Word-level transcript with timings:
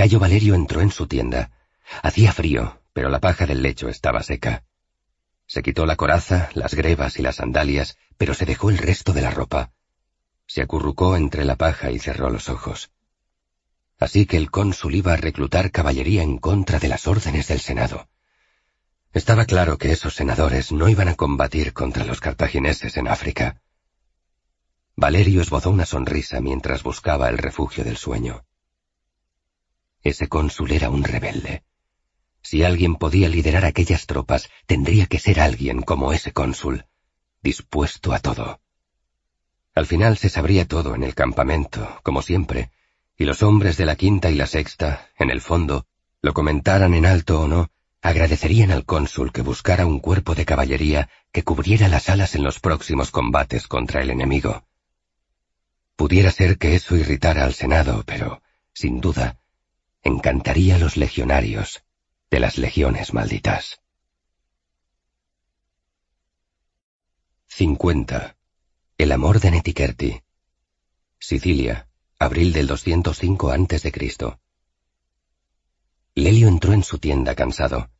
Cayo 0.00 0.18
Valerio 0.18 0.54
entró 0.54 0.80
en 0.80 0.90
su 0.90 1.06
tienda. 1.06 1.50
Hacía 2.02 2.32
frío, 2.32 2.80
pero 2.94 3.10
la 3.10 3.20
paja 3.20 3.44
del 3.44 3.60
lecho 3.60 3.90
estaba 3.90 4.22
seca. 4.22 4.64
Se 5.46 5.62
quitó 5.62 5.84
la 5.84 5.96
coraza, 5.96 6.48
las 6.54 6.72
grebas 6.72 7.18
y 7.18 7.22
las 7.22 7.36
sandalias, 7.36 7.98
pero 8.16 8.32
se 8.32 8.46
dejó 8.46 8.70
el 8.70 8.78
resto 8.78 9.12
de 9.12 9.20
la 9.20 9.30
ropa. 9.30 9.72
Se 10.46 10.62
acurrucó 10.62 11.18
entre 11.18 11.44
la 11.44 11.56
paja 11.56 11.90
y 11.90 11.98
cerró 11.98 12.30
los 12.30 12.48
ojos. 12.48 12.90
Así 13.98 14.24
que 14.24 14.38
el 14.38 14.50
cónsul 14.50 14.94
iba 14.94 15.12
a 15.12 15.18
reclutar 15.18 15.70
caballería 15.70 16.22
en 16.22 16.38
contra 16.38 16.78
de 16.78 16.88
las 16.88 17.06
órdenes 17.06 17.48
del 17.48 17.60
Senado. 17.60 18.08
Estaba 19.12 19.44
claro 19.44 19.76
que 19.76 19.92
esos 19.92 20.14
senadores 20.14 20.72
no 20.72 20.88
iban 20.88 21.08
a 21.08 21.14
combatir 21.14 21.74
contra 21.74 22.06
los 22.06 22.20
cartagineses 22.20 22.96
en 22.96 23.06
África. 23.06 23.60
Valerio 24.96 25.42
esbozó 25.42 25.68
una 25.68 25.84
sonrisa 25.84 26.40
mientras 26.40 26.82
buscaba 26.82 27.28
el 27.28 27.36
refugio 27.36 27.84
del 27.84 27.98
sueño. 27.98 28.46
Ese 30.02 30.28
cónsul 30.28 30.72
era 30.72 30.90
un 30.90 31.04
rebelde. 31.04 31.62
Si 32.42 32.64
alguien 32.64 32.96
podía 32.96 33.28
liderar 33.28 33.64
aquellas 33.64 34.06
tropas, 34.06 34.48
tendría 34.66 35.06
que 35.06 35.18
ser 35.18 35.40
alguien 35.40 35.82
como 35.82 36.12
ese 36.12 36.32
cónsul, 36.32 36.86
dispuesto 37.42 38.12
a 38.12 38.18
todo. 38.18 38.60
Al 39.74 39.86
final 39.86 40.16
se 40.16 40.28
sabría 40.28 40.66
todo 40.66 40.94
en 40.94 41.02
el 41.02 41.14
campamento, 41.14 42.00
como 42.02 42.22
siempre, 42.22 42.70
y 43.16 43.24
los 43.24 43.42
hombres 43.42 43.76
de 43.76 43.84
la 43.84 43.96
quinta 43.96 44.30
y 44.30 44.34
la 44.34 44.46
sexta, 44.46 45.10
en 45.18 45.30
el 45.30 45.40
fondo, 45.40 45.86
lo 46.22 46.32
comentaran 46.32 46.94
en 46.94 47.06
alto 47.06 47.42
o 47.42 47.48
no, 47.48 47.70
agradecerían 48.02 48.70
al 48.70 48.86
cónsul 48.86 49.32
que 49.32 49.42
buscara 49.42 49.86
un 49.86 50.00
cuerpo 50.00 50.34
de 50.34 50.46
caballería 50.46 51.10
que 51.32 51.44
cubriera 51.44 51.88
las 51.88 52.08
alas 52.08 52.34
en 52.34 52.42
los 52.42 52.58
próximos 52.58 53.10
combates 53.10 53.68
contra 53.68 54.00
el 54.00 54.10
enemigo. 54.10 54.64
Pudiera 55.96 56.30
ser 56.30 56.56
que 56.56 56.74
eso 56.74 56.96
irritara 56.96 57.44
al 57.44 57.52
Senado, 57.52 58.02
pero, 58.06 58.42
sin 58.72 59.00
duda, 59.00 59.38
encantaría 60.02 60.76
a 60.76 60.78
los 60.78 60.96
legionarios 60.96 61.84
de 62.30 62.40
las 62.40 62.58
legiones 62.58 63.12
malditas. 63.12 63.80
50. 67.48 68.36
El 68.96 69.12
amor 69.12 69.40
de 69.40 69.50
Netiquerti. 69.50 70.22
Sicilia, 71.18 71.88
abril 72.18 72.52
del 72.52 72.66
205 72.66 73.50
a.C. 73.50 73.92
Lelio 76.14 76.48
entró 76.48 76.72
en 76.72 76.82
su 76.82 76.98
tienda 76.98 77.34
cansado. 77.34 77.90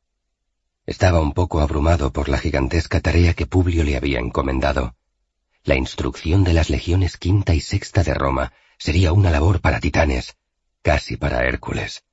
Estaba 0.86 1.20
un 1.20 1.32
poco 1.32 1.60
abrumado 1.60 2.12
por 2.12 2.28
la 2.28 2.38
gigantesca 2.38 3.00
tarea 3.00 3.34
que 3.34 3.46
Publio 3.46 3.84
le 3.84 3.96
había 3.96 4.18
encomendado. 4.18 4.96
La 5.62 5.76
instrucción 5.76 6.42
de 6.44 6.54
las 6.54 6.70
legiones 6.70 7.18
quinta 7.18 7.54
y 7.54 7.60
sexta 7.60 8.02
de 8.02 8.14
Roma 8.14 8.52
sería 8.78 9.12
una 9.12 9.30
labor 9.30 9.60
para 9.60 9.80
titanes, 9.80 10.36
casi 10.82 11.16
para 11.16 11.44
Hércules. 11.44 12.04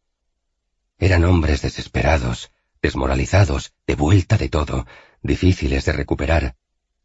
Eran 1.00 1.26
hombres 1.26 1.62
desesperados, 1.62 2.52
desmoralizados, 2.82 3.74
de 3.86 3.96
vuelta 3.96 4.38
de 4.38 4.50
todo, 4.50 4.86
difíciles 5.22 5.86
de 5.86 5.94
recuperar, 5.94 6.56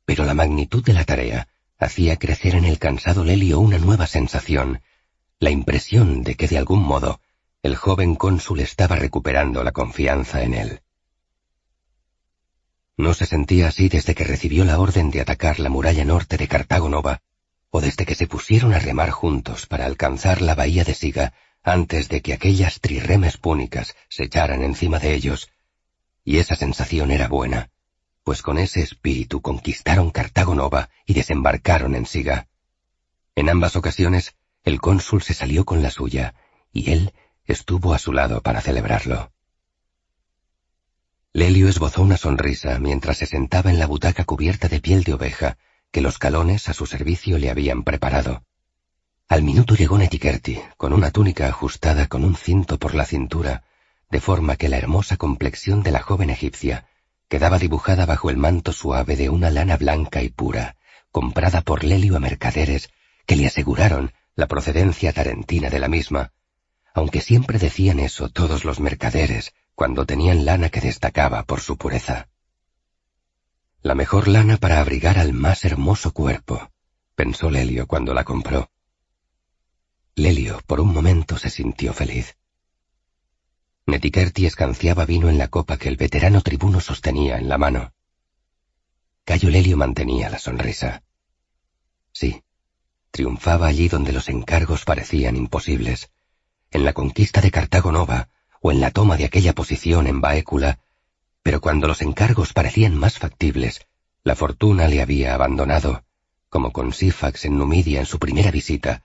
pero 0.04 0.24
la 0.24 0.34
magnitud 0.34 0.84
de 0.84 0.92
la 0.92 1.04
tarea 1.04 1.48
hacía 1.78 2.16
crecer 2.16 2.54
en 2.54 2.64
el 2.64 2.78
cansado 2.78 3.24
Lelio 3.24 3.60
una 3.60 3.78
nueva 3.78 4.06
sensación, 4.06 4.82
la 5.38 5.50
impresión 5.50 6.22
de 6.22 6.36
que 6.36 6.48
de 6.48 6.58
algún 6.58 6.82
modo 6.82 7.20
el 7.62 7.76
joven 7.76 8.14
cónsul 8.14 8.60
estaba 8.60 8.96
recuperando 8.96 9.62
la 9.62 9.72
confianza 9.72 10.42
en 10.42 10.54
él. 10.54 10.82
No 12.96 13.14
se 13.14 13.26
sentía 13.26 13.68
así 13.68 13.88
desde 13.88 14.14
que 14.14 14.24
recibió 14.24 14.64
la 14.64 14.78
orden 14.78 15.10
de 15.10 15.20
atacar 15.20 15.58
la 15.58 15.68
muralla 15.68 16.04
norte 16.04 16.36
de 16.36 16.48
Cartago 16.48 16.88
Nova, 16.88 17.22
o 17.70 17.80
desde 17.80 18.04
que 18.04 18.14
se 18.14 18.26
pusieron 18.26 18.74
a 18.74 18.78
remar 18.78 19.10
juntos 19.10 19.66
para 19.66 19.86
alcanzar 19.86 20.42
la 20.42 20.54
bahía 20.54 20.84
de 20.84 20.94
Siga 20.94 21.32
antes 21.62 22.08
de 22.08 22.22
que 22.22 22.32
aquellas 22.32 22.80
trirremes 22.80 23.36
púnicas 23.36 23.94
se 24.08 24.24
echaran 24.24 24.62
encima 24.62 24.98
de 24.98 25.14
ellos. 25.14 25.50
Y 26.24 26.38
esa 26.38 26.56
sensación 26.56 27.10
era 27.10 27.28
buena, 27.28 27.70
pues 28.24 28.42
con 28.42 28.58
ese 28.58 28.80
espíritu 28.80 29.40
conquistaron 29.40 30.10
Cartago 30.10 30.54
Nova 30.54 30.90
y 31.06 31.14
desembarcaron 31.14 31.94
en 31.94 32.06
Siga. 32.06 32.48
En 33.34 33.48
ambas 33.48 33.76
ocasiones, 33.76 34.34
el 34.64 34.80
cónsul 34.80 35.22
se 35.22 35.34
salió 35.34 35.64
con 35.64 35.82
la 35.82 35.90
suya, 35.90 36.34
y 36.72 36.90
él 36.90 37.12
estuvo 37.44 37.94
a 37.94 37.98
su 37.98 38.12
lado 38.12 38.42
para 38.42 38.60
celebrarlo. 38.60 39.32
Lelio 41.32 41.68
esbozó 41.68 42.02
una 42.02 42.18
sonrisa 42.18 42.78
mientras 42.78 43.18
se 43.18 43.26
sentaba 43.26 43.70
en 43.70 43.78
la 43.78 43.86
butaca 43.86 44.24
cubierta 44.24 44.68
de 44.68 44.80
piel 44.80 45.02
de 45.02 45.14
oveja 45.14 45.56
que 45.90 46.02
los 46.02 46.18
calones 46.18 46.68
a 46.68 46.74
su 46.74 46.86
servicio 46.86 47.38
le 47.38 47.50
habían 47.50 47.84
preparado. 47.84 48.44
Al 49.32 49.42
minuto 49.42 49.74
llegó 49.74 49.96
Netiquerti, 49.96 50.60
con 50.76 50.92
una 50.92 51.10
túnica 51.10 51.46
ajustada 51.48 52.06
con 52.06 52.22
un 52.22 52.36
cinto 52.36 52.78
por 52.78 52.94
la 52.94 53.06
cintura, 53.06 53.64
de 54.10 54.20
forma 54.20 54.56
que 54.56 54.68
la 54.68 54.76
hermosa 54.76 55.16
complexión 55.16 55.82
de 55.82 55.90
la 55.90 56.02
joven 56.02 56.28
egipcia 56.28 56.86
quedaba 57.28 57.58
dibujada 57.58 58.04
bajo 58.04 58.28
el 58.28 58.36
manto 58.36 58.74
suave 58.74 59.16
de 59.16 59.30
una 59.30 59.48
lana 59.48 59.78
blanca 59.78 60.22
y 60.22 60.28
pura, 60.28 60.76
comprada 61.10 61.62
por 61.62 61.82
Lelio 61.82 62.14
a 62.14 62.20
mercaderes 62.20 62.90
que 63.24 63.36
le 63.36 63.46
aseguraron 63.46 64.12
la 64.34 64.48
procedencia 64.48 65.14
tarentina 65.14 65.70
de 65.70 65.78
la 65.78 65.88
misma, 65.88 66.34
aunque 66.92 67.22
siempre 67.22 67.58
decían 67.58 68.00
eso 68.00 68.28
todos 68.28 68.66
los 68.66 68.80
mercaderes 68.80 69.54
cuando 69.74 70.04
tenían 70.04 70.44
lana 70.44 70.68
que 70.68 70.82
destacaba 70.82 71.44
por 71.44 71.60
su 71.60 71.78
pureza. 71.78 72.28
La 73.80 73.94
mejor 73.94 74.28
lana 74.28 74.58
para 74.58 74.78
abrigar 74.78 75.18
al 75.18 75.32
más 75.32 75.64
hermoso 75.64 76.12
cuerpo, 76.12 76.70
pensó 77.14 77.48
Lelio 77.48 77.86
cuando 77.86 78.12
la 78.12 78.24
compró. 78.24 78.68
Lelio 80.14 80.60
por 80.66 80.80
un 80.80 80.92
momento 80.92 81.38
se 81.38 81.48
sintió 81.48 81.94
feliz. 81.94 82.36
Netiquerti 83.86 84.44
escanciaba 84.44 85.06
vino 85.06 85.30
en 85.30 85.38
la 85.38 85.48
copa 85.48 85.78
que 85.78 85.88
el 85.88 85.96
veterano 85.96 86.42
tribuno 86.42 86.80
sostenía 86.80 87.38
en 87.38 87.48
la 87.48 87.56
mano. 87.56 87.94
Cayo 89.24 89.48
Lelio 89.48 89.78
mantenía 89.78 90.28
la 90.28 90.38
sonrisa. 90.38 91.02
Sí, 92.12 92.42
triunfaba 93.10 93.66
allí 93.66 93.88
donde 93.88 94.12
los 94.12 94.28
encargos 94.28 94.84
parecían 94.84 95.34
imposibles, 95.34 96.10
en 96.70 96.84
la 96.84 96.92
conquista 96.92 97.40
de 97.40 97.50
Cartago 97.50 97.90
Nova 97.90 98.28
o 98.60 98.70
en 98.70 98.80
la 98.80 98.90
toma 98.90 99.16
de 99.16 99.24
aquella 99.24 99.54
posición 99.54 100.06
en 100.06 100.20
Baécula, 100.20 100.78
pero 101.42 101.60
cuando 101.60 101.88
los 101.88 102.02
encargos 102.02 102.52
parecían 102.52 102.94
más 102.94 103.18
factibles, 103.18 103.86
la 104.24 104.36
fortuna 104.36 104.88
le 104.88 105.00
había 105.00 105.34
abandonado, 105.34 106.04
como 106.50 106.70
con 106.70 106.92
Sífax 106.92 107.46
en 107.46 107.56
Numidia 107.56 108.00
en 108.00 108.06
su 108.06 108.18
primera 108.18 108.50
visita, 108.50 109.02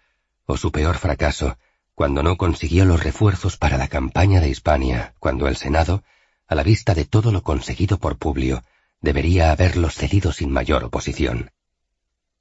o 0.47 0.57
su 0.57 0.71
peor 0.71 0.97
fracaso, 0.97 1.57
cuando 1.93 2.23
no 2.23 2.37
consiguió 2.37 2.85
los 2.85 3.03
refuerzos 3.03 3.57
para 3.57 3.77
la 3.77 3.87
campaña 3.87 4.39
de 4.39 4.49
Hispania, 4.49 5.13
cuando 5.19 5.47
el 5.47 5.57
Senado, 5.57 6.03
a 6.47 6.55
la 6.55 6.63
vista 6.63 6.93
de 6.93 7.05
todo 7.05 7.31
lo 7.31 7.43
conseguido 7.43 7.99
por 7.99 8.17
Publio, 8.17 8.63
debería 9.01 9.51
haberlos 9.51 9.95
cedido 9.95 10.31
sin 10.31 10.49
mayor 10.49 10.83
oposición. 10.85 11.51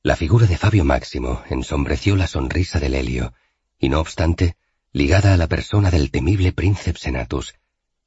La 0.02 0.14
figura 0.14 0.46
de 0.46 0.56
Fabio 0.56 0.84
Máximo 0.84 1.42
ensombreció 1.50 2.16
la 2.16 2.28
sonrisa 2.28 2.78
del 2.78 2.94
Helio, 2.94 3.34
y 3.78 3.88
no 3.88 3.98
obstante, 3.98 4.56
ligada 4.92 5.34
a 5.34 5.36
la 5.36 5.48
persona 5.48 5.90
del 5.90 6.10
temible 6.10 6.52
príncipe 6.52 6.98
Senatus, 6.98 7.56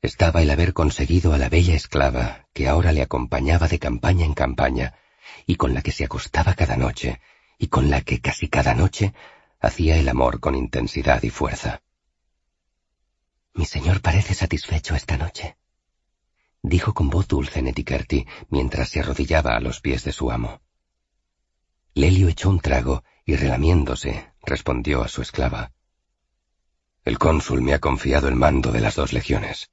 estaba 0.02 0.42
el 0.42 0.50
haber 0.50 0.74
conseguido 0.74 1.34
a 1.34 1.38
la 1.38 1.50
bella 1.50 1.76
esclava 1.76 2.48
que 2.54 2.70
ahora 2.70 2.94
le 2.94 3.02
acompañaba 3.02 3.68
de 3.68 3.80
campaña 3.80 4.26
en 4.26 4.34
campaña, 4.34 4.94
y 5.46 5.56
con 5.56 5.74
la 5.74 5.82
que 5.82 5.92
se 5.92 6.06
acostaba 6.06 6.54
cada 6.54 6.78
noche, 6.78 7.20
y 7.58 7.68
con 7.68 7.90
la 7.90 8.02
que 8.02 8.22
casi 8.22 8.48
cada 8.48 8.74
noche 8.74 9.14
hacía 9.60 9.98
el 9.98 10.08
amor 10.10 10.40
con 10.40 10.56
intensidad 10.56 11.22
y 11.24 11.30
fuerza. 11.30 11.82
Mi 13.54 13.66
señor 13.66 14.02
parece 14.02 14.34
satisfecho 14.34 14.96
esta 14.96 15.18
noche, 15.18 15.58
dijo 16.62 16.94
con 16.94 17.10
voz 17.10 17.28
dulce 17.28 17.62
Netiquerti 17.62 18.26
mientras 18.50 18.90
se 18.90 19.00
arrodillaba 19.00 19.56
a 19.56 19.60
los 19.60 19.82
pies 19.82 20.04
de 20.04 20.12
su 20.12 20.32
amo. 20.32 20.62
Lelio 21.94 22.30
echó 22.30 22.50
un 22.50 22.60
trago 22.60 23.04
y 23.26 23.36
relamiéndose 23.36 24.32
respondió 24.42 25.04
a 25.04 25.08
su 25.08 25.22
esclava. 25.22 25.72
El 27.04 27.18
cónsul 27.18 27.62
me 27.62 27.74
ha 27.74 27.80
confiado 27.80 28.28
el 28.28 28.36
mando 28.36 28.72
de 28.72 28.82
las 28.82 28.96
dos 28.96 29.14
legiones. 29.14 29.72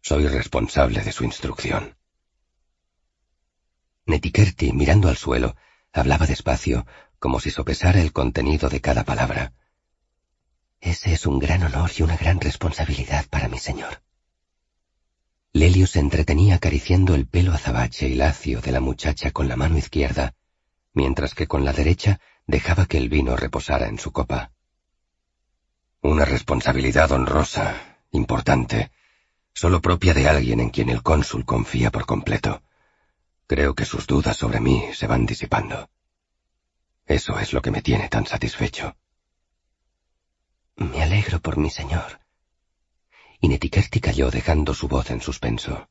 Soy 0.00 0.26
responsable 0.26 1.02
de 1.02 1.12
su 1.12 1.24
instrucción. 1.24 1.96
Netiquerti, 4.06 4.72
mirando 4.72 5.08
al 5.08 5.16
suelo, 5.16 5.56
hablaba 5.92 6.26
despacio, 6.26 6.86
como 7.18 7.40
si 7.40 7.50
sopesara 7.50 8.00
el 8.00 8.12
contenido 8.12 8.68
de 8.68 8.80
cada 8.80 9.04
palabra. 9.04 9.52
Ese 10.80 11.12
es 11.12 11.26
un 11.26 11.38
gran 11.38 11.62
honor 11.64 11.90
y 11.96 12.02
una 12.02 12.16
gran 12.16 12.40
responsabilidad 12.40 13.26
para 13.28 13.48
mi 13.48 13.58
señor. 13.58 14.02
Lelio 15.52 15.86
se 15.86 15.98
entretenía 15.98 16.56
acariciando 16.56 17.14
el 17.14 17.26
pelo 17.26 17.52
azabache 17.52 18.08
y 18.08 18.14
lacio 18.14 18.60
de 18.60 18.70
la 18.70 18.80
muchacha 18.80 19.32
con 19.32 19.48
la 19.48 19.56
mano 19.56 19.76
izquierda, 19.78 20.34
mientras 20.92 21.34
que 21.34 21.46
con 21.46 21.64
la 21.64 21.72
derecha 21.72 22.20
dejaba 22.46 22.86
que 22.86 22.98
el 22.98 23.08
vino 23.08 23.36
reposara 23.36 23.88
en 23.88 23.98
su 23.98 24.12
copa. 24.12 24.52
Una 26.00 26.24
responsabilidad 26.24 27.10
honrosa, 27.10 27.98
importante, 28.12 28.92
solo 29.52 29.80
propia 29.80 30.14
de 30.14 30.28
alguien 30.28 30.60
en 30.60 30.70
quien 30.70 30.90
el 30.90 31.02
cónsul 31.02 31.44
confía 31.44 31.90
por 31.90 32.06
completo. 32.06 32.62
Creo 33.48 33.74
que 33.74 33.84
sus 33.84 34.06
dudas 34.06 34.36
sobre 34.36 34.60
mí 34.60 34.84
se 34.94 35.08
van 35.08 35.26
disipando. 35.26 35.90
Eso 37.08 37.38
es 37.38 37.54
lo 37.54 37.62
que 37.62 37.70
me 37.70 37.80
tiene 37.80 38.10
tan 38.10 38.26
satisfecho. 38.26 38.94
Me 40.76 41.02
alegro 41.02 41.40
por 41.40 41.56
mi 41.56 41.70
señor, 41.70 42.20
y 43.40 43.48
Netikerti 43.48 43.98
calló 43.98 44.30
dejando 44.30 44.74
su 44.74 44.88
voz 44.88 45.10
en 45.10 45.22
suspenso. 45.22 45.88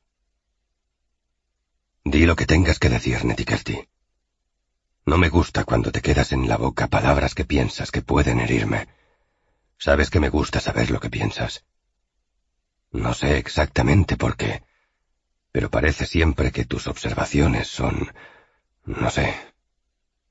Di 2.04 2.24
lo 2.24 2.36
que 2.36 2.46
tengas 2.46 2.78
que 2.78 2.88
decir, 2.88 3.24
Netikerti. 3.24 3.88
No 5.06 5.18
me 5.18 5.28
gusta 5.28 5.64
cuando 5.64 5.90
te 5.90 6.02
quedas 6.02 6.30
en 6.30 6.48
la 6.48 6.56
boca 6.56 6.86
palabras 6.86 7.34
que 7.34 7.44
piensas 7.44 7.90
que 7.90 8.00
pueden 8.00 8.38
herirme. 8.38 8.86
Sabes 9.76 10.10
que 10.10 10.20
me 10.20 10.28
gusta 10.28 10.60
saber 10.60 10.90
lo 10.90 11.00
que 11.00 11.10
piensas. 11.10 11.64
No 12.92 13.12
sé 13.12 13.38
exactamente 13.38 14.16
por 14.16 14.36
qué, 14.36 14.62
pero 15.50 15.68
parece 15.68 16.06
siempre 16.06 16.52
que 16.52 16.64
tus 16.64 16.86
observaciones 16.86 17.66
son, 17.66 18.14
no 18.84 19.10
sé, 19.10 19.34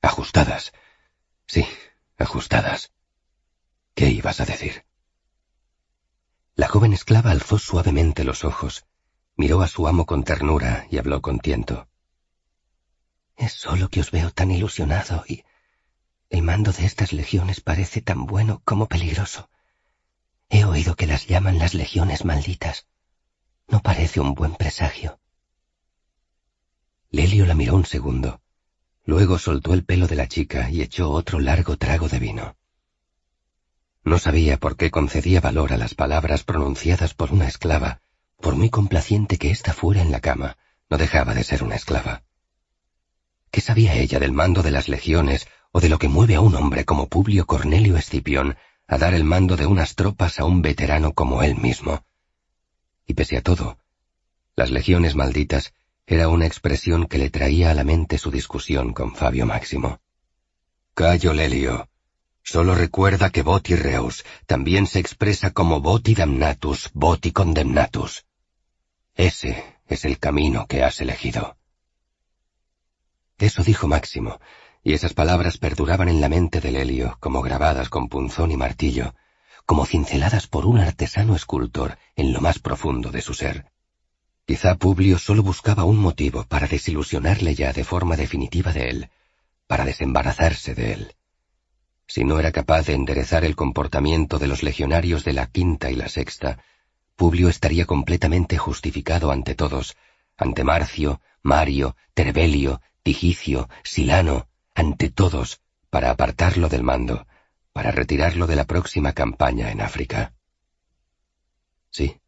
ajustadas. 0.08 0.72
Sí, 1.46 1.66
ajustadas. 2.16 2.92
¿Qué 3.94 4.08
ibas 4.08 4.40
a 4.40 4.46
decir? 4.46 4.84
La 6.54 6.66
joven 6.66 6.92
esclava 6.92 7.30
alzó 7.30 7.58
suavemente 7.58 8.24
los 8.24 8.44
ojos, 8.44 8.86
miró 9.36 9.60
a 9.62 9.68
su 9.68 9.86
amo 9.86 10.06
con 10.06 10.24
ternura 10.24 10.86
y 10.90 10.98
habló 10.98 11.20
con 11.20 11.38
tiento. 11.38 11.88
Es 13.36 13.52
solo 13.52 13.88
que 13.90 14.00
os 14.00 14.10
veo 14.10 14.30
tan 14.32 14.50
ilusionado 14.50 15.24
y 15.28 15.44
el 16.30 16.42
mando 16.42 16.72
de 16.72 16.86
estas 16.86 17.12
legiones 17.12 17.60
parece 17.60 18.00
tan 18.00 18.26
bueno 18.26 18.62
como 18.64 18.88
peligroso. 18.88 19.50
He 20.48 20.64
oído 20.64 20.96
que 20.96 21.06
las 21.06 21.26
llaman 21.26 21.58
las 21.58 21.74
legiones 21.74 22.24
malditas. 22.24 22.86
No 23.68 23.80
parece 23.82 24.20
un 24.20 24.34
buen 24.34 24.56
presagio. 24.56 25.20
Lelio 27.10 27.44
la 27.46 27.54
miró 27.54 27.74
un 27.76 27.84
segundo. 27.84 28.40
Luego 29.08 29.38
soltó 29.38 29.72
el 29.72 29.86
pelo 29.86 30.06
de 30.06 30.16
la 30.16 30.28
chica 30.28 30.68
y 30.68 30.82
echó 30.82 31.08
otro 31.08 31.40
largo 31.40 31.78
trago 31.78 32.10
de 32.10 32.18
vino. 32.18 32.58
No 34.04 34.18
sabía 34.18 34.58
por 34.58 34.76
qué 34.76 34.90
concedía 34.90 35.40
valor 35.40 35.72
a 35.72 35.78
las 35.78 35.94
palabras 35.94 36.44
pronunciadas 36.44 37.14
por 37.14 37.32
una 37.32 37.48
esclava, 37.48 38.02
por 38.38 38.54
muy 38.54 38.68
complaciente 38.68 39.38
que 39.38 39.50
ésta 39.50 39.72
fuera 39.72 40.02
en 40.02 40.10
la 40.10 40.20
cama, 40.20 40.58
no 40.90 40.98
dejaba 40.98 41.32
de 41.32 41.42
ser 41.42 41.64
una 41.64 41.76
esclava. 41.76 42.22
¿Qué 43.50 43.62
sabía 43.62 43.94
ella 43.94 44.18
del 44.18 44.32
mando 44.32 44.62
de 44.62 44.72
las 44.72 44.90
legiones 44.90 45.48
o 45.72 45.80
de 45.80 45.88
lo 45.88 45.98
que 45.98 46.08
mueve 46.08 46.34
a 46.34 46.42
un 46.42 46.54
hombre 46.54 46.84
como 46.84 47.08
Publio 47.08 47.46
Cornelio 47.46 47.96
Escipión 47.96 48.58
a 48.86 48.98
dar 48.98 49.14
el 49.14 49.24
mando 49.24 49.56
de 49.56 49.64
unas 49.64 49.94
tropas 49.94 50.38
a 50.38 50.44
un 50.44 50.60
veterano 50.60 51.14
como 51.14 51.42
él 51.42 51.56
mismo? 51.56 52.04
Y 53.06 53.14
pese 53.14 53.38
a 53.38 53.42
todo, 53.42 53.78
las 54.54 54.70
legiones 54.70 55.14
malditas 55.14 55.72
era 56.10 56.28
una 56.28 56.46
expresión 56.46 57.06
que 57.06 57.18
le 57.18 57.28
traía 57.28 57.70
a 57.70 57.74
la 57.74 57.84
mente 57.84 58.16
su 58.16 58.30
discusión 58.30 58.94
con 58.94 59.14
Fabio 59.14 59.44
Máximo. 59.44 60.00
Cayo 60.94 61.34
Lelio, 61.34 61.86
Solo 62.42 62.74
recuerda 62.74 63.28
que 63.28 63.42
voti 63.42 63.76
reus 63.76 64.24
también 64.46 64.86
se 64.86 65.00
expresa 65.00 65.50
como 65.50 65.82
voti 65.82 66.14
damnatus, 66.14 66.90
voti 66.94 67.30
condemnatus. 67.30 68.24
Ese 69.14 69.62
es 69.86 70.06
el 70.06 70.18
camino 70.18 70.66
que 70.66 70.82
has 70.82 71.02
elegido. 71.02 71.58
Eso 73.36 73.62
dijo 73.62 73.86
Máximo, 73.86 74.40
y 74.82 74.94
esas 74.94 75.12
palabras 75.12 75.58
perduraban 75.58 76.08
en 76.08 76.22
la 76.22 76.30
mente 76.30 76.62
de 76.62 76.72
Lelio 76.72 77.18
como 77.20 77.42
grabadas 77.42 77.90
con 77.90 78.08
punzón 78.08 78.50
y 78.50 78.56
martillo, 78.56 79.14
como 79.66 79.84
cinceladas 79.84 80.46
por 80.46 80.64
un 80.64 80.78
artesano 80.78 81.36
escultor 81.36 81.98
en 82.16 82.32
lo 82.32 82.40
más 82.40 82.58
profundo 82.60 83.10
de 83.10 83.20
su 83.20 83.34
ser. 83.34 83.70
Quizá 84.48 84.74
Publio 84.76 85.16
solo 85.18 85.44
buscaba 85.44 85.84
un 85.84 85.98
motivo 85.98 86.44
para 86.52 86.66
desilusionarle 86.66 87.54
ya 87.54 87.72
de 87.72 87.84
forma 87.84 88.16
definitiva 88.16 88.72
de 88.72 88.88
él, 88.88 89.10
para 89.68 89.84
desembarazarse 89.84 90.74
de 90.74 90.92
él 90.94 91.14
si 92.08 92.24
no 92.24 92.40
era 92.40 92.52
capaz 92.52 92.86
de 92.86 92.94
enderezar 92.94 93.44
el 93.44 93.54
comportamiento 93.54 94.38
de 94.38 94.48
los 94.48 94.62
legionarios 94.62 95.24
de 95.24 95.34
la 95.34 95.46
quinta 95.46 95.90
y 95.90 95.94
la 95.94 96.08
sexta, 96.08 96.58
Publio 97.16 97.48
estaría 97.48 97.84
completamente 97.84 98.56
justificado 98.56 99.30
ante 99.30 99.54
todos, 99.54 99.96
ante 100.36 100.64
Marcio, 100.64 101.20
Mario, 101.42 101.96
Terbelio, 102.14 102.80
Tigicio, 103.02 103.68
Silano, 103.82 104.48
ante 104.74 105.10
todos, 105.10 105.60
para 105.90 106.10
apartarlo 106.10 106.68
del 106.68 106.82
mando, 106.82 107.26
para 107.72 107.90
retirarlo 107.90 108.46
de 108.46 108.56
la 108.56 108.64
próxima 108.64 109.12
campaña 109.12 109.70
en 109.70 109.82
África. 109.82 110.32
Sí, 111.90 112.20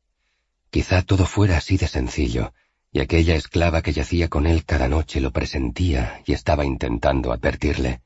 quizá 0.71 1.03
todo 1.03 1.27
fuera 1.27 1.57
así 1.57 1.77
de 1.77 1.89
sencillo, 1.89 2.53
y 2.93 3.01
aquella 3.01 3.35
esclava 3.35 3.83
que 3.83 3.93
yacía 3.93 4.29
con 4.29 4.47
él 4.47 4.65
cada 4.65 4.89
noche 4.89 5.21
lo 5.21 5.33
presentía 5.33 6.23
y 6.27 6.33
estaba 6.33 6.65
intentando 6.65 7.33
advertirle. 7.33 8.03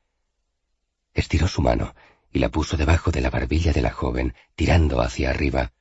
Estiró 1.13 1.47
su 1.47 1.61
mano 1.61 1.95
y 2.31 2.39
la 2.39 2.49
puso 2.49 2.75
debajo 2.75 3.11
de 3.11 3.21
la 3.21 3.29
barbilla 3.29 3.71
de 3.71 3.81
la 3.81 3.91
joven, 3.91 4.33
tirando 4.55 5.01
hacia 5.01 5.29
arriba, 5.29 5.71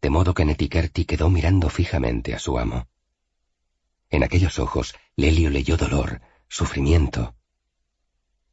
de 0.00 0.08
modo 0.08 0.32
que 0.32 0.44
Netikerti 0.44 1.04
quedó 1.04 1.28
mirando 1.28 1.68
fijamente 1.68 2.34
a 2.34 2.38
su 2.38 2.58
amo. 2.58 2.88
En 4.08 4.24
aquellos 4.24 4.58
ojos 4.58 4.94
Lelio 5.16 5.50
leyó 5.50 5.76
dolor, 5.76 6.22
sufrimiento. 6.48 7.34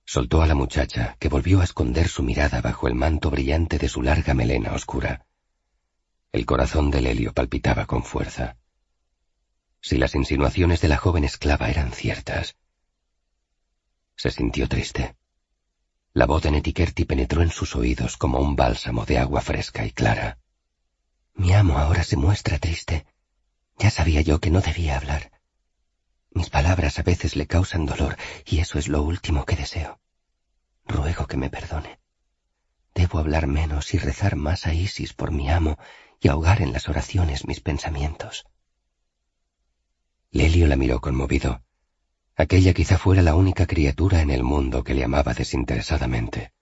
Soltó 0.03 0.41
a 0.41 0.47
la 0.47 0.56
muchacha, 0.56 1.15
que 1.19 1.30
volvió 1.30 1.62
a 1.62 1.63
esconder 1.63 2.07
su 2.07 2.23
mirada 2.23 2.62
bajo 2.62 2.88
el 2.88 2.95
manto 2.95 3.30
brillante 3.30 3.77
de 3.77 3.89
su 3.89 4.01
larga 4.01 4.33
melena 4.33 4.73
oscura. 4.73 5.26
El 6.37 6.45
corazón 6.45 6.91
de 6.91 7.01
Lelio 7.01 7.33
palpitaba 7.33 7.87
con 7.87 8.03
fuerza. 8.03 8.57
Si 9.81 9.97
las 9.97 10.13
insinuaciones 10.13 10.81
de 10.81 10.87
la 10.87 10.97
joven 10.97 11.23
esclava 11.23 11.67
eran 11.67 11.91
ciertas, 11.91 12.57
se 14.15 14.29
sintió 14.29 14.69
triste. 14.69 15.15
La 16.13 16.27
voz 16.27 16.43
de 16.43 16.51
Netikerti 16.51 17.05
penetró 17.05 17.41
en 17.41 17.49
sus 17.49 17.75
oídos 17.75 18.17
como 18.17 18.37
un 18.37 18.55
bálsamo 18.55 19.03
de 19.03 19.17
agua 19.17 19.41
fresca 19.41 19.83
y 19.83 19.89
clara. 19.89 20.37
Mi 21.33 21.53
amo 21.53 21.79
ahora 21.79 22.03
se 22.03 22.17
muestra 22.17 22.59
triste. 22.59 23.07
Ya 23.79 23.89
sabía 23.89 24.21
yo 24.21 24.39
que 24.39 24.51
no 24.51 24.61
debía 24.61 24.97
hablar. 24.97 25.31
Mis 26.29 26.51
palabras 26.51 26.99
a 26.99 27.01
veces 27.01 27.35
le 27.35 27.47
causan 27.47 27.87
dolor 27.87 28.15
y 28.45 28.59
eso 28.59 28.77
es 28.77 28.87
lo 28.87 29.01
último 29.01 29.43
que 29.43 29.55
deseo. 29.55 29.99
Ruego 30.85 31.25
que 31.25 31.37
me 31.37 31.49
perdone. 31.49 31.99
Debo 32.93 33.17
hablar 33.17 33.47
menos 33.47 33.95
y 33.95 33.97
rezar 33.97 34.35
más 34.35 34.67
a 34.67 34.75
Isis 34.75 35.13
por 35.13 35.31
mi 35.31 35.49
amo 35.49 35.79
y 36.19 36.27
ahogar 36.27 36.61
en 36.61 36.73
las 36.73 36.89
oraciones 36.89 37.47
mis 37.47 37.61
pensamientos. 37.61 38.45
Lelio 40.31 40.67
la 40.67 40.75
miró 40.75 40.99
conmovido. 40.99 41.61
Aquella 42.35 42.73
quizá 42.73 42.97
fuera 42.97 43.21
la 43.21 43.35
única 43.35 43.65
criatura 43.65 44.21
en 44.21 44.29
el 44.29 44.43
mundo 44.43 44.83
que 44.83 44.93
le 44.93 45.03
amaba 45.03 45.33
desinteresadamente. 45.33 46.53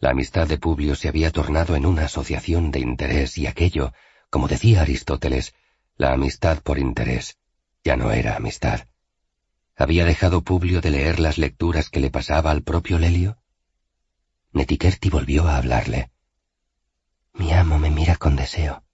La 0.00 0.10
amistad 0.10 0.46
de 0.46 0.58
Publio 0.58 0.94
se 0.94 1.08
había 1.08 1.30
tornado 1.30 1.76
en 1.76 1.86
una 1.86 2.04
asociación 2.04 2.70
de 2.70 2.80
interés 2.80 3.38
y 3.38 3.46
aquello, 3.46 3.92
como 4.30 4.48
decía 4.48 4.82
Aristóteles, 4.82 5.54
la 5.96 6.12
amistad 6.12 6.60
por 6.62 6.78
interés, 6.78 7.38
ya 7.82 7.96
no 7.96 8.12
era 8.12 8.36
amistad. 8.36 8.86
¿Había 9.76 10.04
dejado 10.04 10.42
Publio 10.42 10.80
de 10.80 10.90
leer 10.90 11.18
las 11.18 11.38
lecturas 11.38 11.88
que 11.88 12.00
le 12.00 12.10
pasaba 12.10 12.50
al 12.50 12.62
propio 12.62 12.98
Lelio? 12.98 13.38
Netikerti 14.52 15.08
volvió 15.08 15.48
a 15.48 15.56
hablarle. 15.56 16.10
Mi 17.34 17.52
amo 17.52 17.80
me 17.80 17.90
mira 17.90 18.14
con 18.14 18.36
deseo. 18.36 18.84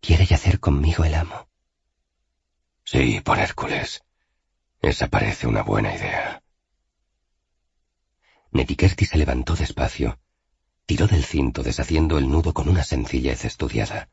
¿Quiere 0.00 0.26
yacer 0.26 0.60
conmigo 0.60 1.02
el 1.04 1.14
amo? 1.14 1.48
Sí, 2.84 3.22
por 3.24 3.38
Hércules. 3.38 4.04
Esa 4.82 5.08
parece 5.08 5.46
una 5.46 5.62
buena 5.62 5.94
idea. 5.94 6.42
Netikerti 8.50 9.06
se 9.06 9.16
levantó 9.16 9.56
despacio. 9.56 10.18
Tiró 10.84 11.06
del 11.06 11.24
cinto 11.24 11.62
deshaciendo 11.62 12.18
el 12.18 12.28
nudo 12.28 12.52
con 12.52 12.68
una 12.68 12.84
sencillez 12.84 13.46
estudiada. 13.46 14.10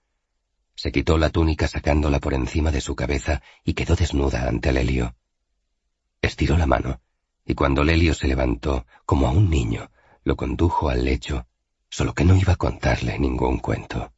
Se 0.76 0.94
quitó 0.94 1.18
la 1.18 1.30
túnica 1.30 1.68
sacándola 1.68 2.22
por 2.22 2.34
encima 2.34 2.72
de 2.72 2.80
su 2.80 2.96
cabeza 2.96 3.42
y 3.66 3.74
quedó 3.74 3.98
desnuda 3.98 4.48
ante 4.48 4.72
Lelio. 4.72 5.18
Estiró 6.22 6.58
la 6.58 6.68
mano, 6.68 7.02
y 7.46 7.54
cuando 7.54 7.84
Lelio 7.84 8.14
se 8.14 8.30
levantó, 8.30 8.86
como 9.06 9.28
a 9.28 9.32
un 9.32 9.50
niño, 9.50 9.92
lo 10.24 10.38
condujo 10.38 10.90
al 10.90 11.04
lecho, 11.04 11.48
solo 11.92 12.14
que 12.14 12.24
no 12.24 12.36
iba 12.36 12.54
a 12.54 12.56
contarle 12.56 13.20
ningún 13.20 13.60
cuento. 13.60 14.12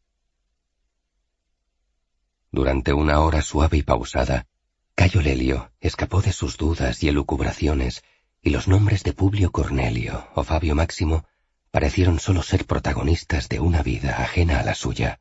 Durante 2.52 2.94
una 2.94 3.20
hora 3.20 3.42
suave 3.42 3.78
y 3.78 3.82
pausada, 3.82 4.46
Cayo 4.94 5.22
Lelio 5.22 5.72
escapó 5.80 6.22
de 6.22 6.32
sus 6.32 6.56
dudas 6.56 7.02
y 7.04 7.10
elucubraciones, 7.10 8.04
y 8.44 8.52
los 8.52 8.68
nombres 8.68 9.04
de 9.04 9.14
Publio 9.14 9.52
Cornelio 9.52 10.28
o 10.36 10.44
Fabio 10.44 10.76
Máximo 10.76 11.26
parecieron 11.72 12.20
solo 12.20 12.44
ser 12.44 12.68
protagonistas 12.68 13.50
de 13.50 13.60
una 13.60 13.82
vida 13.82 14.22
ajena 14.22 14.60
a 14.60 14.64
la 14.64 14.76
suya, 14.76 15.20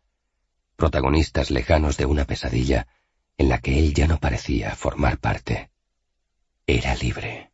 protagonistas 0.76 1.50
lejanos 1.50 1.96
de 1.96 2.04
una 2.04 2.26
pesadilla 2.26 2.86
en 3.38 3.48
la 3.48 3.60
que 3.60 3.78
él 3.78 3.94
ya 3.94 4.06
no 4.06 4.18
parecía 4.18 4.76
formar 4.76 5.16
parte. 5.18 5.70
Era 6.66 6.94
libre. 6.96 7.51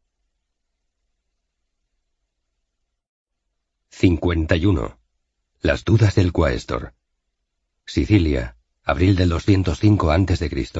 51. 4.00 4.96
Las 5.60 5.84
dudas 5.84 6.14
del 6.14 6.30
Quaestor. 6.30 6.94
Sicilia, 7.84 8.56
abril 8.84 9.16
del 9.16 9.28
205 9.28 10.12
a.C. 10.12 10.70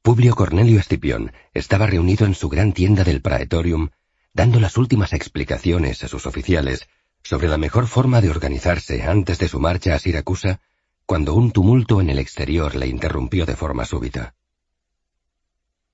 Publio 0.00 0.34
Cornelio 0.34 0.80
Escipión 0.80 1.32
estaba 1.52 1.86
reunido 1.86 2.24
en 2.24 2.34
su 2.34 2.48
gran 2.48 2.72
tienda 2.72 3.04
del 3.04 3.20
Praetorium, 3.20 3.90
dando 4.32 4.58
las 4.58 4.78
últimas 4.78 5.12
explicaciones 5.12 6.02
a 6.02 6.08
sus 6.08 6.24
oficiales 6.24 6.88
sobre 7.22 7.48
la 7.48 7.58
mejor 7.58 7.88
forma 7.88 8.22
de 8.22 8.30
organizarse 8.30 9.02
antes 9.02 9.38
de 9.38 9.48
su 9.48 9.60
marcha 9.60 9.94
a 9.94 9.98
Siracusa, 9.98 10.62
cuando 11.04 11.34
un 11.34 11.50
tumulto 11.50 12.00
en 12.00 12.08
el 12.08 12.18
exterior 12.18 12.74
le 12.74 12.86
interrumpió 12.86 13.44
de 13.44 13.54
forma 13.54 13.84
súbita. 13.84 14.34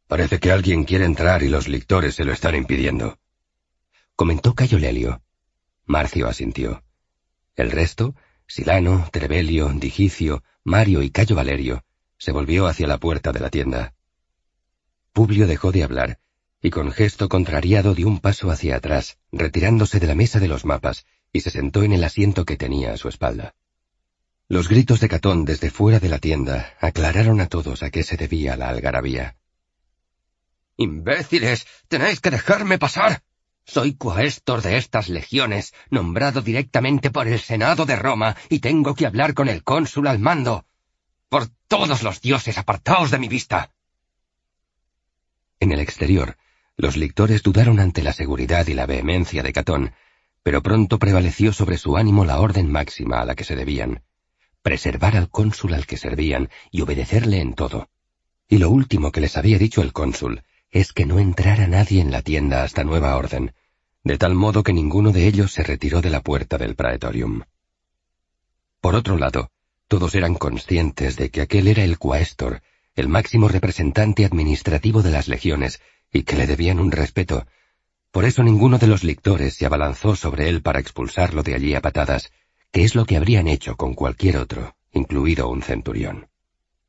Parece 0.06 0.38
que 0.38 0.52
alguien 0.52 0.85
quiere 0.85 1.06
entrar 1.06 1.42
y 1.42 1.49
los 1.49 1.66
lictores 1.66 2.14
se 2.14 2.25
lo 2.25 2.32
están 2.32 2.54
impidiendo. 2.54 3.18
Comentó 4.22 4.54
Cayo 4.54 4.78
Lelio. 4.78 5.20
Marcio 5.84 6.28
asintió. 6.28 6.84
El 7.56 7.72
resto, 7.72 8.14
Silano, 8.46 9.08
Trebelio, 9.10 9.68
Digicio, 9.70 10.44
Mario 10.62 11.02
y 11.02 11.10
Cayo 11.10 11.34
Valerio, 11.34 11.84
se 12.18 12.30
volvió 12.30 12.68
hacia 12.68 12.86
la 12.86 12.98
puerta 12.98 13.32
de 13.32 13.40
la 13.40 13.50
tienda. 13.50 13.94
Publio 15.12 15.48
dejó 15.48 15.72
de 15.72 15.82
hablar, 15.82 16.20
y 16.62 16.70
con 16.70 16.92
gesto 16.92 17.28
contrariado 17.28 17.96
dio 17.96 18.06
un 18.06 18.20
paso 18.20 18.52
hacia 18.52 18.76
atrás, 18.76 19.18
retirándose 19.32 19.98
de 19.98 20.06
la 20.06 20.14
mesa 20.14 20.38
de 20.38 20.46
los 20.46 20.64
mapas, 20.64 21.04
y 21.32 21.40
se 21.40 21.50
sentó 21.50 21.82
en 21.82 21.92
el 21.92 22.04
asiento 22.04 22.44
que 22.44 22.56
tenía 22.56 22.92
a 22.92 22.98
su 22.98 23.08
espalda. 23.08 23.56
Los 24.46 24.68
gritos 24.68 25.00
de 25.00 25.08
Catón 25.08 25.44
desde 25.44 25.68
fuera 25.68 25.98
de 25.98 26.08
la 26.08 26.20
tienda 26.20 26.76
aclararon 26.80 27.40
a 27.40 27.48
todos 27.48 27.82
a 27.82 27.90
qué 27.90 28.04
se 28.04 28.16
debía 28.16 28.54
la 28.56 28.68
algarabía. 28.68 29.36
¡Imbéciles! 30.76 31.66
¡Tenéis 31.88 32.20
que 32.20 32.30
dejarme 32.30 32.78
pasar! 32.78 33.24
Soy 33.64 33.95
coestor 33.95 34.61
de 34.62 34.76
estas 34.76 35.09
legiones, 35.09 35.73
nombrado 35.90 36.42
directamente 36.42 37.11
por 37.11 37.28
el 37.28 37.38
Senado 37.38 37.87
de 37.87 37.97
Roma, 37.97 38.37
y 38.49 38.59
tengo 38.59 38.95
que 38.95 39.07
hablar 39.07 39.35
con 39.35 39.49
el 39.49 39.62
cónsul 39.62 40.09
al 40.09 40.19
mando. 40.19 40.66
Por 41.28 41.49
todos 41.69 42.02
los 42.02 42.21
dioses, 42.21 42.59
apartaos 42.59 43.11
de 43.11 43.19
mi 43.19 43.28
vista. 43.28 43.71
En 45.61 45.73
el 45.73 45.81
exterior, 45.81 46.37
los 46.76 46.97
lictores 46.97 47.42
dudaron 47.42 47.78
ante 47.78 48.02
la 48.02 48.12
seguridad 48.12 48.66
y 48.66 48.75
la 48.75 48.87
vehemencia 48.87 49.42
de 49.42 49.52
Catón, 49.52 49.95
pero 50.42 50.62
pronto 50.62 50.99
prevaleció 50.99 51.52
sobre 51.52 51.78
su 51.78 51.97
ánimo 51.97 52.25
la 52.25 52.40
orden 52.40 52.71
máxima 52.71 53.21
a 53.21 53.25
la 53.25 53.37
que 53.37 53.45
se 53.45 53.54
debían, 53.54 54.02
preservar 54.61 55.16
al 55.16 55.31
cónsul 55.31 55.75
al 55.75 55.87
que 55.87 55.97
servían 55.97 56.50
y 56.73 56.81
obedecerle 56.81 57.40
en 57.40 57.54
todo. 57.54 57.88
Y 58.49 58.59
lo 58.59 58.71
último 58.71 59.12
que 59.12 59.21
les 59.21 59.37
había 59.37 59.59
dicho 59.59 59.83
el 59.83 59.92
cónsul 59.92 60.42
es 60.72 60.94
que 60.94 61.04
no 61.04 61.18
entrara 61.18 61.66
nadie 61.66 62.00
en 62.00 62.10
la 62.10 62.22
tienda 62.22 62.64
hasta 62.64 62.82
nueva 62.82 63.16
orden, 63.16 63.52
de 64.04 64.16
tal 64.16 64.34
modo 64.34 64.62
que 64.62 64.72
ninguno 64.72 65.12
de 65.12 65.28
ellos 65.28 65.52
se 65.52 65.62
retiró 65.62 66.00
de 66.00 66.08
la 66.08 66.22
puerta 66.22 66.56
del 66.56 66.74
praetorium. 66.74 67.42
Por 68.80 68.94
otro 68.94 69.18
lado, 69.18 69.50
todos 69.86 70.14
eran 70.14 70.34
conscientes 70.34 71.16
de 71.16 71.30
que 71.30 71.42
aquel 71.42 71.68
era 71.68 71.84
el 71.84 71.98
quaestor, 71.98 72.62
el 72.96 73.08
máximo 73.08 73.48
representante 73.48 74.24
administrativo 74.24 75.02
de 75.02 75.10
las 75.10 75.28
legiones, 75.28 75.80
y 76.10 76.22
que 76.22 76.36
le 76.36 76.46
debían 76.46 76.80
un 76.80 76.90
respeto. 76.90 77.46
Por 78.10 78.24
eso 78.24 78.42
ninguno 78.42 78.78
de 78.78 78.86
los 78.86 79.04
lictores 79.04 79.54
se 79.54 79.66
abalanzó 79.66 80.16
sobre 80.16 80.48
él 80.48 80.62
para 80.62 80.80
expulsarlo 80.80 81.42
de 81.42 81.54
allí 81.54 81.74
a 81.74 81.82
patadas, 81.82 82.32
que 82.70 82.84
es 82.84 82.94
lo 82.94 83.04
que 83.04 83.18
habrían 83.18 83.46
hecho 83.46 83.76
con 83.76 83.94
cualquier 83.94 84.38
otro, 84.38 84.74
incluido 84.92 85.50
un 85.50 85.62
centurión. 85.62 86.31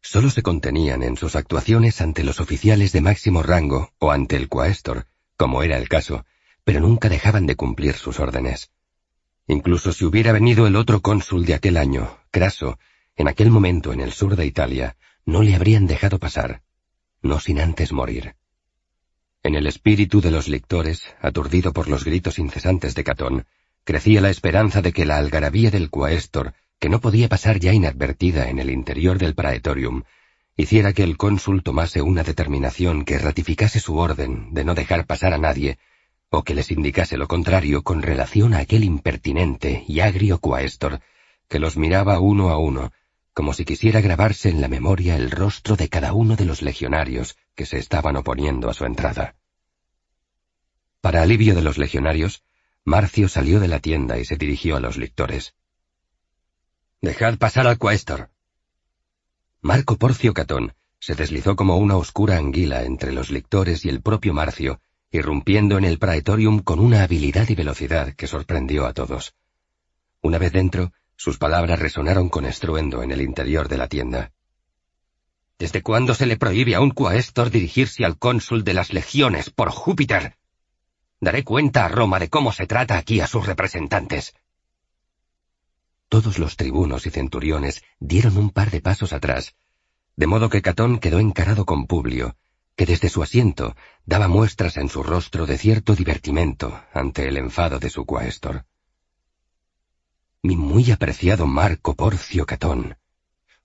Solo 0.06 0.30
se 0.30 0.44
contenían 0.44 1.02
en 1.02 1.16
sus 1.16 1.38
actuaciones 1.38 2.02
ante 2.02 2.26
los 2.26 2.42
oficiales 2.42 2.92
de 2.92 3.00
máximo 3.00 3.42
rango 3.42 3.94
o 4.00 4.12
ante 4.12 4.36
el 4.36 4.50
quaestor, 4.50 5.08
como 5.38 5.64
era 5.64 5.78
el 5.78 5.88
caso, 5.88 6.26
pero 6.66 6.82
nunca 6.82 7.08
dejaban 7.08 7.48
de 7.48 7.56
cumplir 7.56 7.96
sus 7.96 8.20
órdenes. 8.20 8.70
Incluso 9.48 9.94
si 9.94 10.04
hubiera 10.04 10.34
venido 10.34 10.68
el 10.68 10.76
otro 10.76 11.02
cónsul 11.02 11.46
de 11.46 11.54
aquel 11.54 11.78
año, 11.78 12.18
Craso, 12.32 12.78
en 13.16 13.30
aquel 13.30 13.50
momento 13.50 13.94
en 13.94 14.02
el 14.02 14.12
sur 14.12 14.36
de 14.36 14.46
Italia, 14.46 14.98
no 15.26 15.42
le 15.42 15.56
habrían 15.56 15.88
dejado 15.88 16.20
pasar, 16.20 16.62
no 17.22 17.40
sin 17.40 17.62
antes 17.62 17.94
morir. 17.94 18.36
En 19.42 19.56
el 19.56 19.68
espíritu 19.68 20.20
de 20.20 20.32
los 20.32 20.50
lectores, 20.50 21.16
aturdido 21.22 21.72
por 21.72 21.88
los 21.88 22.04
gritos 22.04 22.40
incesantes 22.40 22.94
de 22.94 23.06
Catón, 23.06 23.46
crecía 23.86 24.20
la 24.20 24.30
esperanza 24.30 24.82
de 24.82 24.92
que 24.92 25.06
la 25.06 25.18
algarabía 25.18 25.72
del 25.72 25.90
quaestor 25.90 26.54
que 26.84 26.90
no 26.90 27.00
podía 27.00 27.30
pasar 27.30 27.62
ya 27.62 27.72
inadvertida 27.72 28.50
en 28.50 28.60
el 28.60 28.70
interior 28.70 29.18
del 29.18 29.36
praetorium, 29.36 30.04
hiciera 30.58 30.92
que 30.92 31.04
el 31.04 31.16
cónsul 31.16 31.64
tomase 31.64 32.02
una 32.02 32.24
determinación 32.24 33.06
que 33.06 33.18
ratificase 33.18 33.80
su 33.80 33.96
orden 33.96 34.54
de 34.54 34.66
no 34.66 34.76
dejar 34.76 35.06
pasar 35.06 35.34
a 35.34 35.38
nadie, 35.38 35.78
o 36.30 36.44
que 36.44 36.54
les 36.54 36.72
indicase 36.72 37.16
lo 37.16 37.30
contrario 37.30 37.84
con 37.84 38.02
relación 38.02 38.54
a 38.54 38.58
aquel 38.58 38.84
impertinente 38.84 39.86
y 39.88 40.02
agrio 40.02 40.40
quaestor 40.40 41.00
que 41.48 41.58
los 41.58 41.78
miraba 41.78 42.20
uno 42.20 42.50
a 42.50 42.58
uno, 42.58 42.92
como 43.34 43.54
si 43.54 43.64
quisiera 43.64 44.02
grabarse 44.02 44.50
en 44.50 44.60
la 44.60 44.68
memoria 44.68 45.16
el 45.16 45.32
rostro 45.32 45.78
de 45.78 45.88
cada 45.88 46.12
uno 46.12 46.36
de 46.36 46.44
los 46.44 46.62
legionarios 46.62 47.38
que 47.56 47.66
se 47.66 47.78
estaban 47.78 48.18
oponiendo 48.18 48.70
a 48.70 48.74
su 48.74 48.84
entrada. 48.84 49.38
Para 51.00 51.22
alivio 51.22 51.56
de 51.56 51.62
los 51.62 51.78
legionarios, 51.78 52.44
Marcio 52.84 53.30
salió 53.30 53.62
de 53.62 53.70
la 53.70 53.80
tienda 53.80 54.20
y 54.20 54.26
se 54.26 54.36
dirigió 54.36 54.76
a 54.76 54.82
los 54.82 54.98
lectores. 54.98 55.56
Dejad 57.04 57.38
pasar 57.38 57.68
al 57.68 57.78
cuéstor. 57.78 58.30
Marco 59.60 59.98
Porcio 59.98 60.34
Catón 60.34 60.74
se 61.02 61.16
deslizó 61.16 61.58
como 61.58 61.76
una 61.76 61.98
oscura 61.98 62.38
anguila 62.38 62.84
entre 62.84 63.12
los 63.12 63.30
lectores 63.30 63.84
y 63.84 63.90
el 63.90 64.02
propio 64.02 64.34
Marcio, 64.34 64.80
irrumpiendo 65.12 65.78
en 65.78 65.84
el 65.84 66.00
praetorium 66.00 66.60
con 66.60 66.80
una 66.80 67.04
habilidad 67.04 67.50
y 67.50 67.56
velocidad 67.56 68.14
que 68.14 68.26
sorprendió 68.26 68.86
a 68.86 68.94
todos. 68.94 69.36
Una 70.22 70.38
vez 70.38 70.54
dentro, 70.54 70.94
sus 71.18 71.38
palabras 71.38 71.78
resonaron 71.78 72.30
con 72.30 72.46
estruendo 72.46 73.04
en 73.04 73.12
el 73.12 73.22
interior 73.22 73.68
de 73.68 73.78
la 73.78 73.90
tienda. 73.90 74.32
¿Desde 75.60 75.82
cuándo 75.82 76.14
se 76.14 76.26
le 76.26 76.38
prohíbe 76.38 76.74
a 76.74 76.80
un 76.80 76.92
cuaestor 76.92 77.50
dirigirse 77.50 78.06
al 78.06 78.18
cónsul 78.18 78.64
de 78.64 78.76
las 78.76 78.94
legiones 78.94 79.50
por 79.50 79.72
Júpiter? 79.72 80.38
Daré 81.20 81.44
cuenta 81.44 81.84
a 81.84 81.90
Roma 81.90 82.20
de 82.20 82.30
cómo 82.30 82.54
se 82.54 82.66
trata 82.66 82.98
aquí 82.98 83.20
a 83.20 83.28
sus 83.28 83.46
representantes. 83.46 84.34
Todos 86.14 86.38
los 86.38 86.58
tribunos 86.58 87.08
y 87.08 87.10
centuriones 87.10 87.82
dieron 88.00 88.38
un 88.38 88.52
par 88.52 88.70
de 88.70 88.82
pasos 88.82 89.14
atrás, 89.14 89.56
de 90.16 90.28
modo 90.28 90.48
que 90.48 90.62
Catón 90.62 91.00
quedó 91.00 91.18
encarado 91.18 91.66
con 91.66 91.88
Publio, 91.88 92.38
que 92.76 92.86
desde 92.86 93.10
su 93.10 93.24
asiento 93.24 93.76
daba 94.06 94.28
muestras 94.28 94.78
en 94.78 94.90
su 94.90 95.02
rostro 95.02 95.48
de 95.48 95.58
cierto 95.58 95.96
divertimento 95.96 96.80
ante 96.94 97.28
el 97.28 97.38
enfado 97.38 97.80
de 97.80 97.90
su 97.90 98.06
cuaestor. 98.06 98.68
Mi 100.44 100.56
muy 100.56 100.92
apreciado 100.92 101.48
Marco 101.48 101.96
Porcio 101.96 102.46
Catón, 102.46 102.96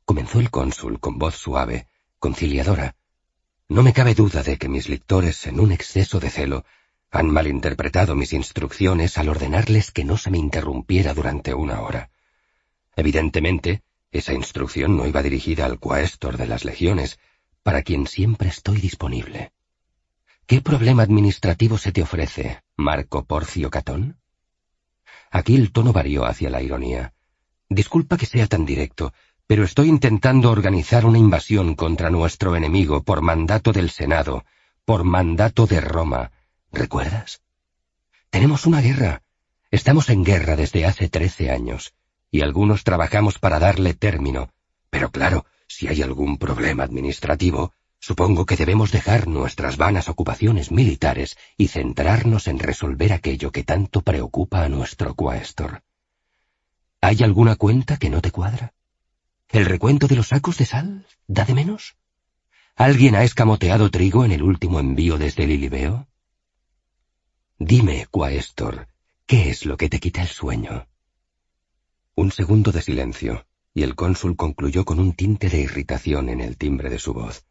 comenzó 0.06 0.40
el 0.40 0.50
cónsul 0.50 1.00
con 1.00 1.18
voz 1.18 1.34
suave, 1.34 1.86
conciliadora. 2.18 2.96
No 3.68 3.82
me 3.82 3.92
cabe 3.92 4.14
duda 4.14 4.42
de 4.42 4.56
que 4.56 4.70
mis 4.70 4.88
lectores, 4.88 5.46
en 5.46 5.60
un 5.60 5.70
exceso 5.70 6.18
de 6.18 6.30
celo, 6.30 6.64
han 7.10 7.28
malinterpretado 7.28 8.14
mis 8.14 8.32
instrucciones 8.32 9.18
al 9.18 9.28
ordenarles 9.28 9.90
que 9.90 10.04
no 10.04 10.16
se 10.16 10.30
me 10.30 10.38
interrumpiera 10.38 11.12
durante 11.12 11.52
una 11.52 11.82
hora. 11.82 12.08
Evidentemente, 12.98 13.82
esa 14.10 14.32
instrucción 14.32 14.96
no 14.96 15.06
iba 15.06 15.22
dirigida 15.22 15.66
al 15.66 15.78
cuaestor 15.78 16.36
de 16.36 16.48
las 16.48 16.64
legiones, 16.64 17.20
para 17.62 17.82
quien 17.82 18.08
siempre 18.08 18.48
estoy 18.48 18.80
disponible. 18.80 19.52
¿Qué 20.46 20.60
problema 20.62 21.04
administrativo 21.04 21.78
se 21.78 21.92
te 21.92 22.02
ofrece, 22.02 22.60
Marco 22.76 23.24
Porcio 23.24 23.70
Catón? 23.70 24.18
Aquí 25.30 25.54
el 25.54 25.70
tono 25.70 25.92
varió 25.92 26.24
hacia 26.24 26.50
la 26.50 26.60
ironía. 26.60 27.14
Disculpa 27.68 28.16
que 28.16 28.26
sea 28.26 28.48
tan 28.48 28.66
directo, 28.66 29.12
pero 29.46 29.62
estoy 29.62 29.88
intentando 29.88 30.50
organizar 30.50 31.06
una 31.06 31.18
invasión 31.18 31.76
contra 31.76 32.10
nuestro 32.10 32.56
enemigo 32.56 33.04
por 33.04 33.22
mandato 33.22 33.70
del 33.70 33.90
Senado, 33.90 34.44
por 34.84 35.04
mandato 35.04 35.68
de 35.68 35.80
Roma. 35.80 36.32
¿Recuerdas? 36.72 37.42
Tenemos 38.28 38.66
una 38.66 38.80
guerra. 38.80 39.22
Estamos 39.70 40.10
en 40.10 40.24
guerra 40.24 40.56
desde 40.56 40.84
hace 40.84 41.08
trece 41.08 41.52
años 41.52 41.94
y 42.30 42.42
algunos 42.42 42.84
trabajamos 42.84 43.38
para 43.38 43.58
darle 43.58 43.94
término. 43.94 44.50
Pero 44.90 45.10
claro, 45.10 45.46
si 45.66 45.88
hay 45.88 46.02
algún 46.02 46.38
problema 46.38 46.84
administrativo, 46.84 47.72
supongo 47.98 48.46
que 48.46 48.56
debemos 48.56 48.92
dejar 48.92 49.28
nuestras 49.28 49.76
vanas 49.76 50.08
ocupaciones 50.08 50.70
militares 50.70 51.36
y 51.56 51.68
centrarnos 51.68 52.48
en 52.48 52.58
resolver 52.58 53.12
aquello 53.12 53.52
que 53.52 53.64
tanto 53.64 54.02
preocupa 54.02 54.64
a 54.64 54.68
nuestro 54.68 55.14
quaestor. 55.14 55.82
¿Hay 57.00 57.22
alguna 57.22 57.56
cuenta 57.56 57.96
que 57.96 58.10
no 58.10 58.20
te 58.20 58.30
cuadra? 58.30 58.72
¿El 59.50 59.66
recuento 59.66 60.08
de 60.08 60.16
los 60.16 60.28
sacos 60.28 60.58
de 60.58 60.66
sal 60.66 61.06
da 61.26 61.44
de 61.44 61.54
menos? 61.54 61.96
¿Alguien 62.76 63.14
ha 63.14 63.24
escamoteado 63.24 63.90
trigo 63.90 64.24
en 64.24 64.32
el 64.32 64.42
último 64.42 64.78
envío 64.78 65.16
desde 65.16 65.46
Lilibeo? 65.46 66.06
Dime, 67.58 68.06
quaestor, 68.10 68.88
¿qué 69.26 69.50
es 69.50 69.64
lo 69.64 69.76
que 69.76 69.88
te 69.88 69.98
quita 69.98 70.22
el 70.22 70.28
sueño? 70.28 70.86
Un 72.18 72.32
segundo 72.32 72.72
de 72.72 72.82
silencio, 72.82 73.46
y 73.72 73.84
el 73.84 73.94
cónsul 73.94 74.34
concluyó 74.34 74.84
con 74.84 74.98
un 74.98 75.12
tinte 75.12 75.48
de 75.48 75.60
irritación 75.60 76.28
en 76.30 76.40
el 76.40 76.56
timbre 76.56 76.90
de 76.90 76.98
su 76.98 77.14
voz. 77.14 77.46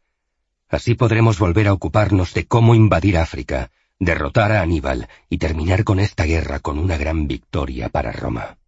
Así 0.68 0.92
podremos 0.92 1.38
volver 1.38 1.68
a 1.68 1.72
ocuparnos 1.72 2.34
de 2.34 2.46
cómo 2.46 2.74
invadir 2.74 3.16
África, 3.16 3.70
derrotar 3.98 4.52
a 4.52 4.60
Aníbal 4.60 5.08
y 5.30 5.38
terminar 5.38 5.84
con 5.84 6.00
esta 6.00 6.24
guerra 6.24 6.60
con 6.60 6.78
una 6.78 6.98
gran 6.98 7.26
victoria 7.26 7.88
para 7.88 8.12
Roma. 8.12 8.58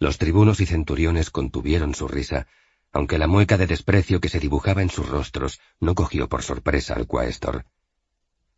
Los 0.00 0.18
tribunos 0.18 0.58
y 0.58 0.66
centuriones 0.66 1.30
contuvieron 1.30 1.94
su 1.94 2.08
risa, 2.08 2.48
aunque 2.90 3.18
la 3.18 3.28
mueca 3.28 3.56
de 3.56 3.68
desprecio 3.68 4.20
que 4.20 4.28
se 4.28 4.40
dibujaba 4.40 4.82
en 4.82 4.90
sus 4.90 5.08
rostros 5.08 5.60
no 5.78 5.94
cogió 5.94 6.28
por 6.28 6.42
sorpresa 6.42 6.94
al 6.94 7.06
quaestor. 7.06 7.66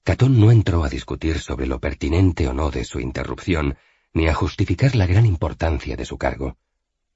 Catón 0.04 0.40
no 0.40 0.52
entró 0.52 0.84
a 0.84 0.88
discutir 0.88 1.38
sobre 1.38 1.66
lo 1.66 1.80
pertinente 1.80 2.48
o 2.48 2.54
no 2.54 2.70
de 2.70 2.84
su 2.84 2.98
interrupción, 2.98 3.76
ni 4.12 4.28
a 4.28 4.34
justificar 4.34 4.94
la 4.94 5.06
gran 5.06 5.26
importancia 5.26 5.96
de 5.96 6.04
su 6.04 6.18
cargo. 6.18 6.56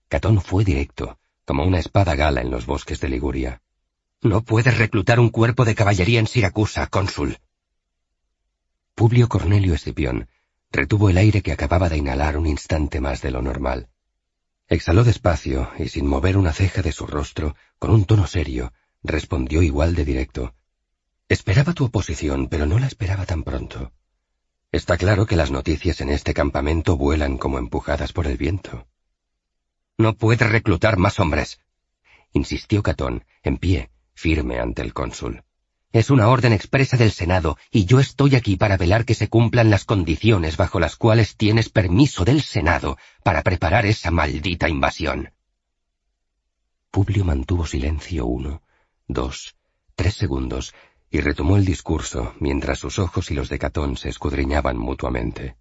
Catón 0.09 0.41
fue 0.41 0.65
directo, 0.65 1.19
como 1.45 1.65
una 1.65 1.79
espada 1.79 2.15
gala 2.15 2.41
en 2.41 2.51
los 2.51 2.67
bosques 2.67 3.01
de 3.01 3.09
Liguria. 3.09 3.63
No 4.23 4.43
puedes 4.43 4.79
reclutar 4.79 5.21
un 5.21 5.31
cuerpo 5.31 5.65
de 5.65 5.75
caballería 5.75 6.21
en 6.21 6.27
Siracusa, 6.27 6.87
cónsul. 6.87 7.39
Publio 8.95 9.29
Cornelio 9.29 9.75
Escipión 9.75 10.29
retuvo 10.71 11.09
el 11.09 11.19
aire 11.19 11.43
que 11.43 11.53
acababa 11.53 11.89
de 11.89 11.99
inhalar 11.99 12.37
un 12.37 12.47
instante 12.47 13.01
más 13.01 13.23
de 13.23 13.31
lo 13.31 13.43
normal. 13.43 13.89
Exhaló 14.69 15.05
despacio 15.05 15.71
y 15.79 15.89
sin 15.89 16.07
mover 16.07 16.37
una 16.37 16.53
ceja 16.53 16.83
de 16.83 16.91
su 16.91 17.07
rostro, 17.07 17.55
con 17.79 17.91
un 17.91 18.07
tono 18.07 18.27
serio, 18.27 18.73
respondió 19.03 19.63
igual 19.63 19.95
de 19.95 20.05
directo. 20.05 20.55
Esperaba 21.29 21.75
tu 21.75 21.85
oposición, 21.85 22.49
pero 22.49 22.67
no 22.67 22.79
la 22.79 22.87
esperaba 22.87 23.27
tan 23.27 23.45
pronto. 23.45 23.93
Está 24.75 24.97
claro 24.97 25.25
que 25.25 25.37
las 25.37 25.53
noticias 25.53 26.01
en 26.01 26.11
este 26.11 26.35
campamento 26.35 26.97
vuelan 26.97 27.39
como 27.39 27.61
empujadas 27.61 28.13
por 28.13 28.27
el 28.27 28.37
viento. 28.37 28.89
No 29.97 30.15
puedes 30.15 30.51
reclutar 30.51 30.97
más 30.97 31.21
hombres, 31.21 31.61
insistió 32.33 32.83
Catón, 32.83 33.25
en 33.45 33.59
pie, 33.59 33.91
firme 34.15 34.59
ante 34.59 34.83
el 34.83 34.93
cónsul. 34.93 35.45
Es 35.93 36.11
una 36.11 36.27
orden 36.27 36.53
expresa 36.53 36.97
del 36.97 37.13
Senado, 37.13 37.57
y 37.71 37.85
yo 37.85 38.01
estoy 38.01 38.35
aquí 38.35 38.57
para 38.57 38.77
velar 38.77 39.05
que 39.05 39.15
se 39.15 39.29
cumplan 39.29 39.71
las 39.71 39.85
condiciones 39.85 40.57
bajo 40.57 40.81
las 40.81 40.97
cuales 40.97 41.37
tienes 41.37 41.69
permiso 41.69 42.25
del 42.25 42.43
Senado 42.43 42.99
para 43.23 43.43
preparar 43.43 43.87
esa 43.87 44.11
maldita 44.11 44.69
invasión. 44.69 45.31
Publio 46.91 47.25
mantuvo 47.25 47.65
silencio 47.65 48.27
uno, 48.27 48.61
dos, 49.07 49.55
tres 49.95 50.17
segundos, 50.17 50.75
y 51.15 51.21
retomó 51.21 51.57
el 51.57 51.65
discurso 51.65 52.35
mientras 52.41 52.81
sus 52.81 52.99
ojos 52.99 53.31
y 53.31 53.35
los 53.35 53.49
de 53.49 53.57
Catón 53.57 53.97
se 53.97 54.09
escudriñaban 54.09 54.77
mutuamente. 54.77 55.55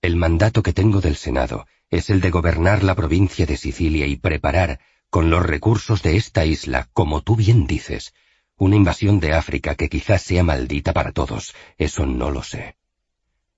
El 0.00 0.16
mandato 0.16 0.62
que 0.62 0.72
tengo 0.72 1.02
del 1.02 1.16
Senado 1.16 1.66
es 1.90 2.08
el 2.08 2.22
de 2.22 2.30
gobernar 2.30 2.82
la 2.82 2.94
provincia 2.94 3.44
de 3.44 3.58
Sicilia 3.58 4.06
y 4.06 4.16
preparar, 4.16 4.80
con 5.10 5.28
los 5.28 5.44
recursos 5.44 6.02
de 6.02 6.16
esta 6.16 6.46
isla, 6.46 6.88
como 6.94 7.20
tú 7.20 7.36
bien 7.36 7.66
dices, 7.66 8.14
una 8.56 8.74
invasión 8.74 9.20
de 9.20 9.34
África 9.34 9.74
que 9.74 9.90
quizás 9.90 10.22
sea 10.22 10.42
maldita 10.42 10.94
para 10.94 11.12
todos, 11.12 11.54
eso 11.76 12.06
no 12.06 12.30
lo 12.30 12.42
sé. 12.42 12.74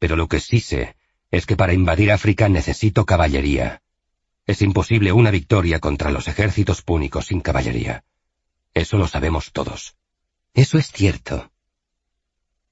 Pero 0.01 0.17
lo 0.17 0.27
que 0.27 0.41
sí 0.41 0.59
sé 0.59 0.97
es 1.31 1.47
que 1.47 1.55
para 1.55 1.73
invadir 1.73 2.11
África 2.11 2.49
necesito 2.49 3.07
caballería. 3.07 3.81
Es 4.45 4.61
imposible 4.61 5.13
una 5.13 5.31
victoria 5.31 5.79
contra 5.79 6.11
los 6.11 6.27
ejércitos 6.27 6.83
púnicos 6.83 7.27
sin 7.27 7.41
caballería. 7.41 8.03
Eso 8.75 8.99
lo 8.99 9.07
sabemos 9.07 9.53
todos. 9.53 10.00
Eso 10.55 10.79
es 10.79 10.91
cierto. 10.91 11.51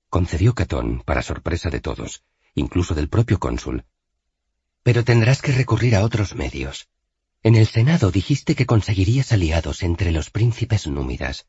Concedió 0.08 0.54
Catón, 0.54 1.02
para 1.04 1.23
sorpresa 1.23 1.70
de 1.70 1.80
todos, 1.80 2.25
incluso 2.54 2.94
del 2.94 3.08
propio 3.08 3.38
cónsul. 3.38 3.85
Pero 4.82 5.04
tendrás 5.04 5.42
que 5.42 5.52
recurrir 5.52 5.94
a 5.97 6.04
otros 6.04 6.35
medios. 6.35 6.88
En 7.42 7.54
el 7.54 7.66
Senado 7.66 8.11
dijiste 8.11 8.54
que 8.54 8.66
conseguirías 8.66 9.32
aliados 9.32 9.82
entre 9.82 10.11
los 10.11 10.30
príncipes 10.30 10.87
númidas. 10.87 11.47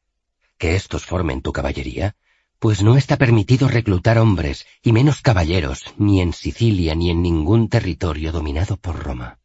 ¿Que 0.58 0.76
estos 0.76 1.06
formen 1.06 1.42
tu 1.42 1.52
caballería? 1.52 2.16
Pues 2.60 2.84
no 2.84 2.98
está 2.98 3.18
permitido 3.18 3.70
reclutar 3.70 4.18
hombres, 4.18 4.66
y 4.84 4.92
menos 4.92 5.22
caballeros, 5.22 5.86
ni 5.98 6.22
en 6.22 6.34
Sicilia 6.34 6.94
ni 6.94 7.10
en 7.10 7.22
ningún 7.22 7.70
territorio 7.70 8.32
dominado 8.34 8.76
por 8.78 9.00
Roma. 9.00 9.40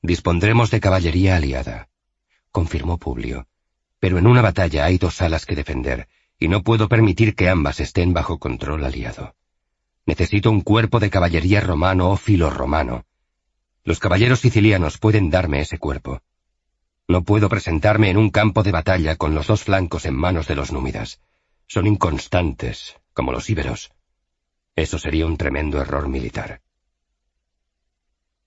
Dispondremos 0.00 0.70
de 0.70 0.80
caballería 0.80 1.36
aliada, 1.36 1.88
confirmó 2.52 2.96
Publio. 2.98 3.48
Pero 4.06 4.18
en 4.18 4.28
una 4.28 4.40
batalla 4.40 4.84
hay 4.84 4.98
dos 4.98 5.20
alas 5.20 5.46
que 5.46 5.56
defender, 5.56 6.06
y 6.38 6.46
no 6.46 6.62
puedo 6.62 6.88
permitir 6.88 7.34
que 7.34 7.48
ambas 7.48 7.80
estén 7.80 8.12
bajo 8.12 8.38
control 8.38 8.84
aliado. 8.84 9.34
Necesito 10.04 10.48
un 10.48 10.60
cuerpo 10.60 11.00
de 11.00 11.10
caballería 11.10 11.60
romano 11.60 12.10
o 12.10 12.16
filorromano. 12.16 13.04
Los 13.82 13.98
caballeros 13.98 14.38
sicilianos 14.38 14.98
pueden 14.98 15.28
darme 15.28 15.60
ese 15.60 15.78
cuerpo. 15.78 16.22
No 17.08 17.24
puedo 17.24 17.48
presentarme 17.48 18.08
en 18.08 18.16
un 18.16 18.30
campo 18.30 18.62
de 18.62 18.70
batalla 18.70 19.16
con 19.16 19.34
los 19.34 19.48
dos 19.48 19.64
flancos 19.64 20.06
en 20.06 20.14
manos 20.14 20.46
de 20.46 20.54
los 20.54 20.70
númidas. 20.70 21.20
Son 21.66 21.84
inconstantes, 21.88 22.94
como 23.12 23.32
los 23.32 23.50
íberos. 23.50 23.90
Eso 24.76 25.00
sería 25.00 25.26
un 25.26 25.36
tremendo 25.36 25.80
error 25.80 26.06
militar. 26.06 26.60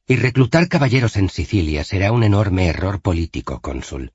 Y 0.07 0.15
reclutar 0.15 0.69
caballeros 0.69 1.17
en 1.17 1.27
Sicilia 1.27 1.83
será 1.83 2.13
un 2.13 2.23
enorme 2.23 2.67
error 2.67 3.01
político, 3.01 3.59
cónsul. 3.59 4.13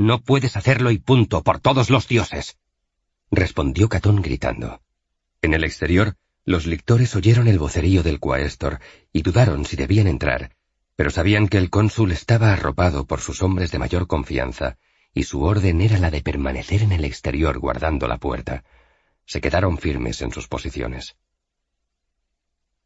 No 0.00 0.22
puedes 0.22 0.56
hacerlo 0.56 0.90
y 0.92 0.96
punto, 0.96 1.42
por 1.42 1.60
todos 1.60 1.90
los 1.90 2.08
dioses. 2.08 2.56
Respondió 3.30 3.90
Catón 3.90 4.22
gritando. 4.22 4.80
En 5.42 5.52
el 5.52 5.62
exterior, 5.62 6.16
los 6.46 6.64
lictores 6.64 7.14
oyeron 7.16 7.48
el 7.48 7.58
vocerío 7.58 8.02
del 8.02 8.18
cuaestor 8.18 8.80
y 9.12 9.20
dudaron 9.20 9.66
si 9.66 9.76
debían 9.76 10.06
entrar, 10.06 10.56
pero 10.96 11.10
sabían 11.10 11.48
que 11.48 11.58
el 11.58 11.68
cónsul 11.68 12.12
estaba 12.12 12.50
arropado 12.50 13.04
por 13.04 13.20
sus 13.20 13.42
hombres 13.42 13.72
de 13.72 13.78
mayor 13.78 14.06
confianza, 14.06 14.78
y 15.12 15.24
su 15.24 15.42
orden 15.42 15.82
era 15.82 15.98
la 15.98 16.10
de 16.10 16.22
permanecer 16.22 16.80
en 16.80 16.92
el 16.92 17.04
exterior 17.04 17.58
guardando 17.58 18.08
la 18.08 18.16
puerta. 18.16 18.64
Se 19.26 19.42
quedaron 19.42 19.76
firmes 19.76 20.22
en 20.22 20.32
sus 20.32 20.48
posiciones. 20.48 21.18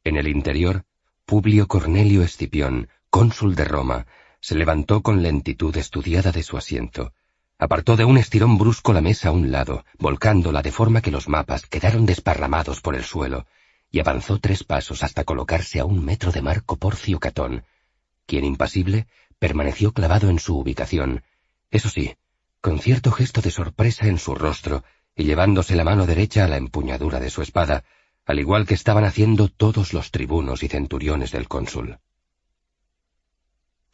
En 0.03 0.17
el 0.17 0.27
interior, 0.27 0.85
Publio 1.27 1.69
Cornelio 1.69 2.25
Escipión, 2.25 2.89
cónsul 3.09 3.55
de 3.55 3.67
Roma, 3.67 4.05
se 4.45 4.55
levantó 4.55 5.01
con 5.01 5.23
lentitud 5.23 5.75
estudiada 5.79 6.31
de 6.31 6.43
su 6.43 6.59
asiento, 6.59 7.15
Apartó 7.59 7.97
de 7.97 8.05
un 8.05 8.19
estirón 8.19 8.59
brusco 8.59 8.93
la 8.93 9.01
mesa 9.01 9.31
a 9.31 9.33
un 9.33 9.51
lado, 9.51 9.87
volcándola 9.99 10.61
de 10.61 10.71
forma 10.71 11.01
que 11.01 11.11
los 11.11 11.31
mapas 11.31 11.65
quedaron 11.65 12.05
desparramados 12.05 12.83
por 12.83 12.95
el 12.95 13.05
suelo, 13.05 13.47
y 13.91 14.01
avanzó 14.01 14.39
tres 14.41 14.63
pasos 14.65 15.03
hasta 15.03 15.25
colocarse 15.25 15.81
a 15.81 15.87
un 15.87 16.05
metro 16.05 16.31
de 16.31 16.43
Marco 16.43 16.77
Porcio 16.77 17.19
Catón, 17.21 17.65
quien 18.27 18.45
impasible 18.45 19.07
permaneció 19.39 19.93
clavado 19.93 20.29
en 20.29 20.39
su 20.39 20.59
ubicación, 20.59 21.23
eso 21.71 21.89
sí, 21.89 22.15
con 22.61 22.81
cierto 22.81 23.13
gesto 23.13 23.41
de 23.41 23.51
sorpresa 23.51 24.09
en 24.09 24.19
su 24.19 24.35
rostro 24.35 24.85
y 25.17 25.25
llevándose 25.25 25.75
la 25.75 25.85
mano 25.85 26.05
derecha 26.05 26.45
a 26.45 26.49
la 26.49 26.59
empuñadura 26.59 27.19
de 27.19 27.31
su 27.31 27.41
espada, 27.41 27.85
al 28.27 28.41
igual 28.41 28.67
que 28.67 28.75
estaban 28.75 29.05
haciendo 29.05 29.49
todos 29.49 29.95
los 29.95 30.11
tribunos 30.11 30.63
y 30.63 30.69
centuriones 30.69 31.31
del 31.31 31.49
cónsul. 31.49 31.99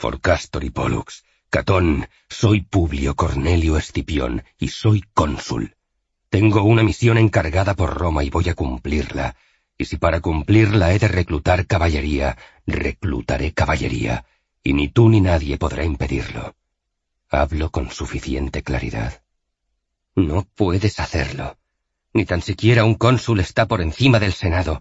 Forcastor 0.00 0.64
y 0.64 0.70
Pollux, 0.70 1.24
Catón, 1.50 2.08
soy 2.26 2.62
Publio 2.62 3.14
Cornelio 3.14 3.76
Escipión 3.76 4.42
y 4.58 4.68
soy 4.68 5.04
cónsul. 5.12 5.76
Tengo 6.30 6.62
una 6.62 6.82
misión 6.82 7.18
encargada 7.18 7.74
por 7.74 7.98
Roma 7.98 8.24
y 8.24 8.30
voy 8.30 8.48
a 8.48 8.54
cumplirla. 8.54 9.36
Y 9.76 9.84
si 9.84 9.98
para 9.98 10.20
cumplirla 10.20 10.94
he 10.94 10.98
de 10.98 11.08
reclutar 11.08 11.66
caballería, 11.66 12.38
reclutaré 12.66 13.52
caballería, 13.52 14.24
y 14.62 14.72
ni 14.72 14.88
tú 14.88 15.10
ni 15.10 15.20
nadie 15.20 15.58
podrá 15.58 15.84
impedirlo. 15.84 16.56
Hablo 17.28 17.70
con 17.70 17.90
suficiente 17.90 18.62
claridad. 18.62 19.22
No 20.14 20.48
puedes 20.54 20.98
hacerlo. 20.98 21.58
Ni 22.14 22.24
tan 22.24 22.40
siquiera 22.40 22.86
un 22.86 22.94
cónsul 22.94 23.40
está 23.40 23.68
por 23.68 23.82
encima 23.82 24.18
del 24.18 24.32
Senado. 24.32 24.80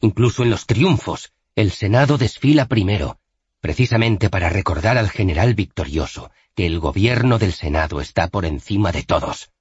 Incluso 0.00 0.42
en 0.42 0.48
los 0.48 0.64
triunfos, 0.64 1.34
el 1.54 1.70
Senado 1.70 2.16
desfila 2.16 2.66
primero, 2.66 3.18
precisamente 3.64 4.28
para 4.28 4.50
recordar 4.50 4.98
al 4.98 5.08
general 5.08 5.54
victorioso 5.54 6.30
que 6.54 6.66
el 6.66 6.80
gobierno 6.80 7.38
del 7.38 7.54
Senado 7.54 8.02
está 8.02 8.28
por 8.28 8.44
encima 8.44 8.92
de 8.92 9.04
todos. 9.04 9.52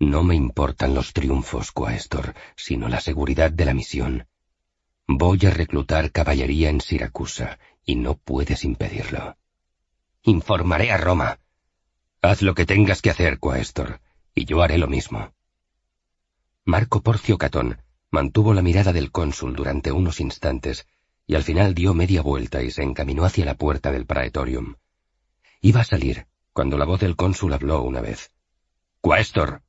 No 0.00 0.24
me 0.24 0.34
importan 0.34 0.92
los 0.92 1.12
triunfos, 1.12 1.70
Quaestor, 1.70 2.34
sino 2.56 2.88
la 2.88 3.00
seguridad 3.00 3.52
de 3.52 3.64
la 3.64 3.74
misión. 3.74 4.26
Voy 5.06 5.38
a 5.46 5.50
reclutar 5.50 6.10
caballería 6.10 6.68
en 6.68 6.80
Siracusa, 6.80 7.60
y 7.84 7.94
no 7.94 8.16
puedes 8.16 8.64
impedirlo. 8.64 9.36
Informaré 10.24 10.90
a 10.90 10.96
Roma. 10.96 11.38
Haz 12.22 12.42
lo 12.42 12.56
que 12.56 12.66
tengas 12.66 13.02
que 13.02 13.10
hacer, 13.10 13.38
Quaestor, 13.38 14.00
y 14.34 14.46
yo 14.46 14.64
haré 14.64 14.78
lo 14.78 14.88
mismo. 14.88 15.32
Marco 16.64 17.02
Porcio 17.02 17.38
Catón 17.38 17.80
mantuvo 18.10 18.52
la 18.52 18.62
mirada 18.62 18.92
del 18.92 19.12
cónsul 19.12 19.54
durante 19.54 19.92
unos 19.92 20.18
instantes 20.18 20.88
y 21.26 21.34
al 21.34 21.42
final 21.42 21.74
dio 21.74 21.94
media 21.94 22.22
vuelta 22.22 22.62
y 22.62 22.70
se 22.70 22.82
encaminó 22.82 23.24
hacia 23.24 23.44
la 23.44 23.54
puerta 23.54 23.90
del 23.90 24.06
praetorium. 24.06 24.76
Iba 25.60 25.80
a 25.80 25.84
salir, 25.84 26.26
cuando 26.52 26.76
la 26.76 26.84
voz 26.84 27.00
del 27.00 27.16
cónsul 27.16 27.52
habló 27.52 27.82
una 27.82 28.00
vez. 28.00 28.32
¡Quaestor! 29.00 29.62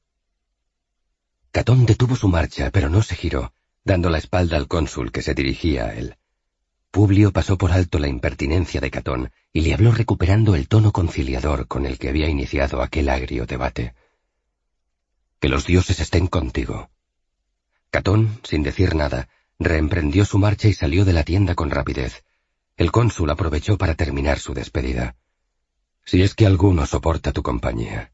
Catón 1.51 1.85
detuvo 1.85 2.15
su 2.15 2.27
marcha, 2.27 2.69
pero 2.71 2.89
no 2.89 3.01
se 3.01 3.15
giró, 3.15 3.53
dando 3.83 4.09
la 4.09 4.17
espalda 4.17 4.57
al 4.57 4.67
cónsul 4.67 5.11
que 5.11 5.21
se 5.21 5.33
dirigía 5.33 5.85
a 5.85 5.95
él. 5.95 6.17
Publio 6.91 7.31
pasó 7.31 7.57
por 7.57 7.71
alto 7.71 7.99
la 7.99 8.07
impertinencia 8.07 8.79
de 8.79 8.91
Catón 8.91 9.31
y 9.51 9.61
le 9.61 9.73
habló 9.73 9.91
recuperando 9.91 10.55
el 10.55 10.67
tono 10.67 10.91
conciliador 10.91 11.67
con 11.67 11.85
el 11.85 11.97
que 11.97 12.09
había 12.09 12.29
iniciado 12.29 12.81
aquel 12.81 13.09
agrio 13.09 13.45
debate. 13.45 13.93
Que 15.39 15.49
los 15.49 15.65
dioses 15.65 15.99
estén 15.99 16.27
contigo. 16.27 16.89
Catón, 17.89 18.39
sin 18.43 18.63
decir 18.63 18.95
nada, 18.95 19.29
reemprendió 19.59 20.25
su 20.25 20.37
marcha 20.37 20.67
y 20.67 20.73
salió 20.73 21.05
de 21.05 21.13
la 21.13 21.23
tienda 21.23 21.55
con 21.55 21.69
rapidez. 21.69 22.23
El 22.77 22.91
cónsul 22.91 23.29
aprovechó 23.29 23.77
para 23.77 23.95
terminar 23.95 24.39
su 24.39 24.53
despedida. 24.53 25.15
Si 26.03 26.21
es 26.21 26.35
que 26.35 26.45
alguno 26.45 26.85
soporta 26.85 27.31
tu 27.31 27.41
compañía. 27.41 28.11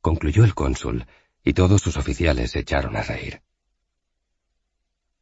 Concluyó 0.00 0.44
el 0.44 0.54
cónsul, 0.54 1.06
y 1.42 1.54
todos 1.54 1.80
sus 1.80 1.96
oficiales 1.96 2.52
se 2.52 2.60
echaron 2.60 2.96
a 2.96 3.02
reír. 3.02 3.42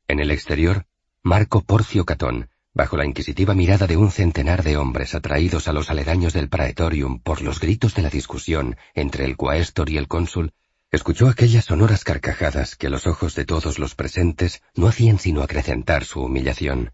En 0.09 0.21
el 0.21 0.31
exterior, 0.31 0.87
Marco 1.23 1.63
Porcio 1.63 2.05
Catón, 2.05 2.51
bajo 2.75 2.97
la 2.97 3.07
inquisitiva 3.07 3.55
mirada 3.55 3.87
de 3.87 3.97
un 3.97 4.11
centenar 4.11 4.63
de 4.63 4.77
hombres 4.77 5.15
atraídos 5.15 5.69
a 5.69 5.73
los 5.73 5.91
aledaños 5.91 6.33
del 6.33 6.49
praetorium 6.49 7.21
por 7.21 7.43
los 7.43 7.61
gritos 7.61 7.95
de 7.95 8.03
la 8.03 8.11
discusión 8.11 8.77
entre 8.95 9.25
el 9.25 9.37
quaestor 9.37 9.89
y 9.91 9.99
el 9.99 10.09
cónsul, 10.09 10.53
escuchó 10.93 11.29
aquellas 11.29 11.65
sonoras 11.65 12.05
carcajadas 12.05 12.77
que 12.77 12.91
los 12.91 13.07
ojos 13.07 13.35
de 13.35 13.47
todos 13.47 13.79
los 13.79 13.95
presentes 13.95 14.63
no 14.75 14.89
hacían 14.89 15.19
sino 15.19 15.43
acrecentar 15.43 16.05
su 16.05 16.23
humillación. 16.23 16.93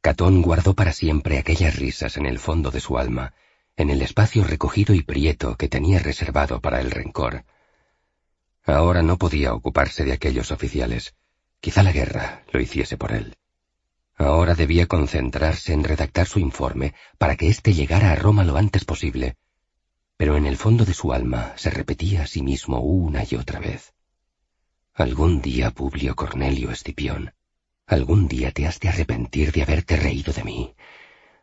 Catón 0.00 0.42
guardó 0.42 0.74
para 0.74 0.92
siempre 0.92 1.38
aquellas 1.38 1.76
risas 1.76 2.16
en 2.16 2.26
el 2.26 2.38
fondo 2.38 2.70
de 2.70 2.78
su 2.78 2.96
alma, 2.96 3.34
en 3.76 3.90
el 3.90 4.00
espacio 4.00 4.44
recogido 4.44 4.94
y 4.94 5.02
prieto 5.02 5.56
que 5.56 5.68
tenía 5.68 5.98
reservado 5.98 6.60
para 6.60 6.80
el 6.80 6.92
rencor. 6.92 7.44
Ahora 8.64 9.02
no 9.02 9.18
podía 9.18 9.52
ocuparse 9.52 10.04
de 10.04 10.12
aquellos 10.12 10.52
oficiales. 10.52 11.14
Quizá 11.60 11.82
la 11.82 11.92
guerra 11.92 12.44
lo 12.52 12.60
hiciese 12.60 12.96
por 12.96 13.12
él. 13.12 13.34
Ahora 14.16 14.54
debía 14.54 14.86
concentrarse 14.86 15.72
en 15.72 15.82
redactar 15.82 16.26
su 16.26 16.38
informe 16.38 16.94
para 17.18 17.34
que 17.34 17.48
éste 17.48 17.74
llegara 17.74 18.12
a 18.12 18.16
Roma 18.16 18.44
lo 18.44 18.56
antes 18.56 18.84
posible. 18.84 19.36
Pero 20.16 20.36
en 20.36 20.46
el 20.46 20.56
fondo 20.56 20.84
de 20.84 20.94
su 20.94 21.12
alma 21.12 21.54
se 21.56 21.70
repetía 21.70 22.22
a 22.22 22.26
sí 22.26 22.42
mismo 22.42 22.80
una 22.80 23.24
y 23.28 23.34
otra 23.34 23.58
vez. 23.58 23.94
Algún 24.92 25.42
día, 25.42 25.70
Publio 25.72 26.14
Cornelio 26.14 26.70
Escipión, 26.70 27.34
algún 27.86 28.28
día 28.28 28.52
te 28.52 28.66
has 28.66 28.78
de 28.78 28.88
arrepentir 28.88 29.52
de 29.52 29.62
haberte 29.62 29.96
reído 29.96 30.32
de 30.32 30.44
mí. 30.44 30.74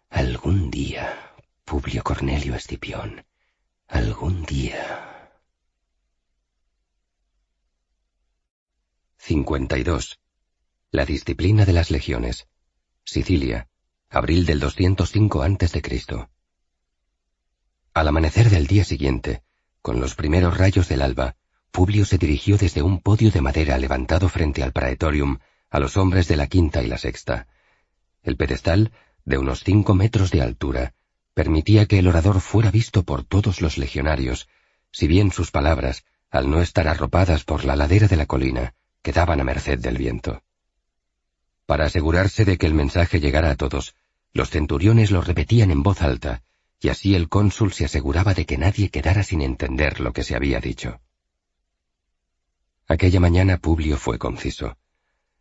Algún 0.10 0.72
día, 0.72 1.34
Publio 1.66 2.04
Cornelio 2.04 2.56
Escipión, 2.56 3.26
algún 3.88 4.44
día. 4.44 5.12
52. 9.18 10.20
La 10.92 11.06
disciplina 11.06 11.66
de 11.66 11.74
las 11.74 11.92
legiones. 11.92 12.48
Sicilia, 13.04 13.70
abril 14.10 14.46
del 14.46 14.60
205 14.60 15.44
a.C. 15.44 15.82
Al 17.94 18.08
amanecer 18.08 18.50
del 18.50 18.68
día 18.68 18.86
siguiente, 18.86 19.44
con 19.82 20.00
los 20.00 20.16
primeros 20.16 20.58
rayos 20.58 20.88
del 20.88 21.02
alba, 21.02 21.36
Publio 21.72 22.06
se 22.06 22.18
dirigió 22.18 22.58
desde 22.58 22.82
un 22.82 23.02
podio 23.02 23.32
de 23.32 23.42
madera 23.42 23.78
levantado 23.78 24.30
frente 24.30 24.64
al 24.64 24.72
praetorium 24.72 25.40
a 25.70 25.80
los 25.80 25.98
hombres 25.98 26.28
de 26.30 26.38
la 26.38 26.48
quinta 26.48 26.82
y 26.82 26.88
la 26.88 26.98
sexta. 26.98 27.48
El 28.24 28.38
pedestal, 28.38 28.92
de 29.26 29.38
unos 29.38 29.64
cinco 29.64 29.94
metros 29.94 30.32
de 30.32 30.42
altura, 30.42 30.94
permitía 31.34 31.86
que 31.86 32.00
el 32.00 32.08
orador 32.08 32.40
fuera 32.40 32.72
visto 32.72 33.04
por 33.04 33.26
todos 33.26 33.62
los 33.62 33.78
legionarios, 33.78 34.48
si 34.92 35.08
bien 35.08 35.32
sus 35.32 35.52
palabras, 35.52 36.06
al 36.30 36.50
no 36.50 36.62
estar 36.62 36.88
arropadas 36.88 37.44
por 37.44 37.66
la 37.66 37.76
ladera 37.76 38.08
de 38.08 38.16
la 38.16 38.26
colina, 38.26 38.74
quedaban 39.02 39.42
a 39.42 39.44
merced 39.44 39.80
del 39.80 39.98
viento. 39.98 40.44
Para 41.66 41.86
asegurarse 41.86 42.46
de 42.46 42.58
que 42.58 42.68
el 42.68 42.74
mensaje 42.74 43.20
llegara 43.20 43.52
a 43.52 43.56
todos, 43.56 43.96
los 44.32 44.50
centuriones 44.50 45.12
lo 45.12 45.22
repetían 45.22 45.72
en 45.72 45.84
voz 45.84 46.02
alta, 46.02 46.44
y 46.82 46.90
así 46.90 47.14
el 47.14 47.30
cónsul 47.30 47.72
se 47.74 47.86
aseguraba 47.86 48.34
de 48.34 48.46
que 48.46 48.58
nadie 48.58 48.90
quedara 48.90 49.24
sin 49.24 49.42
entender 49.42 50.00
lo 50.00 50.14
que 50.14 50.24
se 50.24 50.36
había 50.36 50.60
dicho. 50.60 51.00
Aquella 52.88 53.20
mañana 53.20 53.58
Publio 53.58 53.98
fue 53.98 54.18
conciso. 54.18 54.78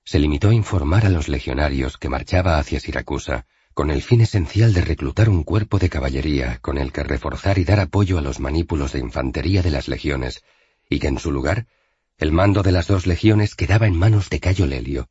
Se 0.05 0.19
limitó 0.19 0.51
a 0.51 0.55
informar 0.55 1.07
a 1.07 1.09
los 1.09 1.29
legionarios 1.29 1.97
que 1.97 2.11
marchaba 2.11 2.59
hacia 2.59 2.79
Siracusa, 2.79 3.47
con 3.73 3.91
el 3.91 4.03
fin 4.03 4.21
esencial 4.21 4.75
de 4.75 4.83
reclutar 4.83 5.31
un 5.31 5.43
cuerpo 5.43 5.79
de 5.79 5.89
caballería 5.89 6.59
con 6.59 6.77
el 6.77 6.93
que 6.93 7.05
reforzar 7.05 7.59
y 7.59 7.65
dar 7.65 7.81
apoyo 7.81 8.19
a 8.19 8.23
los 8.23 8.39
manípulos 8.39 8.93
de 8.93 8.99
infantería 8.99 9.63
de 9.63 9.71
las 9.71 9.89
legiones, 9.89 10.43
y 10.91 10.99
que 10.99 11.07
en 11.07 11.19
su 11.19 11.33
lugar, 11.33 11.67
el 12.19 12.33
mando 12.33 12.63
de 12.63 12.73
las 12.73 12.87
dos 12.87 13.07
legiones 13.07 13.55
quedaba 13.55 13.87
en 13.87 13.97
manos 13.97 14.29
de 14.29 14.41
Cayo 14.41 14.67
Lelio, 14.67 15.09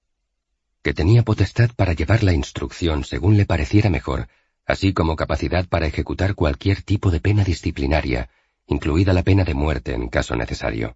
que 0.84 0.94
tenía 0.94 1.24
potestad 1.24 1.72
para 1.76 1.94
llevar 1.94 2.24
la 2.24 2.34
instrucción 2.34 3.04
según 3.04 3.36
le 3.36 3.46
pareciera 3.46 3.90
mejor, 3.90 4.28
así 4.70 4.94
como 4.94 5.16
capacidad 5.16 5.68
para 5.68 5.88
ejecutar 5.88 6.36
cualquier 6.36 6.84
tipo 6.84 7.10
de 7.10 7.20
pena 7.20 7.44
disciplinaria, 7.44 8.30
incluida 8.68 9.14
la 9.14 9.24
pena 9.24 9.44
de 9.44 9.56
muerte 9.56 9.96
en 9.96 10.10
caso 10.10 10.36
necesario. 10.36 10.96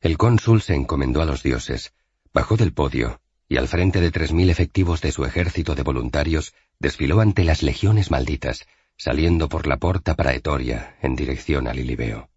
El 0.00 0.18
cónsul 0.18 0.60
se 0.60 0.74
encomendó 0.74 1.22
a 1.22 1.26
los 1.26 1.44
dioses, 1.44 1.92
bajó 2.34 2.56
del 2.56 2.72
podio, 2.72 3.20
y 3.48 3.56
al 3.56 3.68
frente 3.68 4.00
de 4.00 4.10
tres 4.10 4.32
mil 4.32 4.50
efectivos 4.50 5.00
de 5.00 5.12
su 5.12 5.24
ejército 5.24 5.76
de 5.76 5.84
voluntarios, 5.84 6.52
desfiló 6.80 7.20
ante 7.20 7.44
las 7.44 7.62
legiones 7.62 8.10
malditas, 8.10 8.66
saliendo 8.96 9.48
por 9.48 9.68
la 9.68 9.76
porta 9.76 10.16
praetoria 10.16 10.96
en 11.02 11.14
dirección 11.14 11.68
al 11.68 11.78
Ilibeo. 11.78 12.30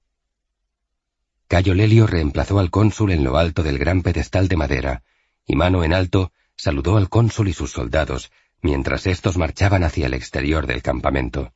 Cayo 1.47 1.73
Lelio 1.73 2.05
reemplazó 2.05 2.59
al 2.59 2.69
cónsul 2.69 3.13
en 3.13 3.23
lo 3.23 3.37
alto 3.37 3.63
del 3.63 3.79
gran 3.79 4.03
pedestal 4.03 4.47
de 4.47 4.57
madera, 4.57 5.03
y 5.47 5.55
mano 5.55 5.83
en 5.83 5.91
alto 5.91 6.31
saludó 6.55 6.97
al 6.97 7.09
cónsul 7.09 7.47
y 7.47 7.53
sus 7.53 7.71
soldados, 7.71 8.31
mientras 8.63 9.05
éstos 9.05 9.37
marchaban 9.37 9.83
hacia 9.83 10.07
el 10.07 10.15
exterior 10.15 10.65
del 10.65 10.81
campamento. 10.81 11.53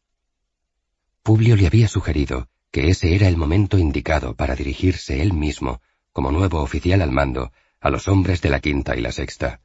Publio 1.24 1.56
le 1.56 1.66
había 1.66 1.88
sugerido 1.88 2.50
que 2.70 2.90
ese 2.90 3.16
era 3.16 3.28
el 3.28 3.38
momento 3.38 3.80
indicado 3.80 4.36
para 4.36 4.56
dirigirse 4.56 5.22
él 5.22 5.34
mismo, 5.34 5.82
como 6.12 6.32
nuevo 6.32 6.62
oficial 6.62 7.02
al 7.02 7.12
mando, 7.12 7.52
a 7.80 7.90
los 7.90 8.08
hombres 8.08 8.42
de 8.42 8.50
la 8.50 8.60
quinta 8.60 8.96
y 8.96 9.02
la 9.02 9.12
sexta. 9.12 9.62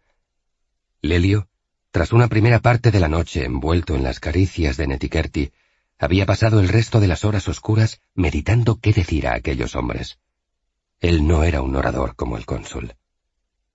Lelio, 1.02 1.48
tras 1.90 2.12
una 2.12 2.28
primera 2.28 2.60
parte 2.60 2.90
de 2.90 3.00
la 3.00 3.08
noche 3.08 3.44
envuelto 3.44 3.96
en 3.96 4.04
las 4.04 4.20
caricias 4.20 4.76
de 4.76 4.86
Netiquerti, 4.86 5.52
había 5.98 6.26
pasado 6.26 6.60
el 6.60 6.68
resto 6.68 7.00
de 7.00 7.08
las 7.08 7.24
horas 7.24 7.48
oscuras 7.48 8.00
meditando 8.14 8.80
qué 8.80 8.92
decir 8.92 9.26
a 9.26 9.34
aquellos 9.34 9.74
hombres. 9.74 10.18
Él 11.00 11.26
no 11.26 11.42
era 11.42 11.60
un 11.60 11.74
orador 11.74 12.14
como 12.14 12.36
el 12.36 12.46
cónsul. 12.46 12.94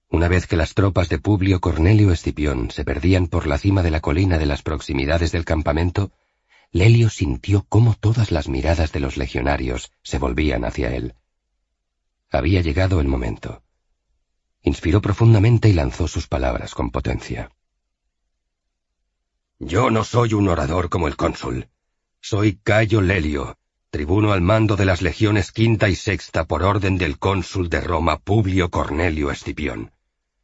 Una 0.09 0.29
vez 0.29 0.47
que 0.47 0.55
las 0.55 0.73
tropas 0.73 1.09
de 1.09 1.19
Publio 1.19 1.59
Cornelio 1.59 2.11
Escipión 2.11 2.71
se 2.71 2.85
perdían 2.85 3.27
por 3.27 3.45
la 3.45 3.57
cima 3.57 3.83
de 3.83 3.91
la 3.91 3.99
colina 3.99 4.37
de 4.37 4.45
las 4.45 4.61
proximidades 4.61 5.31
del 5.31 5.43
campamento, 5.43 6.11
Lelio 6.71 7.09
sintió 7.09 7.65
cómo 7.67 7.93
todas 7.93 8.31
las 8.31 8.47
miradas 8.47 8.91
de 8.91 8.99
los 8.99 9.17
legionarios 9.17 9.91
se 10.03 10.17
volvían 10.17 10.63
hacia 10.63 10.93
él. 10.95 11.15
Había 12.29 12.61
llegado 12.61 13.01
el 13.01 13.07
momento. 13.07 13.63
Inspiró 14.63 15.01
profundamente 15.01 15.69
y 15.69 15.73
lanzó 15.73 16.07
sus 16.07 16.27
palabras 16.27 16.73
con 16.73 16.89
potencia. 16.89 17.51
Yo 19.59 19.89
no 19.89 20.03
soy 20.03 20.33
un 20.33 20.47
orador 20.47 20.89
como 20.89 21.07
el 21.07 21.15
cónsul. 21.15 21.69
Soy 22.21 22.59
Cayo 22.63 23.01
Lelio, 23.01 23.57
tribuno 23.89 24.31
al 24.31 24.41
mando 24.41 24.75
de 24.75 24.85
las 24.85 25.01
legiones 25.01 25.51
quinta 25.51 25.89
y 25.89 25.95
sexta 25.95 26.45
por 26.45 26.63
orden 26.63 26.97
del 26.97 27.17
cónsul 27.17 27.69
de 27.69 27.81
Roma 27.81 28.19
Publio 28.19 28.69
Cornelio 28.69 29.31
Escipión. 29.31 29.91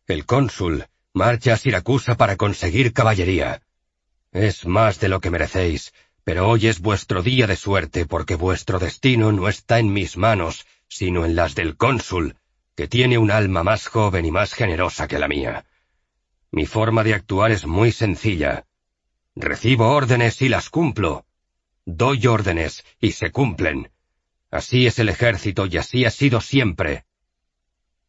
El 0.05 0.25
cónsul 0.25 0.85
marcha 1.13 1.53
a 1.53 1.57
Siracusa 1.57 2.15
para 2.15 2.35
conseguir 2.35 2.91
caballería. 2.91 3.61
Es 4.33 4.65
más 4.65 4.99
de 4.99 5.07
lo 5.07 5.21
que 5.21 5.31
merecéis, 5.31 5.93
pero 6.25 6.49
hoy 6.49 6.67
es 6.67 6.81
vuestro 6.81 7.23
día 7.23 7.47
de 7.47 7.55
suerte 7.55 8.05
porque 8.05 8.35
vuestro 8.35 8.79
destino 8.79 9.31
no 9.31 9.47
está 9.47 9.79
en 9.79 9.93
mis 9.93 10.17
manos, 10.17 10.65
sino 10.89 11.23
en 11.23 11.37
las 11.37 11.55
del 11.55 11.77
cónsul, 11.77 12.35
que 12.75 12.89
tiene 12.89 13.17
un 13.17 13.31
alma 13.31 13.63
más 13.63 13.87
joven 13.87 14.25
y 14.25 14.31
más 14.31 14.53
generosa 14.53 15.07
que 15.07 15.19
la 15.19 15.29
mía. 15.29 15.65
Mi 16.51 16.65
forma 16.65 17.05
de 17.05 17.13
actuar 17.13 17.51
es 17.51 17.65
muy 17.65 17.93
sencilla. 17.93 18.65
Recibo 19.35 19.87
órdenes 19.89 20.41
y 20.41 20.49
las 20.49 20.69
cumplo. 20.69 21.25
Doy 21.85 22.27
órdenes 22.27 22.83
y 22.99 23.13
se 23.13 23.31
cumplen. 23.31 23.89
Así 24.51 24.85
es 24.85 24.99
el 24.99 25.07
ejército 25.07 25.65
y 25.65 25.77
así 25.77 26.03
ha 26.03 26.11
sido 26.11 26.41
siempre. 26.41 27.05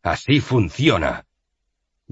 Así 0.03 0.41
funciona. 0.41 1.25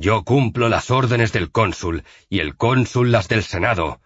Yo 0.02 0.24
cumplo 0.24 0.68
las 0.68 0.90
órdenes 0.90 1.30
del 1.30 1.52
cónsul 1.52 2.02
y 2.28 2.40
el 2.40 2.56
cónsul 2.56 3.12
las 3.12 3.28
del 3.28 3.44
Senado. 3.44 4.00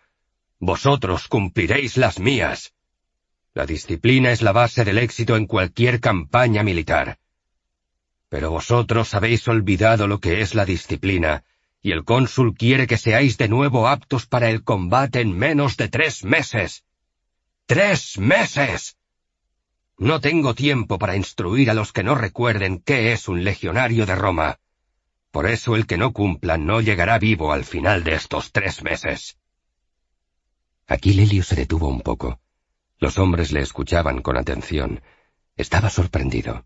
Vosotros 0.58 1.26
cumpliréis 1.26 1.96
las 1.96 2.20
mías. 2.20 2.74
La 3.54 3.64
disciplina 3.64 4.30
es 4.30 4.42
la 4.42 4.52
base 4.52 4.84
del 4.84 4.98
éxito 4.98 5.36
en 5.36 5.46
cualquier 5.46 6.00
campaña 6.00 6.62
militar. 6.62 7.18
Pero 8.28 8.50
vosotros 8.50 9.14
habéis 9.14 9.48
olvidado 9.48 10.06
lo 10.06 10.20
que 10.20 10.42
es 10.42 10.54
la 10.54 10.66
disciplina, 10.66 11.44
y 11.80 11.92
el 11.92 12.04
cónsul 12.04 12.54
quiere 12.54 12.86
que 12.86 12.98
seáis 12.98 13.38
de 13.38 13.48
nuevo 13.48 13.88
aptos 13.88 14.26
para 14.26 14.50
el 14.50 14.64
combate 14.64 15.22
en 15.22 15.32
menos 15.32 15.78
de 15.78 15.88
tres 15.88 16.24
meses. 16.24 16.84
¡Tres 17.64 18.18
meses! 18.18 18.98
No 19.96 20.20
tengo 20.20 20.54
tiempo 20.54 20.98
para 20.98 21.16
instruir 21.16 21.70
a 21.70 21.74
los 21.74 21.94
que 21.94 22.04
no 22.04 22.14
recuerden 22.14 22.82
qué 22.84 23.14
es 23.14 23.28
un 23.28 23.44
legionario 23.44 24.04
de 24.04 24.14
Roma. 24.14 24.58
Por 25.36 25.50
eso 25.50 25.76
el 25.76 25.86
que 25.86 25.98
no 25.98 26.14
cumpla 26.14 26.56
no 26.56 26.80
llegará 26.80 27.18
vivo 27.18 27.52
al 27.52 27.66
final 27.66 28.04
de 28.04 28.14
estos 28.14 28.52
tres 28.52 28.82
meses. 28.82 29.36
Aquí 30.86 31.12
Lelio 31.12 31.42
se 31.42 31.54
detuvo 31.54 31.88
un 31.88 32.00
poco. 32.00 32.40
Los 32.96 33.18
hombres 33.18 33.52
le 33.52 33.60
escuchaban 33.60 34.22
con 34.22 34.38
atención. 34.38 35.02
Estaba 35.54 35.90
sorprendido. 35.90 36.64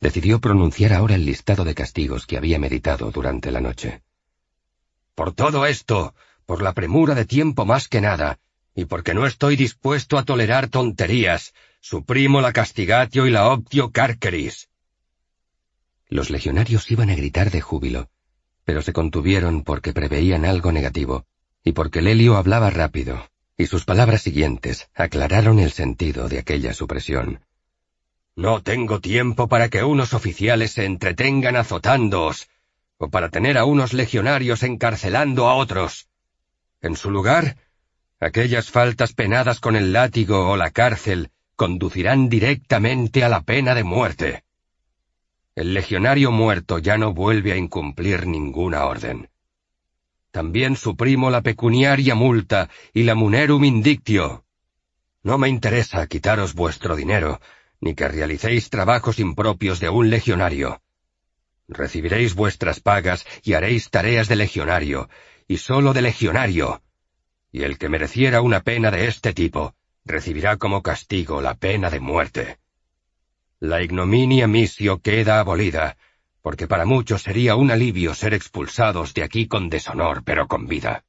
Decidió 0.00 0.40
pronunciar 0.40 0.94
ahora 0.94 1.16
el 1.16 1.26
listado 1.26 1.64
de 1.64 1.74
castigos 1.74 2.24
que 2.24 2.38
había 2.38 2.58
meditado 2.58 3.10
durante 3.10 3.52
la 3.52 3.60
noche. 3.60 4.02
Por 5.14 5.34
todo 5.34 5.66
esto, 5.66 6.14
por 6.46 6.62
la 6.62 6.72
premura 6.72 7.14
de 7.14 7.26
tiempo 7.26 7.66
más 7.66 7.86
que 7.86 8.00
nada, 8.00 8.38
y 8.74 8.86
porque 8.86 9.12
no 9.12 9.26
estoy 9.26 9.56
dispuesto 9.56 10.16
a 10.16 10.24
tolerar 10.24 10.68
tonterías, 10.68 11.52
suprimo 11.80 12.40
la 12.40 12.54
castigatio 12.54 13.26
y 13.26 13.30
la 13.30 13.50
optio 13.50 13.90
carceris. 13.92 14.70
Los 16.08 16.30
legionarios 16.30 16.90
iban 16.90 17.10
a 17.10 17.14
gritar 17.14 17.50
de 17.50 17.60
júbilo, 17.60 18.08
pero 18.64 18.82
se 18.82 18.92
contuvieron 18.92 19.62
porque 19.62 19.92
preveían 19.92 20.44
algo 20.44 20.72
negativo, 20.72 21.26
y 21.64 21.72
porque 21.72 22.02
Lelio 22.02 22.36
hablaba 22.36 22.70
rápido, 22.70 23.28
y 23.56 23.66
sus 23.66 23.84
palabras 23.84 24.22
siguientes 24.22 24.88
aclararon 24.94 25.58
el 25.58 25.72
sentido 25.72 26.28
de 26.28 26.38
aquella 26.38 26.74
supresión. 26.74 27.40
No 28.36 28.62
tengo 28.62 29.00
tiempo 29.00 29.48
para 29.48 29.68
que 29.68 29.82
unos 29.82 30.14
oficiales 30.14 30.72
se 30.72 30.84
entretengan 30.84 31.56
azotándoos, 31.56 32.48
o 32.98 33.08
para 33.08 33.30
tener 33.30 33.58
a 33.58 33.64
unos 33.64 33.92
legionarios 33.92 34.62
encarcelando 34.62 35.48
a 35.48 35.54
otros. 35.54 36.08
En 36.82 36.96
su 36.96 37.10
lugar, 37.10 37.56
aquellas 38.20 38.70
faltas 38.70 39.12
penadas 39.12 39.58
con 39.58 39.74
el 39.74 39.92
látigo 39.92 40.48
o 40.50 40.56
la 40.56 40.70
cárcel 40.70 41.30
conducirán 41.56 42.28
directamente 42.28 43.24
a 43.24 43.28
la 43.28 43.42
pena 43.42 43.74
de 43.74 43.84
muerte. 43.84 44.45
El 45.56 45.72
legionario 45.72 46.30
muerto 46.32 46.78
ya 46.78 46.98
no 46.98 47.14
vuelve 47.14 47.52
a 47.52 47.56
incumplir 47.56 48.26
ninguna 48.26 48.84
orden. 48.84 49.30
También 50.30 50.76
suprimo 50.76 51.30
la 51.30 51.40
pecuniaria 51.40 52.14
multa 52.14 52.68
y 52.92 53.04
la 53.04 53.14
munerum 53.14 53.64
indictio. 53.64 54.44
No 55.22 55.38
me 55.38 55.48
interesa 55.48 56.06
quitaros 56.08 56.52
vuestro 56.52 56.94
dinero, 56.94 57.40
ni 57.80 57.94
que 57.94 58.06
realicéis 58.06 58.68
trabajos 58.68 59.18
impropios 59.18 59.80
de 59.80 59.88
un 59.88 60.10
legionario. 60.10 60.82
Recibiréis 61.68 62.34
vuestras 62.34 62.80
pagas 62.80 63.26
y 63.42 63.54
haréis 63.54 63.88
tareas 63.88 64.28
de 64.28 64.36
legionario, 64.36 65.08
y 65.48 65.56
sólo 65.56 65.94
de 65.94 66.02
legionario. 66.02 66.82
Y 67.50 67.62
el 67.62 67.78
que 67.78 67.88
mereciera 67.88 68.42
una 68.42 68.60
pena 68.60 68.90
de 68.90 69.08
este 69.08 69.32
tipo, 69.32 69.74
recibirá 70.04 70.58
como 70.58 70.82
castigo 70.82 71.40
la 71.40 71.54
pena 71.54 71.88
de 71.88 72.00
muerte. 72.00 72.58
La 73.60 73.82
ignominia 73.82 74.46
misio 74.46 75.00
queda 75.00 75.40
abolida, 75.40 75.96
porque 76.42 76.66
para 76.66 76.84
muchos 76.84 77.22
sería 77.22 77.56
un 77.56 77.70
alivio 77.70 78.14
ser 78.14 78.34
expulsados 78.34 79.14
de 79.14 79.22
aquí 79.22 79.48
con 79.48 79.70
deshonor, 79.70 80.24
pero 80.24 80.46
con 80.46 80.66
vida. 80.66 81.04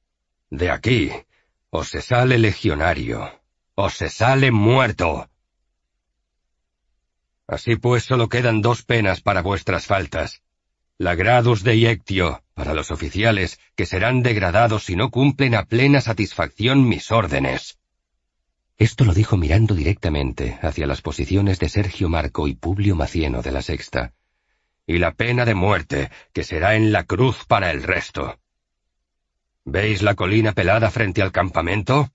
De 0.49 0.71
aquí, 0.71 1.11
o 1.69 1.83
se 1.83 2.01
sale 2.01 2.37
legionario, 2.37 3.41
o 3.75 3.89
se 3.89 4.09
sale 4.09 4.51
muerto. 4.51 5.29
Así 7.47 7.75
pues 7.75 8.03
solo 8.03 8.29
quedan 8.29 8.61
dos 8.61 8.83
penas 8.83 9.21
para 9.21 9.41
vuestras 9.41 9.85
faltas. 9.85 10.41
La 10.97 11.15
gradus 11.15 11.63
de 11.63 11.75
iectio, 11.75 12.43
para 12.53 12.73
los 12.73 12.91
oficiales, 12.91 13.59
que 13.75 13.85
serán 13.85 14.23
degradados 14.23 14.85
si 14.85 14.95
no 14.95 15.11
cumplen 15.11 15.53
a 15.53 15.65
plena 15.65 16.01
satisfacción 16.01 16.87
mis 16.87 17.11
órdenes. 17.11 17.77
Esto 18.77 19.05
lo 19.05 19.13
dijo 19.13 19.37
mirando 19.37 19.73
directamente 19.73 20.59
hacia 20.61 20.85
las 20.85 21.01
posiciones 21.01 21.57
de 21.57 21.67
Sergio 21.67 22.09
Marco 22.09 22.47
y 22.47 22.53
Publio 22.53 22.95
Macieno 22.95 23.41
de 23.41 23.51
la 23.51 23.63
Sexta, 23.63 24.13
y 24.85 24.99
la 24.99 25.13
pena 25.13 25.45
de 25.45 25.55
muerte, 25.55 26.11
que 26.31 26.43
será 26.43 26.75
en 26.75 26.91
la 26.91 27.03
cruz 27.03 27.45
para 27.47 27.71
el 27.71 27.81
resto. 27.81 28.39
¿Veis 29.65 30.03
la 30.03 30.13
colina 30.13 30.51
pelada 30.51 30.91
frente 30.91 31.23
al 31.23 31.31
campamento? 31.31 32.11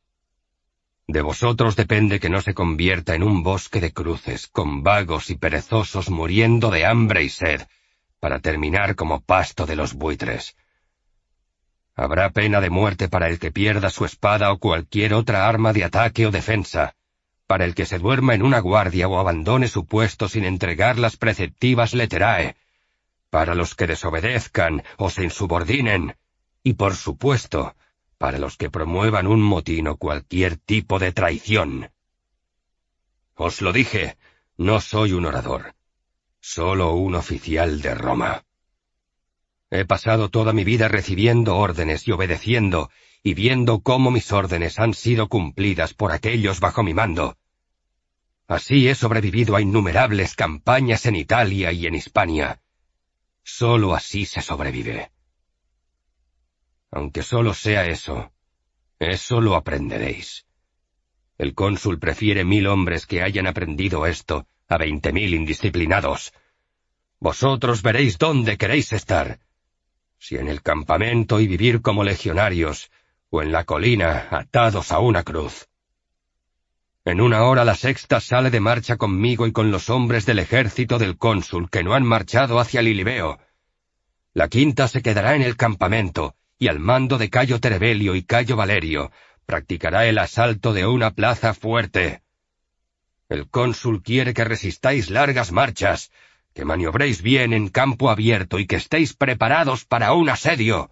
De 1.08 1.20
vosotros 1.20 1.74
depende 1.74 2.20
que 2.20 2.30
no 2.30 2.40
se 2.40 2.54
convierta 2.54 3.16
en 3.16 3.24
un 3.24 3.42
bosque 3.42 3.80
de 3.80 3.92
cruces, 3.92 4.46
con 4.46 4.84
vagos 4.84 5.30
y 5.30 5.36
perezosos 5.36 6.10
muriendo 6.10 6.70
de 6.70 6.86
hambre 6.86 7.24
y 7.24 7.28
sed, 7.28 7.62
para 8.20 8.38
terminar 8.38 8.94
como 8.94 9.20
pasto 9.20 9.66
de 9.66 9.74
los 9.74 9.94
buitres. 9.94 10.56
Habrá 11.94 12.30
pena 12.30 12.60
de 12.60 12.70
muerte 12.70 13.08
para 13.08 13.28
el 13.28 13.38
que 13.38 13.52
pierda 13.52 13.90
su 13.90 14.04
espada 14.04 14.52
o 14.52 14.58
cualquier 14.58 15.12
otra 15.14 15.48
arma 15.48 15.72
de 15.72 15.84
ataque 15.84 16.26
o 16.26 16.30
defensa, 16.30 16.94
para 17.46 17.64
el 17.64 17.74
que 17.74 17.84
se 17.84 17.98
duerma 17.98 18.34
en 18.34 18.42
una 18.42 18.60
guardia 18.60 19.08
o 19.08 19.18
abandone 19.18 19.68
su 19.68 19.84
puesto 19.84 20.28
sin 20.28 20.44
entregar 20.44 20.98
las 20.98 21.16
preceptivas 21.16 21.92
leterae, 21.92 22.56
para 23.28 23.54
los 23.54 23.74
que 23.74 23.86
desobedezcan 23.86 24.82
o 24.96 25.10
se 25.10 25.24
insubordinen, 25.24 26.16
y 26.62 26.74
por 26.74 26.96
supuesto, 26.96 27.74
para 28.16 28.38
los 28.38 28.56
que 28.56 28.70
promuevan 28.70 29.26
un 29.26 29.42
motín 29.42 29.88
o 29.88 29.96
cualquier 29.96 30.56
tipo 30.56 30.98
de 30.98 31.12
traición. 31.12 31.90
Os 33.34 33.60
lo 33.60 33.72
dije, 33.72 34.16
no 34.56 34.80
soy 34.80 35.12
un 35.12 35.26
orador, 35.26 35.74
solo 36.40 36.92
un 36.92 37.14
oficial 37.16 37.82
de 37.82 37.94
Roma. 37.94 38.44
He 39.74 39.86
pasado 39.86 40.28
toda 40.28 40.52
mi 40.52 40.64
vida 40.64 40.88
recibiendo 40.88 41.56
órdenes 41.56 42.06
y 42.06 42.12
obedeciendo, 42.12 42.90
y 43.22 43.32
viendo 43.32 43.80
cómo 43.80 44.10
mis 44.10 44.30
órdenes 44.30 44.78
han 44.78 44.92
sido 44.92 45.28
cumplidas 45.28 45.94
por 45.94 46.12
aquellos 46.12 46.60
bajo 46.60 46.82
mi 46.82 46.92
mando. 46.92 47.38
Así 48.46 48.86
he 48.86 48.94
sobrevivido 48.94 49.56
a 49.56 49.62
innumerables 49.62 50.34
campañas 50.34 51.06
en 51.06 51.16
Italia 51.16 51.72
y 51.72 51.86
en 51.86 51.94
Hispania, 51.94 52.60
Solo 53.44 53.94
así 53.94 54.26
se 54.26 54.42
sobrevive. 54.42 55.10
Aunque 56.90 57.22
solo 57.22 57.54
sea 57.54 57.86
eso, 57.86 58.30
eso 58.98 59.40
lo 59.40 59.56
aprenderéis. 59.56 60.44
El 61.38 61.54
cónsul 61.54 61.98
prefiere 61.98 62.44
mil 62.44 62.66
hombres 62.66 63.06
que 63.06 63.22
hayan 63.22 63.46
aprendido 63.46 64.06
esto 64.06 64.46
a 64.68 64.76
veinte 64.76 65.14
mil 65.14 65.32
indisciplinados. 65.32 66.34
Vosotros 67.20 67.80
veréis 67.80 68.18
dónde 68.18 68.58
queréis 68.58 68.92
estar. 68.92 69.40
Si 70.24 70.36
en 70.36 70.46
el 70.46 70.62
campamento 70.62 71.40
y 71.40 71.48
vivir 71.48 71.82
como 71.82 72.04
legionarios, 72.04 72.92
o 73.28 73.42
en 73.42 73.50
la 73.50 73.64
colina 73.64 74.28
atados 74.30 74.92
a 74.92 75.00
una 75.00 75.24
cruz. 75.24 75.66
En 77.04 77.20
una 77.20 77.42
hora 77.42 77.64
la 77.64 77.74
sexta 77.74 78.20
sale 78.20 78.52
de 78.52 78.60
marcha 78.60 78.96
conmigo 78.96 79.48
y 79.48 79.52
con 79.52 79.72
los 79.72 79.90
hombres 79.90 80.24
del 80.24 80.38
ejército 80.38 81.00
del 81.00 81.18
cónsul 81.18 81.68
que 81.68 81.82
no 81.82 81.94
han 81.94 82.04
marchado 82.04 82.60
hacia 82.60 82.82
Lilibeo. 82.82 83.40
La 84.32 84.46
quinta 84.46 84.86
se 84.86 85.02
quedará 85.02 85.34
en 85.34 85.42
el 85.42 85.56
campamento, 85.56 86.36
y 86.56 86.68
al 86.68 86.78
mando 86.78 87.18
de 87.18 87.28
Cayo 87.28 87.58
Terebelio 87.58 88.14
y 88.14 88.22
Cayo 88.22 88.54
Valerio, 88.54 89.10
practicará 89.44 90.06
el 90.06 90.18
asalto 90.18 90.72
de 90.72 90.86
una 90.86 91.10
plaza 91.10 91.52
fuerte. 91.52 92.22
El 93.28 93.48
cónsul 93.48 94.04
quiere 94.04 94.34
que 94.34 94.44
resistáis 94.44 95.10
largas 95.10 95.50
marchas, 95.50 96.12
que 96.54 96.64
maniobréis 96.64 97.22
bien 97.22 97.52
en 97.52 97.68
campo 97.68 98.10
abierto 98.10 98.58
y 98.58 98.66
que 98.66 98.76
estéis 98.76 99.14
preparados 99.14 99.84
para 99.84 100.12
un 100.12 100.28
asedio. 100.28 100.90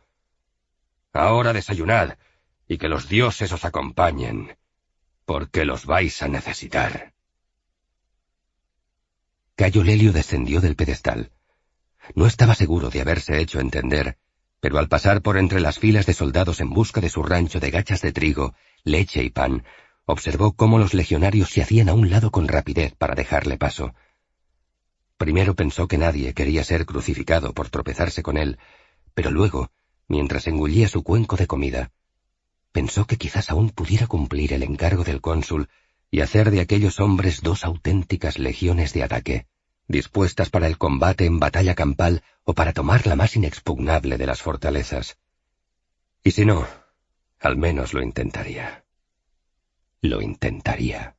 Ahora 1.12 1.52
desayunad, 1.52 2.18
y 2.66 2.78
que 2.78 2.88
los 2.88 3.08
dioses 3.08 3.52
os 3.52 3.64
acompañen 3.64 4.56
porque 5.30 5.64
los 5.64 5.86
vais 5.86 6.22
a 6.22 6.26
necesitar. 6.26 7.12
Cayo 9.54 9.84
Lelio 9.84 10.12
descendió 10.12 10.60
del 10.60 10.74
pedestal. 10.74 11.30
No 12.16 12.26
estaba 12.26 12.56
seguro 12.56 12.90
de 12.90 13.00
haberse 13.00 13.40
hecho 13.40 13.60
entender, 13.60 14.18
pero 14.58 14.80
al 14.80 14.88
pasar 14.88 15.22
por 15.22 15.38
entre 15.38 15.60
las 15.60 15.78
filas 15.78 16.04
de 16.06 16.14
soldados 16.14 16.60
en 16.60 16.70
busca 16.70 17.00
de 17.00 17.10
su 17.10 17.22
rancho 17.22 17.60
de 17.60 17.70
gachas 17.70 18.02
de 18.02 18.10
trigo, 18.10 18.56
leche 18.82 19.22
y 19.22 19.30
pan, 19.30 19.62
observó 20.04 20.56
cómo 20.56 20.80
los 20.80 20.94
legionarios 20.94 21.50
se 21.50 21.62
hacían 21.62 21.88
a 21.88 21.94
un 21.94 22.10
lado 22.10 22.32
con 22.32 22.48
rapidez 22.48 22.96
para 22.96 23.14
dejarle 23.14 23.56
paso. 23.56 23.94
Primero 25.20 25.54
pensó 25.54 25.86
que 25.86 25.98
nadie 25.98 26.32
quería 26.32 26.64
ser 26.64 26.86
crucificado 26.86 27.52
por 27.52 27.68
tropezarse 27.68 28.22
con 28.22 28.38
él, 28.38 28.58
pero 29.12 29.30
luego, 29.30 29.70
mientras 30.08 30.46
engullía 30.46 30.88
su 30.88 31.02
cuenco 31.02 31.36
de 31.36 31.46
comida, 31.46 31.92
pensó 32.72 33.06
que 33.06 33.18
quizás 33.18 33.50
aún 33.50 33.68
pudiera 33.68 34.06
cumplir 34.06 34.54
el 34.54 34.62
encargo 34.62 35.04
del 35.04 35.20
cónsul 35.20 35.68
y 36.10 36.20
hacer 36.20 36.50
de 36.50 36.60
aquellos 36.60 37.00
hombres 37.00 37.42
dos 37.42 37.66
auténticas 37.66 38.38
legiones 38.38 38.94
de 38.94 39.02
ataque, 39.02 39.46
dispuestas 39.88 40.48
para 40.48 40.66
el 40.66 40.78
combate 40.78 41.26
en 41.26 41.38
batalla 41.38 41.74
campal 41.74 42.22
o 42.44 42.54
para 42.54 42.72
tomar 42.72 43.06
la 43.06 43.14
más 43.14 43.36
inexpugnable 43.36 44.16
de 44.16 44.26
las 44.26 44.40
fortalezas. 44.40 45.18
Y 46.24 46.30
si 46.30 46.46
no, 46.46 46.66
al 47.40 47.58
menos 47.58 47.92
lo 47.92 48.02
intentaría. 48.02 48.86
Lo 50.00 50.22
intentaría. 50.22 51.14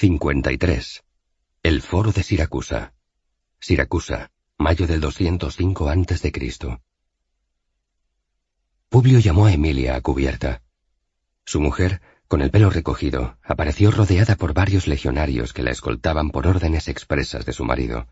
53. 0.00 1.02
El 1.64 1.82
foro 1.82 2.12
de 2.12 2.22
Siracusa. 2.22 2.94
Siracusa, 3.58 4.30
mayo 4.56 4.86
del 4.86 5.00
205 5.00 5.88
a.C. 5.88 6.78
Publio 8.88 9.18
llamó 9.18 9.46
a 9.46 9.52
Emilia 9.52 9.96
a 9.96 10.00
cubierta. 10.00 10.62
Su 11.44 11.60
mujer, 11.60 12.00
con 12.28 12.42
el 12.42 12.52
pelo 12.52 12.70
recogido, 12.70 13.38
apareció 13.42 13.90
rodeada 13.90 14.36
por 14.36 14.54
varios 14.54 14.86
legionarios 14.86 15.52
que 15.52 15.64
la 15.64 15.72
escoltaban 15.72 16.30
por 16.30 16.46
órdenes 16.46 16.86
expresas 16.86 17.44
de 17.44 17.52
su 17.52 17.64
marido. 17.64 18.06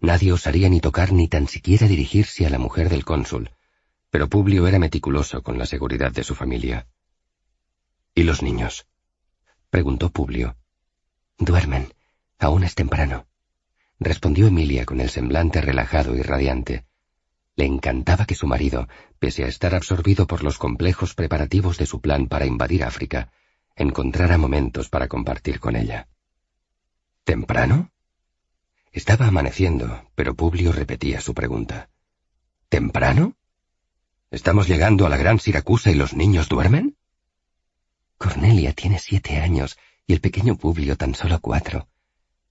Nadie 0.00 0.32
osaría 0.32 0.68
ni 0.70 0.80
tocar 0.80 1.12
ni 1.12 1.28
tan 1.28 1.46
siquiera 1.46 1.86
dirigirse 1.86 2.46
a 2.46 2.50
la 2.50 2.58
mujer 2.58 2.88
del 2.88 3.04
cónsul, 3.04 3.52
pero 4.10 4.28
Publio 4.28 4.66
era 4.66 4.80
meticuloso 4.80 5.44
con 5.44 5.56
la 5.56 5.66
seguridad 5.66 6.10
de 6.10 6.24
su 6.24 6.34
familia. 6.34 6.88
¿Y 8.12 8.24
los 8.24 8.42
niños? 8.42 8.88
Preguntó 9.74 10.08
Publio. 10.10 10.56
Duermen. 11.36 11.92
Aún 12.38 12.62
es 12.62 12.76
temprano. 12.76 13.26
Respondió 13.98 14.46
Emilia 14.46 14.84
con 14.86 15.00
el 15.00 15.10
semblante 15.10 15.60
relajado 15.60 16.14
y 16.14 16.22
radiante. 16.22 16.84
Le 17.56 17.64
encantaba 17.64 18.24
que 18.24 18.36
su 18.36 18.46
marido, 18.46 18.86
pese 19.18 19.42
a 19.42 19.48
estar 19.48 19.74
absorbido 19.74 20.28
por 20.28 20.44
los 20.44 20.58
complejos 20.58 21.16
preparativos 21.16 21.76
de 21.76 21.86
su 21.86 22.00
plan 22.00 22.28
para 22.28 22.46
invadir 22.46 22.84
África, 22.84 23.32
encontrara 23.74 24.38
momentos 24.38 24.90
para 24.90 25.08
compartir 25.08 25.58
con 25.58 25.74
ella. 25.74 26.06
¿Temprano? 27.24 27.90
Estaba 28.92 29.26
amaneciendo, 29.26 30.08
pero 30.14 30.36
Publio 30.36 30.70
repetía 30.70 31.20
su 31.20 31.34
pregunta. 31.34 31.90
¿Temprano? 32.68 33.34
¿Estamos 34.30 34.68
llegando 34.68 35.04
a 35.04 35.08
la 35.08 35.16
gran 35.16 35.40
Siracusa 35.40 35.90
y 35.90 35.96
los 35.96 36.14
niños 36.14 36.48
duermen? 36.48 36.96
Cornelia 38.24 38.72
tiene 38.72 38.98
siete 38.98 39.36
años 39.36 39.76
y 40.06 40.14
el 40.14 40.22
pequeño 40.22 40.56
Publio 40.56 40.96
tan 40.96 41.14
solo 41.14 41.40
cuatro. 41.40 41.88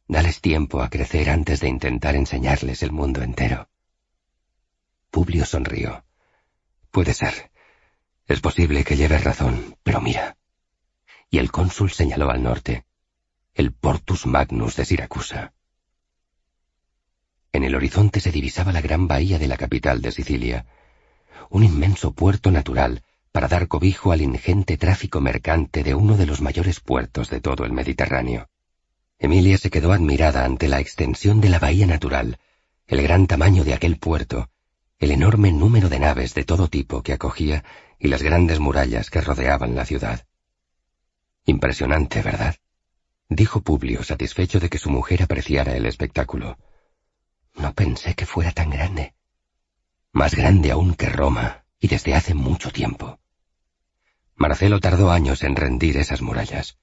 Dales 0.08 0.40
tiempo 0.40 0.84
a 0.84 0.90
crecer 0.92 1.32
antes 1.32 1.62
de 1.62 1.68
intentar 1.68 2.16
enseñarles 2.16 2.84
el 2.84 2.92
mundo 2.92 3.24
entero. 3.24 3.68
Publio 5.10 5.46
sonrió. 5.46 6.06
Puede 6.92 7.16
ser. 7.16 7.50
Es 8.28 8.40
posible 8.40 8.84
que 8.84 8.96
lleves 8.96 9.24
razón, 9.24 9.76
pero 9.82 10.00
mira. 10.00 10.38
Y 11.32 11.40
el 11.40 11.52
cónsul 11.52 11.90
señaló 11.90 12.30
al 12.30 12.44
norte, 12.44 12.86
el 13.56 13.74
Portus 13.74 14.28
Magnus 14.28 14.76
de 14.76 14.86
Siracusa. 14.86 15.54
En 17.52 17.64
el 17.64 17.74
horizonte 17.74 18.20
se 18.20 18.32
divisaba 18.32 18.72
la 18.72 18.82
gran 18.82 19.08
bahía 19.08 19.40
de 19.40 19.48
la 19.48 19.58
capital 19.58 20.04
de 20.04 20.12
Sicilia, 20.12 20.68
un 21.50 21.64
inmenso 21.64 22.14
puerto 22.14 22.52
natural 22.52 23.04
para 23.34 23.48
dar 23.48 23.68
cobijo 23.68 24.12
al 24.12 24.22
ingente 24.22 24.78
tráfico 24.78 25.20
mercante 25.20 25.84
de 25.84 25.96
uno 25.96 26.18
de 26.18 26.28
los 26.28 26.40
mayores 26.40 26.80
puertos 26.80 27.32
de 27.32 27.42
todo 27.42 27.66
el 27.66 27.74
Mediterráneo. 27.74 28.48
Emilia 29.18 29.58
se 29.58 29.72
quedó 29.72 29.92
admirada 29.92 30.46
ante 30.46 30.68
la 30.68 30.80
extensión 30.80 31.42
de 31.42 31.50
la 31.50 31.58
bahía 31.58 31.88
natural, 31.88 32.38
el 32.86 33.02
gran 33.02 33.26
tamaño 33.26 33.64
de 33.64 33.74
aquel 33.74 33.98
puerto, 33.98 34.52
el 35.00 35.10
enorme 35.10 35.52
número 35.52 35.90
de 35.90 36.00
naves 36.00 36.36
de 36.36 36.44
todo 36.44 36.68
tipo 36.68 37.02
que 37.02 37.14
acogía 37.14 37.64
y 37.98 38.08
las 38.08 38.22
grandes 38.22 38.60
murallas 38.60 39.10
que 39.10 39.20
rodeaban 39.20 39.74
la 39.74 39.86
ciudad. 39.86 40.28
Impresionante, 41.46 42.22
¿verdad? 42.22 42.56
dijo 43.30 43.62
Publio, 43.62 44.04
satisfecho 44.04 44.60
de 44.60 44.70
que 44.70 44.78
su 44.78 44.92
mujer 44.92 45.24
apreciara 45.24 45.76
el 45.76 45.88
espectáculo. 45.88 46.60
No 47.56 47.74
pensé 47.74 48.14
que 48.14 48.28
fuera 48.28 48.52
tan 48.52 48.70
grande. 48.70 49.16
Más 50.12 50.36
grande 50.36 50.70
aún 50.70 50.94
que 50.94 51.10
Roma, 51.10 51.66
y 51.80 51.88
desde 51.88 52.14
hace 52.14 52.36
mucho 52.36 52.70
tiempo. 52.70 53.20
Marcelo 54.36 54.80
tardó 54.80 55.12
años 55.12 55.44
en 55.44 55.56
rendir 55.56 55.98
esas 55.98 56.22
murallas, 56.22 56.78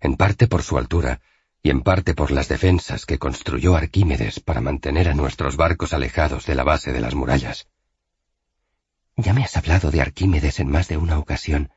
en 0.00 0.16
parte 0.16 0.46
por 0.46 0.62
su 0.62 0.78
altura 0.78 1.20
y 1.62 1.70
en 1.70 1.80
parte 1.80 2.14
por 2.14 2.30
las 2.30 2.48
defensas 2.48 3.06
que 3.06 3.18
construyó 3.18 3.74
Arquímedes 3.74 4.38
para 4.40 4.60
mantener 4.60 5.08
a 5.08 5.14
nuestros 5.14 5.56
barcos 5.56 5.94
alejados 5.94 6.44
de 6.44 6.54
la 6.54 6.62
base 6.62 6.92
de 6.92 7.00
las 7.00 7.14
murallas. 7.14 7.68
Ya 9.16 9.32
me 9.32 9.44
has 9.44 9.56
hablado 9.56 9.90
de 9.90 10.02
Arquímedes 10.02 10.60
en 10.60 10.70
más 10.70 10.88
de 10.88 10.98
una 10.98 11.18
ocasión. 11.18 11.70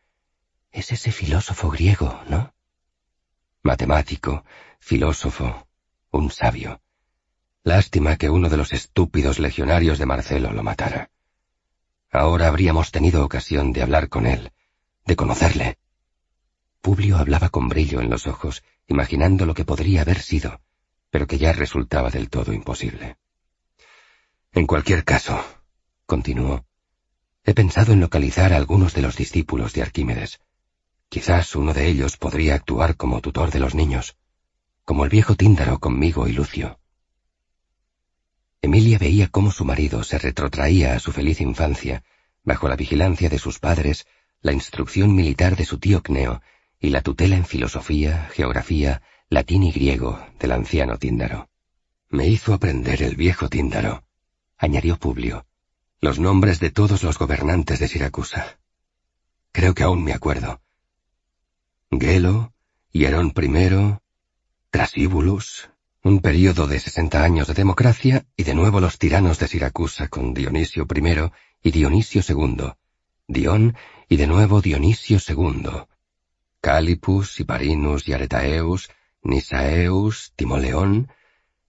Es 0.72 0.92
ese 0.92 1.12
filósofo 1.12 1.70
griego, 1.70 2.22
¿no? 2.28 2.54
Matemático, 3.64 4.44
filósofo, 4.80 5.68
un 6.12 6.32
sabio. 6.32 6.82
Lástima 7.64 8.18
que 8.18 8.30
uno 8.30 8.50
de 8.50 8.58
los 8.58 8.74
estúpidos 8.74 9.40
legionarios 9.40 10.00
de 10.00 10.06
Marcelo 10.06 10.52
lo 10.52 10.64
matara. 10.64 11.12
Ahora 12.12 12.48
habríamos 12.48 12.92
tenido 12.92 13.24
ocasión 13.24 13.72
de 13.72 13.84
hablar 13.84 14.10
con 14.10 14.26
él, 14.26 14.52
de 15.08 15.16
conocerle. 15.16 15.78
Publio 16.82 17.18
hablaba 17.18 17.50
con 17.50 17.70
brillo 17.70 18.02
en 18.02 18.10
los 18.10 18.28
ojos, 18.28 18.64
imaginando 18.88 19.46
lo 19.46 19.54
que 19.54 19.66
podría 19.66 20.02
haber 20.02 20.22
sido, 20.22 20.62
pero 21.10 21.26
que 21.26 21.38
ya 21.38 21.54
resultaba 21.54 22.10
del 22.10 22.30
todo 22.30 22.54
imposible. 22.54 23.18
En 24.52 24.68
cualquier 24.68 25.04
caso, 25.04 25.44
continuó, 26.06 26.66
he 27.44 27.54
pensado 27.54 27.94
en 27.94 28.02
localizar 28.02 28.54
a 28.54 28.58
algunos 28.58 28.94
de 28.94 29.02
los 29.02 29.16
discípulos 29.16 29.74
de 29.74 29.82
Arquímedes. 29.82 30.40
Quizás 31.10 31.56
uno 31.56 31.74
de 31.74 31.88
ellos 31.88 32.18
podría 32.18 32.56
actuar 32.56 32.98
como 32.98 33.22
tutor 33.22 33.52
de 33.52 33.60
los 33.60 33.76
niños, 33.76 34.18
como 34.84 35.06
el 35.06 35.10
viejo 35.10 35.36
Tíndaro 35.36 35.80
conmigo 35.80 36.28
y 36.28 36.34
Lucio. 36.34 36.80
Emilia 38.62 38.98
veía 38.98 39.30
cómo 39.30 39.52
su 39.52 39.64
marido 39.64 40.04
se 40.04 40.18
retrotraía 40.18 40.96
a 40.96 41.00
su 41.00 41.14
feliz 41.14 41.40
infancia, 41.40 42.04
bajo 42.44 42.68
la 42.68 42.76
vigilancia 42.76 43.30
de 43.30 43.40
sus 43.40 43.60
padres, 43.60 44.06
la 44.42 44.54
instrucción 44.54 45.16
militar 45.16 45.56
de 45.56 45.66
su 45.66 45.80
tío 45.80 46.02
Cneo 46.02 46.42
y 46.80 46.90
la 46.90 47.02
tutela 47.02 47.36
en 47.36 47.46
filosofía, 47.46 48.30
geografía, 48.34 49.02
latín 49.30 49.64
y 49.64 49.72
griego 49.72 50.20
del 50.40 50.52
anciano 50.52 50.98
Tíndaro. 50.98 51.50
Me 52.10 52.28
hizo 52.28 52.54
aprender 52.54 53.02
el 53.04 53.16
viejo 53.16 53.50
Tíndaro, 53.50 54.04
añadió 54.58 54.98
Publio, 54.98 55.46
los 56.00 56.20
nombres 56.20 56.60
de 56.60 56.70
todos 56.70 57.04
los 57.04 57.18
gobernantes 57.18 57.80
de 57.80 57.88
Siracusa. 57.88 58.60
Creo 59.52 59.74
que 59.74 59.84
aún 59.84 60.04
me 60.04 60.14
acuerdo. 60.14 60.62
Gelo, 61.92 62.54
Hierón 62.92 63.34
I, 63.36 63.98
Trasíbulus, 64.70 65.70
un 66.04 66.20
período 66.20 66.68
de 66.68 66.80
sesenta 66.80 67.24
años 67.24 67.48
de 67.48 67.54
democracia 67.54 68.26
y 68.36 68.44
de 68.44 68.54
nuevo 68.54 68.80
los 68.80 68.98
tiranos 68.98 69.40
de 69.40 69.48
Siracusa 69.48 70.08
con 70.08 70.34
Dionisio 70.34 70.86
I 70.90 71.32
y 71.64 71.72
Dionisio 71.72 72.22
II, 72.28 72.74
Dion 73.28 73.76
y 74.10 74.18
de 74.18 74.28
nuevo 74.28 74.62
Dionisio 74.62 75.20
II, 75.26 75.86
Calipus, 76.62 77.40
Hiparinus 77.40 78.08
y 78.08 78.14
Aretaeus, 78.14 78.90
Nisaeus, 79.22 80.34
Timoleón, 80.36 81.12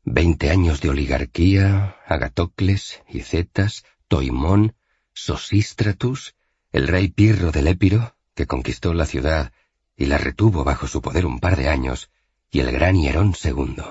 veinte 0.04 0.50
años 0.50 0.80
de 0.80 0.90
oligarquía, 0.90 1.96
Agatocles, 2.06 3.02
Icetas, 3.08 3.84
Toimón, 4.06 4.76
Sosístratus, 5.12 6.36
el 6.70 6.86
rey 6.86 7.08
Pirro 7.08 7.50
del 7.50 7.66
Épiro, 7.66 8.16
que 8.34 8.46
conquistó 8.46 8.94
la 8.94 9.06
ciudad 9.06 9.52
y 9.96 10.06
la 10.06 10.18
retuvo 10.18 10.62
bajo 10.62 10.86
su 10.86 11.02
poder 11.02 11.26
un 11.26 11.40
par 11.40 11.56
de 11.56 11.68
años, 11.68 12.10
y 12.50 12.60
el 12.60 12.70
gran 12.70 12.96
Hierón 12.96 13.34
II. 13.42 13.82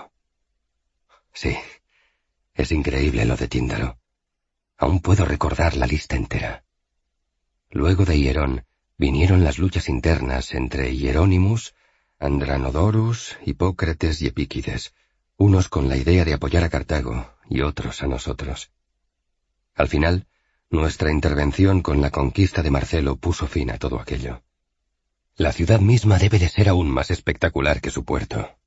Sí, 1.34 1.58
es 2.54 2.72
increíble 2.72 3.26
lo 3.26 3.36
de 3.36 3.48
Tíndaro. 3.48 4.00
Aún 4.78 5.02
puedo 5.02 5.26
recordar 5.26 5.76
la 5.76 5.86
lista 5.86 6.16
entera. 6.16 6.64
Luego 7.78 8.06
de 8.06 8.18
Hierón 8.18 8.66
vinieron 8.98 9.44
las 9.44 9.60
luchas 9.60 9.88
internas 9.88 10.56
entre 10.56 10.96
Hieronymus, 10.96 11.76
Andranodorus, 12.18 13.38
Hipócrates 13.46 14.20
y 14.24 14.26
Epíquides, 14.26 14.96
unos 15.38 15.70
con 15.70 15.88
la 15.88 15.96
idea 15.96 16.26
de 16.26 16.34
apoyar 16.34 16.64
a 16.64 16.70
Cartago 16.70 17.36
y 17.48 17.62
otros 17.62 18.02
a 18.02 18.08
nosotros. 18.08 18.72
Al 19.76 19.88
final, 19.90 20.26
nuestra 20.72 21.12
intervención 21.12 21.84
con 21.84 22.02
la 22.02 22.10
conquista 22.10 22.64
de 22.64 22.72
Marcelo 22.72 23.18
puso 23.18 23.46
fin 23.46 23.70
a 23.70 23.78
todo 23.78 24.00
aquello. 24.00 24.42
La 25.36 25.54
ciudad 25.54 25.80
misma 25.80 26.18
debe 26.18 26.40
de 26.40 26.50
ser 26.50 26.70
aún 26.70 26.90
más 26.90 27.12
espectacular 27.12 27.80
que 27.80 27.92
su 27.92 28.04
puerto. 28.04 28.58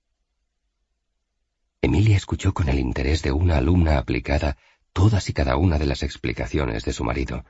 Emilia 1.83 2.17
escuchó 2.17 2.55
con 2.55 2.69
el 2.69 2.79
interés 2.79 3.23
de 3.23 3.33
una 3.33 3.57
alumna 3.57 3.99
aplicada 3.99 4.57
todas 4.93 5.29
y 5.29 5.33
cada 5.33 5.57
una 5.57 5.81
de 5.81 5.87
las 5.87 6.05
explicaciones 6.05 6.85
de 6.85 6.93
su 6.93 7.03
marido. 7.03 7.45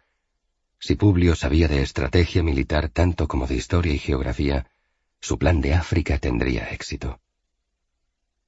Si 0.80 0.96
Publio 0.96 1.36
sabía 1.36 1.68
de 1.68 1.82
estrategia 1.82 2.42
militar 2.42 2.88
tanto 2.88 3.28
como 3.28 3.46
de 3.46 3.54
historia 3.54 3.92
y 3.92 3.98
geografía, 3.98 4.66
su 5.20 5.38
plan 5.38 5.60
de 5.60 5.74
África 5.74 6.18
tendría 6.18 6.70
éxito. 6.70 7.20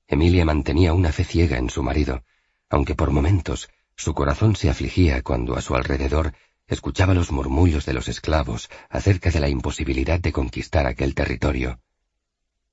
Emilia 0.08 0.46
mantenía 0.46 0.94
una 0.94 1.12
fe 1.12 1.24
ciega 1.24 1.58
en 1.58 1.68
su 1.68 1.82
marido, 1.82 2.24
aunque 2.70 2.94
por 2.94 3.10
momentos 3.10 3.68
su 3.96 4.14
corazón 4.14 4.56
se 4.56 4.70
afligía 4.70 5.20
cuando 5.20 5.56
a 5.56 5.60
su 5.60 5.74
alrededor 5.74 6.32
escuchaba 6.66 7.12
los 7.12 7.30
murmullos 7.30 7.84
de 7.84 7.92
los 7.92 8.08
esclavos 8.08 8.70
acerca 8.88 9.30
de 9.30 9.40
la 9.40 9.50
imposibilidad 9.50 10.18
de 10.18 10.32
conquistar 10.32 10.86
aquel 10.86 11.14
territorio. 11.14 11.80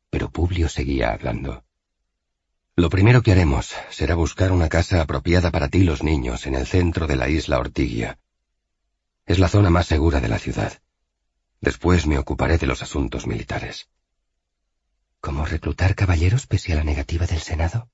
Pero 0.10 0.32
Publio 0.32 0.70
seguía 0.70 1.12
hablando. 1.12 1.66
Lo 2.78 2.90
primero 2.90 3.22
que 3.22 3.34
haremos 3.34 3.76
será 3.90 4.16
buscar 4.16 4.54
una 4.54 4.70
casa 4.70 5.02
apropiada 5.02 5.52
para 5.52 5.68
ti 5.68 5.84
los 5.84 6.02
niños 6.02 6.48
en 6.48 6.56
el 6.56 6.66
centro 6.66 7.08
de 7.08 7.18
la 7.18 7.28
isla 7.28 7.60
Ortigia. 7.60 8.18
Es 9.30 9.38
la 9.38 9.48
zona 9.48 9.70
más 9.70 9.86
segura 9.86 10.20
de 10.20 10.28
la 10.28 10.40
ciudad. 10.40 10.82
Después 11.62 12.08
me 12.08 12.18
ocuparé 12.18 12.58
de 12.58 12.66
los 12.66 12.82
asuntos 12.82 13.28
militares. 13.28 13.88
¿Cómo 15.22 15.46
reclutar 15.46 15.94
caballeros 15.94 16.48
pese 16.48 16.74
a 16.74 16.78
la 16.78 16.84
negativa 16.84 17.28
del 17.28 17.40
Senado? 17.40 17.92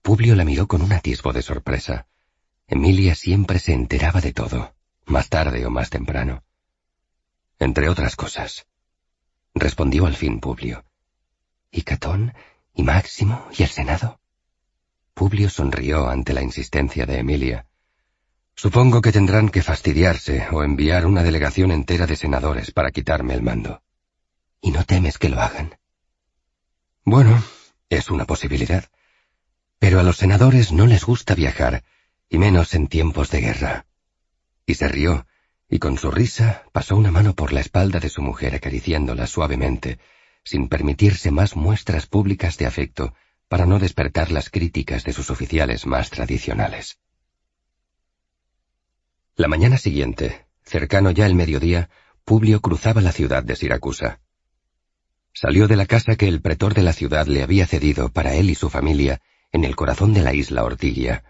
Publio 0.00 0.36
la 0.36 0.44
miró 0.44 0.68
con 0.68 0.82
un 0.82 0.92
atisbo 0.92 1.32
de 1.32 1.42
sorpresa. 1.42 2.06
Emilia 2.68 3.16
siempre 3.16 3.58
se 3.58 3.72
enteraba 3.72 4.20
de 4.20 4.32
todo 4.32 4.76
más 5.06 5.28
tarde 5.28 5.66
o 5.66 5.70
más 5.70 5.90
temprano. 5.90 6.44
Entre 7.58 7.88
otras 7.88 8.14
cosas. 8.14 8.68
Respondió 9.54 10.06
al 10.06 10.14
fin 10.14 10.38
Publio. 10.38 10.84
¿Y 11.72 11.82
Catón? 11.82 12.32
¿Y 12.74 12.84
Máximo? 12.84 13.44
¿Y 13.58 13.64
el 13.64 13.70
Senado? 13.70 14.20
Publio 15.14 15.50
sonrió 15.50 16.08
ante 16.08 16.32
la 16.32 16.42
insistencia 16.42 17.06
de 17.06 17.18
Emilia. 17.18 17.66
Supongo 18.62 19.00
que 19.00 19.10
tendrán 19.10 19.48
que 19.48 19.62
fastidiarse 19.62 20.46
o 20.52 20.62
enviar 20.62 21.06
una 21.06 21.22
delegación 21.22 21.70
entera 21.70 22.06
de 22.06 22.14
senadores 22.14 22.72
para 22.72 22.90
quitarme 22.90 23.32
el 23.32 23.42
mando. 23.42 23.82
¿Y 24.60 24.70
no 24.70 24.84
temes 24.84 25.16
que 25.16 25.30
lo 25.30 25.40
hagan? 25.40 25.78
Bueno, 27.02 27.42
es 27.88 28.10
una 28.10 28.26
posibilidad. 28.26 28.84
Pero 29.78 29.98
a 29.98 30.02
los 30.02 30.18
senadores 30.18 30.72
no 30.72 30.86
les 30.86 31.04
gusta 31.04 31.34
viajar, 31.34 31.84
y 32.28 32.36
menos 32.36 32.74
en 32.74 32.86
tiempos 32.86 33.30
de 33.30 33.40
guerra 33.40 33.86
y 34.66 34.74
se 34.74 34.88
rió, 34.88 35.26
y 35.70 35.78
con 35.78 35.96
su 35.96 36.10
risa 36.10 36.64
pasó 36.70 36.96
una 36.96 37.10
mano 37.10 37.34
por 37.34 37.54
la 37.54 37.60
espalda 37.60 37.98
de 37.98 38.10
su 38.10 38.20
mujer 38.20 38.54
acariciándola 38.54 39.26
suavemente, 39.26 39.98
sin 40.44 40.68
permitirse 40.68 41.30
más 41.30 41.56
muestras 41.56 42.06
públicas 42.06 42.58
de 42.58 42.66
afecto 42.66 43.14
para 43.48 43.64
no 43.64 43.78
despertar 43.78 44.30
las 44.30 44.50
críticas 44.50 45.02
de 45.04 45.14
sus 45.14 45.30
oficiales 45.30 45.86
más 45.86 46.10
tradicionales. 46.10 46.98
La 49.40 49.48
mañana 49.48 49.78
siguiente, 49.78 50.44
cercano 50.64 51.12
ya 51.12 51.24
el 51.24 51.34
mediodía, 51.34 51.88
Publio 52.26 52.60
cruzaba 52.60 53.00
la 53.00 53.10
ciudad 53.10 53.42
de 53.42 53.56
Siracusa. 53.56 54.20
Salió 55.32 55.66
de 55.66 55.76
la 55.76 55.86
casa 55.86 56.16
que 56.16 56.28
el 56.28 56.42
pretor 56.42 56.74
de 56.74 56.82
la 56.82 56.92
ciudad 56.92 57.26
le 57.26 57.42
había 57.42 57.66
cedido 57.66 58.10
para 58.10 58.34
él 58.34 58.50
y 58.50 58.54
su 58.54 58.68
familia 58.68 59.22
en 59.50 59.64
el 59.64 59.76
corazón 59.76 60.12
de 60.12 60.20
la 60.20 60.34
isla 60.34 60.62
Ortigia. 60.62 61.24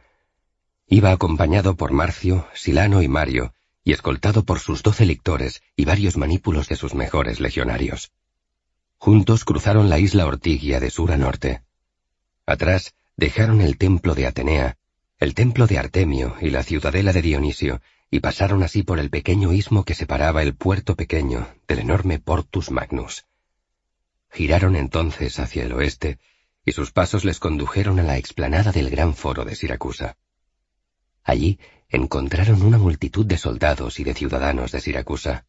Iba 0.88 1.12
acompañado 1.12 1.76
por 1.76 1.92
Marcio, 1.92 2.48
Silano 2.52 3.00
y 3.00 3.06
Mario, 3.06 3.54
y 3.84 3.92
escoltado 3.92 4.44
por 4.44 4.58
sus 4.58 4.82
doce 4.82 5.06
lictores 5.06 5.62
y 5.76 5.84
varios 5.84 6.16
manípulos 6.16 6.68
de 6.68 6.74
sus 6.74 6.96
mejores 6.96 7.38
legionarios. 7.38 8.10
Juntos 8.98 9.44
cruzaron 9.44 9.88
la 9.88 10.00
isla 10.00 10.26
Ortigia 10.26 10.80
de 10.80 10.90
sur 10.90 11.12
a 11.12 11.16
norte. 11.16 11.62
Atrás 12.44 12.92
dejaron 13.16 13.60
el 13.60 13.78
templo 13.78 14.16
de 14.16 14.26
Atenea, 14.26 14.78
el 15.20 15.34
templo 15.34 15.68
de 15.68 15.78
Artemio 15.78 16.34
y 16.40 16.50
la 16.50 16.64
ciudadela 16.64 17.12
de 17.12 17.22
Dionisio, 17.22 17.80
y 18.10 18.20
pasaron 18.20 18.62
así 18.62 18.82
por 18.82 18.98
el 18.98 19.08
pequeño 19.08 19.52
istmo 19.52 19.84
que 19.84 19.94
separaba 19.94 20.42
el 20.42 20.54
puerto 20.54 20.96
pequeño 20.96 21.46
del 21.68 21.78
enorme 21.78 22.18
Portus 22.18 22.70
Magnus. 22.70 23.24
Giraron 24.30 24.74
entonces 24.74 25.38
hacia 25.38 25.64
el 25.64 25.72
oeste, 25.72 26.18
y 26.64 26.72
sus 26.72 26.90
pasos 26.90 27.24
les 27.24 27.38
condujeron 27.38 28.00
a 28.00 28.02
la 28.02 28.18
explanada 28.18 28.72
del 28.72 28.90
gran 28.90 29.14
foro 29.14 29.44
de 29.44 29.54
Siracusa. 29.54 30.16
Allí 31.22 31.58
encontraron 31.88 32.62
una 32.62 32.78
multitud 32.78 33.26
de 33.26 33.38
soldados 33.38 34.00
y 34.00 34.04
de 34.04 34.14
ciudadanos 34.14 34.72
de 34.72 34.80
Siracusa. 34.80 35.46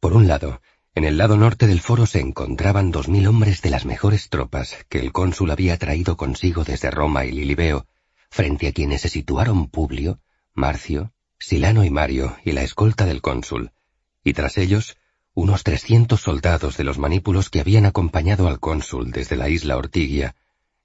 Por 0.00 0.12
un 0.12 0.26
lado, 0.26 0.60
en 0.94 1.04
el 1.04 1.16
lado 1.16 1.36
norte 1.36 1.68
del 1.68 1.80
foro 1.80 2.06
se 2.06 2.20
encontraban 2.20 2.90
dos 2.90 3.08
mil 3.08 3.26
hombres 3.28 3.62
de 3.62 3.70
las 3.70 3.86
mejores 3.86 4.28
tropas 4.28 4.76
que 4.88 4.98
el 4.98 5.12
cónsul 5.12 5.50
había 5.50 5.76
traído 5.78 6.16
consigo 6.16 6.64
desde 6.64 6.90
Roma 6.90 7.24
y 7.24 7.32
Lilibeo, 7.32 7.86
frente 8.30 8.66
a 8.66 8.72
quienes 8.72 9.02
se 9.02 9.08
situaron 9.08 9.68
Publio, 9.68 10.20
Marcio, 10.54 11.12
Silano 11.42 11.84
y 11.84 11.90
Mario 11.90 12.36
y 12.44 12.52
la 12.52 12.62
escolta 12.62 13.06
del 13.06 13.22
cónsul, 13.22 13.72
y 14.22 14.34
tras 14.34 14.58
ellos 14.58 14.98
unos 15.32 15.64
trescientos 15.64 16.20
soldados 16.20 16.76
de 16.76 16.84
los 16.84 16.98
manípulos 16.98 17.48
que 17.48 17.60
habían 17.60 17.86
acompañado 17.86 18.46
al 18.46 18.60
cónsul 18.60 19.10
desde 19.10 19.36
la 19.36 19.48
isla 19.48 19.78
Ortigia, 19.78 20.36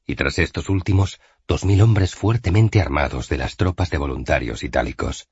y 0.07 0.15
tras 0.15 0.39
estos 0.39 0.69
últimos 0.69 1.19
dos 1.45 1.65
mil 1.65 1.81
hombres 1.81 2.15
fuertemente 2.15 2.79
armados 2.79 3.27
de 3.27 3.37
las 3.37 3.57
tropas 3.57 3.89
de 3.89 3.97
voluntarios 3.97 4.63
itálicos. 4.63 5.27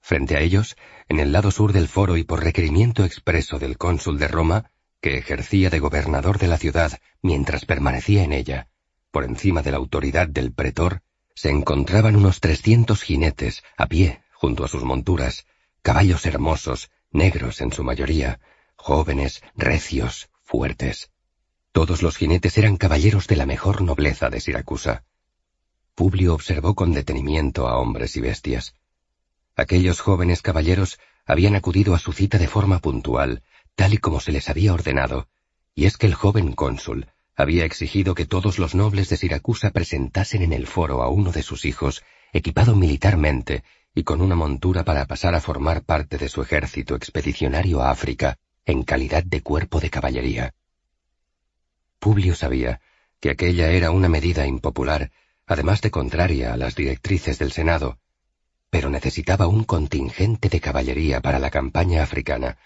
Frente 0.00 0.36
a 0.36 0.40
ellos, 0.40 0.76
en 1.06 1.20
el 1.20 1.32
lado 1.32 1.50
sur 1.50 1.74
del 1.74 1.88
foro 1.88 2.16
y 2.16 2.24
por 2.24 2.42
requerimiento 2.42 3.04
expreso 3.04 3.58
del 3.58 3.76
cónsul 3.76 4.18
de 4.18 4.28
Roma, 4.28 4.70
que 5.02 5.18
ejercía 5.18 5.68
de 5.68 5.78
gobernador 5.78 6.38
de 6.38 6.48
la 6.48 6.56
ciudad 6.56 6.98
mientras 7.20 7.66
permanecía 7.66 8.24
en 8.24 8.32
ella, 8.32 8.68
por 9.10 9.24
encima 9.24 9.60
de 9.60 9.72
la 9.72 9.76
autoridad 9.76 10.26
del 10.26 10.52
pretor, 10.52 11.02
se 11.38 11.50
encontraban 11.50 12.16
unos 12.16 12.40
trescientos 12.40 13.02
jinetes, 13.02 13.62
a 13.76 13.86
pie, 13.86 14.22
junto 14.32 14.64
a 14.64 14.68
sus 14.68 14.82
monturas, 14.82 15.46
caballos 15.82 16.26
hermosos, 16.26 16.90
negros 17.12 17.60
en 17.60 17.72
su 17.72 17.84
mayoría, 17.84 18.40
jóvenes, 18.74 19.40
recios, 19.54 20.30
fuertes. 20.42 21.12
Todos 21.70 22.02
los 22.02 22.16
jinetes 22.16 22.58
eran 22.58 22.76
caballeros 22.76 23.28
de 23.28 23.36
la 23.36 23.46
mejor 23.46 23.82
nobleza 23.82 24.30
de 24.30 24.40
Siracusa. 24.40 25.04
Publio 25.94 26.34
observó 26.34 26.74
con 26.74 26.92
detenimiento 26.92 27.68
a 27.68 27.78
hombres 27.78 28.16
y 28.16 28.20
bestias. 28.20 28.74
Aquellos 29.54 30.00
jóvenes 30.00 30.42
caballeros 30.42 30.98
habían 31.24 31.54
acudido 31.54 31.94
a 31.94 32.00
su 32.00 32.12
cita 32.12 32.38
de 32.38 32.48
forma 32.48 32.80
puntual, 32.80 33.44
tal 33.76 33.94
y 33.94 33.98
como 33.98 34.18
se 34.18 34.32
les 34.32 34.48
había 34.48 34.74
ordenado, 34.74 35.28
y 35.76 35.86
es 35.86 35.98
que 35.98 36.08
el 36.08 36.14
joven 36.14 36.50
cónsul 36.50 37.06
había 37.38 37.64
exigido 37.64 38.16
que 38.16 38.26
todos 38.26 38.58
los 38.58 38.74
nobles 38.74 39.08
de 39.08 39.16
Siracusa 39.16 39.70
presentasen 39.70 40.42
en 40.42 40.52
el 40.52 40.66
foro 40.66 41.04
a 41.04 41.08
uno 41.08 41.30
de 41.30 41.44
sus 41.44 41.64
hijos, 41.64 42.02
equipado 42.32 42.74
militarmente 42.74 43.62
y 43.94 44.02
con 44.02 44.20
una 44.20 44.34
montura 44.34 44.84
para 44.84 45.06
pasar 45.06 45.36
a 45.36 45.40
formar 45.40 45.84
parte 45.84 46.18
de 46.18 46.28
su 46.28 46.42
ejército 46.42 46.96
expedicionario 46.96 47.80
a 47.80 47.92
África, 47.92 48.38
en 48.66 48.82
calidad 48.82 49.22
de 49.22 49.40
cuerpo 49.40 49.78
de 49.78 49.88
caballería. 49.88 50.54
Publio 52.00 52.34
sabía 52.34 52.80
que 53.20 53.30
aquella 53.30 53.70
era 53.70 53.92
una 53.92 54.08
medida 54.08 54.44
impopular, 54.44 55.12
además 55.46 55.80
de 55.80 55.92
contraria 55.92 56.52
a 56.52 56.56
las 56.56 56.74
directrices 56.74 57.38
del 57.38 57.52
Senado, 57.52 58.00
pero 58.68 58.90
necesitaba 58.90 59.46
un 59.46 59.62
contingente 59.62 60.48
de 60.48 60.60
caballería 60.60 61.20
para 61.20 61.38
la 61.38 61.50
campaña 61.50 62.02
africana, 62.02 62.58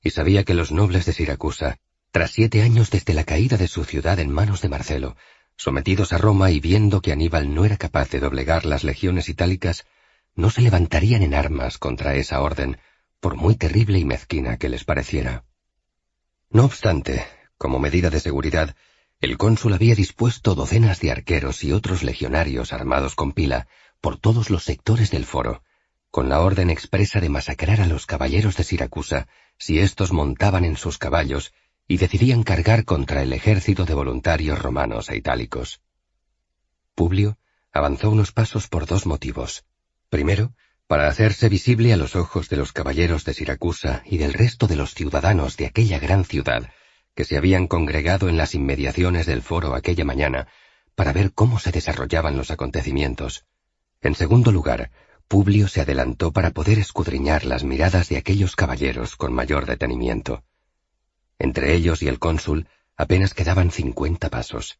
y 0.00 0.10
sabía 0.10 0.44
que 0.44 0.54
los 0.54 0.70
nobles 0.70 1.06
de 1.06 1.12
Siracusa, 1.12 1.80
tras 2.12 2.30
siete 2.30 2.62
años 2.62 2.90
desde 2.90 3.14
la 3.14 3.24
caída 3.24 3.56
de 3.56 3.68
su 3.68 3.84
ciudad 3.84 4.20
en 4.20 4.30
manos 4.30 4.60
de 4.60 4.68
Marcelo, 4.68 5.16
sometidos 5.56 6.12
a 6.12 6.18
Roma 6.18 6.50
y 6.50 6.60
viendo 6.60 7.00
que 7.00 7.10
Aníbal 7.10 7.54
no 7.54 7.64
era 7.64 7.78
capaz 7.78 8.10
de 8.10 8.20
doblegar 8.20 8.66
las 8.66 8.84
legiones 8.84 9.30
itálicas, 9.30 9.86
no 10.34 10.50
se 10.50 10.60
levantarían 10.60 11.22
en 11.22 11.32
armas 11.32 11.78
contra 11.78 12.14
esa 12.14 12.42
orden, 12.42 12.76
por 13.18 13.36
muy 13.36 13.56
terrible 13.56 13.98
y 13.98 14.04
mezquina 14.04 14.58
que 14.58 14.68
les 14.68 14.84
pareciera. 14.84 15.44
No 16.50 16.66
obstante, 16.66 17.24
como 17.56 17.78
medida 17.78 18.10
de 18.10 18.20
seguridad, 18.20 18.76
el 19.20 19.38
cónsul 19.38 19.72
había 19.72 19.94
dispuesto 19.94 20.54
docenas 20.54 21.00
de 21.00 21.12
arqueros 21.12 21.64
y 21.64 21.72
otros 21.72 22.02
legionarios 22.02 22.74
armados 22.74 23.14
con 23.14 23.32
pila 23.32 23.68
por 24.02 24.18
todos 24.18 24.50
los 24.50 24.64
sectores 24.64 25.10
del 25.10 25.24
foro, 25.24 25.62
con 26.10 26.28
la 26.28 26.40
orden 26.40 26.68
expresa 26.68 27.20
de 27.20 27.30
masacrar 27.30 27.80
a 27.80 27.86
los 27.86 28.04
caballeros 28.04 28.54
de 28.58 28.64
Siracusa 28.64 29.28
si 29.56 29.78
éstos 29.78 30.12
montaban 30.12 30.66
en 30.66 30.76
sus 30.76 30.98
caballos 30.98 31.54
y 31.86 31.98
decidían 31.98 32.42
cargar 32.42 32.84
contra 32.84 33.22
el 33.22 33.32
ejército 33.32 33.84
de 33.84 33.94
voluntarios 33.94 34.58
romanos 34.58 35.10
e 35.10 35.16
itálicos. 35.16 35.80
Publio 36.94 37.38
avanzó 37.72 38.10
unos 38.10 38.32
pasos 38.32 38.68
por 38.68 38.86
dos 38.86 39.06
motivos. 39.06 39.64
Primero, 40.08 40.54
para 40.86 41.08
hacerse 41.08 41.48
visible 41.48 41.92
a 41.92 41.96
los 41.96 42.16
ojos 42.16 42.48
de 42.48 42.56
los 42.56 42.72
caballeros 42.72 43.24
de 43.24 43.34
Siracusa 43.34 44.02
y 44.04 44.18
del 44.18 44.34
resto 44.34 44.66
de 44.66 44.76
los 44.76 44.94
ciudadanos 44.94 45.56
de 45.56 45.66
aquella 45.66 45.98
gran 45.98 46.24
ciudad, 46.24 46.70
que 47.14 47.24
se 47.24 47.36
habían 47.36 47.66
congregado 47.66 48.28
en 48.28 48.36
las 48.36 48.54
inmediaciones 48.54 49.26
del 49.26 49.42
foro 49.42 49.74
aquella 49.74 50.04
mañana 50.04 50.48
para 50.94 51.12
ver 51.12 51.32
cómo 51.32 51.58
se 51.58 51.72
desarrollaban 51.72 52.36
los 52.36 52.50
acontecimientos. 52.50 53.46
En 54.02 54.14
segundo 54.14 54.52
lugar, 54.52 54.90
Publio 55.28 55.66
se 55.68 55.80
adelantó 55.80 56.32
para 56.32 56.50
poder 56.50 56.78
escudriñar 56.78 57.46
las 57.46 57.64
miradas 57.64 58.10
de 58.10 58.18
aquellos 58.18 58.54
caballeros 58.54 59.16
con 59.16 59.32
mayor 59.32 59.64
detenimiento. 59.64 60.44
Entre 61.38 61.74
ellos 61.74 62.02
y 62.02 62.08
el 62.08 62.18
cónsul 62.18 62.68
apenas 62.96 63.34
quedaban 63.34 63.70
cincuenta 63.70 64.30
pasos. 64.30 64.78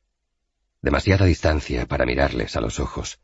Demasiada 0.80 1.26
distancia 1.26 1.86
para 1.86 2.06
mirarles 2.06 2.56
a 2.56 2.60
los 2.60 2.80
ojos. 2.80 3.20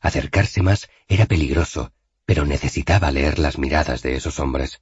Acercarse 0.00 0.62
más 0.62 0.88
era 1.06 1.26
peligroso, 1.26 1.92
pero 2.24 2.44
necesitaba 2.44 3.10
leer 3.10 3.38
las 3.38 3.58
miradas 3.58 4.02
de 4.02 4.14
esos 4.14 4.38
hombres. 4.38 4.80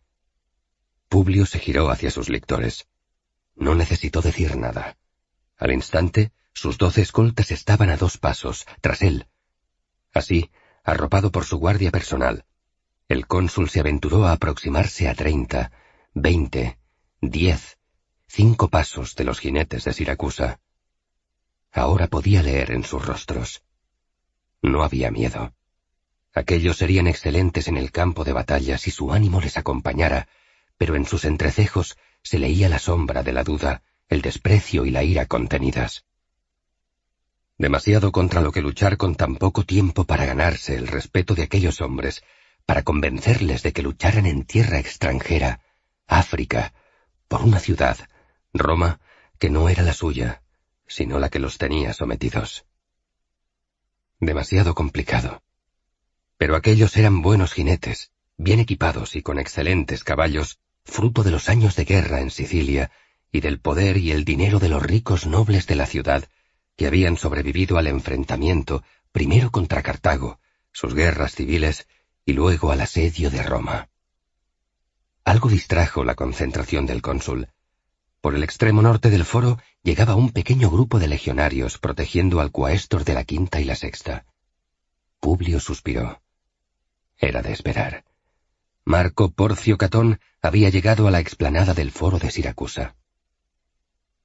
Publio 1.08 1.46
se 1.46 1.58
giró 1.58 1.90
hacia 1.90 2.10
sus 2.10 2.28
lectores. 2.28 2.86
No 3.54 3.74
necesitó 3.74 4.20
decir 4.20 4.56
nada. 4.56 4.96
Al 5.56 5.72
instante, 5.72 6.32
sus 6.52 6.76
doce 6.78 7.02
escoltas 7.02 7.50
estaban 7.50 7.90
a 7.90 7.96
dos 7.96 8.18
pasos, 8.18 8.66
tras 8.80 9.02
él. 9.02 9.26
Así, 10.12 10.50
arropado 10.82 11.30
por 11.30 11.44
su 11.44 11.58
guardia 11.58 11.90
personal, 11.90 12.44
el 13.08 13.26
cónsul 13.26 13.70
se 13.70 13.80
aventuró 13.80 14.26
a 14.26 14.32
aproximarse 14.32 15.08
a 15.08 15.14
treinta, 15.14 15.70
veinte, 16.14 16.78
diez, 17.20 17.78
cinco 18.26 18.68
pasos 18.68 19.14
de 19.14 19.24
los 19.24 19.40
jinetes 19.40 19.84
de 19.84 19.92
Siracusa. 19.92 20.60
Ahora 21.72 22.08
podía 22.08 22.42
leer 22.42 22.72
en 22.72 22.84
sus 22.84 23.04
rostros. 23.04 23.62
No 24.62 24.82
había 24.82 25.10
miedo. 25.10 25.54
Aquellos 26.34 26.76
serían 26.76 27.06
excelentes 27.06 27.68
en 27.68 27.76
el 27.76 27.90
campo 27.90 28.24
de 28.24 28.32
batalla 28.32 28.76
si 28.78 28.90
su 28.90 29.12
ánimo 29.12 29.40
les 29.40 29.56
acompañara, 29.56 30.28
pero 30.76 30.94
en 30.96 31.06
sus 31.06 31.24
entrecejos 31.24 31.96
se 32.22 32.38
leía 32.38 32.68
la 32.68 32.78
sombra 32.78 33.22
de 33.22 33.32
la 33.32 33.44
duda, 33.44 33.82
el 34.08 34.20
desprecio 34.20 34.84
y 34.84 34.90
la 34.90 35.02
ira 35.02 35.26
contenidas. 35.26 36.04
Demasiado 37.56 38.12
contra 38.12 38.42
lo 38.42 38.52
que 38.52 38.60
luchar 38.60 38.98
con 38.98 39.14
tan 39.14 39.36
poco 39.36 39.64
tiempo 39.64 40.04
para 40.04 40.26
ganarse 40.26 40.76
el 40.76 40.86
respeto 40.86 41.34
de 41.34 41.44
aquellos 41.44 41.80
hombres, 41.80 42.22
para 42.66 42.82
convencerles 42.82 43.62
de 43.62 43.72
que 43.72 43.82
lucharan 43.82 44.26
en 44.26 44.44
tierra 44.44 44.78
extranjera, 44.78 45.60
África, 46.06 46.74
por 47.28 47.42
una 47.42 47.58
ciudad, 47.58 47.98
Roma, 48.52 49.00
que 49.38 49.50
no 49.50 49.68
era 49.68 49.82
la 49.82 49.92
suya, 49.92 50.42
sino 50.86 51.18
la 51.18 51.28
que 51.28 51.38
los 51.38 51.58
tenía 51.58 51.92
sometidos. 51.92 52.66
Demasiado 54.20 54.74
complicado. 54.74 55.42
Pero 56.38 56.56
aquellos 56.56 56.96
eran 56.96 57.22
buenos 57.22 57.52
jinetes, 57.52 58.12
bien 58.36 58.60
equipados 58.60 59.16
y 59.16 59.22
con 59.22 59.38
excelentes 59.38 60.04
caballos, 60.04 60.58
fruto 60.84 61.22
de 61.22 61.30
los 61.30 61.48
años 61.48 61.76
de 61.76 61.84
guerra 61.84 62.20
en 62.20 62.30
Sicilia 62.30 62.90
y 63.32 63.40
del 63.40 63.60
poder 63.60 63.96
y 63.96 64.12
el 64.12 64.24
dinero 64.24 64.58
de 64.58 64.68
los 64.68 64.82
ricos 64.82 65.26
nobles 65.26 65.66
de 65.66 65.74
la 65.74 65.86
ciudad 65.86 66.28
que 66.76 66.86
habían 66.86 67.16
sobrevivido 67.16 67.78
al 67.78 67.86
enfrentamiento 67.86 68.84
primero 69.12 69.50
contra 69.50 69.82
Cartago, 69.82 70.40
sus 70.72 70.94
guerras 70.94 71.34
civiles 71.34 71.88
y 72.24 72.34
luego 72.34 72.70
al 72.70 72.82
asedio 72.82 73.30
de 73.30 73.42
Roma. 73.42 73.88
Algo 75.26 75.48
distrajo 75.48 76.04
la 76.04 76.14
concentración 76.14 76.86
del 76.86 77.02
cónsul. 77.02 77.48
Por 78.20 78.36
el 78.36 78.44
extremo 78.44 78.80
norte 78.80 79.10
del 79.10 79.24
foro 79.24 79.58
llegaba 79.82 80.14
un 80.14 80.30
pequeño 80.30 80.70
grupo 80.70 81.00
de 81.00 81.08
legionarios 81.08 81.78
protegiendo 81.78 82.40
al 82.40 82.52
cuaestor 82.52 83.04
de 83.04 83.14
la 83.14 83.24
quinta 83.24 83.60
y 83.60 83.64
la 83.64 83.74
sexta. 83.74 84.24
Publio 85.18 85.58
suspiró. 85.58 86.22
Era 87.18 87.42
de 87.42 87.50
esperar. 87.50 88.04
Marco 88.84 89.32
Porcio 89.32 89.76
Catón 89.76 90.20
había 90.42 90.68
llegado 90.68 91.08
a 91.08 91.10
la 91.10 91.18
explanada 91.18 91.74
del 91.74 91.90
foro 91.90 92.20
de 92.20 92.30
Siracusa. 92.30 92.94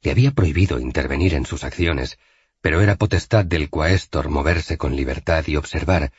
Le 0.03 0.11
había 0.11 0.33
prohibido 0.33 0.79
intervenir 0.79 1.33
en 1.33 1.47
sus 1.47 1.63
acciones, 1.63 2.19
pero 2.61 2.79
era 2.79 2.95
potestad 2.95 3.43
del 3.43 3.71
cuaestor 3.71 4.29
moverse 4.29 4.77
con 4.77 4.95
libertad 4.95 5.45
y 5.47 5.55
observar, 5.55 6.11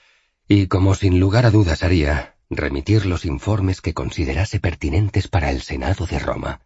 y 0.48 0.66
como 0.66 0.96
sin 0.96 1.20
lugar 1.20 1.46
a 1.46 1.52
dudas 1.52 1.84
haría, 1.84 2.34
remitir 2.56 3.06
los 3.06 3.24
informes 3.24 3.80
que 3.80 3.94
considerase 3.94 4.60
pertinentes 4.60 5.28
para 5.28 5.50
el 5.50 5.62
Senado 5.62 6.06
de 6.06 6.18
Roma. 6.18 6.60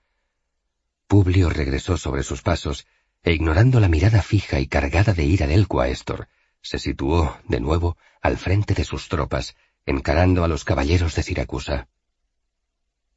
Publio 1.07 1.49
regresó 1.51 1.97
sobre 1.97 2.22
sus 2.22 2.43
pasos, 2.43 2.87
e 3.22 3.32
ignorando 3.32 3.80
la 3.80 3.89
mirada 3.89 4.22
fija 4.22 4.61
y 4.61 4.66
cargada 4.66 5.12
de 5.12 5.24
ira 5.24 5.47
del 5.47 5.68
cuaestor, 5.68 6.28
se 6.62 6.78
situó, 6.78 7.39
de 7.49 7.61
nuevo, 7.61 7.97
al 8.20 8.39
frente 8.39 8.74
de 8.74 8.84
sus 8.84 9.09
tropas, 9.09 9.57
encarando 9.84 10.43
a 10.43 10.49
los 10.49 10.64
caballeros 10.64 11.14
de 11.14 11.22
Siracusa. 11.22 11.89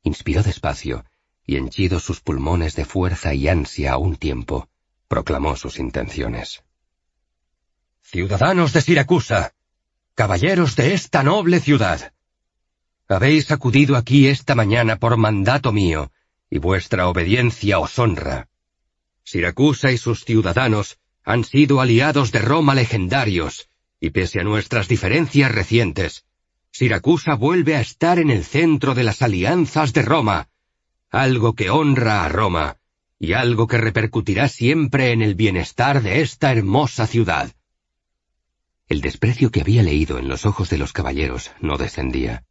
Inspiró 0.04 0.44
despacio, 0.44 1.06
y 1.46 1.58
henchidos 1.58 2.04
sus 2.04 2.22
pulmones 2.22 2.76
de 2.76 2.86
fuerza 2.86 3.34
y 3.34 3.48
ansia 3.48 3.94
a 3.94 3.98
un 3.98 4.18
tiempo, 4.18 4.70
proclamó 5.08 5.56
sus 5.56 5.80
intenciones. 5.80 6.64
Ciudadanos 8.02 8.74
de 8.74 8.82
Siracusa, 8.82 9.54
caballeros 10.14 10.76
de 10.76 10.94
esta 10.94 11.24
noble 11.24 11.60
ciudad, 11.60 12.14
habéis 13.10 13.52
acudido 13.52 13.96
aquí 13.96 14.28
esta 14.28 14.56
mañana 14.56 14.98
por 14.98 15.18
mandato 15.18 15.72
mío, 15.72 16.12
y 16.50 16.60
vuestra 16.60 17.08
obediencia 17.08 17.80
os 17.80 17.98
honra. 17.98 18.48
Siracusa 19.24 19.92
y 19.92 19.98
sus 19.98 20.26
ciudadanos 20.26 21.00
han 21.24 21.44
sido 21.44 21.82
aliados 21.82 22.32
de 22.32 22.40
Roma 22.40 22.76
legendarios, 22.76 23.70
y 24.00 24.12
pese 24.12 24.40
a 24.40 24.44
nuestras 24.44 24.88
diferencias 24.88 25.52
recientes, 25.52 26.26
Siracusa 26.72 27.34
vuelve 27.34 27.76
a 27.76 27.82
estar 27.82 28.20
en 28.20 28.30
el 28.30 28.46
centro 28.46 28.94
de 28.94 29.04
las 29.04 29.22
alianzas 29.22 29.92
de 29.94 30.04
Roma, 30.04 30.50
algo 31.10 31.54
que 31.54 31.72
honra 31.72 32.24
a 32.24 32.30
Roma, 32.30 32.78
y 33.20 33.34
algo 33.34 33.68
que 33.68 33.78
repercutirá 33.78 34.48
siempre 34.48 35.12
en 35.12 35.22
el 35.22 35.36
bienestar 35.36 36.02
de 36.02 36.22
esta 36.22 36.52
hermosa 36.52 37.08
ciudad. 37.08 37.52
El 38.88 39.02
desprecio 39.02 39.52
que 39.52 39.62
había 39.62 39.84
leído 39.84 40.20
en 40.20 40.28
los 40.28 40.46
ojos 40.46 40.70
de 40.70 40.78
los 40.78 40.94
caballeros 40.94 41.52
no 41.60 41.78
descendía. 41.78 42.46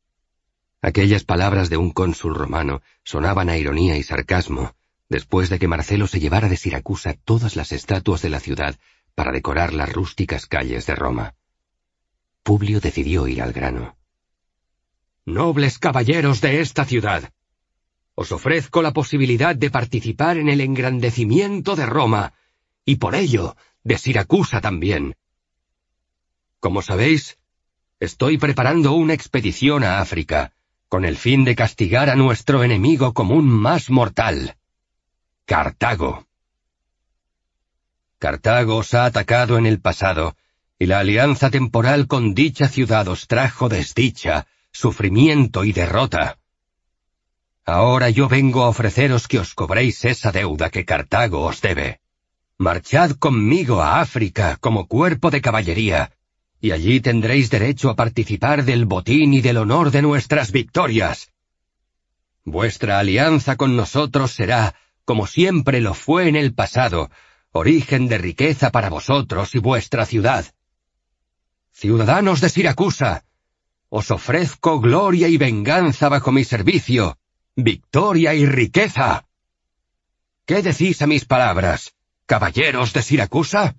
Aquellas 0.81 1.25
palabras 1.25 1.71
de 1.71 1.77
un 1.77 1.91
cónsul 1.91 2.35
romano 2.35 2.83
sonaban 3.03 3.49
a 3.49 3.57
ironía 3.57 3.97
y 3.97 4.03
sarcasmo, 4.03 4.75
después 5.09 5.49
de 5.49 5.59
que 5.59 5.69
Marcelo 5.69 6.07
se 6.07 6.21
llevara 6.21 6.49
de 6.49 6.57
Siracusa 6.57 7.15
todas 7.15 7.57
las 7.57 7.73
estatuas 7.73 8.23
de 8.23 8.29
la 8.29 8.41
ciudad 8.41 8.79
para 9.15 9.33
decorar 9.33 9.75
las 9.75 9.93
rústicas 9.93 10.47
calles 10.47 10.87
de 10.87 10.95
Roma. 10.95 11.35
Publio 12.43 12.81
decidió 12.81 13.27
ir 13.27 13.43
al 13.43 13.53
grano. 13.53 13.97
Nobles 15.25 15.79
caballeros 15.79 16.41
de 16.41 16.61
esta 16.61 16.85
ciudad, 16.85 17.33
os 18.21 18.33
ofrezco 18.33 18.83
la 18.83 18.93
posibilidad 18.93 19.55
de 19.55 19.71
participar 19.71 20.39
en 20.39 20.49
el 20.49 20.61
engrandecimiento 20.61 21.77
de 21.77 21.87
Roma, 21.87 22.33
y 22.85 22.97
por 22.97 23.15
ello 23.15 23.57
de 23.85 23.97
Siracusa 23.97 24.61
también. 24.61 25.15
Como 26.59 26.83
sabéis, 26.83 27.39
estoy 28.01 28.37
preparando 28.37 28.93
una 28.95 29.15
expedición 29.15 29.85
a 29.85 30.01
África, 30.01 30.53
con 30.89 31.05
el 31.05 31.17
fin 31.17 31.45
de 31.45 31.55
castigar 31.55 32.09
a 32.11 32.17
nuestro 32.17 32.65
enemigo 32.65 33.13
común 33.13 33.47
más 33.47 33.91
mortal, 33.91 34.57
Cartago. 35.45 36.27
Cartago 38.19 38.77
os 38.77 38.95
ha 38.95 39.05
atacado 39.07 39.59
en 39.59 39.67
el 39.67 39.81
pasado, 39.81 40.37
y 40.79 40.87
la 40.87 40.99
alianza 40.99 41.51
temporal 41.51 42.07
con 42.07 42.35
dicha 42.35 42.69
ciudad 42.69 43.09
os 43.09 43.27
trajo 43.27 43.69
desdicha, 43.69 44.47
sufrimiento 44.73 45.65
y 45.65 45.73
derrota. 45.73 46.39
Ahora 47.65 48.11
yo 48.11 48.29
vengo 48.29 48.63
a 48.63 48.69
ofreceros 48.69 49.29
que 49.29 49.39
os 49.39 49.55
cobréis 49.55 50.05
esa 50.05 50.33
deuda 50.33 50.71
que 50.71 50.85
Cartago 50.85 51.43
os 51.43 51.61
debe. 51.61 52.01
Marchad 52.57 53.13
conmigo 53.13 53.83
a 53.83 54.01
África 54.01 54.57
como 54.61 54.87
cuerpo 54.87 55.31
de 55.31 55.41
caballería, 55.41 56.13
y 56.61 56.73
allí 56.73 57.01
tendréis 57.01 57.51
derecho 57.51 57.91
a 57.91 57.97
participar 57.97 58.65
del 58.65 58.85
botín 58.85 59.35
y 59.35 59.41
del 59.41 59.59
honor 59.59 59.91
de 59.91 60.03
nuestras 60.03 60.51
victorias. 60.51 61.31
Vuestra 62.45 62.99
alianza 62.99 63.57
con 63.57 63.77
nosotros 63.77 64.33
será, 64.33 64.75
como 65.05 65.27
siempre 65.27 65.81
lo 65.81 65.95
fue 65.95 66.29
en 66.29 66.37
el 66.37 66.55
pasado, 66.55 67.11
origen 67.53 68.09
de 68.09 68.19
riqueza 68.19 68.71
para 68.71 68.89
vosotros 68.89 69.55
y 69.55 69.59
vuestra 69.59 70.05
ciudad. 70.05 70.47
Ciudadanos 71.73 72.41
de 72.41 72.49
Siracusa, 72.49 73.25
os 73.89 74.11
ofrezco 74.11 74.81
gloria 74.81 75.29
y 75.29 75.37
venganza 75.37 76.09
bajo 76.09 76.33
mi 76.33 76.45
servicio, 76.45 77.19
victoria 77.55 78.35
y 78.35 78.45
riqueza. 78.47 79.27
¿Qué 80.45 80.63
decís 80.63 81.01
a 81.03 81.07
mis 81.07 81.25
palabras, 81.25 81.95
caballeros 82.27 82.93
de 82.93 83.03
Siracusa? 83.03 83.77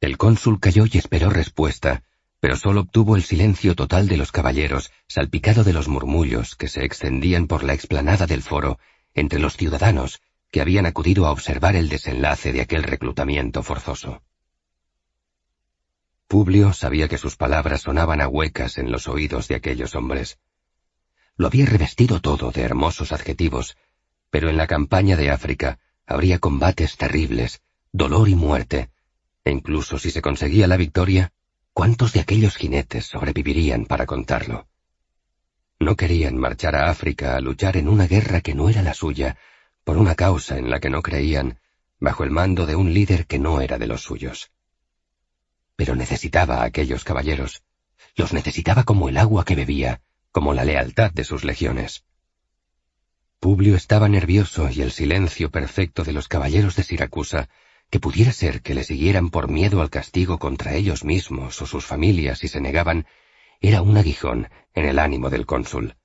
El 0.00 0.16
cónsul 0.16 0.60
calló 0.60 0.84
y 0.90 0.96
esperó 0.96 1.28
respuesta, 1.30 2.02
pero 2.40 2.56
solo 2.56 2.80
obtuvo 2.80 3.16
el 3.16 3.22
silencio 3.22 3.74
total 3.76 4.08
de 4.08 4.16
los 4.16 4.32
caballeros, 4.32 4.90
salpicado 5.06 5.62
de 5.62 5.74
los 5.74 5.88
murmullos 5.88 6.56
que 6.56 6.68
se 6.68 6.84
extendían 6.84 7.46
por 7.46 7.64
la 7.64 7.74
explanada 7.74 8.26
del 8.26 8.42
foro 8.42 8.78
entre 9.14 9.38
los 9.38 9.56
ciudadanos 9.56 10.20
que 10.50 10.60
habían 10.60 10.86
acudido 10.86 11.26
a 11.26 11.32
observar 11.32 11.76
el 11.76 11.88
desenlace 11.88 12.52
de 12.52 12.62
aquel 12.62 12.82
reclutamiento 12.82 13.62
forzoso. 13.62 14.22
Publio 16.26 16.72
sabía 16.72 17.08
que 17.08 17.18
sus 17.18 17.36
palabras 17.36 17.82
sonaban 17.82 18.20
a 18.20 18.28
huecas 18.28 18.78
en 18.78 18.90
los 18.90 19.06
oídos 19.06 19.48
de 19.48 19.56
aquellos 19.56 19.94
hombres. 19.94 20.38
Lo 21.36 21.46
había 21.46 21.66
revestido 21.66 22.20
todo 22.20 22.52
de 22.52 22.62
hermosos 22.62 23.12
adjetivos, 23.12 23.76
pero 24.30 24.48
en 24.48 24.56
la 24.56 24.66
campaña 24.66 25.16
de 25.16 25.30
África 25.30 25.78
habría 26.06 26.38
combates 26.38 26.96
terribles, 26.96 27.62
dolor 27.92 28.28
y 28.28 28.34
muerte, 28.34 28.90
e 29.44 29.50
incluso 29.50 29.98
si 29.98 30.10
se 30.10 30.22
conseguía 30.22 30.66
la 30.66 30.76
victoria, 30.76 31.32
¿cuántos 31.72 32.12
de 32.12 32.20
aquellos 32.20 32.56
jinetes 32.56 33.06
sobrevivirían 33.06 33.86
para 33.86 34.06
contarlo? 34.06 34.68
No 35.78 35.96
querían 35.96 36.36
marchar 36.36 36.76
a 36.76 36.90
África 36.90 37.36
a 37.36 37.40
luchar 37.40 37.76
en 37.76 37.88
una 37.88 38.06
guerra 38.06 38.42
que 38.42 38.54
no 38.54 38.68
era 38.68 38.82
la 38.82 38.92
suya, 38.92 39.38
por 39.84 39.96
una 39.96 40.14
causa 40.14 40.58
en 40.58 40.68
la 40.68 40.78
que 40.78 40.90
no 40.90 41.00
creían, 41.00 41.58
bajo 41.98 42.22
el 42.24 42.30
mando 42.30 42.66
de 42.66 42.76
un 42.76 42.92
líder 42.92 43.26
que 43.26 43.38
no 43.38 43.60
era 43.60 43.78
de 43.78 43.86
los 43.86 44.02
suyos. 44.02 44.52
Pero 45.76 45.94
necesitaba 45.94 46.56
a 46.56 46.64
aquellos 46.64 47.04
caballeros, 47.04 47.62
los 48.16 48.32
necesitaba 48.32 48.84
como 48.84 49.08
el 49.08 49.16
agua 49.16 49.44
que 49.44 49.54
bebía, 49.54 50.02
como 50.32 50.52
la 50.52 50.64
lealtad 50.64 51.12
de 51.12 51.24
sus 51.24 51.44
legiones. 51.44 52.04
Publio 53.40 53.74
estaba 53.74 54.08
nervioso 54.08 54.68
y 54.70 54.82
el 54.82 54.92
silencio 54.92 55.50
perfecto 55.50 56.04
de 56.04 56.12
los 56.12 56.28
caballeros 56.28 56.76
de 56.76 56.82
Siracusa 56.82 57.48
que 57.90 58.00
pudiera 58.00 58.32
ser 58.32 58.62
que 58.62 58.74
le 58.74 58.84
siguieran 58.84 59.30
por 59.30 59.50
miedo 59.50 59.82
al 59.82 59.90
castigo 59.90 60.38
contra 60.38 60.74
ellos 60.74 61.04
mismos 61.04 61.60
o 61.60 61.66
sus 61.66 61.84
familias 61.84 62.38
si 62.38 62.48
se 62.48 62.60
negaban, 62.60 63.06
era 63.60 63.82
un 63.82 63.96
aguijón 63.96 64.48
en 64.74 64.86
el 64.86 64.98
ánimo 64.98 65.28
del 65.28 65.44
cónsul. 65.44 65.96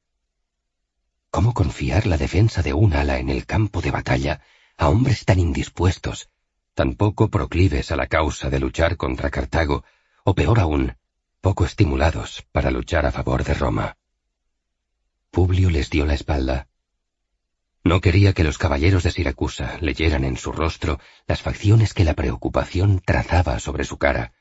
¿Cómo 1.30 1.54
confiar 1.54 2.08
la 2.08 2.18
defensa 2.18 2.64
de 2.64 2.74
un 2.74 2.94
ala 2.94 3.20
en 3.20 3.30
el 3.30 3.46
campo 3.46 3.82
de 3.82 3.92
batalla 3.92 4.42
a 4.78 4.90
hombres 4.90 5.26
tan 5.26 5.40
indispuestos, 5.40 6.30
tan 6.74 6.96
poco 6.96 7.30
proclives 7.30 7.92
a 7.92 7.96
la 7.96 8.08
causa 8.08 8.50
de 8.50 8.60
luchar 8.60 8.98
contra 8.98 9.30
Cartago, 9.30 9.84
o 10.24 10.34
peor 10.34 10.60
aún, 10.60 10.98
poco 11.40 11.66
estimulados 11.66 12.46
para 12.52 12.72
luchar 12.72 13.06
a 13.06 13.12
favor 13.12 13.44
de 13.44 13.54
Roma? 13.54 13.98
Publio 15.30 15.70
les 15.70 15.90
dio 15.90 16.06
la 16.06 16.16
espalda, 16.16 16.68
no 17.86 18.02
quería 18.02 18.34
que 18.34 18.44
los 18.44 18.58
caballeros 18.58 19.04
de 19.04 19.12
Siracusa 19.12 19.78
leyeran 19.80 20.24
en 20.24 20.38
su 20.38 20.52
rostro 20.52 21.00
las 21.28 21.44
facciones 21.44 21.94
que 21.94 22.04
la 22.04 22.16
preocupación 22.16 23.00
trazaba 23.00 23.60
sobre 23.60 23.84
su 23.84 23.98
cara. 23.98 24.34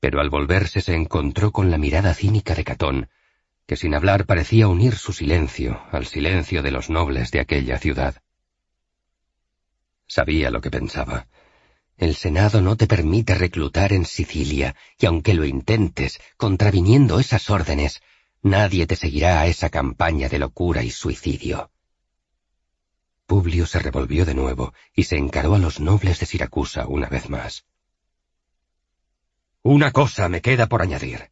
Pero 0.00 0.20
al 0.20 0.28
volverse 0.28 0.80
se 0.80 0.96
encontró 0.96 1.52
con 1.52 1.70
la 1.70 1.78
mirada 1.78 2.14
cínica 2.14 2.56
de 2.56 2.64
Catón, 2.64 3.08
que 3.64 3.76
sin 3.76 3.94
hablar 3.94 4.26
parecía 4.26 4.66
unir 4.66 4.96
su 4.96 5.12
silencio 5.12 5.80
al 5.92 6.06
silencio 6.06 6.64
de 6.64 6.72
los 6.72 6.90
nobles 6.90 7.30
de 7.30 7.38
aquella 7.38 7.78
ciudad. 7.78 8.16
Sabía 10.08 10.50
lo 10.50 10.60
que 10.60 10.72
pensaba. 10.72 11.28
El 11.96 12.16
Senado 12.16 12.60
no 12.60 12.76
te 12.76 12.88
permite 12.88 13.36
reclutar 13.36 13.92
en 13.92 14.04
Sicilia, 14.04 14.74
y 14.98 15.06
aunque 15.06 15.34
lo 15.34 15.44
intentes, 15.44 16.20
contraviniendo 16.36 17.20
esas 17.20 17.50
órdenes, 17.50 18.02
nadie 18.42 18.88
te 18.88 18.96
seguirá 18.96 19.40
a 19.40 19.46
esa 19.46 19.70
campaña 19.70 20.28
de 20.28 20.40
locura 20.40 20.82
y 20.82 20.90
suicidio. 20.90 21.70
Publio 23.28 23.66
se 23.66 23.78
revolvió 23.78 24.24
de 24.24 24.32
nuevo 24.32 24.72
y 24.94 25.04
se 25.04 25.18
encaró 25.18 25.54
a 25.54 25.58
los 25.58 25.80
nobles 25.80 26.18
de 26.18 26.24
Siracusa 26.24 26.86
una 26.86 27.10
vez 27.10 27.28
más. 27.28 27.66
Una 29.62 29.90
cosa 29.90 30.30
me 30.30 30.40
queda 30.40 30.66
por 30.66 30.80
añadir. 30.80 31.30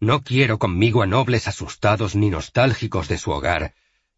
No 0.00 0.22
quiero 0.22 0.58
conmigo 0.58 1.02
a 1.02 1.06
nobles 1.06 1.48
asustados 1.48 2.14
ni 2.14 2.28
nostálgicos 2.28 3.08
de 3.08 3.16
su 3.16 3.30
hogar, 3.30 3.72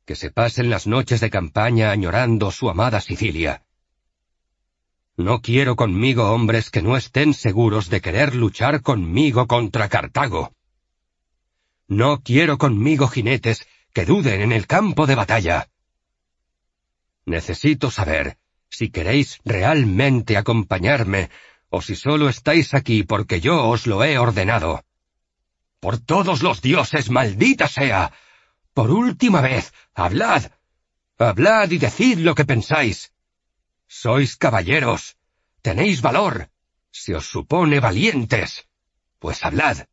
que 0.05 0.17
se 0.17 0.33
pasen 0.33 0.69
las 0.69 0.89
noches 0.89 1.21
de 1.21 1.31
campaña 1.31 1.93
añorando 1.93 2.51
su 2.51 2.69
amada 2.69 3.01
Sicilia. 3.01 3.63
No 5.17 5.43
quiero 5.43 5.77
conmigo 5.77 6.33
hombres 6.33 6.71
que 6.71 6.83
no 6.83 6.97
estén 6.97 7.35
seguros 7.35 7.89
de 7.89 8.01
querer 8.01 8.35
luchar 8.35 8.83
conmigo 8.83 9.47
contra 9.47 9.89
Cartago. 9.89 10.57
No 11.87 12.21
quiero 12.21 12.59
conmigo 12.59 13.07
jinetes 13.07 13.65
que 13.93 14.05
duden 14.05 14.41
en 14.41 14.51
el 14.51 14.67
campo 14.67 15.07
de 15.07 15.15
batalla. 15.15 15.69
Necesito 17.27 17.91
saber 17.91 18.39
si 18.69 18.91
queréis 18.91 19.41
realmente 19.45 20.37
acompañarme 20.37 21.31
o 21.69 21.81
si 21.81 21.97
solo 21.97 22.29
estáis 22.29 22.75
aquí 22.75 23.03
porque 23.03 23.41
yo 23.41 23.69
os 23.69 23.87
lo 23.87 24.05
he 24.05 24.19
ordenado. 24.19 24.85
Por 25.81 25.99
todos 25.99 26.43
los 26.43 26.63
dioses, 26.63 27.11
maldita 27.11 27.69
sea. 27.69 28.13
Por 28.73 28.91
última 28.91 29.41
vez, 29.41 29.73
hablad. 29.95 30.51
Hablad 31.19 31.71
y 31.71 31.79
decid 31.79 32.19
lo 32.19 32.35
que 32.35 32.45
pensáis. 32.45 33.13
Sois 33.87 34.37
caballeros. 34.37 35.17
Tenéis 35.63 36.01
valor. 36.01 36.51
Se 36.91 37.15
os 37.15 37.27
supone 37.27 37.81
valientes. 37.81 38.67
Pues 39.19 39.45
hablad. 39.45 39.87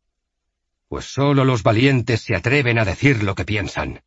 Pues 0.88 1.06
sólo 1.06 1.44
los 1.44 1.62
valientes 1.62 2.22
se 2.22 2.36
atreven 2.36 2.78
a 2.78 2.84
decir 2.84 3.22
lo 3.22 3.34
que 3.34 3.44
piensan. 3.44 4.02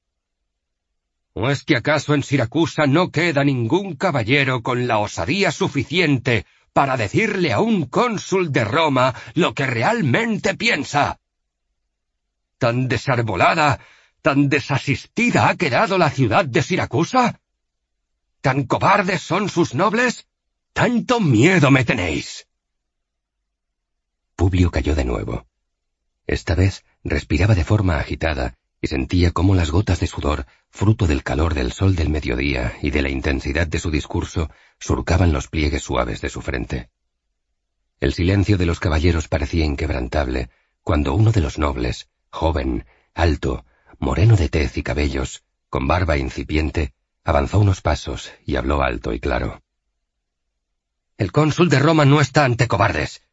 ¿O 1.38 1.50
es 1.50 1.66
que 1.66 1.76
acaso 1.76 2.14
en 2.14 2.24
Siracusa 2.24 2.88
no 2.88 3.12
queda 3.12 3.44
ningún 3.44 3.98
caballero 3.98 4.64
con 4.64 4.88
la 4.88 5.00
osadía 5.00 5.52
suficiente 5.52 6.46
para 6.72 6.96
decirle 6.96 7.52
a 7.52 7.60
un 7.60 7.88
cónsul 7.88 8.54
de 8.54 8.64
Roma 8.64 9.14
lo 9.34 9.54
que 9.54 9.66
realmente 9.66 10.56
piensa? 10.56 11.20
¿Tan 12.58 12.88
desarbolada, 12.88 13.82
tan 14.22 14.48
desasistida 14.48 15.50
ha 15.50 15.58
quedado 15.58 15.98
la 15.98 16.10
ciudad 16.10 16.46
de 16.46 16.64
Siracusa? 16.64 17.42
¿Tan 18.40 18.64
cobardes 18.64 19.22
son 19.22 19.50
sus 19.50 19.76
nobles? 19.76 20.28
¿Tanto 20.72 21.20
miedo 21.20 21.70
me 21.70 21.84
tenéis? 21.84 22.48
Publio 24.38 24.72
cayó 24.72 24.96
de 24.96 25.04
nuevo. 25.04 25.46
Esta 26.28 26.56
vez 26.56 26.86
respiraba 27.04 27.56
de 27.56 27.66
forma 27.66 28.00
agitada 28.00 28.58
y 28.82 28.88
sentía 28.88 29.32
cómo 29.32 29.56
las 29.56 29.72
gotas 29.72 30.00
de 30.00 30.08
sudor, 30.08 30.46
fruto 30.70 31.08
del 31.08 31.24
calor 31.24 31.54
del 31.54 31.72
sol 31.72 31.96
del 31.96 32.10
mediodía 32.10 32.74
y 32.82 32.92
de 32.92 33.02
la 33.02 33.10
intensidad 33.10 33.68
de 33.68 33.80
su 33.80 33.92
discurso, 33.92 34.50
surcaban 34.80 35.32
los 35.32 35.48
pliegues 35.48 35.84
suaves 35.84 36.22
de 36.22 36.30
su 36.30 36.42
frente. 36.42 36.90
El 38.00 38.14
silencio 38.14 38.58
de 38.58 38.66
los 38.66 38.80
caballeros 38.80 39.28
parecía 39.28 39.66
inquebrantable, 39.66 40.50
cuando 40.84 41.14
uno 41.14 41.32
de 41.32 41.42
los 41.42 41.58
nobles, 41.58 42.10
joven, 42.30 42.86
alto, 43.14 43.66
moreno 44.00 44.36
de 44.36 44.50
tez 44.50 44.78
y 44.78 44.84
cabellos, 44.84 45.44
con 45.70 45.88
barba 45.88 46.18
incipiente, 46.18 46.94
avanzó 47.24 47.60
unos 47.60 47.82
pasos 47.82 48.32
y 48.46 48.56
habló 48.58 48.84
alto 48.84 49.14
y 49.14 49.20
claro. 49.20 49.64
El 51.18 51.32
cónsul 51.32 51.70
de 51.70 51.80
Roma 51.80 52.06
no 52.06 52.20
está 52.20 52.44
ante 52.44 52.68
cobardes. 52.68 53.24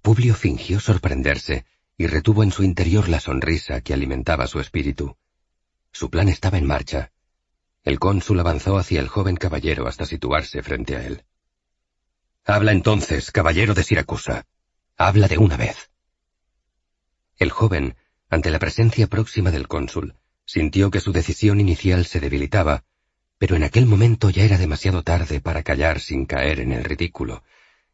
Publio 0.00 0.34
fingió 0.34 0.78
sorprenderse 0.78 1.66
y 1.98 2.06
retuvo 2.06 2.44
en 2.44 2.52
su 2.52 2.62
interior 2.62 3.08
la 3.08 3.18
sonrisa 3.18 3.80
que 3.80 3.92
alimentaba 3.92 4.46
su 4.46 4.60
espíritu. 4.60 5.16
Su 5.90 6.10
plan 6.10 6.28
estaba 6.28 6.56
en 6.56 6.64
marcha. 6.64 7.10
El 7.82 7.98
cónsul 7.98 8.38
avanzó 8.38 8.78
hacia 8.78 9.00
el 9.00 9.08
joven 9.08 9.36
caballero 9.36 9.88
hasta 9.88 10.06
situarse 10.06 10.62
frente 10.62 10.94
a 10.96 11.04
él. 11.04 11.24
Habla 12.44 12.70
entonces, 12.70 13.32
caballero 13.32 13.74
de 13.74 13.82
Siracusa. 13.82 14.46
Habla 14.96 15.26
de 15.26 15.38
una 15.38 15.56
vez. 15.56 15.90
El 17.36 17.50
joven, 17.50 17.96
ante 18.30 18.50
la 18.50 18.60
presencia 18.60 19.08
próxima 19.08 19.50
del 19.50 19.66
cónsul, 19.66 20.14
sintió 20.46 20.92
que 20.92 21.00
su 21.00 21.12
decisión 21.12 21.58
inicial 21.58 22.06
se 22.06 22.20
debilitaba, 22.20 22.84
pero 23.38 23.56
en 23.56 23.64
aquel 23.64 23.86
momento 23.86 24.30
ya 24.30 24.44
era 24.44 24.56
demasiado 24.56 25.02
tarde 25.02 25.40
para 25.40 25.64
callar 25.64 25.98
sin 25.98 26.26
caer 26.26 26.60
en 26.60 26.72
el 26.72 26.84
ridículo, 26.84 27.42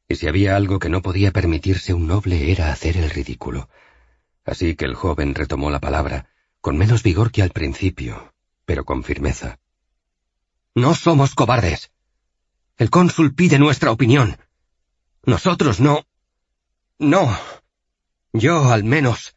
y 0.09 0.17
si 0.17 0.29
había 0.29 0.57
algo 0.57 0.79
que 0.79 0.91
no 0.91 1.01
podía 1.01 1.31
permitirse 1.31 1.95
un 1.95 2.07
noble 2.07 2.53
era 2.53 2.71
hacer 2.71 2.99
el 2.99 3.09
ridículo, 3.09 3.71
Así 4.45 4.77
que 4.77 4.85
el 4.85 4.95
joven 4.95 5.35
retomó 5.35 5.71
la 5.71 5.81
palabra, 5.81 6.29
con 6.61 6.77
menos 6.77 7.03
vigor 7.03 7.33
que 7.33 7.43
al 7.43 7.51
principio, 7.51 8.35
pero 8.65 8.85
con 8.85 9.03
firmeza. 9.03 9.59
No 10.75 10.95
somos 10.95 11.35
cobardes. 11.35 11.91
El 12.77 12.91
cónsul 12.91 13.35
pide 13.35 13.59
nuestra 13.59 13.93
opinión. 13.93 14.37
Nosotros 15.25 15.81
no. 15.81 16.05
No. 16.99 17.37
Yo 18.33 18.73
al 18.73 18.85
menos. 18.85 19.37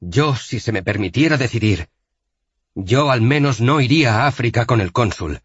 Yo, 0.00 0.34
si 0.34 0.60
se 0.60 0.72
me 0.72 0.82
permitiera 0.82 1.36
decidir. 1.36 1.88
Yo 2.74 3.10
al 3.10 3.22
menos 3.22 3.60
no 3.60 3.80
iría 3.80 4.16
a 4.16 4.26
África 4.26 4.66
con 4.66 4.80
el 4.80 4.92
cónsul. 4.92 5.40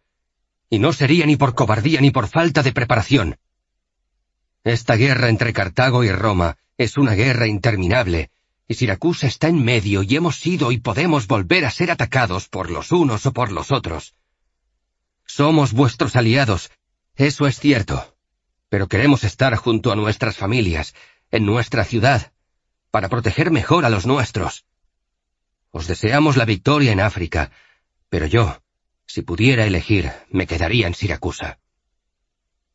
Y 0.68 0.78
no 0.80 0.92
sería 0.92 1.26
ni 1.26 1.36
por 1.36 1.54
cobardía 1.54 2.00
ni 2.00 2.10
por 2.10 2.28
falta 2.28 2.62
de 2.62 2.72
preparación. 2.72 3.38
Esta 4.64 4.96
guerra 4.96 5.28
entre 5.28 5.52
Cartago 5.52 6.04
y 6.04 6.10
Roma 6.10 6.58
es 6.76 6.98
una 6.98 7.14
guerra 7.14 7.46
interminable, 7.46 8.30
y 8.70 8.74
Siracusa 8.74 9.26
está 9.26 9.48
en 9.48 9.64
medio 9.64 10.04
y 10.04 10.14
hemos 10.14 10.36
sido 10.36 10.70
y 10.70 10.78
podemos 10.78 11.26
volver 11.26 11.64
a 11.64 11.72
ser 11.72 11.90
atacados 11.90 12.48
por 12.48 12.70
los 12.70 12.92
unos 12.92 13.26
o 13.26 13.32
por 13.32 13.50
los 13.50 13.72
otros. 13.72 14.14
Somos 15.26 15.72
vuestros 15.72 16.14
aliados, 16.14 16.70
eso 17.16 17.48
es 17.48 17.58
cierto, 17.58 18.16
pero 18.68 18.86
queremos 18.86 19.24
estar 19.24 19.56
junto 19.56 19.90
a 19.90 19.96
nuestras 19.96 20.36
familias, 20.36 20.94
en 21.32 21.46
nuestra 21.46 21.82
ciudad, 21.82 22.32
para 22.92 23.08
proteger 23.08 23.50
mejor 23.50 23.84
a 23.84 23.90
los 23.90 24.06
nuestros. 24.06 24.64
Os 25.72 25.88
deseamos 25.88 26.36
la 26.36 26.44
victoria 26.44 26.92
en 26.92 27.00
África, 27.00 27.50
pero 28.08 28.26
yo, 28.26 28.62
si 29.04 29.22
pudiera 29.22 29.66
elegir, 29.66 30.12
me 30.28 30.46
quedaría 30.46 30.86
en 30.86 30.94
Siracusa. 30.94 31.58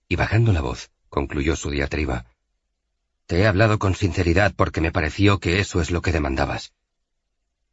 Y 0.10 0.18
bajando 0.18 0.52
la 0.52 0.60
voz, 0.60 0.92
concluyó 1.08 1.56
su 1.56 1.70
diatriba, 1.70 2.26
te 3.28 3.40
he 3.40 3.48
hablado 3.48 3.80
con 3.80 3.96
sinceridad 3.96 4.54
porque 4.56 4.82
me 4.82 4.92
pareció 4.92 5.40
que 5.40 5.60
eso 5.60 5.82
es 5.82 5.92
lo 5.92 6.02
que 6.02 6.12
demandabas. 6.12 6.74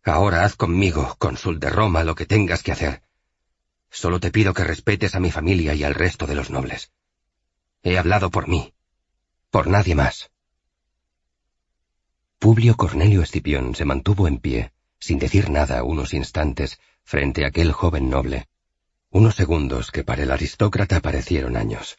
Ahora 0.05 0.45
haz 0.45 0.57
conmigo, 0.57 1.15
cónsul 1.19 1.61
de 1.61 1.71
Roma, 1.71 2.05
lo 2.05 2.15
que 2.15 2.27
tengas 2.27 2.63
que 2.63 2.73
hacer. 2.73 3.03
Solo 3.91 4.21
te 4.21 4.31
pido 4.31 4.55
que 4.55 4.65
respetes 4.65 5.15
a 5.15 5.21
mi 5.21 5.31
familia 5.31 5.75
y 5.75 5.85
al 5.85 5.95
resto 5.95 6.27
de 6.27 6.35
los 6.35 6.51
nobles. 6.51 6.91
He 7.83 7.99
hablado 7.99 8.31
por 8.31 8.49
mí, 8.49 8.73
por 9.51 9.67
nadie 9.67 9.95
más. 9.95 10.31
Publio 12.39 12.77
Cornelio 12.77 13.23
Escipión 13.23 13.75
se 13.75 13.85
mantuvo 13.85 14.27
en 14.27 14.39
pie, 14.39 14.73
sin 14.99 15.19
decir 15.19 15.51
nada 15.51 15.85
unos 15.85 16.15
instantes, 16.15 16.81
frente 17.05 17.45
a 17.45 17.49
aquel 17.49 17.73
joven 17.73 18.09
noble, 18.09 18.49
unos 19.11 19.37
segundos 19.37 19.91
que 19.91 20.03
para 20.03 20.23
el 20.23 20.31
aristócrata 20.31 21.01
parecieron 21.01 21.57
años. 21.57 21.99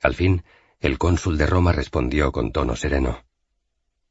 Al 0.00 0.14
fin, 0.14 0.44
el 0.82 0.98
cónsul 0.98 1.38
de 1.38 1.46
Roma 1.46 1.72
respondió 1.72 2.32
con 2.32 2.50
tono 2.50 2.74
sereno. 2.74 3.24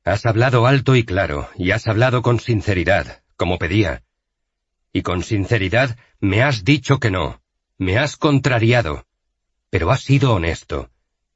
Has 0.06 0.26
hablado 0.26 0.66
alto 0.66 0.96
y 0.96 1.04
claro, 1.04 1.50
y 1.56 1.72
has 1.72 1.86
hablado 1.88 2.22
con 2.22 2.40
sinceridad, 2.40 3.22
como 3.36 3.60
pedía. 3.60 4.04
Y 4.94 5.02
con 5.04 5.22
sinceridad 5.22 5.98
me 6.22 6.42
has 6.42 6.64
dicho 6.64 7.00
que 7.00 7.12
no, 7.12 7.42
me 7.78 7.98
has 7.98 8.16
contrariado, 8.16 9.06
pero 9.70 9.92
has 9.92 10.02
sido 10.02 10.34
honesto, 10.34 10.90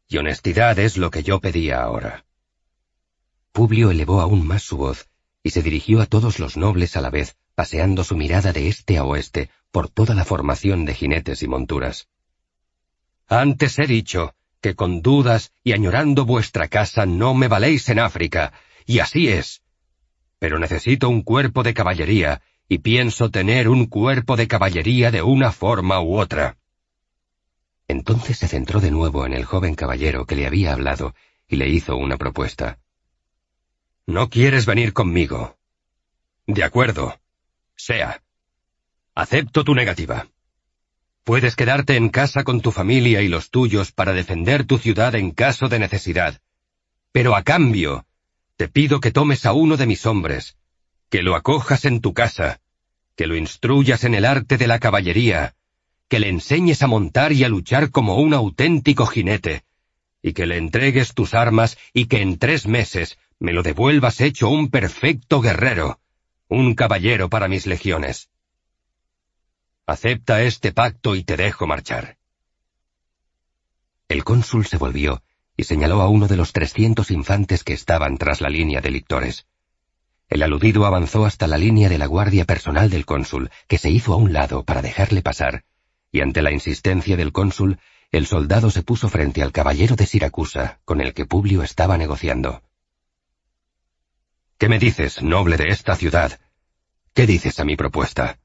y 0.07 0.17
honestidad 0.17 0.79
es 0.79 0.97
lo 0.97 1.11
que 1.11 1.21
yo 1.21 1.41
pedía 1.41 1.83
ahora. 1.83 2.25
Publio 3.51 3.91
elevó 3.91 4.21
aún 4.21 4.47
más 4.47 4.63
su 4.63 4.77
voz, 4.77 5.09
y 5.43 5.49
se 5.49 5.61
dirigió 5.61 6.01
a 6.01 6.05
todos 6.05 6.39
los 6.39 6.55
nobles 6.55 6.95
a 6.95 7.01
la 7.01 7.09
vez, 7.09 7.35
paseando 7.55 8.03
su 8.03 8.15
mirada 8.15 8.53
de 8.53 8.69
este 8.69 8.97
a 8.97 9.03
oeste 9.03 9.49
por 9.69 9.89
toda 9.89 10.15
la 10.15 10.23
formación 10.23 10.85
de 10.85 10.93
jinetes 10.93 11.43
y 11.43 11.47
monturas. 11.47 12.07
Antes 13.27 13.79
he 13.79 13.87
dicho, 13.87 14.33
que 14.61 14.75
con 14.75 15.01
dudas 15.01 15.51
y 15.63 15.73
añorando 15.73 16.25
vuestra 16.25 16.67
casa 16.67 17.05
no 17.05 17.33
me 17.33 17.47
valéis 17.47 17.89
en 17.89 17.99
África, 17.99 18.53
y 18.85 18.99
así 18.99 19.27
es. 19.27 19.61
Pero 20.39 20.59
necesito 20.59 21.09
un 21.09 21.21
cuerpo 21.21 21.63
de 21.63 21.73
caballería, 21.73 22.41
y 22.67 22.79
pienso 22.79 23.29
tener 23.29 23.69
un 23.69 23.85
cuerpo 23.85 24.35
de 24.35 24.47
caballería 24.47 25.11
de 25.11 25.21
una 25.21 25.51
forma 25.51 26.01
u 26.01 26.17
otra. 26.17 26.57
Entonces 27.87 28.37
se 28.37 28.47
centró 28.47 28.79
de 28.79 28.91
nuevo 28.91 29.25
en 29.25 29.33
el 29.33 29.45
joven 29.45 29.75
caballero 29.75 30.25
que 30.25 30.35
le 30.35 30.47
había 30.47 30.73
hablado 30.73 31.13
y 31.47 31.57
le 31.57 31.69
hizo 31.69 31.95
una 31.95 32.17
propuesta. 32.17 32.79
No 34.07 34.29
quieres 34.29 34.65
venir 34.65 34.93
conmigo. 34.93 35.57
De 36.47 36.63
acuerdo. 36.63 37.19
Sea. 37.75 38.21
Acepto 39.13 39.63
tu 39.63 39.75
negativa. 39.75 40.27
Puedes 41.25 41.55
quedarte 41.55 41.95
en 41.95 42.09
casa 42.09 42.43
con 42.43 42.61
tu 42.61 42.71
familia 42.71 43.23
y 43.23 43.27
los 43.27 43.49
tuyos 43.49 43.91
para 43.91 44.13
defender 44.13 44.63
tu 44.63 44.77
ciudad 44.77 45.15
en 45.15 45.31
caso 45.31 45.67
de 45.69 45.79
necesidad. 45.79 46.39
Pero 47.11 47.35
a 47.35 47.41
cambio, 47.41 48.05
te 48.57 48.67
pido 48.67 48.99
que 48.99 49.09
tomes 49.09 49.47
a 49.47 49.53
uno 49.53 49.75
de 49.75 49.87
mis 49.87 50.05
hombres, 50.05 50.55
que 51.09 51.23
lo 51.23 51.35
acojas 51.35 51.85
en 51.85 51.99
tu 51.99 52.13
casa, 52.13 52.61
que 53.15 53.25
lo 53.25 53.35
instruyas 53.35 54.03
en 54.03 54.13
el 54.13 54.23
arte 54.23 54.57
de 54.57 54.67
la 54.67 54.77
caballería, 54.77 55.55
que 56.09 56.19
le 56.19 56.29
enseñes 56.29 56.83
a 56.83 56.87
montar 56.87 57.33
y 57.33 57.43
a 57.43 57.49
luchar 57.49 57.89
como 57.89 58.17
un 58.17 58.35
auténtico 58.35 59.07
jinete, 59.07 59.63
y 60.21 60.33
que 60.33 60.45
le 60.45 60.57
entregues 60.57 61.15
tus 61.15 61.33
armas 61.33 61.75
y 61.91 62.05
que 62.05 62.21
en 62.21 62.37
tres 62.37 62.67
meses 62.67 63.17
me 63.39 63.51
lo 63.51 63.63
devuelvas 63.63 64.21
hecho 64.21 64.47
un 64.47 64.69
perfecto 64.69 65.41
guerrero, 65.41 65.99
un 66.49 66.75
caballero 66.75 67.31
para 67.31 67.47
mis 67.47 67.65
legiones. 67.65 68.29
Acepta 69.87 70.41
este 70.41 70.71
pacto 70.71 71.15
y 71.15 71.23
te 71.23 71.37
dejo 71.37 71.67
marchar. 71.67 72.17
El 74.07 74.23
cónsul 74.23 74.65
se 74.65 74.77
volvió 74.77 75.21
y 75.55 75.65
señaló 75.65 76.01
a 76.01 76.09
uno 76.09 76.27
de 76.27 76.37
los 76.37 76.53
trescientos 76.53 77.11
infantes 77.11 77.63
que 77.63 77.73
estaban 77.73 78.17
tras 78.17 78.41
la 78.41 78.49
línea 78.49 78.81
de 78.81 78.89
lictores. 78.89 79.45
El 80.27 80.41
aludido 80.41 80.87
avanzó 80.87 81.25
hasta 81.25 81.45
la 81.45 81.59
línea 81.59 81.87
de 81.87 81.99
la 81.99 82.07
guardia 82.07 82.45
personal 82.45 82.89
del 82.89 83.05
cónsul, 83.05 83.51
que 83.67 83.77
se 83.77 83.91
hizo 83.91 84.13
a 84.13 84.17
un 84.17 84.33
lado 84.33 84.63
para 84.63 84.81
dejarle 84.81 85.21
pasar, 85.21 85.65
y 86.11 86.21
ante 86.21 86.41
la 86.41 86.51
insistencia 86.51 87.15
del 87.15 87.31
cónsul, 87.31 87.79
el 88.11 88.25
soldado 88.25 88.71
se 88.71 88.81
puso 88.81 89.07
frente 89.07 89.43
al 89.43 89.51
caballero 89.51 89.95
de 89.95 90.07
Siracusa, 90.07 90.79
con 90.83 90.99
el 90.99 91.13
que 91.13 91.25
Publio 91.25 91.61
estaba 91.61 91.97
negociando. 91.97 92.63
¿Qué 94.57 94.67
me 94.67 94.79
dices, 94.79 95.21
noble 95.21 95.57
de 95.57 95.67
esta 95.67 95.95
ciudad? 95.95 96.39
¿Qué 97.13 97.27
dices 97.27 97.59
a 97.59 97.65
mi 97.65 97.75
propuesta? 97.75 98.39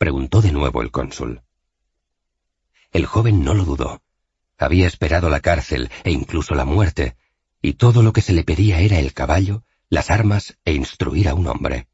Preguntó 0.00 0.40
de 0.40 0.50
nuevo 0.50 0.80
el 0.80 0.90
cónsul. 0.90 1.42
El 2.90 3.04
joven 3.04 3.44
no 3.44 3.52
lo 3.52 3.66
dudó. 3.66 4.00
Había 4.56 4.86
esperado 4.86 5.28
la 5.28 5.40
cárcel 5.40 5.90
e 6.04 6.10
incluso 6.10 6.54
la 6.54 6.64
muerte, 6.64 7.16
y 7.60 7.74
todo 7.74 8.02
lo 8.02 8.14
que 8.14 8.22
se 8.22 8.32
le 8.32 8.42
pedía 8.42 8.80
era 8.80 8.98
el 8.98 9.12
caballo, 9.12 9.62
las 9.90 10.10
armas 10.10 10.56
e 10.64 10.72
instruir 10.72 11.28
a 11.28 11.34
un 11.34 11.48
hombre. 11.48 11.86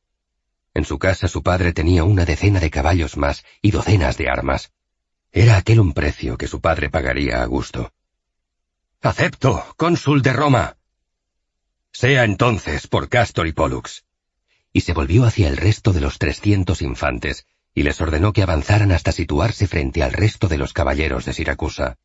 En 0.73 0.85
su 0.85 1.01
casa 1.01 1.27
su 1.27 1.43
padre 1.43 1.73
tenía 1.73 2.05
una 2.05 2.25
decena 2.25 2.61
de 2.61 2.71
caballos 2.71 3.17
más 3.17 3.45
y 3.61 3.73
docenas 3.73 4.17
de 4.17 4.29
armas. 4.29 4.71
Era 5.33 5.57
aquel 5.57 5.81
un 5.81 5.93
precio 5.93 6.39
que 6.39 6.47
su 6.47 6.61
padre 6.61 6.89
pagaría 6.91 7.43
a 7.43 7.47
gusto. 7.47 7.93
Acepto, 9.03 9.75
cónsul 9.77 10.23
de 10.23 10.33
Roma. 10.33 10.77
Sea 11.91 12.23
entonces 12.23 12.87
por 12.87 13.09
Castor 13.09 13.49
y 13.49 13.53
Pollux. 13.53 14.05
Y 14.73 14.83
se 14.83 14.93
volvió 14.93 15.25
hacia 15.25 15.49
el 15.49 15.57
resto 15.57 15.93
de 15.93 16.03
los 16.03 16.19
trescientos 16.19 16.83
infantes, 16.83 17.47
y 17.77 17.83
les 17.83 18.01
ordenó 18.01 18.33
que 18.33 18.43
avanzaran 18.43 18.91
hasta 18.91 19.13
situarse 19.13 19.69
frente 19.69 20.03
al 20.03 20.15
resto 20.15 20.49
de 20.49 20.57
los 20.57 20.73
caballeros 20.73 21.27
de 21.27 21.35
Siracusa. 21.35 21.99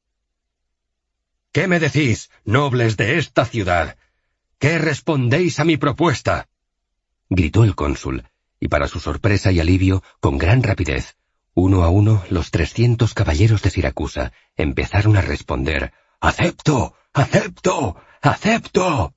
¿Qué 1.53 1.67
me 1.67 1.79
decís, 1.79 2.29
nobles 2.43 2.97
de 2.97 3.17
esta 3.17 3.45
ciudad? 3.45 3.95
¿Qué 4.59 4.77
respondéis 4.77 5.61
a 5.61 5.63
mi 5.63 5.77
propuesta? 5.77 6.49
gritó 7.29 7.63
el 7.63 7.73
cónsul, 7.75 8.25
y 8.59 8.67
para 8.67 8.89
su 8.89 8.99
sorpresa 8.99 9.53
y 9.53 9.61
alivio, 9.61 10.03
con 10.19 10.37
gran 10.37 10.61
rapidez, 10.61 11.15
uno 11.53 11.83
a 11.83 11.89
uno 11.89 12.21
los 12.29 12.51
trescientos 12.51 13.13
caballeros 13.13 13.61
de 13.61 13.69
Siracusa 13.69 14.33
empezaron 14.57 15.15
a 15.15 15.21
responder 15.21 15.93
Acepto. 16.19 16.95
Acepto. 17.13 17.95
Acepto. 18.21 19.15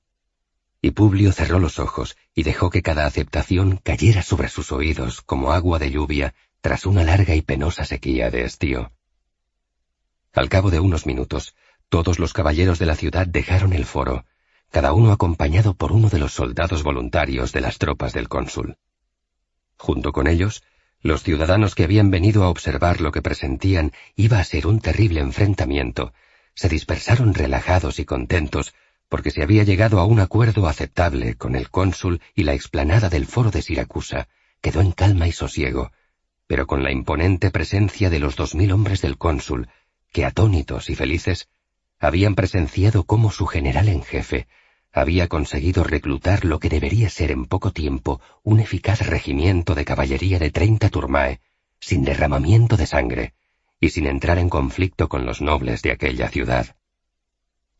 Y 0.81 0.91
Publio 0.91 1.33
cerró 1.33 1.59
los 1.59 1.79
ojos 1.79 2.15
y 2.35 2.43
dejó 2.43 2.69
que 2.69 2.81
cada 2.81 3.05
aceptación 3.05 3.79
cayera 3.81 4.21
sobre 4.21 4.49
sus 4.49 4.73
oídos 4.73 5.21
como 5.21 5.53
agua 5.53 5.79
de 5.79 5.89
lluvia 5.89 6.35
tras 6.59 6.85
una 6.85 7.03
larga 7.03 7.33
y 7.33 7.41
penosa 7.41 7.85
sequía 7.85 8.29
de 8.29 8.43
estío. 8.43 8.91
Al 10.33 10.49
cabo 10.49 10.69
de 10.69 10.81
unos 10.81 11.05
minutos, 11.05 11.55
todos 11.87 12.19
los 12.19 12.33
caballeros 12.33 12.77
de 12.77 12.85
la 12.85 12.95
ciudad 12.95 13.25
dejaron 13.25 13.71
el 13.71 13.85
foro, 13.85 14.25
cada 14.69 14.91
uno 14.91 15.13
acompañado 15.13 15.75
por 15.75 15.93
uno 15.93 16.09
de 16.09 16.19
los 16.19 16.33
soldados 16.33 16.83
voluntarios 16.83 17.53
de 17.53 17.61
las 17.61 17.77
tropas 17.77 18.11
del 18.11 18.27
cónsul. 18.27 18.77
Junto 19.77 20.11
con 20.11 20.27
ellos, 20.27 20.63
los 21.01 21.23
ciudadanos 21.23 21.75
que 21.75 21.85
habían 21.85 22.11
venido 22.11 22.43
a 22.43 22.49
observar 22.49 22.99
lo 22.99 23.13
que 23.13 23.21
presentían 23.21 23.93
iba 24.15 24.39
a 24.39 24.43
ser 24.43 24.67
un 24.67 24.81
terrible 24.81 25.21
enfrentamiento, 25.21 26.13
se 26.53 26.67
dispersaron 26.67 27.33
relajados 27.33 27.99
y 27.99 28.05
contentos 28.05 28.73
porque 29.15 29.31
se 29.31 29.41
había 29.41 29.63
llegado 29.63 30.01
a 30.01 30.05
un 30.05 30.19
acuerdo 30.19 30.67
aceptable 30.67 31.35
con 31.35 31.55
el 31.55 31.69
cónsul 31.69 32.19
y 32.35 32.43
la 32.43 32.53
explanada 32.53 33.07
del 33.07 33.25
foro 33.25 33.49
de 33.49 33.61
Siracusa 33.61 34.27
quedó 34.59 34.81
en 34.81 34.91
calma 34.91 35.25
y 35.25 35.31
sosiego, 35.31 35.93
pero 36.47 36.67
con 36.67 36.83
la 36.83 36.91
imponente 36.91 37.49
presencia 37.49 38.09
de 38.09 38.19
los 38.19 38.35
dos 38.35 38.55
mil 38.55 38.73
hombres 38.73 39.01
del 39.01 39.17
cónsul, 39.17 39.69
que 40.11 40.25
atónitos 40.25 40.89
y 40.89 40.95
felices 40.95 41.47
habían 41.97 42.35
presenciado 42.35 43.05
cómo 43.05 43.31
su 43.31 43.45
general 43.45 43.87
en 43.87 44.03
jefe 44.03 44.49
había 44.91 45.29
conseguido 45.29 45.85
reclutar 45.85 46.43
lo 46.43 46.59
que 46.59 46.67
debería 46.67 47.09
ser 47.09 47.31
en 47.31 47.45
poco 47.45 47.71
tiempo 47.71 48.19
un 48.43 48.59
eficaz 48.59 49.07
regimiento 49.07 49.75
de 49.75 49.85
caballería 49.85 50.39
de 50.39 50.51
treinta 50.51 50.89
turmae, 50.89 51.39
sin 51.79 52.03
derramamiento 52.03 52.75
de 52.75 52.85
sangre 52.85 53.33
y 53.79 53.91
sin 53.91 54.07
entrar 54.07 54.39
en 54.39 54.49
conflicto 54.49 55.07
con 55.07 55.25
los 55.25 55.39
nobles 55.39 55.81
de 55.83 55.93
aquella 55.93 56.27
ciudad. 56.27 56.75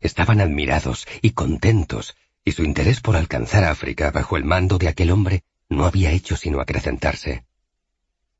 Estaban 0.06 0.40
admirados 0.40 1.04
y 1.20 1.32
contentos, 1.32 2.16
y 2.44 2.52
su 2.52 2.62
interés 2.62 3.00
por 3.00 3.16
alcanzar 3.16 3.64
África 3.64 4.12
bajo 4.12 4.36
el 4.36 4.44
mando 4.44 4.78
de 4.78 4.86
aquel 4.86 5.10
hombre 5.10 5.42
no 5.68 5.84
había 5.84 6.12
hecho 6.12 6.36
sino 6.36 6.60
acrecentarse. 6.60 7.44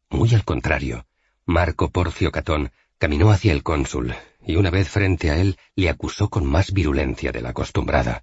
Muy 0.08 0.32
al 0.32 0.44
contrario, 0.44 1.06
Marco 1.44 1.90
Porcio 1.90 2.30
Catón 2.30 2.70
caminó 2.98 3.32
hacia 3.32 3.52
el 3.52 3.64
cónsul, 3.64 4.14
y 4.46 4.54
una 4.54 4.70
vez 4.70 4.88
frente 4.88 5.32
a 5.32 5.38
él 5.38 5.58
le 5.74 5.88
acusó 5.88 6.30
con 6.30 6.46
más 6.46 6.72
virulencia 6.72 7.32
de 7.32 7.42
la 7.42 7.48
acostumbrada. 7.48 8.22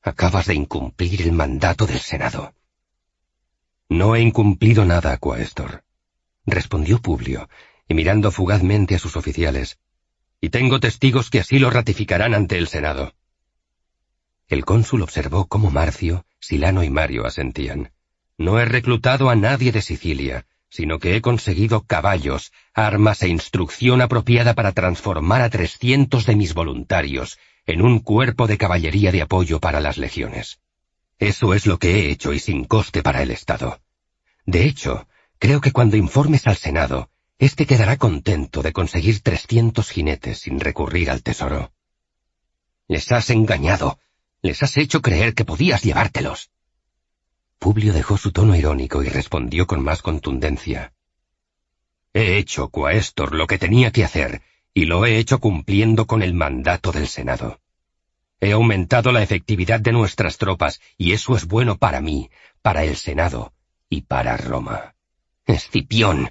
Acabas 0.00 0.46
de 0.46 0.54
incumplir 0.54 1.22
el 1.22 1.32
mandato 1.32 1.84
del 1.84 1.98
Senado. 1.98 2.54
No 3.88 4.14
he 4.14 4.20
incumplido 4.20 4.84
nada, 4.84 5.16
Quaestor, 5.16 5.82
respondió 6.44 7.00
Publio, 7.00 7.48
y 7.88 7.94
mirando 7.94 8.30
fugazmente 8.30 8.94
a 8.94 9.00
sus 9.00 9.16
oficiales, 9.16 9.80
y 10.40 10.50
tengo 10.50 10.80
testigos 10.80 11.30
que 11.30 11.40
así 11.40 11.58
lo 11.58 11.70
ratificarán 11.70 12.34
ante 12.34 12.58
el 12.58 12.68
Senado. 12.68 13.12
El 14.48 14.64
cónsul 14.64 15.02
observó 15.02 15.46
cómo 15.46 15.70
Marcio, 15.70 16.24
Silano 16.38 16.84
y 16.84 16.90
Mario 16.90 17.26
asentían. 17.26 17.92
No 18.38 18.60
he 18.60 18.64
reclutado 18.64 19.30
a 19.30 19.34
nadie 19.34 19.72
de 19.72 19.82
Sicilia, 19.82 20.46
sino 20.68 20.98
que 20.98 21.16
he 21.16 21.20
conseguido 21.20 21.82
caballos, 21.82 22.52
armas 22.74 23.22
e 23.22 23.28
instrucción 23.28 24.02
apropiada 24.02 24.54
para 24.54 24.72
transformar 24.72 25.40
a 25.40 25.50
trescientos 25.50 26.26
de 26.26 26.36
mis 26.36 26.54
voluntarios 26.54 27.38
en 27.66 27.82
un 27.82 27.98
cuerpo 27.98 28.46
de 28.46 28.58
caballería 28.58 29.10
de 29.10 29.22
apoyo 29.22 29.58
para 29.58 29.80
las 29.80 29.98
legiones. 29.98 30.60
Eso 31.18 31.54
es 31.54 31.66
lo 31.66 31.78
que 31.78 31.96
he 31.96 32.10
hecho 32.10 32.32
y 32.32 32.38
sin 32.38 32.64
coste 32.64 33.02
para 33.02 33.22
el 33.22 33.30
Estado. 33.30 33.80
De 34.44 34.64
hecho, 34.64 35.08
creo 35.38 35.60
que 35.60 35.72
cuando 35.72 35.96
informes 35.96 36.46
al 36.46 36.56
Senado, 36.56 37.10
éste 37.38 37.66
quedará 37.66 37.96
contento 37.96 38.62
de 38.62 38.72
conseguir 38.72 39.20
trescientos 39.20 39.90
jinetes 39.90 40.40
sin 40.40 40.60
recurrir 40.60 41.10
al 41.10 41.22
tesoro. 41.22 41.72
Les 42.88 43.10
has 43.12 43.30
engañado, 43.30 43.98
les 44.42 44.62
has 44.62 44.76
hecho 44.76 45.02
creer 45.02 45.34
que 45.34 45.44
podías 45.44 45.82
llevártelos. 45.82 46.50
Publio 47.58 47.92
dejó 47.92 48.16
su 48.16 48.32
tono 48.32 48.54
irónico 48.54 49.02
y 49.02 49.08
respondió 49.08 49.66
con 49.66 49.82
más 49.82 50.02
contundencia. 50.02 50.92
He 52.12 52.38
hecho, 52.38 52.68
Quaestor, 52.68 53.34
lo 53.34 53.46
que 53.46 53.58
tenía 53.58 53.90
que 53.90 54.04
hacer, 54.04 54.42
y 54.72 54.84
lo 54.84 55.04
he 55.04 55.18
hecho 55.18 55.40
cumpliendo 55.40 56.06
con 56.06 56.22
el 56.22 56.32
mandato 56.34 56.92
del 56.92 57.08
Senado. 57.08 57.60
He 58.40 58.52
aumentado 58.52 59.12
la 59.12 59.22
efectividad 59.22 59.80
de 59.80 59.92
nuestras 59.92 60.36
tropas, 60.36 60.80
y 60.96 61.12
eso 61.12 61.36
es 61.36 61.46
bueno 61.46 61.78
para 61.78 62.00
mí, 62.00 62.30
para 62.62 62.84
el 62.84 62.96
Senado 62.96 63.52
y 63.88 64.02
para 64.02 64.36
Roma. 64.36 64.94
Escipión, 65.46 66.30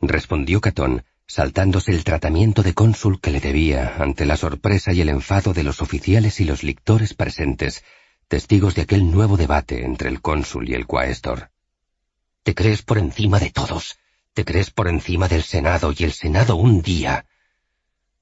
respondió 0.00 0.60
Catón, 0.60 1.04
saltándose 1.26 1.92
el 1.92 2.04
tratamiento 2.04 2.62
de 2.62 2.74
cónsul 2.74 3.20
que 3.20 3.30
le 3.30 3.40
debía 3.40 3.96
ante 3.98 4.26
la 4.26 4.36
sorpresa 4.36 4.92
y 4.92 5.00
el 5.00 5.08
enfado 5.08 5.52
de 5.52 5.62
los 5.62 5.82
oficiales 5.82 6.40
y 6.40 6.44
los 6.44 6.62
lictores 6.62 7.14
presentes, 7.14 7.84
testigos 8.28 8.74
de 8.74 8.82
aquel 8.82 9.10
nuevo 9.10 9.36
debate 9.36 9.84
entre 9.84 10.08
el 10.08 10.20
cónsul 10.20 10.68
y 10.68 10.74
el 10.74 10.86
quaestor. 10.86 11.50
Te 12.42 12.54
crees 12.54 12.82
por 12.82 12.98
encima 12.98 13.38
de 13.38 13.50
todos, 13.50 13.98
te 14.34 14.44
crees 14.44 14.70
por 14.70 14.88
encima 14.88 15.28
del 15.28 15.42
Senado 15.42 15.92
y 15.96 16.04
el 16.04 16.12
Senado 16.12 16.56
un 16.56 16.82
día 16.82 17.26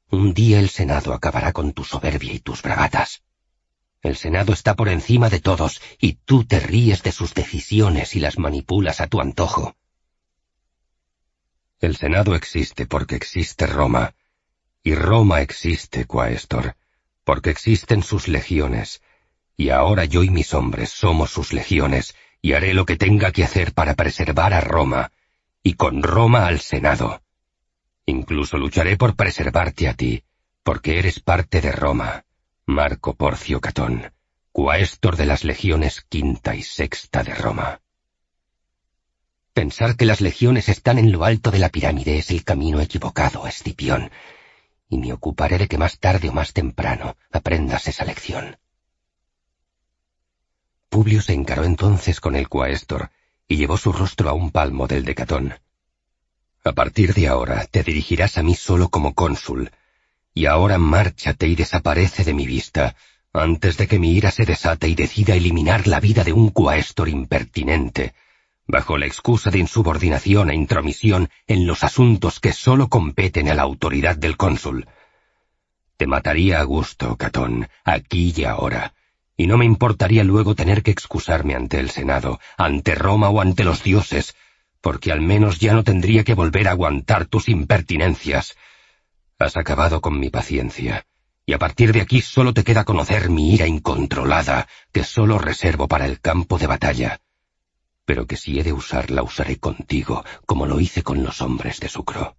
un 0.08 0.34
día 0.34 0.60
el 0.60 0.68
Senado 0.68 1.12
acabará 1.12 1.52
con 1.52 1.72
tu 1.72 1.82
soberbia 1.82 2.32
y 2.32 2.38
tus 2.38 2.62
bravatas. 2.62 3.22
El 4.02 4.16
Senado 4.16 4.52
está 4.52 4.76
por 4.76 4.88
encima 4.88 5.28
de 5.30 5.40
todos 5.40 5.80
y 5.98 6.14
tú 6.24 6.44
te 6.44 6.60
ríes 6.60 7.02
de 7.02 7.10
sus 7.10 7.34
decisiones 7.34 8.14
y 8.14 8.20
las 8.20 8.38
manipulas 8.38 9.00
a 9.00 9.08
tu 9.08 9.20
antojo. 9.20 9.76
El 11.86 11.94
Senado 11.94 12.34
existe 12.34 12.84
porque 12.84 13.14
existe 13.14 13.64
Roma, 13.64 14.16
y 14.82 14.96
Roma 14.96 15.40
existe, 15.40 16.04
Quaestor, 16.04 16.74
porque 17.22 17.50
existen 17.50 18.02
sus 18.02 18.26
legiones, 18.26 19.02
y 19.56 19.68
ahora 19.68 20.04
yo 20.04 20.24
y 20.24 20.30
mis 20.30 20.52
hombres 20.52 20.90
somos 20.90 21.30
sus 21.30 21.52
legiones, 21.52 22.16
y 22.42 22.54
haré 22.54 22.74
lo 22.74 22.86
que 22.86 22.96
tenga 22.96 23.30
que 23.30 23.44
hacer 23.44 23.72
para 23.72 23.94
preservar 23.94 24.52
a 24.52 24.60
Roma, 24.60 25.12
y 25.62 25.74
con 25.74 26.02
Roma 26.02 26.48
al 26.48 26.58
Senado. 26.58 27.22
Incluso 28.04 28.58
lucharé 28.58 28.96
por 28.96 29.14
preservarte 29.14 29.86
a 29.86 29.94
ti, 29.94 30.24
porque 30.64 30.98
eres 30.98 31.20
parte 31.20 31.60
de 31.60 31.70
Roma, 31.70 32.24
Marco 32.66 33.14
Porcio 33.14 33.60
Catón, 33.60 34.12
cuaestor 34.50 35.14
de 35.14 35.26
las 35.26 35.44
legiones 35.44 36.04
quinta 36.08 36.56
y 36.56 36.64
sexta 36.64 37.22
de 37.22 37.36
Roma. 37.36 37.80
Pensar 39.56 39.96
que 39.96 40.04
las 40.04 40.20
legiones 40.20 40.68
están 40.68 40.98
en 40.98 41.10
lo 41.10 41.24
alto 41.24 41.50
de 41.50 41.58
la 41.58 41.70
pirámide 41.70 42.18
es 42.18 42.30
el 42.30 42.44
camino 42.44 42.78
equivocado, 42.78 43.46
Escipión, 43.46 44.10
y 44.90 44.98
me 44.98 45.14
ocuparé 45.14 45.56
de 45.56 45.66
que 45.66 45.78
más 45.78 45.98
tarde 45.98 46.28
o 46.28 46.32
más 46.34 46.52
temprano 46.52 47.16
aprendas 47.32 47.88
esa 47.88 48.04
lección. 48.04 48.58
Publio 50.90 51.22
se 51.22 51.32
encaró 51.32 51.64
entonces 51.64 52.20
con 52.20 52.36
el 52.36 52.50
cuaestor 52.50 53.08
y 53.48 53.56
llevó 53.56 53.78
su 53.78 53.94
rostro 53.94 54.28
a 54.28 54.34
un 54.34 54.50
palmo 54.50 54.86
del 54.86 55.06
decatón. 55.06 55.54
A 56.62 56.72
partir 56.72 57.14
de 57.14 57.26
ahora 57.26 57.64
te 57.64 57.82
dirigirás 57.82 58.36
a 58.36 58.42
mí 58.42 58.54
solo 58.54 58.90
como 58.90 59.14
cónsul, 59.14 59.70
y 60.34 60.44
ahora 60.44 60.76
márchate 60.76 61.48
y 61.48 61.54
desaparece 61.54 62.24
de 62.24 62.34
mi 62.34 62.46
vista, 62.46 62.94
antes 63.32 63.78
de 63.78 63.88
que 63.88 63.98
mi 63.98 64.12
ira 64.12 64.30
se 64.30 64.44
desate 64.44 64.86
y 64.86 64.94
decida 64.94 65.34
eliminar 65.34 65.86
la 65.86 65.98
vida 65.98 66.24
de 66.24 66.34
un 66.34 66.50
cuaestor 66.50 67.08
impertinente, 67.08 68.12
bajo 68.66 68.98
la 68.98 69.06
excusa 69.06 69.50
de 69.50 69.58
insubordinación 69.58 70.50
e 70.50 70.54
intromisión 70.54 71.30
en 71.46 71.66
los 71.66 71.84
asuntos 71.84 72.40
que 72.40 72.52
sólo 72.52 72.88
competen 72.88 73.48
a 73.48 73.54
la 73.54 73.62
autoridad 73.62 74.16
del 74.16 74.36
cónsul. 74.36 74.86
Te 75.96 76.06
mataría 76.06 76.60
a 76.60 76.64
gusto, 76.64 77.16
Catón, 77.16 77.68
aquí 77.84 78.34
y 78.36 78.44
ahora, 78.44 78.92
y 79.36 79.46
no 79.46 79.56
me 79.56 79.64
importaría 79.64 80.24
luego 80.24 80.54
tener 80.54 80.82
que 80.82 80.90
excusarme 80.90 81.54
ante 81.54 81.78
el 81.78 81.90
Senado, 81.90 82.40
ante 82.56 82.94
Roma 82.94 83.30
o 83.30 83.40
ante 83.40 83.64
los 83.64 83.82
dioses, 83.82 84.34
porque 84.80 85.12
al 85.12 85.20
menos 85.20 85.58
ya 85.58 85.72
no 85.72 85.84
tendría 85.84 86.24
que 86.24 86.34
volver 86.34 86.68
a 86.68 86.72
aguantar 86.72 87.26
tus 87.26 87.48
impertinencias. 87.48 88.56
Has 89.38 89.56
acabado 89.56 90.00
con 90.00 90.18
mi 90.18 90.30
paciencia, 90.30 91.06
y 91.46 91.52
a 91.52 91.58
partir 91.58 91.92
de 91.92 92.00
aquí 92.00 92.20
solo 92.20 92.52
te 92.52 92.64
queda 92.64 92.84
conocer 92.84 93.30
mi 93.30 93.54
ira 93.54 93.66
incontrolada, 93.66 94.68
que 94.92 95.04
solo 95.04 95.38
reservo 95.38 95.86
para 95.86 96.06
el 96.06 96.20
campo 96.20 96.58
de 96.58 96.66
batalla 96.66 97.20
pero 98.06 98.26
que 98.26 98.36
si 98.36 98.58
he 98.58 98.62
de 98.62 98.72
usarla 98.72 99.22
usaré 99.22 99.58
contigo, 99.58 100.24
como 100.46 100.64
lo 100.64 100.80
hice 100.80 101.02
con 101.02 101.22
los 101.22 101.42
hombres 101.42 101.80
de 101.80 101.88
Sucro. 101.88 102.36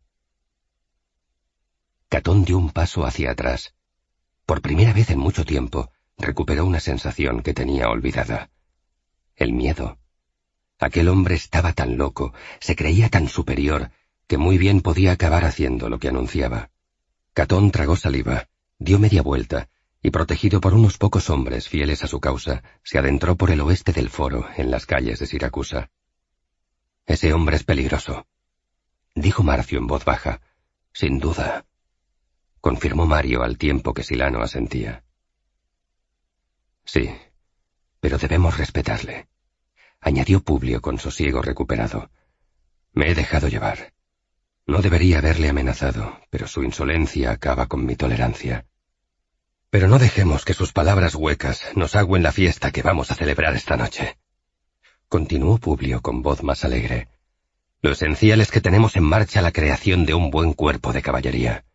Catón 2.10 2.46
dio 2.46 2.58
un 2.58 2.72
paso 2.72 3.06
hacia 3.06 3.32
atrás. 3.32 3.76
Por 4.46 4.62
primera 4.62 4.94
vez 4.94 5.10
en 5.12 5.20
mucho 5.20 5.44
tiempo, 5.44 5.92
recuperó 6.18 6.66
una 6.66 6.80
sensación 6.80 7.44
que 7.44 7.54
tenía 7.54 7.90
olvidada. 7.90 8.50
El 9.36 9.52
miedo. 9.52 10.00
Aquel 10.80 11.10
hombre 11.10 11.36
estaba 11.36 11.74
tan 11.74 11.98
loco, 11.98 12.34
se 12.60 12.76
creía 12.76 13.10
tan 13.10 13.28
superior, 13.28 13.92
que 14.26 14.38
muy 14.38 14.58
bien 14.58 14.82
podía 14.82 15.12
acabar 15.12 15.44
haciendo 15.44 15.90
lo 15.90 16.00
que 16.00 16.08
anunciaba. 16.08 16.72
Catón 17.34 17.72
tragó 17.72 17.98
saliva, 17.98 18.48
dio 18.80 19.00
media 19.00 19.22
vuelta, 19.22 19.70
y 20.02 20.12
protegido 20.12 20.62
por 20.62 20.74
unos 20.74 20.98
pocos 20.98 21.30
hombres 21.30 21.68
fieles 21.68 22.04
a 22.04 22.08
su 22.08 22.20
causa, 22.20 22.64
se 22.84 22.98
adentró 22.98 23.36
por 23.36 23.52
el 23.52 23.62
oeste 23.62 23.92
del 23.94 24.10
foro, 24.10 24.48
en 24.56 24.72
las 24.72 24.86
calles 24.86 25.20
de 25.20 25.26
Siracusa. 25.26 25.90
Ese 27.06 27.34
hombre 27.34 27.56
es 27.56 27.64
peligroso, 27.64 28.28
dijo 29.16 29.44
Marcio 29.44 29.80
en 29.80 29.88
voz 29.88 30.06
baja. 30.06 30.42
Sin 30.94 31.20
duda, 31.20 31.66
confirmó 32.60 33.06
Mario 33.06 33.44
al 33.44 33.58
tiempo 33.58 33.94
que 33.94 34.04
Silano 34.04 34.42
asentía. 34.42 35.04
Sí, 36.86 37.16
pero 38.00 38.18
debemos 38.18 38.58
respetarle, 38.58 39.28
añadió 40.00 40.42
Publio 40.42 40.82
con 40.82 40.98
sosiego 40.98 41.42
recuperado. 41.42 42.10
Me 42.94 43.12
he 43.12 43.16
dejado 43.16 43.48
llevar. 43.48 43.94
No 44.66 44.82
debería 44.82 45.20
haberle 45.20 45.50
amenazado, 45.50 46.20
pero 46.30 46.48
su 46.48 46.64
insolencia 46.64 47.32
acaba 47.32 47.68
con 47.68 47.86
mi 47.86 47.96
tolerancia. 47.96 48.66
Pero 49.70 49.88
no 49.88 50.00
dejemos 50.00 50.46
que 50.46 50.54
sus 50.54 50.72
palabras 50.72 51.16
huecas 51.16 51.62
nos 51.76 51.96
agüen 51.96 52.24
la 52.24 52.32
fiesta 52.32 52.72
que 52.72 52.82
vamos 52.82 53.12
a 53.12 53.16
celebrar 53.16 53.56
esta 53.56 53.76
noche. 53.76 54.18
Continuó 55.10 55.58
Publio 55.58 56.02
con 56.02 56.22
voz 56.22 56.42
más 56.42 56.64
alegre. 56.64 57.10
Lo 57.82 57.92
esencial 57.92 58.40
es 58.42 58.50
que 58.50 58.62
tenemos 58.62 58.96
en 58.96 59.04
marcha 59.04 59.42
la 59.42 59.52
creación 59.52 60.06
de 60.06 60.14
un 60.14 60.32
buen 60.32 60.54
cuerpo 60.54 60.94
de 60.94 61.02
caballería. 61.02 61.66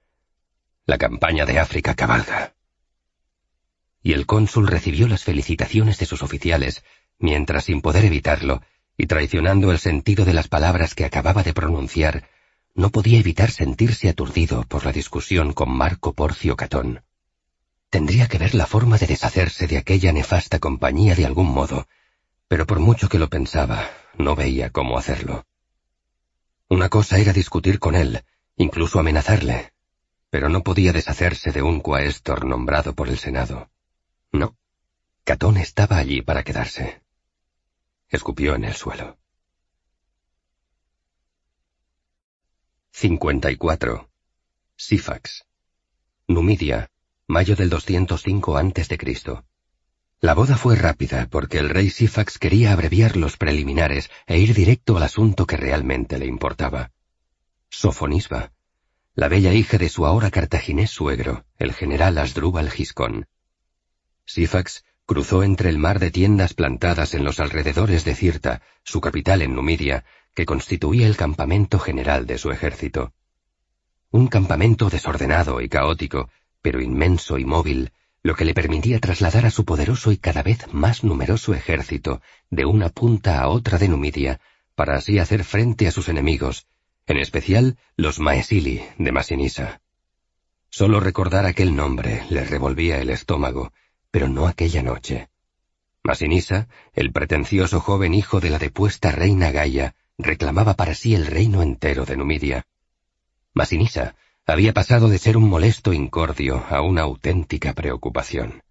La 0.86 0.98
campaña 0.98 1.44
de 1.44 1.58
África 1.58 1.94
cabalga. 1.94 2.54
Y 4.02 4.14
el 4.14 4.26
cónsul 4.26 4.66
recibió 4.66 5.06
las 5.06 5.22
felicitaciones 5.22 5.98
de 5.98 6.06
sus 6.06 6.22
oficiales, 6.22 6.82
mientras 7.18 7.64
sin 7.64 7.82
poder 7.82 8.04
evitarlo, 8.04 8.62
y 8.96 9.06
traicionando 9.06 9.70
el 9.70 9.78
sentido 9.78 10.24
de 10.24 10.32
las 10.32 10.48
palabras 10.48 10.94
que 10.94 11.04
acababa 11.04 11.42
de 11.42 11.52
pronunciar, 11.52 12.28
no 12.74 12.90
podía 12.90 13.18
evitar 13.18 13.50
sentirse 13.50 14.08
aturdido 14.08 14.64
por 14.64 14.84
la 14.84 14.92
discusión 14.92 15.52
con 15.52 15.70
Marco 15.70 16.14
Porcio 16.14 16.56
Catón. 16.56 17.02
Tendría 17.92 18.26
que 18.26 18.38
ver 18.38 18.54
la 18.54 18.66
forma 18.66 18.96
de 18.96 19.06
deshacerse 19.06 19.66
de 19.66 19.76
aquella 19.76 20.14
nefasta 20.14 20.58
compañía 20.58 21.14
de 21.14 21.26
algún 21.26 21.52
modo, 21.52 21.86
pero 22.48 22.66
por 22.66 22.80
mucho 22.80 23.10
que 23.10 23.18
lo 23.18 23.28
pensaba, 23.28 23.90
no 24.16 24.34
veía 24.34 24.70
cómo 24.70 24.96
hacerlo. 24.96 25.44
Una 26.70 26.88
cosa 26.88 27.18
era 27.18 27.34
discutir 27.34 27.78
con 27.78 27.94
él, 27.94 28.24
incluso 28.56 28.98
amenazarle, 28.98 29.74
pero 30.30 30.48
no 30.48 30.62
podía 30.62 30.94
deshacerse 30.94 31.52
de 31.52 31.60
un 31.60 31.80
cuaestor 31.80 32.46
nombrado 32.46 32.94
por 32.94 33.10
el 33.10 33.18
Senado. 33.18 33.70
No, 34.32 34.56
Catón 35.24 35.58
estaba 35.58 35.98
allí 35.98 36.22
para 36.22 36.44
quedarse. 36.44 37.02
Escupió 38.08 38.54
en 38.54 38.64
el 38.64 38.72
suelo. 38.72 39.18
54. 42.92 44.08
Sifax. 44.76 45.44
Numidia, 46.26 46.90
mayo 47.32 47.56
del 47.56 47.70
205 47.70 48.58
a.C. 48.58 49.42
La 50.20 50.34
boda 50.34 50.56
fue 50.56 50.76
rápida 50.76 51.28
porque 51.30 51.58
el 51.58 51.70
rey 51.70 51.88
Sifax 51.88 52.38
quería 52.38 52.72
abreviar 52.72 53.16
los 53.16 53.38
preliminares 53.38 54.10
e 54.26 54.38
ir 54.38 54.54
directo 54.54 54.98
al 54.98 55.02
asunto 55.02 55.46
que 55.46 55.56
realmente 55.56 56.18
le 56.18 56.26
importaba. 56.26 56.92
Sofonisba, 57.70 58.52
la 59.14 59.28
bella 59.28 59.54
hija 59.54 59.78
de 59.78 59.88
su 59.88 60.04
ahora 60.04 60.30
cartaginés 60.30 60.90
suegro, 60.90 61.46
el 61.58 61.72
general 61.72 62.18
Asdrúbal 62.18 62.70
Giscón. 62.70 63.26
Sifax 64.26 64.84
cruzó 65.06 65.42
entre 65.42 65.70
el 65.70 65.78
mar 65.78 66.00
de 66.00 66.10
tiendas 66.10 66.52
plantadas 66.52 67.14
en 67.14 67.24
los 67.24 67.40
alrededores 67.40 68.04
de 68.04 68.14
Cirta, 68.14 68.60
su 68.84 69.00
capital 69.00 69.40
en 69.40 69.54
Numidia, 69.54 70.04
que 70.34 70.44
constituía 70.44 71.06
el 71.06 71.16
campamento 71.16 71.78
general 71.78 72.26
de 72.26 72.36
su 72.36 72.50
ejército. 72.50 73.14
Un 74.10 74.28
campamento 74.28 74.90
desordenado 74.90 75.62
y 75.62 75.70
caótico, 75.70 76.28
pero 76.62 76.80
inmenso 76.80 77.38
y 77.38 77.44
móvil, 77.44 77.92
lo 78.22 78.36
que 78.36 78.44
le 78.44 78.54
permitía 78.54 79.00
trasladar 79.00 79.46
a 79.46 79.50
su 79.50 79.64
poderoso 79.64 80.12
y 80.12 80.16
cada 80.16 80.42
vez 80.42 80.72
más 80.72 81.02
numeroso 81.02 81.54
ejército 81.54 82.22
de 82.50 82.64
una 82.64 82.88
punta 82.88 83.40
a 83.40 83.48
otra 83.48 83.78
de 83.78 83.88
Numidia, 83.88 84.40
para 84.74 84.96
así 84.96 85.18
hacer 85.18 85.44
frente 85.44 85.88
a 85.88 85.90
sus 85.90 86.08
enemigos, 86.08 86.66
en 87.06 87.18
especial 87.18 87.76
los 87.96 88.20
Maesili 88.20 88.82
de 88.96 89.12
Masinisa. 89.12 89.80
Solo 90.70 91.00
recordar 91.00 91.44
aquel 91.44 91.74
nombre 91.74 92.22
le 92.30 92.44
revolvía 92.44 92.98
el 92.98 93.10
estómago, 93.10 93.72
pero 94.10 94.28
no 94.28 94.46
aquella 94.46 94.82
noche. 94.82 95.28
Masinisa, 96.04 96.68
el 96.94 97.12
pretencioso 97.12 97.80
joven 97.80 98.14
hijo 98.14 98.40
de 98.40 98.50
la 98.50 98.58
depuesta 98.58 99.10
reina 99.10 99.50
Gaia, 99.50 99.94
reclamaba 100.16 100.74
para 100.74 100.94
sí 100.94 101.14
el 101.14 101.26
reino 101.26 101.62
entero 101.62 102.04
de 102.04 102.16
Numidia. 102.16 102.66
Masinisa, 103.52 104.16
había 104.52 104.74
pasado 104.74 105.08
de 105.08 105.18
ser 105.18 105.38
un 105.38 105.48
molesto 105.48 105.94
incordio 105.94 106.62
a 106.68 106.82
una 106.82 107.02
auténtica 107.02 107.72
preocupación. 107.72 108.62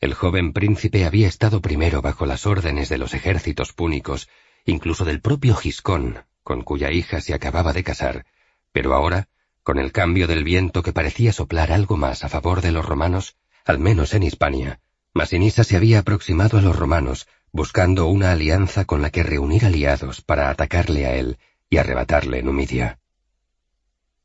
El 0.00 0.14
joven 0.14 0.54
príncipe 0.54 1.04
había 1.04 1.28
estado 1.28 1.60
primero 1.60 2.00
bajo 2.00 2.24
las 2.24 2.46
órdenes 2.46 2.88
de 2.88 2.96
los 2.96 3.12
ejércitos 3.12 3.74
púnicos, 3.74 4.28
incluso 4.64 5.04
del 5.04 5.20
propio 5.20 5.54
Giscón, 5.54 6.24
con 6.42 6.62
cuya 6.62 6.92
hija 6.92 7.20
se 7.20 7.34
acababa 7.34 7.74
de 7.74 7.84
casar, 7.84 8.24
pero 8.72 8.94
ahora, 8.94 9.28
con 9.62 9.78
el 9.78 9.92
cambio 9.92 10.26
del 10.26 10.44
viento 10.44 10.82
que 10.82 10.94
parecía 10.94 11.30
soplar 11.30 11.72
algo 11.72 11.98
más 11.98 12.24
a 12.24 12.30
favor 12.30 12.62
de 12.62 12.72
los 12.72 12.86
romanos, 12.86 13.36
al 13.66 13.78
menos 13.78 14.14
en 14.14 14.22
Hispania, 14.22 14.80
Masinisa 15.12 15.62
se 15.62 15.76
había 15.76 15.98
aproximado 15.98 16.56
a 16.56 16.62
los 16.62 16.74
romanos, 16.74 17.28
buscando 17.52 18.06
una 18.06 18.32
alianza 18.32 18.86
con 18.86 19.02
la 19.02 19.10
que 19.10 19.22
reunir 19.22 19.66
aliados 19.66 20.22
para 20.22 20.48
atacarle 20.48 21.04
a 21.04 21.14
él 21.16 21.38
y 21.68 21.76
arrebatarle 21.76 22.42
Numidia. 22.42 22.98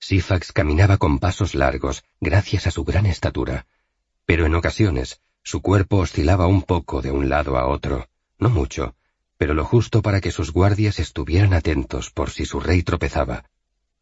Sifax 0.03 0.51
caminaba 0.51 0.97
con 0.97 1.19
pasos 1.19 1.53
largos, 1.53 2.03
gracias 2.19 2.65
a 2.65 2.71
su 2.71 2.83
gran 2.83 3.05
estatura, 3.05 3.67
pero 4.25 4.47
en 4.47 4.55
ocasiones 4.55 5.21
su 5.43 5.61
cuerpo 5.61 5.97
oscilaba 5.97 6.47
un 6.47 6.63
poco 6.63 7.03
de 7.03 7.11
un 7.11 7.29
lado 7.29 7.55
a 7.55 7.67
otro, 7.67 8.09
no 8.39 8.49
mucho, 8.49 8.95
pero 9.37 9.53
lo 9.53 9.63
justo 9.63 10.01
para 10.01 10.19
que 10.19 10.31
sus 10.31 10.51
guardias 10.51 10.97
estuvieran 10.97 11.53
atentos 11.53 12.09
por 12.09 12.31
si 12.31 12.45
su 12.45 12.59
rey 12.59 12.81
tropezaba. 12.81 13.45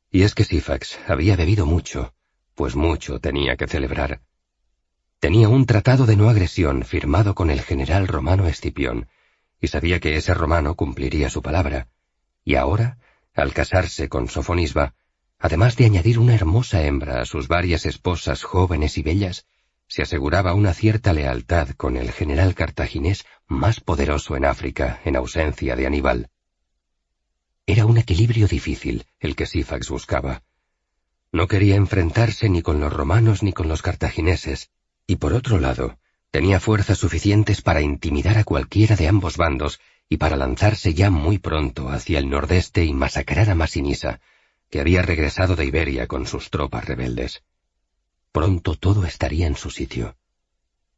Y 0.09 0.21
es 0.21 0.35
que 0.35 0.45
Sifax 0.45 0.99
había 1.05 1.35
bebido 1.35 1.65
mucho, 1.65 2.13
pues 2.55 2.77
mucho 2.77 3.19
tenía 3.19 3.57
que 3.57 3.67
celebrar. 3.67 4.21
Tenía 5.19 5.49
un 5.49 5.65
tratado 5.65 6.05
de 6.05 6.15
no 6.15 6.29
agresión 6.29 6.85
firmado 6.85 7.35
con 7.35 7.49
el 7.49 7.61
general 7.61 8.07
romano 8.07 8.47
Escipión, 8.47 9.09
y 9.59 9.67
sabía 9.67 9.99
que 9.99 10.15
ese 10.15 10.33
romano 10.33 10.75
cumpliría 10.75 11.29
su 11.29 11.41
palabra, 11.41 11.89
y 12.45 12.55
ahora, 12.55 12.99
al 13.35 13.53
casarse 13.53 14.07
con 14.07 14.29
Sofonisba, 14.29 14.93
además 15.39 15.77
de 15.77 15.85
añadir 15.85 16.19
una 16.19 16.35
hermosa 16.35 16.83
hembra 16.83 17.21
a 17.21 17.25
sus 17.25 17.47
varias 17.47 17.85
esposas 17.85 18.43
jóvenes 18.43 18.97
y 18.97 19.01
bellas, 19.01 19.45
se 19.87 20.03
aseguraba 20.03 20.53
una 20.53 20.73
cierta 20.73 21.13
lealtad 21.13 21.69
con 21.69 21.97
el 21.97 22.11
general 22.11 22.53
cartaginés 22.53 23.25
más 23.47 23.79
poderoso 23.79 24.35
en 24.35 24.45
África 24.45 25.01
en 25.05 25.15
ausencia 25.15 25.75
de 25.75 25.87
Aníbal. 25.87 26.29
Era 27.65 27.85
un 27.85 27.97
equilibrio 27.97 28.47
difícil 28.47 29.05
el 29.19 29.35
que 29.35 29.45
Sifax 29.45 29.89
buscaba. 29.89 30.43
No 31.31 31.47
quería 31.47 31.75
enfrentarse 31.75 32.49
ni 32.49 32.61
con 32.61 32.79
los 32.79 32.91
romanos 32.91 33.41
ni 33.41 33.53
con 33.53 33.67
los 33.67 33.81
cartagineses, 33.81 34.69
y 35.07 35.15
por 35.15 35.33
otro 35.33 35.59
lado, 35.59 35.97
tenía 36.31 36.59
fuerzas 36.59 36.97
suficientes 36.97 37.61
para 37.61 37.81
intimidar 37.81 38.37
a 38.37 38.43
cualquiera 38.43 38.95
de 38.95 39.07
ambos 39.07 39.37
bandos 39.37 39.79
y 40.07 40.17
para 40.17 40.35
lanzarse 40.35 40.93
ya 40.93 41.09
muy 41.09 41.37
pronto 41.37 41.89
hacia 41.89 42.19
el 42.19 42.29
nordeste 42.29 42.85
y 42.85 42.93
masacrar 42.93 43.49
a 43.49 43.55
Masinisa, 43.55 44.19
que 44.69 44.79
había 44.79 45.01
regresado 45.01 45.55
de 45.55 45.65
Iberia 45.65 46.07
con 46.07 46.25
sus 46.25 46.49
tropas 46.49 46.85
rebeldes. 46.85 47.43
Pronto 48.31 48.75
todo 48.75 49.05
estaría 49.05 49.47
en 49.47 49.55
su 49.55 49.69
sitio. 49.69 50.15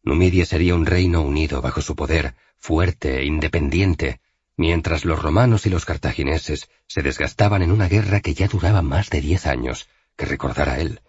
Numidia 0.04 0.46
sería 0.46 0.76
un 0.76 0.86
reino 0.86 1.22
unido 1.22 1.62
bajo 1.62 1.82
su 1.82 1.96
poder, 1.96 2.36
fuerte 2.58 3.20
e 3.20 3.26
independiente, 3.26 4.20
mientras 4.58 5.06
los 5.06 5.22
romanos 5.22 5.66
y 5.66 5.70
los 5.70 5.86
cartagineses 5.86 6.70
se 6.88 7.02
desgastaban 7.02 7.62
en 7.62 7.72
una 7.72 7.88
guerra 7.88 8.20
que 8.20 8.34
ya 8.34 8.48
duraba 8.48 8.82
más 8.82 9.10
de 9.10 9.22
diez 9.22 9.46
años, 9.46 9.88
que 10.16 10.26
recordara 10.26 10.80
él. 10.80 11.02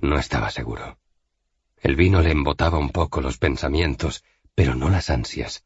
No 0.00 0.18
estaba 0.18 0.50
seguro. 0.50 0.98
El 1.80 1.96
vino 1.96 2.20
le 2.22 2.32
embotaba 2.32 2.78
un 2.78 2.90
poco 2.90 3.20
los 3.20 3.38
pensamientos, 3.38 4.24
pero 4.54 4.74
no 4.74 4.88
las 4.88 5.10
ansias. 5.10 5.64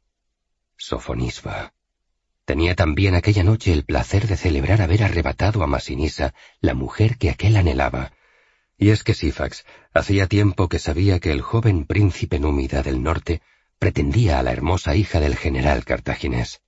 Sofonisba. 0.77 1.73
Tenía 2.53 2.74
también 2.74 3.14
aquella 3.14 3.44
noche 3.44 3.72
el 3.72 3.86
placer 3.86 4.26
de 4.26 4.36
celebrar 4.36 4.82
haber 4.82 5.05
arrebatado 5.05 5.62
a 5.62 5.66
Masinisa, 5.66 6.34
la 6.61 6.74
mujer 6.74 7.16
que 7.16 7.30
aquel 7.30 7.57
anhelaba. 7.57 8.12
Y 8.76 8.90
es 8.90 9.05
que 9.05 9.14
Sifax 9.14 9.64
hacía 9.94 10.26
tiempo 10.26 10.68
que 10.68 10.78
sabía 10.78 11.18
que 11.18 11.32
el 11.32 11.40
joven 11.40 11.86
príncipe 11.86 12.38
númida 12.38 12.82
del 12.82 13.03
norte 13.03 13.40
pretendía 13.78 14.38
a 14.38 14.42
la 14.42 14.53
hermosa 14.53 14.94
hija 14.94 15.18
del 15.18 15.34
general 15.34 15.86
cartaginés. 15.86 16.61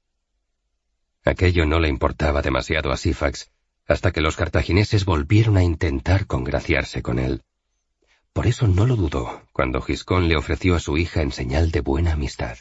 Aquello 1.23 1.67
no 1.67 1.79
le 1.81 1.91
importaba 1.91 2.41
demasiado 2.41 2.91
a 2.91 2.97
Sifax 2.97 3.51
hasta 3.87 4.11
que 4.11 4.23
los 4.23 4.37
cartagineses 4.37 5.05
volvieron 5.05 5.59
a 5.59 5.65
intentar 5.65 6.27
congraciarse 6.27 7.03
con 7.03 7.19
él. 7.19 7.43
Por 8.33 8.47
eso 8.47 8.69
no 8.69 8.87
lo 8.87 8.97
dudó 8.97 9.43
cuando 9.53 9.83
Giscón 9.83 10.29
le 10.29 10.37
ofreció 10.39 10.77
a 10.77 10.81
su 10.81 10.97
hija 10.97 11.21
en 11.21 11.31
señal 11.31 11.71
de 11.73 11.83
buena 11.83 12.13
amistad. 12.13 12.57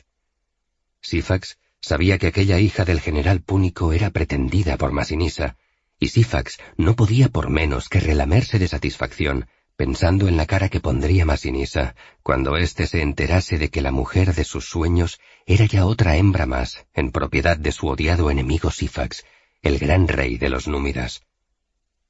Sifax 0.99 1.57
sabía 1.83 2.17
que 2.17 2.27
aquella 2.27 2.59
hija 2.59 2.85
del 2.85 3.01
general 3.01 3.41
púnico 3.41 3.91
era 3.91 4.09
pretendida 4.09 4.77
por 4.77 4.93
Masinisa, 4.93 5.57
y 5.99 6.07
Sifax 6.07 6.57
no 6.77 6.95
podía 6.95 7.27
por 7.27 7.49
menos 7.49 7.89
que 7.89 7.99
relamerse 7.99 8.57
de 8.57 8.69
satisfacción 8.69 9.47
pensando 9.75 10.27
en 10.27 10.37
la 10.37 10.45
cara 10.45 10.69
que 10.69 10.79
pondría 10.79 11.25
Masinisa 11.25 11.95
cuando 12.21 12.55
éste 12.55 12.87
se 12.87 13.01
enterase 13.01 13.57
de 13.57 13.69
que 13.69 13.81
la 13.81 13.91
mujer 13.91 14.33
de 14.33 14.45
sus 14.45 14.65
sueños 14.65 15.19
era 15.45 15.65
ya 15.65 15.85
otra 15.85 16.15
hembra 16.15 16.45
más 16.45 16.85
en 16.93 17.11
propiedad 17.11 17.57
de 17.57 17.71
su 17.71 17.87
odiado 17.87 18.31
enemigo 18.31 18.71
Sifax, 18.71 19.25
el 19.61 19.79
gran 19.79 20.07
rey 20.07 20.37
de 20.37 20.49
los 20.49 20.67
númidas. 20.67 21.23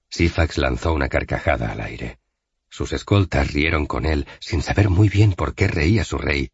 Sifax 0.09 0.59
lanzó 0.59 0.93
una 0.93 1.09
carcajada 1.09 1.71
al 1.71 1.81
aire. 1.81 2.19
Sus 2.69 2.93
escoltas 2.93 3.53
rieron 3.53 3.87
con 3.87 4.05
él 4.05 4.27
sin 4.39 4.61
saber 4.61 4.89
muy 4.89 5.09
bien 5.09 5.33
por 5.33 5.55
qué 5.55 5.67
reía 5.67 6.03
su 6.03 6.17
rey, 6.17 6.51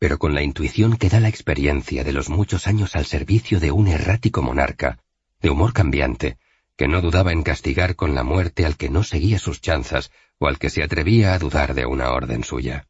pero 0.00 0.18
con 0.18 0.34
la 0.34 0.42
intuición 0.42 0.96
que 0.96 1.10
da 1.10 1.20
la 1.20 1.28
experiencia 1.28 2.04
de 2.04 2.14
los 2.14 2.30
muchos 2.30 2.66
años 2.66 2.96
al 2.96 3.04
servicio 3.04 3.60
de 3.60 3.70
un 3.70 3.86
errático 3.86 4.40
monarca, 4.40 4.98
de 5.42 5.50
humor 5.50 5.74
cambiante, 5.74 6.38
que 6.74 6.88
no 6.88 7.02
dudaba 7.02 7.32
en 7.32 7.42
castigar 7.42 7.96
con 7.96 8.14
la 8.14 8.24
muerte 8.24 8.64
al 8.64 8.78
que 8.78 8.88
no 8.88 9.02
seguía 9.02 9.38
sus 9.38 9.60
chanzas 9.60 10.10
o 10.38 10.48
al 10.48 10.58
que 10.58 10.70
se 10.70 10.82
atrevía 10.82 11.34
a 11.34 11.38
dudar 11.38 11.74
de 11.74 11.84
una 11.84 12.12
orden 12.12 12.44
suya. 12.44 12.88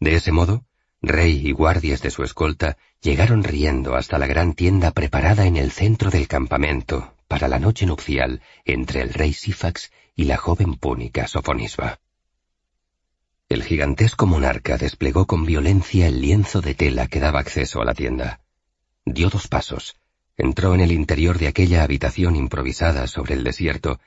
De 0.00 0.14
ese 0.14 0.32
modo, 0.32 0.64
rey 1.02 1.46
y 1.46 1.52
guardias 1.52 2.00
de 2.00 2.10
su 2.10 2.22
escolta 2.22 2.78
llegaron 3.02 3.44
riendo 3.44 3.94
hasta 3.94 4.18
la 4.18 4.26
gran 4.26 4.54
tienda 4.54 4.90
preparada 4.90 5.44
en 5.44 5.58
el 5.58 5.70
centro 5.70 6.10
del 6.10 6.28
campamento 6.28 7.14
para 7.28 7.46
la 7.46 7.58
noche 7.58 7.84
nupcial 7.84 8.40
entre 8.64 9.02
el 9.02 9.12
rey 9.12 9.34
Sifax 9.34 9.92
y 10.16 10.24
la 10.24 10.38
joven 10.38 10.76
púnica 10.76 11.26
Sofonisba. 11.26 12.00
El 13.48 13.62
gigantesco 13.62 14.26
monarca 14.26 14.78
desplegó 14.78 15.26
con 15.26 15.44
violencia 15.44 16.08
el 16.08 16.20
lienzo 16.20 16.60
de 16.60 16.74
tela 16.74 17.06
que 17.08 17.20
daba 17.20 17.40
acceso 17.40 17.82
a 17.82 17.84
la 17.84 17.94
tienda. 17.94 18.40
Dio 19.04 19.28
dos 19.28 19.48
pasos, 19.48 19.96
entró 20.36 20.74
en 20.74 20.80
el 20.80 20.92
interior 20.92 21.38
de 21.38 21.48
aquella 21.48 21.82
habitación 21.82 22.36
improvisada 22.36 23.06
sobre 23.06 23.34
el 23.34 23.44
desierto 23.44 24.00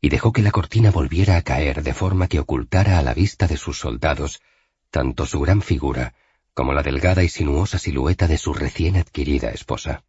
y 0.00 0.08
dejó 0.08 0.32
que 0.32 0.42
la 0.42 0.50
cortina 0.50 0.90
volviera 0.90 1.36
a 1.36 1.42
caer 1.42 1.82
de 1.82 1.94
forma 1.94 2.28
que 2.28 2.40
ocultara 2.40 2.98
a 2.98 3.02
la 3.02 3.14
vista 3.14 3.46
de 3.46 3.56
sus 3.56 3.78
soldados 3.78 4.42
tanto 4.90 5.24
su 5.24 5.40
gran 5.40 5.62
figura 5.62 6.14
como 6.54 6.74
la 6.74 6.82
delgada 6.82 7.22
y 7.22 7.28
sinuosa 7.28 7.78
silueta 7.78 8.28
de 8.28 8.36
su 8.36 8.52
recién 8.52 8.96
adquirida 8.96 9.48
esposa. 9.48 10.04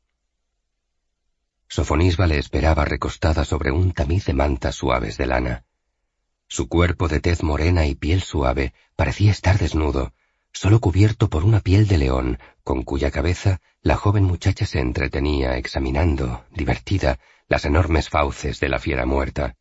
Sofonisba 1.69 2.27
le 2.27 2.37
esperaba 2.37 2.83
recostada 2.83 3.45
sobre 3.45 3.71
un 3.71 3.93
tamiz 3.93 4.25
de 4.25 4.33
mantas 4.33 4.75
suaves 4.75 5.17
de 5.17 5.25
lana. 5.25 5.63
Su 6.55 6.67
cuerpo 6.67 7.07
de 7.07 7.19
tez 7.19 7.41
morena 7.41 7.87
y 7.87 7.95
piel 7.95 8.21
suave 8.21 8.75
parecía 8.95 9.31
estar 9.31 9.57
desnudo, 9.57 10.13
solo 10.51 10.79
cubierto 10.79 11.27
por 11.27 11.45
una 11.45 11.61
piel 11.61 11.87
de 11.87 11.97
león, 11.97 12.37
con 12.63 12.83
cuya 12.83 13.09
cabeza 13.09 13.59
la 13.81 13.97
joven 13.97 14.23
muchacha 14.25 14.67
se 14.67 14.79
entretenía 14.79 15.57
examinando, 15.57 16.45
divertida, 16.51 17.17
las 17.47 17.65
enormes 17.65 18.09
fauces 18.09 18.59
de 18.59 18.69
la 18.69 18.77
fiera 18.77 19.07
muerta. 19.07 19.55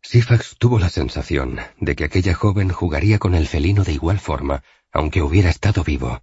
Sifax 0.00 0.58
tuvo 0.58 0.78
la 0.78 0.90
sensación 0.90 1.58
de 1.80 1.96
que 1.96 2.04
aquella 2.04 2.34
joven 2.34 2.68
jugaría 2.68 3.18
con 3.18 3.34
el 3.34 3.48
felino 3.48 3.82
de 3.82 3.94
igual 3.94 4.20
forma, 4.20 4.62
aunque 4.92 5.22
hubiera 5.22 5.50
estado 5.50 5.82
vivo, 5.82 6.22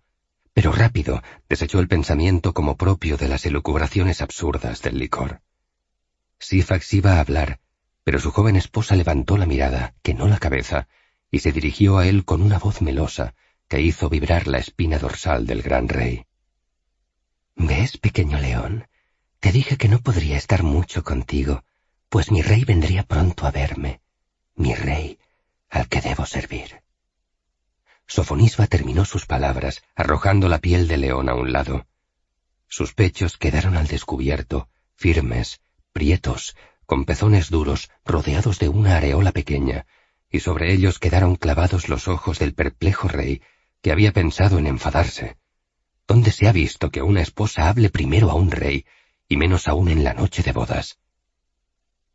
pero 0.54 0.72
rápido 0.72 1.22
desechó 1.50 1.82
el 1.82 1.90
pensamiento 1.90 2.54
como 2.54 2.78
propio 2.78 3.18
de 3.18 3.28
las 3.28 3.46
elucubraciones 3.46 4.22
absurdas 4.22 4.82
del 4.82 4.98
licor. 4.98 5.42
Sifax 6.40 6.94
iba 6.94 7.18
a 7.18 7.20
hablar, 7.20 7.60
pero 8.04 8.20
su 8.20 8.32
joven 8.32 8.56
esposa 8.56 8.96
levantó 8.96 9.38
la 9.38 9.46
mirada, 9.46 9.94
que 10.02 10.14
no 10.14 10.28
la 10.28 10.40
cabeza, 10.40 10.88
y 11.30 11.40
se 11.40 11.52
dirigió 11.52 11.98
a 11.98 12.08
él 12.08 12.26
con 12.26 12.42
una 12.42 12.60
voz 12.60 12.82
melosa 12.82 13.36
que 13.68 13.82
hizo 13.82 14.10
vibrar 14.10 14.48
la 14.48 14.58
espina 14.58 14.98
dorsal 15.00 15.46
del 15.46 15.62
gran 15.62 15.88
rey. 15.88 16.26
¿Ves, 17.56 17.98
pequeño 17.98 18.40
león? 18.40 18.88
Te 19.40 19.52
dije 19.52 19.78
que 19.78 19.88
no 19.88 20.00
podría 20.00 20.38
estar 20.38 20.64
mucho 20.64 21.04
contigo, 21.04 21.64
pues 22.10 22.32
mi 22.32 22.42
rey 22.42 22.66
vendría 22.66 23.04
pronto 23.04 23.48
a 23.48 23.52
verme, 23.52 24.02
mi 24.56 24.76
rey 24.76 25.18
al 25.72 25.88
que 25.88 26.02
debo 26.02 26.26
servir. 26.26 26.84
Sofonisba 28.06 28.68
terminó 28.68 29.06
sus 29.06 29.26
palabras, 29.26 29.82
arrojando 29.96 30.50
la 30.50 30.60
piel 30.60 30.88
de 30.88 30.98
león 30.98 31.30
a 31.30 31.34
un 31.34 31.54
lado. 31.54 31.88
Sus 32.68 32.94
pechos 32.94 33.38
quedaron 33.38 33.78
al 33.78 33.88
descubierto, 33.88 34.68
firmes, 34.96 35.62
prietos, 35.94 36.58
con 36.92 37.06
pezones 37.06 37.50
duros, 37.50 37.90
rodeados 38.04 38.60
de 38.60 38.68
una 38.68 38.98
areola 38.98 39.32
pequeña, 39.32 39.86
y 40.30 40.42
sobre 40.42 40.74
ellos 40.74 41.00
quedaron 41.00 41.38
clavados 41.38 41.88
los 41.88 42.10
ojos 42.10 42.38
del 42.38 42.54
perplejo 42.54 43.08
rey, 43.08 43.42
que 43.82 43.94
había 43.94 44.12
pensado 44.12 44.60
en 44.60 44.68
enfadarse. 44.68 45.38
¿Dónde 46.06 46.34
se 46.34 46.50
ha 46.50 46.52
visto 46.52 46.92
que 46.92 47.02
una 47.02 47.22
esposa 47.22 47.70
hable 47.70 47.90
primero 47.90 48.30
a 48.30 48.34
un 48.34 48.52
rey, 48.52 48.84
y 49.30 49.38
menos 49.38 49.70
aún 49.70 49.88
en 49.88 50.04
la 50.04 50.14
noche 50.14 50.44
de 50.44 50.52
bodas? 50.52 51.00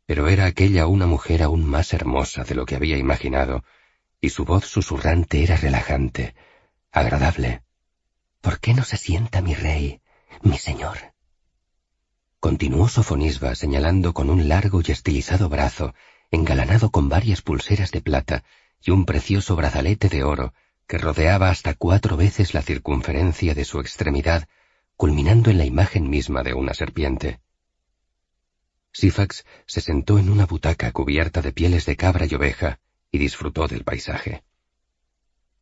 pero 0.05 0.27
era 0.27 0.45
aquella 0.45 0.85
una 0.85 1.07
mujer 1.07 1.41
aún 1.41 1.65
más 1.65 1.91
hermosa 1.91 2.43
de 2.43 2.53
lo 2.53 2.67
que 2.67 2.75
había 2.75 2.99
imaginado, 2.99 3.63
y 4.21 4.29
su 4.29 4.45
voz 4.45 4.65
susurrante 4.65 5.41
era 5.41 5.57
relajante, 5.57 6.35
agradable. 6.91 7.63
¿Por 8.41 8.59
qué 8.59 8.75
no 8.75 8.83
se 8.83 8.97
sienta 8.97 9.41
mi 9.41 9.55
rey, 9.55 10.01
mi 10.43 10.59
señor? 10.59 11.16
Continuó 12.39 12.87
Sofonisba 12.87 13.55
señalando 13.55 14.13
con 14.13 14.29
un 14.29 14.47
largo 14.47 14.81
y 14.85 14.91
estilizado 14.91 15.49
brazo, 15.49 15.95
engalanado 16.29 16.91
con 16.91 17.09
varias 17.09 17.41
pulseras 17.41 17.91
de 17.91 18.01
plata 18.01 18.43
y 18.81 18.91
un 18.91 19.05
precioso 19.05 19.55
brazalete 19.55 20.07
de 20.07 20.23
oro 20.23 20.53
que 20.87 20.99
rodeaba 20.99 21.49
hasta 21.49 21.73
cuatro 21.73 22.15
veces 22.15 22.53
la 22.53 22.61
circunferencia 22.61 23.55
de 23.55 23.65
su 23.65 23.79
extremidad, 23.79 24.47
culminando 24.95 25.49
en 25.49 25.57
la 25.57 25.65
imagen 25.65 26.09
misma 26.09 26.43
de 26.43 26.53
una 26.53 26.73
serpiente. 26.73 27.39
Sifax 28.93 29.45
se 29.65 29.81
sentó 29.81 30.17
en 30.19 30.29
una 30.29 30.45
butaca 30.45 30.91
cubierta 30.91 31.41
de 31.41 31.51
pieles 31.51 31.85
de 31.85 31.97
cabra 31.97 32.25
y 32.29 32.35
oveja 32.35 32.79
y 33.11 33.17
disfrutó 33.17 33.67
del 33.67 33.83
paisaje. 33.83 34.43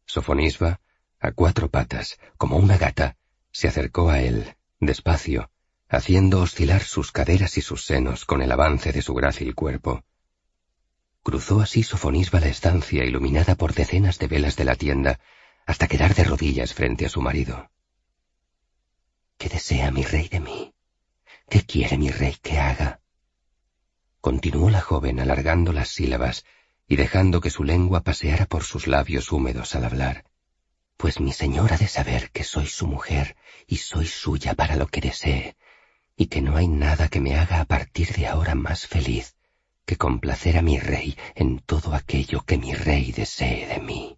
Sofonisba, 0.05 0.81
a 1.19 1.31
cuatro 1.31 1.69
patas, 1.69 2.19
como 2.37 2.57
una 2.57 2.77
gata, 2.77 3.17
se 3.51 3.67
acercó 3.67 4.09
a 4.09 4.21
él, 4.21 4.55
despacio, 4.79 5.49
haciendo 5.87 6.41
oscilar 6.41 6.83
sus 6.83 7.11
caderas 7.11 7.57
y 7.57 7.61
sus 7.61 7.85
senos 7.85 8.25
con 8.25 8.41
el 8.41 8.51
avance 8.51 8.91
de 8.91 9.01
su 9.01 9.13
grácil 9.13 9.55
cuerpo. 9.55 10.03
Cruzó 11.23 11.61
así 11.61 11.83
Sofonisba 11.83 12.39
la 12.39 12.47
estancia 12.47 13.03
iluminada 13.03 13.55
por 13.55 13.73
decenas 13.73 14.19
de 14.19 14.27
velas 14.27 14.55
de 14.55 14.65
la 14.65 14.75
tienda, 14.75 15.19
hasta 15.65 15.87
quedar 15.87 16.13
de 16.15 16.23
rodillas 16.23 16.73
frente 16.73 17.05
a 17.05 17.09
su 17.09 17.21
marido. 17.21 17.69
¿Qué 19.37 19.49
desea 19.49 19.91
mi 19.91 20.03
rey 20.03 20.27
de 20.27 20.39
mí? 20.39 20.73
¿Qué 21.49 21.63
quiere 21.63 21.97
mi 21.97 22.09
rey 22.09 22.35
que 22.41 22.59
haga? 22.59 23.01
continuó 24.21 24.71
la 24.71 24.81
joven 24.81 25.19
alargando 25.19 25.71
las 25.71 25.89
sílabas 25.89 26.45
y 26.87 26.95
dejando 26.95 27.41
que 27.41 27.51
su 27.51 27.63
lengua 27.63 28.01
paseara 28.01 28.47
por 28.47 28.63
sus 28.63 28.87
labios 28.87 29.31
húmedos 29.31 29.75
al 29.75 29.85
hablar. 29.85 30.25
Pues 30.97 31.19
mi 31.19 31.31
señor 31.31 31.73
ha 31.73 31.77
de 31.77 31.87
saber 31.87 32.31
que 32.31 32.43
soy 32.43 32.65
su 32.65 32.87
mujer 32.87 33.35
y 33.67 33.77
soy 33.77 34.07
suya 34.07 34.55
para 34.55 34.77
lo 34.77 34.87
que 34.87 35.01
desee, 35.01 35.55
y 36.15 36.27
que 36.27 36.41
no 36.41 36.55
hay 36.55 36.67
nada 36.67 37.07
que 37.07 37.19
me 37.19 37.35
haga 37.35 37.61
a 37.61 37.65
partir 37.65 38.09
de 38.13 38.27
ahora 38.27 38.55
más 38.55 38.87
feliz 38.87 39.35
que 39.85 39.97
complacer 39.97 40.57
a 40.57 40.61
mi 40.61 40.79
rey 40.79 41.15
en 41.35 41.59
todo 41.59 41.93
aquello 41.93 42.41
que 42.41 42.57
mi 42.57 42.73
rey 42.73 43.11
desee 43.11 43.67
de 43.67 43.79
mí. 43.79 44.17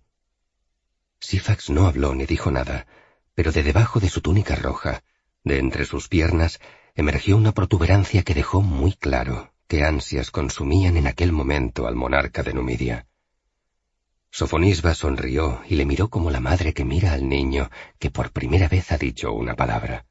Sifax 1.20 1.70
no 1.70 1.88
habló 1.88 2.16
ni 2.16 2.26
dijo 2.26 2.52
nada, 2.52 2.88
pero 3.36 3.52
de 3.52 3.64
debajo 3.64 4.00
de 4.00 4.10
su 4.10 4.22
túnica 4.22 4.56
roja, 4.56 5.04
de 5.43 5.60
entre 5.60 5.86
sus 5.86 6.08
piernas, 6.08 6.60
emergió 6.95 7.36
una 7.38 7.54
protuberancia 7.54 8.24
que 8.24 8.34
dejó 8.34 8.62
muy 8.62 8.93
claro 8.93 9.52
qué 9.68 9.84
ansias 9.84 10.32
consumían 10.32 10.95
en 10.98 11.08
aquel 11.08 11.32
momento 11.32 11.88
al 11.88 11.95
monarca 11.95 12.43
de 12.43 12.54
Numidia. 12.54 13.08
Sofonisba 14.32 14.93
sonrió 14.93 15.62
y 15.68 15.76
le 15.76 15.86
miró 15.86 16.10
como 16.10 16.32
la 16.32 16.39
madre 16.39 16.74
que 16.74 16.86
mira 16.86 17.14
al 17.14 17.28
niño 17.28 17.70
que 18.00 18.12
por 18.12 18.32
primera 18.32 18.68
vez 18.68 18.91
ha 18.91 18.98
dicho 18.98 19.34
una 19.34 19.56
palabra. 19.56 20.06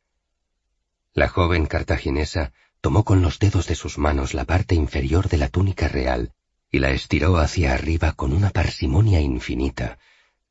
La 1.16 1.28
joven 1.28 1.64
cartaginesa 1.64 2.52
tomó 2.82 3.02
con 3.02 3.22
los 3.22 3.38
dedos 3.38 3.66
de 3.66 3.74
sus 3.74 3.96
manos 3.96 4.34
la 4.34 4.44
parte 4.44 4.74
inferior 4.74 5.30
de 5.30 5.38
la 5.38 5.48
túnica 5.48 5.88
real 5.88 6.34
y 6.70 6.78
la 6.78 6.90
estiró 6.90 7.38
hacia 7.38 7.72
arriba 7.72 8.12
con 8.12 8.34
una 8.34 8.50
parsimonia 8.50 9.18
infinita, 9.18 9.98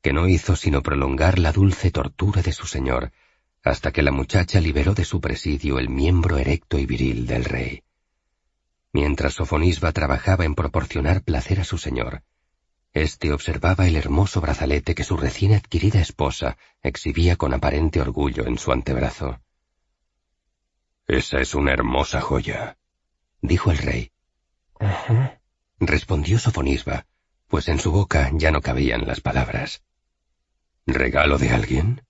que 0.02 0.12
no 0.12 0.26
hizo 0.26 0.56
sino 0.56 0.82
prolongar 0.82 1.38
la 1.38 1.52
dulce 1.52 1.92
tortura 1.92 2.42
de 2.42 2.50
su 2.50 2.66
señor, 2.66 3.12
hasta 3.62 3.92
que 3.92 4.02
la 4.02 4.10
muchacha 4.10 4.60
liberó 4.60 4.92
de 4.92 5.04
su 5.04 5.20
presidio 5.20 5.78
el 5.78 5.88
miembro 5.88 6.36
erecto 6.36 6.80
y 6.80 6.86
viril 6.86 7.28
del 7.28 7.44
rey. 7.44 7.84
Mientras 8.92 9.34
Sofonisba 9.34 9.92
trabajaba 9.92 10.44
en 10.44 10.56
proporcionar 10.56 11.22
placer 11.22 11.60
a 11.60 11.64
su 11.64 11.78
señor, 11.78 12.24
éste 12.92 13.32
observaba 13.32 13.86
el 13.86 13.94
hermoso 13.94 14.40
brazalete 14.40 14.96
que 14.96 15.04
su 15.04 15.16
recién 15.16 15.54
adquirida 15.54 16.00
esposa 16.00 16.56
exhibía 16.82 17.36
con 17.36 17.54
aparente 17.54 18.00
orgullo 18.00 18.48
en 18.48 18.58
su 18.58 18.72
antebrazo. 18.72 19.38
Esa 21.06 21.40
es 21.40 21.54
una 21.54 21.72
hermosa 21.72 22.20
joya, 22.20 22.78
dijo 23.40 23.70
el 23.70 23.78
rey. 23.78 24.10
Respondió 25.78 26.38
Sofonisba, 26.38 27.06
pues 27.46 27.68
en 27.68 27.78
su 27.78 27.92
boca 27.92 28.30
ya 28.34 28.50
no 28.50 28.60
cabían 28.60 29.06
las 29.06 29.20
palabras. 29.20 29.82
¿Regalo 30.84 31.38
de 31.38 31.50
alguien? 31.50 32.02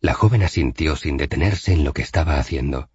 La 0.00 0.14
joven 0.14 0.42
asintió 0.42 0.96
sin 0.96 1.16
detenerse 1.16 1.72
en 1.72 1.84
lo 1.84 1.92
que 1.92 2.02
estaba 2.02 2.38
haciendo. 2.38 2.90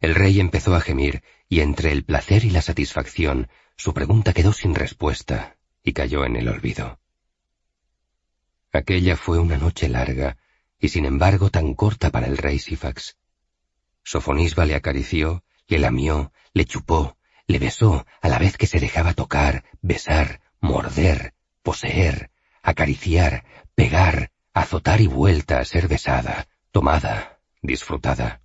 El 0.00 0.16
rey 0.16 0.40
empezó 0.40 0.74
a 0.74 0.80
gemir, 0.80 1.22
y 1.48 1.60
entre 1.60 1.92
el 1.92 2.04
placer 2.04 2.44
y 2.44 2.50
la 2.50 2.60
satisfacción, 2.60 3.48
su 3.76 3.94
pregunta 3.94 4.32
quedó 4.32 4.52
sin 4.52 4.74
respuesta 4.74 5.56
y 5.82 5.92
cayó 5.92 6.24
en 6.24 6.36
el 6.36 6.48
olvido. 6.48 6.98
Aquella 8.72 9.16
fue 9.16 9.38
una 9.38 9.58
noche 9.58 9.88
larga, 9.88 10.38
y 10.80 10.88
sin 10.88 11.04
embargo 11.04 11.50
tan 11.50 11.74
corta 11.74 12.10
para 12.10 12.26
el 12.26 12.36
rey 12.36 12.58
Sifax. 12.58 13.16
Sofonisba 14.04 14.66
le 14.66 14.74
acarició, 14.74 15.42
le 15.66 15.78
lamió, 15.78 16.32
le 16.52 16.66
chupó, 16.66 17.16
le 17.46 17.58
besó 17.58 18.06
a 18.20 18.28
la 18.28 18.38
vez 18.38 18.56
que 18.56 18.66
se 18.66 18.78
dejaba 18.78 19.14
tocar, 19.14 19.64
besar, 19.80 20.40
morder, 20.60 21.34
poseer, 21.62 22.30
acariciar, 22.62 23.44
pegar, 23.74 24.30
azotar 24.52 25.00
y 25.00 25.06
vuelta 25.06 25.58
a 25.58 25.64
ser 25.64 25.88
besada, 25.88 26.46
tomada, 26.70 27.40
disfrutada. 27.62 28.42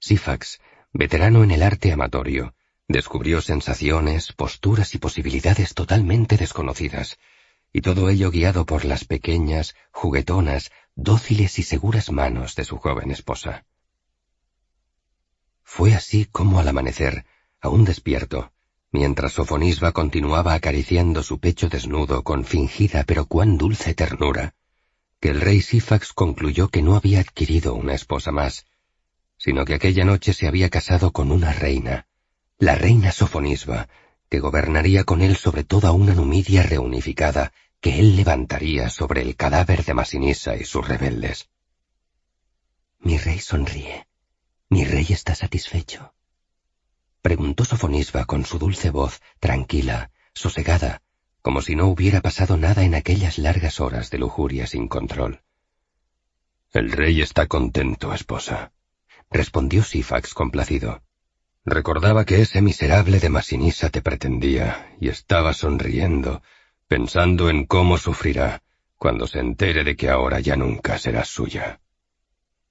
Sifax, 0.00 0.60
veterano 0.92 1.44
en 1.44 1.52
el 1.52 1.62
arte 1.62 1.92
amatorio, 1.92 2.54
descubrió 2.88 3.40
sensaciones, 3.40 4.32
posturas 4.32 4.94
y 4.94 4.98
posibilidades 4.98 5.74
totalmente 5.74 6.36
desconocidas, 6.36 7.18
y 7.72 7.82
todo 7.82 8.10
ello 8.10 8.32
guiado 8.32 8.66
por 8.66 8.84
las 8.84 9.04
pequeñas, 9.04 9.76
juguetonas, 9.92 10.72
dóciles 10.96 11.58
y 11.60 11.62
seguras 11.62 12.10
manos 12.10 12.56
de 12.56 12.64
su 12.64 12.78
joven 12.78 13.12
esposa. 13.12 13.64
Fue 15.72 15.94
así 15.94 16.24
como 16.24 16.58
al 16.58 16.66
amanecer, 16.66 17.24
aún 17.60 17.84
despierto, 17.84 18.50
mientras 18.90 19.34
Sofonisba 19.34 19.92
continuaba 19.92 20.54
acariciando 20.54 21.22
su 21.22 21.38
pecho 21.38 21.68
desnudo 21.68 22.24
con 22.24 22.44
fingida 22.44 23.04
pero 23.04 23.26
cuán 23.26 23.56
dulce 23.56 23.94
ternura, 23.94 24.56
que 25.20 25.28
el 25.28 25.40
rey 25.40 25.60
Sifax 25.60 26.12
concluyó 26.12 26.68
que 26.70 26.82
no 26.82 26.96
había 26.96 27.20
adquirido 27.20 27.74
una 27.74 27.94
esposa 27.94 28.32
más, 28.32 28.66
sino 29.38 29.64
que 29.64 29.74
aquella 29.74 30.04
noche 30.04 30.32
se 30.32 30.48
había 30.48 30.70
casado 30.70 31.12
con 31.12 31.30
una 31.30 31.52
reina, 31.52 32.08
la 32.58 32.74
reina 32.74 33.12
Sofonisba, 33.12 33.88
que 34.28 34.40
gobernaría 34.40 35.04
con 35.04 35.22
él 35.22 35.36
sobre 35.36 35.62
toda 35.62 35.92
una 35.92 36.14
Numidia 36.14 36.64
reunificada 36.64 37.52
que 37.80 38.00
él 38.00 38.16
levantaría 38.16 38.90
sobre 38.90 39.22
el 39.22 39.36
cadáver 39.36 39.84
de 39.84 39.94
Masinisa 39.94 40.56
y 40.56 40.64
sus 40.64 40.86
rebeldes. 40.86 41.48
Mi 42.98 43.18
rey 43.18 43.38
sonríe. 43.38 44.09
Mi 44.70 44.84
rey 44.84 45.06
está 45.10 45.34
satisfecho 45.34 46.14
preguntó 47.22 47.64
Sofonisba 47.64 48.24
con 48.24 48.44
su 48.44 48.58
dulce 48.58 48.90
voz, 48.90 49.20
tranquila, 49.40 50.10
sosegada, 50.34 51.02
como 51.42 51.62
si 51.62 51.76
no 51.76 51.86
hubiera 51.86 52.20
pasado 52.20 52.56
nada 52.56 52.84
en 52.84 52.94
aquellas 52.94 53.38
largas 53.38 53.80
horas 53.80 54.10
de 54.10 54.18
lujuria 54.18 54.66
sin 54.66 54.88
control. 54.88 55.42
El 56.72 56.92
rey 56.92 57.20
está 57.20 57.46
contento, 57.46 58.14
esposa, 58.14 58.72
respondió 59.30 59.82
Sifax 59.82 60.34
complacido. 60.34 61.02
Recordaba 61.64 62.24
que 62.24 62.40
ese 62.40 62.62
miserable 62.62 63.20
de 63.20 63.28
Masinisa 63.28 63.90
te 63.90 64.00
pretendía 64.00 64.96
y 65.00 65.08
estaba 65.08 65.52
sonriendo, 65.52 66.42
pensando 66.88 67.50
en 67.50 67.66
cómo 67.66 67.98
sufrirá 67.98 68.62
cuando 68.96 69.26
se 69.26 69.40
entere 69.40 69.84
de 69.84 69.96
que 69.96 70.10
ahora 70.10 70.40
ya 70.40 70.56
nunca 70.56 70.98
serás 70.98 71.28
suya. 71.28 71.80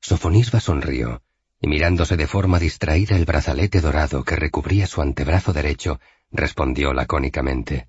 Sofonisba 0.01 0.59
sonrió, 0.59 1.21
y 1.61 1.67
mirándose 1.67 2.15
de 2.15 2.27
forma 2.27 2.59
distraída 2.59 3.15
el 3.15 3.25
brazalete 3.25 3.81
dorado 3.81 4.23
que 4.23 4.35
recubría 4.35 4.87
su 4.87 5.01
antebrazo 5.01 5.53
derecho, 5.53 5.99
respondió 6.31 6.93
lacónicamente. 6.93 7.87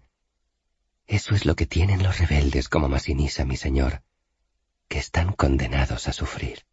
Eso 1.07 1.35
es 1.35 1.45
lo 1.45 1.57
que 1.57 1.67
tienen 1.67 2.03
los 2.03 2.19
rebeldes 2.19 2.69
como 2.69 2.89
Masinisa, 2.89 3.45
mi 3.45 3.57
señor, 3.57 4.03
que 4.89 4.99
están 4.99 5.33
condenados 5.33 6.09
a 6.09 6.13
sufrir. 6.13 6.65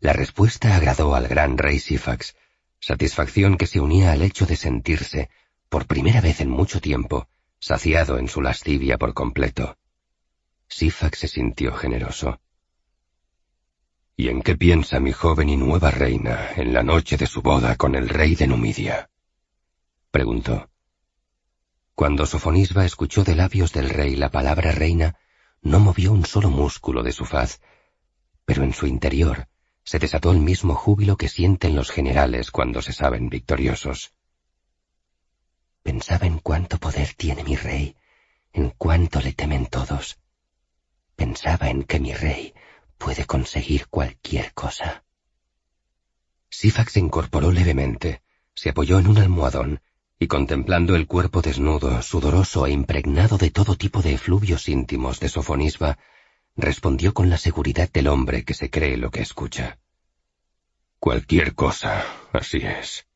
La 0.00 0.12
respuesta 0.12 0.76
agradó 0.76 1.14
al 1.14 1.28
gran 1.28 1.56
rey 1.56 1.78
Sifax, 1.78 2.36
satisfacción 2.80 3.56
que 3.56 3.66
se 3.66 3.80
unía 3.80 4.12
al 4.12 4.22
hecho 4.22 4.46
de 4.46 4.56
sentirse, 4.56 5.30
por 5.68 5.86
primera 5.86 6.20
vez 6.20 6.40
en 6.40 6.50
mucho 6.50 6.80
tiempo, 6.80 7.28
saciado 7.58 8.18
en 8.18 8.28
su 8.28 8.42
lascivia 8.42 8.98
por 8.98 9.14
completo. 9.14 9.78
Sifax 10.68 11.20
se 11.20 11.28
sintió 11.28 11.72
generoso. 11.72 12.40
¿Y 14.16 14.28
en 14.28 14.42
qué 14.42 14.56
piensa 14.56 15.00
mi 15.00 15.10
joven 15.10 15.48
y 15.48 15.56
nueva 15.56 15.90
reina 15.90 16.50
en 16.54 16.72
la 16.72 16.84
noche 16.84 17.16
de 17.16 17.26
su 17.26 17.42
boda 17.42 17.74
con 17.74 17.96
el 17.96 18.08
rey 18.08 18.36
de 18.36 18.46
Numidia? 18.46 19.10
preguntó. 20.12 20.70
Cuando 21.96 22.24
Sofonisba 22.24 22.84
escuchó 22.84 23.24
de 23.24 23.34
labios 23.34 23.72
del 23.72 23.90
rey 23.90 24.14
la 24.14 24.30
palabra 24.30 24.70
reina, 24.70 25.18
no 25.62 25.80
movió 25.80 26.12
un 26.12 26.24
solo 26.24 26.48
músculo 26.48 27.02
de 27.02 27.10
su 27.10 27.24
faz, 27.24 27.60
pero 28.44 28.62
en 28.62 28.72
su 28.72 28.86
interior 28.86 29.48
se 29.82 29.98
desató 29.98 30.30
el 30.30 30.38
mismo 30.38 30.76
júbilo 30.76 31.16
que 31.16 31.28
sienten 31.28 31.74
los 31.74 31.90
generales 31.90 32.52
cuando 32.52 32.82
se 32.82 32.92
saben 32.92 33.28
victoriosos. 33.28 34.14
Pensaba 35.82 36.26
en 36.26 36.38
cuánto 36.38 36.78
poder 36.78 37.14
tiene 37.16 37.42
mi 37.42 37.56
rey, 37.56 37.96
en 38.52 38.70
cuánto 38.70 39.20
le 39.20 39.32
temen 39.32 39.66
todos. 39.66 40.20
Pensaba 41.16 41.68
en 41.68 41.82
que 41.82 41.98
mi 41.98 42.12
rey 42.14 42.54
puede 43.04 43.26
conseguir 43.26 43.86
cualquier 43.88 44.54
cosa. 44.54 45.04
Sifax 46.48 46.92
se 46.92 47.00
incorporó 47.00 47.52
levemente, 47.52 48.22
se 48.54 48.70
apoyó 48.70 48.98
en 48.98 49.08
un 49.08 49.18
almohadón 49.18 49.82
y 50.18 50.26
contemplando 50.26 50.96
el 50.96 51.06
cuerpo 51.06 51.42
desnudo, 51.42 52.00
sudoroso 52.00 52.66
e 52.66 52.70
impregnado 52.70 53.36
de 53.36 53.50
todo 53.50 53.76
tipo 53.76 54.00
de 54.00 54.14
efluvios 54.14 54.70
íntimos 54.70 55.20
de 55.20 55.28
Sofonisba, 55.28 55.98
respondió 56.56 57.12
con 57.12 57.28
la 57.28 57.36
seguridad 57.36 57.92
del 57.92 58.08
hombre 58.08 58.42
que 58.42 58.54
se 58.54 58.70
cree 58.70 58.96
lo 58.96 59.10
que 59.10 59.20
escucha. 59.20 59.78
Cualquier 60.98 61.54
cosa, 61.54 62.06
así 62.32 62.56
es. 62.62 63.06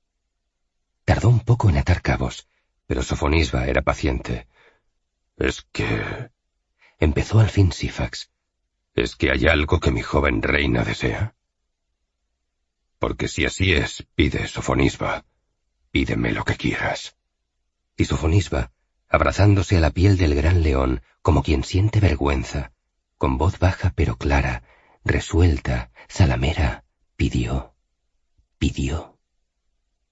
Tardó 1.07 1.31
un 1.31 1.41
poco 1.41 1.71
en 1.71 1.79
atar 1.79 2.03
cabos, 2.03 2.47
pero 2.87 3.03
Sofonisba 3.03 3.67
era 3.69 3.81
paciente. 3.81 4.49
Es 5.39 5.67
que... 5.73 6.29
Empezó 6.99 7.41
al 7.41 7.49
fin 7.49 7.73
Sifax. 7.73 8.29
¿Es 8.99 9.15
que 9.15 9.31
hay 9.31 9.47
algo 9.47 9.79
que 9.79 9.93
mi 9.93 10.03
joven 10.03 10.43
reina 10.43 10.83
desea? 10.83 11.37
Porque 12.99 13.29
si 13.29 13.45
así 13.45 13.73
es, 13.73 14.05
pide, 14.17 14.49
Sofonisba. 14.49 15.25
Pídeme 15.93 16.33
lo 16.33 16.45
que 16.45 16.57
quieras. 16.57 17.17
Y 17.97 18.07
Sofonisba, 18.07 18.73
abrazándose 19.09 19.77
a 19.77 19.81
la 19.81 19.91
piel 19.91 20.17
del 20.17 20.35
gran 20.35 20.65
león, 20.65 21.01
como 21.23 21.45
quien 21.45 21.63
siente 21.63 22.01
vergüenza, 22.01 22.73
con 23.19 23.39
voz 23.39 23.61
baja 23.61 23.93
pero 23.95 24.17
clara, 24.17 24.65
resuelta, 25.05 25.93
zalamera, 26.11 26.85
pidió, 27.15 27.77
pidió, 28.59 29.17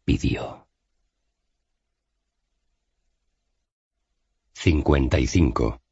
pidió. 0.05 0.69
55. 4.53 5.83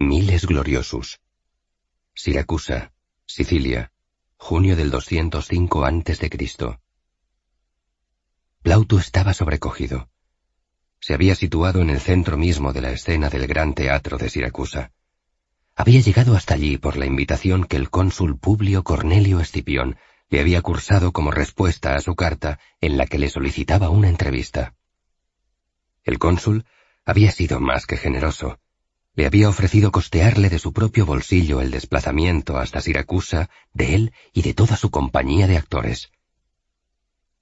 Miles 0.00 0.46
gloriosos. 0.46 1.20
Siracusa, 2.14 2.92
Sicilia, 3.26 3.90
junio 4.36 4.76
del 4.76 4.90
205 4.90 5.84
a.C. 5.84 6.78
Plauto 8.62 8.98
estaba 8.98 9.32
sobrecogido. 9.32 10.10
Se 11.00 11.14
había 11.14 11.34
situado 11.34 11.80
en 11.80 11.88
el 11.88 12.00
centro 12.00 12.36
mismo 12.36 12.72
de 12.72 12.82
la 12.82 12.92
escena 12.92 13.30
del 13.30 13.46
gran 13.46 13.74
teatro 13.74 14.18
de 14.18 14.28
Siracusa. 14.28 14.92
Había 15.74 16.00
llegado 16.00 16.36
hasta 16.36 16.54
allí 16.54 16.76
por 16.76 16.96
la 16.96 17.06
invitación 17.06 17.64
que 17.64 17.76
el 17.76 17.88
cónsul 17.88 18.38
Publio 18.38 18.84
Cornelio 18.84 19.40
Escipión 19.40 19.96
le 20.28 20.40
había 20.40 20.60
cursado 20.60 21.12
como 21.12 21.30
respuesta 21.30 21.94
a 21.94 22.00
su 22.00 22.14
carta 22.14 22.60
en 22.80 22.98
la 22.98 23.06
que 23.06 23.18
le 23.18 23.30
solicitaba 23.30 23.88
una 23.88 24.10
entrevista. 24.10 24.74
El 26.04 26.18
cónsul 26.18 26.66
había 27.06 27.32
sido 27.32 27.58
más 27.58 27.86
que 27.86 27.96
generoso. 27.96 28.60
Le 29.14 29.26
había 29.26 29.50
ofrecido 29.50 29.92
costearle 29.92 30.48
de 30.48 30.58
su 30.58 30.72
propio 30.72 31.04
bolsillo 31.04 31.60
el 31.60 31.70
desplazamiento 31.70 32.56
hasta 32.56 32.80
Siracusa 32.80 33.50
de 33.74 33.94
él 33.94 34.12
y 34.32 34.40
de 34.40 34.54
toda 34.54 34.76
su 34.76 34.90
compañía 34.90 35.46
de 35.46 35.58
actores. 35.58 36.10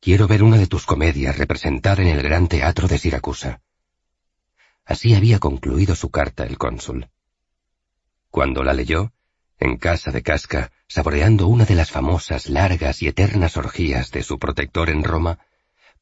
Quiero 0.00 0.26
ver 0.26 0.42
una 0.42 0.56
de 0.56 0.66
tus 0.66 0.84
comedias 0.84 1.38
representada 1.38 2.02
en 2.02 2.08
el 2.08 2.22
Gran 2.22 2.48
Teatro 2.48 2.88
de 2.88 2.98
Siracusa. 2.98 3.60
Así 4.84 5.14
había 5.14 5.38
concluido 5.38 5.94
su 5.94 6.10
carta 6.10 6.44
el 6.44 6.58
cónsul. 6.58 7.08
Cuando 8.30 8.64
la 8.64 8.72
leyó, 8.72 9.12
en 9.60 9.76
casa 9.76 10.10
de 10.10 10.22
Casca, 10.22 10.72
saboreando 10.88 11.46
una 11.46 11.66
de 11.66 11.76
las 11.76 11.92
famosas, 11.92 12.48
largas 12.48 13.00
y 13.02 13.06
eternas 13.06 13.56
orgías 13.56 14.10
de 14.10 14.24
su 14.24 14.40
protector 14.40 14.90
en 14.90 15.04
Roma, 15.04 15.38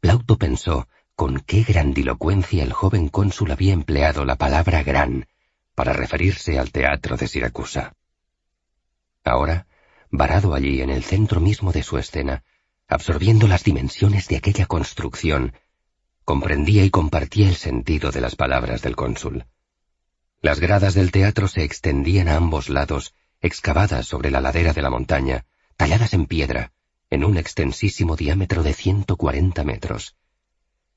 Plauto 0.01 0.39
pensó 0.39 0.89
con 1.15 1.41
qué 1.41 1.63
grandilocuencia 1.63 2.63
el 2.63 2.73
joven 2.73 3.09
cónsul 3.09 3.51
había 3.51 3.75
empleado 3.75 4.25
la 4.25 4.37
palabra 4.37 4.83
gran 4.83 5.27
para 5.79 5.93
referirse 5.93 6.59
al 6.59 6.73
teatro 6.73 7.17
de 7.17 7.29
Siracusa. 7.29 7.95
Ahora, 9.23 9.69
varado 10.11 10.53
allí 10.53 10.83
en 10.83 10.91
el 10.91 11.05
centro 11.05 11.41
mismo 11.41 11.71
de 11.71 11.85
su 11.85 11.99
escena, 11.99 12.43
absorbiendo 12.89 13.47
las 13.47 13.63
dimensiones 13.63 14.27
de 14.27 14.39
aquella 14.39 14.67
construcción, 14.67 15.53
comprendía 16.25 16.85
y 16.85 16.91
compartía 16.91 17.49
el 17.49 17.55
sentido 17.55 18.11
de 18.11 18.21
las 18.21 18.35
palabras 18.35 18.83
del 18.83 18.97
cónsul. 18.97 19.45
Las 20.41 20.59
gradas 20.59 20.95
del 20.95 21.13
teatro 21.13 21.47
se 21.47 21.63
extendían 21.63 22.27
a 22.27 22.35
ambos 22.35 22.71
lados 22.71 23.15
excavadas 23.41 24.05
sobre 24.05 24.33
la 24.33 24.41
ladera 24.41 24.73
de 24.73 24.83
la 24.83 24.91
montaña, 24.91 25.47
talladas 25.77 26.13
en 26.13 26.27
piedra, 26.27 26.73
en 27.09 27.23
un 27.23 27.39
extensísimo 27.39 28.17
diámetro 28.17 28.65
de 28.65 28.75
140 28.75 29.63
metros. 29.63 30.17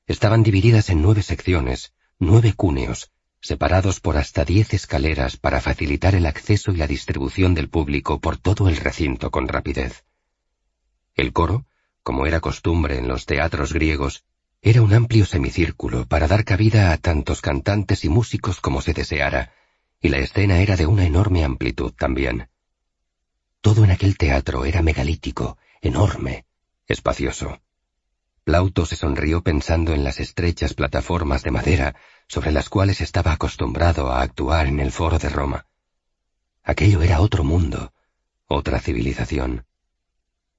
Estaban 0.08 0.42
divididas 0.42 0.90
en 0.90 1.02
nueve 1.02 1.22
secciones, 1.22 1.92
nueve 2.18 2.54
cúneos, 2.56 3.12
separados 3.42 4.00
por 4.00 4.16
hasta 4.16 4.44
diez 4.44 4.72
escaleras 4.72 5.36
para 5.36 5.60
facilitar 5.60 6.14
el 6.14 6.26
acceso 6.26 6.70
y 6.72 6.76
la 6.76 6.86
distribución 6.86 7.54
del 7.54 7.68
público 7.68 8.20
por 8.20 8.38
todo 8.38 8.68
el 8.68 8.76
recinto 8.76 9.30
con 9.30 9.48
rapidez. 9.48 10.04
El 11.14 11.32
coro, 11.32 11.66
como 12.04 12.24
era 12.26 12.40
costumbre 12.40 12.98
en 12.98 13.08
los 13.08 13.26
teatros 13.26 13.72
griegos, 13.72 14.24
era 14.62 14.80
un 14.80 14.94
amplio 14.94 15.26
semicírculo 15.26 16.06
para 16.06 16.28
dar 16.28 16.44
cabida 16.44 16.92
a 16.92 16.96
tantos 16.98 17.40
cantantes 17.40 18.04
y 18.04 18.08
músicos 18.08 18.60
como 18.60 18.80
se 18.80 18.94
deseara, 18.94 19.52
y 20.00 20.08
la 20.08 20.18
escena 20.18 20.60
era 20.60 20.76
de 20.76 20.86
una 20.86 21.04
enorme 21.04 21.44
amplitud 21.44 21.92
también. 21.92 22.48
Todo 23.60 23.82
en 23.82 23.90
aquel 23.90 24.16
teatro 24.16 24.64
era 24.64 24.82
megalítico, 24.82 25.58
enorme, 25.80 26.46
espacioso. 26.86 27.60
Plauto 28.44 28.86
se 28.86 28.96
sonrió 28.96 29.42
pensando 29.42 29.92
en 29.92 30.02
las 30.02 30.18
estrechas 30.18 30.74
plataformas 30.74 31.42
de 31.44 31.52
madera 31.52 31.94
sobre 32.26 32.50
las 32.50 32.68
cuales 32.68 33.00
estaba 33.00 33.32
acostumbrado 33.32 34.10
a 34.10 34.22
actuar 34.22 34.66
en 34.66 34.80
el 34.80 34.90
foro 34.90 35.18
de 35.18 35.28
Roma. 35.28 35.66
Aquello 36.64 37.02
era 37.02 37.20
otro 37.20 37.44
mundo, 37.44 37.92
otra 38.48 38.80
civilización. 38.80 39.64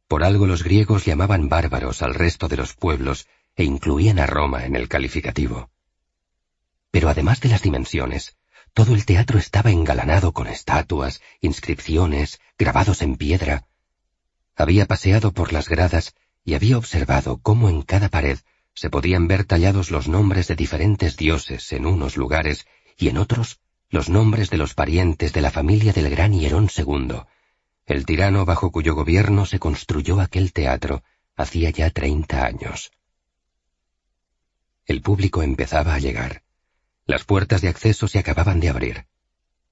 Por 0.07 0.23
algo 0.23 0.47
los 0.47 0.63
griegos 0.63 1.05
llamaban 1.05 1.49
bárbaros 1.49 2.01
al 2.01 2.13
resto 2.13 2.47
de 2.47 2.57
los 2.57 2.73
pueblos 2.73 3.27
e 3.55 3.65
incluían 3.65 4.19
a 4.19 4.27
Roma 4.27 4.65
en 4.65 4.75
el 4.75 4.87
calificativo. 4.87 5.69
Pero 6.89 7.09
además 7.09 7.41
de 7.41 7.49
las 7.49 7.63
dimensiones, 7.63 8.37
todo 8.73 8.95
el 8.95 9.05
teatro 9.05 9.37
estaba 9.37 9.71
engalanado 9.71 10.31
con 10.31 10.47
estatuas, 10.47 11.21
inscripciones, 11.41 12.39
grabados 12.57 13.01
en 13.01 13.17
piedra. 13.17 13.65
Había 14.55 14.85
paseado 14.85 15.33
por 15.33 15.51
las 15.51 15.67
gradas 15.67 16.13
y 16.43 16.55
había 16.55 16.77
observado 16.77 17.37
cómo 17.41 17.69
en 17.69 17.81
cada 17.81 18.09
pared 18.09 18.39
se 18.73 18.89
podían 18.89 19.27
ver 19.27 19.45
tallados 19.45 19.91
los 19.91 20.07
nombres 20.07 20.47
de 20.47 20.55
diferentes 20.55 21.15
dioses 21.15 21.71
en 21.73 21.85
unos 21.85 22.17
lugares 22.17 22.65
y 22.97 23.09
en 23.09 23.17
otros 23.17 23.59
los 23.89 24.09
nombres 24.09 24.49
de 24.49 24.57
los 24.57 24.73
parientes 24.73 25.33
de 25.33 25.41
la 25.41 25.51
familia 25.51 25.93
del 25.93 26.09
gran 26.09 26.33
Hierón 26.33 26.69
II, 26.75 27.21
el 27.85 28.05
tirano 28.05 28.45
bajo 28.45 28.71
cuyo 28.71 28.95
gobierno 28.95 29.45
se 29.45 29.59
construyó 29.59 30.19
aquel 30.19 30.53
teatro 30.53 31.03
hacía 31.35 31.69
ya 31.69 31.89
treinta 31.89 32.45
años. 32.45 32.91
El 34.85 35.01
público 35.01 35.43
empezaba 35.43 35.93
a 35.93 35.99
llegar. 35.99 36.43
Las 37.05 37.23
puertas 37.23 37.61
de 37.61 37.69
acceso 37.69 38.07
se 38.07 38.19
acababan 38.19 38.59
de 38.59 38.69
abrir. 38.69 39.07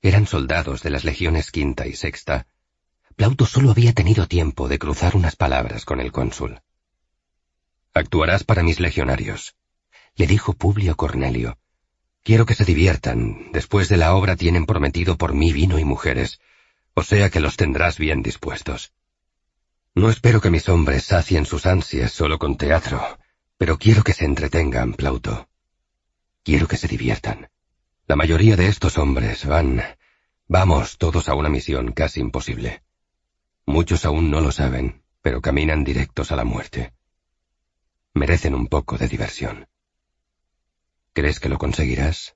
Eran 0.01 0.27
soldados 0.27 0.83
de 0.83 0.89
las 0.89 1.03
legiones 1.03 1.51
quinta 1.51 1.87
y 1.87 1.93
sexta. 1.93 2.47
Plauto 3.15 3.45
solo 3.45 3.71
había 3.71 3.93
tenido 3.93 4.27
tiempo 4.27 4.67
de 4.67 4.79
cruzar 4.79 5.15
unas 5.15 5.35
palabras 5.35 5.85
con 5.85 5.99
el 5.99 6.11
cónsul. 6.11 6.61
Actuarás 7.93 8.43
para 8.43 8.63
mis 8.63 8.79
legionarios, 8.79 9.55
le 10.15 10.27
dijo 10.27 10.53
Publio 10.53 10.95
Cornelio. 10.95 11.57
Quiero 12.23 12.45
que 12.45 12.55
se 12.55 12.65
diviertan. 12.65 13.51
Después 13.51 13.89
de 13.89 13.97
la 13.97 14.13
obra 14.13 14.35
tienen 14.35 14.65
prometido 14.65 15.17
por 15.17 15.33
mí 15.33 15.51
vino 15.51 15.79
y 15.79 15.85
mujeres, 15.85 16.39
o 16.93 17.03
sea 17.03 17.29
que 17.29 17.39
los 17.39 17.57
tendrás 17.57 17.97
bien 17.97 18.21
dispuestos. 18.21 18.93
No 19.95 20.09
espero 20.09 20.39
que 20.39 20.51
mis 20.51 20.69
hombres 20.69 21.05
sacien 21.05 21.45
sus 21.45 21.65
ansias 21.65 22.11
solo 22.11 22.39
con 22.39 22.57
teatro, 22.57 23.17
pero 23.57 23.77
quiero 23.77 24.03
que 24.03 24.13
se 24.13 24.25
entretengan, 24.25 24.93
Plauto. 24.93 25.49
Quiero 26.43 26.67
que 26.67 26.77
se 26.77 26.87
diviertan. 26.87 27.49
La 28.07 28.15
mayoría 28.15 28.55
de 28.55 28.67
estos 28.67 28.97
hombres 28.97 29.45
van... 29.45 29.83
Vamos 30.47 30.97
todos 30.97 31.29
a 31.29 31.35
una 31.35 31.49
misión 31.49 31.91
casi 31.93 32.19
imposible. 32.19 32.83
Muchos 33.71 34.03
aún 34.03 34.29
no 34.29 34.41
lo 34.41 34.51
saben, 34.51 35.01
pero 35.21 35.39
caminan 35.39 35.85
directos 35.85 36.33
a 36.33 36.35
la 36.35 36.43
muerte. 36.43 36.93
Merecen 38.13 38.53
un 38.53 38.67
poco 38.67 38.97
de 38.97 39.07
diversión. 39.07 39.69
¿Crees 41.13 41.39
que 41.39 41.47
lo 41.47 41.57
conseguirás, 41.57 42.35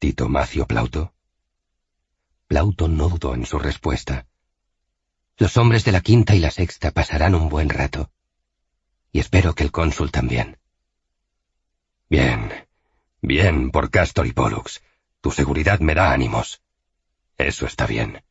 Tito 0.00 0.28
Macio 0.28 0.66
Plauto? 0.66 1.14
Plauto 2.48 2.88
no 2.88 3.08
dudó 3.08 3.36
en 3.36 3.46
su 3.46 3.60
respuesta. 3.60 4.26
Los 5.36 5.56
hombres 5.56 5.84
de 5.84 5.92
la 5.92 6.00
quinta 6.00 6.34
y 6.34 6.40
la 6.40 6.50
sexta 6.50 6.90
pasarán 6.90 7.36
un 7.36 7.48
buen 7.48 7.68
rato. 7.68 8.10
Y 9.12 9.20
espero 9.20 9.54
que 9.54 9.62
el 9.62 9.70
cónsul 9.70 10.10
también. 10.10 10.58
Bien, 12.08 12.66
Bien, 13.20 13.70
por 13.70 13.88
Castor 13.88 14.26
y 14.26 14.32
Pollux. 14.32 14.82
Tu 15.20 15.30
seguridad 15.30 15.78
me 15.78 15.94
da 15.94 16.12
ánimos. 16.12 16.60
Eso 17.38 17.66
está 17.66 17.86
bien. 17.86 18.24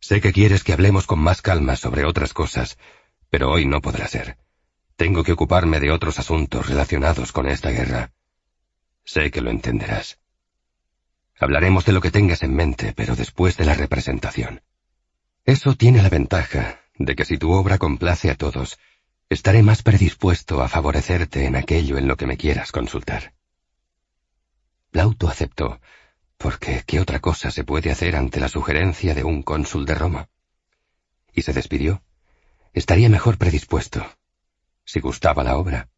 Sé 0.00 0.20
que 0.20 0.32
quieres 0.32 0.64
que 0.64 0.72
hablemos 0.72 1.06
con 1.06 1.18
más 1.18 1.42
calma 1.42 1.76
sobre 1.76 2.04
otras 2.04 2.32
cosas, 2.32 2.78
pero 3.30 3.50
hoy 3.50 3.66
no 3.66 3.80
podrá 3.80 4.06
ser. 4.08 4.38
Tengo 4.96 5.22
que 5.24 5.32
ocuparme 5.32 5.80
de 5.80 5.90
otros 5.90 6.18
asuntos 6.18 6.68
relacionados 6.68 7.32
con 7.32 7.48
esta 7.48 7.70
guerra. 7.70 8.12
Sé 9.04 9.30
que 9.30 9.40
lo 9.40 9.50
entenderás. 9.50 10.18
Hablaremos 11.38 11.84
de 11.84 11.92
lo 11.92 12.00
que 12.00 12.10
tengas 12.10 12.42
en 12.42 12.54
mente, 12.54 12.92
pero 12.94 13.14
después 13.14 13.56
de 13.56 13.64
la 13.64 13.74
representación. 13.74 14.62
Eso 15.44 15.74
tiene 15.76 16.02
la 16.02 16.08
ventaja 16.08 16.80
de 16.98 17.14
que 17.14 17.24
si 17.24 17.38
tu 17.38 17.52
obra 17.52 17.78
complace 17.78 18.30
a 18.30 18.34
todos, 18.34 18.78
estaré 19.28 19.62
más 19.62 19.82
predispuesto 19.82 20.62
a 20.62 20.68
favorecerte 20.68 21.44
en 21.44 21.56
aquello 21.56 21.96
en 21.96 22.08
lo 22.08 22.16
que 22.16 22.26
me 22.26 22.36
quieras 22.36 22.72
consultar. 22.72 23.34
Plauto 24.90 25.28
aceptó, 25.28 25.80
porque 26.38 26.84
¿qué 26.86 27.00
otra 27.00 27.18
cosa 27.18 27.50
se 27.50 27.64
puede 27.64 27.90
hacer 27.90 28.16
ante 28.16 28.40
la 28.40 28.48
sugerencia 28.48 29.14
de 29.14 29.24
un 29.24 29.42
cónsul 29.42 29.84
de 29.84 29.94
Roma? 29.94 30.28
Y 31.34 31.42
se 31.42 31.52
despidió. 31.52 32.02
Estaría 32.72 33.08
mejor 33.08 33.38
predispuesto, 33.38 34.06
si 34.84 35.00
gustaba 35.00 35.42
la 35.42 35.56
obra. 35.56 35.88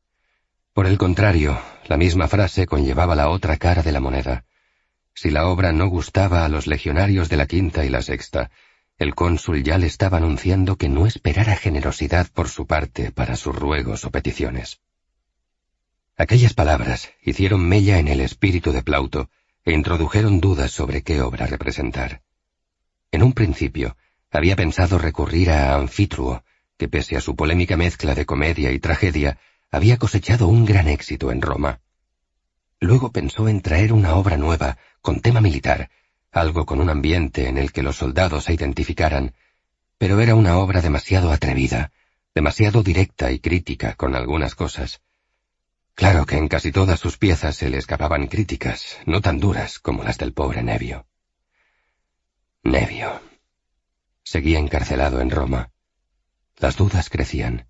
Por 0.73 0.87
el 0.87 0.97
contrario, 0.99 1.61
la 1.87 1.99
misma 1.99 2.27
frase 2.27 2.67
conllevaba 2.67 3.15
la 3.15 3.29
otra 3.29 3.59
cara 3.59 3.83
de 3.83 3.93
la 3.93 4.01
moneda. 4.01 4.45
Si 5.15 5.31
la 5.31 5.47
obra 5.47 5.73
no 5.73 5.89
gustaba 5.89 6.45
a 6.45 6.49
los 6.49 6.67
legionarios 6.67 7.29
de 7.29 7.37
la 7.37 7.47
quinta 7.47 7.85
y 7.85 7.91
la 7.91 8.01
sexta, 8.01 8.51
el 8.97 9.15
cónsul 9.15 9.63
ya 9.63 9.77
le 9.77 9.87
estaba 9.87 10.19
anunciando 10.19 10.77
que 10.77 10.89
no 10.89 11.07
esperara 11.07 11.57
generosidad 11.57 12.29
por 12.33 12.49
su 12.49 12.67
parte 12.67 13.13
para 13.13 13.37
sus 13.37 13.55
ruegos 13.55 14.05
o 14.05 14.11
peticiones. 14.11 14.81
Aquellas 16.17 16.55
palabras 16.55 17.11
hicieron 17.23 17.67
mella 17.67 17.99
en 17.99 18.09
el 18.09 18.21
espíritu 18.21 18.73
de 18.73 18.83
Plauto 18.83 19.31
e 19.65 19.73
introdujeron 19.73 20.41
dudas 20.41 20.71
sobre 20.71 21.03
qué 21.03 21.21
obra 21.23 21.47
representar. 21.47 22.23
En 23.13 23.23
un 23.23 23.33
principio, 23.33 23.97
había 24.31 24.57
pensado 24.57 24.99
recurrir 24.99 25.51
a 25.51 25.75
Anfitruo, 25.75 26.45
que 26.79 26.89
pese 26.89 27.17
a 27.17 27.21
su 27.21 27.37
polémica 27.37 27.77
mezcla 27.77 28.15
de 28.15 28.27
comedia 28.27 28.71
y 28.73 28.79
tragedia, 28.79 29.39
había 29.71 29.99
cosechado 29.99 30.49
un 30.49 30.65
gran 30.65 30.89
éxito 30.89 31.31
en 31.31 31.43
Roma. 31.43 31.81
Luego 32.81 33.13
pensó 33.13 33.49
en 33.49 33.61
traer 33.61 33.93
una 33.93 34.15
obra 34.15 34.37
nueva, 34.37 34.79
con 35.03 35.21
tema 35.21 35.41
militar, 35.41 35.91
algo 36.33 36.65
con 36.65 36.81
un 36.81 36.89
ambiente 36.89 37.49
en 37.49 37.59
el 37.59 37.73
que 37.73 37.83
los 37.83 37.97
soldados 37.97 38.45
se 38.45 38.55
identificaran, 38.55 39.35
pero 39.99 40.21
era 40.21 40.35
una 40.35 40.57
obra 40.57 40.81
demasiado 40.81 41.31
atrevida, 41.31 41.93
demasiado 42.35 42.83
directa 42.83 43.33
y 43.33 43.41
crítica 43.41 43.95
con 43.95 44.15
algunas 44.15 44.55
cosas. 44.55 45.03
Claro 46.01 46.25
que 46.25 46.39
en 46.39 46.49
casi 46.49 46.73
todas 46.73 46.99
sus 46.99 47.19
piezas 47.19 47.57
se 47.57 47.69
le 47.69 47.77
escapaban 47.77 48.27
críticas, 48.27 48.97
no 49.05 49.21
tan 49.21 49.39
duras 49.39 49.79
como 49.79 50.03
las 50.03 50.17
del 50.17 50.33
pobre 50.33 50.63
Nevio. 50.63 51.05
Nevio. 52.63 53.21
Seguía 54.23 54.59
encarcelado 54.61 55.21
en 55.21 55.31
Roma. 55.31 55.73
Las 56.57 56.79
dudas 56.79 57.11
crecían. 57.11 57.67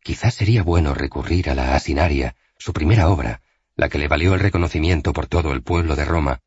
Quizás 0.00 0.32
sería 0.32 0.62
bueno 0.62 0.94
recurrir 0.94 1.50
a 1.50 1.54
la 1.54 1.74
Asinaria, 1.74 2.36
su 2.56 2.72
primera 2.72 3.10
obra, 3.10 3.42
la 3.76 3.90
que 3.90 3.98
le 3.98 4.08
valió 4.08 4.32
el 4.32 4.40
reconocimiento 4.40 5.12
por 5.12 5.26
todo 5.26 5.52
el 5.52 5.62
pueblo 5.62 5.94
de 5.94 6.06
Roma. 6.06 6.40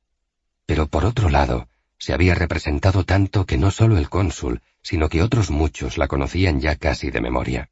Pero 0.66 0.88
por 0.88 1.06
otro 1.06 1.30
lado, 1.30 1.70
se 2.00 2.14
había 2.14 2.34
representado 2.34 3.04
tanto 3.04 3.46
que 3.46 3.60
no 3.60 3.70
solo 3.70 4.00
el 4.00 4.10
cónsul, 4.10 4.64
sino 4.82 5.08
que 5.08 5.22
otros 5.22 5.52
muchos 5.52 6.00
la 6.00 6.08
conocían 6.08 6.60
ya 6.62 6.78
casi 6.78 7.12
de 7.12 7.22
memoria. 7.22 7.70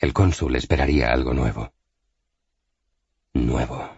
El 0.00 0.12
cónsul 0.12 0.56
esperaría 0.56 1.12
algo 1.12 1.32
nuevo. 1.32 1.72
Nuevo. 3.46 3.88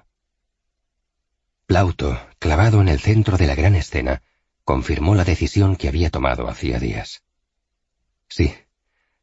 Plauto, 1.67 2.19
clavado 2.39 2.81
en 2.81 2.89
el 2.89 3.01
centro 3.01 3.37
de 3.37 3.47
la 3.47 3.55
gran 3.55 3.75
escena, 3.75 4.23
confirmó 4.65 5.15
la 5.15 5.25
decisión 5.25 5.77
que 5.77 5.89
había 5.89 6.11
tomado 6.11 6.49
hacía 6.49 6.79
días. 6.79 7.23
Sí, 8.29 8.55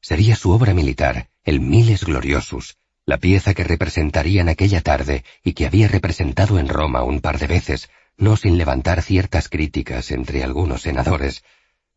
sería 0.02 0.36
su 0.36 0.52
obra 0.52 0.74
militar, 0.74 1.30
el 1.44 1.60
Miles 1.60 2.06
Gloriosus, 2.06 2.78
la 3.06 3.18
pieza 3.18 3.54
que 3.54 3.64
representaría 3.64 4.42
en 4.42 4.50
aquella 4.50 4.82
tarde 4.82 5.24
y 5.44 5.54
que 5.54 5.66
había 5.66 5.88
representado 5.88 6.60
en 6.60 6.68
Roma 6.68 7.04
un 7.04 7.22
par 7.22 7.38
de 7.40 7.48
veces, 7.48 7.90
no 8.18 8.38
sin 8.38 8.58
levantar 8.58 9.02
ciertas 9.02 9.50
críticas 9.50 10.12
entre 10.12 10.44
algunos 10.44 10.84
senadores, 10.84 11.44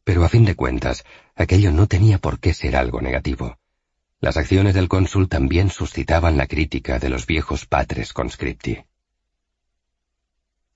pero 0.05 0.25
a 0.25 0.29
fin 0.29 0.45
de 0.45 0.57
cuentas, 0.57 1.05
aquello 1.37 1.73
no 1.73 1.87
tenía 1.87 2.19
por 2.19 2.41
qué 2.41 2.55
ser 2.55 2.77
algo 2.77 3.01
negativo. 3.01 3.60
Las 4.21 4.37
acciones 4.37 4.75
del 4.75 4.89
cónsul 4.89 5.29
también 5.29 5.71
suscitaban 5.71 6.37
la 6.37 6.47
crítica 6.47 6.99
de 6.99 7.09
los 7.09 7.27
viejos 7.27 7.65
patres 7.65 8.13
conscripti. 8.13 8.85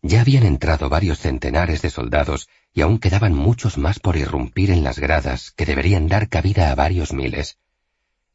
Ya 0.01 0.23
habían 0.23 0.45
entrado 0.45 0.89
varios 0.89 1.19
centenares 1.19 1.83
de 1.83 1.91
soldados 1.91 2.49
y 2.73 2.81
aún 2.81 2.99
quedaban 2.99 3.35
muchos 3.35 3.77
más 3.77 4.01
por 4.01 4.17
irrumpir 4.17 4.71
en 4.71 4.83
las 4.83 4.99
gradas 4.99 5.51
que 5.51 5.67
deberían 5.67 6.09
dar 6.09 6.29
cabida 6.31 6.71
a 6.71 6.75
varios 6.75 7.13
miles. 7.13 7.59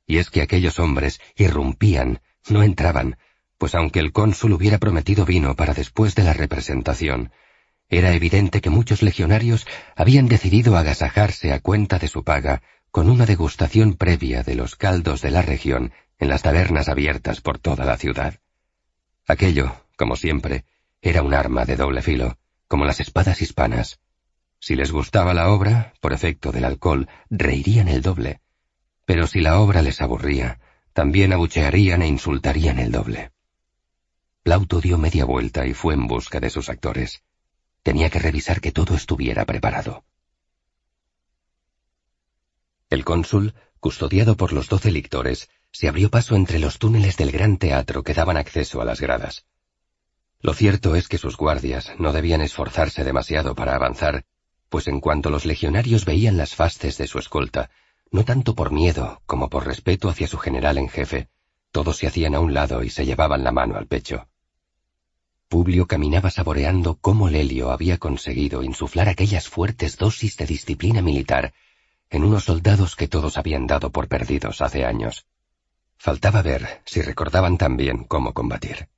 Y 0.06 0.18
es 0.18 0.30
que 0.30 0.42
aquellos 0.42 0.80
hombres 0.80 1.20
irrumpían, 1.36 2.22
no 2.48 2.62
entraban, 2.62 3.18
pues 3.58 3.74
aunque 3.76 4.00
el 4.00 4.12
cónsul 4.12 4.54
hubiera 4.54 4.78
prometido 4.78 5.26
vino 5.26 5.56
para 5.56 5.74
después 5.74 6.14
de 6.14 6.24
la 6.24 6.34
representación, 6.34 7.32
era 7.90 8.14
evidente 8.14 8.62
que 8.62 8.70
muchos 8.70 9.02
legionarios 9.02 9.66
habían 9.96 10.28
decidido 10.28 10.78
agasajarse 10.78 11.52
a 11.52 11.60
cuenta 11.60 11.98
de 11.98 12.08
su 12.08 12.24
paga 12.24 12.62
con 12.92 13.10
una 13.10 13.26
degustación 13.26 13.94
previa 13.94 14.44
de 14.44 14.56
los 14.56 14.76
caldos 14.76 15.22
de 15.22 15.32
la 15.32 15.42
región 15.42 15.92
en 16.18 16.30
las 16.30 16.42
tabernas 16.42 16.90
abiertas 16.90 17.42
por 17.42 17.60
toda 17.60 17.86
la 17.86 17.98
ciudad. 17.98 18.40
Aquello, 19.28 19.76
como 19.96 20.16
siempre, 20.16 20.66
era 21.02 21.22
un 21.22 21.34
arma 21.34 21.66
de 21.66 21.76
doble 21.76 22.02
filo, 22.02 22.38
como 22.68 22.86
las 22.86 23.00
espadas 23.00 23.42
hispanas. 23.42 24.00
Si 24.60 24.76
les 24.76 24.92
gustaba 24.92 25.34
la 25.34 25.50
obra, 25.50 25.94
por 26.02 26.14
efecto 26.14 26.52
del 26.52 26.66
alcohol, 26.66 27.08
reirían 27.30 27.88
el 27.88 28.02
doble, 28.02 28.42
pero 29.06 29.26
si 29.26 29.40
la 29.40 29.60
obra 29.60 29.82
les 29.82 30.02
aburría, 30.02 30.60
también 30.94 31.34
abuchearían 31.34 32.02
e 32.02 32.08
insultarían 32.08 32.78
el 32.78 32.92
doble. 32.92 33.32
Plauto 34.44 34.82
dio 34.82 34.98
media 34.98 35.26
vuelta 35.26 35.66
y 35.66 35.74
fue 35.74 35.94
en 35.94 36.08
busca 36.08 36.40
de 36.40 36.50
sus 36.50 36.70
actores. 36.70 37.24
Tenía 37.82 38.10
que 38.10 38.20
revisar 38.20 38.62
que 38.62 38.72
todo 38.72 38.96
estuviera 38.96 39.46
preparado. 39.46 40.04
El 42.90 43.06
cónsul, 43.06 43.54
custodiado 43.80 44.36
por 44.36 44.52
los 44.52 44.68
doce 44.68 44.92
lictores, 44.92 45.50
se 45.72 45.88
abrió 45.88 46.10
paso 46.10 46.36
entre 46.36 46.58
los 46.58 46.80
túneles 46.80 47.18
del 47.18 47.32
gran 47.32 47.58
teatro 47.58 48.04
que 48.04 48.16
daban 48.16 48.36
acceso 48.36 48.82
a 48.82 48.86
las 48.86 49.00
gradas. 49.00 49.46
Lo 50.42 50.54
cierto 50.54 50.96
es 50.96 51.08
que 51.08 51.20
sus 51.20 51.38
guardias 51.38 51.92
no 52.00 52.14
debían 52.14 52.42
esforzarse 52.42 53.04
demasiado 53.04 53.54
para 53.54 53.76
avanzar, 53.76 54.26
pues 54.70 54.88
en 54.88 55.02
cuanto 55.02 55.30
los 55.30 55.46
legionarios 55.46 56.06
veían 56.06 56.38
las 56.38 56.56
fasces 56.56 56.98
de 56.98 57.06
su 57.06 57.20
escolta, 57.20 57.70
no 58.10 58.26
tanto 58.26 58.56
por 58.56 58.72
miedo 58.72 59.22
como 59.28 59.50
por 59.50 59.68
respeto 59.68 60.10
hacia 60.10 60.28
su 60.28 60.38
general 60.38 60.80
en 60.80 60.90
jefe, 60.90 61.30
todos 61.72 61.98
se 61.98 62.08
hacían 62.08 62.34
a 62.34 62.40
un 62.40 62.56
lado 62.56 62.84
y 62.84 62.90
se 62.90 63.06
llevaban 63.06 63.44
la 63.44 63.52
mano 63.52 63.76
al 63.76 63.86
pecho. 63.86 64.28
Publio 65.48 65.86
caminaba 65.86 66.32
saboreando 66.32 66.98
cómo 67.00 67.30
Lelio 67.30 67.72
había 67.72 68.00
conseguido 68.00 68.64
insuflar 68.64 69.10
aquellas 69.10 69.48
fuertes 69.48 69.98
dosis 69.98 70.38
de 70.38 70.48
disciplina 70.48 71.02
militar 71.04 71.54
en 72.10 72.24
unos 72.24 72.46
soldados 72.46 72.96
que 72.96 73.08
todos 73.08 73.38
habían 73.38 73.68
dado 73.68 73.92
por 73.92 74.08
perdidos 74.08 74.62
hace 74.62 74.86
años. 74.86 75.26
Faltaba 75.98 76.42
ver 76.42 76.82
si 76.86 77.02
recordaban 77.02 77.58
también 77.58 78.06
cómo 78.06 78.34
combatir. 78.34 78.90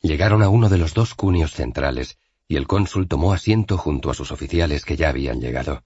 Llegaron 0.00 0.42
a 0.42 0.48
uno 0.48 0.68
de 0.68 0.78
los 0.78 0.94
dos 0.94 1.14
cunios 1.14 1.52
centrales 1.52 2.18
y 2.46 2.56
el 2.56 2.66
cónsul 2.66 3.08
tomó 3.08 3.32
asiento 3.32 3.78
junto 3.78 4.10
a 4.10 4.14
sus 4.14 4.32
oficiales 4.32 4.84
que 4.84 4.96
ya 4.96 5.08
habían 5.08 5.40
llegado. 5.40 5.84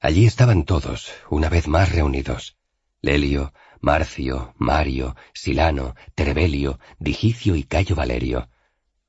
Allí 0.00 0.26
estaban 0.26 0.64
todos, 0.64 1.12
una 1.28 1.48
vez 1.48 1.66
más 1.66 1.92
reunidos. 1.92 2.56
Lelio, 3.00 3.52
Marcio, 3.80 4.54
Mario, 4.58 5.16
Silano, 5.32 5.94
Terebelio, 6.14 6.80
Digicio 6.98 7.54
y 7.54 7.64
Cayo 7.64 7.94
Valerio, 7.94 8.48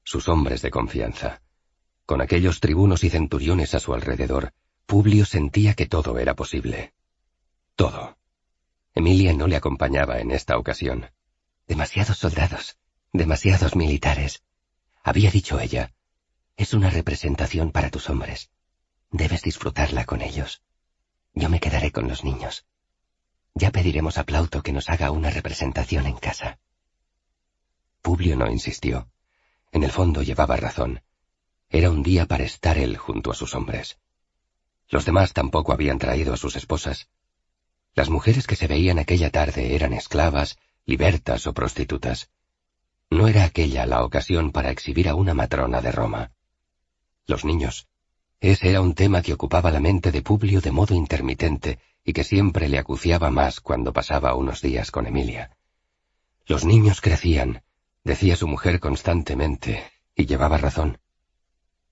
sus 0.04 0.28
hombres 0.28 0.62
de 0.62 0.72
confianza. 0.72 1.42
Con 2.06 2.22
aquellos 2.22 2.60
tribunos 2.60 3.04
y 3.04 3.10
centuriones 3.10 3.74
a 3.76 3.80
su 3.80 3.94
alrededor, 3.94 4.54
Publio 4.90 5.24
sentía 5.24 5.76
que 5.76 5.86
todo 5.86 6.18
era 6.18 6.36
posible. 6.36 6.96
Todo. 7.76 8.18
Emilia 8.96 9.34
no 9.34 9.46
le 9.46 9.56
acompañaba 9.56 10.20
en 10.20 10.32
esta 10.32 10.58
ocasión. 10.58 11.12
Demasiados 11.68 12.18
soldados, 12.18 12.80
demasiados 13.14 13.76
militares. 13.76 14.42
Había 15.04 15.30
dicho 15.30 15.60
ella, 15.60 15.94
es 16.58 16.74
una 16.74 16.90
representación 16.90 17.72
para 17.72 17.92
tus 17.92 18.10
hombres. 18.10 18.50
Debes 19.12 19.44
disfrutarla 19.44 20.06
con 20.06 20.24
ellos. 20.24 20.64
Yo 21.36 21.50
me 21.50 21.60
quedaré 21.60 21.92
con 21.92 22.08
los 22.08 22.24
niños. 22.24 22.66
Ya 23.54 23.70
pediremos 23.70 24.18
a 24.18 24.24
Plauto 24.24 24.64
que 24.64 24.74
nos 24.74 24.90
haga 24.90 25.12
una 25.12 25.30
representación 25.30 26.08
en 26.08 26.18
casa. 26.18 26.58
Publio 28.02 28.36
no 28.36 28.50
insistió. 28.50 29.12
En 29.72 29.84
el 29.84 29.92
fondo 29.92 30.24
llevaba 30.24 30.56
razón. 30.56 31.04
Era 31.70 31.92
un 31.92 32.02
día 32.02 32.26
para 32.26 32.44
estar 32.44 32.80
él 32.80 32.98
junto 32.98 33.30
a 33.30 33.36
sus 33.36 33.54
hombres. 33.54 34.00
Los 34.90 35.06
demás 35.06 35.34
tampoco 35.34 35.72
habían 35.72 36.00
traído 36.00 36.34
a 36.34 36.38
sus 36.38 36.56
esposas. 36.56 37.10
Las 37.94 38.10
mujeres 38.10 38.48
que 38.48 38.56
se 38.56 38.68
veían 38.68 38.98
aquella 38.98 39.30
tarde 39.30 39.76
eran 39.76 39.94
esclavas, 39.94 40.58
libertas 40.86 41.46
o 41.46 41.54
prostitutas. 41.54 42.32
No 43.12 43.28
era 43.28 43.44
aquella 43.44 43.86
la 43.86 44.04
ocasión 44.04 44.52
para 44.52 44.72
exhibir 44.72 45.08
a 45.08 45.16
una 45.16 45.36
matrona 45.36 45.82
de 45.82 45.92
Roma. 45.92 46.32
Los 47.28 47.46
niños. 47.46 47.88
Ese 48.40 48.70
era 48.70 48.82
un 48.82 48.96
tema 48.96 49.22
que 49.22 49.34
ocupaba 49.34 49.70
la 49.70 49.80
mente 49.80 50.12
de 50.12 50.24
Publio 50.24 50.62
de 50.62 50.72
modo 50.72 50.96
intermitente 50.96 51.80
y 52.04 52.14
que 52.14 52.24
siempre 52.24 52.68
le 52.68 52.80
acuciaba 52.80 53.30
más 53.30 53.60
cuando 53.60 53.94
pasaba 53.94 54.34
unos 54.34 54.62
días 54.62 54.90
con 54.90 55.06
Emilia. 55.06 55.56
Los 56.48 56.66
niños 56.66 57.02
crecían, 57.02 57.62
decía 58.04 58.36
su 58.36 58.48
mujer 58.48 58.80
constantemente, 58.80 59.84
y 60.16 60.26
llevaba 60.26 60.58
razón. 60.58 61.00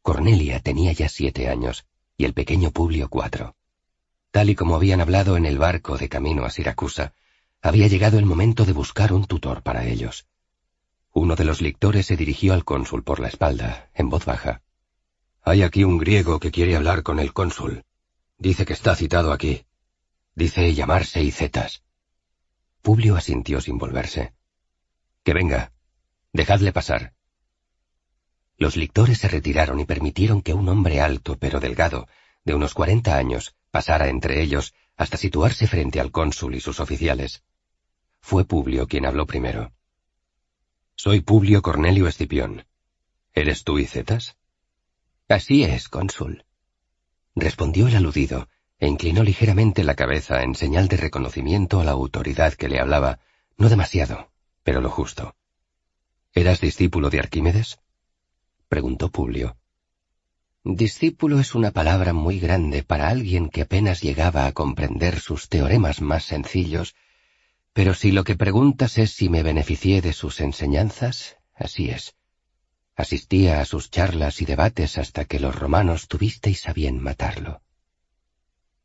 Cornelia 0.01 0.61
tenía 0.61 0.93
ya 0.93 1.09
siete 1.09 1.49
años 1.49 1.85
y 2.17 2.25
el 2.25 2.33
pequeño 2.33 2.71
Publio 2.71 3.09
cuatro. 3.09 3.55
Tal 4.31 4.49
y 4.49 4.55
como 4.55 4.75
habían 4.75 5.01
hablado 5.01 5.37
en 5.37 5.45
el 5.45 5.57
barco 5.57 5.97
de 5.97 6.09
camino 6.09 6.45
a 6.45 6.49
Siracusa, 6.49 7.13
había 7.61 7.87
llegado 7.87 8.17
el 8.19 8.25
momento 8.25 8.65
de 8.65 8.73
buscar 8.73 9.13
un 9.13 9.25
tutor 9.25 9.61
para 9.61 9.85
ellos. 9.85 10.27
Uno 11.13 11.35
de 11.35 11.45
los 11.45 11.61
lictores 11.61 12.07
se 12.07 12.17
dirigió 12.17 12.53
al 12.53 12.65
cónsul 12.65 13.03
por 13.03 13.19
la 13.19 13.27
espalda, 13.27 13.89
en 13.93 14.09
voz 14.09 14.25
baja. 14.25 14.61
Hay 15.43 15.61
aquí 15.63 15.83
un 15.83 15.97
griego 15.97 16.39
que 16.39 16.51
quiere 16.51 16.75
hablar 16.75 17.03
con 17.03 17.19
el 17.19 17.33
cónsul. 17.33 17.83
Dice 18.37 18.65
que 18.65 18.73
está 18.73 18.95
citado 18.95 19.31
aquí. 19.31 19.65
Dice 20.35 20.73
llamarse 20.73 21.23
Icetas. 21.23 21.83
Publio 22.81 23.15
asintió 23.15 23.61
sin 23.61 23.77
volverse. 23.77 24.33
Que 25.23 25.33
venga. 25.33 25.71
Dejadle 26.33 26.71
pasar. 26.71 27.13
Los 28.57 28.75
lictores 28.75 29.19
se 29.19 29.27
retiraron 29.27 29.79
y 29.79 29.85
permitieron 29.85 30.41
que 30.41 30.53
un 30.53 30.67
hombre 30.67 30.99
alto 30.99 31.37
pero 31.37 31.59
delgado, 31.59 32.07
de 32.43 32.55
unos 32.55 32.73
cuarenta 32.73 33.17
años, 33.17 33.55
pasara 33.71 34.09
entre 34.09 34.41
ellos 34.41 34.73
hasta 34.95 35.17
situarse 35.17 35.67
frente 35.67 35.99
al 35.99 36.11
cónsul 36.11 36.55
y 36.55 36.59
sus 36.59 36.79
oficiales. 36.79 37.43
Fue 38.19 38.45
Publio 38.45 38.87
quien 38.87 39.05
habló 39.05 39.27
primero. 39.27 39.71
Soy 40.95 41.21
Publio 41.21 41.61
Cornelio 41.61 42.07
Escipión. 42.07 42.65
¿Eres 43.33 43.63
tú 43.63 43.77
Icetas? 43.77 44.37
Así 45.29 45.63
es, 45.63 45.87
cónsul. 45.87 46.45
Respondió 47.35 47.87
el 47.87 47.95
aludido, 47.95 48.49
e 48.79 48.87
inclinó 48.87 49.23
ligeramente 49.23 49.83
la 49.83 49.95
cabeza 49.95 50.41
en 50.41 50.55
señal 50.55 50.87
de 50.87 50.97
reconocimiento 50.97 51.79
a 51.79 51.83
la 51.83 51.91
autoridad 51.91 52.53
que 52.53 52.69
le 52.69 52.79
hablaba, 52.79 53.19
no 53.57 53.69
demasiado, 53.69 54.31
pero 54.63 54.81
lo 54.81 54.89
justo. 54.89 55.35
¿Eras 56.33 56.59
discípulo 56.59 57.11
de 57.11 57.19
Arquímedes? 57.19 57.79
Preguntó 58.67 59.09
Publio. 59.09 59.57
Discípulo 60.63 61.39
es 61.39 61.55
una 61.55 61.71
palabra 61.71 62.13
muy 62.13 62.39
grande 62.39 62.83
para 62.83 63.07
alguien 63.07 63.49
que 63.49 63.61
apenas 63.61 64.01
llegaba 64.01 64.45
a 64.45 64.51
comprender 64.51 65.19
sus 65.19 65.47
teoremas 65.47 66.01
más 66.01 66.25
sencillos, 66.25 66.95
pero 67.71 67.93
si 67.93 68.11
lo 68.11 68.23
que 68.23 68.35
preguntas 68.35 68.97
es 68.97 69.11
si 69.11 69.29
me 69.29 69.43
beneficié 69.43 70.01
de 70.01 70.11
sus 70.11 70.41
enseñanzas, 70.41 71.37
así 71.53 71.89
es. 71.89 72.15
Asistía 72.95 73.61
a 73.61 73.65
sus 73.65 73.91
charlas 73.91 74.41
y 74.41 74.45
debates 74.45 74.97
hasta 74.97 75.25
que 75.25 75.39
los 75.39 75.55
romanos 75.55 76.07
tuvisteis 76.07 76.67
a 76.67 76.73
bien 76.73 77.01
matarlo. 77.01 77.61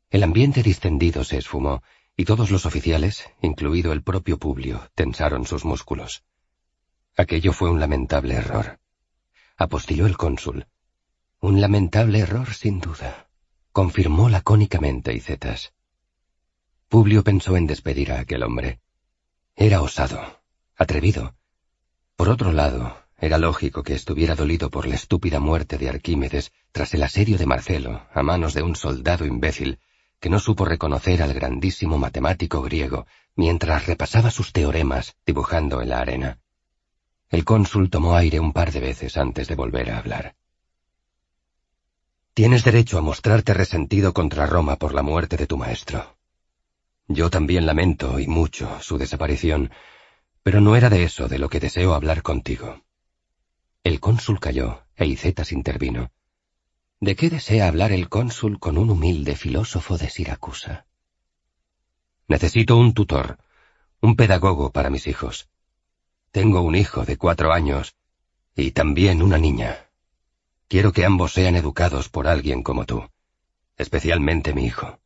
El 0.09 0.21
ambiente 0.21 0.61
distendido 0.61 1.23
se 1.23 1.37
esfumó, 1.37 1.81
y 2.15 2.25
todos 2.25 2.51
los 2.51 2.67
oficiales, 2.67 3.27
incluido 3.41 3.91
el 3.91 4.03
propio 4.03 4.37
Publio, 4.37 4.87
tensaron 4.93 5.47
sus 5.47 5.65
músculos. 5.65 6.23
Aquello 7.17 7.51
fue 7.51 7.71
un 7.71 7.79
lamentable 7.79 8.35
error. 8.35 8.79
Apostilló 9.57 10.05
el 10.07 10.17
cónsul. 10.17 10.67
Un 11.39 11.61
lamentable 11.61 12.19
error, 12.19 12.53
sin 12.53 12.79
duda, 12.79 13.27
confirmó 13.71 14.29
lacónicamente 14.29 15.13
Icetas. 15.13 15.73
Publio 16.89 17.23
pensó 17.23 17.55
en 17.57 17.67
despedir 17.67 18.11
a 18.11 18.19
aquel 18.19 18.43
hombre. 18.43 18.79
Era 19.55 19.81
osado, 19.81 20.41
atrevido. 20.75 21.35
Por 22.15 22.29
otro 22.29 22.51
lado, 22.51 22.97
era 23.17 23.37
lógico 23.37 23.83
que 23.83 23.93
estuviera 23.93 24.35
dolido 24.35 24.69
por 24.69 24.87
la 24.87 24.95
estúpida 24.95 25.39
muerte 25.39 25.77
de 25.77 25.89
Arquímedes 25.89 26.51
tras 26.71 26.93
el 26.93 27.03
asedio 27.03 27.37
de 27.37 27.45
Marcelo 27.45 28.07
a 28.13 28.21
manos 28.21 28.53
de 28.53 28.63
un 28.63 28.75
soldado 28.75 29.25
imbécil 29.25 29.79
que 30.19 30.29
no 30.29 30.39
supo 30.39 30.65
reconocer 30.65 31.21
al 31.21 31.33
grandísimo 31.33 31.97
matemático 31.97 32.61
griego 32.61 33.05
mientras 33.35 33.85
repasaba 33.85 34.31
sus 34.31 34.51
teoremas 34.51 35.15
dibujando 35.25 35.81
en 35.81 35.89
la 35.89 35.99
arena. 35.99 36.39
El 37.33 37.45
cónsul 37.45 37.89
tomó 37.89 38.15
aire 38.15 38.39
un 38.39 38.53
par 38.53 38.71
de 38.71 38.79
veces 38.79 39.17
antes 39.17 39.47
de 39.47 39.55
volver 39.55 39.89
a 39.89 39.97
hablar. 39.97 40.35
Tienes 42.35 42.63
derecho 42.63 42.99
a 42.99 43.01
mostrarte 43.01 43.55
resentido 43.55 44.13
contra 44.13 44.45
Roma 44.45 44.75
por 44.75 44.93
la 44.93 45.01
muerte 45.01 45.35
de 45.35 45.47
tu 45.47 45.57
maestro. 45.57 46.15
Yo 47.07 47.31
también 47.31 47.65
lamento, 47.65 48.19
y 48.19 48.27
mucho, 48.27 48.79
su 48.81 48.99
desaparición, 48.99 49.71
pero 50.43 50.61
no 50.61 50.75
era 50.75 50.91
de 50.91 51.05
eso 51.05 51.27
de 51.27 51.39
lo 51.39 51.49
que 51.49 51.59
deseo 51.59 51.95
hablar 51.95 52.21
contigo. 52.21 52.83
El 53.83 53.99
cónsul 53.99 54.39
calló 54.39 54.83
e 54.95 55.07
Icetas 55.07 55.51
intervino. 55.53 56.11
¿De 56.99 57.15
qué 57.15 57.31
desea 57.31 57.67
hablar 57.67 57.93
el 57.93 58.09
cónsul 58.09 58.59
con 58.59 58.77
un 58.77 58.91
humilde 58.91 59.35
filósofo 59.35 59.97
de 59.97 60.11
Siracusa? 60.11 60.85
Necesito 62.27 62.77
un 62.77 62.93
tutor, 62.93 63.39
un 64.01 64.15
pedagogo 64.15 64.71
para 64.71 64.91
mis 64.91 65.07
hijos. 65.07 65.49
Tengo 66.33 66.63
un 66.63 66.73
hijo 66.73 67.05
de 67.05 67.15
cuatro 67.15 67.53
años 67.53 67.95
y 68.55 68.71
también 68.71 69.21
una 69.21 69.37
niña. 69.37 69.91
Quiero 70.67 70.91
que 70.91 71.05
ambos 71.05 71.31
sean 71.31 71.55
educados 71.55 72.09
por 72.09 72.27
alguien 72.27 72.63
como 72.63 72.87
tú, 72.87 73.07
especialmente 73.77 74.51
mi 74.55 74.65
hijo. 74.65 74.99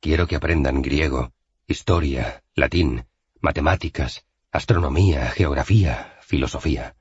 Quiero 0.00 0.26
que 0.26 0.36
aprendan 0.36 0.80
griego, 0.80 1.34
historia, 1.66 2.42
latín, 2.54 3.04
matemáticas, 3.40 4.24
astronomía, 4.50 5.30
geografía, 5.32 6.16
filosofía. 6.22 6.96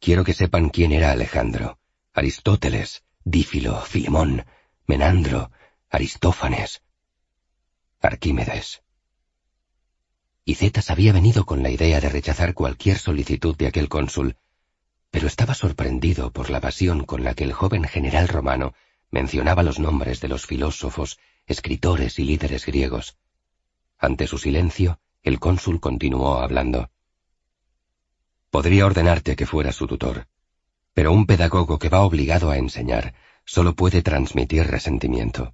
Quiero 0.00 0.24
que 0.24 0.34
sepan 0.34 0.70
quién 0.70 0.90
era 0.90 1.12
Alejandro, 1.12 1.78
Aristóteles, 2.12 3.04
Dífilo, 3.22 3.82
Filemón, 3.82 4.46
Menandro, 4.84 5.52
Aristófanes, 5.90 6.82
Arquímedes. 8.00 8.82
Y 10.48 10.54
Zetas 10.54 10.88
había 10.88 11.12
venido 11.12 11.44
con 11.44 11.62
la 11.62 11.68
idea 11.68 12.00
de 12.00 12.08
rechazar 12.08 12.54
cualquier 12.54 12.96
solicitud 12.96 13.54
de 13.54 13.66
aquel 13.66 13.90
cónsul, 13.90 14.36
pero 15.10 15.26
estaba 15.26 15.52
sorprendido 15.52 16.32
por 16.32 16.48
la 16.48 16.58
pasión 16.58 17.04
con 17.04 17.22
la 17.22 17.34
que 17.34 17.44
el 17.44 17.52
joven 17.52 17.84
general 17.84 18.28
romano 18.28 18.72
mencionaba 19.10 19.62
los 19.62 19.78
nombres 19.78 20.22
de 20.22 20.28
los 20.28 20.46
filósofos, 20.46 21.18
escritores 21.46 22.18
y 22.18 22.24
líderes 22.24 22.64
griegos. 22.64 23.18
Ante 23.98 24.26
su 24.26 24.38
silencio, 24.38 25.00
el 25.22 25.38
cónsul 25.38 25.80
continuó 25.80 26.38
hablando. 26.38 26.90
Podría 28.48 28.86
ordenarte 28.86 29.36
que 29.36 29.44
fuera 29.44 29.70
su 29.70 29.86
tutor, 29.86 30.28
pero 30.94 31.12
un 31.12 31.26
pedagogo 31.26 31.78
que 31.78 31.90
va 31.90 32.00
obligado 32.00 32.50
a 32.50 32.56
enseñar 32.56 33.12
solo 33.44 33.74
puede 33.74 34.00
transmitir 34.00 34.66
resentimiento. 34.66 35.52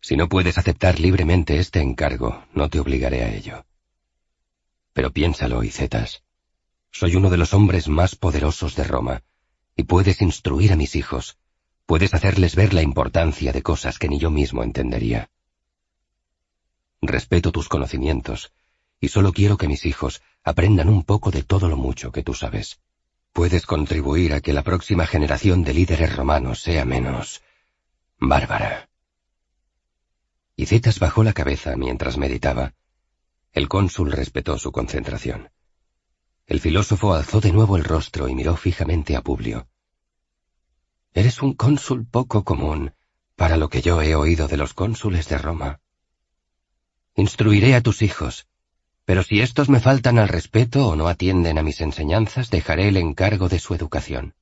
Si 0.00 0.16
no 0.16 0.28
puedes 0.28 0.56
aceptar 0.56 1.00
libremente 1.00 1.58
este 1.58 1.80
encargo, 1.80 2.44
no 2.54 2.70
te 2.70 2.78
obligaré 2.78 3.24
a 3.24 3.34
ello. 3.34 3.64
Pero 4.98 5.12
piénsalo, 5.12 5.62
Icetas. 5.62 6.24
Soy 6.90 7.14
uno 7.14 7.30
de 7.30 7.36
los 7.36 7.54
hombres 7.54 7.86
más 7.86 8.16
poderosos 8.16 8.74
de 8.74 8.82
Roma, 8.82 9.22
y 9.76 9.84
puedes 9.84 10.20
instruir 10.20 10.72
a 10.72 10.76
mis 10.76 10.96
hijos, 10.96 11.38
puedes 11.86 12.14
hacerles 12.14 12.56
ver 12.56 12.74
la 12.74 12.82
importancia 12.82 13.52
de 13.52 13.62
cosas 13.62 13.96
que 14.00 14.08
ni 14.08 14.18
yo 14.18 14.32
mismo 14.32 14.64
entendería. 14.64 15.30
Respeto 17.00 17.52
tus 17.52 17.68
conocimientos, 17.68 18.52
y 19.00 19.06
solo 19.06 19.32
quiero 19.32 19.56
que 19.56 19.68
mis 19.68 19.86
hijos 19.86 20.20
aprendan 20.42 20.88
un 20.88 21.04
poco 21.04 21.30
de 21.30 21.44
todo 21.44 21.68
lo 21.68 21.76
mucho 21.76 22.10
que 22.10 22.24
tú 22.24 22.34
sabes. 22.34 22.80
Puedes 23.32 23.66
contribuir 23.66 24.32
a 24.32 24.40
que 24.40 24.52
la 24.52 24.64
próxima 24.64 25.06
generación 25.06 25.62
de 25.62 25.74
líderes 25.74 26.16
romanos 26.16 26.60
sea 26.60 26.84
menos 26.84 27.40
bárbara. 28.18 28.88
Y 30.56 30.66
Zetas 30.66 30.98
bajó 30.98 31.22
la 31.22 31.34
cabeza 31.34 31.76
mientras 31.76 32.18
meditaba. 32.18 32.74
El 33.52 33.68
cónsul 33.68 34.12
respetó 34.12 34.58
su 34.58 34.72
concentración. 34.72 35.50
El 36.46 36.60
filósofo 36.60 37.14
alzó 37.14 37.40
de 37.40 37.52
nuevo 37.52 37.76
el 37.76 37.84
rostro 37.84 38.28
y 38.28 38.34
miró 38.34 38.56
fijamente 38.56 39.16
a 39.16 39.22
Publio. 39.22 39.68
Eres 41.12 41.42
un 41.42 41.54
cónsul 41.54 42.06
poco 42.06 42.44
común 42.44 42.94
para 43.36 43.56
lo 43.56 43.68
que 43.68 43.82
yo 43.82 44.00
he 44.02 44.14
oído 44.14 44.48
de 44.48 44.56
los 44.56 44.74
cónsules 44.74 45.28
de 45.28 45.38
Roma. 45.38 45.80
Instruiré 47.14 47.74
a 47.74 47.82
tus 47.82 48.02
hijos, 48.02 48.48
pero 49.04 49.22
si 49.22 49.40
estos 49.40 49.68
me 49.68 49.80
faltan 49.80 50.18
al 50.18 50.28
respeto 50.28 50.88
o 50.88 50.96
no 50.96 51.08
atienden 51.08 51.58
a 51.58 51.62
mis 51.62 51.80
enseñanzas, 51.80 52.50
dejaré 52.50 52.88
el 52.88 52.96
encargo 52.96 53.48
de 53.48 53.58
su 53.58 53.74
educación. 53.74 54.34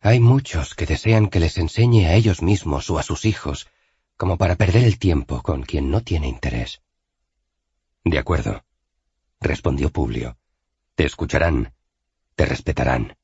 Hay 0.00 0.20
muchos 0.20 0.74
que 0.74 0.86
desean 0.86 1.28
que 1.28 1.40
les 1.40 1.58
enseñe 1.58 2.06
a 2.06 2.14
ellos 2.14 2.42
mismos 2.42 2.90
o 2.90 2.98
a 2.98 3.02
sus 3.02 3.24
hijos, 3.24 3.68
como 4.16 4.36
para 4.36 4.56
perder 4.56 4.84
el 4.84 4.98
tiempo 4.98 5.42
con 5.42 5.62
quien 5.62 5.90
no 5.90 6.02
tiene 6.02 6.28
interés. 6.28 6.82
De 8.04 8.18
acuerdo, 8.18 8.64
respondió 9.40 9.90
Publio. 9.90 10.36
Te 10.94 11.04
escucharán, 11.04 11.74
te 12.34 12.46
respetarán. 12.46 13.16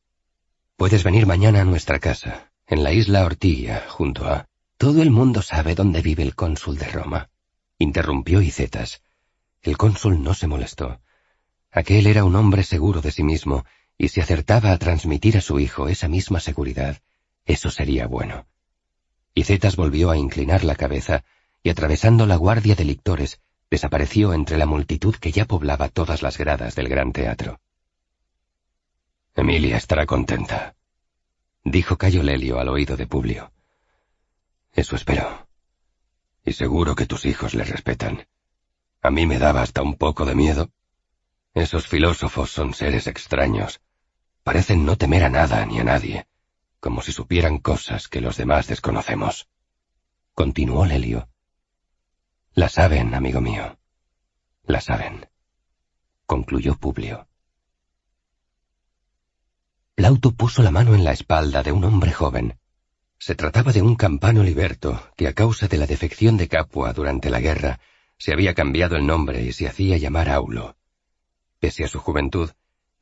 Puedes 0.77 1.05
venir 1.05 1.27
mañana 1.27 1.61
a 1.61 1.65
nuestra 1.65 1.99
casa, 1.99 2.53
en 2.67 2.83
la 2.83 2.93
isla 2.93 3.25
Ortigia, 3.25 3.85
junto 3.89 4.27
a... 4.27 4.49
Todo 4.77 5.03
el 5.03 5.11
mundo 5.11 5.43
sabe 5.43 5.75
dónde 5.75 6.01
vive 6.01 6.23
el 6.23 6.35
cónsul 6.35 6.79
de 6.79 6.89
Roma, 6.89 7.31
interrumpió 7.79 8.41
Icetas 8.41 9.03
el 9.63 9.77
cónsul 9.77 10.23
no 10.23 10.33
se 10.35 10.47
molestó. 10.47 11.01
Aquel 11.71 12.07
era 12.07 12.25
un 12.25 12.35
hombre 12.35 12.63
seguro 12.63 13.03
de 13.03 13.13
sí 13.13 13.23
mismo, 13.23 13.65
y 13.99 14.09
si 14.09 14.21
acertaba 14.21 14.73
a 14.73 14.79
transmitir 14.79 15.37
a 15.37 15.43
su 15.43 15.61
hijo 15.61 15.89
esa 15.89 16.09
misma 16.09 16.41
seguridad, 16.41 17.03
eso 17.45 17.71
sería 17.71 18.07
bueno. 18.07 18.47
Y 19.35 19.45
Zetas 19.45 19.77
volvió 19.77 20.11
a 20.11 20.17
inclinar 20.17 20.65
la 20.65 20.77
cabeza, 20.77 21.25
y 21.63 21.69
atravesando 21.69 22.27
la 22.27 22.37
guardia 22.37 22.75
de 22.75 22.87
lictores, 22.87 23.41
desapareció 23.71 24.35
entre 24.35 24.59
la 24.59 24.67
multitud 24.67 25.15
que 25.15 25.31
ya 25.31 25.45
poblaba 25.45 25.89
todas 25.89 26.23
las 26.23 26.37
gradas 26.37 26.75
del 26.75 26.89
gran 26.89 27.13
teatro. 27.13 27.61
Emilia 29.37 29.77
estará 29.77 30.07
contenta, 30.07 30.75
dijo 31.65 31.97
Cayo 31.97 32.23
Lelio 32.23 32.59
al 32.59 32.69
oído 32.69 32.97
de 32.97 33.07
Publio. 33.07 33.53
Eso 34.73 34.97
espero. 34.97 35.49
Y 36.45 36.53
seguro 36.53 36.95
que 36.95 37.07
tus 37.07 37.25
hijos 37.25 37.55
le 37.55 37.65
respetan. 37.65 38.27
A 39.03 39.11
mí 39.11 39.27
me 39.27 39.39
daba 39.39 39.63
hasta 39.63 39.83
un 39.83 39.97
poco 39.97 40.27
de 40.27 40.35
miedo. 40.35 40.71
Esos 41.55 41.87
filósofos 41.87 42.51
son 42.51 42.75
seres 42.75 43.07
extraños. 43.07 43.81
Parecen 44.43 44.85
no 44.85 44.97
temer 44.97 45.25
a 45.25 45.31
nada 45.31 45.65
ni 45.65 45.79
a 45.79 45.85
nadie, 45.85 46.27
como 46.81 47.03
si 47.03 47.13
supieran 47.13 47.59
cosas 47.59 48.09
que 48.09 48.21
los 48.21 48.37
demás 48.37 48.67
desconocemos. 48.67 49.49
Continuó 50.35 50.85
Lelio. 50.85 51.30
La 52.55 52.69
saben, 52.69 53.15
amigo 53.15 53.41
mío. 53.41 53.79
La 54.65 54.81
saben. 54.81 55.29
Concluyó 56.27 56.75
Publio. 56.75 57.29
Plauto 59.95 60.33
puso 60.33 60.63
la 60.63 60.73
mano 60.73 60.95
en 60.95 61.05
la 61.05 61.13
espalda 61.13 61.63
de 61.63 61.71
un 61.71 61.85
hombre 61.85 62.11
joven. 62.11 62.59
Se 63.19 63.37
trataba 63.37 63.71
de 63.73 63.83
un 63.83 63.95
campano 63.95 64.43
liberto 64.43 65.01
que 65.17 65.29
a 65.29 65.33
causa 65.33 65.69
de 65.69 65.77
la 65.77 65.87
defección 65.87 66.37
de 66.37 66.49
Capua 66.49 66.93
durante 66.93 67.31
la 67.31 67.39
guerra 67.39 67.79
se 68.19 68.33
había 68.33 68.55
cambiado 68.55 68.97
el 68.97 69.07
nombre 69.07 69.43
y 69.43 69.53
se 69.53 69.69
hacía 69.69 69.97
llamar 69.97 70.29
Aulo. 70.29 70.77
Pese 71.61 71.85
a 71.85 71.89
su 71.89 72.01
juventud, 72.01 72.51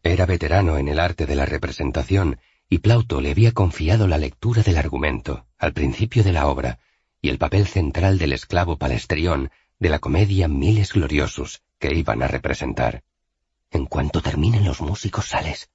era 0.02 0.26
veterano 0.26 0.76
en 0.76 0.88
el 0.88 1.00
arte 1.00 1.24
de 1.24 1.36
la 1.36 1.46
representación 1.46 2.38
y 2.68 2.78
Plauto 2.78 3.22
le 3.22 3.30
había 3.30 3.52
confiado 3.52 4.06
la 4.08 4.18
lectura 4.18 4.62
del 4.62 4.76
argumento, 4.76 5.46
al 5.56 5.72
principio 5.72 6.22
de 6.22 6.32
la 6.32 6.48
obra, 6.48 6.80
y 7.20 7.30
el 7.30 7.38
papel 7.38 7.66
central 7.66 8.18
del 8.18 8.32
esclavo 8.32 8.76
palestrión 8.76 9.50
de 9.78 9.88
la 9.88 9.98
comedia 9.98 10.48
Miles 10.48 10.92
Gloriosus 10.92 11.62
que 11.78 11.94
iban 11.94 12.22
a 12.22 12.28
representar. 12.28 13.02
En 13.70 13.86
cuanto 13.86 14.22
terminen 14.22 14.64
los 14.64 14.80
músicos 14.80 15.26
sales, 15.26 15.70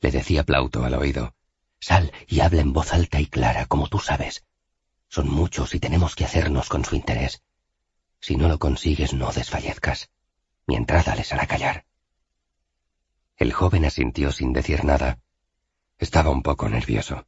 le 0.00 0.10
decía 0.10 0.44
Plauto 0.44 0.84
al 0.84 0.94
oído. 0.94 1.34
Sal 1.80 2.12
y 2.26 2.40
habla 2.40 2.60
en 2.60 2.72
voz 2.72 2.92
alta 2.92 3.20
y 3.20 3.26
clara, 3.26 3.66
como 3.66 3.88
tú 3.88 3.98
sabes. 3.98 4.44
Son 5.08 5.28
muchos 5.28 5.74
y 5.74 5.80
tenemos 5.80 6.14
que 6.14 6.24
hacernos 6.24 6.68
con 6.68 6.84
su 6.84 6.96
interés. 6.96 7.42
Si 8.20 8.36
no 8.36 8.48
lo 8.48 8.58
consigues, 8.58 9.14
no 9.14 9.32
desfallezcas. 9.32 10.10
Mi 10.66 10.76
entrada 10.76 11.14
les 11.14 11.32
hará 11.32 11.46
callar. 11.46 11.84
El 13.36 13.52
joven 13.52 13.84
asintió 13.84 14.32
sin 14.32 14.52
decir 14.52 14.84
nada. 14.84 15.18
Estaba 15.98 16.30
un 16.30 16.42
poco 16.42 16.68
nervioso. 16.68 17.26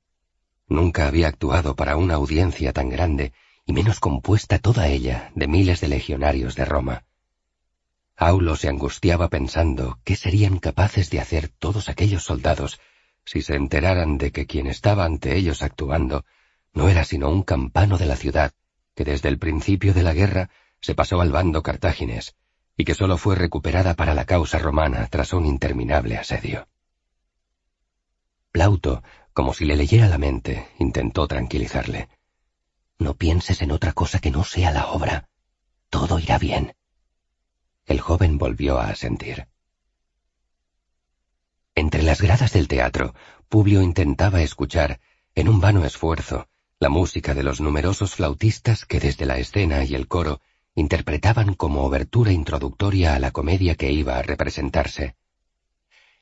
Nunca 0.69 1.07
había 1.07 1.29
actuado 1.29 1.77
para 1.77 1.97
una 1.97 2.15
audiencia 2.15 2.73
tan 2.73 2.89
grande 2.89 3.33
y 3.65 3.73
menos 3.73 4.01
compuesta 4.01 4.59
toda 4.59 4.89
ella 4.89 5.31
de 5.35 5.47
miles 5.47 5.81
de 5.81 5.89
legionarios 5.89 6.55
de 6.55 6.65
Roma. 6.65 7.05
Aulo 8.17 8.57
se 8.57 8.69
angustiaba 8.69 9.29
pensando 9.29 9.99
qué 10.05 10.17
serían 10.17 10.59
capaces 10.59 11.11
de 11.11 11.21
hacer 11.21 11.49
todos 11.49 11.89
aquellos 11.89 12.25
soldados 12.25 12.81
si 13.25 13.43
se 13.43 13.57
enteraran 13.57 14.19
de 14.19 14.33
que 14.33 14.47
quien 14.47 14.67
estaba 14.69 15.05
ante 15.05 15.37
ellos 15.37 15.63
actuando 15.63 16.25
no 16.73 16.89
era 16.89 17.05
sino 17.05 17.29
un 17.29 17.43
campano 17.43 17.99
de 17.99 18.07
la 18.07 18.17
ciudad 18.17 18.53
que 18.95 19.05
desde 19.05 19.29
el 19.29 19.39
principio 19.39 19.93
de 19.93 20.03
la 20.03 20.15
guerra 20.15 20.49
se 20.81 20.95
pasó 20.95 21.21
al 21.21 21.31
bando 21.31 21.63
cartágines 21.63 22.37
y 22.77 22.85
que 22.85 22.95
sólo 22.95 23.19
fue 23.19 23.35
recuperada 23.35 23.95
para 23.95 24.15
la 24.15 24.25
causa 24.25 24.59
romana 24.59 25.07
tras 25.11 25.33
un 25.33 25.45
interminable 25.47 26.17
asedio. 26.17 26.69
Plauto, 28.53 29.03
como 29.37 29.53
si 29.53 29.67
le 29.67 29.77
leyera 29.77 30.09
la 30.09 30.17
mente, 30.17 30.67
intentó 30.79 31.29
tranquilizarle. 31.29 32.09
No 32.99 33.13
pienses 33.13 33.61
en 33.61 33.71
otra 33.71 33.93
cosa 33.93 34.19
que 34.19 34.31
no 34.31 34.45
sea 34.45 34.71
la 34.71 34.87
obra. 34.87 35.29
Todo 35.91 36.19
irá 36.19 36.39
bien. 36.39 36.75
El 37.85 38.01
joven 38.01 38.39
volvió 38.39 38.79
a 38.79 38.89
asentir. 38.89 39.47
Entre 41.75 42.03
las 42.03 42.23
gradas 42.23 42.55
del 42.55 42.67
teatro, 42.67 43.15
Publio 43.51 43.83
intentaba 43.83 44.41
escuchar, 44.41 45.01
en 45.35 45.51
un 45.51 45.61
vano 45.61 45.85
esfuerzo, 45.85 46.49
la 46.81 46.89
música 46.89 47.35
de 47.35 47.43
los 47.43 47.61
numerosos 47.61 48.15
flautistas 48.15 48.87
que 48.87 49.01
desde 49.01 49.27
la 49.27 49.37
escena 49.37 49.85
y 49.85 49.95
el 49.95 50.09
coro 50.09 50.41
interpretaban 50.75 51.53
como 51.53 51.85
obertura 51.85 52.33
introductoria 52.33 53.15
a 53.15 53.19
la 53.19 53.33
comedia 53.33 53.75
que 53.75 53.93
iba 53.93 54.17
a 54.17 54.23
representarse. 54.23 55.15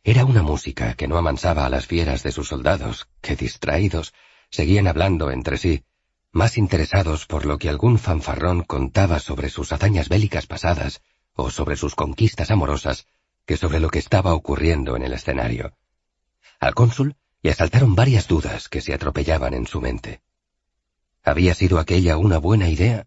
Era 0.07 0.27
una 0.27 0.43
música 0.43 0.93
que 0.93 1.09
no 1.09 1.17
amansaba 1.17 1.65
a 1.65 1.71
las 1.71 1.87
fieras 1.87 2.23
de 2.23 2.31
sus 2.31 2.49
soldados, 2.49 3.09
que 3.23 3.37
distraídos, 3.37 4.13
seguían 4.51 4.87
hablando 4.87 5.31
entre 5.31 5.57
sí, 5.57 5.83
más 6.31 6.59
interesados 6.59 7.25
por 7.25 7.47
lo 7.47 7.57
que 7.57 7.71
algún 7.71 7.99
fanfarrón 7.99 8.65
contaba 8.65 9.19
sobre 9.19 9.49
sus 9.49 9.73
hazañas 9.73 10.11
bélicas 10.11 10.47
pasadas 10.47 11.01
o 11.33 11.49
sobre 11.49 11.77
sus 11.77 11.95
conquistas 11.95 12.51
amorosas 12.51 13.07
que 13.47 13.57
sobre 13.57 13.81
lo 13.81 13.89
que 13.89 13.99
estaba 13.99 14.35
ocurriendo 14.35 14.95
en 14.95 15.05
el 15.05 15.15
escenario. 15.15 15.73
Al 16.61 16.75
cónsul 16.75 17.17
le 17.43 17.53
asaltaron 17.53 17.95
varias 17.95 18.29
dudas 18.29 18.69
que 18.69 18.83
se 18.83 18.93
atropellaban 18.93 19.55
en 19.55 19.67
su 19.67 19.81
mente. 19.81 20.21
¿Había 21.23 21.55
sido 21.55 21.79
aquella 21.79 22.19
una 22.19 22.37
buena 22.37 22.69
idea? 22.69 23.07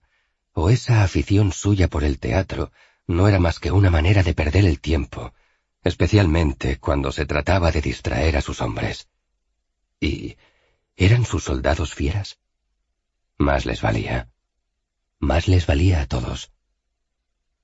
¿O 0.51 0.71
esa 0.71 1.03
afición 1.03 1.51
suya 1.51 1.89
por 1.89 2.03
el 2.03 2.17
teatro 2.17 2.71
no 3.05 3.27
era 3.27 3.39
más 3.39 3.59
que 3.59 3.71
una 3.71 3.91
manera 3.91 4.23
de 4.23 4.33
perder 4.33 4.65
el 4.65 4.79
tiempo, 4.79 5.33
especialmente 5.87 6.79
cuando 6.79 7.11
se 7.11 7.25
trataba 7.25 7.71
de 7.71 7.81
distraer 7.81 8.37
a 8.37 8.41
sus 8.41 8.61
hombres? 8.61 9.07
¿Y 9.99 10.37
eran 10.95 11.25
sus 11.25 11.43
soldados 11.43 11.93
fieras? 11.93 12.39
Más 13.37 13.65
les 13.65 13.81
valía. 13.81 14.29
Más 15.19 15.47
les 15.47 15.65
valía 15.65 16.01
a 16.01 16.05
todos. 16.07 16.51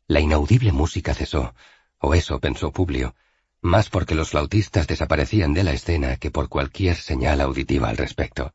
La 0.07 0.19
inaudible 0.19 0.71
música 0.71 1.13
cesó, 1.13 1.53
o 1.99 2.13
eso 2.13 2.39
pensó 2.39 2.71
Publio, 2.71 3.15
más 3.61 3.89
porque 3.89 4.15
los 4.15 4.31
flautistas 4.31 4.87
desaparecían 4.87 5.53
de 5.53 5.63
la 5.63 5.71
escena 5.71 6.17
que 6.17 6.31
por 6.31 6.49
cualquier 6.49 6.97
señal 6.97 7.39
auditiva 7.41 7.89
al 7.89 7.97
respecto. 7.97 8.53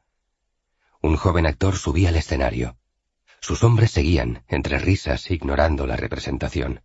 Un 1.01 1.16
joven 1.16 1.47
actor 1.47 1.77
subía 1.77 2.11
al 2.11 2.16
escenario. 2.16 2.77
Sus 3.40 3.62
hombres 3.62 3.93
seguían, 3.93 4.45
entre 4.49 4.78
risas, 4.78 5.31
ignorando 5.31 5.86
la 5.86 5.97
representación. 5.97 6.82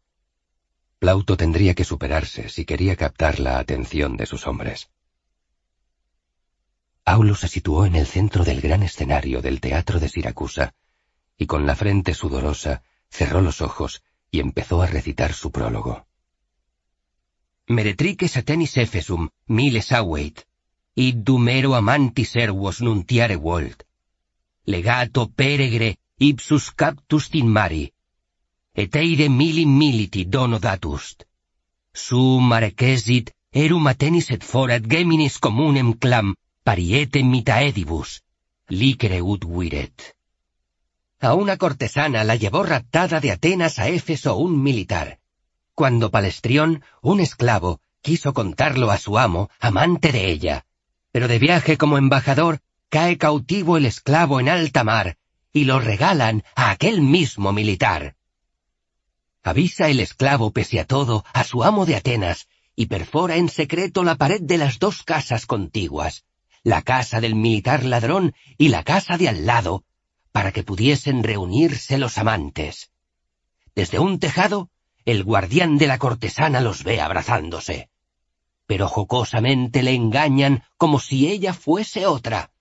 Plauto 1.03 1.35
tendría 1.35 1.73
que 1.73 1.83
superarse 1.83 2.47
si 2.47 2.63
quería 2.63 2.95
captar 2.95 3.41
la 3.41 3.59
atención 3.59 4.15
de 4.15 4.25
sus 4.25 4.47
hombres. 4.47 4.89
Aulo 7.03 7.35
se 7.35 7.49
situó 7.49 7.85
en 7.85 7.97
el 7.97 8.07
centro 8.07 8.45
del 8.45 8.61
gran 8.61 8.83
escenario 8.83 9.41
del 9.41 9.59
teatro 9.59 9.99
de 9.99 10.07
Siracusa, 10.07 10.73
y 11.37 11.45
con 11.45 11.65
la 11.65 11.75
frente 11.75 12.13
sudorosa 12.13 12.83
cerró 13.09 13.41
los 13.41 13.59
ojos 13.59 14.01
y 14.31 14.39
empezó 14.39 14.81
a 14.81 14.87
recitar 14.87 15.33
su 15.33 15.51
prólogo. 15.51 16.07
Meretrices 17.67 18.37
atenis 18.37 18.77
efesum, 18.77 19.27
miles 19.45 19.91
aweit, 19.91 20.43
id 20.95 21.15
dumero 21.15 21.75
amantis 21.75 22.33
ervos 22.37 22.79
nuntiare 22.79 23.35
volt. 23.35 23.83
Legato 24.63 25.29
peregre 25.29 25.97
ipsus 26.17 26.71
captus 26.71 27.27
in 27.35 27.49
mari, 27.49 27.93
et 28.75 28.95
eire 28.95 29.29
milim 29.29 29.77
militi 29.77 30.25
dono 30.25 30.59
datust. 30.59 31.23
Sum 31.93 32.51
arequesit 32.51 33.31
erum 33.51 33.87
atenis 33.87 34.31
et 34.31 34.43
forat 34.43 34.83
geminis 34.93 35.37
comunem 35.39 35.93
clam 35.93 36.33
pariete 36.63 37.23
mitaedibus, 37.23 38.21
licere 38.69 39.21
ut 39.21 39.45
viret. 39.45 40.15
A 41.19 41.35
una 41.35 41.55
cortesana 41.57 42.23
la 42.23 42.35
llevó 42.35 42.63
raptada 42.63 43.19
de 43.19 43.31
Atenas 43.31 43.79
a 43.79 43.87
Éfeso 43.87 44.35
un 44.35 44.61
militar. 44.61 45.19
Cuando 45.73 46.11
Palestrión, 46.11 46.83
un 47.01 47.19
esclavo, 47.19 47.79
quiso 48.01 48.33
contarlo 48.33 48.91
a 48.91 48.97
su 48.97 49.17
amo, 49.17 49.49
amante 49.59 50.11
de 50.11 50.29
ella. 50.31 50.65
Pero 51.11 51.27
de 51.27 51.39
viaje 51.39 51.77
como 51.77 51.97
embajador, 51.97 52.59
cae 52.89 53.17
cautivo 53.17 53.77
el 53.77 53.85
esclavo 53.85 54.39
en 54.39 54.49
alta 54.49 54.83
mar, 54.83 55.17
y 55.53 55.63
lo 55.63 55.79
regalan 55.79 56.43
a 56.55 56.71
aquel 56.71 57.01
mismo 57.01 57.53
militar. 57.53 58.15
Avisa 59.43 59.89
el 59.89 59.99
esclavo 59.99 60.51
pese 60.51 60.79
a 60.79 60.85
todo 60.85 61.23
a 61.33 61.43
su 61.43 61.63
amo 61.63 61.85
de 61.85 61.95
Atenas, 61.95 62.47
y 62.75 62.87
perfora 62.87 63.35
en 63.35 63.49
secreto 63.49 64.03
la 64.03 64.15
pared 64.15 64.41
de 64.41 64.57
las 64.57 64.79
dos 64.79 65.03
casas 65.03 65.45
contiguas 65.45 66.23
la 66.63 66.81
casa 66.81 67.19
del 67.19 67.35
militar 67.35 67.83
ladrón 67.83 68.33
y 68.57 68.69
la 68.69 68.83
casa 68.83 69.17
de 69.17 69.27
al 69.27 69.45
lado, 69.45 69.83
para 70.31 70.51
que 70.51 70.63
pudiesen 70.63 71.23
reunirse 71.23 71.97
los 71.97 72.17
amantes. 72.17 72.89
Desde 73.75 73.99
un 73.99 74.17
tejado, 74.17 74.69
el 75.05 75.23
guardián 75.25 75.77
de 75.77 75.87
la 75.87 75.97
cortesana 75.97 76.61
los 76.61 76.83
ve 76.83 77.01
abrazándose. 77.01 77.89
Pero 78.65 78.87
jocosamente 78.87 79.83
le 79.83 79.93
engañan 79.93 80.63
como 80.77 80.99
si 80.99 81.27
ella 81.27 81.53
fuese 81.53 82.05
otra. 82.05 82.51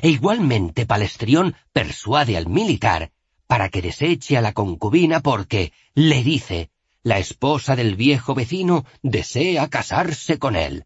E 0.00 0.08
igualmente 0.08 0.86
Palestrión 0.86 1.54
persuade 1.72 2.36
al 2.36 2.48
militar 2.48 3.12
para 3.48 3.70
que 3.70 3.82
deseche 3.82 4.36
a 4.36 4.42
la 4.42 4.52
concubina 4.52 5.20
porque, 5.20 5.72
le 5.94 6.22
dice, 6.22 6.70
la 7.02 7.18
esposa 7.18 7.74
del 7.74 7.96
viejo 7.96 8.34
vecino 8.34 8.84
desea 9.02 9.68
casarse 9.68 10.38
con 10.38 10.54
él. 10.54 10.84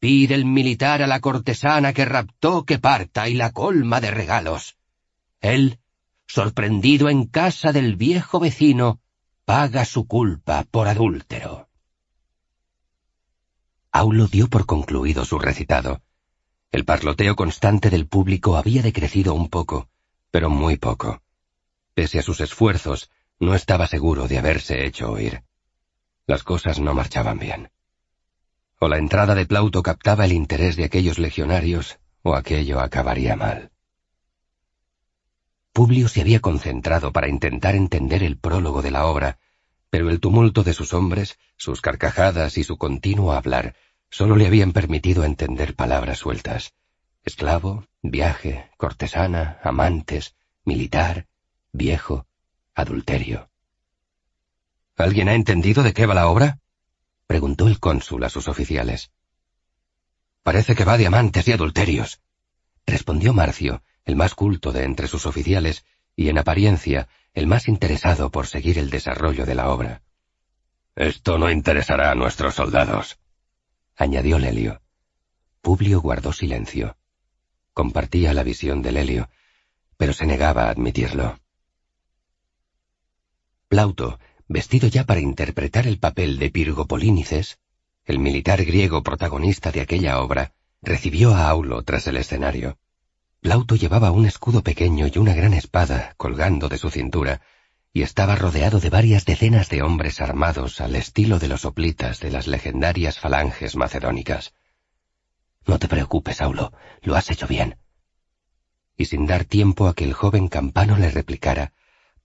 Pide 0.00 0.34
el 0.34 0.44
militar 0.44 1.02
a 1.02 1.06
la 1.06 1.20
cortesana 1.20 1.92
que 1.92 2.04
raptó 2.04 2.64
que 2.64 2.80
parta 2.80 3.28
y 3.28 3.34
la 3.34 3.52
colma 3.52 4.00
de 4.00 4.10
regalos. 4.10 4.76
Él, 5.40 5.78
sorprendido 6.26 7.08
en 7.08 7.26
casa 7.26 7.72
del 7.72 7.94
viejo 7.94 8.40
vecino, 8.40 9.00
paga 9.44 9.84
su 9.84 10.08
culpa 10.08 10.64
por 10.68 10.88
adúltero. 10.88 11.68
Aulo 13.92 14.26
dio 14.26 14.48
por 14.48 14.66
concluido 14.66 15.24
su 15.24 15.38
recitado. 15.38 16.02
El 16.72 16.84
parloteo 16.84 17.36
constante 17.36 17.88
del 17.88 18.08
público 18.08 18.56
había 18.56 18.82
decrecido 18.82 19.32
un 19.32 19.48
poco, 19.48 19.88
pero 20.32 20.50
muy 20.50 20.76
poco. 20.76 21.22
Pese 21.96 22.18
a 22.18 22.22
sus 22.22 22.42
esfuerzos, 22.42 23.10
no 23.40 23.54
estaba 23.54 23.86
seguro 23.86 24.28
de 24.28 24.36
haberse 24.36 24.84
hecho 24.84 25.10
oír. 25.10 25.44
Las 26.26 26.42
cosas 26.42 26.78
no 26.78 26.92
marchaban 26.92 27.38
bien. 27.38 27.70
O 28.78 28.86
la 28.86 28.98
entrada 28.98 29.34
de 29.34 29.46
Plauto 29.46 29.82
captaba 29.82 30.26
el 30.26 30.32
interés 30.32 30.76
de 30.76 30.84
aquellos 30.84 31.18
legionarios, 31.18 31.98
o 32.20 32.34
aquello 32.34 32.80
acabaría 32.80 33.34
mal. 33.34 33.70
Publio 35.72 36.08
se 36.08 36.20
había 36.20 36.40
concentrado 36.40 37.14
para 37.14 37.30
intentar 37.30 37.74
entender 37.74 38.22
el 38.22 38.36
prólogo 38.36 38.82
de 38.82 38.90
la 38.90 39.06
obra, 39.06 39.38
pero 39.88 40.10
el 40.10 40.20
tumulto 40.20 40.64
de 40.64 40.74
sus 40.74 40.92
hombres, 40.92 41.38
sus 41.56 41.80
carcajadas 41.80 42.58
y 42.58 42.64
su 42.64 42.76
continuo 42.76 43.32
hablar 43.32 43.74
solo 44.10 44.36
le 44.36 44.46
habían 44.46 44.72
permitido 44.74 45.24
entender 45.24 45.74
palabras 45.74 46.18
sueltas. 46.18 46.74
Esclavo, 47.24 47.86
viaje, 48.02 48.70
cortesana, 48.76 49.60
amantes, 49.64 50.34
militar, 50.62 51.26
viejo, 51.76 52.26
adulterio. 52.74 53.50
¿Alguien 54.96 55.28
ha 55.28 55.34
entendido 55.34 55.82
de 55.82 55.92
qué 55.92 56.06
va 56.06 56.14
la 56.14 56.28
obra? 56.28 56.58
preguntó 57.26 57.66
el 57.66 57.78
cónsul 57.80 58.24
a 58.24 58.30
sus 58.30 58.48
oficiales. 58.48 59.10
Parece 60.42 60.74
que 60.74 60.84
va 60.84 60.96
de 60.96 61.06
amantes 61.06 61.46
y 61.48 61.52
adulterios, 61.52 62.20
respondió 62.86 63.34
Marcio, 63.34 63.82
el 64.04 64.16
más 64.16 64.34
culto 64.34 64.72
de 64.72 64.84
entre 64.84 65.08
sus 65.08 65.26
oficiales 65.26 65.84
y 66.14 66.28
en 66.28 66.38
apariencia 66.38 67.08
el 67.34 67.46
más 67.46 67.68
interesado 67.68 68.30
por 68.30 68.46
seguir 68.46 68.78
el 68.78 68.88
desarrollo 68.88 69.44
de 69.44 69.54
la 69.54 69.70
obra. 69.70 70.02
Esto 70.94 71.36
no 71.36 71.50
interesará 71.50 72.10
a 72.10 72.14
nuestros 72.14 72.54
soldados, 72.54 73.18
añadió 73.96 74.38
Lelio. 74.38 74.80
Publio 75.60 76.00
guardó 76.00 76.32
silencio. 76.32 76.96
Compartía 77.74 78.32
la 78.32 78.44
visión 78.44 78.80
de 78.80 78.92
Lelio, 78.92 79.28
pero 79.98 80.14
se 80.14 80.24
negaba 80.24 80.64
a 80.64 80.70
admitirlo. 80.70 81.38
Plauto, 83.68 84.20
vestido 84.46 84.86
ya 84.86 85.04
para 85.04 85.18
interpretar 85.18 85.88
el 85.88 85.98
papel 85.98 86.38
de 86.38 86.50
Pirgo 86.50 86.86
Polínices, 86.86 87.58
el 88.04 88.20
militar 88.20 88.64
griego 88.64 89.02
protagonista 89.02 89.72
de 89.72 89.80
aquella 89.80 90.20
obra, 90.20 90.52
recibió 90.82 91.34
a 91.34 91.48
Aulo 91.48 91.82
tras 91.82 92.06
el 92.06 92.16
escenario. 92.16 92.78
Plauto 93.40 93.74
llevaba 93.74 94.12
un 94.12 94.24
escudo 94.24 94.62
pequeño 94.62 95.08
y 95.12 95.18
una 95.18 95.34
gran 95.34 95.52
espada 95.52 96.14
colgando 96.16 96.68
de 96.68 96.78
su 96.78 96.90
cintura, 96.90 97.40
y 97.92 98.02
estaba 98.02 98.36
rodeado 98.36 98.78
de 98.78 98.88
varias 98.88 99.24
decenas 99.24 99.68
de 99.68 99.82
hombres 99.82 100.20
armados 100.20 100.80
al 100.80 100.94
estilo 100.94 101.40
de 101.40 101.48
los 101.48 101.64
hoplitas 101.64 102.20
de 102.20 102.30
las 102.30 102.46
legendarias 102.46 103.18
falanges 103.18 103.74
macedónicas. 103.74 104.54
No 105.66 105.80
te 105.80 105.88
preocupes, 105.88 106.36
Saulo, 106.36 106.72
lo 107.02 107.16
has 107.16 107.30
hecho 107.32 107.48
bien. 107.48 107.78
Y 108.96 109.06
sin 109.06 109.26
dar 109.26 109.44
tiempo 109.44 109.88
a 109.88 109.94
que 109.94 110.04
el 110.04 110.12
joven 110.12 110.46
campano 110.46 110.96
le 110.96 111.10
replicara, 111.10 111.72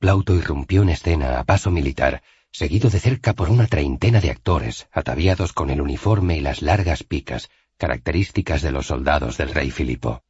Plauto 0.02 0.34
irrumpió 0.34 0.82
en 0.82 0.90
escena 0.90 1.40
a 1.40 1.44
paso 1.44 1.70
militar, 1.70 2.24
seguido 2.52 2.90
de 2.90 3.00
cerca 3.00 3.34
por 3.34 3.52
una 3.52 3.68
treintena 3.68 4.20
de 4.20 4.32
actores, 4.32 4.88
ataviados 4.92 5.54
con 5.54 5.70
el 5.70 5.80
uniforme 5.80 6.38
y 6.38 6.42
las 6.42 6.64
largas 6.64 7.04
picas, 7.04 7.52
características 7.78 8.64
de 8.64 8.72
los 8.72 8.88
soldados 8.88 9.38
del 9.38 9.54
rey 9.54 9.70
Filipo. 9.70 10.24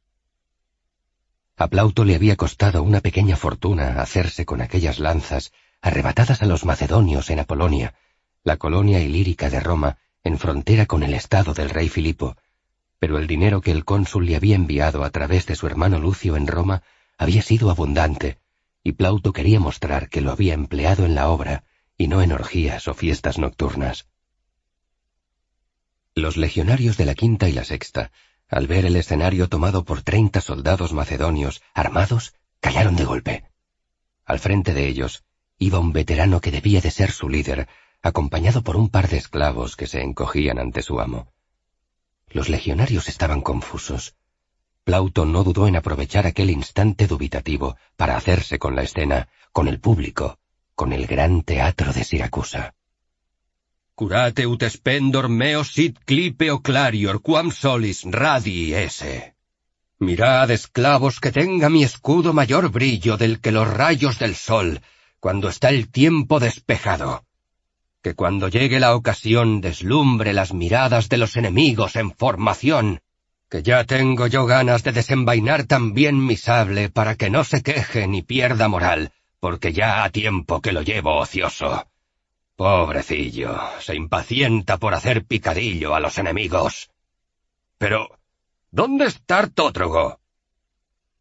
A 1.56 1.68
Plauto 1.68 2.04
le 2.04 2.14
había 2.14 2.36
costado 2.36 2.82
una 2.82 3.00
pequeña 3.00 3.34
fortuna 3.34 4.02
hacerse 4.02 4.44
con 4.44 4.60
aquellas 4.60 4.98
lanzas 4.98 5.52
arrebatadas 5.80 6.42
a 6.42 6.46
los 6.46 6.66
macedonios 6.66 7.30
en 7.30 7.40
Apolonia, 7.40 7.94
la 8.44 8.58
colonia 8.58 9.00
ilírica 9.00 9.48
de 9.48 9.60
Roma, 9.60 9.96
en 10.22 10.38
frontera 10.38 10.84
con 10.84 11.02
el 11.02 11.14
estado 11.14 11.54
del 11.54 11.70
rey 11.70 11.88
Filipo, 11.88 12.36
pero 12.98 13.16
el 13.16 13.26
dinero 13.26 13.62
que 13.62 13.70
el 13.70 13.86
cónsul 13.86 14.26
le 14.26 14.36
había 14.36 14.54
enviado 14.54 15.02
a 15.02 15.08
través 15.08 15.46
de 15.46 15.56
su 15.56 15.66
hermano 15.66 15.98
Lucio 15.98 16.36
en 16.36 16.46
Roma 16.46 16.82
había 17.16 17.40
sido 17.40 17.70
abundante, 17.70 18.41
y 18.82 18.92
Plauto 18.92 19.32
quería 19.32 19.60
mostrar 19.60 20.08
que 20.08 20.20
lo 20.20 20.32
había 20.32 20.54
empleado 20.54 21.04
en 21.04 21.14
la 21.14 21.28
obra 21.28 21.64
y 21.96 22.08
no 22.08 22.22
en 22.22 22.32
orgías 22.32 22.88
o 22.88 22.94
fiestas 22.94 23.38
nocturnas. 23.38 24.08
Los 26.14 26.36
legionarios 26.36 26.96
de 26.96 27.06
la 27.06 27.14
quinta 27.14 27.48
y 27.48 27.52
la 27.52 27.64
sexta 27.64 28.10
al 28.52 28.66
ver 28.66 28.84
el 28.84 28.96
escenario 28.96 29.48
tomado 29.48 29.82
por 29.86 30.02
treinta 30.02 30.42
soldados 30.42 30.92
macedonios 30.92 31.62
armados, 31.72 32.34
callaron 32.60 32.96
de 32.96 33.04
golpe. 33.06 33.44
Al 34.26 34.40
frente 34.40 34.74
de 34.74 34.88
ellos 34.88 35.24
iba 35.58 35.78
un 35.78 35.94
veterano 35.94 36.42
que 36.42 36.50
debía 36.50 36.82
de 36.82 36.90
ser 36.90 37.12
su 37.12 37.30
líder, 37.30 37.66
acompañado 38.02 38.62
por 38.62 38.76
un 38.76 38.90
par 38.90 39.08
de 39.08 39.16
esclavos 39.16 39.74
que 39.74 39.86
se 39.86 40.02
encogían 40.02 40.58
ante 40.58 40.82
su 40.82 41.00
amo. 41.00 41.32
Los 42.28 42.50
legionarios 42.50 43.08
estaban 43.08 43.40
confusos. 43.40 44.16
Plauto 44.84 45.24
no 45.24 45.44
dudó 45.44 45.68
en 45.68 45.76
aprovechar 45.76 46.26
aquel 46.26 46.50
instante 46.50 47.06
dubitativo 47.06 47.76
para 47.96 48.16
hacerse 48.16 48.58
con 48.58 48.74
la 48.74 48.82
escena, 48.82 49.28
con 49.52 49.68
el 49.68 49.78
público, 49.78 50.38
con 50.74 50.92
el 50.92 51.06
gran 51.06 51.42
teatro 51.42 51.92
de 51.92 52.02
Siracusa. 52.02 52.74
Curate 53.94 54.46
ut 54.46 54.64
spendor 54.68 55.28
meo 55.28 55.62
sit 55.62 55.98
clipeo 56.04 56.62
clarior 56.62 57.20
quam 57.22 57.52
solis 57.52 58.02
radi 58.04 58.74
ese. 58.74 59.36
Mirad, 59.98 60.50
esclavos, 60.50 61.20
que 61.20 61.30
tenga 61.30 61.68
mi 61.68 61.84
escudo 61.84 62.32
mayor 62.32 62.70
brillo 62.70 63.16
del 63.16 63.38
que 63.38 63.52
los 63.52 63.68
rayos 63.68 64.18
del 64.18 64.34
sol, 64.34 64.80
cuando 65.20 65.48
está 65.48 65.68
el 65.68 65.90
tiempo 65.90 66.40
despejado. 66.40 67.24
Que 68.02 68.16
cuando 68.16 68.48
llegue 68.48 68.80
la 68.80 68.96
ocasión 68.96 69.60
deslumbre 69.60 70.32
las 70.32 70.52
miradas 70.52 71.08
de 71.08 71.18
los 71.18 71.36
enemigos 71.36 71.94
en 71.94 72.10
formación, 72.10 73.00
que 73.52 73.62
ya 73.62 73.84
tengo 73.84 74.28
yo 74.28 74.46
ganas 74.46 74.82
de 74.82 74.92
desenvainar 74.92 75.64
también 75.64 76.24
mi 76.24 76.38
sable 76.38 76.88
para 76.88 77.16
que 77.16 77.28
no 77.28 77.44
se 77.44 77.62
queje 77.62 78.08
ni 78.08 78.22
pierda 78.22 78.66
moral, 78.66 79.12
porque 79.40 79.74
ya 79.74 80.04
ha 80.04 80.08
tiempo 80.08 80.62
que 80.62 80.72
lo 80.72 80.80
llevo 80.80 81.18
ocioso. 81.18 81.86
Pobrecillo, 82.56 83.60
se 83.78 83.94
impacienta 83.94 84.78
por 84.78 84.94
hacer 84.94 85.26
picadillo 85.26 85.94
a 85.94 86.00
los 86.00 86.16
enemigos. 86.16 86.88
Pero, 87.76 88.18
¿dónde 88.70 89.04
está 89.04 89.40
Artótrogo? 89.40 90.18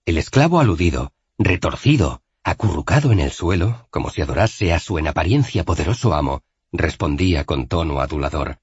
El 0.05 0.17
esclavo 0.17 0.61
aludido, 0.61 1.11
retorcido, 1.37 2.21
acurrucado 2.45 3.11
en 3.11 3.19
el 3.19 3.31
suelo, 3.31 3.89
como 3.89 4.09
si 4.09 4.21
adorase 4.21 4.71
a 4.71 4.79
su 4.79 4.97
en 4.99 5.09
apariencia 5.09 5.65
poderoso 5.65 6.13
amo, 6.13 6.43
respondía 6.71 7.43
con 7.43 7.67
tono 7.67 7.99
adulador. 7.99 8.60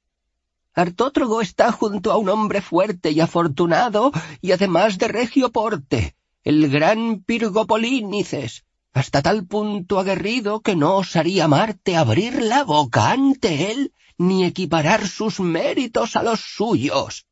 Artótrogo 0.79 1.41
está 1.41 1.73
junto 1.73 2.13
a 2.13 2.19
un 2.19 2.29
hombre 2.29 2.61
fuerte 2.61 3.11
y 3.11 3.19
afortunado, 3.19 4.13
y 4.41 4.53
además 4.53 4.97
de 4.99 5.09
regio 5.09 5.51
porte, 5.51 6.15
el 6.45 6.71
gran 6.71 7.25
Pirgopolínices, 7.25 8.65
hasta 8.93 9.21
tal 9.21 9.45
punto 9.45 9.99
aguerrido 9.99 10.61
que 10.61 10.77
no 10.77 10.99
osaría 10.99 11.49
Marte 11.49 11.97
abrir 11.97 12.41
la 12.41 12.63
boca 12.63 13.11
ante 13.11 13.73
él 13.73 13.93
ni 14.19 14.45
equiparar 14.45 15.09
sus 15.09 15.41
méritos 15.41 16.15
a 16.15 16.23
los 16.23 16.39
suyos. 16.39 17.27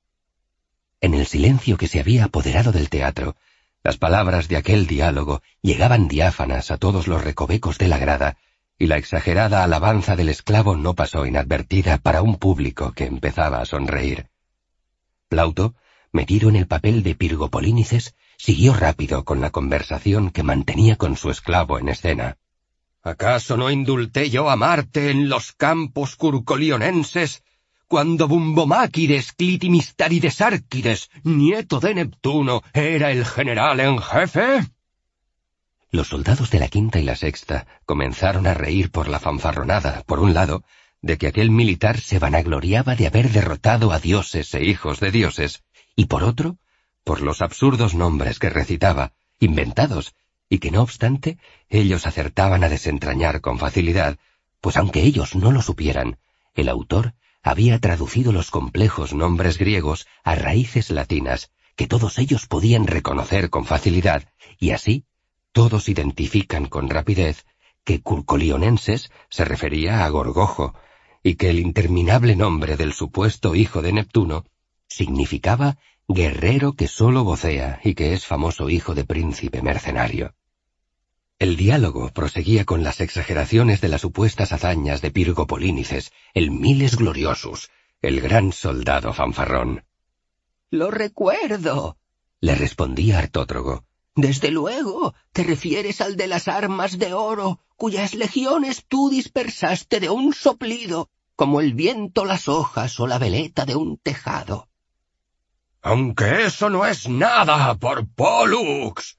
En 1.01 1.15
el 1.15 1.25
silencio 1.25 1.77
que 1.77 1.87
se 1.87 2.01
había 2.01 2.25
apoderado 2.25 2.73
del 2.73 2.89
teatro, 2.89 3.37
las 3.85 3.97
palabras 3.97 4.49
de 4.49 4.57
aquel 4.57 4.89
diálogo 4.89 5.41
llegaban 5.63 6.09
diáfanas 6.09 6.73
a 6.73 6.79
todos 6.79 7.07
los 7.07 7.23
recovecos 7.23 7.79
de 7.79 7.87
la 7.87 7.99
grada, 7.99 8.39
y 8.79 8.87
la 8.87 8.97
exagerada 8.97 9.65
alabanza 9.65 10.17
del 10.17 10.29
esclavo 10.29 10.77
no 10.77 10.95
pasó 10.95 11.27
inadvertida 11.27 11.99
para 11.99 12.23
un 12.23 12.37
público 12.37 12.93
que 12.93 13.05
empezaba 13.05 13.61
a 13.61 13.65
sonreír. 13.65 14.29
Plauto, 15.29 15.75
metido 16.13 16.49
en 16.49 16.57
el 16.57 16.67
papel 16.67 17.03
de 17.03 17.15
Pirgopolínices, 17.15 18.15
siguió 18.37 18.75
rápido 18.75 19.25
con 19.25 19.41
la 19.41 19.51
conversación 19.51 20.31
que 20.31 20.43
mantenía 20.43 20.97
con 20.97 21.17
su 21.17 21.31
esclavo 21.31 21.79
en 21.79 21.89
escena. 21.89 22.37
¿Acaso 23.03 23.57
no 23.57 23.71
indulté 23.71 24.31
yo 24.31 24.51
a 24.51 24.57
Marte 24.57 25.11
en 25.11 25.29
los 25.29 25.53
campos 25.53 26.17
curcolionenses 26.17 27.43
cuando 27.87 28.27
Bumbomáquides 28.27 29.33
Clitimistarides 29.33 30.41
Árquides, 30.41 31.09
nieto 31.23 31.79
de 31.79 31.95
Neptuno, 31.95 32.63
era 32.73 33.13
el 33.13 33.25
general 33.25 33.79
en 33.79 33.99
jefe? 33.99 34.76
Los 35.91 36.09
soldados 36.09 36.51
de 36.51 36.59
la 36.59 36.69
quinta 36.69 36.99
y 36.99 37.05
la 37.05 37.17
sexta 37.17 37.67
comenzaron 37.85 38.47
a 38.47 38.55
reír 38.55 38.91
por 38.91 39.09
la 39.09 39.21
fanfarronada, 39.21 40.03
por 40.07 40.19
un 40.21 40.35
lado, 40.35 40.65
de 41.01 41.17
que 41.17 41.29
aquel 41.29 41.51
militar 41.51 42.01
se 42.01 42.19
vanagloriaba 42.19 42.97
de 42.97 43.07
haber 43.07 43.31
derrotado 43.31 43.93
a 43.93 44.01
dioses 44.01 44.53
e 44.55 44.65
hijos 44.65 44.99
de 44.99 45.13
dioses, 45.13 45.63
y 45.95 46.07
por 46.07 46.25
otro, 46.25 46.59
por 47.05 47.23
los 47.23 47.41
absurdos 47.41 47.95
nombres 47.95 48.39
que 48.41 48.51
recitaba, 48.51 49.13
inventados, 49.39 50.15
y 50.49 50.59
que 50.59 50.73
no 50.73 50.83
obstante 50.83 51.39
ellos 51.69 52.07
acertaban 52.07 52.65
a 52.65 52.69
desentrañar 52.69 53.41
con 53.41 53.59
facilidad, 53.59 54.19
pues 54.61 54.77
aunque 54.77 55.03
ellos 55.03 55.37
no 55.37 55.53
lo 55.53 55.63
supieran, 55.63 56.19
el 56.55 56.69
autor 56.69 57.15
había 57.43 57.79
traducido 57.79 58.33
los 58.33 58.51
complejos 58.51 59.15
nombres 59.15 59.59
griegos 59.59 60.09
a 60.25 60.35
raíces 60.35 60.91
latinas 60.91 61.53
que 61.77 61.87
todos 61.87 62.19
ellos 62.19 62.47
podían 62.47 62.89
reconocer 62.89 63.51
con 63.51 63.67
facilidad, 63.67 64.25
y 64.59 64.71
así 64.71 65.05
todos 65.57 65.89
identifican 65.89 66.67
con 66.67 66.91
rapidez 66.91 67.47
que 67.83 68.03
Curcolionenses 68.03 69.11
se 69.31 69.47
refería 69.47 70.05
a 70.05 70.09
Gorgojo, 70.11 70.75
y 71.23 71.37
que 71.37 71.49
el 71.49 71.61
interminable 71.61 72.37
nombre 72.37 72.77
del 72.77 72.93
supuesto 72.93 73.55
hijo 73.55 73.81
de 73.81 73.95
Neptuno 73.95 74.45
significaba 74.87 75.79
guerrero 76.09 76.75
que 76.75 76.89
solo 76.89 77.25
vocea 77.25 77.81
y 77.83 77.95
que 77.95 78.13
es 78.13 78.27
famoso 78.27 78.69
hijo 78.69 78.95
de 78.95 79.05
príncipe 79.05 79.63
mercenario. 79.63 80.35
El 81.39 81.57
diálogo 81.57 82.11
proseguía 82.11 82.67
con 82.67 82.85
las 82.85 83.01
exageraciones 83.01 83.81
de 83.81 83.89
las 83.89 84.03
supuestas 84.03 84.53
hazañas 84.53 85.01
de 85.01 85.11
Pirgo 85.11 85.47
Polínices, 85.47 86.13
el 86.35 86.51
Miles 86.51 86.97
Gloriosus, 86.97 87.71
el 88.03 88.21
gran 88.21 88.53
soldado 88.53 89.15
fanfarrón. 89.15 89.87
Lo 90.69 90.91
recuerdo, 90.91 91.97
le 92.43 92.57
respondía 92.57 93.21
Artótrogo. 93.21 93.86
Desde 94.17 94.51
luego, 94.51 95.15
te 95.33 95.45
refieres 95.45 96.01
al 96.01 96.17
de 96.17 96.27
las 96.27 96.49
armas 96.49 96.99
de 96.99 97.13
oro, 97.13 97.61
cuyas 97.77 98.15
legiones 98.15 98.87
tú 98.89 99.11
dispersaste 99.11 100.01
de 100.01 100.09
un 100.09 100.33
soplido, 100.33 101.11
como 101.37 101.61
el 101.61 101.75
viento 101.75 102.25
las 102.25 102.49
hojas 102.49 102.99
o 102.99 103.07
la 103.07 103.19
veleta 103.19 103.67
de 103.67 103.77
un 103.77 103.99
tejado. 103.99 104.69
Aunque 105.83 106.47
eso 106.47 106.71
no 106.71 106.87
es 106.87 107.11
nada 107.11 107.75
por 107.77 108.09
Pollux, 108.09 109.19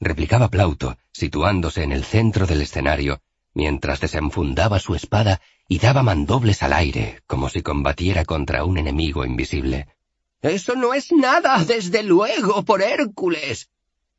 replicaba 0.00 0.50
Plauto, 0.50 0.98
situándose 1.12 1.84
en 1.84 1.92
el 1.92 2.04
centro 2.04 2.44
del 2.46 2.62
escenario, 2.62 3.22
mientras 3.54 4.00
desenfundaba 4.00 4.80
su 4.80 4.96
espada 4.96 5.40
y 5.68 5.78
daba 5.78 6.02
mandobles 6.02 6.64
al 6.64 6.72
aire, 6.72 7.22
como 7.28 7.48
si 7.48 7.62
combatiera 7.62 8.24
contra 8.24 8.64
un 8.64 8.78
enemigo 8.78 9.24
invisible. 9.24 9.86
Eso 10.42 10.74
no 10.74 10.92
es 10.92 11.12
nada, 11.12 11.64
desde 11.64 12.02
luego, 12.02 12.64
por 12.64 12.82
Hércules. 12.82 13.70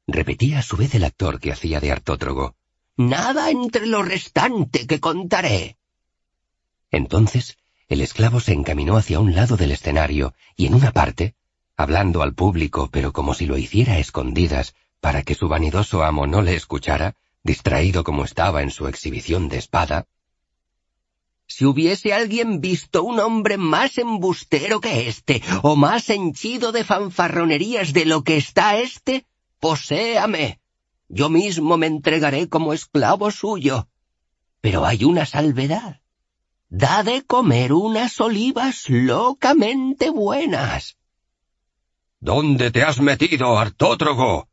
Repetía 0.07 0.60
a 0.60 0.61
su 0.61 0.77
vez 0.77 0.94
el 0.95 1.03
actor 1.03 1.40
que 1.40 1.52
hacía 1.52 1.80
de 1.80 1.91
artótrogo. 1.91 2.56
Nada 2.98 3.49
entre 3.49 3.88
lo 3.88 4.03
restante 4.03 4.86
que 4.88 4.99
contaré. 4.99 5.77
Entonces, 6.91 7.57
el 7.88 8.02
esclavo 8.02 8.40
se 8.40 8.53
encaminó 8.53 8.98
hacia 8.98 9.19
un 9.19 9.36
lado 9.36 9.57
del 9.57 9.72
escenario 9.72 10.34
y 10.56 10.68
en 10.68 10.76
una 10.76 10.91
parte, 10.91 11.36
hablando 11.76 12.22
al 12.22 12.34
público 12.34 12.90
pero 12.91 13.14
como 13.14 13.34
si 13.34 13.45
lo 13.45 13.57
hiciera 13.57 13.94
a 13.94 13.99
escondidas 13.99 14.76
para 15.02 15.23
que 15.23 15.36
su 15.36 15.48
vanidoso 15.48 16.03
amo 16.03 16.26
no 16.26 16.41
le 16.41 16.56
escuchara, 16.56 17.15
distraído 17.44 18.03
como 18.03 18.23
estaba 18.23 18.64
en 18.64 18.72
su 18.72 18.88
exhibición 18.88 19.49
de 19.49 19.57
espada. 19.57 20.07
Si 21.48 21.65
hubiese 21.65 22.11
alguien 22.11 22.60
visto 22.60 23.03
un 23.03 23.19
hombre 23.19 23.57
más 23.57 23.99
embustero 23.99 24.80
que 24.82 25.07
éste, 25.07 25.44
o 25.61 25.76
más 25.76 26.10
henchido 26.10 26.72
de 26.72 26.84
fanfarronerías 26.84 27.94
de 27.94 28.06
lo 28.06 28.23
que 28.23 28.38
está 28.38 28.77
éste, 28.77 29.26
poséame. 29.66 30.60
Yo 31.10 31.28
mismo 31.28 31.76
me 31.76 31.88
entregaré 31.88 32.48
como 32.48 32.72
esclavo 32.72 33.32
suyo. 33.32 33.88
Pero 34.62 34.86
hay 34.86 35.04
una 35.04 35.26
salvedad. 35.26 36.02
Da 36.70 37.02
de 37.02 37.24
comer 37.24 37.74
unas 37.74 38.22
olivas 38.22 38.88
locamente 38.90 40.12
buenas. 40.12 40.98
¿Dónde 42.20 42.70
te 42.70 42.84
has 42.84 43.00
metido, 43.00 43.58
Artótrogo? 43.58 44.50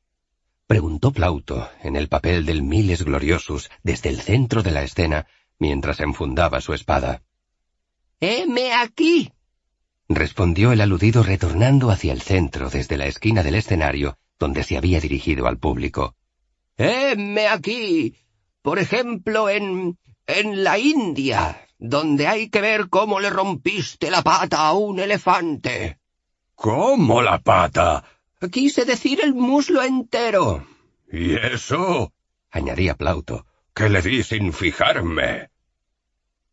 preguntó 0.66 1.12
Plauto, 1.12 1.68
en 1.82 1.96
el 1.96 2.08
papel 2.08 2.46
del 2.46 2.62
Miles 2.62 3.02
Gloriosus, 3.02 3.68
desde 3.82 4.08
el 4.08 4.22
centro 4.22 4.62
de 4.62 4.70
la 4.70 4.82
escena, 4.82 5.26
mientras 5.58 6.00
enfundaba 6.00 6.62
su 6.62 6.72
espada. 6.72 7.22
¡Heme 8.18 8.72
aquí! 8.72 9.30
respondió 10.08 10.72
el 10.72 10.80
aludido 10.80 11.22
retornando 11.22 11.90
hacia 11.90 12.14
el 12.14 12.22
centro 12.22 12.70
desde 12.70 12.96
la 12.96 13.08
esquina 13.08 13.42
del 13.42 13.56
escenario 13.56 14.16
donde 14.42 14.64
se 14.64 14.76
había 14.76 14.98
dirigido 14.98 15.46
al 15.46 15.58
público. 15.58 16.16
¡Heme 16.76 17.46
aquí! 17.46 18.16
Por 18.60 18.80
ejemplo, 18.80 19.48
en... 19.48 19.96
en 20.26 20.64
la 20.64 20.80
India, 20.80 21.68
donde 21.78 22.26
hay 22.26 22.50
que 22.50 22.60
ver 22.60 22.88
cómo 22.88 23.20
le 23.20 23.30
rompiste 23.30 24.10
la 24.10 24.22
pata 24.22 24.66
a 24.66 24.72
un 24.72 24.98
elefante. 24.98 26.00
¿Cómo 26.56 27.22
la 27.22 27.38
pata? 27.38 28.02
Quise 28.50 28.84
decir 28.84 29.20
el 29.22 29.32
muslo 29.32 29.80
entero. 29.80 30.66
¿Y 31.12 31.36
eso? 31.36 32.12
añadía 32.50 32.96
Plauto. 32.96 33.46
¿Qué 33.72 33.88
le 33.88 34.02
di 34.02 34.24
sin 34.24 34.52
fijarme? 34.52 35.50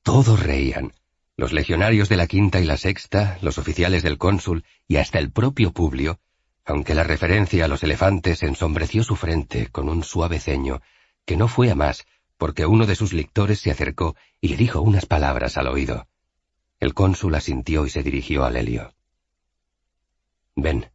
Todos 0.04 0.40
reían. 0.40 0.94
Los 1.38 1.54
legionarios 1.54 2.08
de 2.08 2.18
la 2.18 2.28
quinta 2.28 2.60
y 2.60 2.66
la 2.66 2.78
sexta, 2.78 3.40
los 3.42 3.58
oficiales 3.58 4.04
del 4.04 4.20
cónsul 4.20 4.64
y 4.88 4.98
hasta 4.98 5.18
el 5.18 5.32
propio 5.32 5.72
Publio, 5.72 6.20
aunque 6.70 6.94
la 6.94 7.04
referencia 7.04 7.66
a 7.66 7.68
los 7.68 7.82
elefantes 7.82 8.44
ensombreció 8.44 9.04
su 9.04 9.16
frente 9.16 9.70
con 9.72 9.90
un 9.90 10.04
suave 10.04 10.40
ceño, 10.40 10.82
que 11.26 11.36
no 11.36 11.48
fue 11.48 11.72
a 11.72 11.76
más, 11.76 12.06
porque 12.38 12.68
uno 12.68 12.86
de 12.86 12.96
sus 12.96 13.12
lectores 13.12 13.60
se 13.60 13.72
acercó 13.72 14.16
y 14.40 14.50
le 14.50 14.58
dijo 14.58 14.80
unas 14.80 15.08
palabras 15.08 15.58
al 15.58 15.66
oído. 15.66 16.08
El 16.80 16.94
cónsul 16.94 17.34
asintió 17.34 17.88
y 17.88 17.90
se 17.90 18.04
dirigió 18.04 18.46
a 18.46 18.52
Lelio. 18.52 18.94
Ven, 20.56 20.92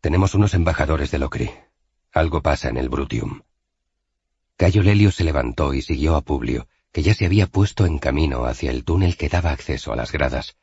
tenemos 0.00 0.34
unos 0.34 0.54
embajadores 0.54 1.10
de 1.10 1.18
Locri. 1.18 1.50
Algo 2.12 2.40
pasa 2.40 2.70
en 2.70 2.78
el 2.78 2.88
Brutium. 2.88 3.42
Cayo 4.56 4.82
Lelio 4.82 5.10
se 5.10 5.24
levantó 5.24 5.74
y 5.74 5.82
siguió 5.82 6.16
a 6.16 6.22
Publio, 6.22 6.66
que 6.92 7.02
ya 7.02 7.12
se 7.12 7.26
había 7.26 7.46
puesto 7.46 7.84
en 7.84 7.98
camino 7.98 8.46
hacia 8.46 8.70
el 8.70 8.84
túnel 8.84 9.18
que 9.18 9.28
daba 9.28 9.50
acceso 9.50 9.92
a 9.92 9.96
las 9.96 10.12
gradas. 10.12 10.56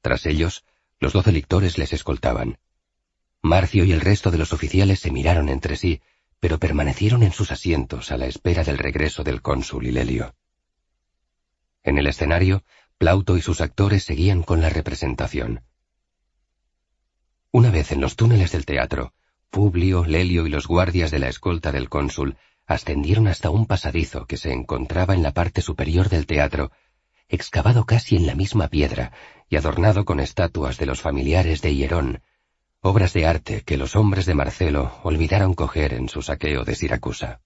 Tras 0.00 0.26
ellos, 0.26 0.64
los 0.98 1.12
doce 1.12 1.30
lictores 1.30 1.78
les 1.78 1.92
escoltaban. 1.92 2.58
Marcio 3.44 3.84
y 3.84 3.92
el 3.92 4.00
resto 4.00 4.30
de 4.30 4.38
los 4.38 4.54
oficiales 4.54 5.00
se 5.00 5.10
miraron 5.10 5.50
entre 5.50 5.76
sí, 5.76 6.00
pero 6.40 6.58
permanecieron 6.58 7.22
en 7.22 7.30
sus 7.30 7.52
asientos 7.52 8.10
a 8.10 8.16
la 8.16 8.24
espera 8.24 8.64
del 8.64 8.78
regreso 8.78 9.22
del 9.22 9.42
cónsul 9.42 9.86
y 9.86 9.92
Lelio. 9.92 10.34
En 11.82 11.98
el 11.98 12.06
escenario, 12.06 12.64
Plauto 12.96 13.36
y 13.36 13.42
sus 13.42 13.60
actores 13.60 14.02
seguían 14.02 14.42
con 14.42 14.62
la 14.62 14.70
representación. 14.70 15.60
Una 17.50 17.70
vez 17.70 17.92
en 17.92 18.00
los 18.00 18.16
túneles 18.16 18.50
del 18.50 18.64
teatro, 18.64 19.12
Publio, 19.50 20.06
Lelio 20.06 20.46
y 20.46 20.48
los 20.48 20.66
guardias 20.66 21.10
de 21.10 21.18
la 21.18 21.28
escolta 21.28 21.70
del 21.70 21.90
cónsul 21.90 22.38
ascendieron 22.64 23.28
hasta 23.28 23.50
un 23.50 23.66
pasadizo 23.66 24.24
que 24.24 24.38
se 24.38 24.54
encontraba 24.54 25.12
en 25.12 25.22
la 25.22 25.32
parte 25.32 25.60
superior 25.60 26.08
del 26.08 26.24
teatro, 26.24 26.72
excavado 27.28 27.84
casi 27.84 28.16
en 28.16 28.26
la 28.26 28.36
misma 28.36 28.68
piedra 28.68 29.12
y 29.50 29.56
adornado 29.56 30.06
con 30.06 30.18
estatuas 30.18 30.78
de 30.78 30.86
los 30.86 31.02
familiares 31.02 31.60
de 31.60 31.74
Hierón, 31.74 32.22
obras 32.86 33.14
de 33.14 33.24
arte 33.26 33.62
que 33.62 33.78
los 33.78 33.96
hombres 33.96 34.26
de 34.26 34.34
Marcelo 34.34 34.92
olvidaron 35.02 35.54
coger 35.54 35.94
en 35.94 36.10
su 36.10 36.20
saqueo 36.20 36.64
de 36.64 36.74
Siracusa. 36.74 37.40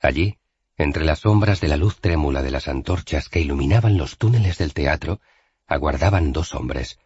Allí, 0.00 0.38
entre 0.78 1.04
las 1.04 1.20
sombras 1.20 1.60
de 1.60 1.68
la 1.68 1.76
luz 1.76 2.00
trémula 2.00 2.42
de 2.42 2.50
las 2.50 2.68
antorchas 2.68 3.28
que 3.28 3.40
iluminaban 3.40 3.98
los 3.98 4.16
túneles 4.16 4.56
del 4.56 4.72
teatro, 4.72 5.20
aguardaban 5.66 6.32
dos 6.32 6.54
hombres, 6.54 6.98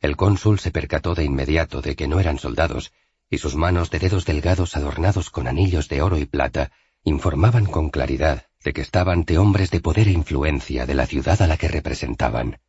el 0.00 0.16
cónsul 0.16 0.60
se 0.60 0.70
percató 0.70 1.14
de 1.14 1.24
inmediato 1.24 1.80
de 1.80 1.96
que 1.96 2.06
no 2.06 2.20
eran 2.20 2.38
soldados, 2.38 2.92
y 3.30 3.38
sus 3.38 3.56
manos 3.56 3.90
de 3.90 3.98
dedos 3.98 4.26
delgados 4.26 4.76
adornados 4.76 5.30
con 5.30 5.48
anillos 5.48 5.88
de 5.88 6.02
oro 6.02 6.18
y 6.18 6.26
plata 6.26 6.70
informaban 7.02 7.64
con 7.64 7.88
claridad 7.88 8.46
de 8.62 8.72
que 8.72 8.82
estaban 8.82 9.20
ante 9.20 9.38
hombres 9.38 9.70
de 9.70 9.80
poder 9.80 10.08
e 10.08 10.12
influencia 10.12 10.84
de 10.84 10.94
la 10.94 11.06
ciudad 11.06 11.40
a 11.42 11.46
la 11.46 11.56
que 11.56 11.68
representaban. 11.68 12.60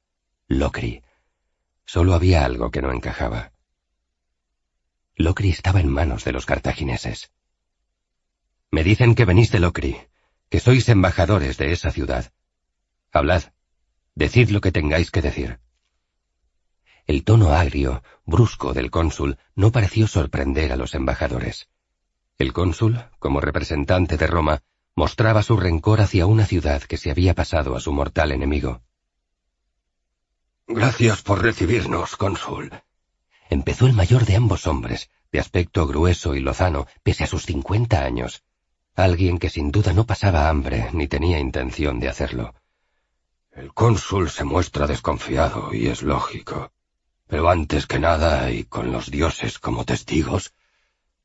Locri. 0.48 1.04
Solo 1.92 2.14
había 2.14 2.46
algo 2.46 2.70
que 2.70 2.84
no 2.84 2.92
encajaba. 2.92 3.52
Locri 5.16 5.50
estaba 5.50 5.80
en 5.80 5.90
manos 5.90 6.24
de 6.24 6.32
los 6.32 6.46
cartagineses. 6.46 7.32
Me 8.70 8.84
dicen 8.84 9.16
que 9.16 9.26
venís 9.26 9.50
de 9.50 9.60
Locri, 9.60 9.98
que 10.52 10.60
sois 10.60 10.88
embajadores 10.88 11.58
de 11.58 11.72
esa 11.72 11.90
ciudad. 11.90 12.32
Hablad. 13.12 13.42
Decid 14.14 14.52
lo 14.52 14.62
que 14.62 14.72
tengáis 14.72 15.10
que 15.10 15.24
decir. 15.24 15.62
El 17.08 17.24
tono 17.24 17.54
agrio, 17.54 18.04
brusco 18.24 18.76
del 18.76 18.92
cónsul 18.92 19.40
no 19.56 19.72
pareció 19.72 20.06
sorprender 20.06 20.72
a 20.72 20.76
los 20.76 20.94
embajadores. 20.94 21.70
El 22.38 22.54
cónsul, 22.54 23.04
como 23.18 23.42
representante 23.42 24.16
de 24.16 24.28
Roma, 24.28 24.62
mostraba 24.94 25.42
su 25.42 25.58
rencor 25.58 26.02
hacia 26.02 26.28
una 26.28 26.46
ciudad 26.46 26.84
que 26.84 26.98
se 26.98 27.10
había 27.10 27.34
pasado 27.34 27.76
a 27.76 27.80
su 27.80 27.92
mortal 27.92 28.32
enemigo. 28.32 28.84
Gracias 30.72 31.24
por 31.24 31.42
recibirnos, 31.42 32.16
cónsul. 32.16 32.72
Empezó 33.50 33.88
el 33.88 33.94
mayor 33.94 34.26
de 34.26 34.36
ambos 34.36 34.68
hombres, 34.68 35.10
de 35.32 35.40
aspecto 35.40 35.88
grueso 35.88 36.36
y 36.36 36.42
lozano, 36.42 36.86
pese 37.02 37.24
a 37.24 37.28
sus 37.28 37.44
cincuenta 37.48 38.04
años. 38.04 38.44
Alguien 38.96 39.40
que 39.40 39.50
sin 39.50 39.72
duda 39.72 39.94
no 39.94 40.06
pasaba 40.06 40.48
hambre 40.48 40.90
ni 40.94 41.08
tenía 41.08 41.40
intención 41.40 42.00
de 42.00 42.10
hacerlo. 42.10 42.54
El 43.52 43.74
cónsul 43.74 44.30
se 44.30 44.44
muestra 44.44 44.86
desconfiado 44.86 45.74
y 45.74 45.88
es 45.88 46.04
lógico. 46.04 46.72
Pero 47.26 47.50
antes 47.50 47.88
que 47.88 47.98
nada, 47.98 48.52
y 48.52 48.66
con 48.66 48.92
los 48.92 49.10
dioses 49.10 49.58
como 49.58 49.86
testigos, 49.86 50.54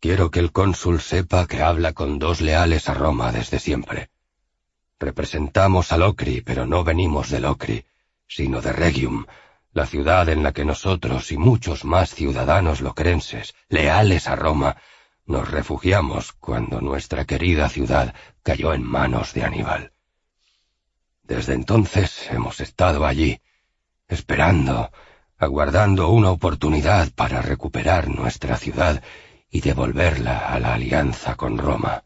quiero 0.01 0.31
que 0.31 0.41
el 0.41 0.53
cónsul 0.53 1.03
sepa 1.03 1.47
que 1.47 1.61
habla 1.61 1.93
con 1.93 2.19
dos 2.19 2.41
leales 2.41 2.89
a 2.89 2.95
Roma 2.95 3.31
desde 3.31 3.59
siempre. 3.59 4.09
Representamos 4.99 5.93
a 5.93 5.99
Locri, 5.99 6.41
pero 6.41 6.65
no 6.65 6.83
venimos 6.83 7.29
de 7.29 7.41
Locri, 7.41 7.85
sino 8.35 8.61
de 8.61 8.73
Regium, 8.73 9.27
la 9.73 9.87
ciudad 9.87 10.29
en 10.29 10.43
la 10.43 10.51
que 10.51 10.65
nosotros 10.65 11.31
y 11.31 11.37
muchos 11.37 11.85
más 11.85 12.13
ciudadanos 12.13 12.81
locrenses, 12.81 13.55
leales 13.69 14.27
a 14.27 14.35
Roma, 14.35 14.77
nos 15.25 15.49
refugiamos 15.49 16.33
cuando 16.33 16.81
nuestra 16.81 17.27
querida 17.27 17.69
ciudad 17.69 18.13
cayó 18.43 18.75
en 18.75 18.83
manos 18.83 19.35
de 19.35 19.45
Aníbal. 19.45 19.93
Desde 21.23 21.55
entonces 21.55 22.29
hemos 22.33 22.61
estado 22.61 23.07
allí, 23.07 23.41
esperando, 24.09 24.91
aguardando 25.39 26.09
una 26.09 26.33
oportunidad 26.33 27.13
para 27.13 27.41
recuperar 27.41 28.09
nuestra 28.09 28.57
ciudad 28.57 29.01
y 29.49 29.61
devolverla 29.61 30.49
a 30.53 30.59
la 30.59 30.75
alianza 30.75 31.37
con 31.37 31.57
Roma. 31.57 32.03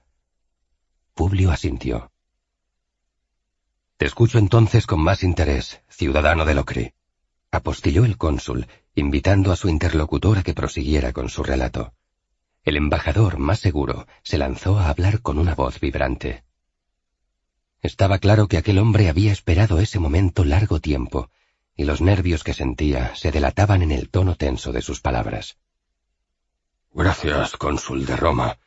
Publio 1.14 1.50
asintió. 1.50 2.12
Te 3.98 4.06
escucho 4.06 4.38
entonces 4.38 4.86
con 4.86 5.00
más 5.00 5.24
interés, 5.24 5.82
ciudadano 5.88 6.44
de 6.44 6.54
Locri. 6.54 6.92
Apostilló 7.50 8.04
el 8.04 8.16
cónsul, 8.16 8.68
invitando 8.94 9.50
a 9.50 9.56
su 9.56 9.68
interlocutor 9.68 10.38
a 10.38 10.44
que 10.44 10.54
prosiguiera 10.54 11.12
con 11.12 11.28
su 11.28 11.42
relato. 11.42 11.94
El 12.62 12.76
embajador, 12.76 13.38
más 13.38 13.58
seguro, 13.58 14.06
se 14.22 14.38
lanzó 14.38 14.78
a 14.78 14.88
hablar 14.88 15.20
con 15.20 15.36
una 15.36 15.56
voz 15.56 15.80
vibrante. 15.80 16.44
Estaba 17.82 18.20
claro 18.20 18.46
que 18.46 18.58
aquel 18.58 18.78
hombre 18.78 19.08
había 19.08 19.32
esperado 19.32 19.80
ese 19.80 19.98
momento 19.98 20.44
largo 20.44 20.78
tiempo, 20.78 21.32
y 21.74 21.82
los 21.82 22.00
nervios 22.00 22.44
que 22.44 22.54
sentía 22.54 23.16
se 23.16 23.32
delataban 23.32 23.82
en 23.82 23.90
el 23.90 24.10
tono 24.10 24.36
tenso 24.36 24.70
de 24.70 24.82
sus 24.82 25.00
palabras. 25.00 25.58
Gracias, 26.92 27.56
cónsul 27.56 28.06
de 28.06 28.14
Roma. 28.14 28.58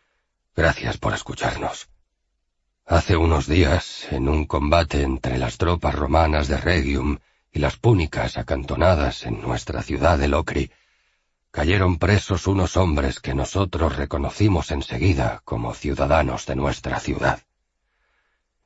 Gracias 0.57 0.97
por 0.97 1.13
escucharnos. 1.13 1.87
Hace 2.85 3.15
unos 3.15 3.47
días, 3.47 4.07
en 4.11 4.27
un 4.27 4.45
combate 4.45 5.03
entre 5.03 5.37
las 5.37 5.57
tropas 5.57 5.95
romanas 5.95 6.47
de 6.47 6.57
Regium 6.57 7.19
y 7.51 7.59
las 7.59 7.77
púnicas 7.77 8.37
acantonadas 8.37 9.25
en 9.25 9.41
nuestra 9.41 9.81
ciudad 9.81 10.17
de 10.17 10.27
Locri, 10.27 10.71
cayeron 11.51 11.97
presos 11.97 12.47
unos 12.47 12.77
hombres 12.77 13.19
que 13.19 13.33
nosotros 13.33 13.95
reconocimos 13.95 14.71
enseguida 14.71 15.41
como 15.45 15.73
ciudadanos 15.73 16.45
de 16.45 16.55
nuestra 16.55 16.99
ciudad. 16.99 17.41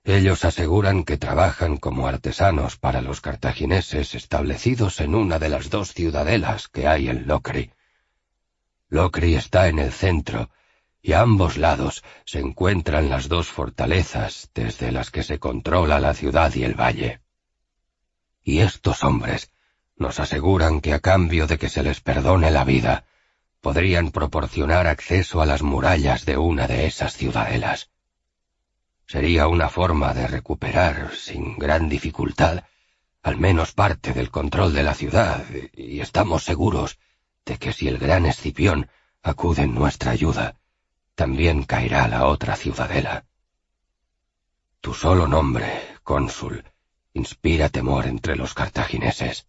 Ellos 0.03 0.45
aseguran 0.45 1.03
que 1.03 1.17
trabajan 1.17 1.77
como 1.77 2.07
artesanos 2.07 2.77
para 2.77 3.01
los 3.01 3.21
cartagineses 3.21 4.13
establecidos 4.13 5.01
en 5.01 5.15
una 5.15 5.39
de 5.39 5.49
las 5.49 5.71
dos 5.71 5.93
ciudadelas 5.93 6.67
que 6.67 6.87
hay 6.87 7.09
en 7.09 7.27
Locri. 7.27 7.71
Locri 8.87 9.33
está 9.33 9.67
en 9.67 9.79
el 9.79 9.91
centro, 9.91 10.51
y 11.05 11.13
a 11.13 11.21
ambos 11.21 11.57
lados 11.57 12.03
se 12.25 12.39
encuentran 12.39 13.09
las 13.09 13.29
dos 13.29 13.47
fortalezas 13.47 14.49
desde 14.55 14.91
las 14.91 15.11
que 15.11 15.21
se 15.21 15.37
controla 15.37 15.99
la 15.99 16.15
ciudad 16.15 16.51
y 16.55 16.63
el 16.63 16.73
valle. 16.73 17.21
Y 18.43 18.61
estos 18.61 19.03
hombres 19.03 19.51
nos 19.97 20.19
aseguran 20.19 20.81
que 20.81 20.95
a 20.95 20.99
cambio 20.99 21.45
de 21.45 21.59
que 21.59 21.69
se 21.69 21.83
les 21.83 22.01
perdone 22.01 22.49
la 22.49 22.63
vida, 22.63 23.05
podrían 23.61 24.09
proporcionar 24.09 24.87
acceso 24.87 25.43
a 25.43 25.45
las 25.45 25.61
murallas 25.61 26.25
de 26.25 26.37
una 26.37 26.65
de 26.65 26.87
esas 26.87 27.13
ciudadelas. 27.13 27.91
Sería 29.05 29.47
una 29.47 29.69
forma 29.69 30.11
de 30.15 30.25
recuperar, 30.25 31.11
sin 31.13 31.59
gran 31.59 31.87
dificultad, 31.87 32.63
al 33.21 33.37
menos 33.37 33.73
parte 33.73 34.11
del 34.11 34.31
control 34.31 34.73
de 34.73 34.81
la 34.81 34.95
ciudad, 34.95 35.45
y 35.71 35.99
estamos 35.99 36.43
seguros 36.43 36.97
de 37.45 37.59
que 37.59 37.73
si 37.73 37.87
el 37.87 37.99
gran 37.99 38.25
Escipión 38.25 38.89
acude 39.21 39.61
en 39.61 39.75
nuestra 39.75 40.09
ayuda, 40.09 40.55
también 41.15 41.63
caerá 41.63 42.07
la 42.07 42.27
otra 42.27 42.55
ciudadela. 42.55 43.25
Tu 44.81 44.93
solo 44.93 45.27
nombre, 45.27 45.97
cónsul, 46.03 46.63
inspira 47.13 47.69
temor 47.69 48.05
entre 48.05 48.35
los 48.35 48.53
cartagineses. 48.53 49.47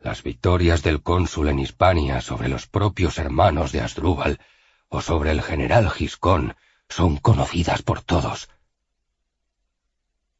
Las 0.00 0.22
victorias 0.22 0.82
del 0.82 1.02
cónsul 1.02 1.48
en 1.48 1.60
Hispania 1.60 2.20
sobre 2.20 2.48
los 2.48 2.66
propios 2.66 3.18
hermanos 3.18 3.70
de 3.70 3.80
Asdrúbal 3.80 4.40
o 4.88 5.00
sobre 5.00 5.30
el 5.30 5.42
general 5.42 5.88
Giscón 5.90 6.56
son 6.88 7.16
conocidas 7.16 7.82
por 7.82 8.02
todos. 8.02 8.50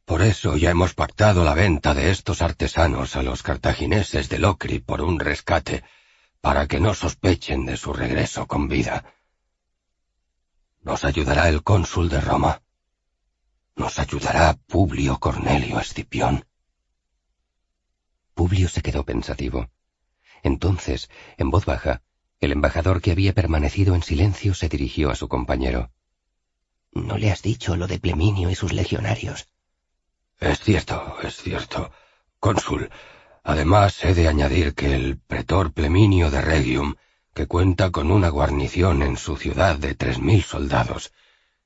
Por 0.04 0.20
eso 0.22 0.56
ya 0.56 0.70
hemos 0.70 0.94
pactado 0.94 1.44
la 1.44 1.54
venta 1.54 1.94
de 1.94 2.10
estos 2.10 2.42
artesanos 2.42 3.14
a 3.16 3.22
los 3.22 3.42
cartagineses 3.42 4.28
de 4.28 4.38
Locri 4.38 4.80
por 4.80 5.00
un 5.00 5.20
rescate, 5.20 5.84
para 6.40 6.66
que 6.66 6.80
no 6.80 6.92
sospechen 6.92 7.64
de 7.64 7.76
su 7.76 7.92
regreso 7.92 8.48
con 8.48 8.66
vida. 8.66 9.04
Nos 10.82 11.04
ayudará 11.04 11.48
el 11.48 11.62
cónsul 11.62 12.08
de 12.08 12.20
Roma. 12.20 12.62
Nos 13.76 14.00
ayudará 14.00 14.58
Publio 14.66 15.18
Cornelio 15.18 15.78
Escipión. 15.78 16.44
Publio 18.34 18.68
se 18.68 18.82
quedó 18.82 19.04
pensativo. 19.04 19.70
Entonces, 20.42 21.08
en 21.36 21.50
voz 21.50 21.66
baja, 21.66 22.02
el 22.40 22.50
embajador 22.50 23.00
que 23.00 23.12
había 23.12 23.32
permanecido 23.32 23.94
en 23.94 24.02
silencio 24.02 24.54
se 24.54 24.68
dirigió 24.68 25.10
a 25.10 25.14
su 25.14 25.28
compañero. 25.28 25.92
No 26.90 27.16
le 27.16 27.30
has 27.30 27.42
dicho 27.42 27.76
lo 27.76 27.86
de 27.86 28.00
Pleminio 28.00 28.50
y 28.50 28.56
sus 28.56 28.72
legionarios. 28.72 29.46
Es 30.40 30.58
cierto, 30.58 31.16
es 31.22 31.36
cierto. 31.36 31.92
Cónsul, 32.40 32.90
además 33.44 34.04
he 34.04 34.14
de 34.14 34.26
añadir 34.26 34.74
que 34.74 34.96
el 34.96 35.18
pretor 35.18 35.72
Pleminio 35.72 36.32
de 36.32 36.42
Regium, 36.42 36.96
que 37.34 37.46
cuenta 37.46 37.90
con 37.90 38.10
una 38.10 38.28
guarnición 38.28 39.02
en 39.02 39.16
su 39.16 39.36
ciudad 39.36 39.76
de 39.76 39.94
tres 39.94 40.18
mil 40.18 40.42
soldados, 40.42 41.12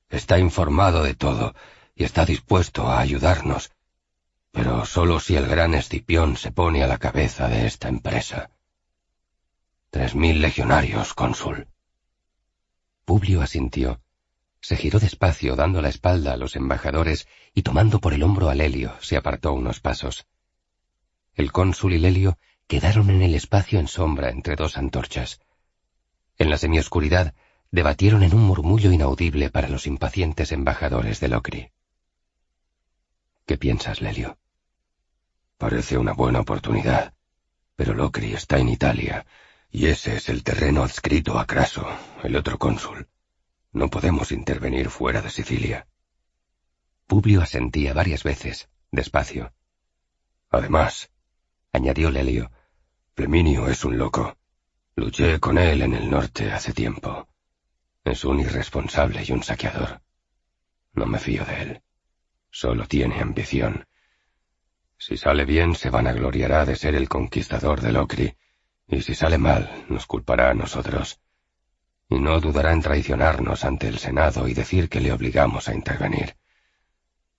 está 0.09 0.39
informado 0.39 1.03
de 1.03 1.13
todo 1.13 1.55
y 1.95 2.03
está 2.03 2.25
dispuesto 2.25 2.87
a 2.87 2.99
ayudarnos, 2.99 3.71
pero 4.51 4.85
solo 4.85 5.19
si 5.19 5.35
el 5.35 5.47
gran 5.47 5.73
Escipión 5.73 6.37
se 6.37 6.51
pone 6.51 6.83
a 6.83 6.87
la 6.87 6.97
cabeza 6.97 7.47
de 7.47 7.67
esta 7.67 7.89
empresa. 7.89 8.49
Tres 9.89 10.15
mil 10.15 10.41
legionarios, 10.41 11.13
cónsul. 11.13 11.67
Publio 13.03 13.41
asintió. 13.41 14.01
Se 14.61 14.75
giró 14.75 14.99
despacio, 14.99 15.55
dando 15.55 15.81
la 15.81 15.89
espalda 15.89 16.33
a 16.33 16.37
los 16.37 16.55
embajadores 16.55 17.27
y 17.53 17.61
tomando 17.61 17.99
por 17.99 18.13
el 18.13 18.23
hombro 18.23 18.49
a 18.49 18.55
Lelio, 18.55 18.95
se 19.01 19.15
apartó 19.15 19.53
unos 19.53 19.79
pasos. 19.79 20.27
El 21.35 21.51
cónsul 21.51 21.93
y 21.93 21.99
Lelio 21.99 22.37
quedaron 22.67 23.09
en 23.09 23.21
el 23.21 23.35
espacio 23.35 23.79
en 23.79 23.87
sombra 23.87 24.29
entre 24.29 24.55
dos 24.55 24.77
antorchas. 24.77 25.39
En 26.37 26.49
la 26.49 26.57
semioscuridad 26.57 27.33
debatieron 27.71 28.23
en 28.23 28.33
un 28.33 28.41
murmullo 28.41 28.91
inaudible 28.91 29.49
para 29.49 29.69
los 29.69 29.87
impacientes 29.87 30.51
embajadores 30.51 31.19
de 31.19 31.27
Locri. 31.27 31.71
¿Qué 33.45 33.57
piensas, 33.57 34.01
Lelio? 34.01 34.37
Parece 35.57 35.97
una 35.97 36.13
buena 36.13 36.41
oportunidad, 36.41 37.13
pero 37.75 37.93
Locri 37.93 38.33
está 38.33 38.59
en 38.59 38.69
Italia, 38.69 39.25
y 39.71 39.87
ese 39.87 40.15
es 40.15 40.29
el 40.29 40.43
terreno 40.43 40.83
adscrito 40.83 41.39
a 41.39 41.45
Craso, 41.45 41.87
el 42.23 42.35
otro 42.35 42.57
cónsul. 42.57 43.07
No 43.71 43.89
podemos 43.89 44.31
intervenir 44.31 44.89
fuera 44.89 45.21
de 45.21 45.29
Sicilia. 45.29 45.87
Publio 47.07 47.41
asentía 47.41 47.93
varias 47.93 48.23
veces, 48.23 48.69
despacio. 48.91 49.53
Además, 50.49 51.09
añadió 51.71 52.11
Lelio, 52.11 52.51
Fleminio 53.15 53.67
es 53.67 53.83
un 53.83 53.97
loco. 53.97 54.37
Luché 54.97 55.39
con 55.39 55.57
él 55.57 55.83
en 55.83 55.93
el 55.93 56.09
norte 56.09 56.51
hace 56.51 56.73
tiempo. 56.73 57.29
Es 58.03 58.25
un 58.25 58.39
irresponsable 58.39 59.23
y 59.25 59.31
un 59.31 59.43
saqueador. 59.43 60.01
No 60.93 61.05
me 61.05 61.19
fío 61.19 61.45
de 61.45 61.61
él. 61.61 61.81
Solo 62.49 62.87
tiene 62.87 63.21
ambición. 63.21 63.85
Si 64.97 65.15
sale 65.15 65.45
bien, 65.45 65.75
se 65.75 65.91
vanagloriará 65.91 66.65
de 66.65 66.75
ser 66.75 66.95
el 66.95 67.07
conquistador 67.07 67.79
de 67.79 67.91
Locri, 67.91 68.35
y 68.87 69.01
si 69.01 69.13
sale 69.13 69.37
mal, 69.37 69.85
nos 69.87 70.07
culpará 70.07 70.49
a 70.49 70.55
nosotros 70.55 71.21
y 72.09 72.19
no 72.19 72.39
dudará 72.39 72.71
en 72.71 72.81
traicionarnos 72.81 73.65
ante 73.65 73.87
el 73.87 73.99
Senado 73.99 74.47
y 74.47 74.53
decir 74.53 74.89
que 74.89 75.01
le 75.01 75.11
obligamos 75.11 75.67
a 75.67 75.75
intervenir. 75.75 76.37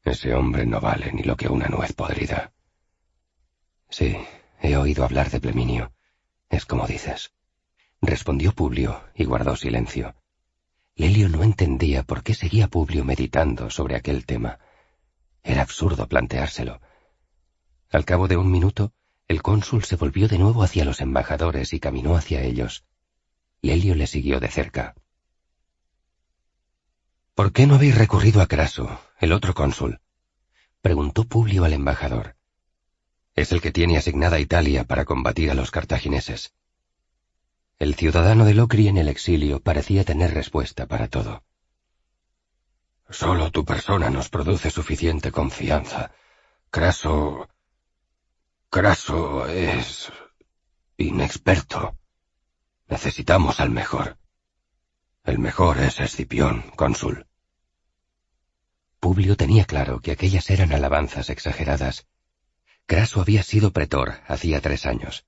Ese 0.04 0.34
hombre 0.34 0.66
no 0.66 0.80
vale 0.80 1.12
ni 1.12 1.22
lo 1.22 1.36
que 1.36 1.48
una 1.48 1.66
nuez 1.66 1.92
podrida. 1.92 2.52
Sí, 3.88 4.16
he 4.60 4.76
oído 4.76 5.04
hablar 5.04 5.30
de 5.30 5.40
Pleminio. 5.40 5.92
Es 6.50 6.66
como 6.66 6.86
dices. 6.86 7.32
Respondió 8.00 8.52
Publio 8.52 9.02
y 9.14 9.24
guardó 9.24 9.56
silencio. 9.56 10.14
Lelio 10.94 11.28
no 11.28 11.42
entendía 11.42 12.04
por 12.04 12.22
qué 12.22 12.34
seguía 12.34 12.68
Publio 12.68 13.04
meditando 13.04 13.70
sobre 13.70 13.96
aquel 13.96 14.24
tema. 14.24 14.58
Era 15.42 15.62
absurdo 15.62 16.08
planteárselo. 16.08 16.80
Al 17.90 18.04
cabo 18.04 18.28
de 18.28 18.36
un 18.36 18.50
minuto, 18.50 18.92
el 19.26 19.42
cónsul 19.42 19.84
se 19.84 19.96
volvió 19.96 20.28
de 20.28 20.38
nuevo 20.38 20.62
hacia 20.62 20.84
los 20.84 21.00
embajadores 21.00 21.72
y 21.72 21.80
caminó 21.80 22.16
hacia 22.16 22.42
ellos. 22.42 22.84
Lelio 23.62 23.94
le 23.94 24.06
siguió 24.06 24.40
de 24.40 24.48
cerca. 24.48 24.94
¿Por 27.34 27.52
qué 27.52 27.66
no 27.66 27.74
habéis 27.74 27.96
recurrido 27.96 28.40
a 28.42 28.46
Craso, 28.46 29.00
el 29.18 29.32
otro 29.32 29.54
cónsul? 29.54 30.00
preguntó 30.80 31.24
Publio 31.24 31.64
al 31.64 31.72
embajador. 31.72 32.36
Es 33.34 33.52
el 33.52 33.60
que 33.60 33.72
tiene 33.72 33.96
asignada 33.96 34.40
Italia 34.40 34.84
para 34.84 35.04
combatir 35.04 35.50
a 35.50 35.54
los 35.54 35.70
cartagineses. 35.70 36.54
El 37.78 37.94
ciudadano 37.94 38.44
de 38.44 38.54
Locri 38.54 38.88
en 38.88 38.96
el 38.98 39.08
exilio 39.08 39.60
parecía 39.60 40.04
tener 40.04 40.34
respuesta 40.34 40.86
para 40.86 41.06
todo. 41.06 41.44
Solo 43.08 43.52
tu 43.52 43.64
persona 43.64 44.10
nos 44.10 44.28
produce 44.28 44.70
suficiente 44.70 45.30
confianza. 45.30 46.10
Craso... 46.70 47.48
Craso 48.68 49.46
es... 49.46 50.12
inexperto. 50.96 51.96
Necesitamos 52.88 53.60
al 53.60 53.70
mejor. 53.70 54.18
El 55.22 55.38
mejor 55.38 55.78
es 55.78 56.00
Escipión, 56.00 56.62
cónsul. 56.74 57.26
Publio 58.98 59.36
tenía 59.36 59.64
claro 59.66 60.00
que 60.00 60.10
aquellas 60.10 60.50
eran 60.50 60.72
alabanzas 60.72 61.30
exageradas. 61.30 62.08
Craso 62.86 63.20
había 63.20 63.44
sido 63.44 63.72
pretor 63.72 64.20
hacía 64.26 64.60
tres 64.60 64.84
años. 64.84 65.26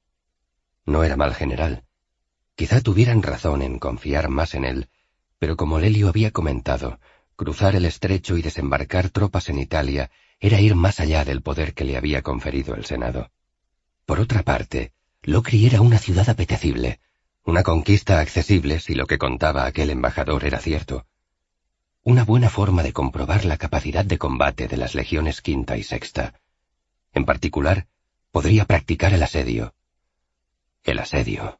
No 0.85 1.05
era 1.05 1.17
mal 1.17 1.35
general. 1.35 1.85
Quizá 2.61 2.83
tuvieran 2.83 3.23
razón 3.23 3.63
en 3.63 3.79
confiar 3.79 4.29
más 4.29 4.55
en 4.55 4.67
él, 4.67 4.91
pero 5.39 5.57
como 5.57 5.79
Lelio 5.79 6.11
había 6.11 6.31
comentado, 6.31 7.01
cruzar 7.35 7.75
el 7.75 7.87
estrecho 7.87 8.37
y 8.37 8.43
desembarcar 8.43 9.09
tropas 9.09 9.49
en 9.49 9.59
Italia 9.59 10.11
era 10.41 10.61
ir 10.61 10.75
más 10.75 11.01
allá 11.01 11.25
del 11.25 11.41
poder 11.41 11.73
que 11.73 11.85
le 11.85 11.97
había 11.97 12.21
conferido 12.21 12.75
el 12.75 12.85
Senado. 12.85 13.31
Por 14.05 14.21
otra 14.21 14.43
parte, 14.43 14.93
Locri 15.23 15.65
era 15.65 15.81
una 15.81 15.97
ciudad 15.97 16.29
apetecible, 16.29 17.01
una 17.47 17.63
conquista 17.63 18.21
accesible 18.21 18.79
si 18.79 18.95
lo 18.95 19.07
que 19.07 19.17
contaba 19.17 19.65
aquel 19.65 19.89
embajador 19.89 20.45
era 20.45 20.59
cierto. 20.59 21.07
Una 22.03 22.25
buena 22.25 22.51
forma 22.51 22.83
de 22.83 22.93
comprobar 22.93 23.47
la 23.47 23.57
capacidad 23.57 24.05
de 24.05 24.19
combate 24.19 24.69
de 24.69 24.77
las 24.77 24.95
legiones 24.95 25.41
quinta 25.41 25.79
y 25.79 25.83
sexta. 25.83 26.35
En 27.15 27.25
particular, 27.25 27.87
podría 28.31 28.67
practicar 28.67 29.15
el 29.15 29.23
asedio. 29.23 29.73
El 30.85 30.99
asedio. 30.99 31.60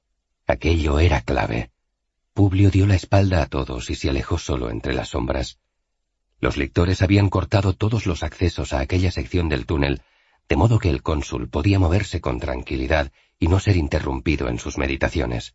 Aquello 0.51 0.99
era 0.99 1.21
clave. 1.21 1.71
Publio 2.35 2.73
dio 2.73 2.85
la 2.85 2.97
espalda 2.97 3.41
a 3.41 3.47
todos 3.47 3.89
y 3.89 3.95
se 3.95 4.11
alejó 4.11 4.37
solo 4.37 4.69
entre 4.71 4.93
las 4.95 5.11
sombras. 5.11 5.61
Los 6.41 6.57
lectores 6.57 7.03
habían 7.03 7.29
cortado 7.29 7.75
todos 7.75 8.05
los 8.05 8.25
accesos 8.25 8.73
a 8.73 8.81
aquella 8.81 9.13
sección 9.13 9.49
del 9.49 9.65
túnel, 9.65 10.03
de 10.49 10.57
modo 10.57 10.81
que 10.81 10.91
el 10.91 11.05
cónsul 11.05 11.49
podía 11.49 11.79
moverse 11.79 12.21
con 12.21 12.41
tranquilidad 12.41 13.13
y 13.39 13.47
no 13.47 13.61
ser 13.61 13.77
interrumpido 13.77 14.49
en 14.49 14.59
sus 14.59 14.77
meditaciones. 14.77 15.55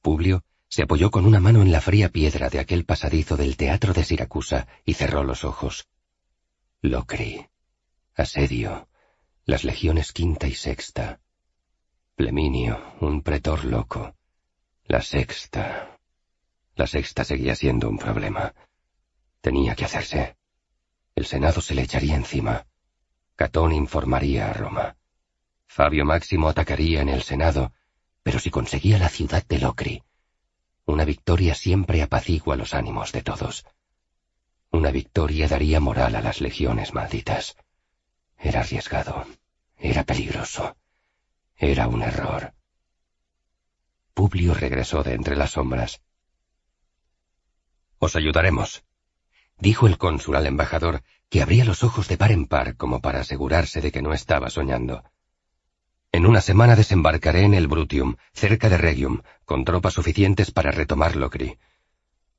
Publio 0.00 0.42
se 0.68 0.82
apoyó 0.82 1.12
con 1.12 1.24
una 1.24 1.38
mano 1.38 1.62
en 1.62 1.70
la 1.70 1.80
fría 1.80 2.08
piedra 2.08 2.50
de 2.50 2.58
aquel 2.58 2.84
pasadizo 2.84 3.36
del 3.36 3.56
teatro 3.56 3.92
de 3.92 4.02
Siracusa 4.02 4.66
y 4.84 4.94
cerró 4.94 5.22
los 5.22 5.44
ojos. 5.44 5.86
Locri, 6.80 7.46
asedio, 8.16 8.88
las 9.44 9.62
legiones 9.62 10.10
quinta 10.12 10.48
y 10.48 10.54
sexta, 10.54 11.20
Pleminio, 12.14 12.94
un 13.00 13.22
pretor 13.22 13.64
loco, 13.64 14.14
la 14.84 15.02
sexta. 15.02 15.98
La 16.74 16.86
sexta 16.86 17.24
seguía 17.24 17.54
siendo 17.54 17.88
un 17.88 17.98
problema. 17.98 18.54
Tenía 19.40 19.74
que 19.74 19.84
hacerse. 19.84 20.36
El 21.14 21.26
Senado 21.26 21.60
se 21.60 21.74
le 21.74 21.82
echaría 21.82 22.16
encima. 22.16 22.66
Catón 23.36 23.72
informaría 23.72 24.50
a 24.50 24.52
Roma. 24.52 24.96
Fabio 25.66 26.04
Máximo 26.04 26.48
atacaría 26.48 27.02
en 27.02 27.08
el 27.08 27.22
Senado 27.22 27.72
pero 28.22 28.38
si 28.38 28.50
conseguía 28.50 28.98
la 28.98 29.08
ciudad 29.08 29.44
de 29.46 29.58
Locri, 29.58 30.02
una 30.84 31.04
victoria 31.04 31.54
siempre 31.54 32.02
apacigua 32.02 32.56
los 32.56 32.74
ánimos 32.74 33.12
de 33.12 33.22
todos. 33.22 33.66
Una 34.70 34.90
victoria 34.90 35.48
daría 35.48 35.80
moral 35.80 36.16
a 36.16 36.22
las 36.22 36.40
legiones 36.40 36.94
malditas. 36.94 37.56
Era 38.38 38.60
arriesgado, 38.60 39.26
era 39.76 40.04
peligroso, 40.04 40.76
era 41.70 41.86
un 41.86 42.02
error. 42.02 42.54
Publio 44.14 44.52
regresó 44.52 45.04
de 45.04 45.14
entre 45.14 45.36
las 45.36 45.52
sombras. 45.52 46.02
Os 47.98 48.16
ayudaremos, 48.16 48.84
dijo 49.58 49.86
el 49.86 49.96
cónsul 49.96 50.34
al 50.34 50.46
embajador, 50.46 51.04
que 51.28 51.40
abría 51.40 51.64
los 51.64 51.84
ojos 51.84 52.08
de 52.08 52.18
par 52.18 52.32
en 52.32 52.46
par 52.46 52.76
como 52.76 53.00
para 53.00 53.20
asegurarse 53.20 53.80
de 53.80 53.92
que 53.92 54.02
no 54.02 54.12
estaba 54.12 54.50
soñando. 54.50 55.04
En 56.10 56.26
una 56.26 56.40
semana 56.40 56.74
desembarcaré 56.74 57.42
en 57.42 57.54
el 57.54 57.68
Brutium, 57.68 58.16
cerca 58.32 58.68
de 58.68 58.76
Regium, 58.76 59.22
con 59.44 59.64
tropas 59.64 59.94
suficientes 59.94 60.50
para 60.50 60.72
retomar 60.72 61.14
Locri. 61.14 61.58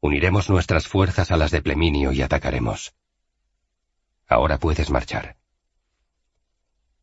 Uniremos 0.01 0.49
nuestras 0.49 0.85
fuerzas 0.85 1.31
a 1.31 1.37
las 1.37 1.51
de 1.51 1.61
Pleminio 1.61 2.11
y 2.11 2.21
atacaremos. 2.21 2.93
Ahora 4.27 4.59
puedes 4.59 4.89
marchar. 4.89 5.37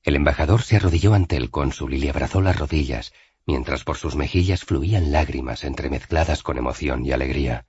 El 0.02 0.16
embajador 0.16 0.62
se 0.62 0.76
arrodilló 0.76 1.14
ante 1.14 1.36
el 1.36 1.50
cónsul 1.50 1.94
y 1.94 1.98
le 1.98 2.10
abrazó 2.10 2.40
las 2.40 2.58
rodillas, 2.58 3.12
mientras 3.46 3.84
por 3.84 3.96
sus 3.96 4.16
mejillas 4.16 4.64
fluían 4.64 5.12
lágrimas 5.12 5.64
entremezcladas 5.64 6.42
con 6.42 6.56
emoción 6.56 7.04
y 7.04 7.12
alegría. 7.12 7.66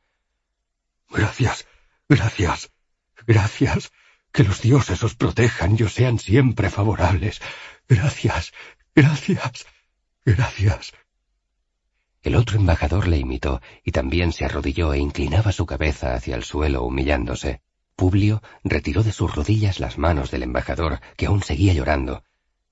Gracias, 1.09 1.67
gracias, 2.07 2.71
gracias. 3.27 3.91
Que 4.31 4.45
los 4.45 4.61
dioses 4.61 5.03
os 5.03 5.15
protejan 5.15 5.75
y 5.77 5.83
os 5.83 5.93
sean 5.93 6.17
siempre 6.17 6.69
favorables. 6.69 7.41
Gracias, 7.89 8.53
gracias, 8.95 9.65
gracias. 10.23 10.93
El 12.21 12.35
otro 12.35 12.57
embajador 12.57 13.07
le 13.07 13.17
imitó 13.17 13.61
y 13.83 13.91
también 13.91 14.31
se 14.31 14.45
arrodilló 14.45 14.93
e 14.93 14.99
inclinaba 14.99 15.51
su 15.51 15.65
cabeza 15.65 16.13
hacia 16.13 16.35
el 16.35 16.43
suelo 16.43 16.83
humillándose. 16.83 17.61
Publio 17.95 18.41
retiró 18.63 19.03
de 19.03 19.11
sus 19.11 19.35
rodillas 19.35 19.79
las 19.79 19.97
manos 19.97 20.31
del 20.31 20.43
embajador, 20.43 20.99
que 21.17 21.27
aún 21.27 21.43
seguía 21.43 21.73
llorando, 21.73 22.23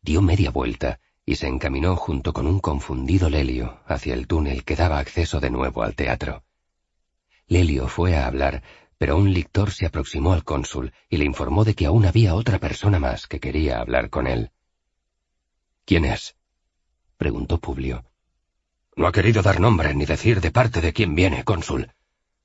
dio 0.01 0.21
media 0.21 0.51
vuelta 0.51 0.99
y 1.25 1.35
se 1.35 1.47
encaminó 1.47 1.95
junto 1.95 2.33
con 2.33 2.47
un 2.47 2.59
confundido 2.59 3.29
Lelio 3.29 3.81
hacia 3.85 4.15
el 4.15 4.25
túnel 4.25 4.63
que 4.63 4.75
daba 4.75 4.97
acceso 4.97 5.39
de 5.39 5.51
nuevo 5.51 5.83
al 5.83 5.95
teatro. 5.95 6.43
Lelio 7.47 7.87
fue 7.87 8.15
a 8.15 8.25
hablar, 8.25 8.63
pero 8.97 9.15
un 9.15 9.31
lictor 9.31 9.71
se 9.71 9.85
aproximó 9.85 10.33
al 10.33 10.43
cónsul 10.43 10.91
y 11.09 11.17
le 11.17 11.25
informó 11.25 11.63
de 11.63 11.75
que 11.75 11.85
aún 11.85 12.05
había 12.05 12.35
otra 12.35 12.59
persona 12.59 12.99
más 12.99 13.27
que 13.27 13.39
quería 13.39 13.79
hablar 13.79 14.09
con 14.09 14.27
él. 14.27 14.51
¿Quién 15.85 16.05
es? 16.05 16.35
preguntó 17.17 17.59
Publio. 17.59 18.05
No 18.95 19.07
ha 19.07 19.11
querido 19.11 19.41
dar 19.41 19.59
nombre 19.59 19.93
ni 19.93 20.05
decir 20.05 20.41
de 20.41 20.51
parte 20.51 20.81
de 20.81 20.93
quién 20.93 21.15
viene, 21.15 21.43
cónsul. 21.43 21.93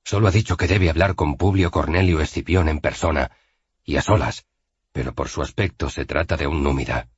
Solo 0.05 0.29
ha 0.29 0.31
dicho 0.31 0.57
que 0.57 0.67
debe 0.67 0.91
hablar 0.91 1.15
con 1.15 1.37
Publio 1.37 1.71
Cornelio 1.71 2.21
Escipión 2.21 2.69
en 2.69 2.81
persona, 2.81 3.31
y 3.85 3.97
a 3.97 4.03
solas, 4.03 4.45
pero 4.93 5.15
por 5.15 5.29
su 5.29 5.43
aspecto 5.43 5.89
se 5.89 6.05
trata 6.05 6.37
de 6.37 6.47
un 6.47 6.63
númida. 6.63 7.09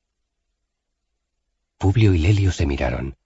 Publio 1.77 2.13
y 2.13 2.19
Lelio 2.19 2.51
se 2.51 2.65
miraron. 2.65 3.17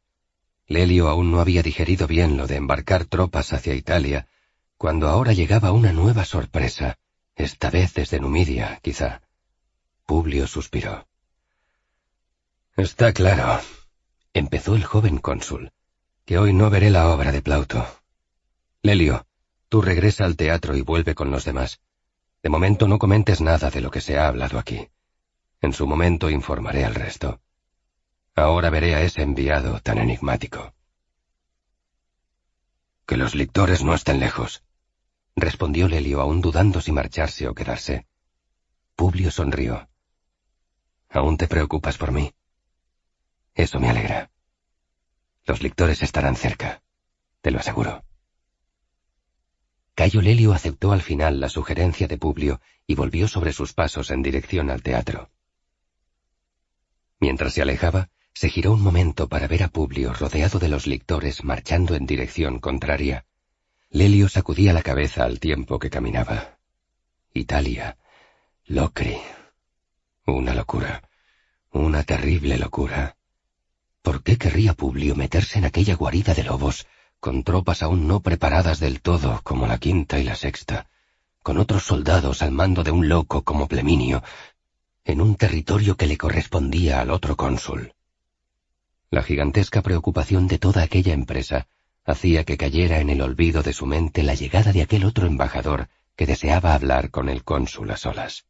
Lelio 0.67 1.09
aún 1.09 1.31
no 1.31 1.39
había 1.39 1.63
digerido 1.63 2.07
bien 2.07 2.37
lo 2.37 2.47
de 2.47 2.55
embarcar 2.55 3.05
tropas 3.05 3.53
hacia 3.53 3.75
Italia, 3.75 4.27
cuando 4.77 5.07
ahora 5.07 5.31
llegaba 5.31 5.71
una 5.71 5.93
nueva 5.93 6.25
sorpresa, 6.25 6.97
esta 7.35 7.69
vez 7.69 7.93
desde 7.93 8.19
Numidia, 8.19 8.79
quizá. 8.81 9.21
Publio 10.05 10.47
suspiró. 10.47 11.07
Está 12.75 13.13
claro, 13.13 13.61
empezó 14.33 14.75
el 14.75 14.83
joven 14.83 15.19
cónsul, 15.19 15.71
que 16.25 16.39
hoy 16.39 16.51
no 16.51 16.69
veré 16.69 16.89
la 16.89 17.09
obra 17.09 17.31
de 17.31 17.41
Plauto. 17.41 17.85
Lelio, 18.81 19.27
tú 19.71 19.81
regresa 19.81 20.25
al 20.25 20.35
teatro 20.35 20.75
y 20.75 20.81
vuelve 20.81 21.15
con 21.15 21.31
los 21.31 21.45
demás. 21.45 21.79
De 22.43 22.49
momento 22.49 22.89
no 22.89 22.99
comentes 22.99 23.39
nada 23.39 23.69
de 23.69 23.79
lo 23.79 23.89
que 23.89 24.01
se 24.01 24.17
ha 24.17 24.27
hablado 24.27 24.59
aquí. 24.59 24.89
En 25.61 25.71
su 25.71 25.87
momento 25.87 26.29
informaré 26.29 26.83
al 26.83 26.93
resto. 26.93 27.39
Ahora 28.35 28.69
veré 28.69 28.95
a 28.95 29.01
ese 29.01 29.21
enviado 29.21 29.79
tan 29.79 29.97
enigmático. 29.97 30.73
Que 33.05 33.15
los 33.15 33.33
lictores 33.33 33.81
no 33.81 33.93
estén 33.93 34.19
lejos, 34.19 34.61
respondió 35.37 35.87
Lelio 35.87 36.19
aún 36.19 36.41
dudando 36.41 36.81
si 36.81 36.91
marcharse 36.91 37.47
o 37.47 37.55
quedarse. 37.55 38.05
Publio 38.97 39.31
sonrió. 39.31 39.87
¿Aún 41.09 41.37
te 41.37 41.47
preocupas 41.47 41.97
por 41.97 42.11
mí? 42.11 42.33
Eso 43.55 43.79
me 43.79 43.89
alegra. 43.89 44.31
Los 45.45 45.61
lictores 45.61 46.03
estarán 46.03 46.35
cerca, 46.35 46.83
te 47.39 47.51
lo 47.51 47.59
aseguro. 47.59 48.03
Cayo 49.95 50.21
Lelio 50.21 50.53
aceptó 50.53 50.91
al 50.91 51.01
final 51.01 51.39
la 51.39 51.49
sugerencia 51.49 52.07
de 52.07 52.17
Publio 52.17 52.61
y 52.87 52.95
volvió 52.95 53.27
sobre 53.27 53.53
sus 53.53 53.73
pasos 53.73 54.09
en 54.11 54.21
dirección 54.21 54.69
al 54.69 54.81
teatro. 54.81 55.29
Mientras 57.19 57.53
se 57.53 57.61
alejaba, 57.61 58.09
se 58.33 58.49
giró 58.49 58.73
un 58.73 58.81
momento 58.81 59.27
para 59.27 59.47
ver 59.47 59.63
a 59.63 59.67
Publio 59.67 60.13
rodeado 60.13 60.59
de 60.59 60.69
los 60.69 60.87
lictores 60.87 61.43
marchando 61.43 61.95
en 61.95 62.05
dirección 62.05 62.59
contraria. 62.59 63.25
Lelio 63.89 64.29
sacudía 64.29 64.73
la 64.73 64.81
cabeza 64.81 65.25
al 65.25 65.39
tiempo 65.39 65.77
que 65.77 65.89
caminaba. 65.89 66.57
Italia. 67.33 67.97
Locri. 68.65 69.17
Una 70.25 70.53
locura. 70.53 71.09
Una 71.71 72.03
terrible 72.03 72.57
locura. 72.57 73.17
¿Por 74.01 74.23
qué 74.23 74.37
querría 74.37 74.73
Publio 74.73 75.15
meterse 75.15 75.59
en 75.59 75.65
aquella 75.65 75.95
guarida 75.95 76.33
de 76.33 76.43
lobos, 76.43 76.87
con 77.21 77.43
tropas 77.43 77.83
aún 77.83 78.07
no 78.07 78.19
preparadas 78.19 78.79
del 78.79 78.99
todo 78.99 79.41
como 79.43 79.67
la 79.67 79.77
quinta 79.77 80.19
y 80.19 80.23
la 80.23 80.35
sexta, 80.35 80.87
con 81.43 81.59
otros 81.59 81.83
soldados 81.83 82.41
al 82.41 82.51
mando 82.51 82.83
de 82.83 82.89
un 82.89 83.07
loco 83.07 83.43
como 83.43 83.67
Pleminio, 83.67 84.23
en 85.05 85.21
un 85.21 85.35
territorio 85.35 85.95
que 85.95 86.07
le 86.07 86.17
correspondía 86.17 86.99
al 86.99 87.11
otro 87.11 87.37
cónsul? 87.37 87.93
La 89.11 89.21
gigantesca 89.21 89.83
preocupación 89.83 90.47
de 90.47 90.57
toda 90.57 90.81
aquella 90.81 91.13
empresa 91.13 91.67
hacía 92.05 92.43
que 92.43 92.57
cayera 92.57 92.99
en 92.99 93.11
el 93.11 93.21
olvido 93.21 93.61
de 93.61 93.73
su 93.73 93.85
mente 93.85 94.23
la 94.23 94.33
llegada 94.33 94.73
de 94.73 94.81
aquel 94.81 95.05
otro 95.05 95.27
embajador 95.27 95.89
que 96.15 96.25
deseaba 96.25 96.73
hablar 96.73 97.11
con 97.11 97.29
el 97.29 97.43
cónsul 97.43 97.91
a 97.91 97.97
solas. 97.97 98.45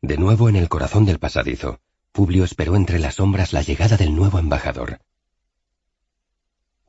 De 0.00 0.16
nuevo 0.16 0.48
en 0.48 0.56
el 0.56 0.70
corazón 0.70 1.04
del 1.04 1.18
pasadizo, 1.18 1.78
Publio 2.10 2.44
esperó 2.44 2.74
entre 2.74 2.98
las 2.98 3.16
sombras 3.16 3.52
la 3.52 3.60
llegada 3.60 3.98
del 3.98 4.16
nuevo 4.16 4.38
embajador. 4.38 5.00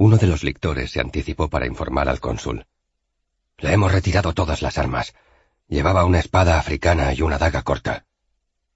Uno 0.02 0.18
de 0.18 0.26
los 0.26 0.44
lictores 0.44 0.90
se 0.90 1.00
anticipó 1.00 1.48
para 1.48 1.68
informar 1.68 2.10
al 2.10 2.20
cónsul. 2.20 2.66
Le 3.60 3.72
hemos 3.72 3.92
retirado 3.92 4.34
todas 4.34 4.64
las 4.64 4.80
armas. 4.80 5.14
Llevaba 5.68 6.06
una 6.06 6.18
espada 6.18 6.58
africana 6.58 7.14
y 7.14 7.22
una 7.22 7.38
daga 7.38 7.62
corta. 7.62 8.06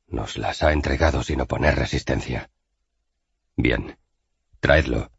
Nos 0.07 0.38
las 0.38 0.61
ha 0.61 0.72
entregado 0.72 1.23
sin 1.23 1.41
oponer 1.41 1.73
resistencia. 1.77 2.52
Bien, 3.56 3.97
Traedlo. 4.60 5.10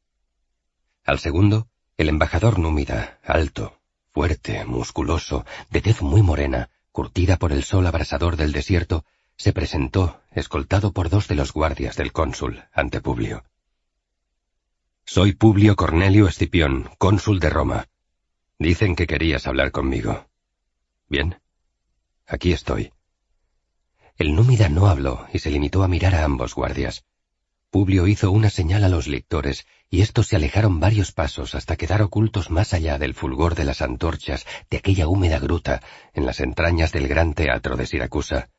Al 1.04 1.18
segundo, 1.18 1.66
el 1.96 2.08
embajador 2.08 2.60
númida, 2.60 3.18
alto, 3.24 3.80
fuerte, 4.12 4.64
musculoso, 4.64 5.44
de 5.70 5.80
tez 5.80 6.02
muy 6.02 6.22
morena, 6.22 6.70
curtida 6.92 7.36
por 7.36 7.50
el 7.50 7.64
sol 7.64 7.84
abrasador 7.84 8.36
del 8.36 8.52
desierto, 8.52 9.04
se 9.36 9.52
presentó, 9.52 10.20
escoltado 10.30 10.92
por 10.92 11.10
dos 11.10 11.26
de 11.26 11.34
los 11.34 11.52
guardias 11.52 11.96
del 11.96 12.12
cónsul, 12.12 12.62
ante 12.72 13.00
Publio. 13.00 13.42
Soy 15.08 15.34
Publio 15.34 15.76
Cornelio 15.76 16.26
Escipión, 16.26 16.90
cónsul 16.98 17.38
de 17.38 17.48
Roma. 17.48 17.86
Dicen 18.58 18.96
que 18.96 19.06
querías 19.06 19.46
hablar 19.46 19.70
conmigo. 19.70 20.26
Bien, 21.08 21.40
aquí 22.26 22.50
estoy. 22.50 22.92
El 24.16 24.34
númida 24.34 24.68
no 24.68 24.88
habló 24.88 25.28
y 25.32 25.38
se 25.38 25.52
limitó 25.52 25.84
a 25.84 25.88
mirar 25.88 26.16
a 26.16 26.24
ambos 26.24 26.56
guardias. 26.56 27.04
Publio 27.70 28.08
hizo 28.08 28.32
una 28.32 28.50
señal 28.50 28.82
a 28.82 28.88
los 28.88 29.06
lectores, 29.06 29.68
y 29.88 30.00
estos 30.00 30.26
se 30.26 30.36
alejaron 30.36 30.80
varios 30.80 31.12
pasos 31.12 31.54
hasta 31.54 31.76
quedar 31.76 32.02
ocultos 32.02 32.50
más 32.50 32.74
allá 32.74 32.98
del 32.98 33.14
fulgor 33.14 33.54
de 33.54 33.64
las 33.64 33.82
antorchas 33.82 34.44
de 34.70 34.78
aquella 34.78 35.06
húmeda 35.06 35.38
gruta 35.38 35.82
en 36.14 36.26
las 36.26 36.40
entrañas 36.40 36.90
del 36.90 37.06
gran 37.06 37.32
teatro 37.32 37.76
de 37.76 37.86
Siracusa. 37.86 38.50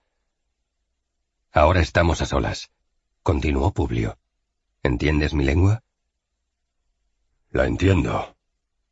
Ahora 1.51 1.81
estamos 1.81 2.21
a 2.21 2.25
solas, 2.25 2.71
continuó 3.21 3.73
Publio. 3.73 4.17
¿Entiendes 4.81 5.33
mi 5.33 5.43
lengua? 5.43 5.83
La 7.51 7.65
entiendo, 7.65 8.35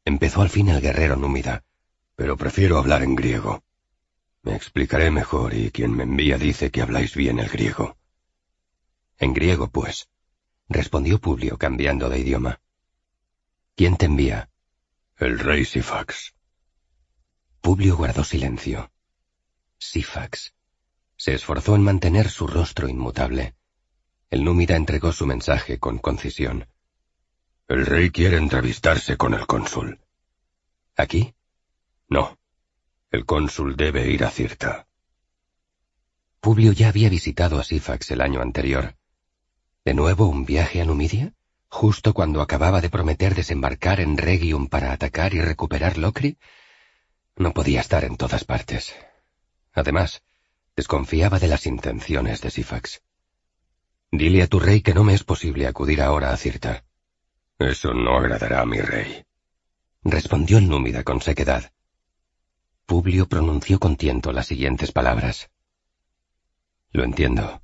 empezó 0.05 0.41
al 0.41 0.49
fin 0.49 0.69
el 0.69 0.81
guerrero 0.81 1.15
númida, 1.15 1.63
pero 2.15 2.37
prefiero 2.37 2.77
hablar 2.77 3.03
en 3.03 3.15
griego. 3.15 3.63
Me 4.43 4.55
explicaré 4.55 5.11
mejor 5.11 5.53
y 5.53 5.71
quien 5.71 5.91
me 5.91 6.03
envía 6.03 6.37
dice 6.37 6.71
que 6.71 6.81
habláis 6.81 7.15
bien 7.15 7.39
el 7.39 7.49
griego. 7.49 7.97
En 9.17 9.33
griego, 9.33 9.69
pues 9.69 10.09
respondió 10.69 11.19
Publio 11.19 11.57
cambiando 11.57 12.09
de 12.09 12.19
idioma. 12.19 12.61
¿Quién 13.75 13.97
te 13.97 14.05
envía? 14.05 14.49
El 15.17 15.39
rey 15.39 15.65
Sifax. 15.65 16.33
Publio 17.61 17.97
guardó 17.97 18.23
silencio. 18.23 18.91
Sifax. 19.77 20.53
Se 21.17 21.33
esforzó 21.33 21.75
en 21.75 21.83
mantener 21.83 22.29
su 22.29 22.47
rostro 22.47 22.87
inmutable. 22.87 23.55
El 24.29 24.43
númida 24.43 24.75
entregó 24.75 25.11
su 25.11 25.25
mensaje 25.25 25.79
con 25.79 25.97
concisión. 25.97 26.67
El 27.67 27.83
rey 27.87 28.11
quiere 28.11 28.37
entrevistarse 28.37 29.17
con 29.17 29.33
el 29.33 29.47
cónsul. 29.47 29.99
¿Aquí? 30.95 31.33
No. 32.07 32.37
El 33.09 33.25
cónsul 33.25 33.75
debe 33.75 34.07
ir 34.11 34.23
a 34.23 34.29
Cirta. 34.29 34.87
Publio 36.39 36.73
ya 36.73 36.89
había 36.89 37.09
visitado 37.09 37.59
a 37.59 37.63
Sifax 37.63 38.11
el 38.11 38.21
año 38.21 38.41
anterior. 38.41 38.95
¿De 39.83 39.95
nuevo 39.95 40.27
un 40.27 40.45
viaje 40.45 40.79
a 40.79 40.85
Numidia? 40.85 41.33
¿Justo 41.67 42.13
cuando 42.13 42.41
acababa 42.41 42.81
de 42.81 42.91
prometer 42.91 43.33
desembarcar 43.33 43.99
en 43.99 44.17
Regium 44.17 44.67
para 44.67 44.91
atacar 44.91 45.33
y 45.33 45.41
recuperar 45.41 45.97
Locri? 45.97 46.37
No 47.35 47.51
podía 47.51 47.81
estar 47.81 48.03
en 48.03 48.15
todas 48.15 48.45
partes. 48.45 48.95
Además, 49.73 50.21
desconfiaba 50.75 51.39
de 51.39 51.47
las 51.47 51.65
intenciones 51.65 52.41
de 52.41 52.51
Sifax. 52.51 53.01
Dile 54.11 54.43
a 54.43 54.47
tu 54.47 54.59
rey 54.59 54.81
que 54.81 54.93
no 54.93 55.03
me 55.03 55.15
es 55.15 55.23
posible 55.23 55.65
acudir 55.65 56.03
ahora 56.03 56.31
a 56.31 56.37
Cirta. 56.37 56.84
Eso 57.57 57.93
no 57.93 58.17
agradará 58.17 58.61
a 58.61 58.65
mi 58.65 58.79
rey. 58.79 59.23
Respondió 60.03 60.57
el 60.57 60.67
númida 60.67 61.03
con 61.03 61.21
sequedad. 61.21 61.71
Publio 62.85 63.27
pronunció 63.27 63.79
con 63.79 63.95
tiento 63.95 64.33
las 64.33 64.47
siguientes 64.47 64.91
palabras. 64.91 65.49
Lo 66.91 67.03
entiendo. 67.03 67.61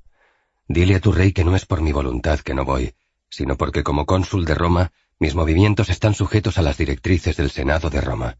Dile 0.66 0.96
a 0.96 1.00
tu 1.00 1.12
rey 1.12 1.32
que 1.32 1.44
no 1.44 1.54
es 1.54 1.66
por 1.66 1.82
mi 1.82 1.92
voluntad 1.92 2.40
que 2.40 2.54
no 2.54 2.64
voy, 2.64 2.94
sino 3.28 3.56
porque 3.56 3.82
como 3.82 4.06
cónsul 4.06 4.44
de 4.44 4.54
Roma, 4.54 4.92
mis 5.18 5.34
movimientos 5.34 5.90
están 5.90 6.14
sujetos 6.14 6.58
a 6.58 6.62
las 6.62 6.78
directrices 6.78 7.36
del 7.36 7.50
Senado 7.50 7.90
de 7.90 8.00
Roma. 8.00 8.38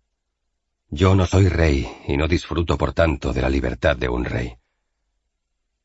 Yo 0.89 1.15
no 1.15 1.27
soy 1.27 1.49
rey 1.49 1.91
y 2.09 2.17
no 2.17 2.29
disfruto, 2.29 2.77
por 2.77 2.93
tanto, 2.93 3.33
de 3.33 3.43
la 3.43 3.49
libertad 3.49 3.97
de 3.97 4.09
un 4.09 4.25
rey. 4.25 4.57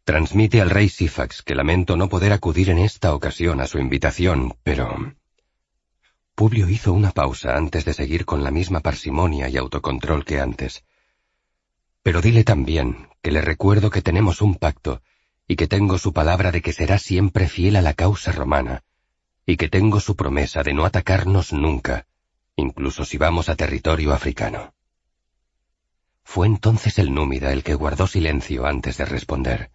Transmite 0.05 0.61
al 0.61 0.69
rey 0.69 0.89
Sifax 0.89 1.41
que 1.41 1.55
lamento 1.55 1.97
no 1.97 2.07
poder 2.07 2.31
acudir 2.31 2.69
en 2.69 2.79
esta 2.79 3.13
ocasión 3.13 3.59
a 3.59 3.67
su 3.67 3.79
invitación, 3.79 4.55
pero... 4.63 5.13
Publio 6.37 6.69
hizo 6.69 6.93
una 6.93 7.09
pausa 7.09 7.57
antes 7.57 7.83
de 7.83 7.95
seguir 7.95 8.23
con 8.23 8.43
la 8.43 8.51
misma 8.51 8.81
parsimonia 8.81 9.49
y 9.49 9.57
autocontrol 9.57 10.23
que 10.23 10.39
antes. 10.39 10.83
Pero 12.03 12.21
dile 12.21 12.43
también 12.43 13.09
que 13.23 13.31
le 13.31 13.41
recuerdo 13.41 13.89
que 13.89 14.03
tenemos 14.03 14.43
un 14.43 14.53
pacto 14.53 15.01
y 15.47 15.55
que 15.55 15.65
tengo 15.65 15.97
su 15.97 16.13
palabra 16.13 16.51
de 16.51 16.61
que 16.61 16.73
será 16.73 16.99
siempre 16.99 17.49
fiel 17.49 17.75
a 17.75 17.81
la 17.81 17.95
causa 17.95 18.31
romana, 18.31 18.83
y 19.47 19.57
que 19.57 19.67
tengo 19.67 19.99
su 19.99 20.15
promesa 20.15 20.61
de 20.61 20.75
no 20.75 20.85
atacarnos 20.85 21.53
nunca, 21.53 22.05
incluso 22.55 23.03
si 23.03 23.17
vamos 23.17 23.49
a 23.49 23.55
territorio 23.55 24.13
africano. 24.13 24.75
Fue 26.23 26.45
entonces 26.45 26.99
el 26.99 27.15
númida 27.15 27.51
el 27.51 27.63
que 27.63 27.73
guardó 27.73 28.05
silencio 28.05 28.67
antes 28.67 28.97
de 28.97 29.05
responder. 29.05 29.71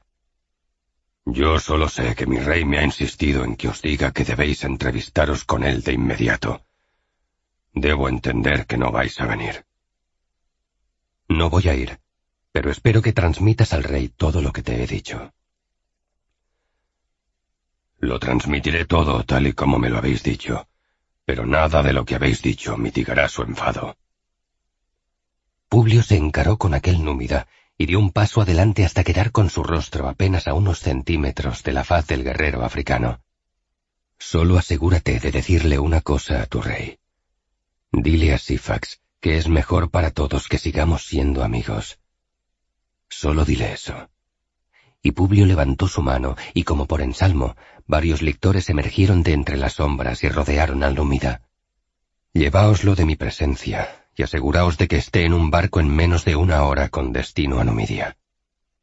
Yo 1.24 1.60
solo 1.60 1.88
sé 1.88 2.14
que 2.14 2.26
mi 2.26 2.38
rey 2.38 2.64
me 2.64 2.78
ha 2.78 2.84
insistido 2.84 3.44
en 3.44 3.56
que 3.56 3.68
os 3.68 3.80
diga 3.80 4.12
que 4.12 4.24
debéis 4.24 4.64
entrevistaros 4.64 5.44
con 5.44 5.62
él 5.62 5.82
de 5.82 5.92
inmediato. 5.92 6.66
Debo 7.72 8.08
entender 8.08 8.66
que 8.66 8.76
no 8.76 8.90
vais 8.90 9.18
a 9.20 9.26
venir. 9.26 9.64
No 11.28 11.48
voy 11.48 11.68
a 11.68 11.74
ir, 11.74 12.00
pero 12.50 12.70
espero 12.70 13.00
que 13.00 13.12
transmitas 13.12 13.72
al 13.72 13.84
rey 13.84 14.08
todo 14.08 14.42
lo 14.42 14.52
que 14.52 14.62
te 14.62 14.82
he 14.82 14.86
dicho. 14.86 15.32
Lo 17.98 18.18
transmitiré 18.18 18.84
todo 18.84 19.22
tal 19.24 19.46
y 19.46 19.52
como 19.52 19.78
me 19.78 19.88
lo 19.88 19.98
habéis 19.98 20.24
dicho, 20.24 20.66
pero 21.24 21.46
nada 21.46 21.84
de 21.84 21.92
lo 21.92 22.04
que 22.04 22.16
habéis 22.16 22.42
dicho 22.42 22.76
mitigará 22.76 23.28
su 23.28 23.42
enfado. 23.42 23.96
Publio 25.68 26.02
se 26.02 26.16
encaró 26.16 26.58
con 26.58 26.74
aquel 26.74 27.02
númida 27.02 27.46
y 27.78 27.86
dio 27.86 27.98
un 27.98 28.10
paso 28.10 28.40
adelante 28.40 28.84
hasta 28.84 29.04
quedar 29.04 29.32
con 29.32 29.50
su 29.50 29.62
rostro 29.62 30.08
apenas 30.08 30.46
a 30.48 30.54
unos 30.54 30.80
centímetros 30.80 31.62
de 31.62 31.72
la 31.72 31.84
faz 31.84 32.06
del 32.06 32.24
guerrero 32.24 32.64
africano. 32.64 33.20
Solo 34.18 34.58
asegúrate 34.58 35.18
de 35.18 35.30
decirle 35.30 35.78
una 35.78 36.00
cosa 36.00 36.42
a 36.42 36.46
tu 36.46 36.60
rey. 36.62 36.98
Dile 37.90 38.32
a 38.34 38.38
Sifax 38.38 39.02
que 39.22 39.38
es 39.38 39.48
mejor 39.48 39.88
para 39.90 40.10
todos 40.10 40.48
que 40.48 40.58
sigamos 40.58 41.06
siendo 41.06 41.44
amigos. 41.44 42.00
Solo 43.08 43.44
dile 43.44 43.72
eso. 43.72 44.10
Y 45.00 45.12
Publio 45.12 45.46
levantó 45.46 45.86
su 45.86 46.02
mano, 46.02 46.36
y 46.54 46.64
como 46.64 46.86
por 46.86 47.02
ensalmo, 47.02 47.54
varios 47.86 48.20
lictores 48.20 48.68
emergieron 48.68 49.22
de 49.22 49.32
entre 49.32 49.56
las 49.56 49.74
sombras 49.74 50.24
y 50.24 50.28
rodearon 50.28 50.82
al 50.82 50.96
númida. 50.96 51.42
Lleváoslo 52.32 52.96
de 52.96 53.04
mi 53.04 53.14
presencia, 53.14 54.01
y 54.16 54.22
aseguraos 54.22 54.78
de 54.78 54.88
que 54.88 54.96
esté 54.96 55.24
en 55.24 55.32
un 55.32 55.50
barco 55.50 55.80
en 55.80 55.88
menos 55.88 56.24
de 56.24 56.36
una 56.36 56.64
hora 56.64 56.88
con 56.88 57.12
destino 57.12 57.60
a 57.60 57.64
Numidia. 57.64 58.16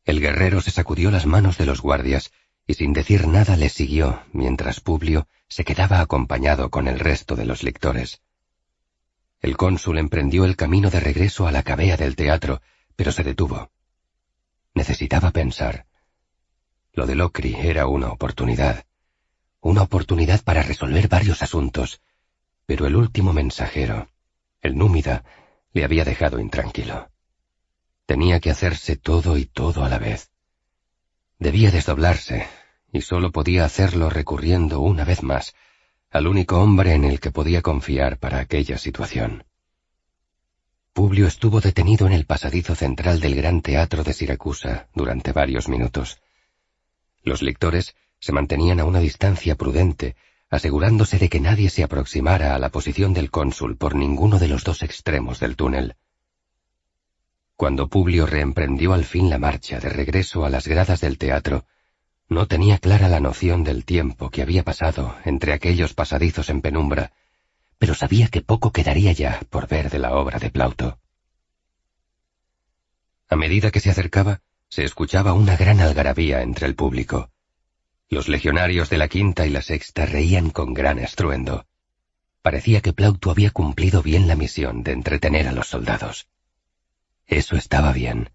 El 0.05 0.19
guerrero 0.21 0.61
se 0.61 0.71
sacudió 0.71 1.11
las 1.11 1.25
manos 1.25 1.57
de 1.57 1.65
los 1.65 1.81
guardias 1.81 2.31
y 2.65 2.75
sin 2.75 2.93
decir 2.93 3.27
nada 3.27 3.55
le 3.57 3.69
siguió 3.69 4.23
mientras 4.31 4.79
Publio 4.79 5.27
se 5.47 5.63
quedaba 5.63 6.01
acompañado 6.01 6.69
con 6.69 6.87
el 6.87 6.99
resto 6.99 7.35
de 7.35 7.45
los 7.45 7.63
lectores. 7.63 8.21
El 9.41 9.55
cónsul 9.55 9.97
emprendió 9.97 10.45
el 10.45 10.55
camino 10.55 10.89
de 10.89 10.99
regreso 10.99 11.47
a 11.47 11.51
la 11.51 11.63
cabea 11.63 11.95
del 11.95 12.15
teatro, 12.15 12.61
pero 12.95 13.11
se 13.11 13.23
detuvo. 13.23 13.71
Necesitaba 14.73 15.31
pensar. 15.31 15.85
Lo 16.93 17.05
de 17.05 17.15
Locri 17.15 17.55
era 17.55 17.87
una 17.87 18.09
oportunidad, 18.09 18.85
una 19.61 19.81
oportunidad 19.81 20.43
para 20.43 20.63
resolver 20.63 21.07
varios 21.07 21.41
asuntos, 21.41 22.01
pero 22.65 22.85
el 22.85 22.95
último 22.95 23.33
mensajero, 23.33 24.09
el 24.61 24.77
númida 24.77 25.23
le 25.73 25.83
había 25.83 26.03
dejado 26.03 26.39
intranquilo. 26.39 27.09
Tenía 28.05 28.39
que 28.39 28.49
hacerse 28.49 28.95
todo 28.95 29.37
y 29.37 29.45
todo 29.45 29.83
a 29.83 29.89
la 29.89 29.99
vez. 29.99 30.31
Debía 31.37 31.71
desdoblarse, 31.71 32.47
y 32.91 33.01
solo 33.01 33.31
podía 33.31 33.65
hacerlo 33.65 34.09
recurriendo 34.09 34.79
una 34.79 35.05
vez 35.05 35.23
más 35.23 35.53
al 36.11 36.25
único 36.25 36.59
hombre 36.59 36.93
en 36.93 37.05
el 37.05 37.19
que 37.19 37.31
podía 37.31 37.61
confiar 37.61 38.17
para 38.17 38.39
aquella 38.39 38.77
situación. 38.77 39.43
Publio 40.91 41.27
estuvo 41.27 41.61
detenido 41.61 42.07
en 42.07 42.13
el 42.13 42.25
pasadizo 42.25 42.73
central 42.75 43.19
del 43.19 43.35
gran 43.35 43.61
teatro 43.61 44.03
de 44.03 44.13
Siracusa 44.13 44.87
durante 44.95 45.31
varios 45.31 45.69
minutos. 45.69 46.19
Los 47.23 47.43
lectores 47.43 47.95
se 48.19 48.33
mantenían 48.33 48.79
a 48.79 48.85
una 48.85 48.99
distancia 48.99 49.55
prudente 49.55 50.15
asegurándose 50.49 51.19
de 51.19 51.29
que 51.29 51.39
nadie 51.39 51.69
se 51.69 51.83
aproximara 51.83 52.55
a 52.55 52.59
la 52.59 52.69
posición 52.69 53.13
del 53.13 53.29
cónsul 53.29 53.77
por 53.77 53.95
ninguno 53.95 54.39
de 54.39 54.47
los 54.47 54.63
dos 54.63 54.83
extremos 54.83 55.39
del 55.39 55.55
túnel. 55.55 55.95
Cuando 57.55 57.87
Publio 57.87 58.25
reemprendió 58.25 58.93
al 58.93 59.03
fin 59.03 59.29
la 59.29 59.37
marcha 59.37 59.79
de 59.79 59.89
regreso 59.89 60.45
a 60.45 60.49
las 60.49 60.67
gradas 60.67 61.01
del 61.01 61.17
teatro, 61.17 61.65
no 62.29 62.47
tenía 62.47 62.77
clara 62.77 63.09
la 63.09 63.19
noción 63.19 63.63
del 63.63 63.85
tiempo 63.85 64.29
que 64.29 64.41
había 64.41 64.63
pasado 64.63 65.15
entre 65.25 65.53
aquellos 65.53 65.93
pasadizos 65.93 66.49
en 66.49 66.61
penumbra, 66.61 67.11
pero 67.77 67.95
sabía 67.95 68.27
que 68.27 68.41
poco 68.41 68.71
quedaría 68.71 69.11
ya 69.13 69.39
por 69.49 69.67
ver 69.67 69.89
de 69.89 69.99
la 69.99 70.13
obra 70.13 70.39
de 70.39 70.49
Plauto. 70.49 70.99
A 73.29 73.35
medida 73.35 73.71
que 73.71 73.79
se 73.79 73.89
acercaba, 73.89 74.41
se 74.69 74.83
escuchaba 74.83 75.33
una 75.33 75.55
gran 75.55 75.79
algarabía 75.79 76.41
entre 76.41 76.67
el 76.67 76.75
público. 76.75 77.31
Los 78.11 78.27
legionarios 78.27 78.89
de 78.89 78.97
la 78.97 79.07
quinta 79.07 79.45
y 79.45 79.51
la 79.51 79.61
sexta 79.61 80.07
reían 80.07 80.49
con 80.49 80.73
gran 80.73 80.97
estruendo. 80.97 81.67
Parecía 82.41 82.81
que 82.81 82.91
Plauto 82.91 83.29
había 83.29 83.51
cumplido 83.51 84.01
bien 84.01 84.27
la 84.27 84.35
misión 84.35 84.81
de 84.81 84.93
entretener 84.93 85.47
a 85.47 85.51
los 85.51 85.67
soldados. 85.67 86.27
Eso 87.27 87.55
estaba 87.55 87.93
bien. 87.93 88.31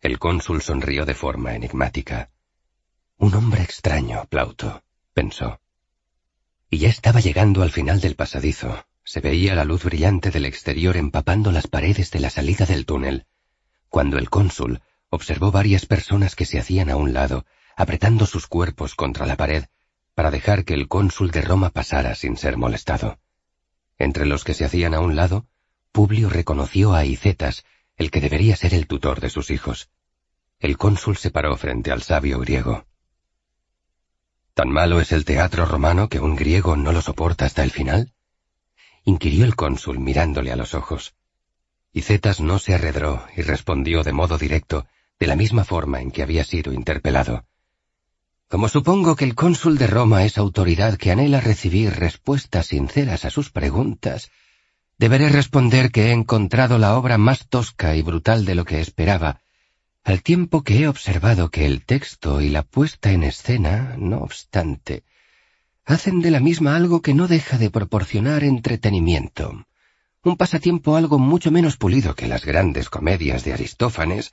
El 0.00 0.18
cónsul 0.18 0.60
sonrió 0.60 1.06
de 1.06 1.14
forma 1.14 1.54
enigmática. 1.54 2.30
Un 3.16 3.36
hombre 3.36 3.62
extraño, 3.62 4.24
Plauto, 4.28 4.82
pensó. 5.12 5.60
Y 6.68 6.78
ya 6.78 6.88
estaba 6.88 7.20
llegando 7.20 7.62
al 7.62 7.70
final 7.70 8.00
del 8.00 8.16
pasadizo. 8.16 8.86
Se 9.04 9.20
veía 9.20 9.54
la 9.54 9.64
luz 9.64 9.84
brillante 9.84 10.32
del 10.32 10.46
exterior 10.46 10.96
empapando 10.96 11.52
las 11.52 11.68
paredes 11.68 12.10
de 12.10 12.18
la 12.18 12.30
salida 12.30 12.66
del 12.66 12.86
túnel, 12.86 13.26
cuando 13.88 14.18
el 14.18 14.30
cónsul 14.30 14.80
observó 15.10 15.52
varias 15.52 15.86
personas 15.86 16.34
que 16.34 16.46
se 16.46 16.58
hacían 16.58 16.90
a 16.90 16.96
un 16.96 17.12
lado 17.12 17.46
apretando 17.76 18.26
sus 18.26 18.46
cuerpos 18.46 18.94
contra 18.94 19.26
la 19.26 19.36
pared 19.36 19.64
para 20.14 20.30
dejar 20.30 20.64
que 20.64 20.74
el 20.74 20.88
cónsul 20.88 21.30
de 21.30 21.42
Roma 21.42 21.70
pasara 21.70 22.14
sin 22.14 22.36
ser 22.36 22.56
molestado. 22.56 23.18
Entre 23.98 24.26
los 24.26 24.44
que 24.44 24.54
se 24.54 24.64
hacían 24.64 24.94
a 24.94 25.00
un 25.00 25.16
lado, 25.16 25.46
Publio 25.92 26.28
reconoció 26.28 26.94
a 26.94 27.04
Icetas, 27.04 27.64
el 27.96 28.10
que 28.10 28.20
debería 28.20 28.56
ser 28.56 28.74
el 28.74 28.86
tutor 28.86 29.20
de 29.20 29.30
sus 29.30 29.50
hijos. 29.50 29.90
El 30.58 30.76
cónsul 30.76 31.16
se 31.16 31.30
paró 31.30 31.56
frente 31.56 31.90
al 31.90 32.02
sabio 32.02 32.38
griego. 32.40 32.86
¿Tan 34.54 34.70
malo 34.70 35.00
es 35.00 35.12
el 35.12 35.24
teatro 35.24 35.66
romano 35.66 36.08
que 36.08 36.20
un 36.20 36.36
griego 36.36 36.76
no 36.76 36.92
lo 36.92 37.02
soporta 37.02 37.44
hasta 37.44 37.62
el 37.62 37.70
final? 37.70 38.12
inquirió 39.04 39.44
el 39.44 39.56
cónsul 39.56 39.98
mirándole 39.98 40.50
a 40.50 40.56
los 40.56 40.74
ojos. 40.74 41.14
Icetas 41.92 42.40
no 42.40 42.58
se 42.58 42.74
arredró 42.74 43.26
y 43.36 43.42
respondió 43.42 44.02
de 44.02 44.12
modo 44.12 44.38
directo, 44.38 44.86
de 45.20 45.26
la 45.26 45.36
misma 45.36 45.64
forma 45.64 46.00
en 46.00 46.10
que 46.10 46.22
había 46.22 46.44
sido 46.44 46.72
interpelado. 46.72 47.46
Como 48.48 48.68
supongo 48.68 49.16
que 49.16 49.24
el 49.24 49.34
cónsul 49.34 49.78
de 49.78 49.86
Roma 49.86 50.24
es 50.24 50.38
autoridad 50.38 50.96
que 50.96 51.10
anhela 51.10 51.40
recibir 51.40 51.90
respuestas 51.94 52.66
sinceras 52.66 53.24
a 53.24 53.30
sus 53.30 53.50
preguntas, 53.50 54.30
deberé 54.98 55.28
responder 55.28 55.90
que 55.90 56.08
he 56.08 56.12
encontrado 56.12 56.78
la 56.78 56.96
obra 56.96 57.18
más 57.18 57.48
tosca 57.48 57.96
y 57.96 58.02
brutal 58.02 58.44
de 58.44 58.54
lo 58.54 58.64
que 58.64 58.80
esperaba, 58.80 59.40
al 60.04 60.22
tiempo 60.22 60.62
que 60.62 60.80
he 60.80 60.88
observado 60.88 61.50
que 61.50 61.66
el 61.66 61.84
texto 61.84 62.40
y 62.40 62.50
la 62.50 62.62
puesta 62.62 63.10
en 63.10 63.22
escena, 63.22 63.96
no 63.98 64.18
obstante, 64.18 65.02
hacen 65.86 66.20
de 66.20 66.30
la 66.30 66.40
misma 66.40 66.76
algo 66.76 67.02
que 67.02 67.14
no 67.14 67.26
deja 67.26 67.58
de 67.58 67.70
proporcionar 67.70 68.44
entretenimiento, 68.44 69.66
un 70.22 70.36
pasatiempo 70.36 70.96
algo 70.96 71.18
mucho 71.18 71.50
menos 71.50 71.76
pulido 71.76 72.14
que 72.14 72.28
las 72.28 72.44
grandes 72.44 72.88
comedias 72.88 73.44
de 73.44 73.52
Aristófanes, 73.52 74.32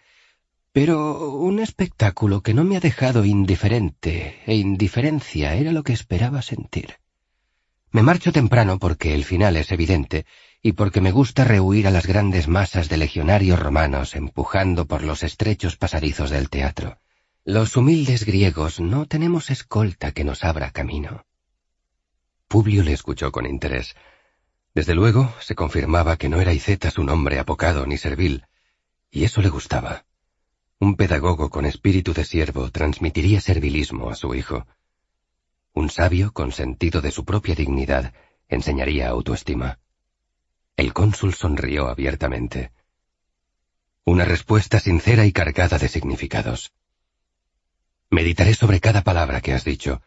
pero 0.73 1.31
un 1.31 1.59
espectáculo 1.59 2.41
que 2.41 2.53
no 2.53 2.63
me 2.63 2.77
ha 2.77 2.79
dejado 2.79 3.25
indiferente, 3.25 4.41
e 4.45 4.55
indiferencia 4.55 5.55
era 5.55 5.71
lo 5.71 5.83
que 5.83 5.93
esperaba 5.93 6.41
sentir. 6.41 6.95
Me 7.91 8.03
marcho 8.03 8.31
temprano 8.31 8.79
porque 8.79 9.13
el 9.13 9.25
final 9.25 9.57
es 9.57 9.71
evidente 9.71 10.25
y 10.61 10.73
porque 10.73 11.01
me 11.01 11.11
gusta 11.11 11.43
rehuir 11.43 11.87
a 11.87 11.91
las 11.91 12.07
grandes 12.07 12.47
masas 12.47 12.87
de 12.87 12.97
legionarios 12.97 13.59
romanos 13.59 14.15
empujando 14.15 14.87
por 14.87 15.03
los 15.03 15.23
estrechos 15.23 15.75
pasadizos 15.75 16.29
del 16.29 16.49
teatro. 16.49 16.99
Los 17.43 17.75
humildes 17.75 18.25
griegos 18.25 18.79
no 18.79 19.07
tenemos 19.07 19.49
escolta 19.49 20.13
que 20.13 20.23
nos 20.23 20.45
abra 20.45 20.71
camino. 20.71 21.25
Publio 22.47 22.83
le 22.83 22.93
escuchó 22.93 23.31
con 23.31 23.45
interés. 23.45 23.95
Desde 24.73 24.95
luego 24.95 25.33
se 25.41 25.55
confirmaba 25.55 26.15
que 26.15 26.29
no 26.29 26.39
era 26.39 26.53
Icetas 26.53 26.97
un 26.97 27.09
hombre 27.09 27.39
apocado 27.39 27.85
ni 27.85 27.97
servil, 27.97 28.45
y 29.09 29.25
eso 29.25 29.41
le 29.41 29.49
gustaba. 29.49 30.05
Un 30.81 30.95
pedagogo 30.95 31.51
con 31.51 31.67
espíritu 31.67 32.11
de 32.11 32.25
siervo 32.25 32.71
transmitiría 32.71 33.39
servilismo 33.39 34.09
a 34.09 34.15
su 34.15 34.33
hijo. 34.33 34.65
Un 35.73 35.91
sabio, 35.91 36.33
con 36.33 36.51
sentido 36.51 37.01
de 37.01 37.11
su 37.11 37.23
propia 37.23 37.53
dignidad, 37.53 38.15
enseñaría 38.49 39.09
autoestima. 39.09 39.77
El 40.75 40.91
cónsul 40.91 41.35
sonrió 41.35 41.87
abiertamente. 41.87 42.71
Una 44.05 44.25
respuesta 44.25 44.79
sincera 44.79 45.27
y 45.27 45.31
cargada 45.31 45.77
de 45.77 45.87
significados. 45.87 46.73
Meditaré 48.09 48.55
sobre 48.55 48.79
cada 48.79 49.03
palabra 49.03 49.39
que 49.39 49.53
has 49.53 49.63
dicho, 49.63 50.01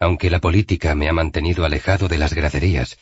aunque 0.00 0.28
la 0.28 0.40
política 0.40 0.96
me 0.96 1.08
ha 1.08 1.12
mantenido 1.12 1.64
alejado 1.64 2.08
de 2.08 2.18
las 2.18 2.34
graderías 2.34 2.98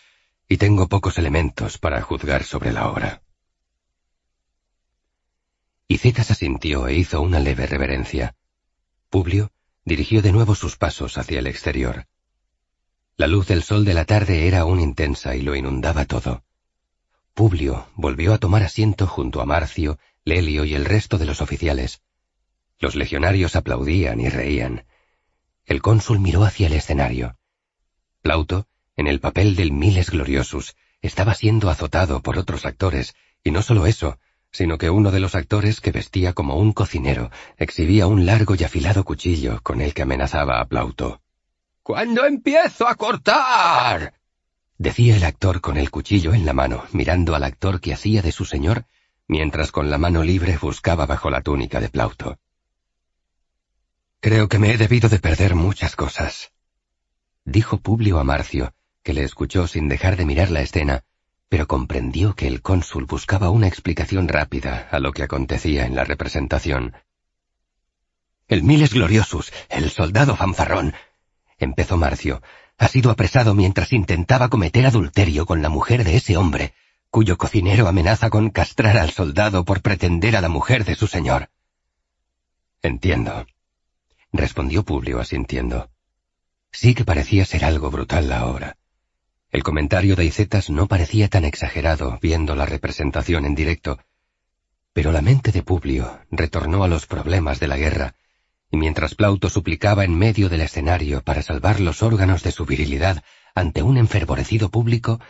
y 0.47 0.59
tengo 0.59 0.89
pocos 0.89 1.17
elementos 1.17 1.79
para 1.79 2.03
juzgar 2.03 2.45
sobre 2.45 2.71
la 2.71 2.91
obra. 2.91 3.23
Icetas 5.86 6.31
asintió 6.31 6.89
e 6.89 6.94
hizo 6.94 7.20
una 7.20 7.40
leve 7.40 7.66
reverencia. 7.66 8.35
Publio 9.11 9.52
dirigió 9.85 10.23
de 10.23 10.32
nuevo 10.32 10.55
sus 10.55 10.77
pasos 10.77 11.19
hacia 11.19 11.39
el 11.39 11.47
exterior. 11.47 12.06
La 13.16 13.27
luz 13.27 13.47
del 13.47 13.62
sol 13.62 13.85
de 13.85 13.94
la 13.94 14.06
tarde 14.06 14.48
era 14.48 14.61
aún 14.61 14.81
intensa 14.81 15.36
y 15.36 15.43
lo 15.43 15.55
inundaba 15.55 16.06
todo. 16.06 16.43
Publio 17.35 17.89
volvió 17.94 18.32
a 18.32 18.39
tomar 18.39 18.62
asiento 18.62 19.06
junto 19.06 19.40
a 19.40 19.44
Marcio, 19.44 19.98
Lelio 20.24 20.65
y 20.65 20.74
el 20.74 20.85
resto 20.85 21.19
de 21.19 21.27
los 21.27 21.43
oficiales. 21.43 22.01
Los 22.78 22.97
legionarios 22.97 23.55
aplaudían 23.55 24.20
y 24.20 24.31
reían. 24.31 24.86
El 25.66 25.82
cónsul 25.82 26.19
miró 26.19 26.44
hacia 26.44 26.66
el 26.66 26.73
escenario. 26.73 27.36
Plauto, 28.23 28.66
en 28.97 29.06
el 29.06 29.20
papel 29.20 29.55
del 29.55 29.73
Miles 29.73 30.11
Gloriosus, 30.11 30.77
estaba 31.02 31.35
siendo 31.35 31.69
azotado 31.69 32.23
por 32.23 32.39
otros 32.39 32.65
actores, 32.65 33.15
y 33.43 33.51
no 33.51 33.62
solo 33.62 33.86
eso, 33.86 34.19
sino 34.55 34.78
que 34.78 34.89
uno 34.89 35.10
de 35.10 35.18
los 35.18 35.35
actores, 35.35 35.81
que 35.81 35.90
vestía 35.90 36.32
como 36.32 36.56
un 36.56 36.72
cocinero, 36.72 37.32
exhibía 37.56 38.06
un 38.06 38.24
largo 38.24 38.55
y 38.55 38.62
afilado 38.62 39.05
cuchillo 39.05 39.60
con 39.64 39.81
el 39.81 39.93
que 39.93 40.02
amenazaba 40.02 40.60
a 40.60 40.66
Plauto. 40.66 41.20
—¡Cuándo 41.82 42.24
empiezo 42.24 42.86
a 42.86 42.94
cortar! 42.94 44.14
decía 44.78 45.16
el 45.16 45.24
actor 45.24 45.60
con 45.60 45.76
el 45.76 45.90
cuchillo 45.90 46.35
en 46.35 46.47
la 46.47 46.52
mano, 46.52 46.85
mirando 46.93 47.35
al 47.35 47.43
actor 47.43 47.81
que 47.81 47.93
hacía 47.93 48.22
de 48.22 48.31
su 48.31 48.44
señor, 48.44 48.86
mientras 49.26 49.72
con 49.72 49.90
la 49.90 49.98
mano 49.98 50.22
libre 50.22 50.56
buscaba 50.56 51.05
bajo 51.05 51.31
la 51.31 51.43
túnica 51.43 51.81
de 51.81 51.89
Plauto. 51.89 52.39
Creo 54.20 54.48
que 54.48 54.60
me 54.60 54.70
he 54.70 54.78
debido 54.78 55.09
de 55.09 55.18
perder 55.18 55.56
muchas 55.56 55.97
cosas, 55.97 56.52
dijo 57.44 57.78
Publio 57.78 58.20
a 58.20 58.24
Marcio, 58.24 58.72
que 59.02 59.14
le 59.14 59.24
escuchó 59.24 59.66
sin 59.66 59.89
dejar 59.89 60.16
de 60.16 60.26
mirar 60.26 60.52
la 60.52 60.60
escena, 60.60 61.02
pero 61.55 61.68
comprendió 61.68 62.35
que 62.35 62.48
el 62.48 62.62
cónsul 62.62 63.05
buscaba 63.05 63.51
una 63.51 63.68
explicación 63.68 64.26
rápida 64.26 64.89
a 64.90 64.98
lo 64.98 65.12
que 65.12 65.22
acontecía 65.22 65.86
en 65.86 65.94
la 65.94 66.02
representación. 66.02 66.97
El 68.48 68.64
Miles 68.64 68.93
Gloriosus, 68.93 69.52
el 69.68 69.89
soldado 69.89 70.35
fanfarrón, 70.35 70.94
empezó 71.56 71.97
Marcio, 71.97 72.43
ha 72.76 72.89
sido 72.89 73.12
apresado 73.12 73.55
mientras 73.55 73.93
intentaba 73.93 74.48
cometer 74.48 74.85
adulterio 74.85 75.47
con 75.47 75.62
la 75.62 75.68
mujer 75.68 76.02
de 76.02 76.16
ese 76.16 76.36
hombre, 76.36 76.74
cuyo 77.09 77.39
cocinero 77.39 77.86
amenaza 77.86 78.31
con 78.31 78.51
castrar 78.51 78.98
al 78.98 79.12
soldado 79.12 79.64
por 79.64 79.81
pretender 79.81 80.36
a 80.36 80.40
la 80.40 80.48
mujer 80.48 80.85
de 80.85 80.97
su 80.97 81.06
señor. 81.06 81.51
Entiendo, 82.82 83.47
respondió 84.32 84.85
Publio 84.85 85.20
asintiendo. 85.20 85.89
Sí 86.72 86.97
que 86.97 87.05
parecía 87.05 87.44
ser 87.44 87.64
algo 87.64 87.93
brutal 87.93 88.28
la 88.28 88.47
obra. 88.47 88.76
El 89.55 89.62
comentario 89.62 90.16
de 90.16 90.24
Icetas 90.24 90.68
no 90.68 90.89
parecía 90.89 91.28
tan 91.28 91.44
exagerado 91.44 92.18
viendo 92.20 92.56
la 92.56 92.66
representación 92.66 93.47
en 93.47 93.55
directo, 93.55 94.01
pero 94.93 95.12
la 95.12 95.22
mente 95.22 95.52
de 95.52 95.62
Publio 95.62 96.18
retornó 96.32 96.82
a 96.82 96.89
los 96.89 97.06
problemas 97.06 97.60
de 97.60 97.68
la 97.68 97.76
guerra, 97.76 98.16
y 98.68 98.76
mientras 98.76 99.14
Plauto 99.14 99.48
suplicaba 99.48 100.05
en 100.05 100.18
medio 100.18 100.48
del 100.48 100.62
escenario 100.62 101.22
para 101.22 101.40
salvar 101.40 101.78
los 101.78 102.02
órganos 102.02 102.43
de 102.43 102.51
su 102.51 102.66
virilidad 102.66 103.22
ante 103.55 103.85
un 103.85 103.97
enfervorecido 103.97 104.70
público, 104.70 105.20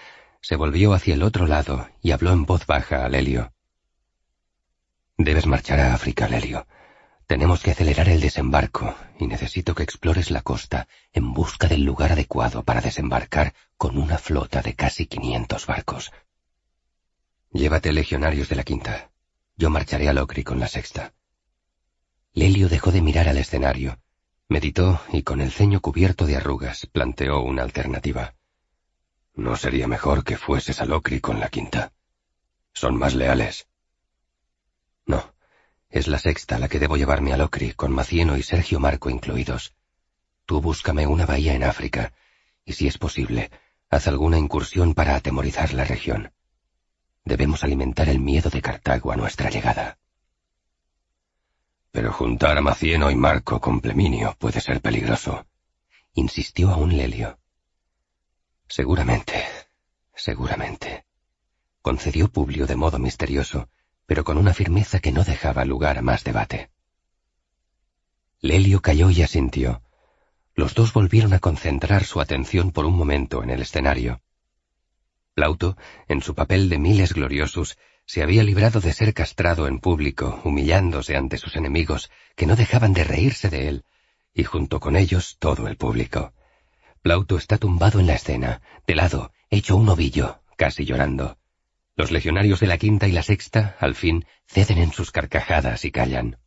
se 0.41 0.57
volvió 0.57 0.95
hacia 0.95 1.13
el 1.13 1.23
otro 1.23 1.47
lado 1.47 1.91
y 2.01 2.13
habló 2.13 2.33
en 2.33 2.47
voz 2.47 2.65
baja 2.65 3.05
a 3.05 3.11
Lelio. 3.11 3.53
Debes 5.19 5.45
marchar 5.45 5.81
a 5.81 5.93
África, 5.93 6.29
Lelio. 6.29 6.67
Tenemos 7.27 7.63
que 7.63 7.71
acelerar 7.71 8.09
el 8.11 8.21
desembarco 8.21 8.95
y 9.19 9.27
necesito 9.27 9.75
que 9.75 9.83
explores 9.83 10.31
la 10.31 10.43
costa 10.43 10.89
en 11.13 11.33
busca 11.33 11.69
del 11.69 11.83
lugar 11.83 12.13
adecuado 12.13 12.65
para 12.65 12.83
desembarcar 12.83 13.55
con 13.79 13.97
una 13.97 14.19
flota 14.19 14.61
de 14.61 14.75
casi 14.75 15.07
quinientos 15.07 15.67
barcos. 15.67 16.13
Llévate 17.51 17.93
legionarios 17.93 18.49
de 18.49 18.57
la 18.57 18.65
quinta. 18.65 19.11
Yo 19.57 19.71
marcharé 19.71 20.09
a 20.09 20.13
Locri 20.13 20.45
con 20.45 20.61
la 20.61 20.69
sexta. 20.69 21.15
Lelio 22.35 22.69
dejó 22.69 22.93
de 22.93 23.01
mirar 23.01 23.29
al 23.29 23.39
escenario, 23.39 23.99
meditó 24.49 25.01
y 25.13 25.23
con 25.23 25.41
el 25.41 25.53
ceño 25.53 25.81
cubierto 25.81 26.27
de 26.27 26.37
arrugas 26.37 26.87
planteó 26.87 27.41
una 27.41 27.63
alternativa. 27.63 28.35
¿No 29.35 29.57
sería 29.57 29.89
mejor 29.89 30.25
que 30.25 30.37
fueses 30.37 30.81
a 30.81 30.85
Locri 30.85 31.21
con 31.21 31.41
la 31.41 31.49
quinta? 31.49 31.93
Son 32.73 32.97
más 32.97 33.15
leales. 33.15 33.69
No, 35.07 35.34
es 35.95 36.09
la 36.09 36.19
sexta 36.19 36.59
la 36.59 36.69
que 36.69 36.81
debo 36.81 36.97
llevarme 36.97 37.33
a 37.33 37.37
Locri, 37.37 37.73
con 37.73 37.93
Macieno 37.93 38.37
y 38.37 38.43
Sergio 38.43 38.81
Marco 38.81 39.11
incluidos. 39.11 39.77
Tú 40.45 40.61
búscame 40.61 41.07
una 41.07 41.25
bahía 41.25 41.55
en 41.55 41.63
África, 41.63 42.13
y 42.65 42.73
si 42.73 42.89
es 42.89 42.99
posible, 42.99 43.53
haz 43.91 44.09
alguna 44.09 44.37
incursión 44.37 44.95
para 44.95 45.15
atemorizar 45.15 45.73
la 45.73 45.85
región. 45.85 46.33
Debemos 47.25 47.63
alimentar 47.63 48.09
el 48.09 48.19
miedo 48.19 48.51
de 48.51 48.61
Cartago 48.61 49.13
a 49.13 49.17
nuestra 49.17 49.51
llegada. 49.51 49.97
Pero 51.93 52.13
juntar 52.13 52.59
a 52.59 52.61
Macieno 52.61 53.09
y 53.13 53.15
Marco 53.15 53.61
con 53.61 53.81
Pleminio 53.81 54.35
puede 54.37 54.61
ser 54.61 54.81
peligroso, 54.81 55.47
insistió 56.15 56.71
aún 56.71 56.97
Lelio. 56.97 57.39
Seguramente, 58.67 59.45
seguramente, 60.13 61.05
concedió 61.83 62.33
Publio 62.33 62.67
de 62.67 62.75
modo 62.75 62.99
misterioso, 62.99 63.69
pero 64.07 64.25
con 64.25 64.39
una 64.39 64.55
firmeza 64.55 65.01
que 65.01 65.13
no 65.13 65.25
dejaba 65.25 65.65
lugar 65.65 65.99
a 65.99 66.03
más 66.03 66.25
debate. 66.25 66.71
Lelio 68.41 68.83
calló 68.83 69.11
y 69.11 69.23
asintió. 69.23 69.83
Los 70.55 70.75
dos 70.75 70.93
volvieron 70.93 71.33
a 71.33 71.39
concentrar 71.39 72.05
su 72.05 72.21
atención 72.21 72.71
por 72.71 72.85
un 72.85 72.97
momento 72.97 73.43
en 73.43 73.51
el 73.51 73.63
escenario. 73.63 74.21
Plauto, 75.35 75.77
en 76.07 76.23
su 76.23 76.35
papel 76.35 76.69
de 76.69 76.79
Miles 76.79 77.13
Gloriosus, 77.13 77.77
se 78.07 78.23
había 78.23 78.45
librado 78.45 78.81
de 78.81 78.93
ser 78.93 79.15
castrado 79.15 79.67
en 79.67 79.81
público, 79.81 80.41
humillándose 80.45 81.17
ante 81.17 81.39
sus 81.39 81.57
enemigos, 81.57 82.11
que 82.37 82.47
no 82.47 82.55
dejaban 82.55 82.93
de 82.93 83.05
reírse 83.05 83.49
de 83.49 83.69
él, 83.69 83.85
y 84.35 84.45
junto 84.45 84.79
con 84.79 84.97
ellos 84.97 85.37
todo 85.39 85.67
el 85.67 85.77
público. 85.77 86.35
Plauto 87.03 87.37
está 87.37 87.59
tumbado 87.59 87.99
en 87.99 88.07
la 88.07 88.15
escena, 88.15 88.61
de 88.87 88.95
lado, 88.95 89.33
hecho 89.51 89.77
un 89.77 89.89
ovillo, 89.89 90.41
casi 90.57 90.85
llorando. 90.85 91.39
Los 91.97 92.11
legionarios 92.11 92.61
de 92.61 92.67
la 92.67 92.79
quinta 92.79 93.07
y 93.07 93.13
la 93.13 93.23
sexta, 93.23 93.77
al 93.79 93.95
fin, 93.95 94.27
ceden 94.47 94.79
en 94.79 94.93
sus 94.93 95.13
carcajadas 95.13 95.85
y 95.85 95.93
callan. 95.93 96.39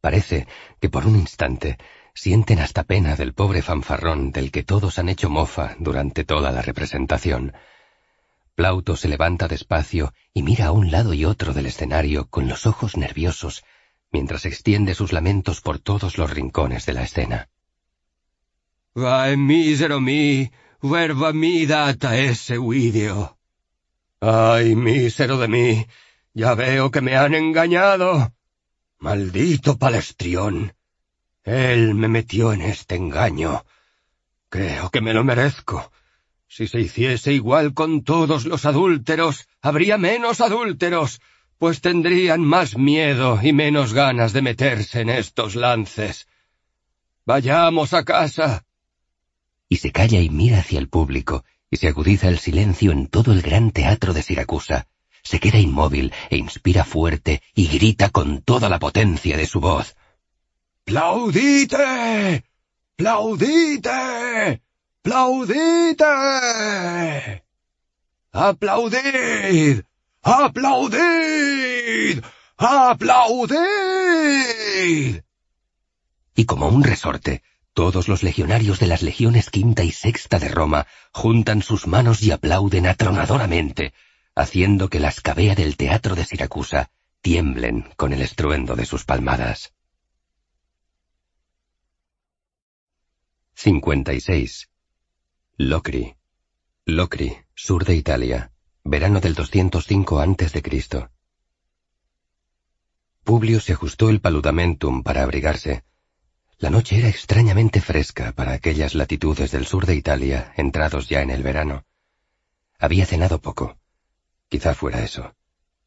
Parece 0.00 0.46
que 0.80 0.88
por 0.88 1.06
un 1.06 1.16
instante 1.16 1.78
sienten 2.14 2.60
hasta 2.60 2.84
pena 2.84 3.16
del 3.16 3.34
pobre 3.34 3.62
fanfarrón 3.62 4.30
del 4.30 4.52
que 4.52 4.62
todos 4.62 4.98
han 5.00 5.08
hecho 5.08 5.28
mofa 5.28 5.74
durante 5.80 6.24
toda 6.24 6.52
la 6.52 6.62
representación. 6.62 7.54
Plauto 8.54 8.96
se 8.96 9.08
levanta 9.08 9.48
despacio 9.48 10.14
y 10.32 10.42
mira 10.42 10.66
a 10.66 10.72
un 10.72 10.90
lado 10.92 11.12
y 11.12 11.24
otro 11.24 11.52
del 11.52 11.66
escenario 11.66 12.28
con 12.28 12.48
los 12.48 12.66
ojos 12.66 12.96
nerviosos, 12.96 13.64
mientras 14.12 14.46
extiende 14.46 14.94
sus 14.94 15.12
lamentos 15.12 15.60
por 15.60 15.80
todos 15.80 16.16
los 16.16 16.30
rincones 16.30 16.86
de 16.86 16.92
la 16.92 17.02
escena. 17.02 17.48
Mísero 19.36 20.00
mí, 20.00 20.50
verba 20.80 21.32
mi 21.32 21.66
data 21.66 22.16
ese 22.16 22.56
video. 22.58 23.35
¡Ay, 24.28 24.74
mísero 24.74 25.38
de 25.38 25.46
mí! 25.46 25.86
Ya 26.34 26.56
veo 26.56 26.90
que 26.90 27.00
me 27.00 27.14
han 27.14 27.32
engañado. 27.32 28.34
Maldito 28.98 29.78
Palestrión. 29.78 30.74
Él 31.44 31.94
me 31.94 32.08
metió 32.08 32.52
en 32.52 32.62
este 32.62 32.96
engaño. 32.96 33.64
Creo 34.48 34.90
que 34.90 35.00
me 35.00 35.14
lo 35.14 35.22
merezco. 35.22 35.92
Si 36.48 36.66
se 36.66 36.80
hiciese 36.80 37.34
igual 37.34 37.72
con 37.72 38.02
todos 38.02 38.46
los 38.46 38.64
adúlteros, 38.64 39.46
habría 39.62 39.96
menos 39.96 40.40
adúlteros, 40.40 41.20
pues 41.56 41.80
tendrían 41.80 42.40
más 42.40 42.76
miedo 42.76 43.38
y 43.40 43.52
menos 43.52 43.92
ganas 43.92 44.32
de 44.32 44.42
meterse 44.42 45.02
en 45.02 45.10
estos 45.10 45.54
lances. 45.54 46.26
Vayamos 47.24 47.94
a 47.94 48.04
casa. 48.04 48.64
Y 49.68 49.76
se 49.76 49.92
calla 49.92 50.20
y 50.20 50.30
mira 50.30 50.58
hacia 50.58 50.80
el 50.80 50.88
público, 50.88 51.44
y 51.70 51.76
se 51.76 51.88
agudiza 51.88 52.28
el 52.28 52.38
silencio 52.38 52.92
en 52.92 53.08
todo 53.08 53.32
el 53.32 53.42
gran 53.42 53.70
teatro 53.70 54.12
de 54.12 54.22
Siracusa. 54.22 54.86
Se 55.22 55.40
queda 55.40 55.58
inmóvil 55.58 56.12
e 56.30 56.36
inspira 56.36 56.84
fuerte 56.84 57.42
y 57.54 57.66
grita 57.66 58.10
con 58.10 58.42
toda 58.42 58.68
la 58.68 58.78
potencia 58.78 59.36
de 59.36 59.46
su 59.46 59.60
voz. 59.60 59.96
¡Plaudite! 60.84 62.44
¡Plaudite! 62.94 64.62
¡Plaudite! 65.02 66.04
¡Aplaudid! 68.32 69.82
¡Aplaudid! 70.22 72.22
¡Aplaudid! 72.58 73.56
Y 76.34 76.44
como 76.44 76.68
un 76.68 76.84
resorte, 76.84 77.42
todos 77.76 78.08
los 78.08 78.22
legionarios 78.22 78.78
de 78.78 78.86
las 78.86 79.02
legiones 79.02 79.50
quinta 79.50 79.84
y 79.84 79.92
sexta 79.92 80.38
de 80.38 80.48
Roma 80.48 80.86
juntan 81.12 81.60
sus 81.60 81.86
manos 81.86 82.22
y 82.22 82.30
aplauden 82.30 82.86
atronadoramente, 82.86 83.92
haciendo 84.34 84.88
que 84.88 84.98
la 84.98 85.08
escabea 85.08 85.54
del 85.54 85.76
teatro 85.76 86.14
de 86.14 86.24
Siracusa 86.24 86.90
tiemblen 87.20 87.90
con 87.96 88.14
el 88.14 88.22
estruendo 88.22 88.76
de 88.76 88.86
sus 88.86 89.04
palmadas. 89.04 89.74
56. 93.56 94.70
Locri. 95.58 96.16
Locri, 96.86 97.36
sur 97.54 97.84
de 97.84 97.94
Italia, 97.94 98.52
verano 98.84 99.20
del 99.20 99.34
205 99.34 100.20
a.C. 100.20 100.62
Publio 103.22 103.60
se 103.60 103.74
ajustó 103.74 104.08
el 104.08 104.22
paludamentum 104.22 105.02
para 105.02 105.22
abrigarse. 105.22 105.84
La 106.58 106.70
noche 106.70 106.98
era 106.98 107.08
extrañamente 107.08 107.82
fresca 107.82 108.32
para 108.32 108.52
aquellas 108.52 108.94
latitudes 108.94 109.50
del 109.50 109.66
sur 109.66 109.84
de 109.84 109.94
Italia, 109.94 110.54
entrados 110.56 111.06
ya 111.06 111.20
en 111.20 111.30
el 111.30 111.42
verano. 111.42 111.84
Había 112.78 113.04
cenado 113.04 113.40
poco. 113.40 113.76
Quizá 114.48 114.74
fuera 114.74 115.02
eso. 115.02 115.34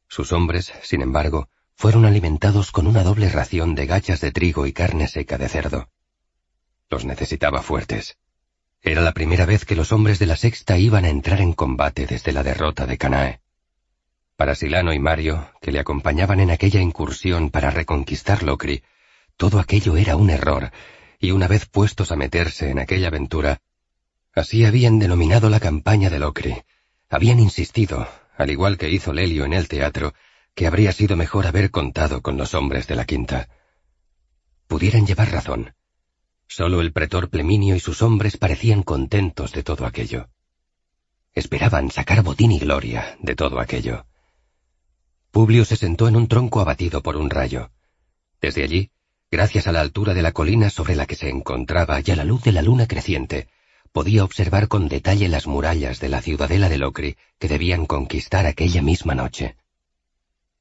Sus 0.07 0.31
hombres, 0.31 0.71
sin 0.83 1.01
embargo, 1.01 1.49
fueron 1.75 2.05
alimentados 2.05 2.71
con 2.71 2.85
una 2.85 3.03
doble 3.03 3.29
ración 3.29 3.73
de 3.73 3.87
gachas 3.87 4.21
de 4.21 4.31
trigo 4.31 4.67
y 4.67 4.73
carne 4.73 5.07
seca 5.07 5.39
de 5.39 5.49
cerdo. 5.49 5.89
Los 6.89 7.03
necesitaba 7.03 7.63
fuertes. 7.63 8.17
Era 8.81 9.01
la 9.01 9.13
primera 9.13 9.45
vez 9.45 9.65
que 9.65 9.75
los 9.75 9.91
hombres 9.91 10.19
de 10.19 10.27
la 10.27 10.35
sexta 10.35 10.77
iban 10.77 11.03
a 11.03 11.09
entrar 11.09 11.41
en 11.41 11.53
combate 11.53 12.05
desde 12.05 12.31
la 12.31 12.43
derrota 12.43 12.85
de 12.85 12.97
Canae. 12.97 13.41
Para 14.35 14.55
Silano 14.55 14.93
y 14.93 14.99
Mario, 14.99 15.49
que 15.61 15.71
le 15.71 15.79
acompañaban 15.79 16.39
en 16.39 16.51
aquella 16.51 16.79
incursión 16.79 17.49
para 17.49 17.71
reconquistar 17.71 18.43
Locri, 18.43 18.83
todo 19.39 19.61
aquello 19.61 19.95
era 19.95 20.17
un 20.17 20.29
error, 20.29 20.69
y 21.17 21.31
una 21.31 21.47
vez 21.47 21.65
puestos 21.65 22.11
a 22.11 22.17
meterse 22.17 22.71
en 22.71 22.77
aquella 22.77 23.07
aventura, 23.07 23.61
así 24.33 24.65
habían 24.65 24.99
denominado 24.99 25.49
la 25.49 25.61
campaña 25.61 26.09
de 26.09 26.19
Locri, 26.19 26.61
habían 27.09 27.39
insistido, 27.39 28.05
al 28.37 28.51
igual 28.51 28.77
que 28.77 28.89
hizo 28.89 29.13
Lelio 29.13 29.45
en 29.45 29.53
el 29.53 29.69
teatro, 29.69 30.13
que 30.53 30.67
habría 30.67 30.91
sido 30.91 31.15
mejor 31.15 31.47
haber 31.47 31.71
contado 31.71 32.21
con 32.21 32.35
los 32.35 32.53
hombres 32.53 32.85
de 32.87 32.97
la 32.97 33.05
quinta. 33.05 33.47
Pudieran 34.67 35.07
llevar 35.07 35.31
razón. 35.31 35.73
Solo 36.45 36.81
el 36.81 36.91
pretor 36.91 37.29
Pleminio 37.29 37.77
y 37.77 37.79
sus 37.79 38.01
hombres 38.01 38.35
parecían 38.35 38.83
contentos 38.83 39.53
de 39.53 39.63
todo 39.63 39.85
aquello. 39.85 40.27
Esperaban 41.31 41.91
sacar 41.91 42.23
botín 42.23 42.51
y 42.51 42.59
gloria 42.59 43.17
de 43.21 43.35
todo 43.37 43.61
aquello. 43.61 44.05
Publio 45.31 45.63
se 45.63 45.77
sentó 45.77 46.09
en 46.09 46.17
un 46.17 46.27
tronco 46.27 46.59
abatido 46.59 47.01
por 47.01 47.15
un 47.15 47.29
rayo. 47.29 47.71
Desde 48.41 48.63
allí, 48.63 48.91
gracias 49.31 49.67
a 49.67 49.71
la 49.71 49.81
altura 49.81 50.13
de 50.13 50.21
la 50.21 50.31
colina 50.31 50.69
sobre 50.69 50.95
la 50.95 51.05
que 51.05 51.15
se 51.15 51.29
encontraba 51.29 52.01
y 52.03 52.11
a 52.11 52.15
la 52.15 52.23
luz 52.23 52.43
de 52.43 52.51
la 52.51 52.61
luna 52.61 52.87
creciente, 52.87 53.47
podía 53.91 54.23
observar 54.23 54.67
con 54.67 54.87
detalle 54.87 55.27
las 55.27 55.47
murallas 55.47 55.99
de 55.99 56.09
la 56.09 56.21
ciudadela 56.21 56.69
de 56.69 56.77
Locri 56.77 57.17
que 57.37 57.47
debían 57.47 57.85
conquistar 57.85 58.45
aquella 58.45 58.81
misma 58.81 59.15
noche. 59.15 59.55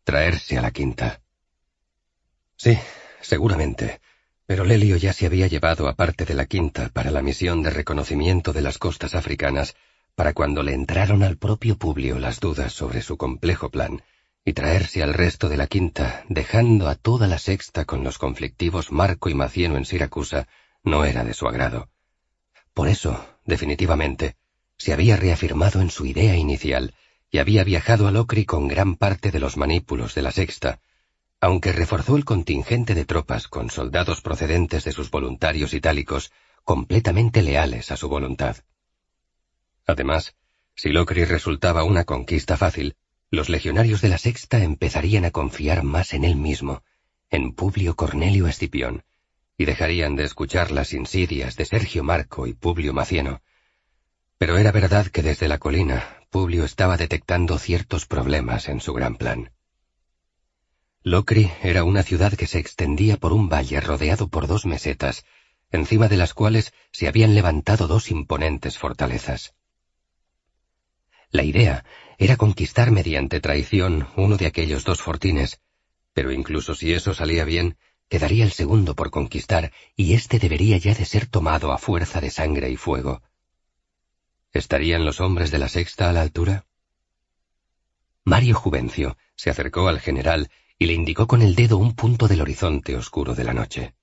Traerse 0.05 0.59
a 0.59 0.63
la 0.63 0.71
quinta. 0.71 1.21
Sí, 2.57 2.79
seguramente, 3.21 4.01
pero 4.47 4.65
Lelio 4.65 4.97
ya 4.97 5.13
se 5.13 5.27
había 5.27 5.47
llevado 5.47 5.89
a 5.89 5.95
parte 5.95 6.25
de 6.25 6.35
la 6.35 6.47
quinta 6.47 6.89
para 6.89 7.11
la 7.11 7.23
misión 7.23 7.63
de 7.63 7.71
reconocimiento 7.71 8.53
de 8.53 8.63
las 8.63 8.79
costas 8.79 9.15
africanas, 9.15 9.77
para 10.15 10.33
cuando 10.33 10.63
le 10.63 10.73
entraron 10.73 11.23
al 11.23 11.37
propio 11.37 11.77
Publio 11.77 12.19
las 12.19 12.41
dudas 12.41 12.73
sobre 12.73 13.03
su 13.03 13.17
complejo 13.17 13.71
plan, 13.71 14.03
y 14.49 14.55
traerse 14.55 15.03
al 15.03 15.13
resto 15.13 15.51
de 15.51 15.59
la 15.59 15.67
quinta, 15.67 16.25
dejando 16.31 16.89
a 16.89 16.95
toda 16.95 17.27
la 17.27 17.39
sexta 17.39 17.85
con 17.85 18.03
los 18.03 18.17
conflictivos 18.17 18.91
Marco 18.91 19.29
y 19.29 19.35
Macieno 19.35 19.77
en 19.77 19.85
Siracusa, 19.85 20.49
no 20.83 21.05
era 21.05 21.23
de 21.23 21.35
su 21.35 21.47
agrado. 21.47 21.91
Por 22.73 22.89
eso, 22.89 23.23
definitivamente, 23.45 24.37
se 24.79 24.95
había 24.95 25.17
reafirmado 25.17 25.83
en 25.83 25.91
su 25.91 26.07
idea 26.07 26.35
inicial, 26.35 26.95
y 27.31 27.41
había 27.41 27.63
viajado 27.63 28.09
a 28.09 28.11
Locri 28.11 28.47
con 28.47 28.69
gran 28.69 28.97
parte 28.97 29.31
de 29.31 29.39
los 29.39 29.59
manípulos 29.59 30.15
de 30.15 30.23
la 30.23 30.31
sexta, 30.31 30.81
aunque 31.43 31.73
reforzó 31.73 32.17
el 32.17 32.25
contingente 32.25 32.95
de 32.95 33.05
tropas 33.05 33.49
con 33.49 33.69
soldados 33.69 34.23
procedentes 34.23 34.83
de 34.85 34.93
sus 34.93 35.11
voluntarios 35.11 35.75
itálicos, 35.75 36.33
completamente 36.65 37.43
leales 37.43 37.91
a 37.91 37.99
su 37.99 38.09
voluntad. 38.09 38.57
Además, 39.87 40.37
si 40.75 40.89
Locri 40.89 41.27
resultaba 41.27 41.85
una 41.85 42.05
conquista 42.05 42.57
fácil, 42.57 42.97
los 43.31 43.49
legionarios 43.49 44.01
de 44.01 44.09
la 44.09 44.19
sexta 44.19 44.63
empezarían 44.63 45.25
a 45.25 45.31
confiar 45.31 45.83
más 45.83 46.15
en 46.15 46.25
él 46.25 46.37
mismo, 46.37 46.83
en 47.31 47.53
Publio 47.53 47.95
Cornelio 47.95 48.47
Escipión, 48.47 49.05
y 49.59 49.67
dejarían 49.67 50.17
de 50.17 50.25
escuchar 50.25 50.71
las 50.71 50.95
insidias 50.95 51.57
de 51.57 51.67
Sergio 51.67 52.03
Marco 52.03 52.47
y 52.47 52.55
Publio 52.55 52.95
Macieno. 52.95 53.43
Pero 54.39 54.57
era 54.57 54.73
verdad 54.73 55.09
que 55.09 55.23
desde 55.23 55.49
la 55.49 55.59
colina 55.59 56.17
Publio 56.31 56.65
estaba 56.65 56.97
detectando 56.97 57.59
ciertos 57.59 58.07
problemas 58.07 58.69
en 58.69 58.81
su 58.81 58.95
gran 58.95 59.17
plan. 59.17 59.53
Locri 61.03 61.51
era 61.63 61.85
una 61.85 62.03
ciudad 62.03 62.33
que 62.33 62.47
se 62.47 62.59
extendía 62.59 63.17
por 63.17 63.33
un 63.33 63.49
valle 63.49 63.81
rodeado 63.81 64.29
por 64.29 64.47
dos 64.47 64.65
mesetas, 64.65 65.25
encima 65.71 66.09
de 66.09 66.17
las 66.17 66.35
cuales 66.35 66.73
se 66.93 67.09
habían 67.09 67.35
levantado 67.35 67.89
dos 67.89 68.11
imponentes 68.11 68.79
fortalezas. 68.79 69.55
La 71.31 71.43
idea 71.43 71.85
era 72.19 72.37
conquistar 72.37 72.91
mediante 72.91 73.41
traición 73.41 74.09
uno 74.17 74.37
de 74.37 74.47
aquellos 74.47 74.85
dos 74.85 75.01
fortines, 75.01 75.61
pero 76.13 76.33
incluso 76.33 76.75
si 76.75 76.93
eso 76.93 77.15
salía 77.15 77.45
bien, 77.45 77.79
quedaría 78.09 78.45
el 78.45 78.51
segundo 78.51 78.97
por 78.97 79.11
conquistar, 79.11 79.73
y 79.95 80.15
éste 80.15 80.41
debería 80.41 80.77
ya 80.79 80.95
de 80.95 81.05
ser 81.05 81.27
tomado 81.27 81.73
a 81.73 81.79
fuerza 81.79 82.21
de 82.21 82.31
sangre 82.31 82.71
y 82.71 82.77
fuego. 82.77 83.23
¿Estarían 84.53 85.05
los 85.05 85.21
hombres 85.21 85.53
de 85.53 85.59
la 85.59 85.69
sexta 85.69 86.11
a 86.11 86.13
la 86.13 86.23
altura? 86.23 86.67
Mario 88.25 88.57
Juvencio 88.57 89.17
se 89.37 89.51
acercó 89.51 89.87
al 89.87 90.01
general 90.01 90.51
y 90.77 90.87
le 90.87 90.95
indicó 90.95 91.29
con 91.29 91.41
el 91.41 91.55
dedo 91.55 91.77
un 91.77 91.95
punto 91.95 92.27
del 92.27 92.41
horizonte 92.41 92.97
oscuro 92.97 93.37
de 93.37 93.45
la 93.45 93.55
noche. 93.55 93.95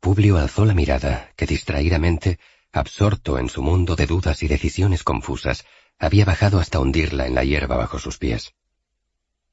Publio 0.00 0.36
alzó 0.36 0.66
la 0.66 0.74
mirada, 0.74 1.32
que 1.36 1.46
distraídamente, 1.46 2.38
absorto 2.72 3.38
en 3.38 3.48
su 3.48 3.62
mundo 3.62 3.96
de 3.96 4.06
dudas 4.06 4.42
y 4.42 4.48
decisiones 4.48 5.02
confusas, 5.02 5.64
había 5.98 6.24
bajado 6.24 6.58
hasta 6.58 6.80
hundirla 6.80 7.26
en 7.26 7.34
la 7.34 7.44
hierba 7.44 7.76
bajo 7.76 7.98
sus 7.98 8.18
pies. 8.18 8.54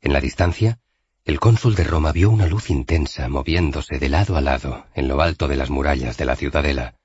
En 0.01 0.13
la 0.13 0.21
distancia, 0.21 0.79
el 1.25 1.39
cónsul 1.39 1.75
de 1.75 1.83
Roma 1.83 2.11
vio 2.11 2.29
una 2.29 2.47
luz 2.47 2.69
intensa 2.69 3.29
moviéndose 3.29 3.99
de 3.99 4.09
lado 4.09 4.35
a 4.35 4.41
lado 4.41 4.87
en 4.95 5.07
lo 5.07 5.21
alto 5.21 5.47
de 5.47 5.57
las 5.57 5.69
murallas 5.69 6.17
de 6.17 6.25
la 6.25 6.35
ciudadela. 6.35 6.95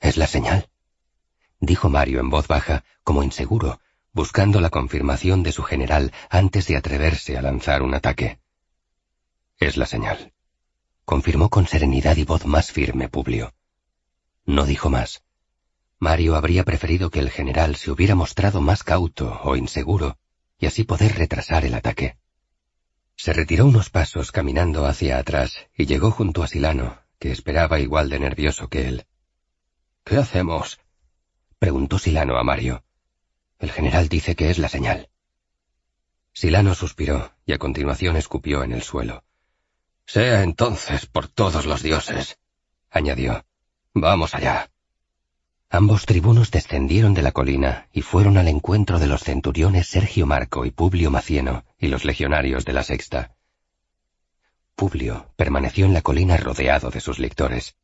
Es 0.00 0.16
la 0.16 0.26
señal, 0.26 0.70
dijo 1.60 1.88
Mario 1.88 2.20
en 2.20 2.30
voz 2.30 2.46
baja, 2.46 2.84
como 3.02 3.22
inseguro, 3.22 3.80
buscando 4.12 4.60
la 4.60 4.70
confirmación 4.70 5.42
de 5.42 5.52
su 5.52 5.62
general 5.62 6.12
antes 6.30 6.66
de 6.66 6.76
atreverse 6.76 7.36
a 7.36 7.42
lanzar 7.42 7.82
un 7.82 7.94
ataque. 7.94 8.38
Es 9.58 9.76
la 9.76 9.86
señal, 9.86 10.32
confirmó 11.04 11.50
con 11.50 11.66
serenidad 11.66 12.16
y 12.16 12.24
voz 12.24 12.46
más 12.46 12.72
firme 12.72 13.08
Publio. 13.08 13.54
No 14.46 14.64
dijo 14.66 14.90
más. 14.90 15.22
Mario 16.04 16.36
habría 16.36 16.64
preferido 16.64 17.08
que 17.08 17.18
el 17.18 17.30
general 17.30 17.76
se 17.76 17.90
hubiera 17.90 18.14
mostrado 18.14 18.60
más 18.60 18.82
cauto 18.82 19.40
o 19.42 19.56
inseguro 19.56 20.18
y 20.58 20.66
así 20.66 20.84
poder 20.84 21.16
retrasar 21.16 21.64
el 21.64 21.72
ataque. 21.72 22.18
Se 23.16 23.32
retiró 23.32 23.64
unos 23.64 23.88
pasos 23.88 24.30
caminando 24.30 24.84
hacia 24.84 25.16
atrás 25.16 25.66
y 25.74 25.86
llegó 25.86 26.10
junto 26.10 26.42
a 26.42 26.46
Silano, 26.46 26.98
que 27.18 27.32
esperaba 27.32 27.80
igual 27.80 28.10
de 28.10 28.18
nervioso 28.18 28.68
que 28.68 28.86
él. 28.86 29.06
¿Qué 30.04 30.18
hacemos? 30.18 30.78
preguntó 31.58 31.98
Silano 31.98 32.36
a 32.36 32.44
Mario. 32.44 32.84
El 33.58 33.72
general 33.72 34.10
dice 34.10 34.36
que 34.36 34.50
es 34.50 34.58
la 34.58 34.68
señal. 34.68 35.08
Silano 36.34 36.74
suspiró 36.74 37.32
y 37.46 37.54
a 37.54 37.58
continuación 37.58 38.18
escupió 38.18 38.62
en 38.62 38.72
el 38.72 38.82
suelo. 38.82 39.24
Sea 40.04 40.42
entonces 40.42 41.06
por 41.06 41.28
todos 41.28 41.64
los 41.64 41.82
dioses, 41.82 42.38
añadió. 42.90 43.46
Vamos 43.94 44.34
allá. 44.34 44.68
Ambos 45.74 46.06
tribunos 46.06 46.52
descendieron 46.52 47.14
de 47.14 47.22
la 47.22 47.32
colina 47.32 47.88
y 47.92 48.02
fueron 48.02 48.38
al 48.38 48.46
encuentro 48.46 49.00
de 49.00 49.08
los 49.08 49.24
centuriones 49.24 49.88
Sergio 49.88 50.24
Marco 50.24 50.64
y 50.64 50.70
Publio 50.70 51.10
Macieno 51.10 51.64
y 51.80 51.88
los 51.88 52.04
legionarios 52.04 52.64
de 52.64 52.72
la 52.72 52.84
sexta. 52.84 53.34
Publio 54.76 55.32
permaneció 55.34 55.84
en 55.84 55.92
la 55.92 56.00
colina 56.00 56.36
rodeado 56.36 56.90
de 56.90 57.00
sus 57.00 57.18
lictores. 57.18 57.74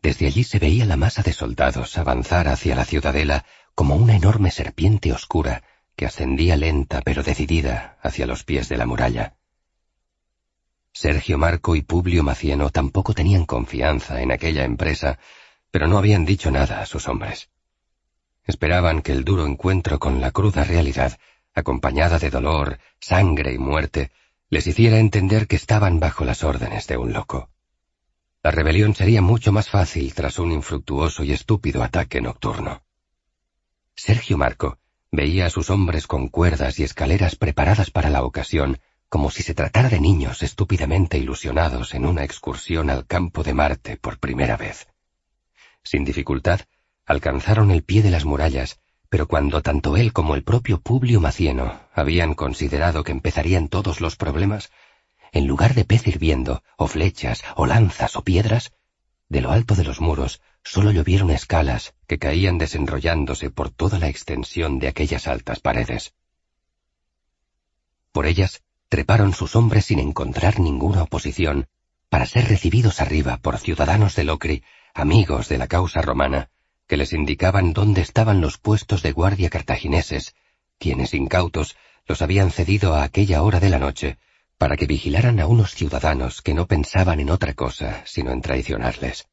Desde 0.00 0.28
allí 0.28 0.44
se 0.44 0.60
veía 0.60 0.84
la 0.84 0.96
masa 0.96 1.24
de 1.24 1.32
soldados 1.32 1.98
avanzar 1.98 2.46
hacia 2.46 2.76
la 2.76 2.84
ciudadela 2.84 3.44
como 3.74 3.96
una 3.96 4.14
enorme 4.14 4.52
serpiente 4.52 5.12
oscura 5.12 5.64
que 5.96 6.06
ascendía 6.06 6.56
lenta 6.56 7.02
pero 7.02 7.24
decidida 7.24 7.98
hacia 8.00 8.26
los 8.26 8.44
pies 8.44 8.68
de 8.68 8.76
la 8.76 8.86
muralla. 8.86 9.34
Sergio 10.92 11.36
Marco 11.36 11.74
y 11.74 11.82
Publio 11.82 12.22
Macieno 12.22 12.70
tampoco 12.70 13.12
tenían 13.12 13.44
confianza 13.44 14.22
en 14.22 14.30
aquella 14.30 14.62
empresa, 14.62 15.18
pero 15.74 15.88
no 15.88 15.98
habían 15.98 16.24
dicho 16.24 16.52
nada 16.52 16.80
a 16.80 16.86
sus 16.86 17.08
hombres. 17.08 17.50
Esperaban 18.44 19.02
que 19.02 19.10
el 19.10 19.24
duro 19.24 19.44
encuentro 19.44 19.98
con 19.98 20.20
la 20.20 20.30
cruda 20.30 20.62
realidad, 20.62 21.18
acompañada 21.52 22.20
de 22.20 22.30
dolor, 22.30 22.78
sangre 23.00 23.52
y 23.52 23.58
muerte, 23.58 24.12
les 24.50 24.68
hiciera 24.68 25.00
entender 25.00 25.48
que 25.48 25.56
estaban 25.56 25.98
bajo 25.98 26.24
las 26.24 26.44
órdenes 26.44 26.86
de 26.86 26.96
un 26.96 27.12
loco. 27.12 27.50
La 28.44 28.52
rebelión 28.52 28.94
sería 28.94 29.20
mucho 29.20 29.50
más 29.50 29.68
fácil 29.68 30.14
tras 30.14 30.38
un 30.38 30.52
infructuoso 30.52 31.24
y 31.24 31.32
estúpido 31.32 31.82
ataque 31.82 32.20
nocturno. 32.20 32.84
Sergio 33.96 34.38
Marco 34.38 34.78
veía 35.10 35.46
a 35.46 35.50
sus 35.50 35.70
hombres 35.70 36.06
con 36.06 36.28
cuerdas 36.28 36.78
y 36.78 36.84
escaleras 36.84 37.34
preparadas 37.34 37.90
para 37.90 38.10
la 38.10 38.22
ocasión, 38.22 38.78
como 39.08 39.28
si 39.28 39.42
se 39.42 39.54
tratara 39.54 39.88
de 39.88 39.98
niños 39.98 40.44
estúpidamente 40.44 41.18
ilusionados 41.18 41.94
en 41.94 42.06
una 42.06 42.22
excursión 42.22 42.90
al 42.90 43.08
campo 43.08 43.42
de 43.42 43.54
Marte 43.54 43.96
por 43.96 44.20
primera 44.20 44.56
vez. 44.56 44.86
Sin 45.84 46.04
dificultad, 46.04 46.60
alcanzaron 47.06 47.70
el 47.70 47.84
pie 47.84 48.02
de 48.02 48.10
las 48.10 48.24
murallas, 48.24 48.80
pero 49.08 49.28
cuando 49.28 49.62
tanto 49.62 49.96
él 49.96 50.12
como 50.12 50.34
el 50.34 50.42
propio 50.42 50.80
Publio 50.80 51.20
Macieno 51.20 51.80
habían 51.94 52.34
considerado 52.34 53.04
que 53.04 53.12
empezarían 53.12 53.68
todos 53.68 54.00
los 54.00 54.16
problemas, 54.16 54.72
en 55.30 55.46
lugar 55.46 55.74
de 55.74 55.84
pez 55.84 56.06
hirviendo, 56.08 56.62
o 56.76 56.88
flechas, 56.88 57.44
o 57.54 57.66
lanzas, 57.66 58.16
o 58.16 58.22
piedras, 58.24 58.72
de 59.28 59.40
lo 59.40 59.50
alto 59.52 59.74
de 59.74 59.84
los 59.84 60.00
muros 60.00 60.40
solo 60.62 60.90
llovieron 60.90 61.30
escalas 61.30 61.94
que 62.06 62.18
caían 62.18 62.56
desenrollándose 62.58 63.50
por 63.50 63.70
toda 63.70 63.98
la 63.98 64.08
extensión 64.08 64.78
de 64.78 64.88
aquellas 64.88 65.26
altas 65.28 65.60
paredes. 65.60 66.14
Por 68.12 68.26
ellas 68.26 68.62
treparon 68.88 69.34
sus 69.34 69.56
hombres 69.56 69.86
sin 69.86 69.98
encontrar 69.98 70.60
ninguna 70.60 71.02
oposición, 71.02 71.68
para 72.08 72.26
ser 72.26 72.48
recibidos 72.48 73.00
arriba 73.00 73.38
por 73.38 73.58
ciudadanos 73.58 74.14
de 74.14 74.24
Locri, 74.24 74.62
amigos 74.94 75.48
de 75.48 75.58
la 75.58 75.66
causa 75.66 76.00
romana, 76.00 76.50
que 76.86 76.96
les 76.96 77.12
indicaban 77.12 77.72
dónde 77.72 78.00
estaban 78.00 78.40
los 78.40 78.58
puestos 78.58 79.02
de 79.02 79.12
guardia 79.12 79.50
cartagineses, 79.50 80.34
quienes 80.78 81.14
incautos 81.14 81.76
los 82.06 82.22
habían 82.22 82.50
cedido 82.50 82.94
a 82.94 83.02
aquella 83.02 83.42
hora 83.42 83.58
de 83.58 83.70
la 83.70 83.78
noche 83.78 84.18
para 84.56 84.76
que 84.76 84.86
vigilaran 84.86 85.40
a 85.40 85.46
unos 85.46 85.74
ciudadanos 85.74 86.42
que 86.42 86.54
no 86.54 86.66
pensaban 86.66 87.18
en 87.18 87.30
otra 87.30 87.54
cosa 87.54 88.02
sino 88.06 88.30
en 88.30 88.40
traicionarles. 88.40 89.28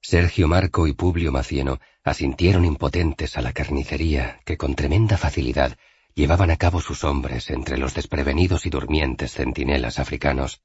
Sergio 0.00 0.48
Marco 0.48 0.88
y 0.88 0.94
Publio 0.94 1.30
Macieno 1.30 1.78
asintieron 2.02 2.64
impotentes 2.64 3.36
a 3.36 3.42
la 3.42 3.52
carnicería 3.52 4.40
que 4.44 4.56
con 4.56 4.74
tremenda 4.74 5.16
facilidad 5.16 5.78
llevaban 6.14 6.50
a 6.50 6.56
cabo 6.56 6.80
sus 6.80 7.04
hombres 7.04 7.50
entre 7.50 7.78
los 7.78 7.94
desprevenidos 7.94 8.66
y 8.66 8.70
durmientes 8.70 9.32
centinelas 9.32 10.00
africanos. 10.00 10.60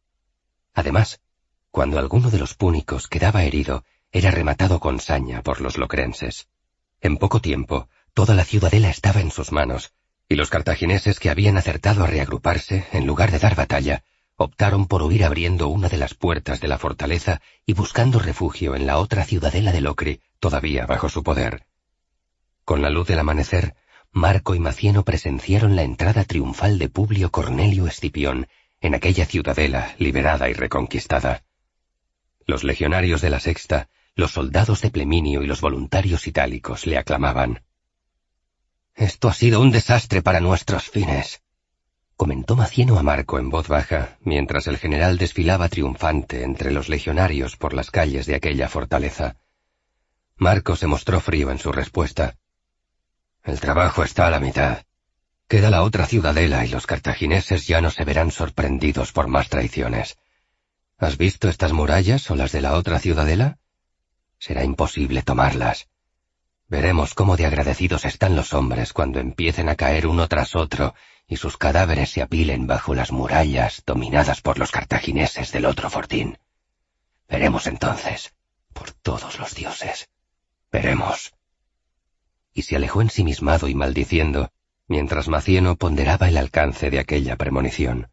Además, 0.74 1.22
cuando 1.72 2.00
alguno 2.00 2.30
de 2.30 2.40
los 2.40 2.54
púnicos 2.54 3.08
quedaba 3.08 3.44
herido, 3.44 3.84
era 4.12 4.32
rematado 4.32 4.80
con 4.80 5.00
saña 5.00 5.42
por 5.44 5.62
los 5.62 5.78
locrenses. 5.78 6.48
En 7.02 7.18
poco 7.18 7.42
tiempo, 7.42 7.90
toda 8.14 8.34
la 8.34 8.46
ciudadela 8.46 8.90
estaba 8.90 9.22
en 9.22 9.32
sus 9.32 9.52
manos, 9.52 9.94
y 10.30 10.36
los 10.36 10.50
cartagineses 10.50 11.20
que 11.20 11.30
habían 11.30 11.58
acertado 11.58 12.04
a 12.04 12.08
reagruparse, 12.08 12.88
en 12.92 13.06
lugar 13.06 13.32
de 13.32 13.40
dar 13.40 13.56
batalla, 13.56 14.04
optaron 14.36 14.88
por 14.88 15.02
huir 15.02 15.26
abriendo 15.26 15.68
una 15.68 15.90
de 15.90 15.98
las 15.98 16.14
puertas 16.14 16.60
de 16.60 16.68
la 16.68 16.78
fortaleza 16.78 17.42
y 17.66 17.74
buscando 17.74 18.20
refugio 18.20 18.76
en 18.76 18.86
la 18.86 19.00
otra 19.00 19.24
ciudadela 19.24 19.72
de 19.72 19.82
Locri, 19.82 20.22
todavía 20.40 20.86
bajo 20.86 21.10
su 21.10 21.24
poder. 21.24 21.66
Con 22.64 22.82
la 22.82 22.90
luz 22.90 23.08
del 23.08 23.20
amanecer, 23.20 23.76
Marco 24.12 24.56
y 24.56 24.60
Macieno 24.60 25.04
presenciaron 25.04 25.76
la 25.76 25.84
entrada 25.84 26.24
triunfal 26.24 26.78
de 26.80 26.90
Publio 26.90 27.32
Cornelio 27.32 27.88
Escipión 27.88 28.48
en 28.82 28.94
aquella 28.94 29.26
ciudadela 29.26 29.96
liberada 29.98 30.50
y 30.50 30.54
reconquistada. 30.54 31.44
Los 32.48 32.64
legionarios 32.64 33.22
de 33.22 33.30
la 33.30 33.40
Sexta, 33.40 33.90
los 34.16 34.32
soldados 34.32 34.82
de 34.82 34.90
Pleminio 34.90 35.44
y 35.44 35.48
los 35.48 35.62
voluntarios 35.62 36.26
itálicos 36.26 36.88
le 36.88 36.98
aclamaban. 36.98 37.62
Esto 38.96 39.28
ha 39.28 39.34
sido 39.34 39.62
un 39.62 39.70
desastre 39.70 40.24
para 40.24 40.40
nuestros 40.40 40.90
fines, 40.90 41.44
comentó 42.18 42.56
Macieno 42.56 42.98
a 42.98 43.04
Marco 43.04 43.38
en 43.38 43.50
voz 43.50 43.68
baja, 43.68 44.18
mientras 44.22 44.66
el 44.68 44.78
general 44.78 45.20
desfilaba 45.20 45.70
triunfante 45.70 46.44
entre 46.44 46.72
los 46.72 46.90
legionarios 46.90 47.58
por 47.58 47.74
las 47.74 47.92
calles 47.92 48.26
de 48.26 48.36
aquella 48.36 48.68
fortaleza. 48.68 49.36
Marco 50.38 50.76
se 50.76 50.88
mostró 50.88 51.20
frío 51.20 51.52
en 51.52 51.60
su 51.60 51.72
respuesta. 51.72 52.38
El 53.44 53.60
trabajo 53.60 54.04
está 54.04 54.26
a 54.26 54.32
la 54.32 54.40
mitad. 54.40 54.84
Queda 55.48 55.70
la 55.70 55.84
otra 55.84 56.06
ciudadela 56.08 56.66
y 56.66 56.70
los 56.70 56.88
cartagineses 56.88 57.68
ya 57.68 57.82
no 57.82 57.92
se 57.92 58.04
verán 58.04 58.32
sorprendidos 58.32 59.12
por 59.12 59.28
más 59.28 59.50
traiciones. 59.50 60.18
¿Has 61.00 61.18
visto 61.18 61.48
estas 61.48 61.74
murallas 61.74 62.30
o 62.32 62.36
las 62.36 62.52
de 62.52 62.62
la 62.62 62.74
otra 62.74 62.98
ciudadela? 63.00 63.60
Será 64.40 64.64
imposible 64.64 65.22
tomarlas. 65.22 65.90
Veremos 66.68 67.14
cómo 67.14 67.38
de 67.38 67.46
agradecidos 67.46 68.04
están 68.04 68.36
los 68.36 68.54
hombres 68.54 68.94
cuando 68.94 69.20
empiecen 69.20 69.70
a 69.70 69.76
caer 69.76 70.08
uno 70.08 70.28
tras 70.28 70.56
otro 70.56 70.96
y 71.28 71.38
sus 71.38 71.56
cadáveres 71.56 72.10
se 72.10 72.24
apilen 72.24 72.66
bajo 72.66 72.96
las 72.96 73.12
murallas 73.12 73.84
dominadas 73.86 74.42
por 74.42 74.58
los 74.58 74.72
cartagineses 74.72 75.52
del 75.52 75.66
otro 75.66 75.90
fortín. 75.90 76.40
Veremos 77.30 77.68
entonces, 77.68 78.34
por 78.74 78.92
todos 78.92 79.38
los 79.38 79.54
dioses. 79.54 80.10
Veremos. 80.72 81.36
Y 82.54 82.64
se 82.64 82.76
alejó 82.76 83.02
ensimismado 83.02 83.68
y 83.68 83.76
maldiciendo, 83.76 84.52
mientras 84.88 85.28
Macieno 85.28 85.76
ponderaba 85.76 86.28
el 86.28 86.38
alcance 86.38 86.90
de 86.90 87.00
aquella 87.00 87.36
premonición. 87.36 88.10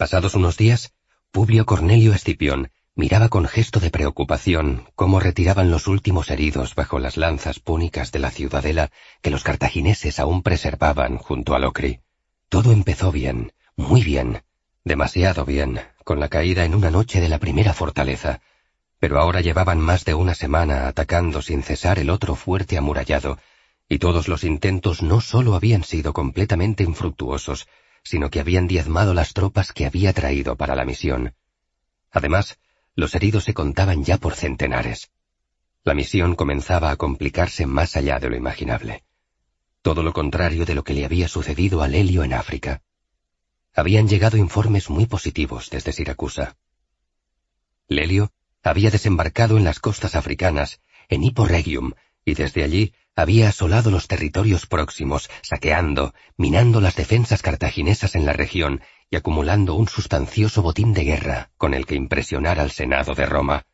Pasados 0.00 0.34
unos 0.34 0.56
días, 0.56 0.94
Publio 1.30 1.66
Cornelio 1.66 2.14
Escipión 2.14 2.70
Miraba 2.94 3.28
con 3.28 3.46
gesto 3.46 3.80
de 3.80 3.90
preocupación 3.90 4.88
cómo 4.94 5.20
retiraban 5.20 5.70
los 5.70 5.88
últimos 5.88 6.30
heridos 6.30 6.74
bajo 6.74 6.98
las 6.98 7.18
lanzas 7.18 7.60
púnicas 7.60 8.10
de 8.10 8.18
la 8.18 8.30
ciudadela 8.30 8.90
que 9.20 9.28
los 9.28 9.44
cartagineses 9.44 10.18
aún 10.18 10.42
preservaban 10.42 11.18
junto 11.18 11.54
a 11.54 11.58
Locri. 11.58 12.00
Todo 12.48 12.72
empezó 12.72 13.12
bien, 13.12 13.52
muy 13.76 14.02
bien, 14.02 14.42
demasiado 14.84 15.44
bien, 15.44 15.82
con 16.02 16.18
la 16.18 16.30
caída 16.30 16.64
en 16.64 16.74
una 16.74 16.90
noche 16.90 17.20
de 17.20 17.28
la 17.28 17.38
primera 17.38 17.74
fortaleza, 17.74 18.40
pero 19.00 19.20
ahora 19.20 19.42
llevaban 19.42 19.80
más 19.80 20.06
de 20.06 20.14
una 20.14 20.34
semana 20.34 20.88
atacando 20.88 21.42
sin 21.42 21.62
cesar 21.62 21.98
el 21.98 22.08
otro 22.08 22.36
fuerte 22.36 22.78
amurallado, 22.78 23.36
y 23.86 23.98
todos 23.98 24.28
los 24.28 24.44
intentos 24.44 25.02
no 25.02 25.20
sólo 25.20 25.54
habían 25.54 25.84
sido 25.84 26.14
completamente 26.14 26.84
infructuosos, 26.84 27.68
sino 28.02 28.30
que 28.30 28.40
habían 28.40 28.66
diezmado 28.66 29.14
las 29.14 29.32
tropas 29.32 29.72
que 29.72 29.86
había 29.86 30.12
traído 30.12 30.56
para 30.56 30.74
la 30.74 30.84
misión. 30.84 31.34
Además, 32.10 32.58
los 32.94 33.14
heridos 33.14 33.44
se 33.44 33.54
contaban 33.54 34.04
ya 34.04 34.18
por 34.18 34.34
centenares. 34.34 35.10
La 35.84 35.94
misión 35.94 36.34
comenzaba 36.34 36.90
a 36.90 36.96
complicarse 36.96 37.66
más 37.66 37.96
allá 37.96 38.18
de 38.18 38.30
lo 38.30 38.36
imaginable. 38.36 39.04
Todo 39.82 40.02
lo 40.02 40.12
contrario 40.12 40.66
de 40.66 40.74
lo 40.74 40.84
que 40.84 40.92
le 40.92 41.04
había 41.04 41.28
sucedido 41.28 41.82
a 41.82 41.88
Lelio 41.88 42.22
en 42.22 42.34
África. 42.34 42.82
Habían 43.74 44.08
llegado 44.08 44.36
informes 44.36 44.90
muy 44.90 45.06
positivos 45.06 45.70
desde 45.70 45.92
Siracusa. 45.92 46.56
Lelio 47.88 48.32
había 48.62 48.90
desembarcado 48.90 49.56
en 49.56 49.64
las 49.64 49.80
costas 49.80 50.14
africanas, 50.14 50.80
en 51.08 51.22
Hippo 51.24 51.46
Regium, 51.46 51.92
y 52.24 52.34
desde 52.34 52.62
allí 52.62 52.94
había 53.16 53.48
asolado 53.48 53.90
los 53.90 54.08
territorios 54.08 54.66
próximos, 54.66 55.30
saqueando, 55.42 56.14
minando 56.36 56.80
las 56.80 56.96
defensas 56.96 57.42
cartaginesas 57.42 58.14
en 58.14 58.24
la 58.24 58.32
región 58.32 58.80
y 59.10 59.16
acumulando 59.16 59.74
un 59.74 59.88
sustancioso 59.88 60.62
botín 60.62 60.94
de 60.94 61.04
guerra 61.04 61.50
con 61.56 61.74
el 61.74 61.86
que 61.86 61.96
impresionar 61.96 62.60
al 62.60 62.70
Senado 62.70 63.14
de 63.14 63.26
Roma. 63.26 63.66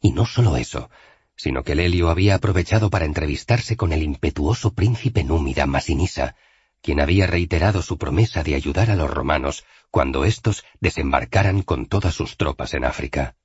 Y 0.00 0.12
no 0.12 0.26
solo 0.26 0.56
eso, 0.56 0.90
sino 1.36 1.62
que 1.62 1.74
Lelio 1.74 2.10
había 2.10 2.34
aprovechado 2.34 2.90
para 2.90 3.04
entrevistarse 3.04 3.76
con 3.76 3.92
el 3.92 4.02
impetuoso 4.02 4.74
príncipe 4.74 5.24
númida 5.24 5.66
Masinisa, 5.66 6.34
quien 6.82 7.00
había 7.00 7.26
reiterado 7.26 7.82
su 7.82 7.98
promesa 7.98 8.42
de 8.42 8.54
ayudar 8.54 8.90
a 8.90 8.96
los 8.96 9.10
romanos 9.10 9.64
cuando 9.90 10.24
éstos 10.24 10.64
desembarcaran 10.80 11.62
con 11.62 11.86
todas 11.86 12.14
sus 12.14 12.36
tropas 12.36 12.74
en 12.74 12.84
África. 12.84 13.36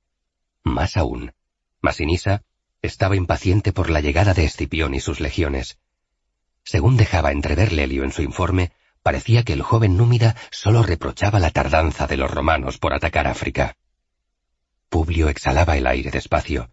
Más 0.62 0.96
aún, 0.96 1.32
Masinisa 1.80 2.42
estaba 2.86 3.16
impaciente 3.16 3.72
por 3.72 3.90
la 3.90 4.00
llegada 4.00 4.32
de 4.32 4.44
Escipión 4.44 4.94
y 4.94 5.00
sus 5.00 5.20
legiones. 5.20 5.78
Según 6.64 6.96
dejaba 6.96 7.32
entrever 7.32 7.72
Lelio 7.72 8.04
en 8.04 8.12
su 8.12 8.22
informe, 8.22 8.72
Parecía 9.06 9.44
que 9.44 9.52
el 9.52 9.62
joven 9.62 9.96
númida 9.96 10.34
solo 10.50 10.82
reprochaba 10.82 11.38
la 11.38 11.52
tardanza 11.52 12.08
de 12.08 12.16
los 12.16 12.28
romanos 12.28 12.78
por 12.78 12.92
atacar 12.92 13.28
África. 13.28 13.76
Publio 14.88 15.28
exhalaba 15.28 15.76
el 15.76 15.86
aire 15.86 16.10
despacio. 16.10 16.72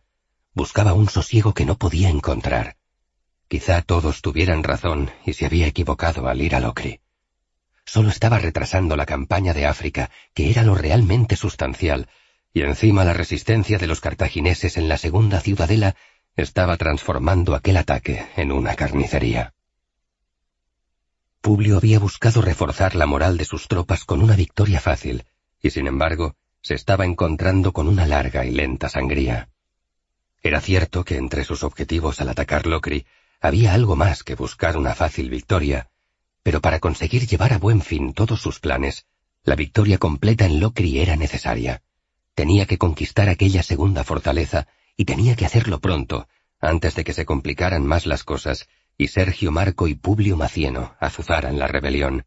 Buscaba 0.56 0.94
un 0.94 1.08
sosiego 1.10 1.54
que 1.54 1.64
no 1.64 1.78
podía 1.78 2.10
encontrar. 2.10 2.76
Quizá 3.48 3.84
todos 3.84 4.24
tuvieran 4.24 4.64
razón 4.64 5.12
y 5.28 5.34
se 5.34 5.46
había 5.46 5.68
equivocado 5.68 6.28
al 6.28 6.42
ir 6.42 6.56
a 6.56 6.60
Locri. 6.60 7.02
Solo 7.86 8.10
estaba 8.10 8.40
retrasando 8.40 8.96
la 8.96 9.06
campaña 9.06 9.54
de 9.54 9.68
África, 9.68 10.10
que 10.34 10.50
era 10.50 10.64
lo 10.64 10.74
realmente 10.74 11.36
sustancial, 11.36 12.10
y 12.54 12.62
encima 12.62 13.04
la 13.04 13.14
resistencia 13.14 13.80
de 13.80 13.88
los 13.88 14.00
cartagineses 14.00 14.78
en 14.78 14.88
la 14.88 14.98
segunda 14.98 15.42
ciudadela 15.42 15.96
estaba 16.36 16.78
transformando 16.78 17.56
aquel 17.56 17.78
ataque 17.78 18.28
en 18.36 18.52
una 18.52 18.76
carnicería. 18.76 19.54
Publio 21.42 21.78
había 21.78 22.00
buscado 22.00 22.42
reforzar 22.42 22.96
la 22.96 23.08
moral 23.08 23.38
de 23.38 23.46
sus 23.46 23.68
tropas 23.68 24.06
con 24.06 24.22
una 24.22 24.36
victoria 24.36 24.80
fácil, 24.80 25.26
y 25.62 25.72
sin 25.72 25.88
embargo 25.88 26.36
se 26.62 26.76
estaba 26.76 27.06
encontrando 27.06 27.74
con 27.74 27.88
una 27.88 28.06
larga 28.06 28.46
y 28.46 28.52
lenta 28.52 28.88
sangría. 28.88 29.50
Era 30.42 30.62
cierto 30.62 31.04
que 31.04 31.18
entre 31.18 31.44
sus 31.44 31.64
objetivos 31.64 32.22
al 32.22 32.30
atacar 32.30 32.68
Locri 32.68 33.06
había 33.42 33.74
algo 33.74 33.96
más 33.96 34.24
que 34.24 34.36
buscar 34.36 34.78
una 34.78 34.94
fácil 34.94 35.30
victoria, 35.30 35.90
pero 36.44 36.62
para 36.62 36.80
conseguir 36.80 37.28
llevar 37.28 37.52
a 37.52 37.58
buen 37.58 37.82
fin 37.82 38.14
todos 38.14 38.42
sus 38.42 38.60
planes, 38.60 39.06
la 39.44 39.56
victoria 39.56 39.98
completa 39.98 40.46
en 40.46 40.60
Locri 40.60 41.00
era 41.00 41.16
necesaria. 41.16 41.82
Tenía 42.36 42.66
que 42.66 42.78
conquistar 42.78 43.30
aquella 43.30 43.64
segunda 43.64 44.04
fortaleza 44.04 44.68
y 44.98 45.06
tenía 45.06 45.36
que 45.36 45.46
hacerlo 45.46 45.80
pronto, 45.80 46.28
antes 46.60 46.96
de 46.96 47.04
que 47.04 47.14
se 47.14 47.26
complicaran 47.26 47.86
más 47.86 48.06
las 48.06 48.24
cosas 48.24 48.68
y 48.98 49.08
Sergio 49.08 49.52
Marco 49.52 49.88
y 49.88 49.96
Publio 49.96 50.38
Macieno 50.38 50.96
azuzaran 51.00 51.60
la 51.60 51.68
rebelión. 51.68 52.26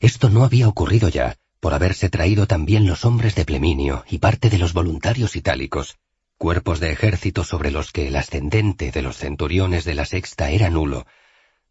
Esto 0.00 0.28
no 0.28 0.44
había 0.44 0.68
ocurrido 0.68 1.08
ya, 1.08 1.36
por 1.60 1.74
haberse 1.74 2.08
traído 2.08 2.46
también 2.46 2.86
los 2.86 3.04
hombres 3.04 3.34
de 3.34 3.44
Pleminio 3.44 4.04
y 4.08 4.18
parte 4.18 4.50
de 4.50 4.58
los 4.58 4.72
voluntarios 4.72 5.34
itálicos, 5.34 5.98
cuerpos 6.36 6.78
de 6.78 6.92
ejército 6.92 7.42
sobre 7.42 7.70
los 7.70 7.90
que 7.90 8.06
el 8.06 8.16
ascendente 8.16 8.92
de 8.92 9.02
los 9.02 9.16
centuriones 9.16 9.84
de 9.84 9.94
la 9.94 10.04
sexta 10.04 10.50
era 10.50 10.70
nulo, 10.70 11.06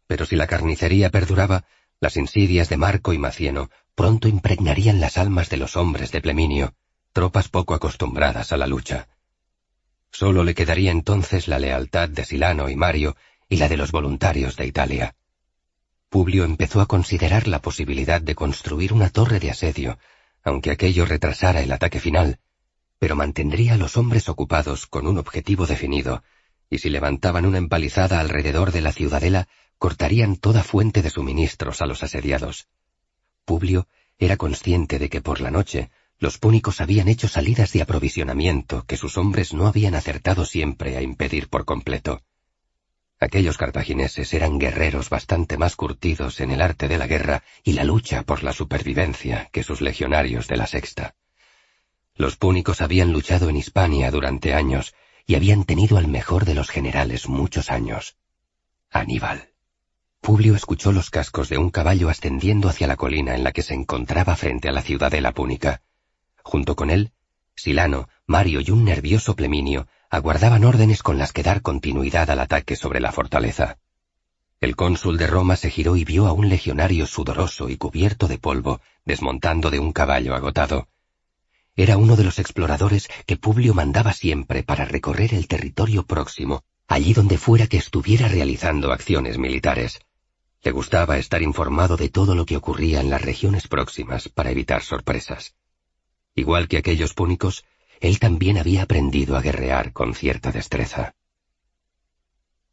pero 0.06 0.26
si 0.26 0.36
la 0.36 0.46
carnicería 0.46 1.10
perduraba, 1.10 1.64
las 2.00 2.16
insidias 2.16 2.68
de 2.68 2.76
Marco 2.76 3.12
y 3.12 3.18
Macieno 3.18 3.70
pronto 3.94 4.28
impregnarían 4.28 5.00
las 5.00 5.16
almas 5.16 5.48
de 5.48 5.56
los 5.56 5.76
hombres 5.76 6.12
de 6.12 6.20
Pleminio, 6.20 6.74
tropas 7.12 7.48
poco 7.48 7.74
acostumbradas 7.74 8.52
a 8.52 8.56
la 8.56 8.66
lucha. 8.66 9.08
Solo 10.10 10.44
le 10.44 10.54
quedaría 10.54 10.90
entonces 10.90 11.48
la 11.48 11.58
lealtad 11.58 12.08
de 12.08 12.24
Silano 12.24 12.68
y 12.68 12.76
Mario 12.76 13.16
y 13.48 13.56
la 13.56 13.68
de 13.68 13.76
los 13.76 13.92
voluntarios 13.92 14.56
de 14.56 14.66
Italia. 14.66 15.14
Publio 16.08 16.44
empezó 16.44 16.80
a 16.80 16.86
considerar 16.86 17.48
la 17.48 17.60
posibilidad 17.60 18.20
de 18.20 18.34
construir 18.34 18.92
una 18.92 19.10
torre 19.10 19.40
de 19.40 19.50
asedio, 19.50 19.98
aunque 20.42 20.70
aquello 20.70 21.04
retrasara 21.04 21.60
el 21.60 21.72
ataque 21.72 22.00
final, 22.00 22.38
pero 22.98 23.16
mantendría 23.16 23.74
a 23.74 23.76
los 23.76 23.96
hombres 23.96 24.28
ocupados 24.28 24.86
con 24.86 25.06
un 25.06 25.18
objetivo 25.18 25.66
definido, 25.66 26.22
y 26.70 26.78
si 26.78 26.90
levantaban 26.90 27.46
una 27.46 27.58
empalizada 27.58 28.20
alrededor 28.20 28.72
de 28.72 28.80
la 28.80 28.92
ciudadela, 28.92 29.48
cortarían 29.78 30.36
toda 30.36 30.62
fuente 30.62 31.02
de 31.02 31.10
suministros 31.10 31.80
a 31.82 31.86
los 31.86 32.02
asediados. 32.02 32.68
Publio 33.44 33.86
era 34.18 34.36
consciente 34.36 34.98
de 34.98 35.08
que 35.08 35.20
por 35.20 35.40
la 35.40 35.50
noche 35.50 35.90
los 36.18 36.38
púnicos 36.38 36.80
habían 36.80 37.08
hecho 37.08 37.28
salidas 37.28 37.72
de 37.72 37.82
aprovisionamiento 37.82 38.84
que 38.86 38.96
sus 38.96 39.16
hombres 39.16 39.54
no 39.54 39.66
habían 39.66 39.94
acertado 39.94 40.44
siempre 40.44 40.96
a 40.96 41.02
impedir 41.02 41.48
por 41.48 41.64
completo. 41.64 42.22
Aquellos 43.20 43.56
cartagineses 43.56 44.32
eran 44.34 44.58
guerreros 44.58 45.10
bastante 45.10 45.56
más 45.58 45.76
curtidos 45.76 46.40
en 46.40 46.50
el 46.50 46.60
arte 46.60 46.88
de 46.88 46.98
la 46.98 47.06
guerra 47.06 47.42
y 47.64 47.72
la 47.72 47.84
lucha 47.84 48.22
por 48.22 48.42
la 48.42 48.52
supervivencia 48.52 49.48
que 49.52 49.62
sus 49.62 49.80
legionarios 49.80 50.48
de 50.48 50.56
la 50.56 50.66
sexta. 50.66 51.14
Los 52.14 52.36
púnicos 52.36 52.80
habían 52.80 53.12
luchado 53.12 53.48
en 53.48 53.56
Hispania 53.56 54.10
durante 54.10 54.54
años 54.54 54.94
y 55.26 55.36
habían 55.36 55.64
tenido 55.64 55.98
al 55.98 56.08
mejor 56.08 56.44
de 56.44 56.54
los 56.54 56.68
generales 56.68 57.28
muchos 57.28 57.70
años. 57.70 58.16
Aníbal. 58.90 59.50
Publio 60.20 60.56
escuchó 60.56 60.90
los 60.90 61.10
cascos 61.10 61.48
de 61.48 61.58
un 61.58 61.70
caballo 61.70 62.08
ascendiendo 62.08 62.68
hacia 62.68 62.88
la 62.88 62.96
colina 62.96 63.36
en 63.36 63.44
la 63.44 63.52
que 63.52 63.62
se 63.62 63.74
encontraba 63.74 64.34
frente 64.34 64.68
a 64.68 64.72
la 64.72 64.82
ciudadela 64.82 65.32
púnica. 65.32 65.82
Junto 66.48 66.76
con 66.76 66.88
él, 66.88 67.12
Silano, 67.54 68.08
Mario 68.26 68.62
y 68.62 68.70
un 68.70 68.82
nervioso 68.82 69.36
Pleminio 69.36 69.86
aguardaban 70.08 70.64
órdenes 70.64 71.02
con 71.02 71.18
las 71.18 71.34
que 71.34 71.42
dar 71.42 71.60
continuidad 71.60 72.30
al 72.30 72.40
ataque 72.40 72.74
sobre 72.74 73.00
la 73.00 73.12
fortaleza. 73.12 73.76
El 74.58 74.74
cónsul 74.74 75.18
de 75.18 75.26
Roma 75.26 75.56
se 75.56 75.68
giró 75.68 75.94
y 75.94 76.06
vio 76.06 76.26
a 76.26 76.32
un 76.32 76.48
legionario 76.48 77.06
sudoroso 77.06 77.68
y 77.68 77.76
cubierto 77.76 78.28
de 78.28 78.38
polvo, 78.38 78.80
desmontando 79.04 79.68
de 79.68 79.78
un 79.78 79.92
caballo 79.92 80.34
agotado. 80.34 80.88
Era 81.76 81.98
uno 81.98 82.16
de 82.16 82.24
los 82.24 82.38
exploradores 82.38 83.10
que 83.26 83.36
Publio 83.36 83.74
mandaba 83.74 84.14
siempre 84.14 84.62
para 84.62 84.86
recorrer 84.86 85.34
el 85.34 85.48
territorio 85.48 86.06
próximo, 86.06 86.64
allí 86.86 87.12
donde 87.12 87.36
fuera 87.36 87.66
que 87.66 87.76
estuviera 87.76 88.26
realizando 88.26 88.90
acciones 88.90 89.36
militares. 89.36 90.00
Le 90.62 90.70
gustaba 90.70 91.18
estar 91.18 91.42
informado 91.42 91.98
de 91.98 92.08
todo 92.08 92.34
lo 92.34 92.46
que 92.46 92.56
ocurría 92.56 93.02
en 93.02 93.10
las 93.10 93.20
regiones 93.20 93.68
próximas 93.68 94.30
para 94.30 94.50
evitar 94.50 94.82
sorpresas. 94.82 95.54
Igual 96.38 96.68
que 96.68 96.78
aquellos 96.78 97.14
púnicos, 97.14 97.64
él 97.98 98.20
también 98.20 98.58
había 98.58 98.84
aprendido 98.84 99.36
a 99.36 99.42
guerrear 99.42 99.92
con 99.92 100.14
cierta 100.14 100.52
destreza. 100.52 101.16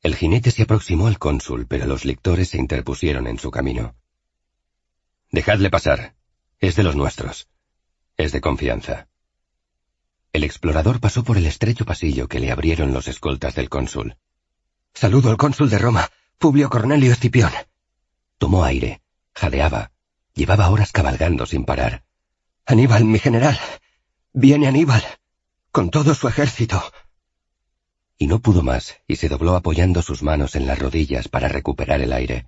El 0.04 0.16
jinete 0.16 0.52
se 0.52 0.62
aproximó 0.62 1.08
al 1.08 1.18
cónsul, 1.18 1.66
pero 1.66 1.88
los 1.88 2.06
lictores 2.06 2.50
se 2.50 2.60
interpusieron 2.60 3.26
en 3.26 3.40
su 3.40 3.50
camino. 3.50 3.96
Dejadle 5.32 5.72
pasar. 5.72 6.14
Es 6.60 6.76
de 6.76 6.84
los 6.84 6.96
nuestros. 6.96 7.50
Es 8.18 8.32
de 8.32 8.40
confianza. 8.40 9.08
El 10.32 10.44
explorador 10.44 11.00
pasó 11.00 11.24
por 11.24 11.38
el 11.38 11.48
estrecho 11.48 11.86
pasillo 11.86 12.28
que 12.28 12.40
le 12.40 12.52
abrieron 12.52 12.94
los 12.94 13.08
escoltas 13.08 13.56
del 13.56 13.70
cónsul. 13.70 14.16
Saludo 14.94 15.32
al 15.32 15.38
cónsul 15.38 15.72
de 15.72 15.80
Roma, 15.80 16.12
Publio 16.38 16.70
Cornelio 16.70 17.12
Escipión. 17.12 17.52
Tomó 18.38 18.64
aire, 18.64 19.02
jadeaba, 19.34 19.92
llevaba 20.36 20.70
horas 20.70 20.92
cabalgando 20.92 21.48
sin 21.48 21.66
parar. 21.66 22.05
Aníbal, 22.68 23.06
mi 23.06 23.20
general, 23.20 23.60
Viene 24.34 24.68
Aníbal, 24.68 25.04
con 25.72 25.92
todo 25.92 26.16
su 26.16 26.28
ejército. 26.28 26.84
Y 28.18 28.26
no 28.26 28.40
pudo 28.40 28.64
más, 28.64 28.98
y 29.08 29.18
se 29.18 29.30
dobló 29.30 29.56
apoyando 29.56 30.02
sus 30.02 30.24
manos 30.24 30.56
en 30.56 30.66
las 30.66 30.80
rodillas 30.80 31.28
para 31.28 31.48
recuperar 31.48 32.02
el 32.02 32.12
aire. 32.12 32.48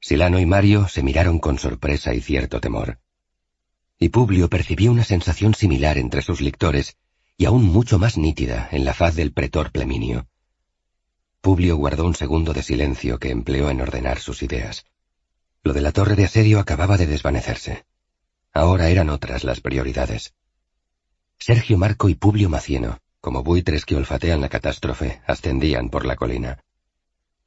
Silano 0.00 0.38
y 0.38 0.46
Mario 0.46 0.86
se 0.86 1.02
miraron 1.02 1.40
con 1.40 1.58
sorpresa 1.58 2.14
y 2.14 2.20
cierto 2.20 2.60
temor. 2.60 3.00
Y 3.98 4.10
Publio 4.10 4.48
percibió 4.48 4.92
una 4.92 5.04
sensación 5.04 5.54
similar 5.54 5.98
entre 5.98 6.22
sus 6.22 6.40
lectores, 6.40 6.96
y 7.36 7.46
aún 7.46 7.64
mucho 7.64 7.98
más 7.98 8.16
nítida 8.16 8.68
en 8.70 8.84
la 8.84 8.94
faz 8.94 9.16
del 9.16 9.32
pretor 9.32 9.72
Pleminio. 9.72 10.28
Publio 11.40 11.76
guardó 11.76 12.06
un 12.06 12.14
segundo 12.14 12.52
de 12.52 12.62
silencio 12.62 13.18
que 13.18 13.30
empleó 13.30 13.68
en 13.68 13.80
ordenar 13.80 14.20
sus 14.20 14.44
ideas. 14.44 14.86
Lo 15.64 15.72
de 15.72 15.80
la 15.80 15.90
torre 15.90 16.14
de 16.14 16.24
asedio 16.24 16.60
acababa 16.60 16.96
de 16.96 17.08
desvanecerse. 17.08 17.84
Ahora 18.52 18.88
eran 18.88 19.08
otras 19.08 19.44
las 19.44 19.60
prioridades. 19.60 20.34
Sergio 21.38 21.78
Marco 21.78 22.08
y 22.08 22.14
Publio 22.14 22.48
Macieno, 22.48 22.98
como 23.20 23.42
buitres 23.42 23.86
que 23.86 23.96
olfatean 23.96 24.40
la 24.40 24.48
catástrofe, 24.48 25.22
ascendían 25.26 25.88
por 25.88 26.04
la 26.04 26.16
colina. 26.16 26.62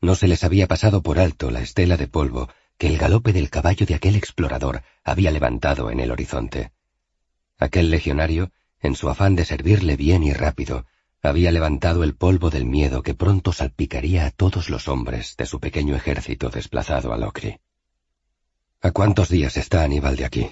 No 0.02 0.16
se 0.16 0.28
les 0.28 0.44
había 0.44 0.68
pasado 0.68 1.02
por 1.04 1.20
alto 1.20 1.52
la 1.52 1.62
estela 1.62 1.98
de 1.98 2.08
polvo 2.08 2.50
que 2.78 2.88
el 2.88 2.98
galope 2.98 3.34
del 3.34 3.50
caballo 3.50 3.86
de 3.86 3.96
aquel 3.96 4.16
explorador 4.16 4.84
había 5.04 5.32
levantado 5.32 5.92
en 5.92 6.00
el 6.00 6.12
horizonte. 6.12 6.72
Aquel 7.58 7.90
legionario, 7.90 8.52
en 8.82 8.96
su 8.96 9.10
afán 9.10 9.36
de 9.36 9.46
servirle 9.46 9.96
bien 9.96 10.24
y 10.24 10.34
rápido, 10.34 10.86
había 11.22 11.52
levantado 11.52 12.04
el 12.04 12.16
polvo 12.16 12.50
del 12.50 12.66
miedo 12.66 13.02
que 13.02 13.14
pronto 13.14 13.54
salpicaría 13.54 14.26
a 14.26 14.32
todos 14.32 14.70
los 14.70 14.88
hombres 14.88 15.36
de 15.38 15.46
su 15.46 15.60
pequeño 15.60 15.96
ejército 15.96 16.50
desplazado 16.50 17.14
a 17.14 17.18
Locri. 17.18 17.60
¿A 18.82 18.92
cuántos 18.92 19.30
días 19.30 19.58
está 19.58 19.84
Aníbal 19.84 20.16
de 20.18 20.26
aquí? 20.26 20.50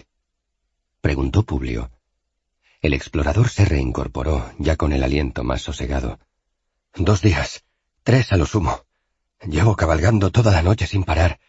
Preguntó 1.03 1.43
Publio, 1.43 1.91
el 2.79 2.93
explorador 2.93 3.49
se 3.49 3.65
reincorporó, 3.65 4.53
ya 4.57 4.77
con 4.77 4.93
el 4.93 5.03
aliento 5.03 5.43
más 5.43 5.61
sosegado. 5.61 6.17
Dos 6.95 7.21
días, 7.21 7.65
tres 8.03 8.31
a 8.31 8.37
lo 8.37 8.45
sumo. 8.45 8.85
Llevo 9.41 9.75
cabalgando 9.75 10.31
toda 10.31 10.53
la 10.53 10.61
noche 10.61 10.87
sin 10.87 11.03
parar, 11.03 11.41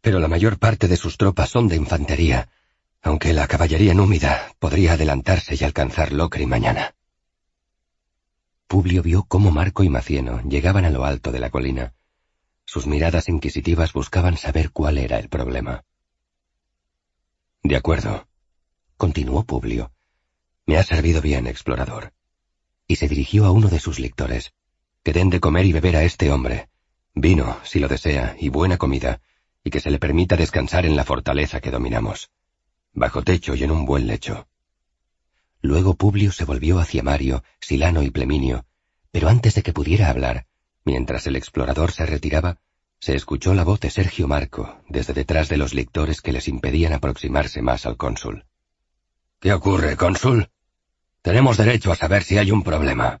pero 0.00 0.18
la 0.18 0.26
mayor 0.26 0.58
parte 0.58 0.88
de 0.88 0.96
sus 0.96 1.16
tropas 1.16 1.48
son 1.48 1.68
de 1.68 1.76
infantería, 1.76 2.48
aunque 3.00 3.32
la 3.32 3.46
caballería 3.46 3.94
númida 3.94 4.52
podría 4.58 4.94
adelantarse 4.94 5.54
y 5.54 5.62
alcanzar 5.62 6.10
Locri 6.10 6.46
mañana. 6.46 6.96
Publio 8.66 9.04
vio 9.04 9.22
cómo 9.22 9.52
Marco 9.52 9.84
y 9.84 9.88
Macieno 9.88 10.42
llegaban 10.42 10.84
a 10.84 10.90
lo 10.90 11.04
alto 11.04 11.30
de 11.30 11.38
la 11.38 11.50
colina. 11.50 11.94
Sus 12.64 12.88
miradas 12.88 13.28
inquisitivas 13.28 13.92
buscaban 13.92 14.36
saber 14.36 14.72
cuál 14.72 14.98
era 14.98 15.20
el 15.20 15.28
problema. 15.28 15.84
De 17.62 17.76
acuerdo, 17.76 18.27
continuó 18.98 19.44
Publio. 19.44 19.92
Me 20.66 20.76
ha 20.76 20.82
servido 20.82 21.22
bien, 21.22 21.46
explorador. 21.46 22.12
Y 22.88 22.96
se 22.96 23.08
dirigió 23.08 23.46
a 23.46 23.52
uno 23.52 23.68
de 23.68 23.78
sus 23.78 24.00
lectores. 24.00 24.52
Que 25.04 25.12
den 25.12 25.30
de 25.30 25.38
comer 25.38 25.64
y 25.66 25.72
beber 25.72 25.96
a 25.96 26.02
este 26.02 26.30
hombre. 26.32 26.68
Vino, 27.14 27.58
si 27.62 27.78
lo 27.78 27.86
desea, 27.86 28.36
y 28.38 28.48
buena 28.48 28.76
comida, 28.76 29.20
y 29.62 29.70
que 29.70 29.80
se 29.80 29.90
le 29.90 30.00
permita 30.00 30.36
descansar 30.36 30.84
en 30.84 30.96
la 30.96 31.04
fortaleza 31.04 31.60
que 31.60 31.70
dominamos, 31.70 32.30
bajo 32.92 33.22
techo 33.22 33.54
y 33.54 33.62
en 33.62 33.70
un 33.70 33.86
buen 33.86 34.08
lecho. 34.08 34.48
Luego 35.62 35.94
Publio 35.94 36.32
se 36.32 36.44
volvió 36.44 36.80
hacia 36.80 37.02
Mario, 37.02 37.44
Silano 37.60 38.02
y 38.02 38.10
Pleminio, 38.10 38.66
pero 39.12 39.28
antes 39.28 39.54
de 39.54 39.62
que 39.62 39.72
pudiera 39.72 40.10
hablar, 40.10 40.46
mientras 40.84 41.26
el 41.28 41.36
explorador 41.36 41.92
se 41.92 42.04
retiraba, 42.04 42.60
se 42.98 43.14
escuchó 43.14 43.54
la 43.54 43.62
voz 43.62 43.78
de 43.78 43.90
Sergio 43.90 44.26
Marco 44.26 44.80
desde 44.88 45.12
detrás 45.12 45.48
de 45.48 45.56
los 45.56 45.72
lictores 45.72 46.20
que 46.20 46.32
les 46.32 46.48
impedían 46.48 46.92
aproximarse 46.92 47.62
más 47.62 47.86
al 47.86 47.96
cónsul. 47.96 48.47
¿Qué 49.40 49.52
ocurre, 49.52 49.96
cónsul? 49.96 50.50
Tenemos 51.22 51.56
derecho 51.56 51.92
a 51.92 51.96
saber 51.96 52.24
si 52.24 52.38
hay 52.38 52.50
un 52.50 52.64
problema. 52.64 53.20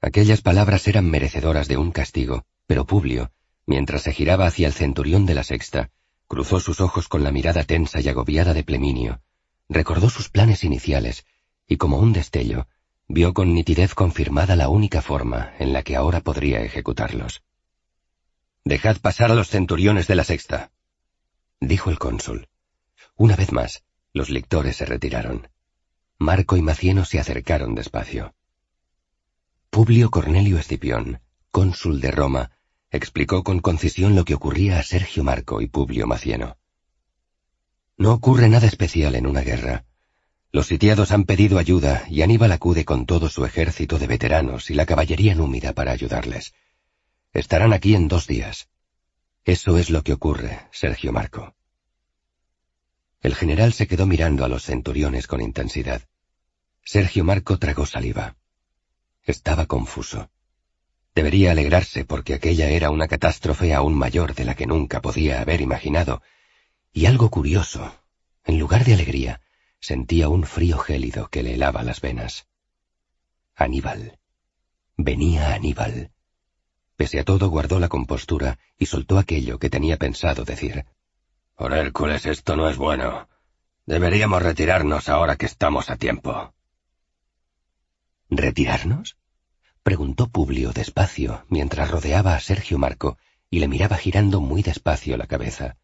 Aquellas 0.00 0.42
palabras 0.42 0.86
eran 0.86 1.10
merecedoras 1.10 1.66
de 1.66 1.76
un 1.76 1.90
castigo, 1.90 2.46
pero 2.68 2.86
Publio, 2.86 3.32
mientras 3.66 4.02
se 4.02 4.12
giraba 4.12 4.46
hacia 4.46 4.68
el 4.68 4.72
centurión 4.72 5.26
de 5.26 5.34
la 5.34 5.42
sexta, 5.42 5.90
cruzó 6.28 6.60
sus 6.60 6.80
ojos 6.80 7.08
con 7.08 7.24
la 7.24 7.32
mirada 7.32 7.64
tensa 7.64 8.00
y 8.00 8.08
agobiada 8.08 8.54
de 8.54 8.62
Pleminio, 8.62 9.20
recordó 9.68 10.08
sus 10.08 10.28
planes 10.28 10.62
iniciales, 10.62 11.26
y 11.66 11.78
como 11.78 11.98
un 11.98 12.12
destello, 12.12 12.68
vio 13.08 13.34
con 13.34 13.54
nitidez 13.54 13.92
confirmada 13.92 14.54
la 14.54 14.68
única 14.68 15.02
forma 15.02 15.52
en 15.58 15.72
la 15.72 15.82
que 15.82 15.96
ahora 15.96 16.20
podría 16.20 16.62
ejecutarlos. 16.62 17.42
Dejad 18.64 18.98
pasar 18.98 19.32
a 19.32 19.34
los 19.34 19.48
centuriones 19.48 20.06
de 20.06 20.14
la 20.14 20.22
sexta, 20.22 20.70
dijo 21.58 21.90
el 21.90 21.98
cónsul. 21.98 22.48
Una 23.16 23.34
vez 23.34 23.50
más, 23.50 23.82
los 24.16 24.30
lictores 24.30 24.76
se 24.76 24.86
retiraron. 24.86 25.48
Marco 26.18 26.56
y 26.56 26.62
Macieno 26.62 27.04
se 27.04 27.20
acercaron 27.20 27.74
despacio. 27.74 28.34
Publio 29.68 30.10
Cornelio 30.10 30.58
Escipión, 30.58 31.20
cónsul 31.50 32.00
de 32.00 32.10
Roma, 32.10 32.50
explicó 32.90 33.44
con 33.44 33.60
concisión 33.60 34.14
lo 34.14 34.24
que 34.24 34.32
ocurría 34.32 34.78
a 34.78 34.82
Sergio 34.82 35.22
Marco 35.22 35.60
y 35.60 35.66
Publio 35.66 36.06
Macieno. 36.06 36.56
No 37.98 38.14
ocurre 38.14 38.48
nada 38.48 38.66
especial 38.66 39.16
en 39.16 39.26
una 39.26 39.42
guerra. 39.42 39.84
Los 40.50 40.68
sitiados 40.68 41.12
han 41.12 41.24
pedido 41.24 41.58
ayuda 41.58 42.04
y 42.08 42.22
Aníbal 42.22 42.52
acude 42.52 42.86
con 42.86 43.04
todo 43.04 43.28
su 43.28 43.44
ejército 43.44 43.98
de 43.98 44.06
veteranos 44.06 44.70
y 44.70 44.74
la 44.74 44.86
caballería 44.86 45.34
númida 45.34 45.74
para 45.74 45.92
ayudarles. 45.92 46.54
Estarán 47.34 47.74
aquí 47.74 47.94
en 47.94 48.08
dos 48.08 48.26
días. 48.26 48.70
Eso 49.44 49.76
es 49.76 49.90
lo 49.90 50.02
que 50.02 50.14
ocurre, 50.14 50.60
Sergio 50.72 51.12
Marco. 51.12 51.55
El 53.26 53.34
general 53.34 53.72
se 53.72 53.88
quedó 53.88 54.06
mirando 54.06 54.44
a 54.44 54.48
los 54.48 54.62
centuriones 54.62 55.26
con 55.26 55.40
intensidad. 55.40 56.00
Sergio 56.84 57.24
Marco 57.24 57.58
tragó 57.58 57.84
saliva. 57.84 58.36
Estaba 59.24 59.66
confuso. 59.66 60.30
Debería 61.12 61.50
alegrarse 61.50 62.04
porque 62.04 62.34
aquella 62.34 62.68
era 62.68 62.90
una 62.90 63.08
catástrofe 63.08 63.74
aún 63.74 63.94
mayor 63.94 64.36
de 64.36 64.44
la 64.44 64.54
que 64.54 64.68
nunca 64.68 65.02
podía 65.02 65.40
haber 65.40 65.60
imaginado. 65.60 66.22
Y 66.92 67.06
algo 67.06 67.28
curioso, 67.28 67.92
en 68.44 68.60
lugar 68.60 68.84
de 68.84 68.94
alegría, 68.94 69.40
sentía 69.80 70.28
un 70.28 70.44
frío 70.44 70.78
gélido 70.78 71.26
que 71.28 71.42
le 71.42 71.54
helaba 71.54 71.82
las 71.82 72.00
venas. 72.00 72.46
Aníbal. 73.56 74.20
Venía 74.96 75.52
Aníbal. 75.52 76.12
Pese 76.94 77.18
a 77.18 77.24
todo 77.24 77.48
guardó 77.48 77.80
la 77.80 77.88
compostura 77.88 78.60
y 78.78 78.86
soltó 78.86 79.18
aquello 79.18 79.58
que 79.58 79.68
tenía 79.68 79.96
pensado 79.96 80.44
decir. 80.44 80.86
Por 81.56 81.72
Hércules, 81.72 82.26
esto 82.26 82.54
no 82.54 82.68
es 82.68 82.76
bueno. 82.76 83.28
Deberíamos 83.86 84.42
retirarnos 84.42 85.08
ahora 85.08 85.36
que 85.36 85.46
estamos 85.46 85.88
a 85.88 85.96
tiempo. 85.96 86.52
¿Retirarnos? 88.28 89.16
preguntó 89.82 90.28
Publio 90.28 90.72
despacio 90.72 91.46
mientras 91.48 91.90
rodeaba 91.90 92.34
a 92.34 92.40
Sergio 92.40 92.76
Marco 92.76 93.16
y 93.48 93.60
le 93.60 93.68
miraba 93.68 93.96
girando 93.96 94.42
muy 94.42 94.62
despacio 94.62 95.16
la 95.16 95.26
cabeza. 95.26 95.78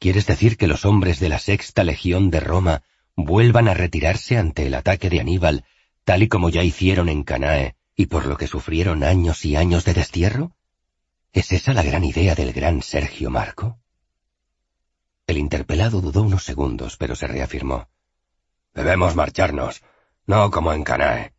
¿Quieres 0.00 0.26
decir 0.26 0.56
que 0.56 0.66
los 0.66 0.84
hombres 0.84 1.20
de 1.20 1.28
la 1.28 1.38
sexta 1.38 1.84
legión 1.84 2.30
de 2.30 2.40
Roma 2.40 2.82
vuelvan 3.14 3.68
a 3.68 3.74
retirarse 3.74 4.36
ante 4.36 4.66
el 4.66 4.74
ataque 4.74 5.10
de 5.10 5.20
Aníbal, 5.20 5.64
tal 6.04 6.24
y 6.24 6.28
como 6.28 6.48
ya 6.48 6.64
hicieron 6.64 7.08
en 7.08 7.22
Canae, 7.22 7.76
y 7.94 8.06
por 8.06 8.26
lo 8.26 8.36
que 8.36 8.48
sufrieron 8.48 9.04
años 9.04 9.44
y 9.44 9.54
años 9.54 9.84
de 9.84 9.94
destierro? 9.94 10.56
¿Es 11.32 11.52
esa 11.52 11.72
la 11.72 11.84
gran 11.84 12.02
idea 12.02 12.34
del 12.34 12.52
gran 12.52 12.82
Sergio 12.82 13.30
Marco? 13.30 13.78
El 15.30 15.38
interpelado 15.38 16.00
dudó 16.00 16.22
unos 16.22 16.42
segundos, 16.42 16.96
pero 16.96 17.14
se 17.14 17.28
reafirmó. 17.28 17.88
Debemos 18.74 19.14
marcharnos, 19.14 19.80
no 20.26 20.50
como 20.50 20.72
en 20.72 20.82
Canae. 20.82 21.34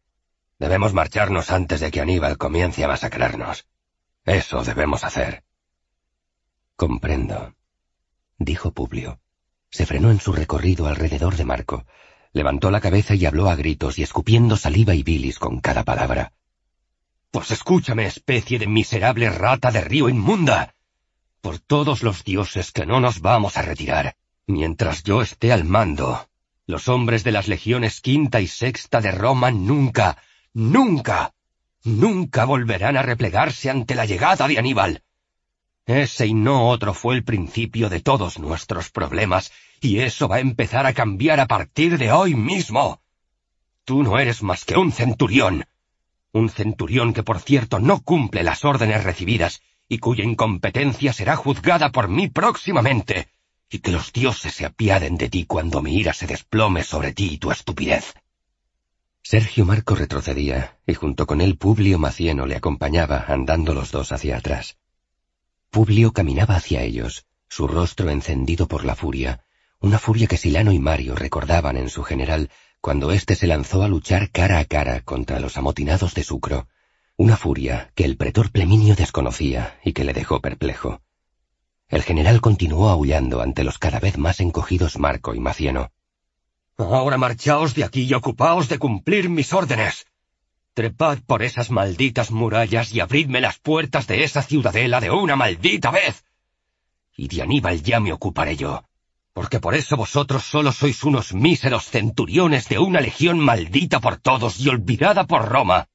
Debemos 0.60 0.94
marcharnos 0.94 1.52
antes 1.52 1.82
de 1.82 1.92
que 1.92 2.00
Aníbal 2.00 2.38
comience 2.38 2.86
a 2.86 2.88
masacrarnos. 2.88 3.68
Eso 4.24 4.64
debemos 4.64 5.04
hacer. 5.04 5.44
Comprendo, 6.78 7.54
dijo 8.38 8.72
Publio. 8.72 9.20
Se 9.70 9.86
frenó 9.86 10.10
en 10.10 10.22
su 10.22 10.32
recorrido 10.32 10.88
alrededor 10.88 11.36
de 11.36 11.44
Marco, 11.44 11.86
levantó 12.32 12.72
la 12.72 12.80
cabeza 12.80 13.16
y 13.16 13.26
habló 13.26 13.50
a 13.50 13.58
gritos 13.58 14.00
y 14.00 14.04
escupiendo 14.04 14.56
saliva 14.56 14.96
y 14.96 15.04
bilis 15.04 15.38
con 15.38 15.60
cada 15.60 15.84
palabra. 15.84 16.32
Pues 17.30 17.52
escúchame, 17.52 18.06
especie 18.06 18.58
de 18.58 18.68
miserable 18.68 19.30
rata 19.30 19.70
de 19.70 19.82
río 19.82 20.08
inmunda. 20.08 20.76
Por 21.42 21.58
todos 21.58 22.04
los 22.04 22.24
dioses 22.24 22.72
que 22.72 22.86
no 22.86 23.00
nos 23.00 23.20
vamos 23.20 23.58
a 23.58 23.64
retirar. 23.64 24.16
Mientras 24.46 25.04
yo 25.04 25.24
esté 25.24 25.52
al 25.52 25.64
mando, 25.64 26.30
los 26.68 26.88
hombres 26.88 27.24
de 27.24 27.32
las 27.32 27.48
legiones 27.48 28.00
quinta 28.00 28.42
y 28.42 28.48
sexta 28.48 29.02
de 29.02 29.12
Roma 29.12 29.50
nunca, 29.50 30.18
nunca, 30.54 31.34
nunca 31.84 32.46
volverán 32.46 32.96
a 32.96 33.02
replegarse 33.02 33.72
ante 33.72 33.96
la 33.96 34.06
llegada 34.06 34.48
de 34.48 34.60
Aníbal. 34.60 35.04
Ese 35.88 36.28
y 36.28 36.36
no 36.36 36.70
otro 36.70 36.94
fue 36.94 37.16
el 37.16 37.24
principio 37.24 37.90
de 37.90 38.02
todos 38.02 38.38
nuestros 38.38 38.92
problemas, 38.92 39.52
y 39.82 40.00
eso 40.00 40.28
va 40.28 40.36
a 40.36 40.42
empezar 40.42 40.86
a 40.86 40.94
cambiar 40.94 41.40
a 41.40 41.48
partir 41.48 41.98
de 41.98 42.12
hoy 42.12 42.36
mismo. 42.36 43.02
Tú 43.84 44.04
no 44.04 44.20
eres 44.20 44.44
más 44.44 44.64
que 44.64 44.78
un 44.78 44.92
centurión, 44.92 45.66
un 46.34 46.50
centurión 46.50 47.14
que 47.14 47.24
por 47.24 47.40
cierto 47.40 47.80
no 47.80 48.02
cumple 48.02 48.44
las 48.44 48.64
órdenes 48.64 49.04
recibidas 49.04 49.62
y 49.92 49.98
cuya 49.98 50.24
incompetencia 50.24 51.12
será 51.12 51.36
juzgada 51.36 51.92
por 51.92 52.08
mí 52.08 52.30
próximamente, 52.30 53.28
y 53.70 53.80
que 53.80 53.92
los 53.92 54.14
dioses 54.14 54.54
se 54.54 54.66
apiaden 54.66 55.18
de 55.18 55.28
ti 55.28 55.44
cuando 55.44 55.82
mi 55.82 55.98
ira 55.98 56.14
se 56.14 56.28
desplome 56.28 56.86
sobre 56.86 57.12
ti 57.12 57.34
y 57.34 57.38
tu 57.40 57.52
estupidez. 57.52 58.14
Sergio 59.22 59.66
Marco 59.66 59.94
retrocedía, 59.94 60.78
y 60.88 60.94
junto 60.94 61.28
con 61.28 61.42
él 61.42 61.58
Publio 61.58 62.00
Macieno 62.00 62.46
le 62.46 62.56
acompañaba, 62.56 63.26
andando 63.28 63.74
los 63.74 63.92
dos 63.92 64.14
hacia 64.14 64.38
atrás. 64.38 64.78
Publio 65.70 66.14
caminaba 66.14 66.56
hacia 66.56 66.84
ellos, 66.84 67.26
su 67.50 67.68
rostro 67.68 68.10
encendido 68.10 68.70
por 68.70 68.86
la 68.86 68.96
furia, 68.96 69.44
una 69.82 70.00
furia 70.00 70.28
que 70.28 70.38
Silano 70.38 70.72
y 70.72 70.80
Mario 70.80 71.16
recordaban 71.16 71.76
en 71.76 71.90
su 71.90 72.04
general 72.04 72.50
cuando 72.80 73.12
éste 73.12 73.36
se 73.36 73.46
lanzó 73.46 73.84
a 73.84 73.90
luchar 73.90 74.32
cara 74.32 74.60
a 74.60 74.64
cara 74.64 75.02
contra 75.02 75.42
los 75.42 75.58
amotinados 75.58 76.14
de 76.14 76.24
Sucro, 76.24 76.70
una 77.22 77.38
furia 77.38 77.92
que 77.94 78.04
el 78.04 78.18
pretor 78.18 78.50
Pleminio 78.52 78.96
desconocía 78.96 79.80
y 79.84 79.94
que 79.94 80.04
le 80.04 80.12
dejó 80.12 80.42
perplejo. 80.42 81.02
El 81.88 82.02
general 82.02 82.42
continuó 82.42 82.90
aullando 82.90 83.42
ante 83.42 83.64
los 83.64 83.78
cada 83.78 84.00
vez 84.00 84.18
más 84.18 84.40
encogidos 84.40 84.98
Marco 84.98 85.36
y 85.36 85.40
Macieno. 85.40 85.92
Ahora 86.78 87.20
marchaos 87.20 87.76
de 87.76 87.84
aquí 87.84 88.06
y 88.06 88.14
ocupaos 88.16 88.70
de 88.70 88.80
cumplir 88.80 89.30
mis 89.30 89.54
órdenes. 89.54 90.08
Trepad 90.74 91.20
por 91.28 91.44
esas 91.44 91.70
malditas 91.70 92.32
murallas 92.32 92.92
y 92.92 93.02
abridme 93.02 93.40
las 93.40 93.60
puertas 93.60 94.08
de 94.08 94.24
esa 94.24 94.42
ciudadela 94.42 95.00
de 95.00 95.12
una 95.12 95.36
maldita 95.36 95.92
vez. 95.92 96.24
Y 97.16 97.28
de 97.28 97.44
Aníbal 97.44 97.84
ya 97.84 98.00
me 98.00 98.14
ocuparé 98.14 98.56
yo 98.56 98.84
porque 99.34 99.62
por 99.62 99.76
eso 99.76 99.96
vosotros 99.96 100.44
solo 100.44 100.74
sois 100.74 101.04
unos 101.04 101.34
míseros 101.34 101.86
centuriones 101.86 102.68
de 102.68 102.80
una 102.80 103.00
legión 103.00 103.40
maldita 103.40 104.02
por 104.02 104.18
todos 104.18 104.60
y 104.60 104.68
olvidada 104.68 105.26
por 105.26 105.48
Roma. 105.48 105.88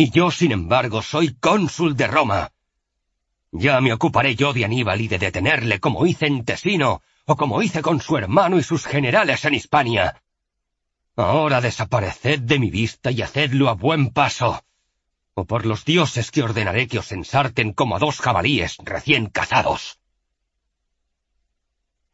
Y 0.00 0.10
yo, 0.10 0.30
sin 0.30 0.52
embargo, 0.52 1.02
soy 1.02 1.34
cónsul 1.34 1.96
de 1.96 2.06
Roma. 2.06 2.52
Ya 3.50 3.80
me 3.80 3.92
ocuparé 3.92 4.36
yo 4.36 4.52
de 4.52 4.64
Aníbal 4.64 5.00
y 5.00 5.08
de 5.08 5.18
detenerle 5.18 5.80
como 5.80 6.06
hice 6.06 6.28
en 6.28 6.44
Tesino, 6.44 7.02
o 7.24 7.34
como 7.34 7.60
hice 7.62 7.82
con 7.82 8.00
su 8.00 8.16
hermano 8.16 8.60
y 8.60 8.62
sus 8.62 8.86
generales 8.86 9.44
en 9.44 9.54
Hispania. 9.54 10.22
Ahora 11.16 11.60
desapareced 11.60 12.38
de 12.38 12.60
mi 12.60 12.70
vista 12.70 13.10
y 13.10 13.22
hacedlo 13.22 13.68
a 13.68 13.72
buen 13.72 14.10
paso, 14.10 14.62
o 15.34 15.46
por 15.46 15.66
los 15.66 15.84
dioses 15.84 16.30
que 16.30 16.44
ordenaré 16.44 16.86
que 16.86 17.00
os 17.00 17.10
ensarten 17.10 17.72
como 17.72 17.96
a 17.96 17.98
dos 17.98 18.20
jabalíes 18.20 18.76
recién 18.84 19.26
cazados. 19.26 19.98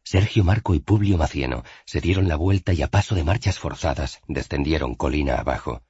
Sergio 0.01 0.43
Marco 0.43 0.73
y 0.73 0.79
Publio 0.79 1.19
Macieno 1.19 1.63
se 1.85 2.01
dieron 2.01 2.27
la 2.27 2.35
vuelta 2.35 2.73
y 2.73 2.81
a 2.81 2.87
paso 2.87 3.13
de 3.13 3.23
marchas 3.23 3.59
forzadas 3.59 4.21
descendieron 4.27 4.95
colina 4.95 5.35
abajo. 5.35 5.83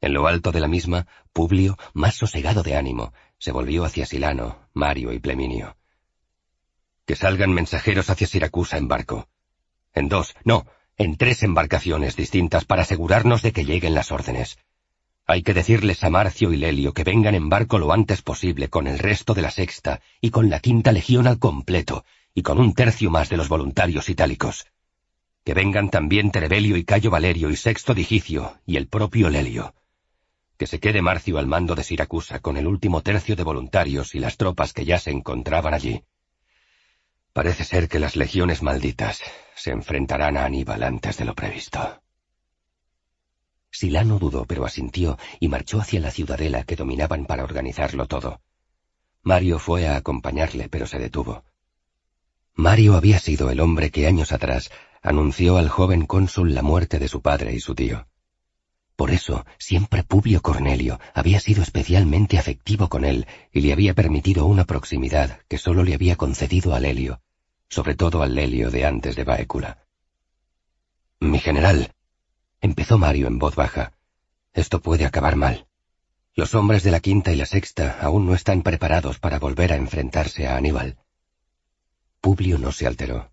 En 0.00 0.12
lo 0.12 0.26
alto 0.26 0.52
de 0.52 0.60
la 0.60 0.68
misma, 0.68 1.06
Publio, 1.32 1.76
más 1.94 2.14
sosegado 2.14 2.62
de 2.62 2.76
ánimo, 2.76 3.12
se 3.38 3.52
volvió 3.52 3.84
hacia 3.84 4.06
Silano, 4.06 4.68
Mario 4.72 5.12
y 5.12 5.18
Pleminio. 5.18 5.76
Que 7.06 7.16
salgan 7.16 7.52
mensajeros 7.52 8.10
hacia 8.10 8.26
Siracusa 8.26 8.76
en 8.76 8.88
barco. 8.88 9.28
En 9.94 10.08
dos, 10.08 10.34
no, 10.44 10.66
en 10.98 11.16
tres 11.16 11.42
embarcaciones 11.42 12.16
distintas 12.16 12.64
para 12.64 12.82
asegurarnos 12.82 13.42
de 13.42 13.52
que 13.52 13.64
lleguen 13.64 13.94
las 13.94 14.12
órdenes. 14.12 14.58
Hay 15.26 15.42
que 15.42 15.54
decirles 15.54 16.04
a 16.04 16.10
Marcio 16.10 16.52
y 16.52 16.56
Lelio 16.56 16.92
que 16.92 17.02
vengan 17.02 17.34
en 17.34 17.48
barco 17.48 17.78
lo 17.78 17.92
antes 17.92 18.22
posible 18.22 18.68
con 18.68 18.86
el 18.86 18.98
resto 18.98 19.34
de 19.34 19.42
la 19.42 19.50
sexta 19.50 20.00
y 20.20 20.30
con 20.30 20.50
la 20.50 20.60
quinta 20.60 20.92
legión 20.92 21.26
al 21.26 21.38
completo 21.38 22.04
y 22.32 22.42
con 22.42 22.60
un 22.60 22.74
tercio 22.74 23.10
más 23.10 23.28
de 23.28 23.36
los 23.36 23.48
voluntarios 23.48 24.08
itálicos. 24.08 24.66
Que 25.44 25.54
vengan 25.54 25.90
también 25.90 26.30
Terebelio 26.30 26.76
y 26.76 26.84
Cayo 26.84 27.10
Valerio 27.10 27.50
y 27.50 27.56
Sexto 27.56 27.94
Digicio 27.94 28.58
y 28.66 28.76
el 28.76 28.86
propio 28.86 29.30
Lelio. 29.30 29.74
Que 30.58 30.66
se 30.66 30.80
quede 30.80 31.02
Marcio 31.02 31.38
al 31.38 31.46
mando 31.46 31.74
de 31.74 31.84
Siracusa 31.84 32.40
con 32.40 32.56
el 32.56 32.66
último 32.66 33.02
tercio 33.02 33.36
de 33.36 33.42
voluntarios 33.42 34.14
y 34.14 34.18
las 34.18 34.36
tropas 34.36 34.72
que 34.72 34.84
ya 34.84 34.98
se 34.98 35.10
encontraban 35.10 35.74
allí. 35.74 36.04
Parece 37.32 37.64
ser 37.64 37.88
que 37.88 37.98
las 37.98 38.16
legiones 38.16 38.62
malditas 38.62 39.20
se 39.54 39.70
enfrentarán 39.70 40.36
a 40.38 40.46
Aníbal 40.46 40.82
antes 40.82 41.18
de 41.18 41.26
lo 41.26 41.34
previsto. 41.34 42.02
Silano 43.70 44.18
dudó, 44.18 44.46
pero 44.46 44.64
asintió 44.64 45.18
y 45.38 45.48
marchó 45.48 45.80
hacia 45.80 46.00
la 46.00 46.10
ciudadela 46.10 46.64
que 46.64 46.76
dominaban 46.76 47.26
para 47.26 47.44
organizarlo 47.44 48.06
todo. 48.06 48.40
Mario 49.22 49.58
fue 49.58 49.86
a 49.86 49.96
acompañarle, 49.96 50.70
pero 50.70 50.86
se 50.86 50.98
detuvo. 50.98 51.44
Mario 52.54 52.96
había 52.96 53.18
sido 53.18 53.50
el 53.50 53.60
hombre 53.60 53.90
que 53.90 54.06
años 54.06 54.32
atrás 54.32 54.70
anunció 55.02 55.58
al 55.58 55.68
joven 55.68 56.06
cónsul 56.06 56.54
la 56.54 56.62
muerte 56.62 56.98
de 56.98 57.08
su 57.08 57.20
padre 57.20 57.52
y 57.52 57.60
su 57.60 57.74
tío. 57.74 58.06
Por 58.96 59.10
eso, 59.10 59.44
siempre 59.58 60.02
Publio 60.02 60.40
Cornelio 60.40 60.98
había 61.12 61.38
sido 61.38 61.62
especialmente 61.62 62.38
afectivo 62.38 62.88
con 62.88 63.04
él 63.04 63.26
y 63.52 63.60
le 63.60 63.72
había 63.72 63.92
permitido 63.92 64.46
una 64.46 64.64
proximidad 64.64 65.40
que 65.48 65.58
sólo 65.58 65.84
le 65.84 65.92
había 65.92 66.16
concedido 66.16 66.74
a 66.74 66.80
Lelio, 66.80 67.20
sobre 67.68 67.94
todo 67.94 68.22
al 68.22 68.34
Lelio 68.34 68.70
de 68.70 68.86
antes 68.86 69.14
de 69.14 69.24
Baécula. 69.24 69.84
Mi 71.20 71.38
general, 71.38 71.92
empezó 72.62 72.96
Mario 72.96 73.26
en 73.26 73.38
voz 73.38 73.54
baja. 73.54 73.92
Esto 74.54 74.80
puede 74.80 75.04
acabar 75.04 75.36
mal. 75.36 75.66
Los 76.34 76.54
hombres 76.54 76.82
de 76.82 76.90
la 76.90 77.00
quinta 77.00 77.32
y 77.32 77.36
la 77.36 77.46
sexta 77.46 77.98
aún 78.00 78.26
no 78.26 78.34
están 78.34 78.62
preparados 78.62 79.18
para 79.18 79.38
volver 79.38 79.72
a 79.72 79.76
enfrentarse 79.76 80.46
a 80.46 80.56
Aníbal. 80.56 80.98
Publio 82.22 82.58
no 82.58 82.72
se 82.72 82.86
alteró. 82.86 83.30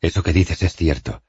Eso 0.00 0.22
que 0.22 0.32
dices 0.32 0.62
es 0.62 0.74
cierto, 0.74 1.22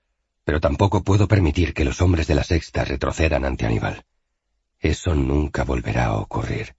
pero 0.48 0.62
tampoco 0.62 1.04
puedo 1.04 1.28
permitir 1.28 1.74
que 1.74 1.84
los 1.84 2.02
hombres 2.02 2.26
de 2.26 2.34
la 2.34 2.42
sexta 2.42 2.86
retrocedan 2.86 3.44
ante 3.44 3.66
Aníbal. 3.66 4.06
Eso 4.80 5.14
nunca 5.14 5.66
volverá 5.66 6.06
a 6.06 6.20
ocurrir. 6.20 6.78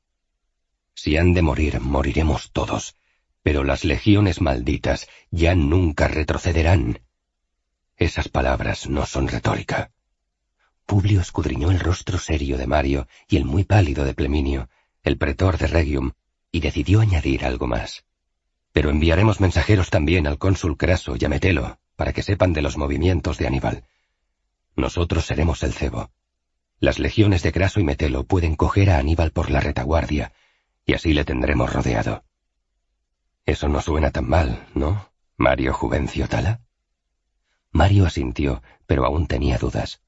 Si 0.94 1.18
han 1.18 1.34
de 1.34 1.42
morir, 1.42 1.78
moriremos 1.78 2.50
todos, 2.52 2.96
pero 3.42 3.64
las 3.64 3.84
legiones 3.84 4.40
malditas 4.40 5.06
ya 5.30 5.54
nunca 5.54 6.08
retrocederán. 6.08 7.00
Esas 7.98 8.30
palabras 8.30 8.88
no 8.88 9.04
son 9.04 9.28
retórica. 9.28 9.90
Publio 10.86 11.20
escudriñó 11.20 11.70
el 11.70 11.78
rostro 11.78 12.16
serio 12.16 12.56
de 12.56 12.66
Mario 12.66 13.06
y 13.28 13.36
el 13.36 13.44
muy 13.44 13.64
pálido 13.64 14.06
de 14.06 14.14
Pleminio, 14.14 14.70
el 15.02 15.18
pretor 15.18 15.58
de 15.58 15.66
Regium, 15.66 16.12
y 16.50 16.60
decidió 16.60 17.00
añadir 17.00 17.44
algo 17.44 17.66
más. 17.66 18.06
Pero 18.72 18.88
enviaremos 18.88 19.40
mensajeros 19.40 19.90
también 19.90 20.26
al 20.26 20.38
cónsul 20.38 20.78
Craso 20.78 21.16
y 21.20 21.24
a 21.26 21.28
Metelo, 21.28 21.78
para 21.98 22.12
que 22.12 22.22
sepan 22.22 22.52
de 22.52 22.62
los 22.62 22.76
movimientos 22.76 23.38
de 23.38 23.48
Aníbal. 23.48 23.82
Nosotros 24.76 25.26
seremos 25.26 25.64
el 25.64 25.72
cebo. 25.72 26.12
Las 26.78 27.00
legiones 27.00 27.42
de 27.42 27.50
Craso 27.50 27.80
y 27.80 27.84
Metelo 27.84 28.22
pueden 28.22 28.54
coger 28.54 28.90
a 28.90 28.98
Aníbal 28.98 29.32
por 29.32 29.50
la 29.50 29.58
retaguardia, 29.58 30.32
y 30.86 30.94
así 30.94 31.12
le 31.12 31.24
tendremos 31.24 31.72
rodeado. 31.72 32.22
Eso 33.44 33.68
no 33.68 33.80
suena 33.80 34.12
tan 34.12 34.28
mal, 34.28 34.68
¿no, 34.74 35.10
Mario 35.36 35.74
Juvencio 35.74 36.28
Tala? 36.28 36.60
Mario 37.72 38.06
asintió, 38.06 38.62
pero 38.86 39.04
aún 39.04 39.26
tenía 39.26 39.58
dudas. 39.58 40.00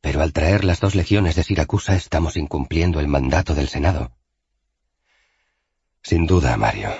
Pero 0.00 0.20
al 0.20 0.32
traer 0.32 0.64
las 0.64 0.80
dos 0.80 0.96
legiones 0.96 1.36
de 1.36 1.44
Siracusa 1.44 1.94
estamos 1.94 2.36
incumpliendo 2.36 2.98
el 2.98 3.06
mandato 3.06 3.54
del 3.54 3.68
Senado. 3.68 4.10
Sin 6.02 6.26
duda, 6.26 6.56
Mario. 6.56 6.90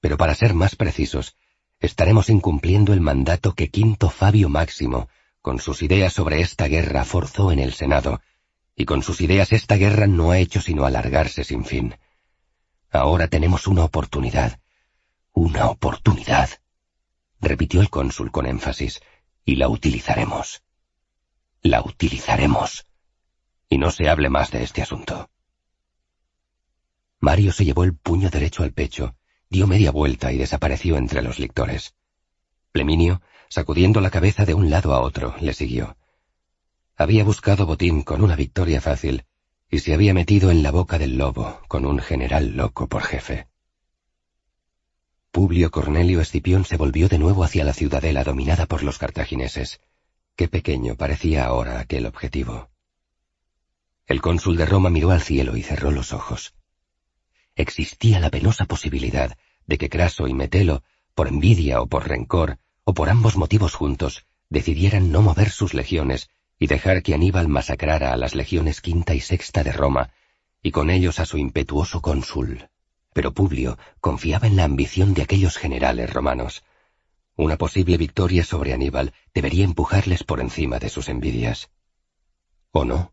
Pero 0.00 0.16
para 0.16 0.36
ser 0.36 0.54
más 0.54 0.76
precisos, 0.76 1.36
estaremos 1.82 2.30
incumpliendo 2.30 2.92
el 2.92 3.00
mandato 3.00 3.54
que 3.54 3.68
Quinto 3.68 4.08
Fabio 4.08 4.48
Máximo, 4.48 5.08
con 5.42 5.58
sus 5.58 5.82
ideas 5.82 6.12
sobre 6.12 6.40
esta 6.40 6.68
guerra, 6.68 7.04
forzó 7.04 7.50
en 7.50 7.58
el 7.58 7.74
Senado, 7.74 8.22
y 8.76 8.84
con 8.84 9.02
sus 9.02 9.20
ideas 9.20 9.52
esta 9.52 9.76
guerra 9.76 10.06
no 10.06 10.30
ha 10.30 10.38
hecho 10.38 10.60
sino 10.60 10.86
alargarse 10.86 11.42
sin 11.42 11.64
fin. 11.64 11.96
Ahora 12.90 13.26
tenemos 13.26 13.66
una 13.66 13.84
oportunidad. 13.84 14.60
Una 15.32 15.68
oportunidad 15.68 16.50
repitió 17.40 17.80
el 17.80 17.90
cónsul 17.90 18.30
con 18.30 18.46
énfasis, 18.46 19.00
y 19.44 19.56
la 19.56 19.68
utilizaremos. 19.68 20.62
La 21.62 21.82
utilizaremos. 21.82 22.86
Y 23.68 23.78
no 23.78 23.90
se 23.90 24.08
hable 24.08 24.30
más 24.30 24.52
de 24.52 24.62
este 24.62 24.82
asunto. 24.82 25.28
Mario 27.18 27.52
se 27.52 27.64
llevó 27.64 27.82
el 27.82 27.96
puño 27.96 28.30
derecho 28.30 28.62
al 28.62 28.72
pecho, 28.72 29.16
dio 29.52 29.66
media 29.66 29.90
vuelta 29.90 30.32
y 30.32 30.38
desapareció 30.38 30.96
entre 30.96 31.20
los 31.20 31.38
lictores. 31.38 31.94
Pleminio, 32.72 33.20
sacudiendo 33.50 34.00
la 34.00 34.08
cabeza 34.08 34.46
de 34.46 34.54
un 34.54 34.70
lado 34.70 34.94
a 34.94 35.00
otro, 35.00 35.34
le 35.40 35.52
siguió. 35.52 35.98
Había 36.96 37.22
buscado 37.22 37.66
botín 37.66 38.02
con 38.02 38.22
una 38.22 38.34
victoria 38.34 38.80
fácil 38.80 39.26
y 39.70 39.80
se 39.80 39.92
había 39.92 40.14
metido 40.14 40.50
en 40.50 40.62
la 40.62 40.70
boca 40.70 40.98
del 40.98 41.18
lobo 41.18 41.60
con 41.68 41.84
un 41.84 41.98
general 41.98 42.56
loco 42.56 42.88
por 42.88 43.02
jefe. 43.02 43.46
Publio 45.30 45.70
Cornelio 45.70 46.22
Escipión 46.22 46.64
se 46.64 46.78
volvió 46.78 47.10
de 47.10 47.18
nuevo 47.18 47.44
hacia 47.44 47.64
la 47.64 47.74
ciudadela 47.74 48.24
dominada 48.24 48.64
por 48.64 48.82
los 48.82 48.96
cartagineses. 48.96 49.80
Qué 50.34 50.48
pequeño 50.48 50.96
parecía 50.96 51.44
ahora 51.44 51.78
aquel 51.78 52.06
objetivo. 52.06 52.70
El 54.06 54.22
cónsul 54.22 54.56
de 54.56 54.64
Roma 54.64 54.88
miró 54.88 55.10
al 55.10 55.20
cielo 55.20 55.58
y 55.58 55.62
cerró 55.62 55.90
los 55.90 56.14
ojos. 56.14 56.54
Existía 57.56 58.20
la 58.20 58.30
penosa 58.30 58.64
posibilidad 58.64 59.36
de 59.66 59.78
que 59.78 59.88
Craso 59.88 60.26
y 60.26 60.34
Metelo, 60.34 60.82
por 61.14 61.28
envidia 61.28 61.80
o 61.80 61.86
por 61.86 62.08
rencor, 62.08 62.58
o 62.84 62.94
por 62.94 63.10
ambos 63.10 63.36
motivos 63.36 63.74
juntos, 63.74 64.26
decidieran 64.48 65.12
no 65.12 65.22
mover 65.22 65.50
sus 65.50 65.74
legiones 65.74 66.28
y 66.58 66.66
dejar 66.66 67.02
que 67.02 67.14
Aníbal 67.14 67.48
masacrara 67.48 68.12
a 68.12 68.16
las 68.16 68.34
legiones 68.34 68.80
quinta 68.80 69.14
y 69.14 69.20
sexta 69.20 69.64
de 69.64 69.72
Roma, 69.72 70.10
y 70.62 70.70
con 70.70 70.90
ellos 70.90 71.18
a 71.18 71.26
su 71.26 71.38
impetuoso 71.38 72.00
cónsul, 72.00 72.68
pero 73.12 73.32
Publio 73.32 73.78
confiaba 74.00 74.46
en 74.46 74.56
la 74.56 74.64
ambición 74.64 75.12
de 75.14 75.22
aquellos 75.22 75.56
generales 75.56 76.12
romanos. 76.12 76.62
Una 77.36 77.56
posible 77.56 77.96
victoria 77.96 78.44
sobre 78.44 78.72
Aníbal 78.72 79.12
debería 79.34 79.64
empujarles 79.64 80.22
por 80.22 80.40
encima 80.40 80.78
de 80.78 80.88
sus 80.88 81.08
envidias. 81.08 81.70
¿O 82.70 82.84
no? 82.84 83.11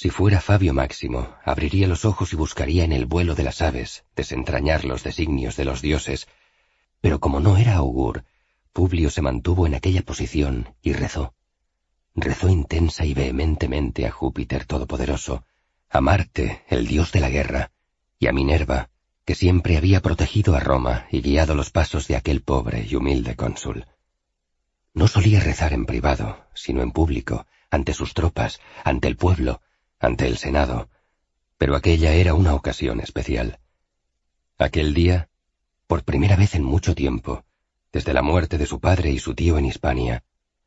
Si 0.00 0.10
fuera 0.10 0.40
Fabio 0.40 0.74
Máximo, 0.74 1.34
abriría 1.44 1.88
los 1.88 2.04
ojos 2.04 2.32
y 2.32 2.36
buscaría 2.36 2.84
en 2.84 2.92
el 2.92 3.06
vuelo 3.06 3.34
de 3.34 3.42
las 3.42 3.60
aves 3.62 4.04
desentrañar 4.14 4.84
los 4.84 5.02
designios 5.02 5.56
de 5.56 5.64
los 5.64 5.82
dioses, 5.82 6.28
pero 7.00 7.18
como 7.18 7.40
no 7.40 7.56
era 7.56 7.74
augur, 7.74 8.22
Publio 8.72 9.10
se 9.10 9.22
mantuvo 9.22 9.66
en 9.66 9.74
aquella 9.74 10.02
posición 10.02 10.72
y 10.82 10.92
rezó. 10.92 11.34
Rezó 12.14 12.48
intensa 12.48 13.04
y 13.06 13.12
vehementemente 13.12 14.06
a 14.06 14.12
Júpiter 14.12 14.66
Todopoderoso, 14.66 15.42
a 15.90 16.00
Marte, 16.00 16.62
el 16.68 16.86
dios 16.86 17.10
de 17.10 17.18
la 17.18 17.28
guerra, 17.28 17.72
y 18.20 18.28
a 18.28 18.32
Minerva, 18.32 18.90
que 19.24 19.34
siempre 19.34 19.76
había 19.76 20.00
protegido 20.00 20.54
a 20.54 20.60
Roma 20.60 21.08
y 21.10 21.22
guiado 21.22 21.56
los 21.56 21.70
pasos 21.70 22.06
de 22.06 22.14
aquel 22.14 22.42
pobre 22.42 22.86
y 22.88 22.94
humilde 22.94 23.34
cónsul. 23.34 23.84
No 24.94 25.08
solía 25.08 25.40
rezar 25.40 25.72
en 25.72 25.86
privado, 25.86 26.46
sino 26.54 26.82
en 26.82 26.92
público, 26.92 27.46
ante 27.68 27.94
sus 27.94 28.14
tropas, 28.14 28.60
ante 28.84 29.08
el 29.08 29.16
pueblo, 29.16 29.60
ante 29.98 30.26
el 30.26 30.38
Senado, 30.38 30.88
pero 31.56 31.74
aquella 31.74 32.12
era 32.12 32.34
una 32.34 32.54
ocasión 32.54 33.00
especial. 33.00 33.58
Aquel 34.58 34.94
día, 34.94 35.28
por 35.86 36.04
primera 36.04 36.36
vez 36.36 36.54
en 36.54 36.62
mucho 36.62 36.94
tiempo, 36.94 37.44
desde 37.92 38.12
la 38.12 38.22
muerte 38.22 38.58
de 38.58 38.66
su 38.66 38.80
padre 38.80 39.10
y 39.10 39.18
su 39.18 39.34
tío 39.34 39.58
en 39.58 39.66
Hispania, 39.66 40.24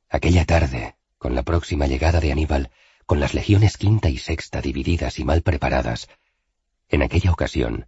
aquella 0.09 0.45
tarde, 0.45 0.95
con 1.17 1.35
la 1.35 1.43
próxima 1.43 1.87
llegada 1.87 2.19
de 2.19 2.31
Aníbal, 2.31 2.71
con 3.05 3.19
las 3.19 3.33
legiones 3.33 3.77
quinta 3.77 4.09
y 4.09 4.17
sexta 4.17 4.61
divididas 4.61 5.19
y 5.19 5.23
mal 5.23 5.41
preparadas, 5.41 6.09
en 6.89 7.03
aquella 7.03 7.31
ocasión, 7.31 7.87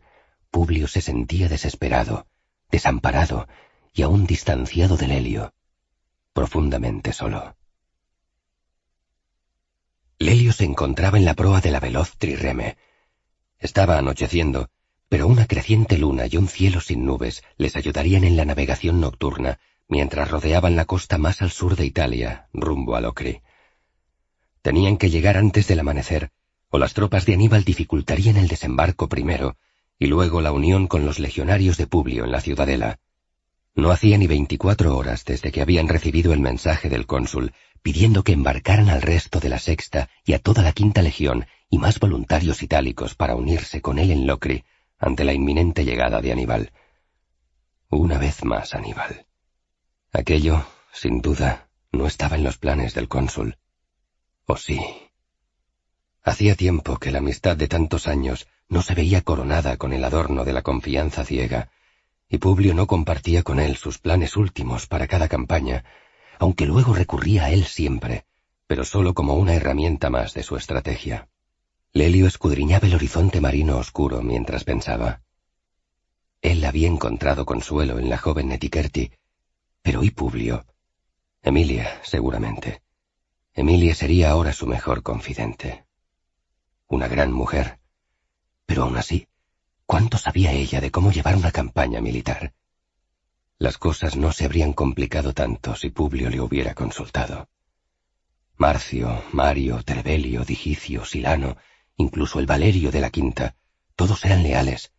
Publio 0.49 0.87
se 0.87 1.01
sentía 1.01 1.49
desesperado, 1.49 2.27
desamparado 2.69 3.47
y 3.91 4.03
aún 4.03 4.25
distanciado 4.25 4.97
del 4.97 5.09
Lelio, 5.09 5.53
profundamente 6.31 7.11
solo. 7.11 7.55
Lelio 10.23 10.53
se 10.53 10.63
encontraba 10.63 11.17
en 11.17 11.25
la 11.25 11.33
proa 11.33 11.59
de 11.59 11.69
la 11.69 11.81
veloz 11.81 12.15
trireme. 12.17 12.77
Estaba 13.59 13.97
anocheciendo, 13.97 14.69
pero 15.09 15.27
una 15.27 15.47
creciente 15.47 15.97
luna 15.97 16.27
y 16.31 16.37
un 16.37 16.47
cielo 16.47 16.79
sin 16.79 17.05
nubes 17.05 17.43
les 17.57 17.75
ayudarían 17.75 18.23
en 18.23 18.37
la 18.37 18.45
navegación 18.45 19.01
nocturna 19.01 19.59
mientras 19.89 20.31
rodeaban 20.31 20.77
la 20.77 20.85
costa 20.85 21.17
más 21.17 21.41
al 21.41 21.51
sur 21.51 21.75
de 21.75 21.85
Italia, 21.85 22.47
rumbo 22.53 22.95
a 22.95 23.01
Locri. 23.01 23.41
Tenían 24.61 24.95
que 24.95 25.09
llegar 25.09 25.35
antes 25.35 25.67
del 25.67 25.81
amanecer, 25.81 26.31
o 26.69 26.77
las 26.77 26.93
tropas 26.93 27.25
de 27.25 27.33
Aníbal 27.33 27.65
dificultarían 27.65 28.37
el 28.37 28.47
desembarco 28.47 29.09
primero 29.09 29.57
y 29.99 30.07
luego 30.07 30.39
la 30.39 30.53
unión 30.53 30.87
con 30.87 31.05
los 31.05 31.19
legionarios 31.19 31.75
de 31.75 31.87
Publio 31.87 32.23
en 32.23 32.31
la 32.31 32.39
ciudadela. 32.39 32.97
No 33.75 33.91
hacía 33.91 34.17
ni 34.17 34.27
veinticuatro 34.27 34.95
horas 34.95 35.25
desde 35.25 35.51
que 35.51 35.61
habían 35.61 35.89
recibido 35.89 36.31
el 36.31 36.39
mensaje 36.39 36.87
del 36.87 37.07
cónsul 37.07 37.51
pidiendo 37.83 38.23
que 38.23 38.31
embarcaran 38.31 38.89
al 38.89 39.01
resto 39.01 39.39
de 39.39 39.49
la 39.49 39.59
sexta 39.59 40.09
y 40.25 40.33
a 40.33 40.39
toda 40.39 40.63
la 40.63 40.71
quinta 40.71 41.01
legión 41.01 41.45
y 41.69 41.77
más 41.77 41.99
voluntarios 41.99 42.63
itálicos 42.63 43.13
para 43.13 43.35
unirse 43.35 43.81
con 43.81 43.99
él 43.99 44.09
en 44.09 44.25
Locri 44.25 44.63
ante 44.97 45.25
la 45.25 45.33
inminente 45.33 45.83
llegada 45.83 46.21
de 46.21 46.31
Aníbal. 46.31 46.71
Una 47.89 48.17
vez 48.17 48.43
más 48.45 48.73
Aníbal. 48.73 49.25
Aquello, 50.13 50.65
sin 50.93 51.21
duda, 51.21 51.67
no 51.91 52.07
estaba 52.07 52.37
en 52.37 52.43
los 52.43 52.57
planes 52.57 52.93
del 52.93 53.09
cónsul. 53.09 53.57
¿O 54.45 54.55
sí? 54.55 54.79
Hacía 56.23 56.55
tiempo 56.55 56.97
que 56.97 57.11
la 57.11 57.19
amistad 57.19 57.57
de 57.57 57.67
tantos 57.67 58.07
años 58.07 58.47
no 58.69 58.81
se 58.81 58.95
veía 58.95 59.21
coronada 59.21 59.75
con 59.75 59.91
el 59.91 60.05
adorno 60.05 60.45
de 60.45 60.53
la 60.53 60.61
confianza 60.61 61.25
ciega, 61.25 61.69
y 62.29 62.37
Publio 62.37 62.73
no 62.73 62.87
compartía 62.87 63.43
con 63.43 63.59
él 63.59 63.75
sus 63.75 63.99
planes 63.99 64.37
últimos 64.37 64.87
para 64.87 65.07
cada 65.07 65.27
campaña, 65.27 65.83
aunque 66.43 66.65
luego 66.65 66.93
recurría 66.93 67.45
a 67.45 67.51
él 67.51 67.63
siempre, 67.63 68.25
pero 68.67 68.83
solo 68.83 69.13
como 69.13 69.35
una 69.35 69.53
herramienta 69.53 70.09
más 70.09 70.33
de 70.33 70.43
su 70.43 70.57
estrategia. 70.57 71.29
Lelio 71.93 72.27
escudriñaba 72.27 72.85
el 72.85 72.95
horizonte 72.95 73.39
marino 73.39 73.77
oscuro 73.77 74.21
mientras 74.21 74.65
pensaba. 74.65 75.21
Él 76.41 76.65
había 76.65 76.89
encontrado 76.89 77.45
consuelo 77.45 77.97
en 77.97 78.09
la 78.09 78.17
joven 78.17 78.49
Netiquerti, 78.49 79.13
pero 79.81 80.03
¿y 80.03 80.11
Publio? 80.11 80.65
Emilia, 81.41 82.01
seguramente. 82.03 82.81
Emilia 83.53 83.95
sería 83.95 84.31
ahora 84.31 84.51
su 84.51 84.67
mejor 84.67 85.01
confidente. 85.01 85.85
Una 86.89 87.07
gran 87.07 87.31
mujer. 87.31 87.79
Pero 88.65 88.83
aún 88.83 88.97
así, 88.97 89.29
¿cuánto 89.85 90.17
sabía 90.17 90.51
ella 90.51 90.81
de 90.81 90.91
cómo 90.91 91.13
llevar 91.13 91.37
una 91.37 91.51
campaña 91.51 92.01
militar? 92.01 92.53
Las 93.63 93.77
cosas 93.77 94.17
no 94.17 94.33
se 94.33 94.43
habrían 94.43 94.73
complicado 94.73 95.31
tanto 95.31 95.73
si 95.77 95.89
Publio 95.89 96.29
le 96.29 96.41
hubiera 96.41 96.73
consultado. 96.73 97.47
Marcio, 98.57 99.23
Mario, 99.31 99.81
Terbelio, 99.83 100.43
Digicio, 100.43 101.05
Silano, 101.05 101.55
incluso 101.95 102.39
el 102.39 102.45
Valerio 102.45 102.91
de 102.91 102.99
la 102.99 103.09
Quinta, 103.09 103.55
todos 103.95 104.25
eran 104.25 104.43
leales, 104.43 104.91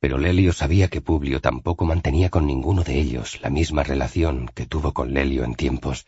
pero 0.00 0.18
Lelio 0.18 0.52
sabía 0.52 0.88
que 0.88 1.00
Publio 1.00 1.40
tampoco 1.40 1.84
mantenía 1.84 2.28
con 2.28 2.44
ninguno 2.44 2.82
de 2.82 2.98
ellos 2.98 3.40
la 3.40 3.50
misma 3.50 3.84
relación 3.84 4.50
que 4.52 4.66
tuvo 4.66 4.92
con 4.92 5.14
Lelio 5.14 5.44
en 5.44 5.54
tiempos, 5.54 6.04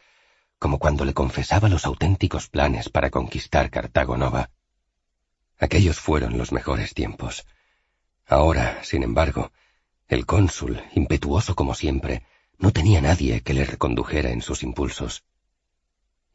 como 0.59 0.81
cuando 0.81 1.05
le 1.05 1.15
confesaba 1.15 1.69
los 1.69 1.87
auténticos 1.87 2.49
planes 2.49 2.89
para 2.89 3.11
conquistar 3.11 3.71
Cartago 3.71 4.17
Nova. 4.17 4.51
Aquellos 5.61 6.01
fueron 6.01 6.39
los 6.39 6.51
mejores 6.51 6.93
tiempos. 6.93 7.47
Ahora, 8.27 8.83
sin 8.83 9.05
embargo, 9.05 9.53
el 10.15 10.26
cónsul, 10.26 10.83
impetuoso 10.94 11.55
como 11.55 11.75
siempre, 11.75 12.23
no 12.59 12.73
tenía 12.73 13.01
nadie 13.01 13.43
que 13.43 13.55
le 13.55 13.65
recondujera 13.65 14.31
en 14.31 14.43
sus 14.43 14.62
impulsos. 14.62 15.25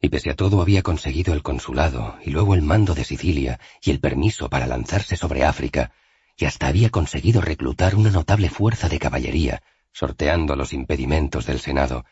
Y 0.00 0.08
pese 0.08 0.30
a 0.30 0.36
todo 0.36 0.62
había 0.62 0.82
conseguido 0.82 1.34
el 1.34 1.42
consulado 1.42 2.16
y 2.24 2.30
luego 2.30 2.54
el 2.54 2.62
mando 2.62 2.94
de 2.94 3.04
Sicilia 3.04 3.60
y 3.82 3.90
el 3.90 4.00
permiso 4.00 4.48
para 4.48 4.66
lanzarse 4.66 5.16
sobre 5.16 5.44
África, 5.44 5.92
y 6.36 6.46
hasta 6.46 6.68
había 6.68 6.90
conseguido 6.90 7.40
reclutar 7.40 7.94
una 7.94 8.10
notable 8.10 8.48
fuerza 8.48 8.88
de 8.88 8.98
caballería, 8.98 9.62
sorteando 9.92 10.56
los 10.56 10.72
impedimentos 10.72 11.44
del 11.46 11.60
Senado, 11.60 12.04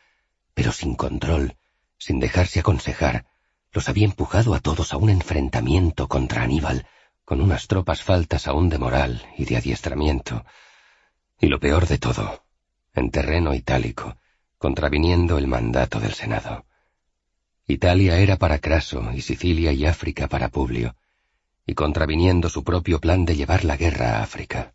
pero 0.55 0.73
sin 0.73 0.95
control, 0.97 1.57
sin 1.99 2.21
dejarse 2.21 2.61
aconsejar, 2.61 3.27
los 3.73 3.89
había 3.89 4.05
empujado 4.05 4.55
a 4.55 4.61
todos 4.61 4.93
a 4.93 4.97
un 4.97 5.11
enfrentamiento 5.11 6.09
contra 6.09 6.43
Aníbal, 6.43 6.87
con 7.25 7.41
unas 7.41 7.69
tropas 7.69 8.03
faltas 8.03 8.47
aún 8.47 8.69
de 8.69 8.79
moral 8.79 9.27
y 9.37 9.45
de 9.45 9.57
adiestramiento. 9.57 10.45
Y 11.41 11.47
lo 11.47 11.61
peor 11.61 11.87
de 11.87 11.99
todo, 11.99 12.45
en 12.95 13.11
terreno 13.11 13.55
itálico, 13.55 14.17
contraviniendo 14.59 15.39
el 15.39 15.47
mandato 15.47 16.01
del 16.01 16.13
Senado. 16.15 16.67
Italia 17.67 18.19
era 18.19 18.37
para 18.37 18.59
Craso 18.59 19.11
y 19.15 19.21
Sicilia 19.21 19.73
y 19.73 19.87
África 19.87 20.27
para 20.27 20.49
Publio, 20.49 20.97
y 21.67 21.75
contraviniendo 21.75 22.49
su 22.49 22.65
propio 22.65 22.99
plan 22.99 23.25
de 23.25 23.37
llevar 23.37 23.65
la 23.65 23.77
guerra 23.77 24.17
a 24.17 24.23
África. 24.23 24.75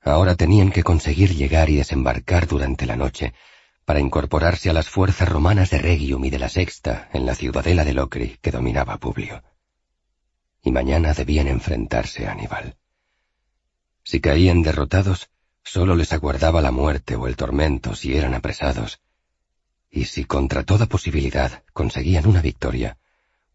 Ahora 0.00 0.34
tenían 0.34 0.70
que 0.70 0.82
conseguir 0.82 1.34
llegar 1.34 1.70
y 1.70 1.76
desembarcar 1.76 2.46
durante 2.46 2.86
la 2.86 2.96
noche 2.96 3.34
para 3.84 4.00
incorporarse 4.00 4.70
a 4.70 4.72
las 4.72 4.88
fuerzas 4.88 5.28
romanas 5.28 5.70
de 5.70 5.78
Regium 5.78 6.24
y 6.24 6.30
de 6.30 6.38
la 6.38 6.48
Sexta 6.48 7.08
en 7.12 7.26
la 7.26 7.34
ciudadela 7.34 7.84
de 7.84 7.92
Locri 7.92 8.38
que 8.40 8.50
dominaba 8.50 8.96
Publio. 8.98 9.42
Y 10.62 10.72
mañana 10.72 11.12
debían 11.12 11.46
enfrentarse 11.46 12.26
a 12.26 12.32
Aníbal. 12.32 12.76
Si 14.04 14.20
caían 14.20 14.62
derrotados, 14.62 15.30
solo 15.62 15.96
les 15.96 16.12
aguardaba 16.12 16.60
la 16.60 16.70
muerte 16.70 17.16
o 17.16 17.26
el 17.26 17.36
tormento 17.36 17.94
si 17.94 18.16
eran 18.16 18.34
apresados. 18.34 19.00
Y 19.90 20.04
si 20.04 20.24
contra 20.24 20.62
toda 20.62 20.86
posibilidad 20.86 21.64
conseguían 21.72 22.26
una 22.26 22.42
victoria, 22.42 22.98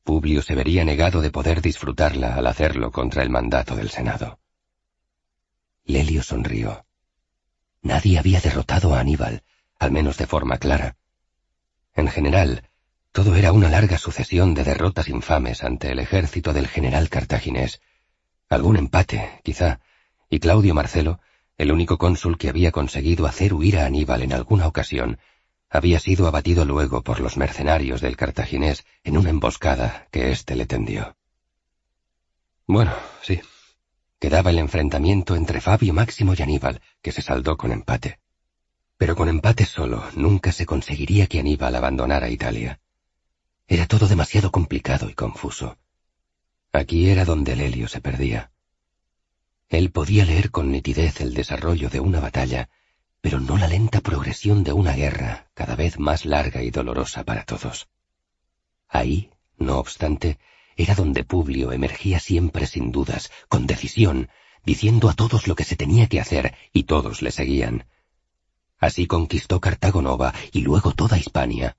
Publio 0.04 0.42
se 0.42 0.56
vería 0.56 0.84
negado 0.84 1.22
de 1.22 1.30
poder 1.30 1.62
disfrutarla 1.62 2.34
al 2.34 2.48
hacerlo 2.48 2.92
contra 2.92 3.22
el 3.22 3.30
mandato 3.30 3.76
del 3.76 3.92
Senado. 3.92 4.40
Lelio 5.86 6.24
sonrió. 6.24 6.84
Nadie 7.84 8.18
había 8.18 8.42
derrotado 8.42 8.96
a 8.96 9.00
Aníbal, 9.00 9.44
al 9.78 9.92
menos 9.92 10.18
de 10.18 10.26
forma 10.26 10.58
clara. 10.58 10.98
En 11.94 12.08
general, 12.08 12.70
todo 13.12 13.36
era 13.36 13.52
una 13.52 13.70
larga 13.70 14.00
sucesión 14.00 14.56
de 14.56 14.64
derrotas 14.64 15.10
infames 15.10 15.64
ante 15.64 15.92
el 15.92 16.00
ejército 16.00 16.54
del 16.54 16.68
general 16.68 17.10
cartaginés. 17.10 17.80
Algún 18.50 18.78
empate, 18.78 19.42
quizá, 19.44 19.80
y 20.30 20.40
Claudio 20.40 20.74
Marcelo, 20.74 21.20
el 21.58 21.72
único 21.72 21.98
cónsul 21.98 22.38
que 22.38 22.50
había 22.50 22.72
conseguido 22.72 23.26
hacer 23.26 23.54
huir 23.54 23.80
a 23.80 23.86
Aníbal 23.86 24.22
en 24.22 24.34
alguna 24.34 24.68
ocasión, 24.68 25.20
había 25.70 26.00
sido 26.00 26.28
abatido 26.28 26.66
luego 26.66 27.04
por 27.04 27.20
los 27.20 27.38
mercenarios 27.38 28.02
del 28.02 28.18
cartaginés 28.18 28.86
en 29.04 29.18
una 29.18 29.30
emboscada 29.30 30.08
que 30.12 30.32
éste 30.32 30.56
le 30.56 30.66
tendió. 30.66 31.16
Bueno, 32.66 32.94
sí. 33.22 33.42
Quedaba 34.20 34.50
el 34.50 34.60
enfrentamiento 34.60 35.36
entre 35.36 35.62
Fabio 35.62 35.94
Máximo 35.94 36.34
y 36.38 36.42
Aníbal, 36.42 36.82
que 37.02 37.12
se 37.12 37.22
saldó 37.22 37.56
con 37.58 37.72
empate. 37.72 38.20
Pero 38.98 39.16
con 39.16 39.30
empate 39.30 39.66
solo 39.66 40.04
nunca 40.16 40.52
se 40.52 40.66
conseguiría 40.66 41.28
que 41.28 41.40
Aníbal 41.40 41.76
abandonara 41.76 42.30
Italia. 42.30 42.80
Era 43.68 43.86
todo 43.86 44.08
demasiado 44.08 44.52
complicado 44.52 45.10
y 45.10 45.14
confuso. 45.14 45.78
Aquí 46.74 47.10
era 47.10 47.26
donde 47.26 47.56
Lelio 47.56 47.88
se 47.88 48.02
perdía. 48.02 48.52
Él 49.70 49.92
podía 49.92 50.26
leer 50.26 50.52
con 50.52 50.72
nitidez 50.72 51.22
el 51.22 51.34
desarrollo 51.34 51.90
de 51.90 52.00
una 52.00 52.20
batalla 52.20 52.70
pero 53.22 53.40
no 53.40 53.58
la 53.58 53.68
lenta 53.68 54.02
progresión 54.02 54.64
de 54.64 54.74
una 54.74 54.94
guerra 54.94 55.48
cada 55.54 55.76
vez 55.76 56.00
más 56.00 56.26
larga 56.26 56.64
y 56.64 56.72
dolorosa 56.72 57.24
para 57.24 57.44
todos. 57.44 57.90
Ahí, 58.88 59.32
no 59.58 59.78
obstante, 59.78 60.40
era 60.78 60.96
donde 60.96 61.24
Publio 61.24 61.72
emergía 61.72 62.20
siempre 62.20 62.66
sin 62.66 62.92
dudas, 62.92 63.30
con 63.50 63.68
decisión, 63.68 64.30
diciendo 64.66 65.10
a 65.10 65.14
todos 65.14 65.48
lo 65.48 65.56
que 65.56 65.66
se 65.66 65.76
tenía 65.76 66.08
que 66.08 66.22
hacer, 66.22 66.56
y 66.72 66.84
todos 66.84 67.22
le 67.22 67.32
seguían. 67.32 67.86
Así 68.78 69.06
conquistó 69.06 69.60
Cartago 69.60 70.02
Nova 70.02 70.34
y 70.54 70.62
luego 70.62 70.94
toda 70.94 71.18
Hispania. 71.18 71.76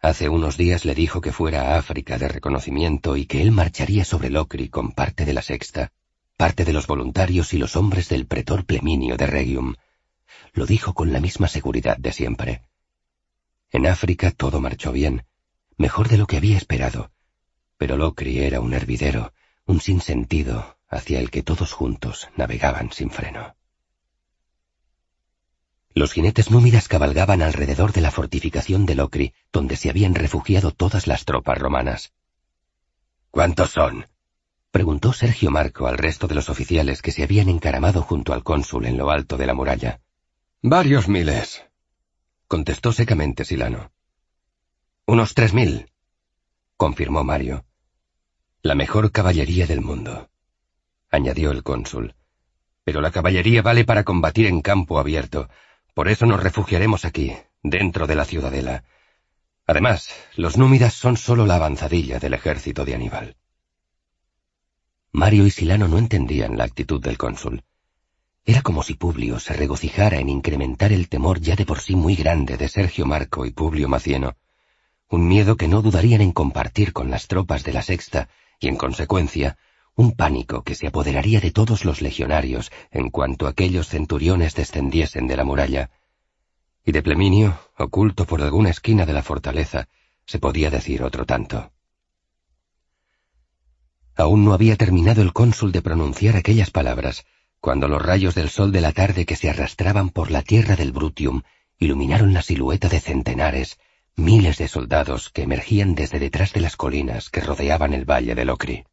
Hace 0.00 0.28
unos 0.28 0.56
días 0.56 0.84
le 0.84 0.94
dijo 0.94 1.20
que 1.20 1.32
fuera 1.32 1.74
a 1.74 1.78
África 1.78 2.18
de 2.18 2.28
reconocimiento 2.28 3.16
y 3.16 3.26
que 3.26 3.40
él 3.40 3.52
marcharía 3.52 4.04
sobre 4.04 4.30
Locri 4.30 4.68
con 4.68 4.92
parte 4.92 5.24
de 5.24 5.32
la 5.32 5.42
sexta, 5.42 5.92
parte 6.36 6.64
de 6.64 6.72
los 6.72 6.86
voluntarios 6.86 7.54
y 7.54 7.58
los 7.58 7.76
hombres 7.76 8.08
del 8.08 8.26
pretor 8.26 8.64
Pleminio 8.64 9.16
de 9.16 9.26
Regium, 9.26 9.74
lo 10.52 10.66
dijo 10.66 10.94
con 10.94 11.12
la 11.12 11.20
misma 11.20 11.48
seguridad 11.48 11.96
de 11.96 12.12
siempre. 12.12 12.62
En 13.70 13.86
África 13.86 14.30
todo 14.30 14.60
marchó 14.60 14.92
bien, 14.92 15.24
mejor 15.76 16.08
de 16.08 16.18
lo 16.18 16.26
que 16.26 16.36
había 16.36 16.56
esperado, 16.56 17.10
pero 17.78 17.96
Locri 17.96 18.40
era 18.40 18.60
un 18.60 18.74
hervidero, 18.74 19.32
un 19.64 19.80
sinsentido 19.80 20.78
hacia 20.88 21.20
el 21.20 21.30
que 21.30 21.42
todos 21.42 21.72
juntos 21.72 22.28
navegaban 22.36 22.92
sin 22.92 23.10
freno. 23.10 23.56
Los 25.94 26.12
jinetes 26.12 26.50
númidas 26.50 26.88
cabalgaban 26.88 27.40
alrededor 27.40 27.92
de 27.92 28.02
la 28.02 28.10
fortificación 28.10 28.84
de 28.84 28.94
Locri, 28.94 29.34
donde 29.50 29.76
se 29.76 29.88
habían 29.88 30.14
refugiado 30.14 30.70
todas 30.70 31.06
las 31.06 31.24
tropas 31.24 31.56
romanas. 31.58 32.12
¿Cuántos 33.30 33.70
son? 33.70 34.06
Preguntó 34.76 35.14
Sergio 35.14 35.50
Marco 35.50 35.86
al 35.86 35.96
resto 35.96 36.26
de 36.26 36.34
los 36.34 36.50
oficiales 36.50 37.00
que 37.00 37.10
se 37.10 37.22
habían 37.22 37.48
encaramado 37.48 38.02
junto 38.02 38.34
al 38.34 38.44
cónsul 38.44 38.84
en 38.84 38.98
lo 38.98 39.10
alto 39.10 39.38
de 39.38 39.46
la 39.46 39.54
muralla. 39.54 40.02
Varios 40.60 41.08
miles, 41.08 41.64
contestó 42.46 42.92
secamente 42.92 43.46
Silano. 43.46 43.90
Unos 45.06 45.32
tres 45.32 45.54
mil, 45.54 45.90
confirmó 46.76 47.24
Mario. 47.24 47.64
La 48.60 48.74
mejor 48.74 49.12
caballería 49.12 49.66
del 49.66 49.80
mundo, 49.80 50.28
añadió 51.10 51.52
el 51.52 51.62
cónsul. 51.62 52.14
Pero 52.84 53.00
la 53.00 53.12
caballería 53.12 53.62
vale 53.62 53.86
para 53.86 54.04
combatir 54.04 54.44
en 54.44 54.60
campo 54.60 54.98
abierto, 54.98 55.48
por 55.94 56.08
eso 56.08 56.26
nos 56.26 56.42
refugiaremos 56.42 57.06
aquí, 57.06 57.34
dentro 57.62 58.06
de 58.06 58.14
la 58.14 58.26
ciudadela. 58.26 58.84
Además, 59.66 60.10
los 60.36 60.58
númidas 60.58 60.92
son 60.92 61.16
solo 61.16 61.46
la 61.46 61.54
avanzadilla 61.54 62.18
del 62.18 62.34
ejército 62.34 62.84
de 62.84 62.94
Aníbal. 62.94 63.36
Mario 65.16 65.46
y 65.46 65.50
Silano 65.50 65.88
no 65.88 65.96
entendían 65.96 66.58
la 66.58 66.64
actitud 66.64 67.02
del 67.02 67.16
cónsul. 67.16 67.62
Era 68.44 68.60
como 68.60 68.82
si 68.82 68.92
Publio 68.92 69.40
se 69.40 69.54
regocijara 69.54 70.18
en 70.18 70.28
incrementar 70.28 70.92
el 70.92 71.08
temor 71.08 71.40
ya 71.40 71.56
de 71.56 71.64
por 71.64 71.80
sí 71.80 71.96
muy 71.96 72.16
grande 72.16 72.58
de 72.58 72.68
Sergio 72.68 73.06
Marco 73.06 73.46
y 73.46 73.50
Publio 73.50 73.88
Macieno, 73.88 74.36
un 75.08 75.26
miedo 75.26 75.56
que 75.56 75.68
no 75.68 75.80
dudarían 75.80 76.20
en 76.20 76.32
compartir 76.32 76.92
con 76.92 77.10
las 77.10 77.28
tropas 77.28 77.64
de 77.64 77.72
la 77.72 77.80
sexta 77.80 78.28
y, 78.60 78.68
en 78.68 78.76
consecuencia, 78.76 79.56
un 79.94 80.12
pánico 80.12 80.62
que 80.62 80.74
se 80.74 80.88
apoderaría 80.88 81.40
de 81.40 81.50
todos 81.50 81.86
los 81.86 82.02
legionarios 82.02 82.70
en 82.90 83.08
cuanto 83.08 83.46
aquellos 83.46 83.88
centuriones 83.88 84.54
descendiesen 84.54 85.26
de 85.28 85.36
la 85.38 85.44
muralla. 85.44 85.88
Y 86.84 86.92
de 86.92 87.02
Pleminio, 87.02 87.58
oculto 87.78 88.26
por 88.26 88.42
alguna 88.42 88.68
esquina 88.68 89.06
de 89.06 89.14
la 89.14 89.22
fortaleza, 89.22 89.88
se 90.26 90.38
podía 90.38 90.68
decir 90.68 91.02
otro 91.02 91.24
tanto. 91.24 91.72
Aún 94.16 94.44
no 94.44 94.54
había 94.54 94.76
terminado 94.76 95.20
el 95.20 95.32
cónsul 95.32 95.72
de 95.72 95.82
pronunciar 95.82 96.36
aquellas 96.36 96.70
palabras, 96.70 97.26
cuando 97.60 97.86
los 97.86 98.00
rayos 98.00 98.34
del 98.34 98.48
sol 98.48 98.72
de 98.72 98.80
la 98.80 98.92
tarde 98.92 99.26
que 99.26 99.36
se 99.36 99.50
arrastraban 99.50 100.08
por 100.08 100.30
la 100.30 100.42
tierra 100.42 100.74
del 100.74 100.92
Brutium 100.92 101.42
iluminaron 101.78 102.32
la 102.32 102.42
silueta 102.42 102.88
de 102.88 103.00
centenares, 103.00 103.78
miles 104.16 104.56
de 104.56 104.68
soldados 104.68 105.30
que 105.30 105.42
emergían 105.42 105.94
desde 105.94 106.18
detrás 106.18 106.54
de 106.54 106.60
las 106.60 106.76
colinas 106.76 107.28
que 107.28 107.42
rodeaban 107.42 107.92
el 107.92 108.06
valle 108.06 108.34
del 108.34 108.48
Ocri. 108.48 108.84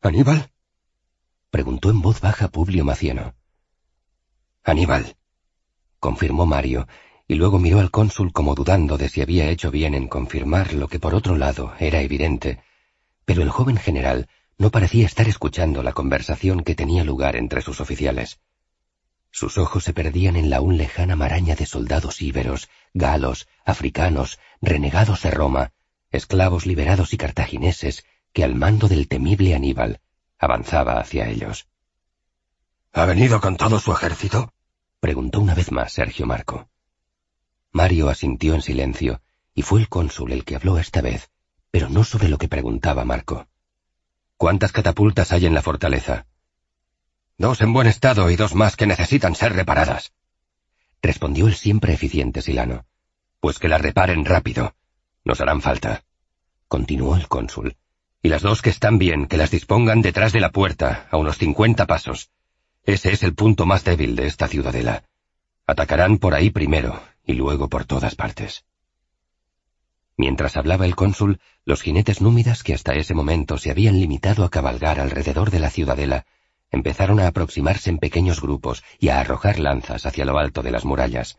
¿Aníbal? 0.00 0.50
preguntó 1.50 1.90
en 1.90 2.00
voz 2.00 2.20
baja 2.20 2.48
Publio 2.48 2.84
Macieno. 2.84 3.34
Aníbal, 4.62 5.16
confirmó 5.98 6.46
Mario, 6.46 6.86
y 7.26 7.34
luego 7.34 7.58
miró 7.58 7.80
al 7.80 7.90
cónsul 7.90 8.32
como 8.32 8.54
dudando 8.54 8.96
de 8.96 9.08
si 9.08 9.22
había 9.22 9.50
hecho 9.50 9.72
bien 9.72 9.94
en 9.94 10.06
confirmar 10.06 10.72
lo 10.74 10.86
que 10.86 11.00
por 11.00 11.14
otro 11.14 11.36
lado 11.36 11.72
era 11.80 12.00
evidente, 12.00 12.60
pero 13.32 13.44
el 13.44 13.48
joven 13.48 13.78
general 13.78 14.28
no 14.58 14.70
parecía 14.70 15.06
estar 15.06 15.26
escuchando 15.26 15.82
la 15.82 15.94
conversación 15.94 16.62
que 16.62 16.74
tenía 16.74 17.02
lugar 17.02 17.34
entre 17.34 17.62
sus 17.62 17.80
oficiales. 17.80 18.40
Sus 19.30 19.56
ojos 19.56 19.84
se 19.84 19.94
perdían 19.94 20.36
en 20.36 20.50
la 20.50 20.58
aún 20.58 20.76
lejana 20.76 21.16
maraña 21.16 21.54
de 21.54 21.64
soldados 21.64 22.20
íberos, 22.20 22.68
galos, 22.92 23.48
africanos, 23.64 24.38
renegados 24.60 25.22
de 25.22 25.30
Roma, 25.30 25.72
esclavos 26.10 26.66
liberados 26.66 27.14
y 27.14 27.16
cartagineses, 27.16 28.04
que 28.34 28.44
al 28.44 28.54
mando 28.54 28.86
del 28.86 29.08
temible 29.08 29.54
Aníbal 29.54 30.02
avanzaba 30.38 31.00
hacia 31.00 31.26
ellos. 31.26 31.68
¿Ha 32.92 33.06
venido 33.06 33.40
con 33.40 33.56
todo 33.56 33.80
su 33.80 33.92
ejército? 33.92 34.52
preguntó 35.00 35.40
una 35.40 35.54
vez 35.54 35.72
más 35.72 35.94
Sergio 35.94 36.26
Marco. 36.26 36.68
Mario 37.70 38.10
asintió 38.10 38.52
en 38.52 38.60
silencio, 38.60 39.22
y 39.54 39.62
fue 39.62 39.80
el 39.80 39.88
cónsul 39.88 40.32
el 40.32 40.44
que 40.44 40.56
habló 40.56 40.76
esta 40.76 41.00
vez, 41.00 41.31
pero 41.72 41.88
no 41.88 42.04
sobre 42.04 42.28
lo 42.28 42.38
que 42.38 42.48
preguntaba 42.48 43.04
Marco. 43.04 43.48
¿Cuántas 44.36 44.72
catapultas 44.72 45.32
hay 45.32 45.46
en 45.46 45.54
la 45.54 45.62
fortaleza? 45.62 46.26
Dos 47.38 47.62
en 47.62 47.72
buen 47.72 47.86
estado 47.86 48.30
y 48.30 48.36
dos 48.36 48.54
más 48.54 48.76
que 48.76 48.86
necesitan 48.86 49.34
ser 49.34 49.54
reparadas. 49.54 50.12
Respondió 51.00 51.48
el 51.48 51.54
siempre 51.54 51.94
eficiente 51.94 52.42
Silano. 52.42 52.84
Pues 53.40 53.58
que 53.58 53.68
las 53.68 53.80
reparen 53.80 54.24
rápido. 54.24 54.76
Nos 55.24 55.40
harán 55.40 55.62
falta. 55.62 56.04
Continuó 56.68 57.16
el 57.16 57.26
cónsul. 57.26 57.76
Y 58.22 58.28
las 58.28 58.42
dos 58.42 58.60
que 58.60 58.70
están 58.70 58.98
bien, 58.98 59.26
que 59.26 59.38
las 59.38 59.50
dispongan 59.50 60.02
detrás 60.02 60.32
de 60.32 60.40
la 60.40 60.52
puerta, 60.52 61.08
a 61.10 61.16
unos 61.16 61.38
cincuenta 61.38 61.86
pasos. 61.86 62.30
Ese 62.84 63.12
es 63.12 63.22
el 63.22 63.34
punto 63.34 63.64
más 63.64 63.82
débil 63.82 64.14
de 64.14 64.26
esta 64.26 64.46
ciudadela. 64.46 65.04
Atacarán 65.66 66.18
por 66.18 66.34
ahí 66.34 66.50
primero, 66.50 67.02
y 67.24 67.32
luego 67.32 67.68
por 67.68 67.86
todas 67.86 68.14
partes. 68.14 68.64
Mientras 70.22 70.56
hablaba 70.56 70.86
el 70.86 70.94
cónsul, 70.94 71.40
los 71.64 71.82
jinetes 71.82 72.20
númidas 72.20 72.62
que 72.62 72.74
hasta 72.74 72.94
ese 72.94 73.12
momento 73.12 73.58
se 73.58 73.72
habían 73.72 73.98
limitado 73.98 74.44
a 74.44 74.50
cabalgar 74.50 75.00
alrededor 75.00 75.50
de 75.50 75.58
la 75.58 75.68
ciudadela, 75.68 76.26
empezaron 76.70 77.18
a 77.18 77.26
aproximarse 77.26 77.90
en 77.90 77.98
pequeños 77.98 78.40
grupos 78.40 78.84
y 79.00 79.08
a 79.08 79.18
arrojar 79.18 79.58
lanzas 79.58 80.06
hacia 80.06 80.24
lo 80.24 80.38
alto 80.38 80.62
de 80.62 80.70
las 80.70 80.84
murallas. 80.84 81.38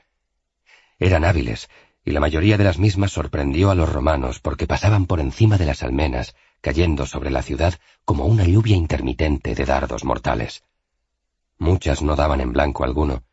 Eran 0.99 1.23
hábiles, 1.23 1.69
y 2.03 2.11
la 2.11 2.19
mayoría 2.19 2.57
de 2.57 2.65
las 2.65 2.77
mismas 2.77 3.13
sorprendió 3.13 3.71
a 3.71 3.75
los 3.75 3.89
romanos 3.89 4.41
porque 4.41 4.67
pasaban 4.67 5.05
por 5.05 5.21
encima 5.21 5.57
de 5.57 5.65
las 5.65 5.81
almenas, 5.81 6.35
cayendo 6.59 7.05
sobre 7.05 7.29
la 7.29 7.41
ciudad 7.41 7.75
como 8.03 8.25
una 8.25 8.43
lluvia 8.43 8.75
intermitente 8.75 9.55
de 9.55 9.63
dardos 9.63 10.03
mortales. 10.03 10.65
Muchas 11.57 12.01
no 12.01 12.17
daban 12.17 12.41
en 12.41 12.51
blanco 12.51 12.83
alguno, 12.83 13.23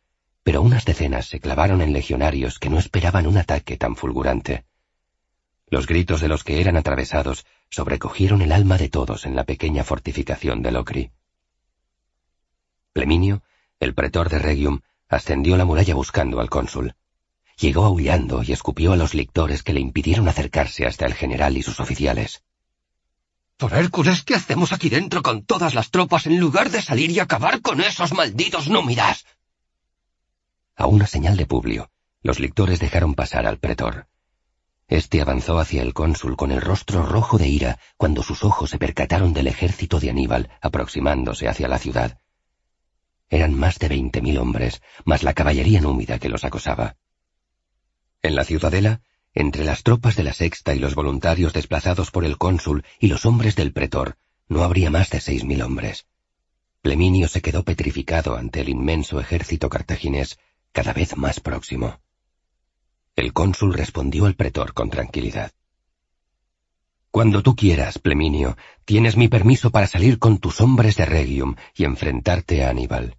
pero 0.44 0.62
unas 0.62 0.84
decenas 0.84 1.26
se 1.26 1.40
clavaron 1.40 1.82
en 1.82 1.92
legionarios 1.92 2.60
que 2.60 2.70
no 2.70 2.78
esperaban 2.78 3.26
un 3.26 3.36
ataque 3.36 3.76
tan 3.76 3.96
fulgurante. 3.96 4.69
Los 5.70 5.86
gritos 5.86 6.20
de 6.20 6.26
los 6.26 6.42
que 6.42 6.60
eran 6.60 6.76
atravesados 6.76 7.46
sobrecogieron 7.70 8.42
el 8.42 8.50
alma 8.50 8.76
de 8.76 8.88
todos 8.88 9.24
en 9.24 9.36
la 9.36 9.44
pequeña 9.44 9.84
fortificación 9.84 10.62
de 10.62 10.72
Locri. 10.72 11.12
Pleminio, 12.92 13.42
el 13.78 13.94
pretor 13.94 14.28
de 14.28 14.40
Regium, 14.40 14.80
ascendió 15.08 15.56
la 15.56 15.64
muralla 15.64 15.94
buscando 15.94 16.40
al 16.40 16.50
cónsul. 16.50 16.96
Llegó 17.56 17.84
aullando 17.84 18.42
y 18.42 18.52
escupió 18.52 18.92
a 18.92 18.96
los 18.96 19.14
lictores 19.14 19.62
que 19.62 19.72
le 19.72 19.80
impidieron 19.80 20.28
acercarse 20.28 20.86
hasta 20.86 21.06
el 21.06 21.14
general 21.14 21.56
y 21.56 21.62
sus 21.62 21.78
oficiales. 21.78 22.42
Por 23.56 23.74
Hércules, 23.74 24.24
¿qué 24.24 24.34
hacemos 24.34 24.72
aquí 24.72 24.88
dentro 24.88 25.22
con 25.22 25.44
todas 25.44 25.74
las 25.74 25.90
tropas 25.90 26.26
en 26.26 26.40
lugar 26.40 26.70
de 26.70 26.82
salir 26.82 27.10
y 27.10 27.20
acabar 27.20 27.60
con 27.60 27.80
esos 27.80 28.12
malditos 28.12 28.68
númidas? 28.68 29.24
A 30.74 30.86
una 30.86 31.06
señal 31.06 31.36
de 31.36 31.46
Publio, 31.46 31.90
los 32.22 32.40
lictores 32.40 32.80
dejaron 32.80 33.14
pasar 33.14 33.46
al 33.46 33.58
pretor. 33.58 34.08
Este 34.90 35.20
avanzó 35.20 35.60
hacia 35.60 35.82
el 35.82 35.94
cónsul 35.94 36.36
con 36.36 36.50
el 36.50 36.60
rostro 36.60 37.06
rojo 37.06 37.38
de 37.38 37.46
ira 37.46 37.78
cuando 37.96 38.24
sus 38.24 38.42
ojos 38.42 38.70
se 38.70 38.78
percataron 38.78 39.32
del 39.32 39.46
ejército 39.46 40.00
de 40.00 40.10
Aníbal 40.10 40.50
aproximándose 40.60 41.46
hacia 41.46 41.68
la 41.68 41.78
ciudad. 41.78 42.18
Eran 43.28 43.54
más 43.54 43.78
de 43.78 43.86
veinte 43.86 44.20
mil 44.20 44.36
hombres, 44.38 44.82
más 45.04 45.22
la 45.22 45.32
caballería 45.32 45.80
númida 45.80 46.18
que 46.18 46.28
los 46.28 46.42
acosaba. 46.42 46.96
En 48.20 48.34
la 48.34 48.42
ciudadela, 48.42 49.00
entre 49.32 49.64
las 49.64 49.84
tropas 49.84 50.16
de 50.16 50.24
la 50.24 50.32
sexta 50.32 50.74
y 50.74 50.80
los 50.80 50.96
voluntarios 50.96 51.52
desplazados 51.52 52.10
por 52.10 52.24
el 52.24 52.36
cónsul 52.36 52.84
y 52.98 53.06
los 53.06 53.26
hombres 53.26 53.54
del 53.54 53.72
pretor, 53.72 54.16
no 54.48 54.64
habría 54.64 54.90
más 54.90 55.08
de 55.10 55.20
seis 55.20 55.44
mil 55.44 55.62
hombres. 55.62 56.08
Pleminio 56.82 57.28
se 57.28 57.42
quedó 57.42 57.62
petrificado 57.62 58.34
ante 58.34 58.62
el 58.62 58.68
inmenso 58.68 59.20
ejército 59.20 59.68
cartaginés, 59.68 60.40
cada 60.72 60.92
vez 60.92 61.16
más 61.16 61.38
próximo. 61.38 62.00
El 63.20 63.34
cónsul 63.34 63.74
respondió 63.74 64.24
al 64.24 64.34
pretor 64.34 64.72
con 64.72 64.88
tranquilidad. 64.88 65.52
Cuando 67.10 67.42
tú 67.42 67.54
quieras, 67.54 67.98
Pleminio, 67.98 68.56
tienes 68.86 69.18
mi 69.18 69.28
permiso 69.28 69.70
para 69.70 69.86
salir 69.86 70.18
con 70.18 70.38
tus 70.38 70.62
hombres 70.62 70.96
de 70.96 71.04
Regium 71.04 71.56
y 71.76 71.84
enfrentarte 71.84 72.64
a 72.64 72.70
Aníbal. 72.70 73.18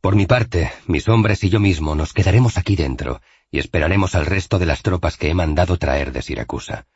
Por 0.00 0.14
mi 0.14 0.26
parte, 0.26 0.70
mis 0.86 1.08
hombres 1.08 1.42
y 1.42 1.48
yo 1.48 1.58
mismo 1.58 1.96
nos 1.96 2.12
quedaremos 2.12 2.56
aquí 2.56 2.76
dentro 2.76 3.20
y 3.50 3.58
esperaremos 3.58 4.14
al 4.14 4.26
resto 4.26 4.60
de 4.60 4.66
las 4.66 4.80
tropas 4.80 5.16
que 5.16 5.28
he 5.28 5.34
mandado 5.34 5.76
traer 5.76 6.12
de 6.12 6.22
Siracusa. 6.22 6.86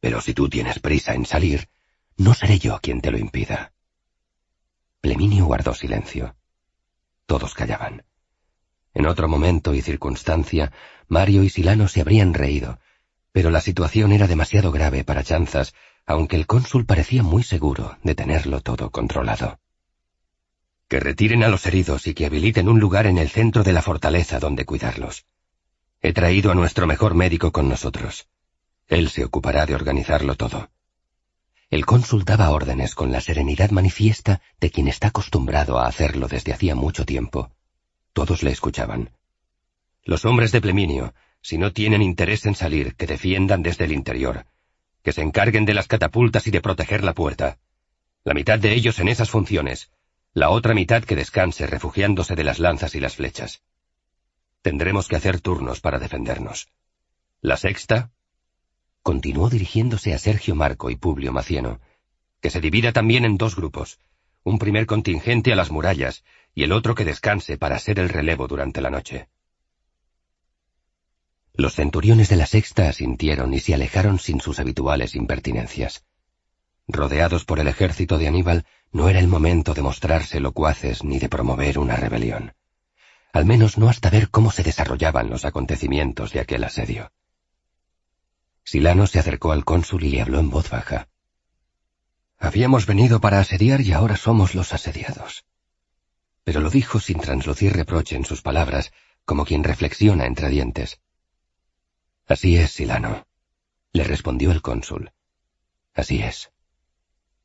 Pero 0.00 0.20
si 0.20 0.34
tú 0.34 0.48
tienes 0.48 0.80
prisa 0.80 1.14
en 1.14 1.26
salir, 1.26 1.68
no 2.16 2.34
seré 2.34 2.58
yo 2.58 2.80
quien 2.82 3.00
te 3.00 3.12
lo 3.12 3.18
impida. 3.18 3.72
Pleminio 5.00 5.44
guardó 5.44 5.74
silencio. 5.74 6.34
Todos 7.26 7.54
callaban. 7.54 8.02
En 8.94 9.06
otro 9.06 9.26
momento 9.26 9.74
y 9.74 9.80
circunstancia, 9.80 10.70
Mario 11.12 11.42
y 11.42 11.50
Silano 11.50 11.88
se 11.88 12.00
habrían 12.00 12.32
reído, 12.32 12.78
pero 13.32 13.50
la 13.50 13.60
situación 13.60 14.12
era 14.12 14.26
demasiado 14.26 14.72
grave 14.72 15.04
para 15.04 15.22
chanzas, 15.22 15.74
aunque 16.06 16.36
el 16.36 16.46
cónsul 16.46 16.86
parecía 16.86 17.22
muy 17.22 17.42
seguro 17.42 17.98
de 18.02 18.14
tenerlo 18.14 18.62
todo 18.62 18.88
controlado. 18.88 19.60
Que 20.88 21.00
retiren 21.00 21.44
a 21.44 21.48
los 21.48 21.66
heridos 21.66 22.06
y 22.06 22.14
que 22.14 22.24
habiliten 22.24 22.66
un 22.66 22.80
lugar 22.80 23.06
en 23.06 23.18
el 23.18 23.28
centro 23.28 23.62
de 23.62 23.74
la 23.74 23.82
fortaleza 23.82 24.38
donde 24.38 24.64
cuidarlos. 24.64 25.26
He 26.00 26.14
traído 26.14 26.50
a 26.50 26.54
nuestro 26.54 26.86
mejor 26.86 27.14
médico 27.14 27.52
con 27.52 27.68
nosotros. 27.68 28.26
Él 28.88 29.10
se 29.10 29.22
ocupará 29.22 29.66
de 29.66 29.74
organizarlo 29.74 30.34
todo. 30.36 30.70
El 31.68 31.84
cónsul 31.84 32.24
daba 32.24 32.48
órdenes 32.48 32.94
con 32.94 33.12
la 33.12 33.20
serenidad 33.20 33.70
manifiesta 33.70 34.40
de 34.58 34.70
quien 34.70 34.88
está 34.88 35.08
acostumbrado 35.08 35.78
a 35.78 35.88
hacerlo 35.88 36.26
desde 36.26 36.54
hacía 36.54 36.74
mucho 36.74 37.04
tiempo. 37.04 37.50
Todos 38.14 38.42
le 38.42 38.50
escuchaban. 38.50 39.10
Los 40.04 40.24
hombres 40.24 40.50
de 40.50 40.60
Pleminio, 40.60 41.14
si 41.42 41.58
no 41.58 41.72
tienen 41.72 42.02
interés 42.02 42.44
en 42.46 42.56
salir, 42.56 42.96
que 42.96 43.06
defiendan 43.06 43.62
desde 43.62 43.84
el 43.84 43.92
interior, 43.92 44.46
que 45.02 45.12
se 45.12 45.22
encarguen 45.22 45.64
de 45.64 45.74
las 45.74 45.86
catapultas 45.86 46.46
y 46.48 46.50
de 46.50 46.60
proteger 46.60 47.04
la 47.04 47.14
puerta. 47.14 47.58
La 48.24 48.34
mitad 48.34 48.58
de 48.58 48.74
ellos 48.74 48.98
en 48.98 49.08
esas 49.08 49.30
funciones, 49.30 49.92
la 50.34 50.50
otra 50.50 50.74
mitad 50.74 51.04
que 51.04 51.14
descanse 51.14 51.68
refugiándose 51.68 52.34
de 52.34 52.42
las 52.42 52.58
lanzas 52.58 52.96
y 52.96 53.00
las 53.00 53.14
flechas. 53.14 53.62
Tendremos 54.60 55.06
que 55.06 55.16
hacer 55.16 55.40
turnos 55.40 55.80
para 55.80 56.00
defendernos. 56.00 56.68
La 57.40 57.56
sexta, 57.56 58.10
continuó 59.02 59.50
dirigiéndose 59.50 60.14
a 60.14 60.18
Sergio 60.18 60.56
Marco 60.56 60.90
y 60.90 60.96
Publio 60.96 61.32
Macieno, 61.32 61.80
que 62.40 62.50
se 62.50 62.60
divida 62.60 62.92
también 62.92 63.24
en 63.24 63.36
dos 63.36 63.54
grupos, 63.54 64.00
un 64.42 64.58
primer 64.58 64.86
contingente 64.86 65.52
a 65.52 65.56
las 65.56 65.70
murallas 65.70 66.24
y 66.54 66.64
el 66.64 66.72
otro 66.72 66.96
que 66.96 67.04
descanse 67.04 67.56
para 67.56 67.78
ser 67.78 68.00
el 68.00 68.08
relevo 68.08 68.48
durante 68.48 68.80
la 68.80 68.90
noche. 68.90 69.28
Los 71.54 71.74
centuriones 71.74 72.30
de 72.30 72.36
la 72.36 72.46
sexta 72.46 72.88
asintieron 72.88 73.52
y 73.52 73.60
se 73.60 73.74
alejaron 73.74 74.18
sin 74.18 74.40
sus 74.40 74.58
habituales 74.58 75.14
impertinencias. 75.14 76.04
rodeados 76.88 77.44
por 77.44 77.60
el 77.60 77.68
ejército 77.68 78.18
de 78.18 78.28
Aníbal, 78.28 78.66
no 78.90 79.08
era 79.08 79.18
el 79.18 79.28
momento 79.28 79.72
de 79.74 79.82
mostrarse 79.82 80.40
locuaces 80.40 81.04
ni 81.04 81.18
de 81.18 81.28
promover 81.28 81.78
una 81.78 81.96
rebelión. 81.96 82.54
Al 83.32 83.46
menos 83.46 83.78
no 83.78 83.88
hasta 83.88 84.10
ver 84.10 84.30
cómo 84.30 84.50
se 84.50 84.62
desarrollaban 84.62 85.30
los 85.30 85.44
acontecimientos 85.44 86.32
de 86.32 86.40
aquel 86.40 86.64
asedio. 86.64 87.12
Silano 88.64 89.06
se 89.06 89.18
acercó 89.18 89.52
al 89.52 89.64
cónsul 89.64 90.04
y 90.04 90.10
le 90.10 90.22
habló 90.22 90.38
en 90.38 90.50
voz 90.50 90.70
baja. 90.70 91.08
Habíamos 92.38 92.86
venido 92.86 93.20
para 93.20 93.40
asediar 93.40 93.80
y 93.80 93.92
ahora 93.92 94.16
somos 94.16 94.54
los 94.54 94.72
asediados. 94.72 95.44
Pero 96.44 96.60
lo 96.60 96.70
dijo 96.70 96.98
sin 96.98 97.20
translucir 97.20 97.72
reproche 97.72 98.16
en 98.16 98.24
sus 98.24 98.42
palabras, 98.42 98.92
como 99.24 99.44
quien 99.44 99.64
reflexiona 99.64 100.26
entre 100.26 100.48
dientes. 100.48 101.00
Así 102.26 102.56
es, 102.56 102.72
Silano, 102.72 103.26
le 103.92 104.04
respondió 104.04 104.52
el 104.52 104.62
cónsul. 104.62 105.12
Así 105.94 106.22
es. 106.22 106.52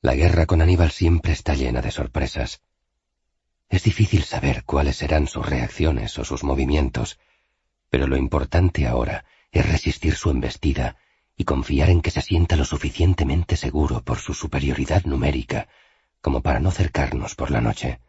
La 0.02 0.14
guerra 0.16 0.46
con 0.46 0.62
Aníbal 0.62 0.92
siempre 0.92 1.34
está 1.34 1.56
llena 1.56 1.82
de 1.82 1.92
sorpresas. 1.92 2.62
Es 3.70 3.84
difícil 3.84 4.24
saber 4.24 4.64
cuáles 4.64 4.98
serán 4.98 5.28
sus 5.28 5.46
reacciones 5.46 6.18
o 6.20 6.24
sus 6.24 6.44
movimientos, 6.44 7.20
pero 7.90 8.08
lo 8.08 8.16
importante 8.16 8.88
ahora 8.88 9.26
es 9.52 9.68
resistir 9.70 10.16
su 10.16 10.30
embestida 10.30 10.98
y 11.36 11.44
confiar 11.44 11.90
en 11.90 12.02
que 12.02 12.12
se 12.12 12.22
sienta 12.22 12.56
lo 12.56 12.66
suficientemente 12.66 13.58
seguro 13.58 14.04
por 14.04 14.20
su 14.20 14.34
superioridad 14.34 15.04
numérica 15.06 15.68
como 16.22 16.42
para 16.42 16.60
no 16.60 16.72
cercarnos 16.72 17.36
por 17.36 17.52
la 17.52 17.62
noche. 17.62 18.00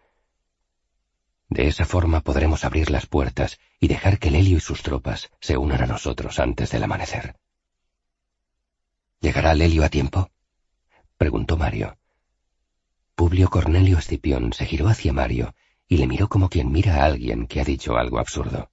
De 1.49 1.67
esa 1.67 1.87
forma 1.87 2.21
podremos 2.21 2.65
abrir 2.65 2.91
las 2.91 3.07
puertas 3.07 3.59
y 3.81 3.89
dejar 3.89 4.19
que 4.19 4.31
Lelio 4.31 4.59
y 4.59 4.61
sus 4.61 4.83
tropas 4.83 5.31
se 5.41 5.57
unan 5.57 5.83
a 5.83 5.87
nosotros 5.87 6.39
antes 6.39 6.71
del 6.71 6.85
amanecer. 6.85 7.37
¿Llegará 9.21 9.55
Lelio 9.55 9.85
a 9.85 9.89
tiempo? 9.89 10.31
preguntó 11.17 11.57
Mario. 11.57 11.97
Publio 13.15 13.49
Cornelio 13.49 13.99
Escipión 13.99 14.53
se 14.53 14.67
giró 14.67 14.89
hacia 14.89 15.13
Mario 15.13 15.55
y 15.89 15.97
le 15.97 16.07
miró 16.07 16.29
como 16.29 16.49
quien 16.49 16.71
mira 16.71 16.97
a 16.97 17.05
alguien 17.07 17.47
que 17.47 17.61
ha 17.61 17.65
dicho 17.65 17.97
algo 17.97 18.19
absurdo. 18.19 18.71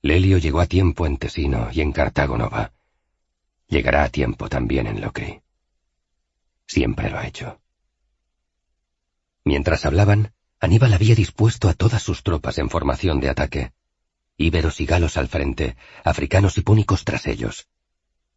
Lelio 0.00 0.38
llegó 0.38 0.60
a 0.60 0.66
tiempo 0.66 1.06
en 1.06 1.16
Tesino 1.16 1.68
y 1.72 1.80
en 1.80 1.92
Cartago 1.92 2.38
Nova. 2.38 2.72
Llegará 3.66 4.04
a 4.04 4.08
tiempo 4.08 4.48
también 4.48 4.86
en 4.86 5.00
Locri. 5.00 5.42
Siempre 6.66 7.10
lo 7.10 7.18
ha 7.18 7.26
hecho. 7.26 7.60
Mientras 9.44 9.84
hablaban, 9.84 10.32
Aníbal 10.60 10.94
había 10.94 11.14
dispuesto 11.14 11.68
a 11.68 11.74
todas 11.74 12.02
sus 12.02 12.22
tropas 12.22 12.58
en 12.58 12.70
formación 12.70 13.20
de 13.20 13.28
ataque. 13.28 13.72
Íberos 14.38 14.80
y 14.80 14.86
galos 14.86 15.16
al 15.16 15.28
frente, 15.28 15.76
africanos 16.04 16.58
y 16.58 16.62
púnicos 16.62 17.04
tras 17.04 17.26
ellos. 17.26 17.68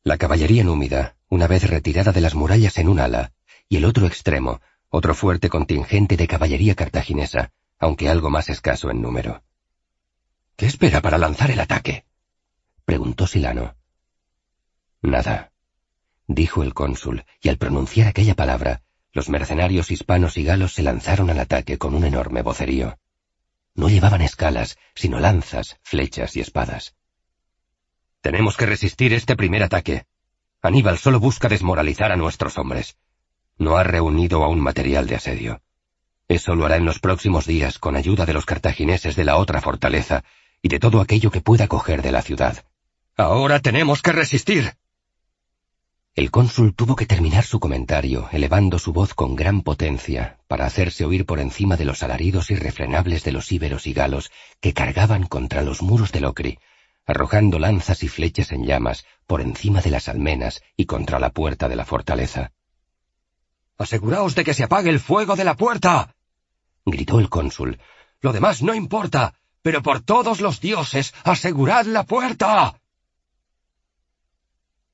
La 0.03 0.17
caballería 0.17 0.63
númida, 0.63 1.15
una 1.29 1.47
vez 1.47 1.69
retirada 1.69 2.11
de 2.11 2.21
las 2.21 2.35
murallas 2.35 2.77
en 2.77 2.89
un 2.89 2.99
ala, 2.99 3.31
y 3.67 3.77
el 3.77 3.85
otro 3.85 4.07
extremo, 4.07 4.61
otro 4.89 5.13
fuerte 5.13 5.49
contingente 5.49 6.17
de 6.17 6.27
caballería 6.27 6.75
cartaginesa, 6.75 7.51
aunque 7.77 8.09
algo 8.09 8.29
más 8.29 8.49
escaso 8.49 8.89
en 8.89 9.01
número. 9.01 9.43
¿Qué 10.55 10.65
espera 10.65 11.01
para 11.01 11.17
lanzar 11.17 11.51
el 11.51 11.59
ataque? 11.59 12.05
preguntó 12.85 13.27
Silano. 13.27 13.75
Nada, 15.01 15.51
dijo 16.27 16.63
el 16.63 16.73
cónsul, 16.73 17.23
y 17.41 17.49
al 17.49 17.57
pronunciar 17.57 18.07
aquella 18.07 18.35
palabra, 18.35 18.81
los 19.11 19.29
mercenarios 19.29 19.91
hispanos 19.91 20.37
y 20.37 20.43
galos 20.43 20.73
se 20.73 20.83
lanzaron 20.83 21.29
al 21.29 21.39
ataque 21.39 21.77
con 21.77 21.95
un 21.95 22.03
enorme 22.03 22.41
vocerío. 22.41 22.97
No 23.73 23.89
llevaban 23.89 24.21
escalas, 24.21 24.77
sino 24.95 25.19
lanzas, 25.19 25.77
flechas 25.83 26.35
y 26.35 26.41
espadas. 26.41 26.95
Tenemos 28.21 28.57
que 28.57 28.65
resistir 28.65 29.13
este 29.13 29.35
primer 29.35 29.63
ataque. 29.63 30.05
Aníbal 30.61 30.97
solo 30.97 31.19
busca 31.19 31.47
desmoralizar 31.47 32.11
a 32.11 32.17
nuestros 32.17 32.57
hombres. 32.57 32.97
No 33.57 33.77
ha 33.77 33.83
reunido 33.83 34.43
aún 34.43 34.59
material 34.59 35.07
de 35.07 35.15
asedio. 35.15 35.61
Eso 36.27 36.55
lo 36.55 36.65
hará 36.65 36.75
en 36.75 36.85
los 36.85 36.99
próximos 36.99 37.45
días 37.47 37.79
con 37.79 37.95
ayuda 37.95 38.25
de 38.25 38.33
los 38.33 38.45
cartagineses 38.45 39.15
de 39.15 39.23
la 39.23 39.37
otra 39.37 39.61
fortaleza 39.61 40.23
y 40.61 40.69
de 40.69 40.79
todo 40.79 41.01
aquello 41.01 41.31
que 41.31 41.41
pueda 41.41 41.67
coger 41.67 42.01
de 42.01 42.11
la 42.11 42.21
ciudad. 42.21 42.65
Ahora 43.17 43.59
tenemos 43.59 44.01
que 44.01 44.11
resistir. 44.11 44.73
El 46.19 46.31
cónsul 46.31 46.75
tuvo 46.75 46.97
que 46.97 47.05
terminar 47.05 47.45
su 47.45 47.61
comentario, 47.61 48.27
elevando 48.33 48.77
su 48.77 48.91
voz 48.91 49.13
con 49.13 49.37
gran 49.37 49.61
potencia, 49.61 50.37
para 50.49 50.65
hacerse 50.65 51.05
oír 51.05 51.25
por 51.25 51.39
encima 51.39 51.77
de 51.77 51.85
los 51.85 52.03
alaridos 52.03 52.51
irrefrenables 52.51 53.23
de 53.23 53.31
los 53.31 53.49
íberos 53.53 53.87
y 53.87 53.93
galos 53.93 54.29
que 54.59 54.73
cargaban 54.73 55.27
contra 55.27 55.61
los 55.61 55.81
muros 55.81 56.11
del 56.11 56.25
Ocri, 56.25 56.59
arrojando 57.05 57.57
lanzas 57.57 58.03
y 58.03 58.09
flechas 58.09 58.51
en 58.51 58.65
llamas 58.65 59.05
por 59.27 59.39
encima 59.39 59.79
de 59.79 59.91
las 59.91 60.09
almenas 60.09 60.61
y 60.75 60.87
contra 60.87 61.19
la 61.19 61.29
puerta 61.29 61.69
de 61.69 61.77
la 61.77 61.85
fortaleza. 61.85 62.51
Aseguraos 63.77 64.35
de 64.35 64.43
que 64.43 64.53
se 64.53 64.65
apague 64.65 64.89
el 64.89 64.99
fuego 64.99 65.37
de 65.37 65.45
la 65.45 65.55
puerta. 65.55 66.13
gritó 66.85 67.21
el 67.21 67.29
cónsul. 67.29 67.79
Lo 68.19 68.33
demás 68.33 68.61
no 68.61 68.73
importa, 68.73 69.35
pero 69.61 69.81
por 69.81 70.01
todos 70.01 70.41
los 70.41 70.59
dioses, 70.59 71.13
asegurad 71.23 71.85
la 71.85 72.03
puerta. 72.03 72.78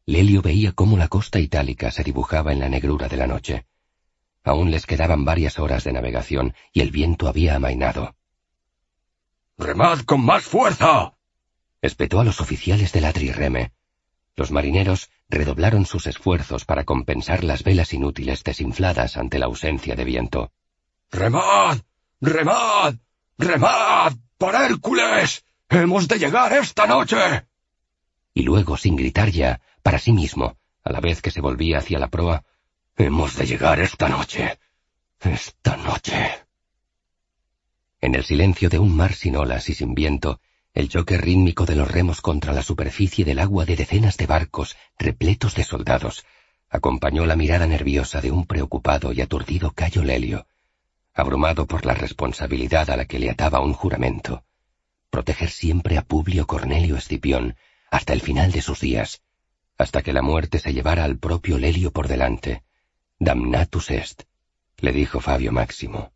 Lelio 0.08 0.42
veía 0.42 0.72
cómo 0.72 0.98
la 0.98 1.08
costa 1.08 1.40
itálica 1.40 1.90
se 1.92 2.03
dibujaba 2.03 2.53
en 2.53 2.59
la 2.59 2.69
negrura 2.69 3.08
de 3.08 3.17
la 3.17 3.25
noche. 3.25 3.66
Aún 4.43 4.69
les 4.69 4.85
quedaban 4.85 5.25
varias 5.25 5.58
horas 5.58 5.84
de 5.84 5.93
navegación 5.93 6.53
y 6.72 6.82
el 6.82 6.92
viento 6.92 7.27
había 7.27 7.56
amainado. 7.56 8.16
¡Remad 9.58 10.01
con 10.01 10.24
más 10.24 10.43
fuerza! 10.43 11.14
espetó 11.82 12.19
a 12.19 12.24
los 12.24 12.40
oficiales 12.40 12.92
de 12.92 13.01
la 13.01 13.14
trireme. 13.14 13.72
Los 14.35 14.51
marineros 14.51 15.09
redoblaron 15.30 15.85
sus 15.85 16.08
esfuerzos 16.08 16.66
para 16.66 16.84
compensar 16.84 17.43
las 17.43 17.64
velas 17.64 17.93
inútiles 17.93 18.43
desinfladas 18.43 19.17
ante 19.17 19.40
la 19.40 19.45
ausencia 19.45 19.95
de 19.95 20.03
viento. 20.03 20.51
¡Remad! 21.09 21.80
¡Remad! 22.22 22.95
¡Remad! 23.38 24.14
¡Por 24.38 24.56
Hércules! 24.56 25.45
¡Hemos 25.69 26.08
de 26.08 26.19
llegar 26.19 26.53
esta 26.53 26.85
noche! 26.85 27.48
Y 28.34 28.43
luego, 28.43 28.75
sin 28.75 28.98
gritar 28.98 29.30
ya, 29.30 29.61
para 29.85 29.99
sí 29.99 30.14
mismo, 30.14 30.57
a 30.83 30.91
la 30.91 30.99
vez 30.99 31.22
que 31.22 31.30
se 31.30 31.41
volvía 31.41 31.77
hacia 31.77 31.99
la 31.99 32.07
proa, 32.07 32.43
Hemos 32.97 33.35
de 33.35 33.45
llegar 33.45 33.80
esta 33.80 34.09
noche. 34.09 34.57
Esta 35.19 35.77
noche. 35.77 36.15
En 38.01 38.15
el 38.15 38.23
silencio 38.23 38.67
de 38.67 38.80
un 38.80 38.95
mar 38.95 39.14
sin 39.14 39.35
olas 39.35 39.69
y 39.69 39.75
sin 39.75 39.93
viento, 39.93 40.39
el 40.73 40.89
choque 40.89 41.17
rítmico 41.17 41.67
de 41.67 41.75
los 41.75 41.88
remos 41.88 42.19
contra 42.22 42.51
la 42.51 42.64
superficie 42.64 43.25
del 43.25 43.38
agua 43.38 43.65
de 43.65 43.75
decenas 43.75 44.17
de 44.17 44.25
barcos 44.25 44.75
repletos 44.97 45.53
de 45.53 45.64
soldados 45.64 46.25
acompañó 46.67 47.27
la 47.27 47.35
mirada 47.35 47.67
nerviosa 47.67 48.22
de 48.22 48.31
un 48.31 48.47
preocupado 48.47 49.14
y 49.14 49.22
aturdido 49.22 49.72
Cayo 49.72 50.03
Lelio, 50.03 50.47
abrumado 51.14 51.67
por 51.67 51.85
la 51.85 51.93
responsabilidad 51.93 52.89
a 52.89 52.97
la 52.97 53.05
que 53.05 53.19
le 53.19 53.30
ataba 53.30 53.59
un 53.59 53.73
juramento, 53.73 54.45
proteger 55.11 55.51
siempre 55.51 55.99
a 55.99 56.01
Publio 56.01 56.47
Cornelio 56.47 56.97
Escipión 56.97 57.55
hasta 57.91 58.14
el 58.14 58.22
final 58.22 58.51
de 58.51 58.64
sus 58.64 58.80
días, 58.80 59.22
hasta 59.77 60.01
que 60.01 60.13
la 60.13 60.21
muerte 60.21 60.59
se 60.59 60.73
llevara 60.73 61.03
al 61.03 61.17
propio 61.17 61.57
Lelio 61.57 61.91
por 61.91 62.07
delante. 62.07 62.63
Damnatus 63.19 63.91
est, 63.91 64.23
le 64.77 64.91
dijo 64.91 65.19
Fabio 65.19 65.51
Máximo. 65.51 66.13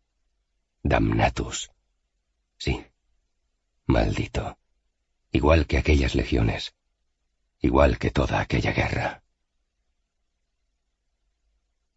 Damnatus. 0.82 1.70
Sí, 2.58 2.84
Maldito. 3.86 4.58
Igual 5.32 5.66
que 5.66 5.78
aquellas 5.78 6.14
legiones. 6.14 6.74
Igual 7.60 7.98
que 7.98 8.10
toda 8.10 8.40
aquella 8.40 8.72
guerra. 8.72 9.22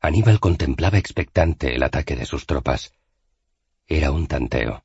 Aníbal 0.01 0.40
contemplaba 0.40 0.98
expectante 0.98 1.75
el 1.75 1.83
ataque 1.83 2.16
de 2.16 2.25
sus 2.25 2.45
tropas. 2.45 2.92
Era 3.88 4.11
un 4.11 4.27
tanteo. 4.27 4.83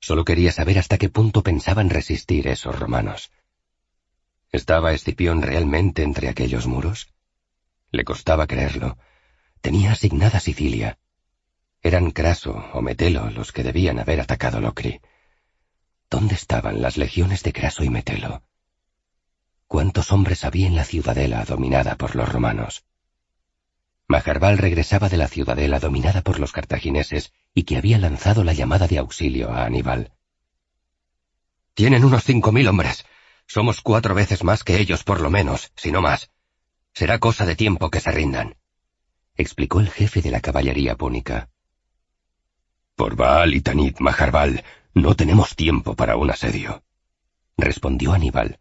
Solo 0.00 0.24
quería 0.24 0.52
saber 0.52 0.78
hasta 0.78 0.98
qué 0.98 1.08
punto 1.08 1.42
pensaban 1.42 1.88
resistir 1.88 2.48
esos 2.48 2.78
romanos. 2.78 3.30
¿Estaba 4.52 4.92
Escipión 4.92 5.42
realmente 5.42 6.02
entre 6.02 6.28
aquellos 6.28 6.66
muros? 6.66 7.12
Le 7.92 8.04
costaba 8.04 8.46
creerlo. 8.46 8.98
Tenía 9.60 9.92
asignada 9.92 10.40
Sicilia. 10.40 10.98
Eran 11.82 12.10
Craso 12.10 12.64
o 12.72 12.82
Metelo 12.82 13.30
los 13.30 13.52
que 13.52 13.62
debían 13.62 13.98
haber 13.98 14.20
atacado 14.20 14.60
Locri. 14.60 15.00
¿Dónde 16.10 16.34
estaban 16.34 16.82
las 16.82 16.96
legiones 16.96 17.42
de 17.42 17.52
Craso 17.52 17.84
y 17.84 17.90
Metelo? 17.90 18.42
¿Cuántos 19.68 20.10
hombres 20.10 20.44
había 20.44 20.66
en 20.66 20.74
la 20.74 20.84
ciudadela 20.84 21.44
dominada 21.44 21.96
por 21.96 22.16
los 22.16 22.28
romanos? 22.28 22.84
Majarbal 24.08 24.58
regresaba 24.58 25.08
de 25.08 25.16
la 25.16 25.28
ciudadela 25.28 25.78
dominada 25.78 26.22
por 26.22 26.40
los 26.40 26.50
cartagineses 26.50 27.32
y 27.54 27.62
que 27.62 27.76
había 27.76 27.96
lanzado 27.96 28.42
la 28.42 28.52
llamada 28.52 28.88
de 28.88 28.98
auxilio 28.98 29.52
a 29.52 29.64
Aníbal. 29.64 30.12
Tienen 31.74 32.04
unos 32.04 32.24
cinco 32.24 32.50
mil 32.50 32.66
hombres. 32.66 33.06
Somos 33.52 33.80
cuatro 33.80 34.14
veces 34.14 34.44
más 34.44 34.62
que 34.62 34.78
ellos, 34.78 35.02
por 35.02 35.20
lo 35.20 35.28
menos, 35.28 35.72
si 35.74 35.90
no 35.90 36.00
más. 36.00 36.30
Será 36.94 37.18
cosa 37.18 37.44
de 37.44 37.56
tiempo 37.56 37.90
que 37.90 37.98
se 37.98 38.12
rindan, 38.12 38.54
explicó 39.36 39.80
el 39.80 39.90
jefe 39.90 40.22
de 40.22 40.30
la 40.30 40.40
caballería 40.40 40.94
púnica. 40.94 41.50
Por 42.94 43.16
Baal 43.16 43.52
y 43.52 43.60
Tanit, 43.60 43.98
Majarbal, 43.98 44.62
no 44.94 45.16
tenemos 45.16 45.56
tiempo 45.56 45.96
para 45.96 46.16
un 46.16 46.30
asedio, 46.30 46.84
respondió 47.56 48.12
Aníbal. 48.12 48.60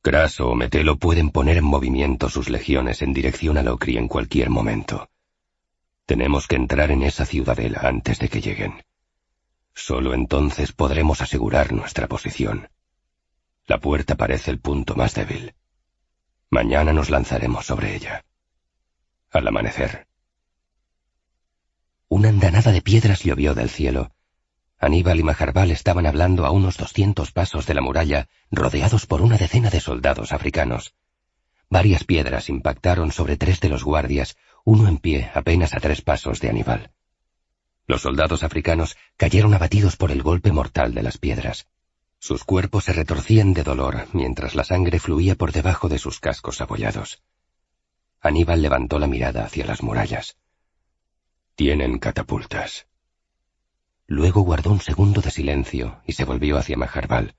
Craso 0.00 0.48
o 0.48 0.54
Metelo 0.54 0.96
pueden 0.96 1.28
poner 1.28 1.58
en 1.58 1.64
movimiento 1.64 2.30
sus 2.30 2.48
legiones 2.48 3.02
en 3.02 3.12
dirección 3.12 3.58
a 3.58 3.62
Locri 3.62 3.98
en 3.98 4.08
cualquier 4.08 4.48
momento. 4.48 5.10
Tenemos 6.06 6.46
que 6.48 6.56
entrar 6.56 6.90
en 6.92 7.02
esa 7.02 7.26
ciudadela 7.26 7.80
antes 7.82 8.20
de 8.20 8.30
que 8.30 8.40
lleguen. 8.40 8.84
Solo 9.74 10.14
entonces 10.14 10.72
podremos 10.72 11.20
asegurar 11.20 11.74
nuestra 11.74 12.08
posición. 12.08 12.70
La 13.66 13.78
puerta 13.78 14.14
parece 14.14 14.50
el 14.50 14.60
punto 14.60 14.94
más 14.94 15.14
débil. 15.14 15.54
Mañana 16.50 16.92
nos 16.92 17.08
lanzaremos 17.08 17.64
sobre 17.64 17.96
ella. 17.96 18.24
Al 19.30 19.48
amanecer. 19.48 20.06
Una 22.08 22.28
andanada 22.28 22.72
de 22.72 22.82
piedras 22.82 23.22
llovió 23.22 23.54
del 23.54 23.70
cielo. 23.70 24.12
Aníbal 24.78 25.18
y 25.18 25.22
Majarbal 25.22 25.70
estaban 25.70 26.06
hablando 26.06 26.44
a 26.44 26.50
unos 26.50 26.76
doscientos 26.76 27.32
pasos 27.32 27.66
de 27.66 27.72
la 27.72 27.80
muralla, 27.80 28.28
rodeados 28.50 29.06
por 29.06 29.22
una 29.22 29.38
decena 29.38 29.70
de 29.70 29.80
soldados 29.80 30.32
africanos. 30.32 30.94
Varias 31.70 32.04
piedras 32.04 32.50
impactaron 32.50 33.12
sobre 33.12 33.38
tres 33.38 33.60
de 33.60 33.70
los 33.70 33.82
guardias, 33.82 34.36
uno 34.64 34.88
en 34.88 34.98
pie 34.98 35.30
apenas 35.34 35.72
a 35.72 35.80
tres 35.80 36.02
pasos 36.02 36.38
de 36.40 36.50
Aníbal. 36.50 36.92
Los 37.86 38.02
soldados 38.02 38.42
africanos 38.42 38.96
cayeron 39.16 39.54
abatidos 39.54 39.96
por 39.96 40.10
el 40.10 40.22
golpe 40.22 40.52
mortal 40.52 40.92
de 40.92 41.02
las 41.02 41.16
piedras. 41.16 41.66
Sus 42.24 42.42
cuerpos 42.42 42.84
se 42.84 42.94
retorcían 42.94 43.52
de 43.52 43.62
dolor 43.62 44.08
mientras 44.14 44.54
la 44.54 44.64
sangre 44.64 44.98
fluía 44.98 45.34
por 45.34 45.52
debajo 45.52 45.90
de 45.90 45.98
sus 45.98 46.20
cascos 46.20 46.62
abollados. 46.62 47.22
Aníbal 48.18 48.62
levantó 48.62 48.98
la 48.98 49.06
mirada 49.06 49.44
hacia 49.44 49.66
las 49.66 49.82
murallas. 49.82 50.38
Tienen 51.54 51.98
catapultas. 51.98 52.86
Luego 54.06 54.40
guardó 54.40 54.72
un 54.72 54.80
segundo 54.80 55.20
de 55.20 55.30
silencio 55.30 56.00
y 56.06 56.12
se 56.12 56.24
volvió 56.24 56.56
hacia 56.56 56.78
Majarbal. 56.78 57.36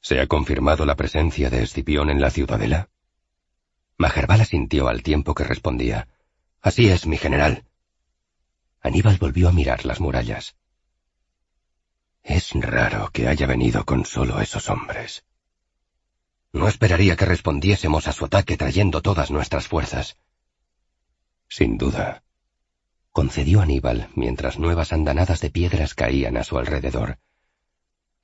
¿Se 0.00 0.20
ha 0.20 0.28
confirmado 0.28 0.86
la 0.86 0.94
presencia 0.94 1.50
de 1.50 1.64
Escipión 1.64 2.10
en 2.10 2.20
la 2.20 2.30
ciudadela? 2.30 2.90
Majarbal 3.98 4.42
asintió 4.42 4.86
al 4.86 5.02
tiempo 5.02 5.34
que 5.34 5.42
respondía. 5.42 6.06
Así 6.60 6.90
es, 6.90 7.08
mi 7.08 7.16
general. 7.16 7.64
Aníbal 8.82 9.16
volvió 9.16 9.48
a 9.48 9.52
mirar 9.52 9.84
las 9.84 9.98
murallas. 9.98 10.54
Es 12.22 12.52
raro 12.54 13.10
que 13.12 13.26
haya 13.26 13.46
venido 13.46 13.84
con 13.84 14.04
solo 14.04 14.40
esos 14.40 14.70
hombres. 14.70 15.24
No 16.52 16.68
esperaría 16.68 17.16
que 17.16 17.24
respondiésemos 17.24 18.06
a 18.06 18.12
su 18.12 18.24
ataque 18.24 18.56
trayendo 18.56 19.02
todas 19.02 19.30
nuestras 19.30 19.66
fuerzas. 19.66 20.16
Sin 21.48 21.78
duda. 21.78 22.22
Concedió 23.10 23.60
Aníbal 23.60 24.08
mientras 24.14 24.58
nuevas 24.58 24.92
andanadas 24.92 25.40
de 25.40 25.50
piedras 25.50 25.94
caían 25.94 26.36
a 26.36 26.44
su 26.44 26.58
alrededor. 26.58 27.18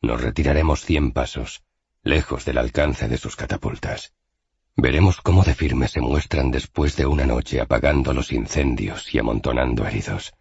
Nos 0.01 0.21
retiraremos 0.21 0.85
cien 0.85 1.13
pasos, 1.13 1.63
lejos 2.03 2.45
del 2.45 2.59
alcance 2.59 3.09
de 3.09 3.19
sus 3.19 3.35
catapultas. 3.35 4.15
Veremos 4.77 5.21
cómo 5.21 5.43
de 5.43 5.55
firme 5.55 5.89
se 5.89 6.01
muestran 6.01 6.53
después 6.53 6.95
de 6.97 7.07
una 7.07 7.27
noche 7.27 7.61
apagando 7.61 8.15
los 8.15 8.33
incendios 8.33 9.13
y 9.13 9.19
amontonando 9.19 9.85
heridos 9.87 10.33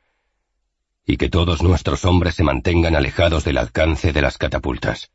y 1.09 1.15
que 1.15 1.29
todos 1.29 1.63
nuestros 1.63 2.03
hombres 2.03 2.35
se 2.35 2.43
mantengan 2.43 2.93
alejados 2.93 3.45
del 3.45 3.57
alcance 3.57 4.11
de 4.11 4.21
las 4.21 4.37
catapultas. 4.37 5.09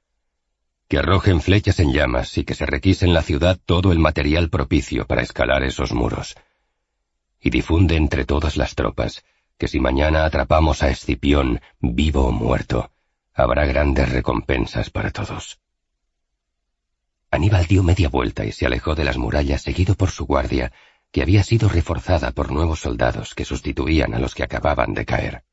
Que 0.89 0.99
arrojen 0.99 1.43
flechas 1.43 1.79
en 1.81 1.93
llamas 1.93 2.39
y 2.39 2.45
que 2.45 2.55
se 2.55 2.65
requise 2.65 3.05
en 3.05 3.13
la 3.13 3.21
ciudad 3.21 3.61
todo 3.67 3.93
el 3.93 3.99
material 3.99 4.49
propicio 4.49 5.07
para 5.07 5.21
escalar 5.21 5.63
esos 5.63 5.93
muros. 5.93 6.35
Y 7.41 7.51
difunde 7.51 7.97
entre 7.97 8.25
todas 8.25 8.57
las 8.57 8.75
tropas 8.75 9.23
que 9.59 9.69
si 9.69 9.81
mañana 9.81 10.25
atrapamos 10.25 10.83
a 10.83 10.89
Escipión, 10.89 11.61
vivo 11.79 12.27
o 12.27 12.33
muerto, 12.33 12.91
habrá 13.35 13.67
grandes 13.67 14.11
recompensas 14.11 14.89
para 14.89 15.11
todos. 15.11 15.61
Aníbal 17.31 17.67
dio 17.67 17.83
media 17.83 18.09
vuelta 18.09 18.47
y 18.47 18.53
se 18.53 18.65
alejó 18.65 18.95
de 18.95 19.05
las 19.05 19.19
murallas 19.19 19.61
seguido 19.61 19.95
por 19.95 20.11
su 20.11 20.25
guardia, 20.25 20.73
que 21.11 21.21
había 21.21 21.43
sido 21.43 21.69
reforzada 21.69 22.33
por 22.33 22.51
nuevos 22.51 22.81
soldados 22.81 23.35
que 23.35 23.45
sustituían 23.45 24.15
a 24.15 24.19
los 24.19 24.35
que 24.35 24.43
acababan 24.43 24.95
de 24.95 25.05
caer. 25.05 25.45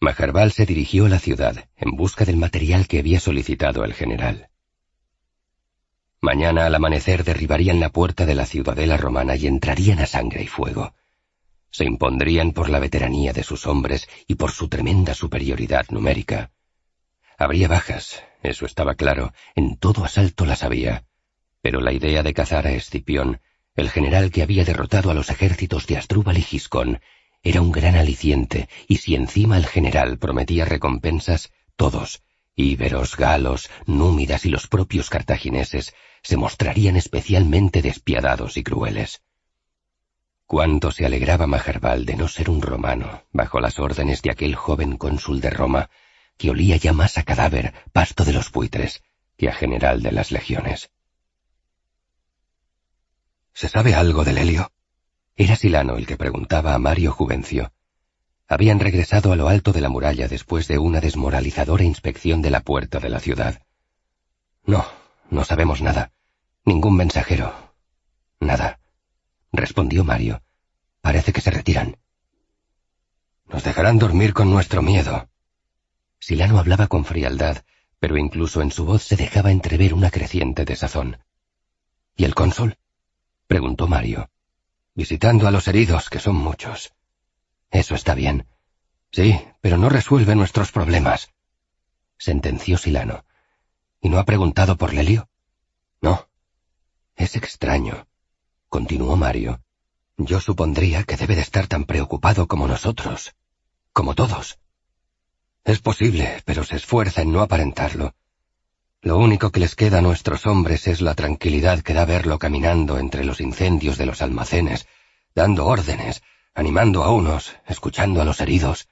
Majarbal 0.00 0.52
se 0.52 0.64
dirigió 0.64 1.06
a 1.06 1.08
la 1.08 1.18
ciudad 1.18 1.68
en 1.76 1.96
busca 1.96 2.24
del 2.24 2.36
material 2.36 2.86
que 2.86 3.00
había 3.00 3.18
solicitado 3.18 3.84
el 3.84 3.94
general. 3.94 4.48
Mañana 6.20 6.66
al 6.66 6.74
amanecer 6.74 7.24
derribarían 7.24 7.80
la 7.80 7.90
puerta 7.90 8.24
de 8.24 8.34
la 8.34 8.46
ciudadela 8.46 8.96
romana 8.96 9.34
y 9.36 9.46
entrarían 9.46 9.98
a 9.98 10.06
sangre 10.06 10.42
y 10.42 10.46
fuego. 10.46 10.94
Se 11.70 11.84
impondrían 11.84 12.52
por 12.52 12.70
la 12.70 12.78
veteranía 12.78 13.32
de 13.32 13.42
sus 13.42 13.66
hombres 13.66 14.08
y 14.26 14.36
por 14.36 14.52
su 14.52 14.68
tremenda 14.68 15.14
superioridad 15.14 15.86
numérica. 15.90 16.52
Habría 17.36 17.68
bajas, 17.68 18.22
eso 18.42 18.66
estaba 18.66 18.94
claro, 18.94 19.32
en 19.54 19.76
todo 19.76 20.04
asalto 20.04 20.44
las 20.44 20.62
había, 20.62 21.04
pero 21.60 21.80
la 21.80 21.92
idea 21.92 22.22
de 22.22 22.34
cazar 22.34 22.66
a 22.66 22.72
Escipión, 22.72 23.40
el 23.74 23.90
general 23.90 24.30
que 24.30 24.42
había 24.42 24.64
derrotado 24.64 25.10
a 25.10 25.14
los 25.14 25.30
ejércitos 25.30 25.86
de 25.86 25.98
Asdrúbal 25.98 26.38
y 26.38 26.42
Giscón, 26.42 27.00
era 27.42 27.60
un 27.60 27.72
gran 27.72 27.96
aliciente, 27.96 28.68
y 28.88 28.96
si 28.96 29.14
encima 29.14 29.56
el 29.56 29.66
general 29.66 30.18
prometía 30.18 30.64
recompensas, 30.64 31.52
todos, 31.76 32.22
íberos, 32.54 33.16
galos, 33.16 33.70
númidas 33.86 34.44
y 34.44 34.50
los 34.50 34.66
propios 34.66 35.10
cartagineses, 35.10 35.94
se 36.22 36.36
mostrarían 36.36 36.96
especialmente 36.96 37.82
despiadados 37.82 38.56
y 38.56 38.64
crueles. 38.64 39.22
Cuánto 40.46 40.90
se 40.90 41.06
alegraba 41.06 41.46
Majarbal 41.46 42.06
de 42.06 42.16
no 42.16 42.26
ser 42.26 42.50
un 42.50 42.62
romano, 42.62 43.24
bajo 43.32 43.60
las 43.60 43.78
órdenes 43.78 44.22
de 44.22 44.30
aquel 44.30 44.56
joven 44.56 44.96
cónsul 44.96 45.40
de 45.40 45.50
Roma, 45.50 45.90
que 46.36 46.50
olía 46.50 46.76
ya 46.76 46.92
más 46.92 47.18
a 47.18 47.22
cadáver, 47.22 47.74
pasto 47.92 48.24
de 48.24 48.32
los 48.32 48.50
buitres, 48.50 49.02
que 49.36 49.48
a 49.48 49.52
general 49.52 50.02
de 50.02 50.12
las 50.12 50.32
legiones. 50.32 50.90
¿Se 53.52 53.68
sabe 53.68 53.94
algo 53.94 54.24
del 54.24 54.38
helio? 54.38 54.72
Era 55.40 55.54
Silano 55.54 55.96
el 55.96 56.04
que 56.04 56.16
preguntaba 56.16 56.74
a 56.74 56.80
Mario 56.80 57.12
Juvencio. 57.12 57.72
Habían 58.48 58.80
regresado 58.80 59.32
a 59.32 59.36
lo 59.36 59.48
alto 59.48 59.72
de 59.72 59.80
la 59.80 59.88
muralla 59.88 60.26
después 60.26 60.66
de 60.66 60.78
una 60.78 61.00
desmoralizadora 61.00 61.84
inspección 61.84 62.42
de 62.42 62.50
la 62.50 62.62
puerta 62.62 62.98
de 62.98 63.08
la 63.08 63.20
ciudad. 63.20 63.62
No, 64.64 64.84
no 65.30 65.44
sabemos 65.44 65.80
nada. 65.80 66.10
Ningún 66.64 66.96
mensajero. 66.96 67.54
Nada. 68.40 68.80
Respondió 69.52 70.02
Mario. 70.02 70.42
Parece 71.02 71.32
que 71.32 71.40
se 71.40 71.52
retiran. 71.52 71.98
Nos 73.46 73.62
dejarán 73.62 74.00
dormir 74.00 74.34
con 74.34 74.50
nuestro 74.50 74.82
miedo. 74.82 75.28
Silano 76.18 76.58
hablaba 76.58 76.88
con 76.88 77.04
frialdad, 77.04 77.62
pero 78.00 78.16
incluso 78.16 78.60
en 78.60 78.72
su 78.72 78.84
voz 78.84 79.04
se 79.04 79.14
dejaba 79.14 79.52
entrever 79.52 79.94
una 79.94 80.10
creciente 80.10 80.64
desazón. 80.64 81.18
¿Y 82.16 82.24
el 82.24 82.34
cónsul? 82.34 82.76
preguntó 83.46 83.86
Mario 83.86 84.28
visitando 84.98 85.46
a 85.46 85.52
los 85.52 85.68
heridos, 85.68 86.10
que 86.10 86.18
son 86.18 86.34
muchos. 86.34 86.92
Eso 87.70 87.94
está 87.94 88.16
bien. 88.16 88.48
Sí, 89.12 89.40
pero 89.60 89.78
no 89.78 89.88
resuelve 89.88 90.34
nuestros 90.34 90.72
problemas. 90.72 91.30
Sentenció 92.18 92.76
Silano. 92.78 93.24
¿Y 94.00 94.08
no 94.08 94.18
ha 94.18 94.24
preguntado 94.24 94.76
por 94.76 94.92
Lelio? 94.92 95.28
No. 96.00 96.28
Es 97.14 97.36
extraño, 97.36 98.08
continuó 98.68 99.14
Mario. 99.14 99.60
Yo 100.16 100.40
supondría 100.40 101.04
que 101.04 101.16
debe 101.16 101.36
de 101.36 101.42
estar 101.42 101.68
tan 101.68 101.84
preocupado 101.84 102.48
como 102.48 102.66
nosotros, 102.66 103.36
como 103.92 104.16
todos. 104.16 104.58
Es 105.62 105.78
posible, 105.78 106.42
pero 106.44 106.64
se 106.64 106.74
esfuerza 106.74 107.22
en 107.22 107.30
no 107.30 107.42
aparentarlo. 107.42 108.16
Lo 109.00 109.16
único 109.18 109.52
que 109.52 109.60
les 109.60 109.76
queda 109.76 109.98
a 109.98 110.02
nuestros 110.02 110.44
hombres 110.46 110.88
es 110.88 111.00
la 111.00 111.14
tranquilidad 111.14 111.82
que 111.82 111.94
da 111.94 112.04
verlo 112.04 112.38
caminando 112.38 112.98
entre 112.98 113.24
los 113.24 113.40
incendios 113.40 113.96
de 113.96 114.06
los 114.06 114.22
almacenes, 114.22 114.88
dando 115.34 115.66
órdenes, 115.66 116.22
animando 116.52 117.04
a 117.04 117.12
unos, 117.12 117.54
escuchando 117.66 118.20
a 118.20 118.24
los 118.24 118.40
heridos. 118.40 118.88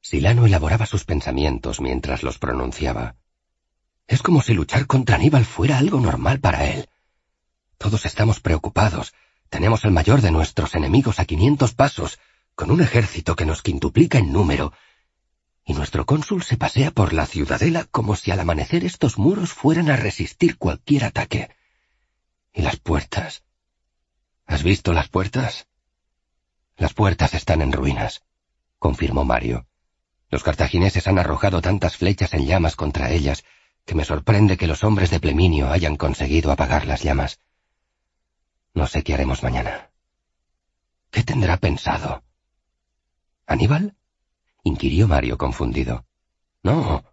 Silano 0.00 0.46
elaboraba 0.46 0.86
sus 0.86 1.04
pensamientos 1.04 1.80
mientras 1.80 2.22
los 2.22 2.38
pronunciaba. 2.38 3.16
Es 4.08 4.22
como 4.22 4.40
si 4.40 4.54
luchar 4.54 4.86
contra 4.86 5.16
Aníbal 5.16 5.44
fuera 5.44 5.76
algo 5.76 6.00
normal 6.00 6.40
para 6.40 6.64
él. 6.64 6.88
Todos 7.76 8.06
estamos 8.06 8.40
preocupados. 8.40 9.12
Tenemos 9.50 9.84
al 9.84 9.92
mayor 9.92 10.22
de 10.22 10.30
nuestros 10.30 10.74
enemigos 10.74 11.20
a 11.20 11.26
quinientos 11.26 11.74
pasos, 11.74 12.18
con 12.54 12.70
un 12.70 12.80
ejército 12.80 13.36
que 13.36 13.44
nos 13.44 13.62
quintuplica 13.62 14.18
en 14.18 14.32
número, 14.32 14.72
y 15.70 15.72
nuestro 15.72 16.04
cónsul 16.04 16.42
se 16.42 16.56
pasea 16.56 16.90
por 16.90 17.12
la 17.12 17.26
ciudadela 17.26 17.84
como 17.84 18.16
si 18.16 18.32
al 18.32 18.40
amanecer 18.40 18.84
estos 18.84 19.18
muros 19.18 19.52
fueran 19.52 19.88
a 19.88 19.94
resistir 19.94 20.58
cualquier 20.58 21.04
ataque. 21.04 21.54
¿Y 22.52 22.62
las 22.62 22.74
puertas? 22.74 23.44
¿Has 24.46 24.64
visto 24.64 24.92
las 24.92 25.08
puertas? 25.08 25.68
Las 26.76 26.92
puertas 26.92 27.34
están 27.34 27.62
en 27.62 27.70
ruinas, 27.70 28.24
confirmó 28.80 29.24
Mario. 29.24 29.68
Los 30.28 30.42
cartagineses 30.42 31.06
han 31.06 31.20
arrojado 31.20 31.62
tantas 31.62 31.96
flechas 31.96 32.34
en 32.34 32.46
llamas 32.46 32.74
contra 32.74 33.12
ellas 33.12 33.44
que 33.84 33.94
me 33.94 34.04
sorprende 34.04 34.56
que 34.56 34.66
los 34.66 34.82
hombres 34.82 35.10
de 35.10 35.20
Pleminio 35.20 35.70
hayan 35.70 35.94
conseguido 35.94 36.50
apagar 36.50 36.84
las 36.88 37.04
llamas. 37.04 37.38
No 38.74 38.88
sé 38.88 39.04
qué 39.04 39.14
haremos 39.14 39.44
mañana. 39.44 39.92
¿Qué 41.12 41.22
tendrá 41.22 41.58
pensado? 41.58 42.24
¿Aníbal? 43.46 43.94
Inquirió 44.62 45.08
Mario 45.08 45.38
confundido. 45.38 46.06
No, 46.62 47.04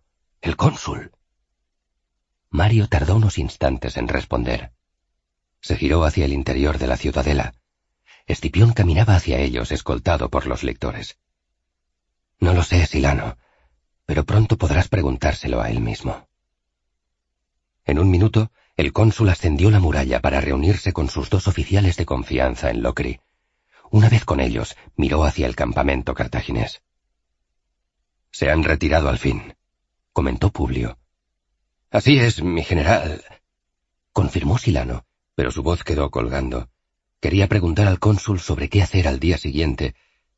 el 0.42 0.56
cónsul. 0.56 1.12
Mario 2.50 2.88
tardó 2.88 3.16
unos 3.16 3.38
instantes 3.38 3.98
en 3.98 4.08
responder. 4.08 4.72
Se 5.62 5.76
giró 5.76 6.04
hacia 6.04 6.26
el 6.26 6.34
interior 6.34 6.78
de 6.78 6.88
la 6.88 6.98
ciudadela. 6.98 7.54
Escipión 8.26 8.74
caminaba 8.74 9.16
hacia 9.16 9.40
ellos, 9.40 9.72
escoltado 9.72 10.30
por 10.30 10.48
los 10.48 10.64
lectores. 10.64 11.18
No 12.40 12.54
lo 12.54 12.64
sé, 12.64 12.86
Silano, 12.86 13.38
pero 14.06 14.26
pronto 14.26 14.58
podrás 14.58 14.88
preguntárselo 14.88 15.62
a 15.62 15.70
él 15.70 15.82
mismo. 15.82 16.28
En 17.86 18.00
un 18.00 18.10
minuto, 18.10 18.52
el 18.76 18.94
cónsul 18.94 19.30
ascendió 19.30 19.72
la 19.72 19.80
muralla 19.80 20.22
para 20.22 20.42
reunirse 20.42 20.94
con 20.94 21.10
sus 21.10 21.30
dos 21.30 21.48
oficiales 21.48 21.98
de 21.98 22.06
confianza 22.06 22.70
en 22.70 22.84
Locri. 22.84 23.20
Una 23.90 24.10
vez 24.10 24.26
con 24.26 24.40
ellos, 24.40 24.76
miró 24.96 25.24
hacia 25.24 25.48
el 25.48 25.56
campamento 25.56 26.14
cartaginés. 26.14 26.82
Se 28.38 28.52
han 28.52 28.64
retirado 28.64 29.10
al 29.10 29.18
fin, 29.18 29.56
comentó 30.14 30.52
Publio. 30.52 31.00
Así 31.90 32.20
es, 32.20 32.44
mi 32.44 32.64
general, 32.64 33.24
confirmó 34.12 34.60
Silano, 34.60 35.08
pero 35.34 35.50
su 35.50 35.64
voz 35.64 35.84
quedó 35.84 36.12
colgando. 36.12 36.70
Quería 37.20 37.48
preguntar 37.48 37.88
al 37.88 37.98
cónsul 37.98 38.40
sobre 38.40 38.70
qué 38.70 38.84
hacer 38.84 39.08
al 39.08 39.20
día 39.20 39.40
siguiente, 39.40 39.96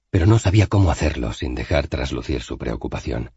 pero 0.09 0.27
no 0.27 0.39
sabía 0.39 0.67
cómo 0.67 0.91
hacerlo 0.91 1.33
sin 1.33 1.55
dejar 1.55 1.89
traslucir 1.89 2.41
su 2.41 2.57
preocupación. 2.57 3.31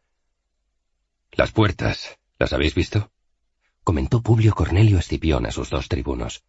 Las 1.33 1.51
puertas, 1.51 2.21
¿las 2.39 2.53
habéis 2.53 2.77
visto? 2.77 3.11
comentó 3.83 4.23
Publio 4.23 4.55
Cornelio 4.55 5.01
Escipión 5.01 5.45
a 5.45 5.51
sus 5.51 5.71
dos 5.71 5.89
tribunos. 5.89 6.45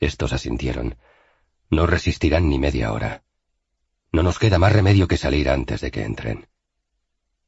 Estos 0.00 0.32
asintieron. 0.32 0.96
No 1.68 1.84
resistirán 1.86 2.48
ni 2.48 2.58
media 2.58 2.94
hora. 2.94 3.24
No 4.10 4.22
nos 4.22 4.38
queda 4.38 4.58
más 4.58 4.72
remedio 4.72 5.06
que 5.06 5.18
salir 5.18 5.50
antes 5.50 5.82
de 5.82 5.90
que 5.90 6.02
entren. 6.02 6.48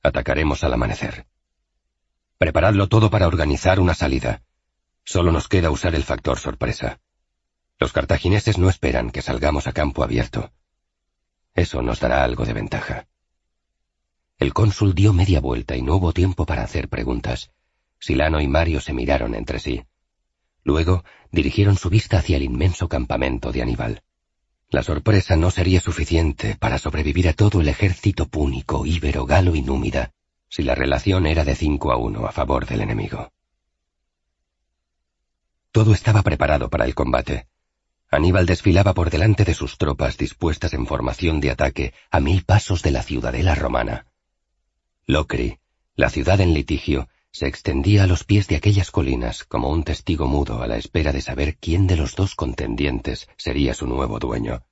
Atacaremos 0.04 0.62
al 0.62 0.74
amanecer. 0.74 1.26
Preparadlo 2.36 2.90
todo 2.90 3.08
para 3.08 3.26
organizar 3.26 3.80
una 3.80 3.94
salida. 3.94 4.42
Solo 5.02 5.32
nos 5.32 5.48
queda 5.48 5.70
usar 5.70 5.94
el 5.94 6.04
factor 6.04 6.38
sorpresa. 6.38 7.00
Los 7.78 7.94
cartagineses 7.94 8.58
no 8.58 8.68
esperan 8.68 9.10
que 9.10 9.22
salgamos 9.22 9.66
a 9.66 9.72
campo 9.72 10.04
abierto. 10.04 10.52
Eso 11.54 11.80
nos 11.80 12.00
dará 12.00 12.22
algo 12.22 12.44
de 12.44 12.52
ventaja. 12.52 13.06
El 14.38 14.52
cónsul 14.52 14.94
dio 14.94 15.14
media 15.14 15.40
vuelta 15.40 15.74
y 15.74 15.80
no 15.80 15.96
hubo 15.96 16.12
tiempo 16.12 16.44
para 16.44 16.64
hacer 16.64 16.90
preguntas. 16.90 17.50
Silano 17.98 18.42
y 18.42 18.46
Mario 18.46 18.82
se 18.82 18.92
miraron 18.92 19.34
entre 19.34 19.58
sí. 19.58 19.86
Luego 20.64 21.02
dirigieron 21.32 21.76
su 21.76 21.88
vista 21.88 22.18
hacia 22.18 22.36
el 22.36 22.42
inmenso 22.42 22.90
campamento 22.90 23.52
de 23.52 23.62
Aníbal. 23.62 24.02
La 24.70 24.82
sorpresa 24.82 25.36
no 25.36 25.50
sería 25.50 25.80
suficiente 25.80 26.56
para 26.58 26.78
sobrevivir 26.78 27.28
a 27.28 27.32
todo 27.32 27.60
el 27.60 27.68
ejército 27.68 28.26
púnico, 28.26 28.86
íbero, 28.86 29.26
galo 29.26 29.54
y 29.54 29.62
númida, 29.62 30.12
si 30.48 30.62
la 30.62 30.74
relación 30.74 31.26
era 31.26 31.44
de 31.44 31.54
cinco 31.54 31.92
a 31.92 31.96
uno 31.96 32.26
a 32.26 32.32
favor 32.32 32.66
del 32.66 32.80
enemigo. 32.80 33.32
Todo 35.72 35.92
estaba 35.92 36.22
preparado 36.22 36.70
para 36.70 36.84
el 36.84 36.94
combate. 36.94 37.48
Aníbal 38.10 38.46
desfilaba 38.46 38.94
por 38.94 39.10
delante 39.10 39.44
de 39.44 39.54
sus 39.54 39.76
tropas 39.76 40.16
dispuestas 40.16 40.72
en 40.72 40.86
formación 40.86 41.40
de 41.40 41.50
ataque 41.50 41.94
a 42.10 42.20
mil 42.20 42.44
pasos 42.44 42.82
de 42.82 42.92
la 42.92 43.02
ciudadela 43.02 43.56
romana. 43.56 44.06
Locri, 45.06 45.58
la 45.96 46.10
ciudad 46.10 46.40
en 46.40 46.54
litigio, 46.54 47.08
se 47.34 47.48
extendía 47.48 48.04
a 48.04 48.06
los 48.06 48.22
pies 48.22 48.46
de 48.46 48.54
aquellas 48.54 48.92
colinas 48.92 49.42
como 49.42 49.68
un 49.68 49.82
testigo 49.82 50.28
mudo 50.28 50.62
a 50.62 50.68
la 50.68 50.76
espera 50.76 51.10
de 51.10 51.20
saber 51.20 51.56
quién 51.56 51.88
de 51.88 51.96
los 51.96 52.14
dos 52.14 52.36
contendientes 52.36 53.28
sería 53.36 53.74
su 53.74 53.88
nuevo 53.88 54.20
dueño. 54.20 54.62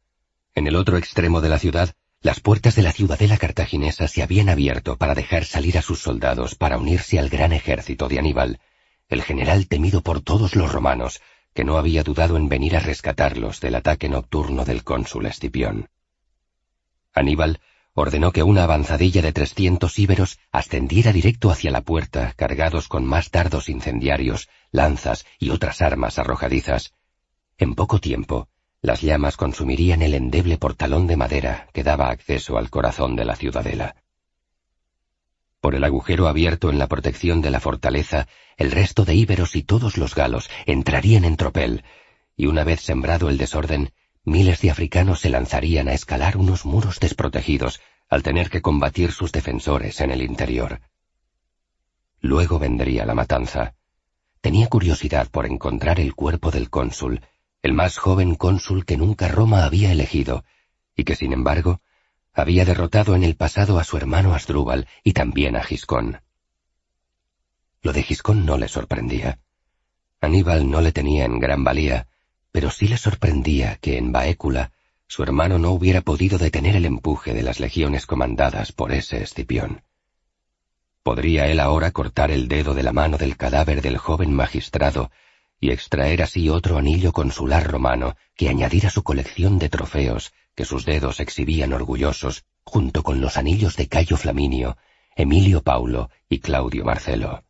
En 0.55 0.69
el 0.69 0.77
otro 0.77 0.97
extremo 0.97 1.41
de 1.41 1.49
la 1.49 1.59
ciudad, 1.59 1.93
las 2.21 2.39
puertas 2.39 2.77
de 2.77 2.83
la 2.83 2.93
ciudadela 2.93 3.37
cartaginesa 3.37 4.07
se 4.07 4.23
habían 4.23 4.49
abierto 4.49 4.97
para 4.97 5.17
dejar 5.17 5.45
salir 5.45 5.77
a 5.77 5.83
sus 5.83 6.03
soldados 6.03 6.55
para 6.55 6.79
unirse 6.79 7.19
al 7.19 7.31
gran 7.31 7.53
ejército 7.53 8.07
de 8.09 8.21
Aníbal, 8.21 8.61
el 9.09 9.25
general 9.25 9.67
temido 9.67 10.03
por 10.03 10.21
todos 10.21 10.55
los 10.55 10.71
romanos, 10.71 11.21
que 11.55 11.65
no 11.65 11.79
había 11.79 12.05
dudado 12.05 12.37
en 12.37 12.49
venir 12.49 12.77
a 12.77 12.81
rescatarlos 12.81 13.61
del 13.61 13.75
ataque 13.75 14.09
nocturno 14.09 14.65
del 14.65 14.85
cónsul 14.85 15.27
Escipión. 15.27 15.89
Aníbal 17.13 17.59
ordenó 17.95 18.33
que 18.33 18.43
una 18.43 18.65
avanzadilla 18.65 19.23
de 19.23 19.33
trescientos 19.33 19.99
íberos 19.99 20.39
ascendiera 20.51 21.13
directo 21.13 21.51
hacia 21.51 21.71
la 21.71 21.83
puerta, 21.83 22.33
cargados 22.37 22.89
con 22.89 23.05
más 23.05 23.31
dardos 23.31 23.69
incendiarios, 23.69 24.49
lanzas 24.71 25.27
y 25.39 25.51
otras 25.51 25.83
armas 25.83 26.19
arrojadizas. 26.19 26.95
En 27.59 27.75
poco 27.75 27.99
tiempo, 27.99 28.49
las 28.81 29.03
llamas 29.03 29.37
consumirían 29.37 30.03
el 30.03 30.15
endeble 30.15 30.59
portalón 30.59 31.07
de 31.07 31.17
madera 31.17 31.69
que 31.73 31.85
daba 31.85 32.11
acceso 32.11 32.59
al 32.59 32.71
corazón 32.71 33.15
de 33.15 33.25
la 33.25 33.37
ciudadela. 33.37 33.97
Por 35.61 35.77
el 35.77 35.85
agujero 35.85 36.27
abierto 36.27 36.71
en 36.71 36.79
la 36.79 36.89
protección 36.89 37.41
de 37.41 37.51
la 37.51 37.61
fortaleza, 37.61 38.27
el 38.57 38.73
resto 38.73 39.05
de 39.05 39.15
íberos 39.15 39.55
y 39.55 39.63
todos 39.63 39.97
los 39.97 40.17
galos 40.17 40.51
entrarían 40.67 41.25
en 41.25 41.37
tropel, 41.37 41.85
y 42.37 42.47
una 42.47 42.65
vez 42.65 42.81
sembrado 42.81 43.29
el 43.29 43.39
desorden, 43.39 43.93
miles 44.25 44.61
de 44.61 44.71
africanos 44.71 45.21
se 45.21 45.31
lanzarían 45.31 45.89
a 45.89 45.95
escalar 45.95 46.37
unos 46.37 46.65
muros 46.65 47.01
desprotegidos 47.01 47.81
al 48.09 48.23
tener 48.23 48.51
que 48.51 48.63
combatir 48.63 49.13
sus 49.13 49.33
defensores 49.33 50.01
en 50.01 50.11
el 50.11 50.23
interior. 50.23 50.81
Luego 52.21 52.59
vendría 52.59 53.05
la 53.05 53.15
matanza. 53.15 53.75
Tenía 54.41 54.69
curiosidad 54.69 55.29
por 55.31 55.47
encontrar 55.47 55.99
el 55.99 56.15
cuerpo 56.15 56.51
del 56.51 56.71
cónsul, 56.71 57.23
el 57.63 57.73
más 57.73 57.99
joven 57.99 58.35
cónsul 58.35 58.85
que 58.85 58.97
nunca 58.97 59.29
Roma 59.29 59.65
había 59.65 59.93
elegido, 59.93 60.45
y 60.97 61.05
que 61.05 61.17
sin 61.17 61.33
embargo 61.33 61.81
había 62.33 62.65
derrotado 62.65 63.15
en 63.15 63.25
el 63.25 63.37
pasado 63.37 63.79
a 63.79 63.85
su 63.85 63.97
hermano 63.97 64.35
Asdrúbal 64.35 64.89
y 65.03 65.13
también 65.13 65.57
a 65.57 65.63
Giscón. 65.63 66.23
Lo 67.83 67.93
de 67.93 68.03
Giscón 68.03 68.47
no 68.47 68.57
le 68.57 68.69
sorprendía. 68.69 69.39
Aníbal 70.21 70.71
no 70.71 70.81
le 70.81 70.93
tenía 70.93 71.25
en 71.25 71.41
gran 71.41 71.65
valía, 71.65 72.07
pero 72.53 72.71
sí 72.71 72.87
le 72.87 72.99
sorprendía 72.99 73.77
que 73.81 73.97
en 73.97 74.13
Baécula 74.13 74.73
su 75.09 75.23
hermano 75.23 75.59
no 75.59 75.73
hubiera 75.73 76.03
podido 76.03 76.39
detener 76.39 76.77
el 76.77 76.85
empuje 76.85 77.35
de 77.35 77.43
las 77.43 77.61
legiones 77.61 78.07
comandadas 78.07 78.73
por 78.73 78.93
ese 78.93 79.23
Escipión. 79.23 79.83
¿Podría 81.03 81.49
él 81.49 81.59
ahora 81.61 81.91
cortar 81.91 82.31
el 82.31 82.47
dedo 82.49 82.75
de 82.75 82.83
la 82.83 82.93
mano 82.93 83.19
del 83.19 83.37
cadáver 83.37 83.83
del 83.83 83.99
joven 83.99 84.33
magistrado 84.33 85.11
y 85.59 85.71
extraer 85.71 86.23
así 86.23 86.49
otro 86.49 86.79
anillo 86.79 87.13
consular 87.13 87.67
romano 87.67 88.17
que 88.37 88.49
añadiera 88.49 88.91
su 88.91 89.03
colección 89.03 89.59
de 89.59 89.69
trofeos 89.69 90.33
que 90.55 90.65
sus 90.65 90.85
dedos 90.85 91.21
exhibían 91.21 91.73
orgullosos 91.73 92.45
junto 92.65 93.03
con 93.03 93.21
los 93.21 93.37
anillos 93.37 93.77
de 93.77 93.89
Cayo 93.89 94.17
Flaminio, 94.17 94.77
Emilio 95.17 95.63
Paulo 95.63 96.11
y 96.29 96.39
Claudio 96.39 96.85
Marcelo? 96.85 97.45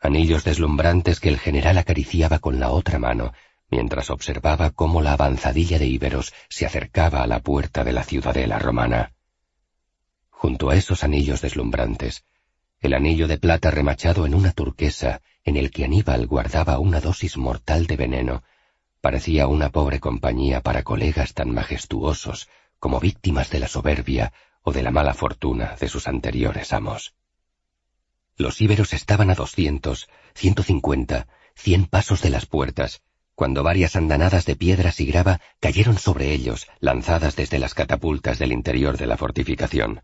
Anillos 0.00 0.44
deslumbrantes 0.44 1.18
que 1.18 1.28
el 1.28 1.38
general 1.38 1.78
acariciaba 1.78 2.38
con 2.38 2.60
la 2.60 2.70
otra 2.70 2.98
mano 2.98 3.32
mientras 3.70 4.10
observaba 4.10 4.70
cómo 4.70 5.02
la 5.02 5.12
avanzadilla 5.12 5.78
de 5.78 5.86
íberos 5.86 6.32
se 6.48 6.66
acercaba 6.66 7.22
a 7.22 7.26
la 7.26 7.40
puerta 7.40 7.84
de 7.84 7.92
la 7.92 8.02
ciudadela 8.02 8.58
romana. 8.58 9.12
Junto 10.30 10.70
a 10.70 10.76
esos 10.76 11.04
anillos 11.04 11.40
deslumbrantes, 11.40 12.24
el 12.80 12.94
anillo 12.94 13.26
de 13.26 13.38
plata 13.38 13.70
remachado 13.70 14.24
en 14.24 14.34
una 14.34 14.52
turquesa 14.52 15.20
en 15.44 15.56
el 15.56 15.70
que 15.70 15.84
Aníbal 15.84 16.26
guardaba 16.26 16.78
una 16.78 17.00
dosis 17.00 17.36
mortal 17.36 17.86
de 17.86 17.96
veneno, 17.96 18.42
parecía 19.00 19.46
una 19.46 19.70
pobre 19.70 20.00
compañía 20.00 20.60
para 20.60 20.82
colegas 20.82 21.34
tan 21.34 21.52
majestuosos 21.52 22.48
como 22.78 23.00
víctimas 23.00 23.50
de 23.50 23.58
la 23.58 23.68
soberbia 23.68 24.32
o 24.62 24.72
de 24.72 24.82
la 24.82 24.90
mala 24.90 25.14
fortuna 25.14 25.76
de 25.80 25.88
sus 25.88 26.06
anteriores 26.06 26.72
amos. 26.72 27.14
Los 28.36 28.60
íberos 28.60 28.92
estaban 28.92 29.30
a 29.30 29.34
doscientos, 29.34 30.08
ciento 30.34 30.62
cincuenta, 30.62 31.26
cien 31.56 31.86
pasos 31.86 32.22
de 32.22 32.30
las 32.30 32.46
puertas, 32.46 33.02
cuando 33.38 33.62
varias 33.62 33.94
andanadas 33.94 34.46
de 34.46 34.56
piedras 34.56 34.98
y 34.98 35.06
grava 35.06 35.40
cayeron 35.60 35.96
sobre 35.96 36.32
ellos, 36.32 36.66
lanzadas 36.80 37.36
desde 37.36 37.60
las 37.60 37.72
catapultas 37.72 38.40
del 38.40 38.50
interior 38.50 38.96
de 38.98 39.06
la 39.06 39.16
fortificación. 39.16 40.02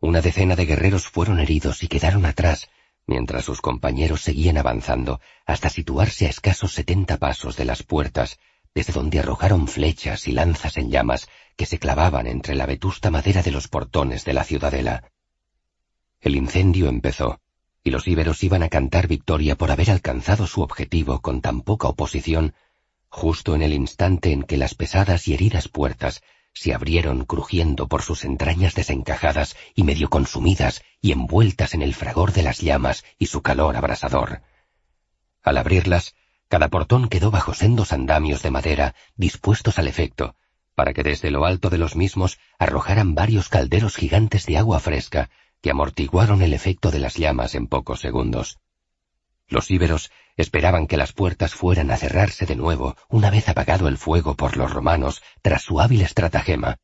Una 0.00 0.20
decena 0.20 0.54
de 0.54 0.66
guerreros 0.66 1.08
fueron 1.08 1.40
heridos 1.40 1.82
y 1.82 1.88
quedaron 1.88 2.26
atrás, 2.26 2.68
mientras 3.06 3.46
sus 3.46 3.62
compañeros 3.62 4.20
seguían 4.20 4.58
avanzando 4.58 5.18
hasta 5.46 5.70
situarse 5.70 6.26
a 6.26 6.28
escasos 6.28 6.74
setenta 6.74 7.16
pasos 7.16 7.56
de 7.56 7.64
las 7.64 7.82
puertas, 7.82 8.38
desde 8.74 8.92
donde 8.92 9.20
arrojaron 9.20 9.66
flechas 9.66 10.28
y 10.28 10.32
lanzas 10.32 10.76
en 10.76 10.90
llamas 10.90 11.30
que 11.56 11.64
se 11.64 11.78
clavaban 11.78 12.26
entre 12.26 12.54
la 12.54 12.66
vetusta 12.66 13.10
madera 13.10 13.42
de 13.42 13.50
los 13.50 13.66
portones 13.66 14.26
de 14.26 14.34
la 14.34 14.44
ciudadela. 14.44 15.10
El 16.20 16.36
incendio 16.36 16.90
empezó, 16.90 17.40
y 17.86 17.90
los 17.92 18.08
íberos 18.08 18.42
iban 18.42 18.64
a 18.64 18.68
cantar 18.68 19.06
victoria 19.06 19.54
por 19.54 19.70
haber 19.70 19.92
alcanzado 19.92 20.48
su 20.48 20.60
objetivo 20.60 21.20
con 21.20 21.40
tan 21.40 21.60
poca 21.60 21.86
oposición, 21.86 22.52
justo 23.08 23.54
en 23.54 23.62
el 23.62 23.72
instante 23.72 24.32
en 24.32 24.42
que 24.42 24.56
las 24.56 24.74
pesadas 24.74 25.28
y 25.28 25.34
heridas 25.34 25.68
puertas 25.68 26.20
se 26.52 26.74
abrieron 26.74 27.24
crujiendo 27.24 27.86
por 27.86 28.02
sus 28.02 28.24
entrañas 28.24 28.74
desencajadas 28.74 29.56
y 29.76 29.84
medio 29.84 30.10
consumidas 30.10 30.82
y 31.00 31.12
envueltas 31.12 31.74
en 31.74 31.82
el 31.82 31.94
fragor 31.94 32.32
de 32.32 32.42
las 32.42 32.58
llamas 32.58 33.04
y 33.20 33.26
su 33.26 33.40
calor 33.40 33.76
abrasador. 33.76 34.42
Al 35.44 35.56
abrirlas, 35.56 36.16
cada 36.48 36.66
portón 36.66 37.08
quedó 37.08 37.30
bajo 37.30 37.54
sendos 37.54 37.92
andamios 37.92 38.42
de 38.42 38.50
madera 38.50 38.96
dispuestos 39.14 39.78
al 39.78 39.86
efecto, 39.86 40.34
para 40.74 40.92
que 40.92 41.04
desde 41.04 41.30
lo 41.30 41.44
alto 41.44 41.70
de 41.70 41.78
los 41.78 41.94
mismos 41.94 42.40
arrojaran 42.58 43.14
varios 43.14 43.48
calderos 43.48 43.94
gigantes 43.94 44.44
de 44.44 44.58
agua 44.58 44.80
fresca 44.80 45.30
que 45.60 45.70
amortiguaron 45.70 46.42
el 46.42 46.54
efecto 46.54 46.90
de 46.90 46.98
las 46.98 47.16
llamas 47.16 47.54
en 47.54 47.66
pocos 47.66 48.00
segundos. 48.00 48.58
Los 49.48 49.70
íberos 49.70 50.10
esperaban 50.36 50.86
que 50.86 50.96
las 50.96 51.12
puertas 51.12 51.54
fueran 51.54 51.90
a 51.90 51.96
cerrarse 51.96 52.46
de 52.46 52.56
nuevo 52.56 52.96
una 53.08 53.30
vez 53.30 53.48
apagado 53.48 53.88
el 53.88 53.96
fuego 53.96 54.34
por 54.34 54.56
los 54.56 54.72
romanos 54.72 55.22
tras 55.42 55.62
su 55.62 55.80
hábil 55.80 56.02
estratagema, 56.02 56.78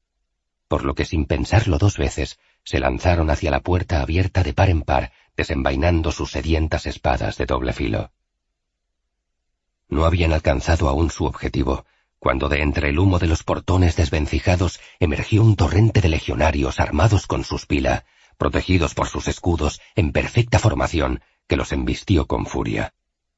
por 0.68 0.84
lo 0.84 0.94
que 0.94 1.05
sin 1.05 1.26
pensarlo 1.26 1.76
dos 1.76 1.99
veces 1.99 2.39
se 2.65 2.78
lanzaron 2.78 3.28
hacia 3.31 3.51
la 3.51 3.60
puerta 3.60 4.01
abierta 4.01 4.42
de 4.42 4.55
par 4.55 4.70
en 4.70 4.83
par, 4.83 5.12
desenvainando 5.36 6.12
sus 6.12 6.31
sedientas 6.31 6.86
espadas 6.86 7.36
de 7.36 7.47
doble 7.47 7.73
filo. 7.73 8.10
No 9.89 10.07
habían 10.07 10.33
alcanzado 10.33 10.89
aún 10.89 11.10
su 11.10 11.26
objetivo, 11.26 11.84
cuando 12.18 12.49
de 12.49 12.62
entre 12.62 12.89
el 12.89 12.99
humo 12.99 13.18
de 13.18 13.26
los 13.26 13.42
portones 13.42 13.97
desvencijados 13.97 14.81
emergió 15.01 15.42
un 15.42 15.57
torrente 15.57 16.01
de 16.01 16.09
legionarios 16.09 16.81
armados 16.81 17.26
con 17.26 17.44
sus 17.44 17.67
pila, 17.67 18.07
protegidos 18.39 18.94
por 18.94 19.09
sus 19.09 19.28
escudos 19.28 19.81
en 19.94 20.12
perfecta 20.12 20.59
formación, 20.59 21.20
que 21.47 21.57
los 21.57 21.73
embistió 21.73 22.27
con 22.27 22.47
furia. 22.47 22.94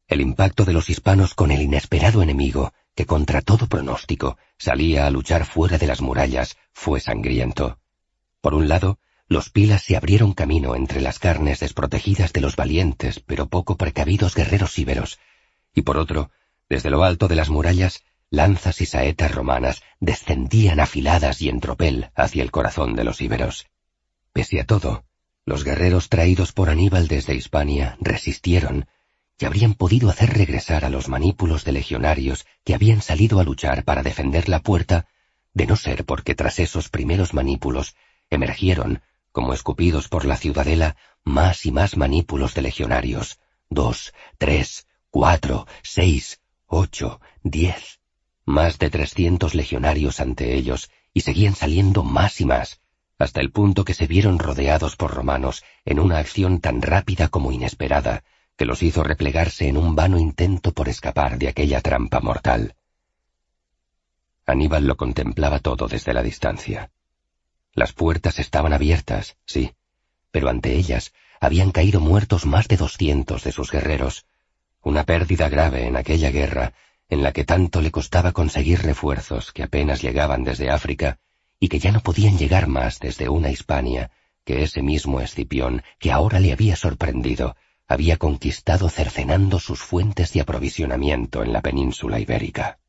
El 0.07 0.21
impacto 0.21 0.65
de 0.65 0.73
los 0.73 0.91
hispanos 0.91 1.35
con 1.35 1.51
el 1.51 1.63
inesperado 1.63 2.23
enemigo, 2.23 2.73
que 2.95 3.07
contra 3.07 3.41
todo 3.41 3.67
pronóstico 3.67 4.37
salía 4.59 5.07
a 5.07 5.11
luchar 5.11 5.47
fuera 5.47 5.79
de 5.79 5.87
las 5.87 6.01
murallas, 6.01 6.57
fue 6.73 7.01
sangriento. 7.01 7.79
Por 8.41 8.55
un 8.55 8.69
lado, 8.69 8.99
los 9.27 9.51
pilas 9.51 9.83
se 9.83 9.97
abrieron 9.97 10.33
camino 10.33 10.77
entre 10.77 11.01
las 11.01 11.19
carnes 11.19 11.61
desprotegidas 11.61 12.33
de 12.33 12.43
los 12.43 12.57
valientes 12.57 13.21
pero 13.21 13.49
poco 13.49 13.77
precavidos 13.77 14.35
guerreros 14.35 14.79
íberos, 14.79 15.19
y 15.75 15.83
por 15.83 15.97
otro, 15.97 16.31
desde 16.69 16.91
lo 16.91 17.05
alto 17.05 17.27
de 17.27 17.37
las 17.37 17.49
murallas, 17.49 18.05
lanzas 18.31 18.81
y 18.81 18.87
saetas 18.87 19.35
romanas 19.35 19.83
descendían 20.01 20.81
afiladas 20.81 21.41
y 21.41 21.49
en 21.49 21.61
tropel 21.61 22.11
hacia 22.15 22.43
el 22.43 22.51
corazón 22.51 22.95
de 22.95 23.05
los 23.05 23.21
íberos. 23.21 23.67
Pese 24.35 24.59
a 24.59 24.65
todo, 24.67 25.05
los 25.47 25.63
guerreros 25.63 26.09
traídos 26.09 26.51
por 26.51 26.69
Aníbal 26.69 27.07
desde 27.07 27.37
Hispania 27.37 27.97
resistieron 28.01 28.89
y 29.39 29.45
habrían 29.45 29.75
podido 29.75 30.11
hacer 30.11 30.37
regresar 30.37 30.85
a 30.85 30.91
los 30.91 31.09
manípulos 31.09 31.65
de 31.65 31.71
legionarios 31.71 32.45
que 32.65 32.75
habían 32.75 33.01
salido 33.01 33.39
a 33.39 33.45
luchar 33.45 33.85
para 33.85 34.03
defender 34.03 34.49
la 34.49 34.59
puerta, 34.59 35.07
de 35.53 35.67
no 35.67 35.77
ser 35.77 36.05
porque 36.05 36.35
tras 36.35 36.59
esos 36.59 36.89
primeros 36.89 37.33
manípulos 37.33 37.95
emergieron, 38.29 39.03
como 39.31 39.55
escupidos 39.55 40.09
por 40.09 40.25
la 40.25 40.37
ciudadela, 40.37 40.97
más 41.23 41.65
y 41.65 41.71
más 41.71 41.97
manípulos 41.97 42.55
de 42.55 42.63
legionarios, 42.63 43.39
dos, 43.71 44.15
tres, 44.37 44.89
cuatro, 45.11 45.69
seis, 45.85 46.41
ocho, 46.67 47.21
diez, 47.45 48.01
más 48.45 48.81
de 48.81 48.91
trescientos 48.91 49.55
legionarios 49.55 50.19
ante 50.19 50.55
ellos, 50.55 50.91
y 51.13 51.21
seguían 51.21 51.55
saliendo 51.55 52.03
más 52.03 52.41
y 52.41 52.47
más, 52.47 52.81
hasta 53.25 53.41
el 53.41 53.51
punto 53.51 53.85
que 53.85 53.94
se 53.94 54.07
vieron 54.07 54.39
rodeados 54.39 54.97
por 54.97 55.12
romanos 55.12 55.65
en 55.85 55.99
una 55.99 56.19
acción 56.19 56.61
tan 56.61 56.83
rápida 56.83 57.28
como 57.28 57.53
inesperada, 57.53 58.23
que 58.57 58.67
los 58.67 58.83
hizo 58.83 59.03
replegarse 59.03 59.67
en 59.67 59.77
un 59.77 59.97
vano 59.97 60.19
intento 60.19 60.73
por 60.73 60.89
escapar 60.89 61.39
de 61.39 61.49
aquella 61.49 61.81
trampa 61.81 62.20
mortal. 62.20 62.77
Aníbal 64.47 64.86
lo 64.86 64.97
contemplaba 64.97 65.59
todo 65.59 65.89
desde 65.89 66.12
la 66.12 66.23
distancia. 66.23 66.91
Las 67.73 67.93
puertas 67.93 68.39
estaban 68.39 68.73
abiertas, 68.73 69.36
sí, 69.47 69.73
pero 70.31 70.51
ante 70.51 70.77
ellas 70.77 71.12
habían 71.41 71.73
caído 71.73 72.01
muertos 72.01 72.47
más 72.47 72.69
de 72.69 72.77
doscientos 72.77 73.43
de 73.43 73.53
sus 73.53 73.70
guerreros, 73.70 74.27
una 74.83 75.05
pérdida 75.05 75.49
grave 75.49 75.86
en 75.86 75.97
aquella 75.97 76.31
guerra 76.31 76.75
en 77.09 77.23
la 77.23 77.33
que 77.33 77.44
tanto 77.44 77.81
le 77.81 77.91
costaba 77.91 78.33
conseguir 78.33 78.83
refuerzos 78.83 79.53
que 79.53 79.62
apenas 79.62 80.03
llegaban 80.03 80.44
desde 80.44 80.70
África 80.70 81.19
y 81.65 81.68
que 81.68 81.78
ya 81.78 81.93
no 81.93 82.01
podían 82.01 82.36
llegar 82.36 82.67
más 82.67 83.01
desde 83.01 83.31
una 83.31 83.51
Hispania 83.51 84.10
que 84.44 84.62
ese 84.62 84.83
mismo 84.83 85.23
Escipión, 85.23 85.83
que 85.99 86.12
ahora 86.12 86.39
le 86.39 86.52
había 86.52 86.76
sorprendido, 86.76 87.57
había 87.89 88.18
conquistado 88.18 88.91
cercenando 88.91 89.59
sus 89.59 89.81
fuentes 89.81 90.34
de 90.34 90.43
aprovisionamiento 90.43 91.43
en 91.43 91.55
la 91.55 91.62
península 91.62 92.20
ibérica. 92.20 92.81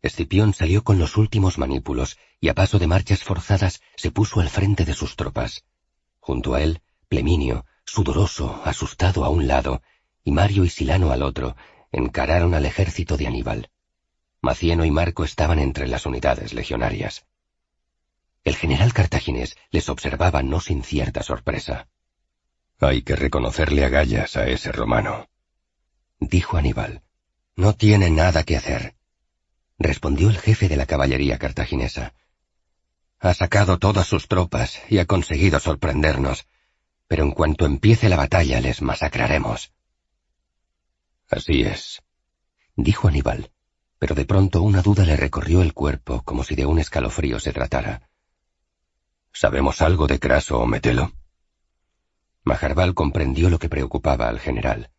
Escipión 0.00 0.54
salió 0.54 0.84
con 0.84 1.00
los 1.00 1.16
últimos 1.16 1.58
manípulos 1.58 2.18
y 2.40 2.50
a 2.50 2.54
paso 2.54 2.78
de 2.78 2.86
marchas 2.86 3.24
forzadas 3.24 3.80
se 3.96 4.12
puso 4.12 4.38
al 4.38 4.48
frente 4.48 4.84
de 4.84 4.94
sus 4.94 5.16
tropas. 5.16 5.64
Junto 6.20 6.54
a 6.54 6.62
él, 6.62 6.82
Pleminio, 7.08 7.66
sudoroso, 7.84 8.62
asustado 8.64 9.24
a 9.24 9.28
un 9.28 9.48
lado, 9.48 9.82
y 10.22 10.30
Mario 10.30 10.64
y 10.64 10.70
Silano 10.70 11.10
al 11.10 11.24
otro, 11.24 11.56
encararon 11.90 12.54
al 12.54 12.64
ejército 12.64 13.16
de 13.16 13.26
Aníbal. 13.26 13.70
Macieno 14.40 14.84
y 14.84 14.92
Marco 14.92 15.24
estaban 15.24 15.58
entre 15.58 15.88
las 15.88 16.06
unidades 16.06 16.54
legionarias. 16.54 17.26
El 18.46 18.54
general 18.54 18.92
cartaginés 18.92 19.56
les 19.72 19.88
observaba 19.88 20.40
no 20.44 20.60
sin 20.60 20.84
cierta 20.84 21.24
sorpresa. 21.24 21.88
Hay 22.78 23.02
que 23.02 23.16
reconocerle 23.16 23.84
agallas 23.84 24.36
a 24.36 24.46
ese 24.46 24.70
romano, 24.70 25.28
dijo 26.20 26.56
Aníbal. 26.56 27.02
No 27.56 27.72
tiene 27.72 28.08
nada 28.08 28.44
que 28.44 28.56
hacer, 28.56 28.94
respondió 29.80 30.30
el 30.30 30.38
jefe 30.38 30.68
de 30.68 30.76
la 30.76 30.86
caballería 30.86 31.38
cartaginesa. 31.38 32.14
Ha 33.18 33.34
sacado 33.34 33.80
todas 33.80 34.06
sus 34.06 34.28
tropas 34.28 34.80
y 34.88 34.98
ha 34.98 35.06
conseguido 35.06 35.58
sorprendernos, 35.58 36.46
pero 37.08 37.24
en 37.24 37.32
cuanto 37.32 37.66
empiece 37.66 38.08
la 38.08 38.16
batalla 38.16 38.60
les 38.60 38.80
masacraremos. 38.80 39.72
Así 41.28 41.62
es, 41.62 42.00
dijo 42.76 43.08
Aníbal, 43.08 43.50
pero 43.98 44.14
de 44.14 44.24
pronto 44.24 44.62
una 44.62 44.82
duda 44.82 45.04
le 45.04 45.16
recorrió 45.16 45.62
el 45.62 45.74
cuerpo 45.74 46.22
como 46.22 46.44
si 46.44 46.54
de 46.54 46.64
un 46.64 46.78
escalofrío 46.78 47.40
se 47.40 47.52
tratara. 47.52 48.08
¿Sabemos 49.38 49.82
algo 49.82 50.06
de 50.06 50.18
Craso 50.18 50.58
o 50.58 50.66
Metelo? 50.66 51.12
Majarbal 52.42 52.94
comprendió 52.94 53.50
lo 53.50 53.58
que 53.58 53.68
preocupaba 53.68 54.28
al 54.30 54.40
general. 54.40 54.90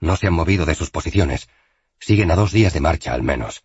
No 0.00 0.16
se 0.16 0.26
han 0.26 0.32
movido 0.32 0.66
de 0.66 0.74
sus 0.74 0.90
posiciones. 0.90 1.48
Siguen 2.00 2.32
a 2.32 2.34
dos 2.34 2.50
días 2.50 2.72
de 2.72 2.80
marcha 2.80 3.14
al 3.14 3.22
menos. 3.22 3.64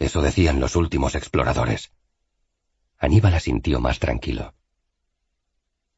Eso 0.00 0.20
decían 0.20 0.58
los 0.58 0.74
últimos 0.74 1.14
exploradores. 1.14 1.92
Aníbal 2.98 3.34
asintió 3.34 3.78
más 3.78 4.00
tranquilo. 4.00 4.52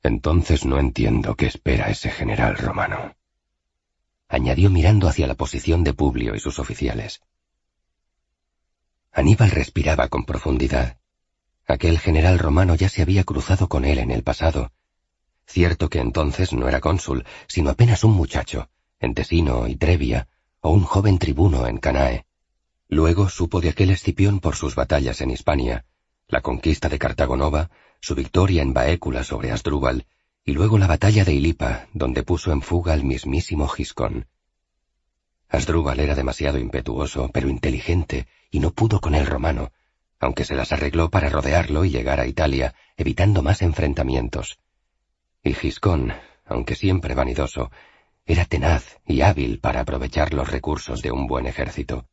Entonces 0.02 0.66
no 0.66 0.78
entiendo 0.78 1.36
qué 1.36 1.46
espera 1.46 1.88
ese 1.88 2.10
general 2.10 2.58
romano. 2.58 3.16
Añadió 4.28 4.68
mirando 4.68 5.08
hacia 5.08 5.26
la 5.26 5.36
posición 5.36 5.84
de 5.84 5.94
Publio 5.94 6.34
y 6.34 6.38
sus 6.38 6.58
oficiales. 6.58 7.22
Aníbal 9.10 9.52
respiraba 9.52 10.08
con 10.08 10.26
profundidad. 10.26 10.98
Aquel 11.66 11.98
general 11.98 12.38
romano 12.38 12.74
ya 12.74 12.88
se 12.88 13.02
había 13.02 13.24
cruzado 13.24 13.68
con 13.68 13.84
él 13.84 13.98
en 13.98 14.10
el 14.10 14.22
pasado, 14.22 14.70
Cierto 15.46 15.88
que 15.88 16.00
entonces 16.00 16.52
no 16.52 16.68
era 16.68 16.80
cónsul, 16.80 17.24
sino 17.46 17.70
apenas 17.70 18.04
un 18.04 18.12
muchacho, 18.12 18.68
en 18.98 19.14
Tesino 19.14 19.68
y 19.68 19.76
Trevia, 19.76 20.28
o 20.60 20.70
un 20.70 20.82
joven 20.82 21.18
tribuno 21.18 21.66
en 21.66 21.78
Canae. 21.78 22.26
Luego 22.88 23.28
supo 23.28 23.60
de 23.60 23.70
aquel 23.70 23.90
Escipión 23.90 24.40
por 24.40 24.56
sus 24.56 24.74
batallas 24.74 25.20
en 25.20 25.30
Hispania, 25.30 25.84
la 26.28 26.40
conquista 26.40 26.88
de 26.88 26.98
Cartagonova, 26.98 27.70
su 28.00 28.14
victoria 28.14 28.62
en 28.62 28.72
Baécula 28.72 29.22
sobre 29.22 29.52
Asdrúbal, 29.52 30.06
y 30.44 30.52
luego 30.52 30.78
la 30.78 30.86
batalla 30.86 31.24
de 31.24 31.34
Ilipa, 31.34 31.86
donde 31.92 32.22
puso 32.22 32.52
en 32.52 32.62
fuga 32.62 32.92
al 32.92 33.04
mismísimo 33.04 33.68
Giscón. 33.68 34.26
Asdrúbal 35.48 36.00
era 36.00 36.14
demasiado 36.16 36.58
impetuoso, 36.58 37.30
pero 37.32 37.48
inteligente, 37.48 38.26
y 38.50 38.58
no 38.58 38.72
pudo 38.72 39.00
con 39.00 39.14
el 39.14 39.26
romano, 39.26 39.70
aunque 40.18 40.44
se 40.44 40.54
las 40.54 40.72
arregló 40.72 41.10
para 41.10 41.28
rodearlo 41.28 41.84
y 41.84 41.90
llegar 41.90 42.20
a 42.20 42.26
Italia, 42.26 42.74
evitando 42.96 43.42
más 43.42 43.62
enfrentamientos. 43.62 44.58
Y 45.42 45.54
Giscón, 45.54 46.12
aunque 46.44 46.74
siempre 46.74 47.14
vanidoso, 47.14 47.70
era 48.24 48.44
tenaz 48.44 48.98
y 49.06 49.20
hábil 49.20 49.60
para 49.60 49.80
aprovechar 49.80 50.34
los 50.34 50.50
recursos 50.50 51.02
de 51.02 51.12
un 51.12 51.26
buen 51.26 51.46
ejército. 51.46 52.08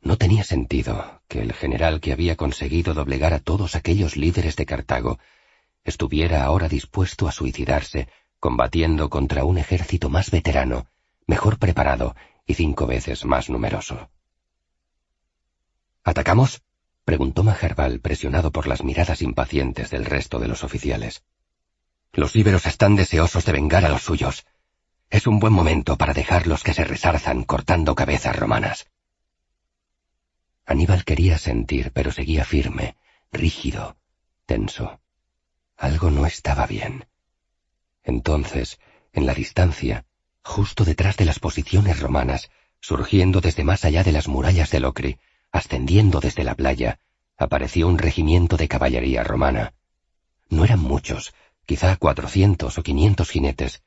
No 0.00 0.16
tenía 0.16 0.44
sentido 0.44 1.22
que 1.28 1.40
el 1.40 1.52
general 1.52 2.00
que 2.00 2.12
había 2.12 2.36
conseguido 2.36 2.94
doblegar 2.94 3.32
a 3.34 3.40
todos 3.40 3.74
aquellos 3.74 4.16
líderes 4.16 4.56
de 4.56 4.66
Cartago 4.66 5.18
estuviera 5.82 6.44
ahora 6.44 6.68
dispuesto 6.68 7.28
a 7.28 7.32
suicidarse 7.32 8.08
combatiendo 8.38 9.08
contra 9.08 9.44
un 9.44 9.56
ejército 9.56 10.10
más 10.10 10.30
veterano, 10.30 10.86
mejor 11.26 11.58
preparado 11.58 12.14
y 12.46 12.52
cinco 12.52 12.86
veces 12.86 13.24
más 13.24 13.48
numeroso. 13.48 14.10
¿Atacamos? 16.02 16.62
Preguntó 17.04 17.42
Majarbal, 17.42 18.00
presionado 18.00 18.50
por 18.50 18.66
las 18.66 18.82
miradas 18.82 19.22
impacientes 19.22 19.90
del 19.90 20.04
resto 20.04 20.38
de 20.38 20.48
los 20.48 20.64
oficiales. 20.64 21.22
Los 22.12 22.34
íberos 22.36 22.66
están 22.66 22.96
deseosos 22.96 23.44
de 23.44 23.52
vengar 23.52 23.84
a 23.84 23.88
los 23.88 24.02
suyos. 24.02 24.46
Es 25.10 25.26
un 25.26 25.38
buen 25.38 25.52
momento 25.52 25.96
para 25.96 26.14
dejarlos 26.14 26.62
que 26.62 26.72
se 26.72 26.84
resarzan 26.84 27.44
cortando 27.44 27.94
cabezas 27.94 28.36
romanas. 28.36 28.86
Aníbal 30.64 31.04
quería 31.04 31.38
sentir, 31.38 31.92
pero 31.92 32.10
seguía 32.10 32.44
firme, 32.44 32.96
rígido, 33.30 33.96
tenso. 34.46 35.00
Algo 35.76 36.10
no 36.10 36.24
estaba 36.24 36.66
bien. 36.66 37.06
Entonces, 38.02 38.78
en 39.12 39.26
la 39.26 39.34
distancia, 39.34 40.06
justo 40.42 40.84
detrás 40.84 41.16
de 41.16 41.24
las 41.24 41.38
posiciones 41.38 42.00
romanas, 42.00 42.50
surgiendo 42.80 43.40
desde 43.40 43.64
más 43.64 43.84
allá 43.84 44.04
de 44.04 44.12
las 44.12 44.28
murallas 44.28 44.70
de 44.70 44.80
Locri, 44.80 45.18
ascendiendo 45.54 46.18
desde 46.18 46.42
la 46.42 46.56
playa, 46.56 46.98
apareció 47.36 47.86
un 47.86 47.98
regimiento 47.98 48.56
de 48.56 48.66
caballería 48.66 49.22
romana. 49.22 49.72
No 50.50 50.64
eran 50.64 50.80
muchos, 50.80 51.32
quizá 51.64 51.96
cuatrocientos 51.96 52.76
o 52.76 52.82
quinientos 52.82 53.30
jinetes, 53.30 53.82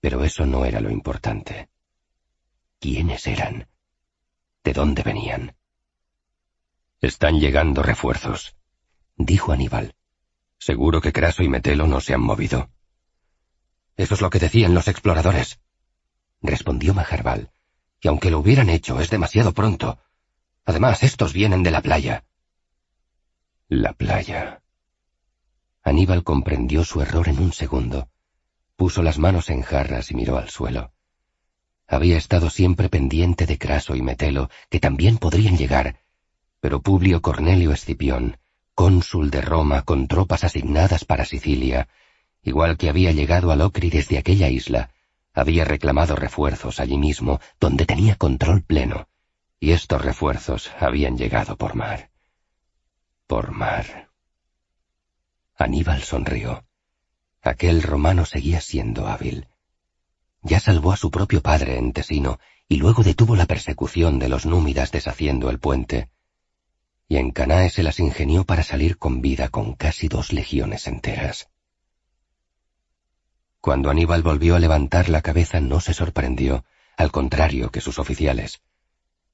Pero 0.00 0.22
eso 0.22 0.46
no 0.46 0.64
era 0.64 0.80
lo 0.80 0.90
importante. 0.90 1.70
¿Quiénes 2.78 3.26
eran? 3.26 3.66
¿De 4.62 4.72
dónde 4.72 5.02
venían? 5.02 5.56
Están 7.00 7.40
llegando 7.40 7.82
refuerzos, 7.82 8.54
dijo 9.16 9.50
Aníbal. 9.50 9.96
Seguro 10.58 11.00
que 11.00 11.12
Craso 11.12 11.42
y 11.42 11.48
Metelo 11.48 11.86
no 11.86 12.00
se 12.00 12.14
han 12.14 12.20
movido. 12.20 12.68
Eso 13.96 14.14
es 14.14 14.20
lo 14.20 14.30
que 14.30 14.38
decían 14.38 14.74
los 14.74 14.88
exploradores, 14.88 15.58
respondió 16.42 16.92
Majarbal. 16.92 17.50
Y 18.00 18.08
aunque 18.08 18.30
lo 18.30 18.38
hubieran 18.40 18.68
hecho, 18.68 19.00
es 19.00 19.10
demasiado 19.10 19.52
pronto. 19.52 19.98
Además, 20.68 21.02
estos 21.02 21.32
vienen 21.32 21.62
de 21.62 21.70
la 21.70 21.80
playa. 21.80 22.24
La 23.70 23.94
playa. 23.94 24.60
Aníbal 25.82 26.22
comprendió 26.22 26.84
su 26.84 27.00
error 27.00 27.26
en 27.30 27.38
un 27.38 27.54
segundo. 27.54 28.10
Puso 28.76 29.02
las 29.02 29.18
manos 29.18 29.48
en 29.48 29.62
jarras 29.62 30.10
y 30.10 30.14
miró 30.14 30.36
al 30.36 30.50
suelo. 30.50 30.92
Había 31.86 32.18
estado 32.18 32.50
siempre 32.50 32.90
pendiente 32.90 33.46
de 33.46 33.56
Craso 33.56 33.96
y 33.96 34.02
Metelo, 34.02 34.50
que 34.68 34.78
también 34.78 35.16
podrían 35.16 35.56
llegar, 35.56 36.00
pero 36.60 36.82
Publio 36.82 37.22
Cornelio 37.22 37.72
Escipión, 37.72 38.36
cónsul 38.74 39.30
de 39.30 39.40
Roma 39.40 39.84
con 39.84 40.06
tropas 40.06 40.44
asignadas 40.44 41.06
para 41.06 41.24
Sicilia, 41.24 41.88
igual 42.42 42.76
que 42.76 42.90
había 42.90 43.12
llegado 43.12 43.52
a 43.52 43.56
Locri 43.56 43.88
desde 43.88 44.18
aquella 44.18 44.50
isla, 44.50 44.90
había 45.32 45.64
reclamado 45.64 46.14
refuerzos 46.14 46.78
allí 46.78 46.98
mismo, 46.98 47.40
donde 47.58 47.86
tenía 47.86 48.16
control 48.16 48.60
pleno, 48.60 49.08
y 49.60 49.72
estos 49.72 50.02
refuerzos 50.02 50.70
habían 50.78 51.16
llegado 51.16 51.56
por 51.56 51.74
mar. 51.74 52.10
Por 53.26 53.50
mar. 53.50 54.10
Aníbal 55.56 56.02
sonrió. 56.02 56.64
Aquel 57.42 57.82
romano 57.82 58.24
seguía 58.24 58.60
siendo 58.60 59.08
hábil. 59.08 59.48
Ya 60.42 60.60
salvó 60.60 60.92
a 60.92 60.96
su 60.96 61.10
propio 61.10 61.42
padre 61.42 61.78
en 61.78 61.92
Tesino 61.92 62.38
y 62.68 62.76
luego 62.76 63.02
detuvo 63.02 63.34
la 63.34 63.46
persecución 63.46 64.18
de 64.18 64.28
los 64.28 64.46
númidas 64.46 64.92
deshaciendo 64.92 65.50
el 65.50 65.58
puente. 65.58 66.10
Y 67.08 67.16
en 67.16 67.30
Canae 67.30 67.70
se 67.70 67.82
las 67.82 67.98
ingenió 67.98 68.44
para 68.44 68.62
salir 68.62 68.98
con 68.98 69.20
vida 69.20 69.48
con 69.48 69.74
casi 69.74 70.08
dos 70.08 70.32
legiones 70.32 70.86
enteras. 70.86 71.48
Cuando 73.60 73.90
Aníbal 73.90 74.22
volvió 74.22 74.54
a 74.54 74.60
levantar 74.60 75.08
la 75.08 75.22
cabeza 75.22 75.60
no 75.60 75.80
se 75.80 75.94
sorprendió, 75.94 76.64
al 76.96 77.10
contrario 77.10 77.70
que 77.70 77.80
sus 77.80 77.98
oficiales. 77.98 78.60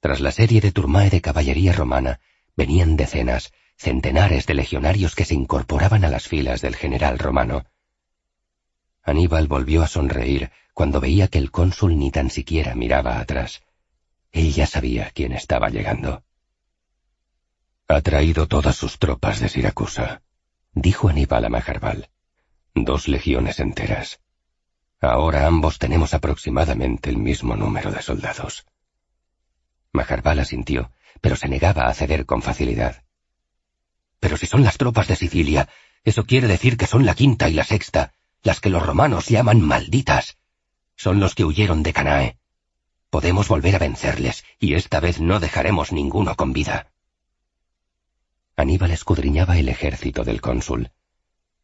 Tras 0.05 0.21
la 0.21 0.33
serie 0.33 0.61
de 0.61 0.71
turmae 0.71 1.09
de 1.09 1.23
caballería 1.23 1.73
romana, 1.73 2.21
venían 2.59 2.95
decenas, 2.95 3.55
centenares 3.79 4.45
de 4.45 4.53
legionarios 4.53 5.15
que 5.15 5.25
se 5.25 5.33
incorporaban 5.33 6.05
a 6.05 6.11
las 6.11 6.29
filas 6.29 6.61
del 6.61 6.77
general 6.77 7.19
romano. 7.19 7.65
Aníbal 9.03 9.49
volvió 9.49 9.83
a 9.83 9.87
sonreír 9.87 10.51
cuando 10.75 11.01
veía 11.01 11.29
que 11.29 11.39
el 11.39 11.51
cónsul 11.51 11.99
ni 11.99 12.11
tan 12.11 12.29
siquiera 12.29 12.75
miraba 12.75 13.19
atrás. 13.19 13.63
Él 14.31 14.53
ya 14.53 14.67
sabía 14.67 15.11
quién 15.15 15.33
estaba 15.33 15.71
llegando. 15.71 16.23
Ha 17.89 18.03
traído 18.03 18.47
todas 18.47 18.77
sus 18.77 18.99
tropas 18.99 19.41
de 19.41 19.49
Siracusa, 19.49 20.21
dijo 20.75 21.09
Aníbal 21.09 21.47
a 21.47 21.49
Majarbal. 21.49 22.11
Dos 22.75 23.09
legiones 23.09 23.59
enteras. 23.59 24.21
Ahora 25.01 25.47
ambos 25.47 25.79
tenemos 25.79 26.13
aproximadamente 26.13 27.09
el 27.09 27.17
mismo 27.17 27.57
número 27.57 27.91
de 27.91 28.03
soldados. 28.03 28.67
Majarbal 29.95 30.41
asintió, 30.41 30.91
pero 31.21 31.37
se 31.37 31.49
negaba 31.49 31.87
a 31.87 31.95
ceder 31.95 32.27
con 32.27 32.43
facilidad. 32.43 33.05
Pero 34.21 34.37
si 34.37 34.47
son 34.47 34.65
las 34.65 34.77
tropas 34.77 35.07
de 35.07 35.17
Sicilia, 35.17 35.69
eso 36.03 36.27
quiere 36.27 36.49
decir 36.49 36.77
que 36.77 36.87
son 36.87 37.07
la 37.07 37.15
quinta 37.15 37.49
y 37.49 37.55
la 37.55 37.65
sexta, 37.65 38.13
las 38.43 38.61
que 38.61 38.71
los 38.71 38.85
romanos 38.85 39.29
llaman 39.29 39.61
malditas. 39.61 40.37
Son 40.97 41.21
los 41.21 41.35
que 41.35 41.45
huyeron 41.45 41.83
de 41.83 41.93
Canae. 41.93 42.39
Podemos 43.09 43.49
volver 43.49 43.77
a 43.77 43.79
vencerles, 43.79 44.45
y 44.59 44.75
esta 44.75 44.99
vez 44.99 45.21
no 45.21 45.39
dejaremos 45.39 45.93
ninguno 45.93 46.35
con 46.35 46.53
vida. 46.53 46.91
Aníbal 48.57 48.91
escudriñaba 48.91 49.59
el 49.59 49.69
ejército 49.69 50.25
del 50.25 50.41
cónsul. 50.41 50.91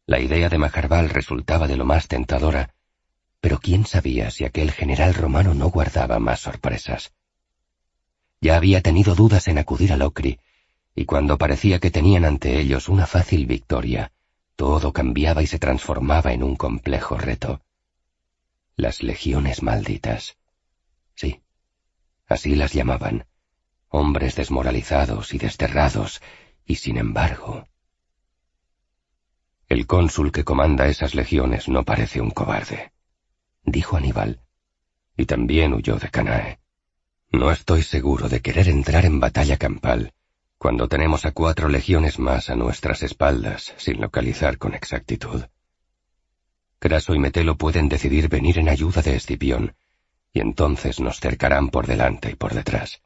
La 0.05 0.19
idea 0.19 0.49
de 0.49 0.57
Majarbal 0.57 1.09
resultaba 1.09 1.67
de 1.67 1.77
lo 1.77 1.85
más 1.85 2.07
tentadora, 2.07 2.73
pero 3.41 3.59
quién 3.59 3.85
sabía 3.85 4.31
si 4.31 4.45
aquel 4.45 4.71
general 4.71 5.13
romano 5.13 5.53
no 5.53 5.69
guardaba 5.69 6.19
más 6.19 6.39
sorpresas. 6.39 7.13
Ya 8.41 8.55
había 8.55 8.81
tenido 8.81 9.13
dudas 9.13 9.47
en 9.47 9.59
acudir 9.59 9.93
a 9.93 9.97
Locri, 9.97 10.39
y 10.95 11.05
cuando 11.05 11.37
parecía 11.37 11.79
que 11.79 11.91
tenían 11.91 12.25
ante 12.25 12.59
ellos 12.59 12.89
una 12.89 13.05
fácil 13.05 13.45
victoria, 13.45 14.11
todo 14.55 14.91
cambiaba 14.91 15.43
y 15.43 15.47
se 15.47 15.59
transformaba 15.59 16.33
en 16.33 16.41
un 16.41 16.55
complejo 16.55 17.17
reto. 17.17 17.61
Las 18.75 19.03
legiones 19.03 19.61
malditas. 19.61 20.37
Sí, 21.13 21.41
así 22.27 22.55
las 22.55 22.73
llamaban. 22.73 23.25
Hombres 23.89 24.35
desmoralizados 24.35 25.33
y 25.35 25.37
desterrados, 25.37 26.21
y 26.65 26.75
sin 26.75 26.97
embargo... 26.97 27.67
El 29.67 29.85
cónsul 29.87 30.31
que 30.31 30.43
comanda 30.43 30.87
esas 30.87 31.15
legiones 31.15 31.69
no 31.69 31.85
parece 31.85 32.19
un 32.19 32.31
cobarde, 32.31 32.91
dijo 33.63 33.95
Aníbal, 33.95 34.41
y 35.15 35.25
también 35.25 35.73
huyó 35.73 35.95
de 35.95 36.09
Canae. 36.09 36.59
No 37.31 37.49
estoy 37.49 37.81
seguro 37.83 38.27
de 38.27 38.41
querer 38.41 38.67
entrar 38.67 39.05
en 39.05 39.19
batalla 39.19 39.57
campal 39.57 40.13
cuando 40.57 40.87
tenemos 40.87 41.25
a 41.25 41.31
cuatro 41.31 41.69
legiones 41.69 42.19
más 42.19 42.51
a 42.51 42.55
nuestras 42.55 43.01
espaldas 43.01 43.73
sin 43.77 43.99
localizar 43.99 44.59
con 44.59 44.75
exactitud. 44.75 45.45
Craso 46.77 47.15
y 47.15 47.19
Metelo 47.19 47.57
pueden 47.57 47.89
decidir 47.89 48.29
venir 48.29 48.59
en 48.59 48.69
ayuda 48.69 49.01
de 49.01 49.15
Escipión, 49.15 49.75
y 50.31 50.39
entonces 50.39 50.99
nos 50.99 51.19
cercarán 51.19 51.69
por 51.69 51.87
delante 51.87 52.29
y 52.29 52.35
por 52.35 52.53
detrás. 52.53 53.01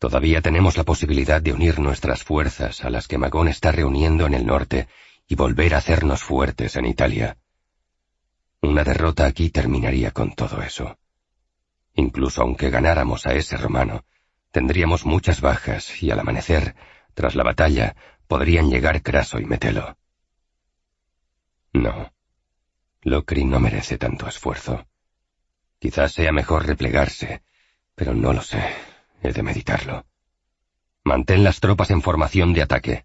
Todavía 0.00 0.40
tenemos 0.40 0.76
la 0.76 0.82
posibilidad 0.82 1.40
de 1.40 1.52
unir 1.52 1.78
nuestras 1.78 2.24
fuerzas 2.24 2.84
a 2.84 2.90
las 2.90 3.06
que 3.06 3.16
Magón 3.16 3.46
está 3.46 3.70
reuniendo 3.70 4.26
en 4.26 4.34
el 4.34 4.44
norte 4.44 4.88
y 5.28 5.36
volver 5.36 5.74
a 5.74 5.78
hacernos 5.78 6.24
fuertes 6.24 6.74
en 6.74 6.86
Italia. 6.86 7.36
Una 8.60 8.82
derrota 8.82 9.24
aquí 9.26 9.50
terminaría 9.50 10.10
con 10.10 10.34
todo 10.34 10.62
eso. 10.62 10.98
Incluso 11.94 12.42
aunque 12.42 12.70
ganáramos 12.70 13.26
a 13.26 13.34
ese 13.34 13.56
romano, 13.56 14.04
tendríamos 14.50 15.06
muchas 15.06 15.40
bajas 15.40 16.02
y 16.02 16.10
al 16.10 16.20
amanecer, 16.20 16.74
tras 17.14 17.34
la 17.34 17.44
batalla, 17.44 17.96
podrían 18.26 18.70
llegar 18.70 19.02
Craso 19.02 19.38
y 19.38 19.44
Metelo. 19.44 19.96
No. 21.72 22.12
Locri 23.02 23.44
no 23.44 23.60
merece 23.60 23.98
tanto 23.98 24.26
esfuerzo. 24.26 24.86
Quizás 25.78 26.12
sea 26.12 26.32
mejor 26.32 26.66
replegarse, 26.66 27.42
pero 27.94 28.14
no 28.14 28.32
lo 28.32 28.42
sé. 28.42 28.62
He 29.22 29.32
de 29.32 29.42
meditarlo. 29.42 30.04
Mantén 31.04 31.44
las 31.44 31.60
tropas 31.60 31.90
en 31.90 32.02
formación 32.02 32.52
de 32.54 32.62
ataque. 32.62 33.04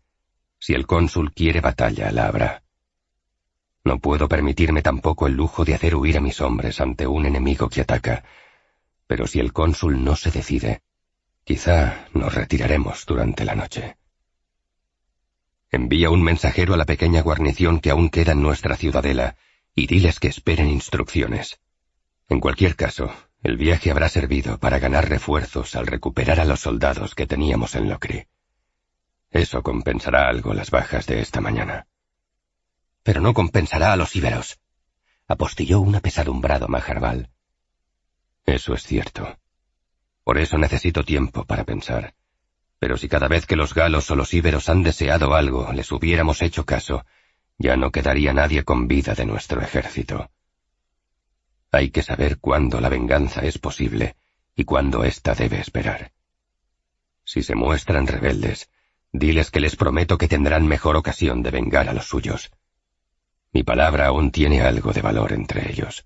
Si 0.60 0.74
el 0.74 0.88
cónsul 0.88 1.34
quiere 1.34 1.62
batalla, 1.62 2.12
la 2.12 2.28
habrá. 2.28 2.64
No 3.84 4.00
puedo 4.00 4.28
permitirme 4.28 4.82
tampoco 4.82 5.28
el 5.28 5.34
lujo 5.34 5.66
de 5.66 5.74
hacer 5.74 5.96
huir 5.96 6.18
a 6.18 6.22
mis 6.22 6.42
hombres 6.42 6.80
ante 6.80 7.08
un 7.08 7.26
enemigo 7.26 7.70
que 7.70 7.82
ataca. 7.82 8.24
Pero 9.10 9.26
si 9.26 9.40
el 9.40 9.54
cónsul 9.54 10.04
no 10.04 10.16
se 10.16 10.30
decide, 10.30 10.84
quizá 11.44 12.08
nos 12.14 12.36
retiraremos 12.36 13.08
durante 13.08 13.44
la 13.44 13.56
noche. 13.56 13.98
Envía 15.72 16.12
un 16.12 16.22
mensajero 16.22 16.76
a 16.76 16.78
la 16.78 16.86
pequeña 16.86 17.24
guarnición 17.24 17.80
que 17.80 17.90
aún 17.90 18.10
queda 18.10 18.34
en 18.34 18.44
nuestra 18.44 18.78
ciudadela 18.78 19.36
y 19.74 19.88
diles 19.88 20.20
que 20.20 20.28
esperen 20.28 20.70
instrucciones. 20.70 21.60
En 22.28 22.40
cualquier 22.40 22.76
caso, 22.76 23.12
el 23.42 23.58
viaje 23.58 23.90
habrá 23.90 24.10
servido 24.10 24.60
para 24.60 24.78
ganar 24.78 25.10
refuerzos 25.10 25.76
al 25.76 25.88
recuperar 25.88 26.40
a 26.40 26.46
los 26.46 26.60
soldados 26.60 27.16
que 27.16 27.26
teníamos 27.26 27.74
en 27.74 27.90
Locri. 27.90 28.28
Eso 29.32 29.64
compensará 29.64 30.30
algo 30.30 30.54
las 30.54 30.70
bajas 30.70 31.08
de 31.08 31.20
esta 31.22 31.42
mañana. 31.42 31.88
Pero 33.02 33.22
no 33.22 33.34
compensará 33.34 33.92
a 33.92 33.96
los 33.96 34.16
íberos. 34.16 34.60
Apostilló 35.28 35.80
un 35.80 35.96
apesadumbrado 35.96 36.68
Majarbal. 36.68 37.32
Eso 38.50 38.74
es 38.74 38.84
cierto. 38.84 39.38
Por 40.24 40.38
eso 40.38 40.58
necesito 40.58 41.04
tiempo 41.04 41.46
para 41.46 41.64
pensar. 41.64 42.14
Pero 42.80 42.98
si 42.98 43.08
cada 43.08 43.28
vez 43.28 43.46
que 43.46 43.56
los 43.56 43.74
galos 43.74 44.10
o 44.10 44.16
los 44.16 44.34
íberos 44.34 44.70
han 44.70 44.84
deseado 44.84 45.36
algo 45.36 45.72
les 45.74 45.92
hubiéramos 45.92 46.42
hecho 46.42 46.66
caso, 46.66 47.06
ya 47.58 47.76
no 47.78 47.92
quedaría 47.92 48.34
nadie 48.34 48.64
con 48.64 48.88
vida 48.88 49.14
de 49.14 49.26
nuestro 49.26 49.62
ejército. 49.62 50.32
Hay 51.72 51.92
que 51.92 52.02
saber 52.02 52.40
cuándo 52.40 52.80
la 52.82 52.90
venganza 52.90 53.42
es 53.42 53.60
posible 53.60 54.16
y 54.56 54.64
cuándo 54.64 55.04
ésta 55.04 55.36
debe 55.36 55.60
esperar. 55.60 56.12
Si 57.24 57.44
se 57.44 57.56
muestran 57.56 58.08
rebeldes, 58.08 58.70
Diles 59.12 59.50
que 59.50 59.60
les 59.60 59.76
prometo 59.76 60.18
que 60.20 60.28
tendrán 60.28 60.68
mejor 60.68 60.96
ocasión 60.96 61.42
de 61.42 61.50
vengar 61.50 61.90
a 61.90 61.94
los 61.94 62.06
suyos. 62.06 62.52
Mi 63.52 63.64
palabra 63.64 64.08
aún 64.08 64.32
tiene 64.32 64.62
algo 64.62 64.94
de 64.94 65.02
valor 65.02 65.34
entre 65.34 65.72
ellos. 65.72 66.06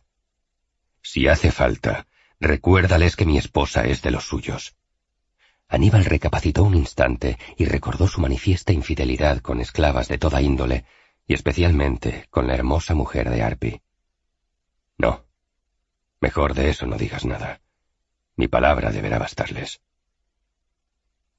Si 1.01 1.27
hace 1.27 1.51
falta, 1.51 2.07
recuérdales 2.43 3.15
que 3.15 3.25
mi 3.25 3.37
esposa 3.37 3.83
es 3.85 4.01
de 4.01 4.11
los 4.11 4.25
suyos. 4.25 4.75
Aníbal 5.67 6.05
recapacitó 6.05 6.63
un 6.63 6.75
instante 6.75 7.37
y 7.57 7.65
recordó 7.65 8.07
su 8.07 8.21
manifiesta 8.21 8.73
infidelidad 8.73 9.39
con 9.39 9.59
esclavas 9.59 10.07
de 10.07 10.17
toda 10.17 10.41
índole, 10.41 10.85
y 11.25 11.33
especialmente 11.33 12.27
con 12.29 12.47
la 12.47 12.53
hermosa 12.53 12.93
mujer 12.93 13.29
de 13.29 13.41
Arpi. 13.41 13.81
No, 14.97 15.25
Mejor 16.23 16.53
de 16.53 16.69
eso 16.69 16.85
no 16.85 16.95
digas 16.95 17.25
nada. 17.25 17.59
Mi 18.37 18.47
palabra 18.47 18.93
deberá 18.93 19.19
bastarles. 19.19 19.81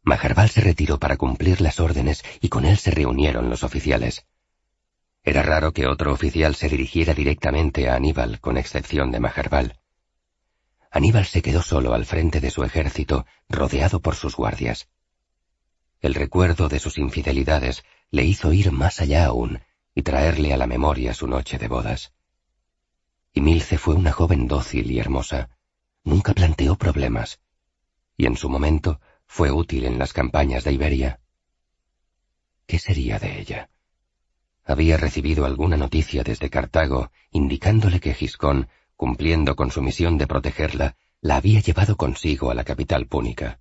Majarbal 0.02 0.50
se 0.50 0.60
retiró 0.60 0.99
para 0.99 1.16
cumplir 1.16 1.62
las 1.62 1.81
órdenes 1.81 2.23
y 2.42 2.50
con 2.50 2.66
él 2.66 2.76
se 2.76 2.91
reunieron 2.91 3.49
los 3.49 3.65
oficiales. 3.65 4.26
Era 5.23 5.41
raro 5.41 5.73
que 5.73 5.86
otro 5.86 6.12
oficial 6.12 6.55
se 6.55 6.68
dirigiera 6.68 7.15
directamente 7.15 7.89
a 7.89 7.94
Aníbal, 7.94 8.41
con 8.41 8.58
excepción 8.58 9.10
de 9.10 9.20
Majarbal. 9.20 9.81
Aníbal 10.94 11.26
se 11.26 11.42
quedó 11.42 11.60
solo 11.60 11.92
al 11.92 12.06
frente 12.06 12.39
de 12.39 12.52
su 12.52 12.62
ejército, 12.62 13.26
rodeado 13.48 13.98
por 13.98 14.14
sus 14.14 14.36
guardias. 14.36 14.89
El 16.00 16.14
recuerdo 16.14 16.68
de 16.68 16.78
sus 16.78 16.98
infidelidades 16.98 17.82
le 18.12 18.23
hizo 18.23 18.52
ir 18.52 18.70
más 18.70 19.00
allá 19.00 19.26
aún 19.26 19.60
y 19.92 20.02
traerle 20.02 20.55
a 20.55 20.56
la 20.56 20.68
memoria 20.68 21.12
su 21.12 21.26
noche 21.26 21.58
de 21.58 21.66
bodas. 21.66 22.12
Y 23.32 23.40
Milce 23.40 23.76
fue 23.76 23.97
una 23.97 24.12
joven 24.12 24.47
dócil 24.47 24.89
y 24.89 25.00
hermosa. 25.00 25.50
Nunca 26.05 26.32
planteó 26.32 26.76
problemas. 26.76 27.40
Y 28.16 28.26
en 28.26 28.36
su 28.36 28.48
momento 28.48 29.00
fue 29.26 29.50
útil 29.50 29.86
en 29.86 29.98
las 29.98 30.12
campañas 30.12 30.62
de 30.62 30.74
Iberia. 30.74 31.18
¿Qué 32.66 32.78
sería 32.78 33.18
de 33.18 33.40
ella? 33.40 33.68
Había 34.64 34.97
recibido 34.97 35.44
alguna 35.44 35.76
noticia 35.76 36.23
desde 36.23 36.50
Cartago 36.50 37.10
indicándole 37.32 37.98
que 37.98 38.14
Giscón, 38.14 38.68
cumpliendo 38.97 39.56
con 39.56 39.70
su 39.70 39.82
misión 39.82 40.18
de 40.18 40.26
protegerla, 40.26 40.97
la 41.20 41.36
había 41.36 41.60
llevado 41.60 41.97
consigo 41.97 42.50
a 42.50 42.55
la 42.55 42.64
capital 42.64 43.06
púnica. 43.06 43.60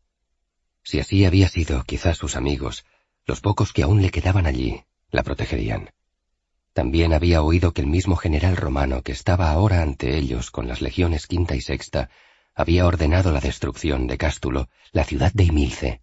Si 0.84 1.00
así 1.00 1.26
había 1.26 1.48
sido, 1.48 1.84
quizás 1.84 2.18
sus 2.18 2.36
amigos, 2.36 2.86
los 3.26 3.40
pocos 3.40 3.72
que 3.72 3.84
aún 3.84 4.02
le 4.02 4.12
quedaban 4.12 4.46
allí, 4.46 4.84
la 5.12 5.24
protegerían. 5.24 5.92
También 6.74 7.14
había 7.14 7.42
oído 7.42 7.74
que 7.74 7.82
el 7.82 7.88
mismo 7.88 8.16
general 8.16 8.58
romano 8.58 9.02
que 9.04 9.12
estaba 9.12 9.52
ahora 9.52 9.82
ante 9.82 10.18
ellos 10.18 10.52
con 10.52 10.68
las 10.68 10.82
legiones 10.82 11.28
quinta 11.28 11.56
y 11.56 11.62
sexta 11.62 12.10
había 12.56 12.86
ordenado 12.86 13.32
la 13.32 13.40
destrucción 13.40 14.08
de 14.08 14.18
Cástulo, 14.18 14.70
la 14.92 15.04
ciudad 15.04 15.32
de 15.34 15.44
Imilce. 15.44 16.02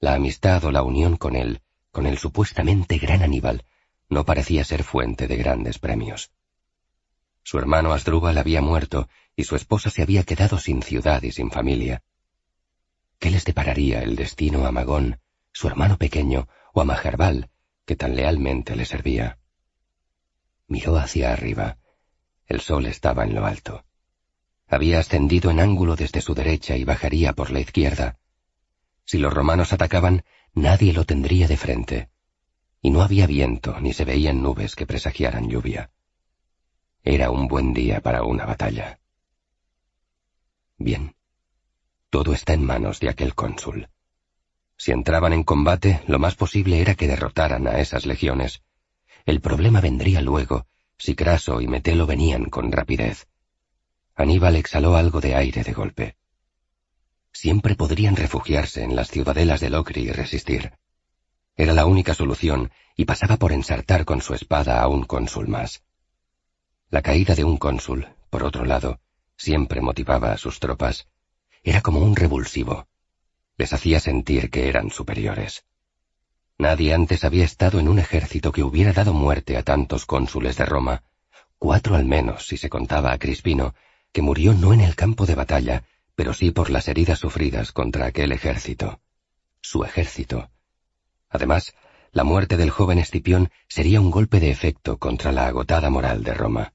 La 0.00 0.14
amistad 0.14 0.64
o 0.64 0.72
la 0.72 0.82
unión 0.82 1.16
con 1.16 1.36
él, 1.36 1.60
con 1.90 2.06
el 2.06 2.18
supuestamente 2.18 2.98
gran 2.98 3.22
Aníbal, 3.22 3.64
no 4.08 4.24
parecía 4.24 4.64
ser 4.64 4.84
fuente 4.84 5.26
de 5.26 5.36
grandes 5.36 5.78
premios. 5.78 6.30
Su 7.48 7.56
hermano 7.58 7.94
Asdrúbal 7.94 8.36
había 8.36 8.60
muerto 8.60 9.08
y 9.34 9.44
su 9.44 9.56
esposa 9.56 9.88
se 9.88 10.02
había 10.02 10.22
quedado 10.22 10.58
sin 10.58 10.82
ciudad 10.82 11.22
y 11.22 11.32
sin 11.32 11.50
familia. 11.50 12.02
¿Qué 13.18 13.30
les 13.30 13.46
depararía 13.46 14.02
el 14.02 14.16
destino 14.16 14.66
a 14.66 14.70
Magón, 14.70 15.20
su 15.50 15.66
hermano 15.66 15.96
pequeño, 15.96 16.46
o 16.74 16.82
a 16.82 16.84
Majarbal, 16.84 17.48
que 17.86 17.96
tan 17.96 18.16
lealmente 18.16 18.76
le 18.76 18.84
servía? 18.84 19.38
Miró 20.66 20.98
hacia 20.98 21.32
arriba. 21.32 21.78
El 22.44 22.60
sol 22.60 22.84
estaba 22.84 23.24
en 23.24 23.34
lo 23.34 23.46
alto. 23.46 23.82
Había 24.66 24.98
ascendido 24.98 25.50
en 25.50 25.60
ángulo 25.60 25.96
desde 25.96 26.20
su 26.20 26.34
derecha 26.34 26.76
y 26.76 26.84
bajaría 26.84 27.32
por 27.32 27.50
la 27.50 27.60
izquierda. 27.60 28.18
Si 29.06 29.16
los 29.16 29.32
romanos 29.32 29.72
atacaban, 29.72 30.22
nadie 30.52 30.92
lo 30.92 31.06
tendría 31.06 31.48
de 31.48 31.56
frente. 31.56 32.10
Y 32.82 32.90
no 32.90 33.00
había 33.00 33.26
viento 33.26 33.80
ni 33.80 33.94
se 33.94 34.04
veían 34.04 34.42
nubes 34.42 34.76
que 34.76 34.86
presagiaran 34.86 35.48
lluvia. 35.48 35.90
Era 37.10 37.30
un 37.30 37.48
buen 37.48 37.72
día 37.72 38.02
para 38.02 38.22
una 38.22 38.44
batalla. 38.44 39.00
Bien. 40.76 41.14
Todo 42.10 42.34
está 42.34 42.52
en 42.52 42.62
manos 42.62 43.00
de 43.00 43.08
aquel 43.08 43.34
cónsul. 43.34 43.88
Si 44.76 44.92
entraban 44.92 45.32
en 45.32 45.42
combate, 45.42 46.02
lo 46.06 46.18
más 46.18 46.34
posible 46.34 46.82
era 46.82 46.94
que 46.96 47.08
derrotaran 47.08 47.66
a 47.66 47.80
esas 47.80 48.04
legiones. 48.04 48.62
El 49.24 49.40
problema 49.40 49.80
vendría 49.80 50.20
luego, 50.20 50.66
si 50.98 51.14
Craso 51.14 51.62
y 51.62 51.66
Metelo 51.66 52.06
venían 52.06 52.50
con 52.50 52.70
rapidez. 52.72 53.26
Aníbal 54.14 54.56
exhaló 54.56 54.94
algo 54.94 55.22
de 55.22 55.34
aire 55.34 55.64
de 55.64 55.72
golpe. 55.72 56.16
Siempre 57.32 57.74
podrían 57.74 58.16
refugiarse 58.16 58.82
en 58.82 58.94
las 58.94 59.08
ciudadelas 59.08 59.60
de 59.60 59.70
Locri 59.70 60.02
y 60.02 60.12
resistir. 60.12 60.72
Era 61.56 61.72
la 61.72 61.86
única 61.86 62.12
solución, 62.12 62.70
y 62.96 63.06
pasaba 63.06 63.38
por 63.38 63.52
ensartar 63.52 64.04
con 64.04 64.20
su 64.20 64.34
espada 64.34 64.82
a 64.82 64.88
un 64.88 65.04
cónsul 65.04 65.48
más. 65.48 65.82
La 66.90 67.02
caída 67.02 67.34
de 67.34 67.44
un 67.44 67.58
cónsul, 67.58 68.08
por 68.30 68.44
otro 68.44 68.64
lado, 68.64 69.00
siempre 69.36 69.82
motivaba 69.82 70.32
a 70.32 70.38
sus 70.38 70.58
tropas. 70.58 71.06
Era 71.62 71.82
como 71.82 72.00
un 72.00 72.16
revulsivo. 72.16 72.88
Les 73.58 73.74
hacía 73.74 74.00
sentir 74.00 74.48
que 74.48 74.68
eran 74.68 74.90
superiores. 74.90 75.66
Nadie 76.56 76.94
antes 76.94 77.24
había 77.24 77.44
estado 77.44 77.78
en 77.78 77.88
un 77.88 77.98
ejército 77.98 78.52
que 78.52 78.62
hubiera 78.62 78.94
dado 78.94 79.12
muerte 79.12 79.58
a 79.58 79.62
tantos 79.62 80.06
cónsules 80.06 80.56
de 80.56 80.64
Roma, 80.64 81.02
cuatro 81.58 81.94
al 81.94 82.06
menos 82.06 82.46
si 82.46 82.56
se 82.56 82.70
contaba 82.70 83.12
a 83.12 83.18
Crispino, 83.18 83.74
que 84.10 84.22
murió 84.22 84.54
no 84.54 84.72
en 84.72 84.80
el 84.80 84.96
campo 84.96 85.26
de 85.26 85.34
batalla, 85.34 85.84
pero 86.14 86.32
sí 86.32 86.52
por 86.52 86.70
las 86.70 86.88
heridas 86.88 87.18
sufridas 87.18 87.70
contra 87.70 88.06
aquel 88.06 88.32
ejército. 88.32 89.00
Su 89.60 89.84
ejército. 89.84 90.50
Además, 91.28 91.74
la 92.12 92.24
muerte 92.24 92.56
del 92.56 92.70
joven 92.70 92.98
Escipión 92.98 93.50
sería 93.68 94.00
un 94.00 94.10
golpe 94.10 94.40
de 94.40 94.50
efecto 94.50 94.96
contra 94.96 95.32
la 95.32 95.46
agotada 95.46 95.90
moral 95.90 96.24
de 96.24 96.32
Roma. 96.32 96.72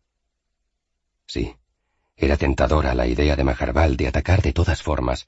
Sí, 1.33 1.55
era 2.15 2.37
tentadora 2.37 2.93
la 2.93 3.07
idea 3.07 3.35
de 3.35 3.43
Majarbal 3.43 3.97
de 3.97 4.07
atacar 4.07 4.43
de 4.43 4.53
todas 4.53 4.83
formas, 4.83 5.27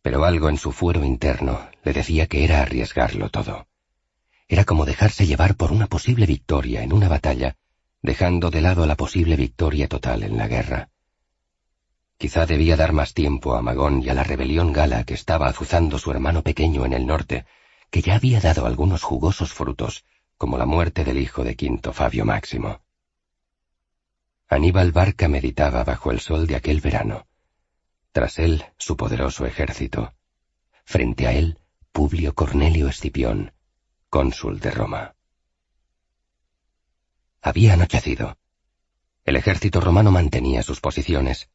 pero 0.00 0.24
algo 0.24 0.48
en 0.48 0.56
su 0.56 0.70
fuero 0.70 1.02
interno 1.04 1.68
le 1.82 1.92
decía 1.92 2.28
que 2.28 2.44
era 2.44 2.62
arriesgarlo 2.62 3.28
todo. 3.28 3.66
Era 4.46 4.64
como 4.64 4.84
dejarse 4.84 5.26
llevar 5.26 5.56
por 5.56 5.72
una 5.72 5.88
posible 5.88 6.26
victoria 6.26 6.84
en 6.84 6.92
una 6.92 7.08
batalla, 7.08 7.56
dejando 8.02 8.52
de 8.52 8.60
lado 8.60 8.86
la 8.86 8.94
posible 8.94 9.34
victoria 9.34 9.88
total 9.88 10.22
en 10.22 10.36
la 10.36 10.46
guerra. 10.46 10.90
Quizá 12.18 12.46
debía 12.46 12.76
dar 12.76 12.92
más 12.92 13.12
tiempo 13.12 13.56
a 13.56 13.62
Magón 13.62 14.00
y 14.00 14.10
a 14.10 14.14
la 14.14 14.22
rebelión 14.22 14.72
gala 14.72 15.02
que 15.02 15.14
estaba 15.14 15.48
azuzando 15.48 15.98
su 15.98 16.12
hermano 16.12 16.44
pequeño 16.44 16.86
en 16.86 16.92
el 16.92 17.04
norte, 17.04 17.46
que 17.90 18.00
ya 18.00 18.14
había 18.14 18.38
dado 18.38 18.64
algunos 18.64 19.02
jugosos 19.02 19.52
frutos, 19.52 20.04
como 20.38 20.56
la 20.56 20.66
muerte 20.66 21.02
del 21.02 21.18
hijo 21.18 21.42
de 21.42 21.56
Quinto 21.56 21.92
Fabio 21.92 22.24
Máximo. 22.24 22.80
Aníbal 24.52 24.92
Barca 24.92 25.28
meditaba 25.28 25.82
bajo 25.82 26.10
el 26.10 26.20
sol 26.20 26.46
de 26.46 26.56
aquel 26.56 26.82
verano. 26.82 27.26
Tras 28.12 28.38
él, 28.38 28.66
su 28.76 28.98
poderoso 28.98 29.46
ejército. 29.46 30.12
Frente 30.84 31.26
a 31.26 31.32
él, 31.32 31.58
Publio 31.90 32.34
Cornelio 32.34 32.88
Escipión, 32.88 33.54
cónsul 34.10 34.60
de 34.60 34.70
Roma. 34.70 35.14
Había 37.40 37.72
anochecido. 37.72 38.36
El 39.24 39.36
ejército 39.36 39.80
romano 39.80 40.10
mantenía 40.10 40.62
sus 40.62 40.80
posiciones, 40.80 41.48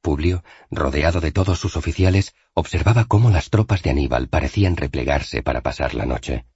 Publio, 0.00 0.42
rodeado 0.70 1.20
de 1.20 1.32
todos 1.32 1.60
sus 1.60 1.76
oficiales, 1.76 2.34
observaba 2.54 3.04
cómo 3.04 3.28
las 3.28 3.50
tropas 3.50 3.82
de 3.82 3.90
Aníbal 3.90 4.28
parecían 4.28 4.78
replegarse 4.78 5.42
para 5.42 5.60
pasar 5.60 5.94
la 5.94 6.06
noche. 6.06 6.46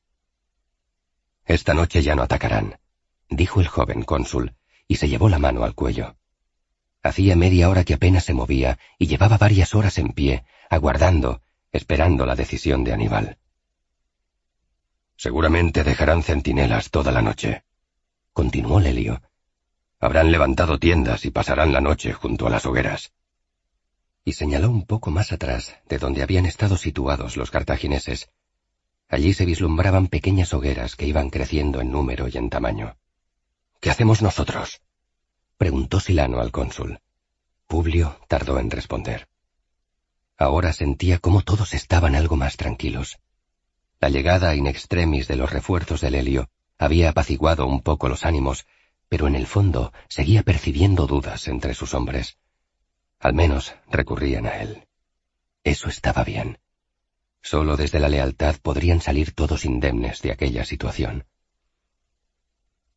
Esta 1.45 1.75
noche 1.75 2.03
ya 2.03 2.15
no 2.15 2.23
atacarán, 2.23 2.81
dijo 3.29 3.61
el 3.61 3.69
joven 3.69 4.03
cónsul, 4.03 4.55
y 4.89 4.97
se 4.97 5.09
llevó 5.09 5.29
la 5.29 5.39
mano 5.39 5.65
al 5.65 5.75
cuello. 5.75 6.17
Hacía 7.03 7.37
media 7.37 7.69
hora 7.69 7.85
que 7.85 7.95
apenas 7.95 8.25
se 8.25 8.35
movía 8.35 8.79
y 8.99 9.07
llevaba 9.07 9.39
varias 9.39 9.75
horas 9.75 9.99
en 9.99 10.13
pie, 10.13 10.45
aguardando, 10.71 11.43
esperando 11.73 12.27
la 12.27 12.35
decisión 12.35 12.85
de 12.85 12.93
Aníbal. 12.93 13.39
Seguramente 15.17 15.85
dejarán 15.85 16.23
centinelas 16.23 16.91
toda 16.91 17.13
la 17.13 17.23
noche, 17.23 17.65
continuó 18.33 18.81
Lelio. 18.81 19.23
Habrán 20.01 20.33
levantado 20.33 20.79
tiendas 20.79 21.25
y 21.25 21.31
pasarán 21.31 21.73
la 21.73 21.81
noche 21.81 22.13
junto 22.13 22.47
a 22.47 22.51
las 22.51 22.67
hogueras 22.67 23.13
y 24.25 24.33
señaló 24.33 24.71
un 24.71 24.87
poco 24.87 25.11
más 25.11 25.33
atrás 25.33 25.77
de 25.89 25.99
donde 25.99 26.23
habían 26.23 26.47
estado 26.47 26.77
situados 26.79 27.37
los 27.37 27.51
cartagineses. 27.51 28.31
Allí 29.09 29.35
se 29.35 29.45
vislumbraban 29.45 30.09
pequeñas 30.09 30.55
hogueras 30.55 30.97
que 30.97 31.07
iban 31.07 31.29
creciendo 31.29 31.81
en 31.83 31.93
número 31.93 32.27
y 32.29 32.39
en 32.39 32.49
tamaño. 32.49 32.97
¿Qué 33.85 33.91
hacemos 33.91 34.23
nosotros? 34.23 34.81
preguntó 35.59 36.01
Silano 36.01 36.41
al 36.41 36.51
cónsul. 36.51 37.01
Publio 37.67 38.19
tardó 38.29 38.59
en 38.59 38.71
responder. 38.71 39.29
Ahora 40.39 40.73
sentía 40.73 41.19
cómo 41.19 41.43
todos 41.43 41.75
estaban 41.75 42.15
algo 42.15 42.35
más 42.37 42.57
tranquilos. 42.57 43.19
La 44.01 44.09
llegada 44.09 44.55
in 44.55 44.67
extremis 44.67 45.29
de 45.29 45.37
los 45.37 45.53
refuerzos 45.53 46.01
del 46.01 46.15
helio 46.15 46.49
había 46.79 47.11
apaciguado 47.11 47.67
un 47.67 47.83
poco 47.83 48.09
los 48.09 48.25
ánimos, 48.25 48.65
pero 49.11 49.27
en 49.27 49.35
el 49.35 49.47
fondo 49.47 49.93
seguía 50.09 50.43
percibiendo 50.43 51.07
dudas 51.07 51.47
entre 51.47 51.75
sus 51.75 51.93
hombres. 51.93 52.39
Al 53.21 53.35
menos 53.35 53.75
recurrían 53.91 54.47
a 54.47 54.63
él. 54.63 54.89
Eso 55.63 55.91
estaba 55.91 56.25
bien. 56.25 56.57
Solo 57.43 57.77
desde 57.77 58.01
la 58.01 58.09
lealtad 58.09 58.57
podrían 58.63 59.03
salir 59.03 59.35
todos 59.35 59.67
indemnes 59.67 60.23
de 60.23 60.33
aquella 60.33 60.65
situación. 60.65 61.27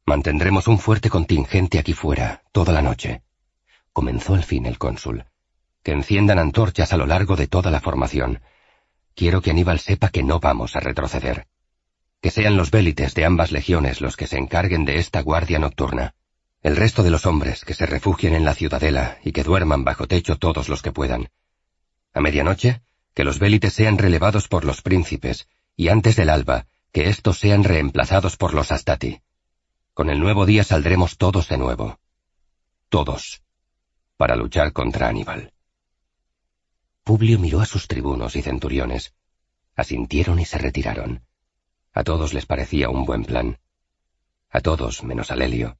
Mantendremos 0.08 0.70
un 0.70 0.80
fuerte 0.80 1.10
contingente 1.10 1.78
aquí 1.80 1.92
fuera, 1.92 2.42
toda 2.54 2.72
la 2.72 2.82
noche. 2.82 3.24
Comenzó 3.92 4.36
al 4.36 4.44
fin 4.46 4.66
el 4.66 4.78
cónsul. 4.78 5.26
Que 5.84 5.92
enciendan 5.92 6.40
antorchas 6.40 6.94
a 6.94 6.98
lo 6.98 7.06
largo 7.06 7.36
de 7.36 7.48
toda 7.48 7.72
la 7.72 7.82
formación. 7.82 8.40
Quiero 9.16 9.42
que 9.42 9.52
Aníbal 9.52 9.80
sepa 9.80 10.08
que 10.08 10.24
no 10.24 10.40
vamos 10.40 10.78
a 10.78 10.80
retroceder. 10.80 11.48
Que 12.22 12.32
sean 12.32 12.56
los 12.56 12.72
vélites 12.72 13.16
de 13.16 13.26
ambas 13.26 13.52
legiones 13.52 14.00
los 14.00 14.16
que 14.16 14.28
se 14.28 14.38
encarguen 14.38 14.86
de 14.86 14.98
esta 14.98 15.20
guardia 15.20 15.60
nocturna. 15.60 16.16
El 16.64 16.78
resto 16.78 17.04
de 17.04 17.12
los 17.12 17.26
hombres 17.26 17.66
que 17.66 17.74
se 17.74 17.86
refugien 17.86 18.34
en 18.34 18.46
la 18.46 18.54
ciudadela 18.54 19.18
y 19.26 19.34
que 19.34 19.44
duerman 19.44 19.84
bajo 19.84 20.08
techo 20.08 20.38
todos 20.38 20.70
los 20.70 20.82
que 20.82 20.94
puedan. 20.94 21.28
A 22.14 22.22
medianoche, 22.22 22.82
que 23.14 23.26
los 23.26 23.40
vélites 23.40 23.74
sean 23.74 23.98
relevados 23.98 24.48
por 24.48 24.64
los 24.64 24.82
príncipes, 24.82 25.50
y 25.76 25.90
antes 25.90 26.16
del 26.16 26.30
alba, 26.30 26.68
que 26.94 27.10
éstos 27.10 27.40
sean 27.40 27.66
reemplazados 27.66 28.38
por 28.38 28.54
los 28.54 28.72
astati. 28.72 29.20
Con 29.98 30.12
el 30.12 30.20
nuevo 30.20 30.46
día 30.46 30.64
saldremos 30.64 31.18
todos 31.18 31.50
de 31.50 31.58
nuevo. 31.58 32.00
Todos. 32.88 33.42
Para 34.16 34.36
luchar 34.36 34.72
contra 34.72 35.10
Aníbal. 35.10 35.54
Publio 37.04 37.40
miró 37.40 37.62
a 37.62 37.66
sus 37.66 37.88
tribunos 37.88 38.36
y 38.36 38.44
centuriones. 38.44 39.16
Asintieron 39.76 40.40
y 40.40 40.46
se 40.46 40.60
retiraron. 40.60 41.24
A 41.94 42.04
todos 42.04 42.36
les 42.36 42.46
parecía 42.46 42.92
un 42.92 43.06
buen 43.06 43.26
plan. 43.26 43.58
A 44.52 44.60
todos 44.60 45.04
menos 45.04 45.32
a 45.32 45.36
Lelio. 45.36 45.80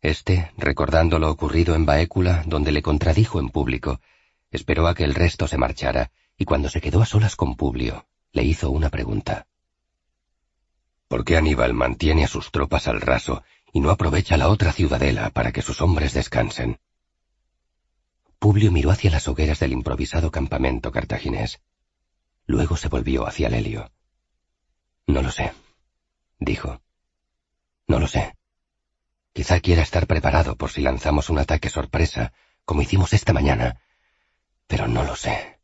Este, 0.00 0.50
recordando 0.56 1.20
lo 1.20 1.30
ocurrido 1.30 1.76
en 1.76 1.86
Baécula, 1.86 2.42
donde 2.44 2.72
le 2.72 2.82
contradijo 2.82 3.38
en 3.38 3.50
público, 3.50 4.00
esperó 4.50 4.88
a 4.88 4.96
que 4.96 5.04
el 5.04 5.14
resto 5.14 5.46
se 5.46 5.58
marchara, 5.58 6.10
y 6.36 6.44
cuando 6.44 6.68
se 6.68 6.80
quedó 6.80 7.02
a 7.02 7.06
solas 7.06 7.36
con 7.36 7.54
Publio, 7.54 8.04
le 8.32 8.42
hizo 8.42 8.68
una 8.72 8.90
pregunta. 8.90 9.46
¿Por 11.08 11.24
qué 11.24 11.38
Aníbal 11.38 11.72
mantiene 11.72 12.24
a 12.24 12.28
sus 12.28 12.50
tropas 12.50 12.86
al 12.86 13.00
raso 13.00 13.42
y 13.72 13.80
no 13.80 13.90
aprovecha 13.90 14.36
la 14.36 14.48
otra 14.48 14.72
ciudadela 14.72 15.30
para 15.30 15.52
que 15.52 15.62
sus 15.62 15.80
hombres 15.80 16.12
descansen? 16.12 16.80
Publio 18.38 18.70
miró 18.70 18.90
hacia 18.90 19.10
las 19.10 19.26
hogueras 19.26 19.58
del 19.58 19.72
improvisado 19.72 20.30
campamento 20.30 20.92
cartaginés. 20.92 21.60
Luego 22.46 22.76
se 22.76 22.88
volvió 22.88 23.26
hacia 23.26 23.48
Lelio. 23.48 23.90
No 25.06 25.22
lo 25.22 25.30
sé, 25.30 25.54
dijo. 26.38 26.82
No 27.86 27.98
lo 27.98 28.06
sé. 28.06 28.36
Quizá 29.32 29.60
quiera 29.60 29.82
estar 29.82 30.06
preparado 30.06 30.56
por 30.56 30.70
si 30.70 30.82
lanzamos 30.82 31.30
un 31.30 31.38
ataque 31.38 31.70
sorpresa, 31.70 32.34
como 32.66 32.82
hicimos 32.82 33.14
esta 33.14 33.32
mañana, 33.32 33.80
pero 34.66 34.86
no 34.88 35.04
lo 35.04 35.16
sé. 35.16 35.58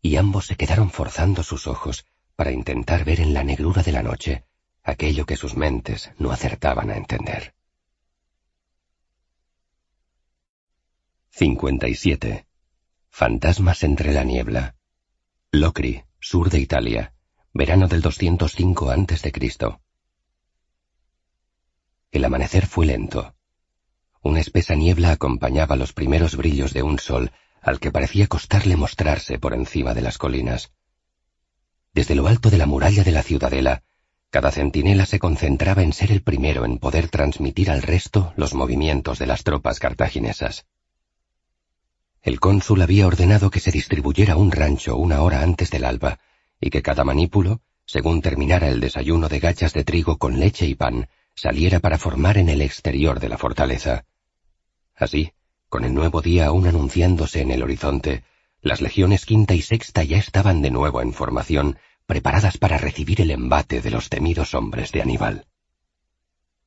Y 0.00 0.16
ambos 0.16 0.46
se 0.46 0.56
quedaron 0.56 0.90
forzando 0.90 1.42
sus 1.42 1.66
ojos 1.66 2.06
para 2.36 2.52
intentar 2.52 3.04
ver 3.04 3.20
en 3.20 3.34
la 3.34 3.42
negrura 3.42 3.82
de 3.82 3.92
la 3.92 4.04
noche 4.04 4.47
aquello 4.88 5.26
que 5.26 5.36
sus 5.36 5.54
mentes 5.54 6.10
no 6.18 6.30
acertaban 6.30 6.90
a 6.90 6.96
entender. 6.96 7.54
57. 11.30 12.46
Fantasmas 13.10 13.84
entre 13.84 14.12
la 14.12 14.24
niebla. 14.24 14.76
Locri, 15.52 16.04
sur 16.20 16.50
de 16.50 16.58
Italia, 16.58 17.14
verano 17.52 17.86
del 17.86 18.00
205 18.00 18.90
a.C. 18.90 19.32
El 22.10 22.24
amanecer 22.24 22.66
fue 22.66 22.86
lento. 22.86 23.34
Una 24.22 24.40
espesa 24.40 24.74
niebla 24.74 25.12
acompañaba 25.12 25.76
los 25.76 25.92
primeros 25.92 26.34
brillos 26.34 26.72
de 26.72 26.82
un 26.82 26.98
sol 26.98 27.30
al 27.60 27.78
que 27.78 27.92
parecía 27.92 28.26
costarle 28.26 28.76
mostrarse 28.76 29.38
por 29.38 29.52
encima 29.52 29.92
de 29.92 30.00
las 30.00 30.16
colinas. 30.16 30.72
Desde 31.92 32.14
lo 32.14 32.26
alto 32.26 32.50
de 32.50 32.58
la 32.58 32.66
muralla 32.66 33.04
de 33.04 33.12
la 33.12 33.22
ciudadela, 33.22 33.82
cada 34.30 34.50
centinela 34.50 35.06
se 35.06 35.18
concentraba 35.18 35.82
en 35.82 35.92
ser 35.92 36.12
el 36.12 36.22
primero 36.22 36.64
en 36.64 36.78
poder 36.78 37.08
transmitir 37.08 37.70
al 37.70 37.82
resto 37.82 38.32
los 38.36 38.54
movimientos 38.54 39.18
de 39.18 39.26
las 39.26 39.42
tropas 39.42 39.78
cartaginesas. 39.80 40.66
El 42.20 42.40
cónsul 42.40 42.82
había 42.82 43.06
ordenado 43.06 43.50
que 43.50 43.60
se 43.60 43.70
distribuyera 43.70 44.36
un 44.36 44.50
rancho 44.50 44.96
una 44.96 45.22
hora 45.22 45.42
antes 45.42 45.70
del 45.70 45.84
alba, 45.84 46.18
y 46.60 46.68
que 46.70 46.82
cada 46.82 47.04
manípulo, 47.04 47.62
según 47.86 48.20
terminara 48.20 48.68
el 48.68 48.80
desayuno 48.80 49.28
de 49.28 49.40
gachas 49.40 49.72
de 49.72 49.84
trigo 49.84 50.18
con 50.18 50.38
leche 50.38 50.66
y 50.66 50.74
pan, 50.74 51.08
saliera 51.34 51.80
para 51.80 51.96
formar 51.96 52.36
en 52.36 52.48
el 52.48 52.60
exterior 52.60 53.20
de 53.20 53.28
la 53.30 53.38
fortaleza. 53.38 54.04
Así, 54.94 55.32
con 55.68 55.84
el 55.84 55.94
nuevo 55.94 56.20
día 56.20 56.46
aún 56.46 56.66
anunciándose 56.66 57.40
en 57.40 57.50
el 57.50 57.62
horizonte, 57.62 58.24
las 58.60 58.82
legiones 58.82 59.24
quinta 59.24 59.54
y 59.54 59.62
sexta 59.62 60.02
ya 60.02 60.18
estaban 60.18 60.60
de 60.60 60.70
nuevo 60.70 61.00
en 61.00 61.14
formación 61.14 61.78
preparadas 62.08 62.56
para 62.56 62.78
recibir 62.78 63.20
el 63.20 63.30
embate 63.30 63.82
de 63.82 63.90
los 63.90 64.08
temidos 64.08 64.54
hombres 64.54 64.92
de 64.92 65.02
Aníbal. 65.02 65.46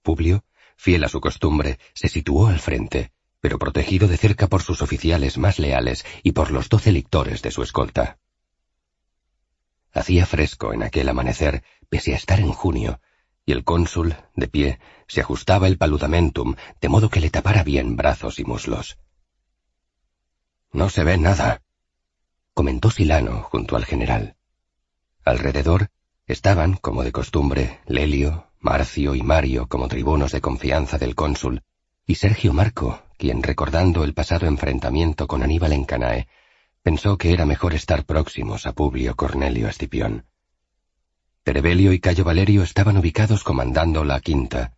Publio, 0.03 0.45
fiel 0.77 1.03
a 1.03 1.09
su 1.09 1.19
costumbre, 1.19 1.79
se 1.95 2.09
situó 2.09 2.45
al 2.45 2.59
frente, 2.59 3.11
pero 3.39 3.57
protegido 3.57 4.07
de 4.07 4.17
cerca 4.17 4.45
por 4.45 4.61
sus 4.61 4.83
oficiales 4.83 5.39
más 5.39 5.57
leales 5.57 6.05
y 6.21 6.33
por 6.33 6.51
los 6.51 6.69
doce 6.69 6.91
lictores 6.91 7.41
de 7.41 7.49
su 7.49 7.63
escolta. 7.63 8.19
Hacía 9.91 10.27
fresco 10.27 10.73
en 10.73 10.83
aquel 10.83 11.09
amanecer, 11.09 11.63
pese 11.89 12.13
a 12.13 12.17
estar 12.17 12.39
en 12.39 12.51
junio, 12.51 13.01
y 13.43 13.51
el 13.51 13.63
cónsul, 13.63 14.15
de 14.35 14.47
pie, 14.47 14.79
se 15.07 15.21
ajustaba 15.21 15.65
el 15.65 15.79
paludamentum, 15.79 16.55
de 16.79 16.87
modo 16.87 17.09
que 17.09 17.19
le 17.19 17.31
tapara 17.31 17.63
bien 17.63 17.95
brazos 17.95 18.37
y 18.37 18.43
muslos. 18.43 18.99
No 20.71 20.89
se 20.89 21.03
ve 21.03 21.17
nada, 21.17 21.63
comentó 22.53 22.91
Silano 22.91 23.41
junto 23.41 23.75
al 23.75 23.85
general. 23.85 24.37
Alrededor 25.23 25.89
estaban, 26.25 26.73
como 26.73 27.03
de 27.03 27.11
costumbre, 27.11 27.79
Lelio, 27.85 28.47
Marcio 28.59 29.15
y 29.15 29.21
Mario 29.21 29.67
como 29.67 29.87
tribunos 29.87 30.31
de 30.31 30.41
confianza 30.41 30.97
del 30.97 31.15
cónsul, 31.15 31.61
y 32.05 32.15
Sergio 32.15 32.53
Marco, 32.53 33.03
quien, 33.17 33.43
recordando 33.43 34.03
el 34.03 34.13
pasado 34.13 34.47
enfrentamiento 34.47 35.27
con 35.27 35.43
Aníbal 35.43 35.73
en 35.73 35.85
Canae, 35.85 36.27
pensó 36.81 37.17
que 37.17 37.33
era 37.33 37.45
mejor 37.45 37.73
estar 37.73 38.05
próximos 38.05 38.65
a 38.65 38.73
Publio 38.73 39.15
Cornelio 39.15 39.67
Escipión. 39.67 40.25
Terebelio 41.43 41.93
y 41.93 41.99
Cayo 41.99 42.23
Valerio 42.23 42.63
estaban 42.63 42.97
ubicados 42.97 43.43
comandando 43.43 44.03
la 44.03 44.19
quinta. 44.19 44.73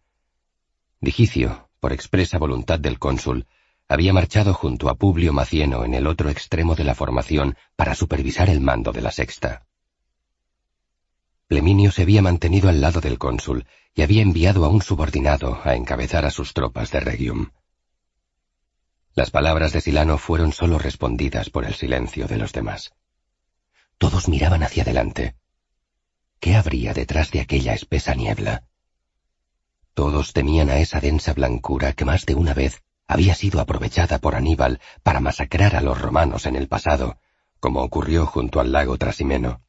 Digicio, 1.00 1.70
por 1.80 1.94
expresa 1.94 2.38
voluntad 2.38 2.80
del 2.80 3.00
cónsul, 3.00 3.48
había 3.88 4.14
marchado 4.14 4.54
junto 4.54 4.90
a 4.90 4.96
Publio 4.96 5.34
Macieno 5.34 5.86
en 5.86 5.94
el 5.94 6.08
otro 6.08 6.30
extremo 6.30 6.76
de 6.76 6.84
la 6.84 6.96
formación 6.96 7.58
para 7.76 7.96
supervisar 7.96 8.50
el 8.50 8.62
mando 8.62 8.92
de 8.92 9.02
la 9.02 9.12
sexta. 9.12 9.66
Fleminio 11.54 11.92
se 11.92 12.02
había 12.02 12.24
mantenido 12.24 12.68
al 12.68 12.82
lado 12.82 13.00
del 13.00 13.20
cónsul 13.20 13.68
y 13.94 14.02
había 14.02 14.24
enviado 14.24 14.66
a 14.66 14.70
un 14.70 14.82
subordinado 14.82 15.62
a 15.64 15.76
encabezar 15.76 16.26
a 16.26 16.32
sus 16.32 16.52
tropas 16.52 16.90
de 16.90 17.00
Regium. 17.00 17.52
Las 19.14 19.30
palabras 19.30 19.72
de 19.72 19.80
Silano 19.80 20.18
fueron 20.18 20.52
sólo 20.52 20.80
respondidas 20.80 21.52
por 21.52 21.66
el 21.66 21.76
silencio 21.76 22.26
de 22.26 22.38
los 22.38 22.54
demás. 22.54 22.96
Todos 24.00 24.30
miraban 24.30 24.64
hacia 24.64 24.82
adelante. 24.82 25.36
¿Qué 26.40 26.56
habría 26.56 26.96
detrás 26.96 27.30
de 27.30 27.42
aquella 27.42 27.76
espesa 27.76 28.16
niebla? 28.16 28.64
Todos 29.94 30.34
temían 30.34 30.72
a 30.72 30.80
esa 30.80 31.02
densa 31.02 31.34
blancura 31.34 31.94
que 31.94 32.04
más 32.04 32.26
de 32.26 32.34
una 32.34 32.56
vez 32.56 32.82
había 33.06 33.36
sido 33.36 33.60
aprovechada 33.60 34.18
por 34.18 34.34
Aníbal 34.34 34.82
para 35.04 35.20
masacrar 35.20 35.76
a 35.76 35.82
los 35.82 36.02
romanos 36.02 36.48
en 36.48 36.56
el 36.56 36.68
pasado, 36.68 37.20
como 37.60 37.84
ocurrió 37.84 38.26
junto 38.26 38.60
al 38.60 38.72
lago 38.72 38.98
Trasimeno. 38.98 39.62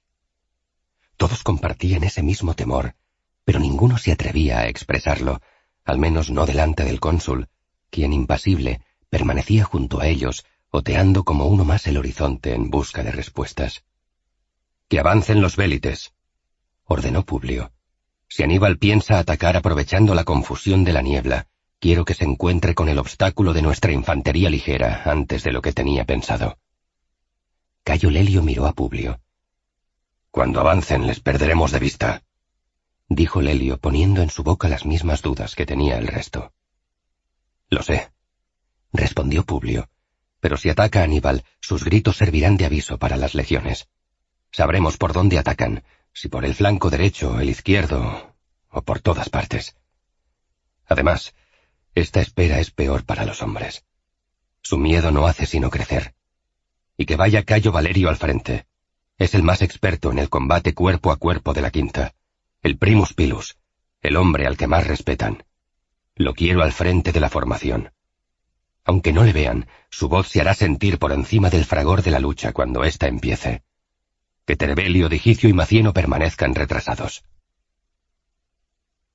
Todos 1.17 1.43
compartían 1.43 2.05
ese 2.05 2.23
mismo 2.23 2.55
temor, 2.55 2.95
pero 3.45 3.61
ninguno 3.61 3.99
se 3.99 4.13
atrevía 4.13 4.61
a 4.61 4.69
expresarlo, 4.69 5.41
al 5.85 5.99
menos 5.99 6.31
no 6.31 6.47
delante 6.47 6.85
del 6.85 7.01
cónsul, 7.01 7.49
quien 7.91 8.13
impasible 8.13 8.81
permanecía 9.11 9.65
junto 9.65 10.01
a 10.01 10.09
ellos, 10.09 10.45
oteando 10.71 11.25
como 11.25 11.47
uno 11.47 11.65
más 11.65 11.87
el 11.87 11.99
horizonte 11.99 12.55
en 12.55 12.71
busca 12.71 13.03
de 13.03 13.13
respuestas. 13.13 13.85
Que 14.89 14.99
avancen 14.99 15.41
los 15.41 15.57
vélites, 15.57 16.15
ordenó 16.85 17.25
Publio. 17.25 17.73
Si 18.29 18.43
Aníbal 18.43 18.79
piensa 18.79 19.19
atacar 19.19 19.57
aprovechando 19.57 20.15
la 20.15 20.25
confusión 20.25 20.85
de 20.85 20.93
la 20.93 21.03
niebla, 21.03 21.47
quiero 21.79 22.05
que 22.05 22.15
se 22.15 22.25
encuentre 22.25 22.75
con 22.75 22.89
el 22.89 22.99
obstáculo 22.99 23.53
de 23.53 23.63
nuestra 23.63 23.93
infantería 23.93 24.51
ligera 24.51 25.03
antes 25.05 25.45
de 25.45 25.53
lo 25.53 25.63
que 25.63 25.73
tenía 25.73 26.05
pensado. 26.05 26.59
Cayo 27.85 28.11
Lelio 28.11 28.43
miró 28.43 28.67
a 28.67 28.73
Publio. 28.73 29.21
Cuando 30.35 30.59
avancen 30.59 31.07
les 31.07 31.21
perderemos 31.21 31.71
de 31.71 31.79
vista, 31.79 32.25
dijo 33.09 33.41
Lelio 33.41 33.79
poniendo 33.79 34.21
en 34.21 34.31
su 34.31 34.43
boca 34.43 34.69
las 34.69 34.85
mismas 34.85 35.23
dudas 35.23 35.55
que 35.55 35.65
tenía 35.65 35.97
el 35.97 36.09
resto. 36.09 36.53
Lo 37.71 37.85
sé, 37.85 38.11
respondió 38.93 39.45
Publio, 39.45 39.89
pero 40.41 40.57
si 40.57 40.71
ataca 40.71 41.05
Aníbal, 41.05 41.45
sus 41.61 41.85
gritos 41.85 42.17
servirán 42.17 42.57
de 42.57 42.65
aviso 42.65 42.99
para 42.99 43.17
las 43.17 43.37
legiones. 43.37 43.87
Sabremos 44.51 44.97
por 44.97 45.13
dónde 45.13 45.39
atacan, 45.39 45.85
si 46.13 46.27
por 46.27 46.45
el 46.45 46.57
flanco 46.57 46.91
derecho, 46.91 47.39
el 47.39 47.49
izquierdo, 47.49 48.35
o 48.71 48.83
por 48.83 48.99
todas 48.99 49.29
partes. 49.29 49.77
Además, 50.87 51.33
esta 51.95 52.21
espera 52.21 52.59
es 52.59 52.73
peor 52.73 53.05
para 53.05 53.25
los 53.25 53.41
hombres. 53.41 53.85
Su 54.63 54.79
miedo 54.79 55.13
no 55.13 55.29
hace 55.29 55.47
sino 55.47 55.71
crecer. 55.71 56.17
Y 56.97 57.07
que 57.07 57.15
vaya 57.15 57.45
Cayo 57.45 57.71
Valerio 57.71 58.09
al 58.09 58.17
frente, 58.17 58.67
es 59.19 59.35
el 59.35 59.43
más 59.43 59.63
experto 59.63 60.11
en 60.11 60.19
el 60.19 60.29
combate 60.29 60.75
cuerpo 60.75 61.13
a 61.13 61.17
cuerpo 61.17 61.53
de 61.53 61.63
la 61.63 61.71
quinta, 61.71 62.15
el 62.63 62.79
primus 62.79 63.15
pilus, 63.15 63.57
el 64.03 64.17
hombre 64.17 64.47
al 64.47 64.57
que 64.57 64.67
más 64.67 64.87
respetan. 64.87 65.45
Lo 66.17 66.35
quiero 66.35 66.63
al 66.63 66.73
frente 66.73 67.13
de 67.13 67.21
la 67.21 67.31
formación. 67.31 67.93
Aunque 68.85 69.13
no 69.13 69.25
le 69.25 69.33
vean, 69.33 69.67
su 69.91 70.09
voz 70.09 70.29
se 70.29 70.41
hará 70.41 70.55
sentir 70.55 70.99
por 70.99 71.13
encima 71.13 71.51
del 71.51 71.65
fragor 71.65 72.03
de 72.03 72.11
la 72.11 72.21
lucha 72.21 72.53
cuando 72.53 72.85
ésta 72.85 73.07
empiece. 73.07 73.63
Que 74.47 74.57
Terbelio, 74.57 75.09
Digicio 75.09 75.49
y 75.49 75.53
Macieno 75.53 75.93
permanezcan 75.93 76.55
retrasados. 76.55 77.25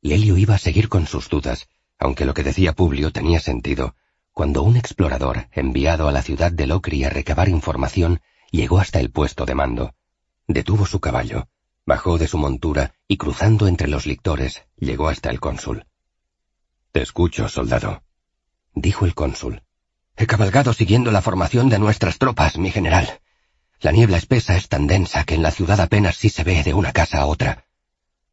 Lelio 0.02 0.38
iba 0.38 0.56
a 0.56 0.60
seguir 0.60 0.90
con 0.90 1.06
sus 1.06 1.30
dudas, 1.30 1.68
aunque 2.00 2.26
lo 2.26 2.34
que 2.34 2.44
decía 2.44 2.74
Publio 2.74 3.12
tenía 3.12 3.40
sentido, 3.40 3.96
cuando 4.32 4.64
un 4.64 4.78
explorador, 4.78 5.50
enviado 5.52 6.08
a 6.08 6.12
la 6.12 6.22
ciudad 6.22 6.52
de 6.52 6.66
Locri 6.66 7.04
a 7.04 7.10
recabar 7.10 7.50
información, 7.50 8.22
llegó 8.52 8.80
hasta 8.80 9.00
el 9.00 9.12
puesto 9.12 9.46
de 9.46 9.56
mando. 9.56 9.96
Detuvo 10.48 10.86
su 10.86 11.00
caballo, 11.00 11.48
bajó 11.86 12.18
de 12.18 12.28
su 12.28 12.38
montura 12.38 12.94
y 13.08 13.18
cruzando 13.18 13.68
entre 13.68 13.88
los 13.88 14.06
lictores, 14.06 14.64
llegó 14.78 15.10
hasta 15.10 15.30
el 15.30 15.40
cónsul. 15.40 15.86
Te 16.92 17.02
escucho, 17.02 17.50
soldado, 17.50 18.04
dijo 18.74 19.06
el 19.06 19.14
cónsul. 19.14 19.64
He 20.16 20.28
cabalgado 20.28 20.74
siguiendo 20.74 21.12
la 21.12 21.22
formación 21.22 21.70
de 21.70 21.80
nuestras 21.80 22.18
tropas, 22.18 22.58
mi 22.58 22.72
general. 22.72 23.22
La 23.80 23.92
niebla 23.92 24.18
espesa 24.18 24.58
es 24.58 24.68
tan 24.68 24.88
densa 24.88 25.24
que 25.24 25.36
en 25.36 25.42
la 25.42 25.52
ciudad 25.52 25.80
apenas 25.80 26.18
sí 26.18 26.30
se 26.30 26.44
ve 26.44 26.64
de 26.64 26.74
una 26.74 26.92
casa 26.92 27.20
a 27.20 27.26
otra. 27.26 27.66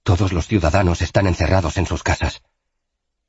Todos 0.02 0.32
los 0.32 0.48
ciudadanos 0.48 1.02
están 1.02 1.26
encerrados 1.26 1.76
en 1.76 1.86
sus 1.86 2.02
casas. 2.02 2.42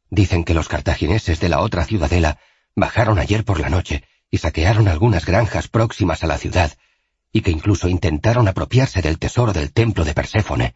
Dicen 0.09 0.43
que 0.43 0.53
los 0.53 0.67
cartagineses 0.67 1.39
de 1.39 1.49
la 1.49 1.59
otra 1.59 1.85
ciudadela 1.85 2.39
bajaron 2.75 3.19
ayer 3.19 3.43
por 3.43 3.59
la 3.59 3.69
noche 3.69 4.03
y 4.29 4.37
saquearon 4.37 4.87
algunas 4.87 5.25
granjas 5.25 5.67
próximas 5.67 6.23
a 6.23 6.27
la 6.27 6.37
ciudad, 6.37 6.73
y 7.31 7.41
que 7.41 7.51
incluso 7.51 7.87
intentaron 7.87 8.47
apropiarse 8.47 9.01
del 9.01 9.19
tesoro 9.19 9.53
del 9.53 9.71
templo 9.71 10.03
de 10.05 10.13
Perséfone, 10.13 10.75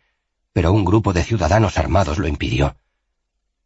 pero 0.53 0.71
un 0.71 0.85
grupo 0.85 1.13
de 1.13 1.23
ciudadanos 1.23 1.77
armados 1.77 2.17
lo 2.17 2.27
impidió. 2.27 2.75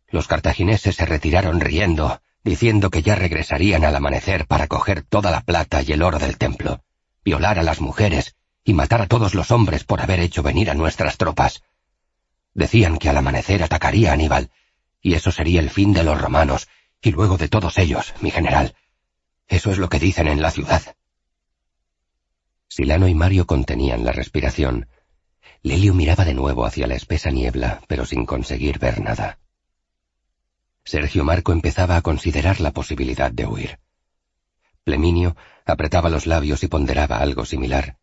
Los 0.09 0.27
cartagineses 0.27 0.95
se 0.95 1.05
retiraron 1.05 1.59
riendo, 1.59 2.22
diciendo 2.43 2.89
que 2.89 3.01
ya 3.01 3.15
regresarían 3.15 3.83
al 3.83 3.95
amanecer 3.95 4.45
para 4.45 4.67
coger 4.67 5.01
toda 5.01 5.31
la 5.31 5.41
plata 5.41 5.81
y 5.81 5.91
el 5.91 6.03
oro 6.03 6.19
del 6.19 6.38
templo, 6.38 6.81
violar 7.23 7.57
a 7.59 7.64
las 7.64 7.81
mujeres 7.81 8.35
y 8.64 8.73
matar 8.73 9.01
a 9.01 9.07
todos 9.07 9.33
los 9.33 9.51
hombres 9.51 9.83
por 9.83 10.01
haber 10.01 10.19
hecho 10.19 10.43
venir 10.43 10.69
a 10.69 10.75
nuestras 10.75 11.17
tropas. 11.17 11.64
Decían 12.53 12.97
que 12.97 13.09
al 13.09 13.17
amanecer 13.17 13.64
atacaría 13.64 14.14
Aníbal, 14.14 14.51
y 15.01 15.15
eso 15.15 15.31
sería 15.31 15.59
el 15.59 15.69
fin 15.69 15.93
de 15.93 16.03
los 16.03 16.19
romanos, 16.19 16.67
y 17.01 17.11
luego 17.11 17.38
de 17.38 17.47
todos 17.47 17.77
ellos, 17.77 18.14
mi 18.22 18.31
general. 18.31 18.75
Eso 19.48 19.72
es 19.72 19.77
lo 19.77 19.90
que 19.90 19.99
dicen 19.99 20.27
en 20.27 20.41
la 20.41 20.51
ciudad. 20.51 20.95
Silano 22.67 23.07
y 23.07 23.14
Mario 23.14 23.45
contenían 23.45 24.03
la 24.03 24.11
respiración. 24.11 24.88
Lelio 25.61 25.93
miraba 25.93 26.25
de 26.25 26.33
nuevo 26.33 26.65
hacia 26.65 26.88
la 26.88 26.95
espesa 26.95 27.32
niebla, 27.32 27.82
pero 27.88 28.06
sin 28.06 28.25
conseguir 28.25 28.80
ver 28.80 29.01
nada. 29.01 29.40
Sergio 30.83 31.24
Marco 31.24 31.51
empezaba 31.51 31.98
a 31.98 32.01
considerar 32.01 32.59
la 32.61 32.72
posibilidad 32.72 33.32
de 33.32 33.45
huir. 33.45 33.80
Pleminio 34.83 35.35
apretaba 35.65 36.09
los 36.09 36.27
labios 36.27 36.64
y 36.64 36.67
ponderaba 36.67 37.17
algo 37.17 37.45
similar. 37.45 37.98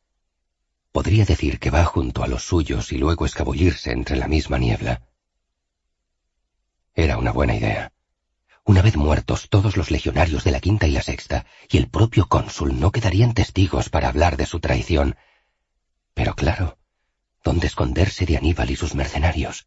Podría 0.91 1.25
decir 1.25 1.61
que 1.61 1.71
va 1.71 1.85
junto 1.85 2.25
a 2.25 2.27
los 2.27 2.45
suyos 2.45 2.93
y 2.93 2.99
luego 2.99 3.25
escabullirse 3.25 3.93
entre 3.93 4.17
la 4.17 4.27
misma 4.27 4.59
niebla. 4.59 5.03
Era 6.95 7.19
una 7.19 7.31
buena 7.31 7.55
idea. 7.55 7.93
Una 8.65 8.81
vez 8.81 8.97
muertos 8.97 9.49
todos 9.49 9.77
los 9.77 9.91
legionarios 9.91 10.45
de 10.45 10.53
la 10.53 10.61
quinta 10.61 10.87
y 10.87 10.93
la 10.93 11.03
sexta, 11.03 11.47
y 11.69 11.79
el 11.79 11.89
propio 11.89 12.29
cónsul 12.29 12.79
no 12.79 12.93
quedarían 12.93 13.35
testigos 13.35 13.89
para 13.89 14.09
hablar 14.09 14.37
de 14.37 14.47
su 14.47 14.61
traición. 14.61 15.17
Pero 16.15 16.35
claro, 16.35 16.79
¿dónde 17.43 17.67
esconderse 17.67 18.25
de 18.25 18.37
Aníbal 18.37 18.71
y 18.71 18.77
sus 18.77 18.95
mercenarios? 18.95 19.67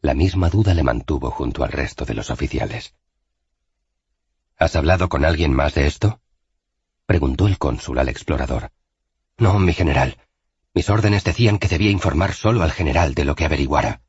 La 0.00 0.14
misma 0.14 0.48
duda 0.48 0.72
le 0.72 0.82
mantuvo 0.82 1.30
junto 1.30 1.64
al 1.64 1.72
resto 1.72 2.06
de 2.06 2.14
los 2.14 2.30
oficiales. 2.30 2.94
¿Has 4.58 4.74
hablado 4.74 5.08
con 5.08 5.24
alguien 5.24 5.52
más 5.52 5.74
de 5.74 5.86
esto? 5.86 6.20
preguntó 7.04 7.46
el 7.46 7.58
cónsul 7.58 7.98
al 7.98 8.08
explorador. 8.08 8.72
No, 9.36 9.58
mi 9.58 9.74
general. 9.74 10.16
Mis 10.72 10.88
órdenes 10.88 11.24
decían 11.24 11.58
que 11.58 11.68
debía 11.68 11.90
informar 11.90 12.32
solo 12.32 12.62
al 12.62 12.72
general 12.72 13.14
de 13.14 13.26
lo 13.26 13.34
que 13.34 13.44
averiguara. 13.44 14.00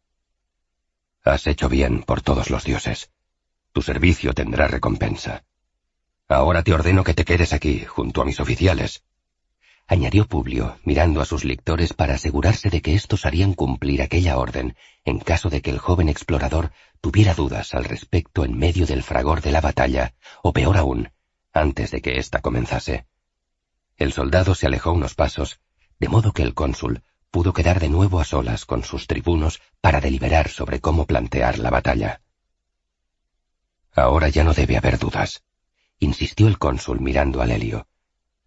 Has 1.23 1.47
hecho 1.47 1.67
bien 1.67 2.03
por 2.03 2.21
todos 2.21 2.49
los 2.49 2.63
dioses. 2.63 3.09
Tu 3.73 3.81
servicio 3.81 4.33
tendrá 4.33 4.67
recompensa. 4.67 5.43
Ahora 6.29 6.63
te 6.63 6.73
ordeno 6.73 7.03
que 7.03 7.13
te 7.13 7.25
quedes 7.25 7.53
aquí, 7.53 7.83
junto 7.85 8.21
a 8.21 8.25
mis 8.25 8.39
oficiales, 8.39 9.03
añadió 9.87 10.25
Publio, 10.25 10.77
mirando 10.85 11.21
a 11.21 11.25
sus 11.25 11.43
lectores 11.43 11.93
para 11.93 12.15
asegurarse 12.15 12.69
de 12.69 12.81
que 12.81 12.95
estos 12.95 13.25
harían 13.25 13.53
cumplir 13.53 14.01
aquella 14.01 14.37
orden 14.37 14.75
en 15.03 15.19
caso 15.19 15.49
de 15.49 15.61
que 15.61 15.71
el 15.71 15.79
joven 15.79 16.07
explorador 16.07 16.71
tuviera 17.01 17.33
dudas 17.33 17.73
al 17.73 17.83
respecto 17.83 18.45
en 18.45 18.57
medio 18.57 18.85
del 18.85 19.03
fragor 19.03 19.41
de 19.41 19.51
la 19.51 19.59
batalla, 19.59 20.13
o 20.41 20.53
peor 20.53 20.77
aún, 20.77 21.11
antes 21.51 21.91
de 21.91 22.01
que 22.01 22.17
ésta 22.17 22.41
comenzase. 22.41 23.05
El 23.97 24.13
soldado 24.13 24.55
se 24.55 24.67
alejó 24.67 24.93
unos 24.93 25.15
pasos, 25.15 25.59
de 25.99 26.07
modo 26.07 26.31
que 26.31 26.43
el 26.43 26.53
cónsul 26.53 27.03
pudo 27.29 27.53
quedar 27.53 27.79
de 27.79 27.89
nuevo 27.89 28.19
a 28.19 28.23
solas 28.23 28.65
con 28.65 28.83
sus 28.83 29.07
tribunos 29.07 29.61
para 29.81 29.99
deliberar 29.99 30.49
sobre 30.49 30.79
cómo 30.79 31.05
plantear 31.05 31.59
la 31.59 31.69
batalla. 31.69 32.21
Ahora 33.95 34.29
ya 34.29 34.43
no 34.43 34.53
debe 34.53 34.77
haber 34.77 34.97
dudas, 34.97 35.43
insistió 35.99 36.47
el 36.47 36.57
cónsul 36.57 36.99
mirando 36.99 37.41
a 37.41 37.45
Lelio. 37.45 37.87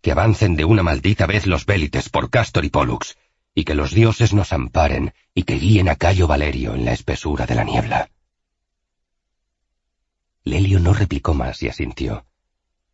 Que 0.00 0.12
avancen 0.12 0.56
de 0.56 0.64
una 0.64 0.82
maldita 0.82 1.26
vez 1.26 1.46
los 1.46 1.66
vélites 1.66 2.08
por 2.08 2.30
Castor 2.30 2.64
y 2.64 2.70
Pollux, 2.70 3.16
y 3.54 3.64
que 3.64 3.74
los 3.74 3.92
dioses 3.92 4.34
nos 4.34 4.52
amparen 4.52 5.14
y 5.34 5.44
que 5.44 5.54
guíen 5.54 5.88
a 5.88 5.96
Cayo 5.96 6.26
Valerio 6.26 6.74
en 6.74 6.84
la 6.84 6.92
espesura 6.92 7.46
de 7.46 7.54
la 7.54 7.64
niebla. 7.64 8.10
Lelio 10.44 10.78
no 10.78 10.92
replicó 10.92 11.34
más 11.34 11.62
y 11.62 11.68
asintió. 11.68 12.26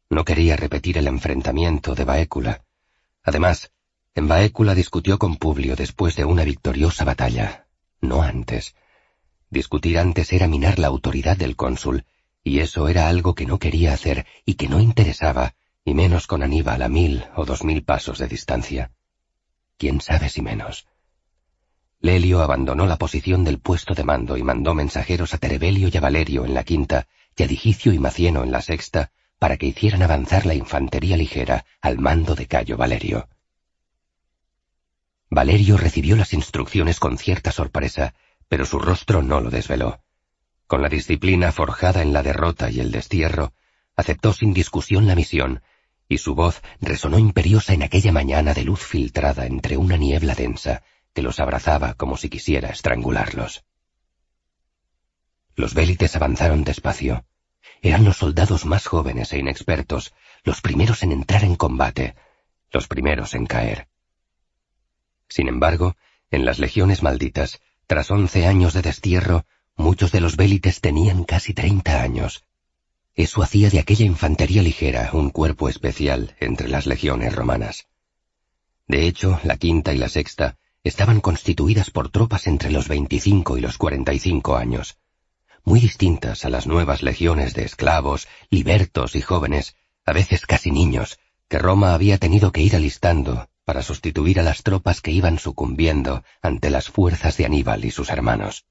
No 0.09 0.25
quería 0.25 0.57
repetir 0.57 0.99
el 0.99 1.07
enfrentamiento 1.07 1.95
de 1.95 2.05
Baécula. 2.05 2.65
Además, 3.23 3.73
en 4.15 4.29
Baécula 4.29 4.75
discutió 4.75 5.19
con 5.19 5.37
Publio 5.37 5.75
después 5.75 6.17
de 6.17 6.25
una 6.25 6.45
victoriosa 6.45 7.05
batalla, 7.05 7.67
no 8.01 8.23
antes. 8.23 8.75
Discutir 9.51 9.99
antes 9.99 10.33
era 10.33 10.47
minar 10.47 10.79
la 10.79 10.89
autoridad 10.89 11.37
del 11.37 11.57
cónsul 11.57 12.05
y 12.45 12.61
eso 12.61 12.89
era 12.89 13.09
algo 13.09 13.35
que 13.35 13.47
no 13.47 13.59
quería 13.59 13.93
hacer 13.93 14.27
y 14.45 14.55
que 14.55 14.69
no 14.69 14.81
interesaba, 14.81 15.55
y 15.85 15.95
menos 15.95 16.27
con 16.27 16.43
Aníbal 16.43 16.83
a 16.83 16.89
mil 16.89 17.25
o 17.37 17.45
dos 17.45 17.65
mil 17.65 17.85
pasos 17.85 18.19
de 18.19 18.29
distancia. 18.29 18.93
¿Quién 19.77 20.01
sabe 20.01 20.29
si 20.29 20.43
menos? 20.43 20.87
Lelio 22.01 22.43
abandonó 22.43 22.87
la 22.87 22.99
posición 22.99 23.45
del 23.45 23.61
puesto 23.61 23.95
de 23.95 24.05
mando 24.05 24.37
y 24.37 24.43
mandó 24.43 24.75
mensajeros 24.75 25.35
a 25.35 25.39
Terebelio 25.39 25.89
y 25.93 25.97
a 25.97 26.01
Valerio 26.01 26.45
en 26.45 26.55
la 26.55 26.65
quinta 26.65 27.07
y 27.37 27.45
a 27.45 27.47
Digicio 27.47 27.93
y 27.93 27.99
Macieno 27.99 28.43
en 28.43 28.51
la 28.51 28.61
sexta 28.61 29.13
para 29.39 29.57
que 29.57 29.67
hicieran 29.67 30.03
avanzar 30.03 30.47
la 30.47 30.55
infantería 30.55 31.17
ligera 31.17 31.65
al 31.81 31.99
mando 31.99 32.35
de 32.35 32.47
Cayo 32.47 32.77
Valerio. 32.77 33.29
Valerio 35.31 35.77
recibió 35.77 36.15
las 36.15 36.33
instrucciones 36.33 37.01
con 37.01 37.19
cierta 37.19 37.53
sorpresa, 37.53 38.15
pero 38.49 38.67
su 38.67 38.79
rostro 38.79 39.23
no 39.23 39.41
lo 39.41 39.51
desveló. 39.51 40.01
Con 40.73 40.81
la 40.81 40.89
disciplina 40.89 41.53
forjada 41.53 42.01
en 42.01 42.15
la 42.15 42.23
derrota 42.23 42.71
y 42.71 42.81
el 42.81 42.91
destierro, 42.93 43.53
aceptó 43.95 44.33
sin 44.33 44.55
discusión 44.55 45.07
la 45.07 45.15
misión, 45.15 45.63
y 46.09 46.17
su 46.17 46.35
voz 46.35 46.63
resonó 46.81 47.19
imperiosa 47.19 47.75
en 47.75 47.83
aquella 47.83 48.11
mañana 48.11 48.55
de 48.55 48.65
luz 48.65 48.81
filtrada 48.81 49.45
entre 49.45 49.77
una 49.77 49.99
niebla 49.99 50.35
densa 50.35 50.83
que 51.13 51.21
los 51.21 51.41
abrazaba 51.41 51.93
como 51.93 52.17
si 52.17 52.31
quisiera 52.31 52.71
estrangularlos. 52.71 53.67
Los 55.57 55.75
vélites 55.75 56.17
avanzaron 56.17 56.65
despacio. 56.65 57.27
Eran 57.83 58.07
los 58.07 58.17
soldados 58.17 58.65
más 58.65 58.87
jóvenes 58.87 59.31
e 59.35 59.41
inexpertos, 59.41 60.15
los 60.43 60.63
primeros 60.63 61.03
en 61.03 61.13
entrar 61.13 61.45
en 61.45 61.57
combate, 61.57 62.15
los 62.71 62.89
primeros 62.89 63.35
en 63.35 63.45
caer. 63.45 63.89
Sin 65.29 65.49
embargo, 65.49 65.97
en 66.31 66.47
las 66.47 66.59
legiones 66.59 67.03
malditas, 67.03 67.61
tras 67.87 68.11
once 68.11 68.47
años 68.47 68.73
de 68.73 68.81
destierro, 68.81 69.45
Muchos 69.77 70.13
de 70.13 70.21
los 70.21 70.37
vélites 70.37 70.81
tenían 70.81 71.25
casi 71.25 71.55
treinta 71.55 72.03
años. 72.03 72.45
Eso 73.15 73.43
hacía 73.43 73.71
de 73.71 73.79
aquella 73.79 74.07
infantería 74.07 74.63
ligera 74.63 75.11
un 75.13 75.31
cuerpo 75.31 75.69
especial 75.69 76.37
entre 76.41 76.69
las 76.69 76.87
legiones 76.87 77.35
romanas. 77.35 77.87
De 78.87 79.07
hecho, 79.07 79.41
la 79.45 79.57
quinta 79.57 79.93
y 79.93 79.99
la 79.99 80.09
sexta 80.09 80.57
estaban 80.85 81.21
constituidas 81.21 81.91
por 81.91 82.11
tropas 82.11 82.47
entre 82.47 82.71
los 82.71 82.89
veinticinco 82.89 83.57
y 83.57 83.61
los 83.61 83.79
cuarenta 83.79 84.13
y 84.13 84.19
cinco 84.19 84.57
años, 84.57 84.99
muy 85.65 85.79
distintas 85.79 86.45
a 86.45 86.51
las 86.51 86.67
nuevas 86.67 87.03
legiones 87.03 87.55
de 87.55 87.65
esclavos, 87.65 88.29
libertos 88.51 89.15
y 89.15 89.21
jóvenes, 89.21 89.77
a 90.05 90.13
veces 90.13 90.45
casi 90.45 90.71
niños, 90.71 91.19
que 91.49 91.59
Roma 91.59 91.95
había 91.95 92.19
tenido 92.19 92.51
que 92.51 92.63
ir 92.63 92.75
alistando 92.75 93.49
para 93.65 93.83
sustituir 93.83 94.41
a 94.41 94.43
las 94.43 94.65
tropas 94.65 95.01
que 95.01 95.13
iban 95.13 95.39
sucumbiendo 95.39 96.25
ante 96.41 96.71
las 96.71 96.89
fuerzas 96.89 97.37
de 97.37 97.45
Aníbal 97.45 97.85
y 97.85 97.93
sus 97.93 98.11
hermanos. 98.11 98.67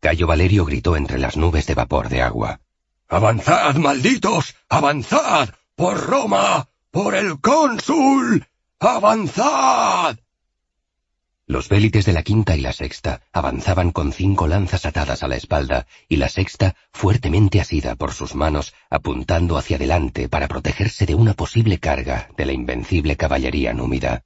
Cayo 0.00 0.26
Valerio 0.26 0.64
gritó 0.64 0.96
entre 0.96 1.18
las 1.18 1.36
nubes 1.36 1.66
de 1.66 1.74
vapor 1.74 2.08
de 2.08 2.22
agua. 2.22 2.60
¡Avanzad, 3.08 3.76
malditos! 3.76 4.54
¡Avanzad! 4.68 5.50
¡Por 5.74 6.06
Roma! 6.06 6.68
¡Por 6.90 7.14
el 7.14 7.38
cónsul! 7.40 8.46
¡Avanzad! 8.78 10.16
Los 11.46 11.68
vélites 11.68 12.06
de 12.06 12.12
la 12.12 12.22
quinta 12.22 12.56
y 12.56 12.60
la 12.60 12.72
sexta 12.72 13.22
avanzaban 13.32 13.90
con 13.90 14.12
cinco 14.12 14.46
lanzas 14.46 14.86
atadas 14.86 15.22
a 15.22 15.28
la 15.28 15.36
espalda 15.36 15.86
y 16.08 16.16
la 16.16 16.28
sexta 16.28 16.76
fuertemente 16.92 17.60
asida 17.60 17.96
por 17.96 18.14
sus 18.14 18.34
manos 18.34 18.72
apuntando 18.88 19.58
hacia 19.58 19.76
adelante 19.76 20.28
para 20.28 20.46
protegerse 20.46 21.06
de 21.06 21.16
una 21.16 21.34
posible 21.34 21.78
carga 21.78 22.30
de 22.36 22.46
la 22.46 22.52
invencible 22.52 23.16
caballería 23.16 23.74
númida. 23.74 24.24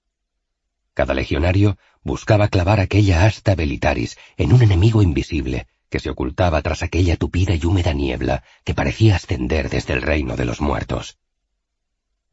Cada 0.92 1.14
legionario 1.14 1.78
buscaba 2.04 2.48
clavar 2.48 2.80
aquella 2.80 3.24
asta 3.26 3.54
velitaris 3.54 4.16
en 4.36 4.52
un 4.52 4.62
enemigo 4.62 5.02
invisible 5.02 5.66
que 5.88 6.00
se 6.00 6.10
ocultaba 6.10 6.60
tras 6.62 6.82
aquella 6.82 7.16
tupida 7.16 7.54
y 7.54 7.64
húmeda 7.64 7.92
niebla 7.92 8.44
que 8.64 8.74
parecía 8.74 9.16
ascender 9.16 9.70
desde 9.70 9.94
el 9.94 10.02
reino 10.02 10.36
de 10.36 10.44
los 10.44 10.60
muertos. 10.60 11.18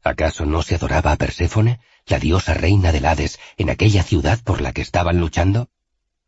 ¿Acaso 0.04 0.46
no 0.46 0.62
se 0.62 0.74
adoraba 0.74 1.12
a 1.12 1.16
Perséfone, 1.16 1.80
la 2.06 2.18
diosa 2.18 2.54
reina 2.54 2.92
del 2.92 3.06
Hades, 3.06 3.38
en 3.56 3.70
aquella 3.70 4.02
ciudad 4.02 4.40
por 4.42 4.60
la 4.60 4.72
que 4.72 4.82
estaban 4.82 5.20
luchando? 5.20 5.70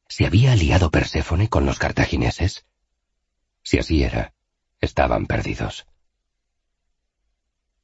¿Se 0.08 0.26
había 0.26 0.52
aliado 0.52 0.90
Perséfone 0.90 1.48
con 1.48 1.66
los 1.66 1.78
cartagineses? 1.78 2.66
Si 3.62 3.78
así 3.78 4.04
era, 4.04 4.34
estaban 4.80 5.26
perdidos. 5.26 5.86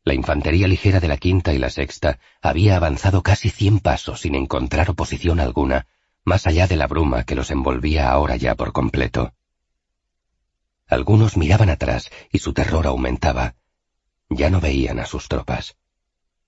La 0.03 0.15
infantería 0.15 0.67
ligera 0.67 0.99
de 0.99 1.09
la 1.09 1.19
quinta 1.19 1.53
y 1.53 1.59
la 1.59 1.69
sexta 1.69 2.19
había 2.41 2.77
avanzado 2.77 3.23
casi 3.23 3.51
cien 3.51 3.81
pasos 3.81 4.21
sin 4.21 4.35
encontrar 4.35 4.91
oposición 4.91 5.41
alguna, 5.41 5.87
más 6.25 6.47
allá 6.47 6.67
de 6.67 6.77
la 6.77 6.87
bruma 6.87 7.25
que 7.25 7.35
los 7.35 7.51
envolvía 7.51 8.11
ahora 8.11 8.37
ya 8.37 8.55
por 8.55 8.73
completo. 8.73 9.35
Algunos 10.87 11.37
miraban 11.37 11.71
atrás 11.71 12.11
y 12.33 12.39
su 12.39 12.53
terror 12.53 12.87
aumentaba. 12.87 13.55
Ya 14.31 14.49
no 14.49 14.61
veían 14.61 14.99
a 14.99 15.07
sus 15.07 15.29
tropas. 15.29 15.77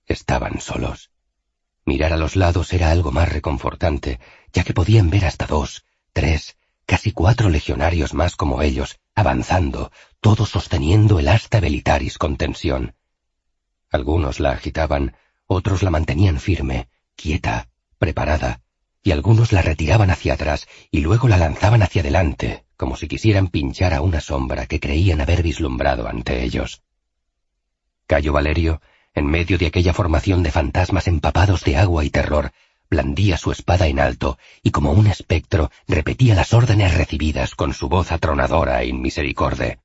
Estaban 0.05 0.59
solos. 0.59 1.11
Mirar 1.85 2.13
a 2.13 2.17
los 2.17 2.35
lados 2.35 2.73
era 2.73 2.91
algo 2.91 3.11
más 3.11 3.31
reconfortante, 3.31 4.19
ya 4.51 4.63
que 4.63 4.73
podían 4.73 5.09
ver 5.09 5.25
hasta 5.25 5.45
dos, 5.45 5.85
tres, 6.11 6.57
casi 6.85 7.11
cuatro 7.11 7.49
legionarios 7.49 8.13
más 8.13 8.35
como 8.35 8.61
ellos, 8.61 8.99
avanzando, 9.15 9.91
todos 10.21 10.49
sosteniendo 10.49 11.19
el 11.19 11.27
asta 11.27 11.59
velitaris 11.59 12.17
con 12.17 12.37
tensión. 12.37 12.95
Algunos 13.93 14.39
la 14.39 14.53
agitaban, 14.53 15.15
otros 15.45 15.83
la 15.83 15.91
mantenían 15.91 16.39
firme, 16.39 16.87
quieta, 17.15 17.67
preparada, 17.99 18.61
y 19.03 19.11
algunos 19.11 19.51
la 19.51 19.61
retiraban 19.61 20.09
hacia 20.09 20.33
atrás 20.33 20.67
y 20.89 21.01
luego 21.01 21.27
la 21.27 21.37
lanzaban 21.37 21.83
hacia 21.83 22.01
adelante, 22.01 22.65
como 22.75 22.95
si 22.95 23.07
quisieran 23.07 23.49
pinchar 23.49 23.93
a 23.93 24.01
una 24.01 24.19
sombra 24.19 24.65
que 24.65 24.79
creían 24.79 25.21
haber 25.21 25.43
vislumbrado 25.43 26.07
ante 26.07 26.43
ellos. 26.43 26.81
Cayo 28.07 28.33
Valerio, 28.33 28.81
en 29.13 29.27
medio 29.27 29.59
de 29.59 29.67
aquella 29.67 29.93
formación 29.93 30.41
de 30.41 30.49
fantasmas 30.49 31.07
empapados 31.07 31.63
de 31.63 31.77
agua 31.77 32.03
y 32.03 32.09
terror, 32.09 32.51
blandía 32.89 33.37
su 33.37 33.51
espada 33.51 33.85
en 33.85 33.99
alto 33.99 34.39
y 34.63 34.71
como 34.71 34.91
un 34.91 35.05
espectro 35.05 35.69
repetía 35.87 36.33
las 36.33 36.55
órdenes 36.55 36.95
recibidas 36.97 37.53
con 37.53 37.75
su 37.75 37.89
voz 37.89 38.11
atronadora 38.11 38.81
e 38.81 38.87
inmisericorde. 38.87 39.82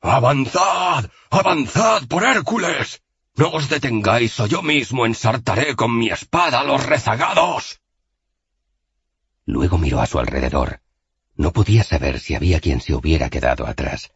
¡Avanzad! 0.00 1.10
¡Avanzad 1.30 2.06
por 2.08 2.24
Hércules! 2.24 3.02
No 3.36 3.50
os 3.50 3.68
detengáis 3.68 4.38
o 4.40 4.46
yo 4.46 4.62
mismo 4.62 5.06
ensartaré 5.06 5.76
con 5.76 5.96
mi 5.96 6.10
espada 6.10 6.60
a 6.60 6.64
los 6.64 6.84
rezagados. 6.84 7.80
Luego 9.44 9.78
miró 9.78 10.00
a 10.00 10.06
su 10.06 10.18
alrededor. 10.18 10.80
No 11.36 11.52
podía 11.52 11.84
saber 11.84 12.20
si 12.20 12.34
había 12.34 12.60
quien 12.60 12.80
se 12.80 12.94
hubiera 12.94 13.30
quedado 13.30 13.66
atrás. 13.66 14.12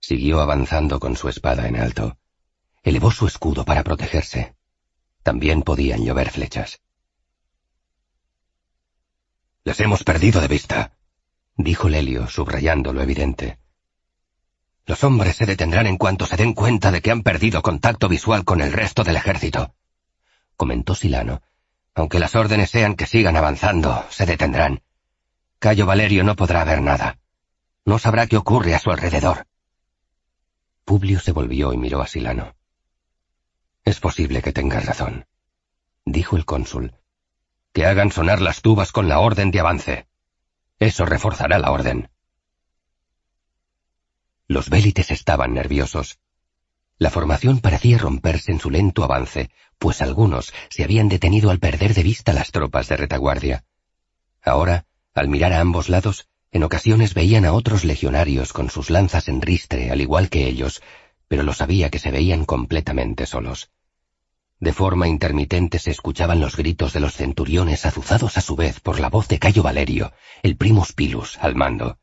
Siguió 0.00 0.40
avanzando 0.40 0.98
con 0.98 1.16
su 1.16 1.28
espada 1.28 1.68
en 1.68 1.76
alto. 1.76 2.18
Elevó 2.82 3.10
su 3.10 3.26
escudo 3.26 3.64
para 3.64 3.84
protegerse. 3.84 4.54
También 5.22 5.62
podían 5.62 6.04
llover 6.04 6.30
flechas. 6.30 6.80
Les 9.64 9.78
hemos 9.78 10.02
perdido 10.02 10.40
de 10.40 10.48
vista, 10.48 10.96
dijo 11.56 11.88
Lelio, 11.88 12.28
subrayando 12.28 12.92
lo 12.92 13.00
evidente. 13.00 13.61
Los 14.86 15.04
hombres 15.04 15.36
se 15.36 15.46
detendrán 15.46 15.86
en 15.86 15.96
cuanto 15.96 16.26
se 16.26 16.36
den 16.36 16.54
cuenta 16.54 16.90
de 16.90 17.00
que 17.00 17.10
han 17.10 17.22
perdido 17.22 17.62
contacto 17.62 18.08
visual 18.08 18.44
con 18.44 18.60
el 18.60 18.72
resto 18.72 19.04
del 19.04 19.16
ejército, 19.16 19.74
comentó 20.62 20.94
Silano, 20.94 21.42
aunque 21.92 22.20
las 22.20 22.36
órdenes 22.36 22.70
sean 22.70 22.94
que 22.94 23.06
sigan 23.06 23.36
avanzando, 23.36 24.06
se 24.10 24.26
detendrán. 24.26 24.80
Cayo 25.58 25.86
Valerio 25.86 26.22
no 26.22 26.36
podrá 26.36 26.62
ver 26.62 26.80
nada. 26.80 27.18
No 27.84 27.98
sabrá 27.98 28.28
qué 28.28 28.36
ocurre 28.36 28.72
a 28.72 28.78
su 28.78 28.92
alrededor. 28.92 29.48
Publio 30.84 31.18
se 31.18 31.32
volvió 31.32 31.72
y 31.72 31.78
miró 31.78 32.00
a 32.00 32.06
Silano. 32.06 32.54
Es 33.84 33.98
posible 33.98 34.40
que 34.40 34.52
tengas 34.52 34.86
razón, 34.86 35.26
dijo 36.04 36.36
el 36.36 36.44
cónsul. 36.44 36.94
Que 37.72 37.84
hagan 37.84 38.12
sonar 38.12 38.40
las 38.40 38.62
tubas 38.62 38.92
con 38.92 39.08
la 39.08 39.18
orden 39.18 39.50
de 39.50 39.58
avance. 39.58 40.06
Eso 40.78 41.06
reforzará 41.06 41.58
la 41.58 41.72
orden. 41.72 42.08
Los 44.48 44.68
vélites 44.68 45.10
estaban 45.10 45.54
nerviosos. 45.54 46.18
La 46.98 47.10
formación 47.10 47.60
parecía 47.60 47.98
romperse 47.98 48.52
en 48.52 48.60
su 48.60 48.70
lento 48.70 49.04
avance, 49.04 49.50
pues 49.78 50.02
algunos 50.02 50.52
se 50.70 50.84
habían 50.84 51.08
detenido 51.08 51.50
al 51.50 51.58
perder 51.58 51.94
de 51.94 52.02
vista 52.02 52.32
las 52.32 52.52
tropas 52.52 52.88
de 52.88 52.96
retaguardia. 52.96 53.64
Ahora, 54.42 54.86
al 55.14 55.28
mirar 55.28 55.52
a 55.52 55.60
ambos 55.60 55.88
lados, 55.88 56.28
en 56.50 56.64
ocasiones 56.64 57.14
veían 57.14 57.44
a 57.44 57.52
otros 57.52 57.84
legionarios 57.84 58.52
con 58.52 58.70
sus 58.70 58.90
lanzas 58.90 59.28
en 59.28 59.40
ristre, 59.40 59.90
al 59.90 60.00
igual 60.00 60.28
que 60.28 60.46
ellos, 60.46 60.82
pero 61.28 61.42
lo 61.42 61.54
sabía 61.54 61.90
que 61.90 61.98
se 61.98 62.10
veían 62.10 62.44
completamente 62.44 63.26
solos. 63.26 63.70
De 64.60 64.72
forma 64.72 65.08
intermitente 65.08 65.78
se 65.78 65.90
escuchaban 65.90 66.40
los 66.40 66.56
gritos 66.56 66.92
de 66.92 67.00
los 67.00 67.14
centuriones 67.14 67.86
azuzados 67.86 68.36
a 68.36 68.42
su 68.42 68.54
vez 68.54 68.80
por 68.80 69.00
la 69.00 69.08
voz 69.08 69.26
de 69.28 69.38
Cayo 69.38 69.62
Valerio, 69.62 70.12
el 70.42 70.56
primus 70.56 70.92
pilus, 70.92 71.38
al 71.38 71.56
mando. 71.56 71.98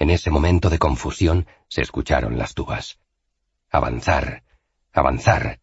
En 0.00 0.08
ese 0.08 0.30
momento 0.30 0.70
de 0.70 0.78
confusión 0.78 1.46
se 1.68 1.82
escucharon 1.82 2.38
las 2.38 2.54
tubas. 2.54 2.98
Avanzar, 3.70 4.42
avanzar. 4.94 5.60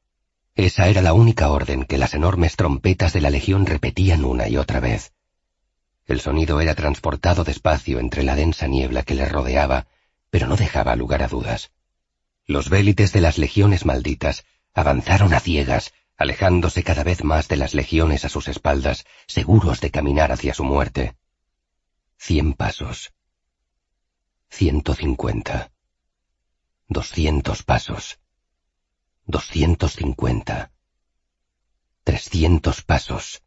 Esa 0.53 0.87
era 0.89 1.01
la 1.01 1.13
única 1.13 1.49
orden 1.49 1.85
que 1.85 1.97
las 1.97 2.13
enormes 2.13 2.55
trompetas 2.55 3.13
de 3.13 3.21
la 3.21 3.31
legión 3.31 3.65
repetían 3.65 4.23
una 4.23 4.47
y 4.47 4.57
otra 4.57 4.79
vez. 4.79 5.11
El 6.05 6.21
sonido 6.21 6.61
era 6.61 6.75
transportado 6.75 7.43
despacio 7.43 7.99
entre 7.99 8.21
la 8.21 8.35
densa 8.35 8.67
niebla 8.67 9.01
que 9.01 9.15
les 9.15 9.31
rodeaba, 9.31 9.87
pero 10.29 10.45
no 10.45 10.55
dejaba 10.55 10.95
lugar 10.95 11.23
a 11.23 11.27
dudas. 11.27 11.71
Los 12.45 12.69
vélites 12.69 13.13
de 13.13 13.21
las 13.21 13.39
legiones 13.39 13.85
malditas 13.85 14.45
avanzaron 14.75 15.33
a 15.33 15.39
ciegas, 15.39 15.93
alejándose 16.15 16.83
cada 16.83 17.03
vez 17.03 17.23
más 17.23 17.47
de 17.47 17.57
las 17.57 17.73
legiones 17.73 18.23
a 18.23 18.29
sus 18.29 18.47
espaldas, 18.47 19.03
seguros 19.25 19.81
de 19.81 19.89
caminar 19.89 20.31
hacia 20.31 20.53
su 20.53 20.63
muerte. 20.63 21.15
Cien 22.19 22.53
pasos. 22.53 23.16
Ciento 24.49 24.95
cincuenta. 24.95 25.71
Doscientos 26.87 27.61
pasos. 27.63 28.19
Doscientos 29.25 29.93
cincuenta. 29.93 30.71
Trescientos 32.03 32.81
pasos. 32.81 33.43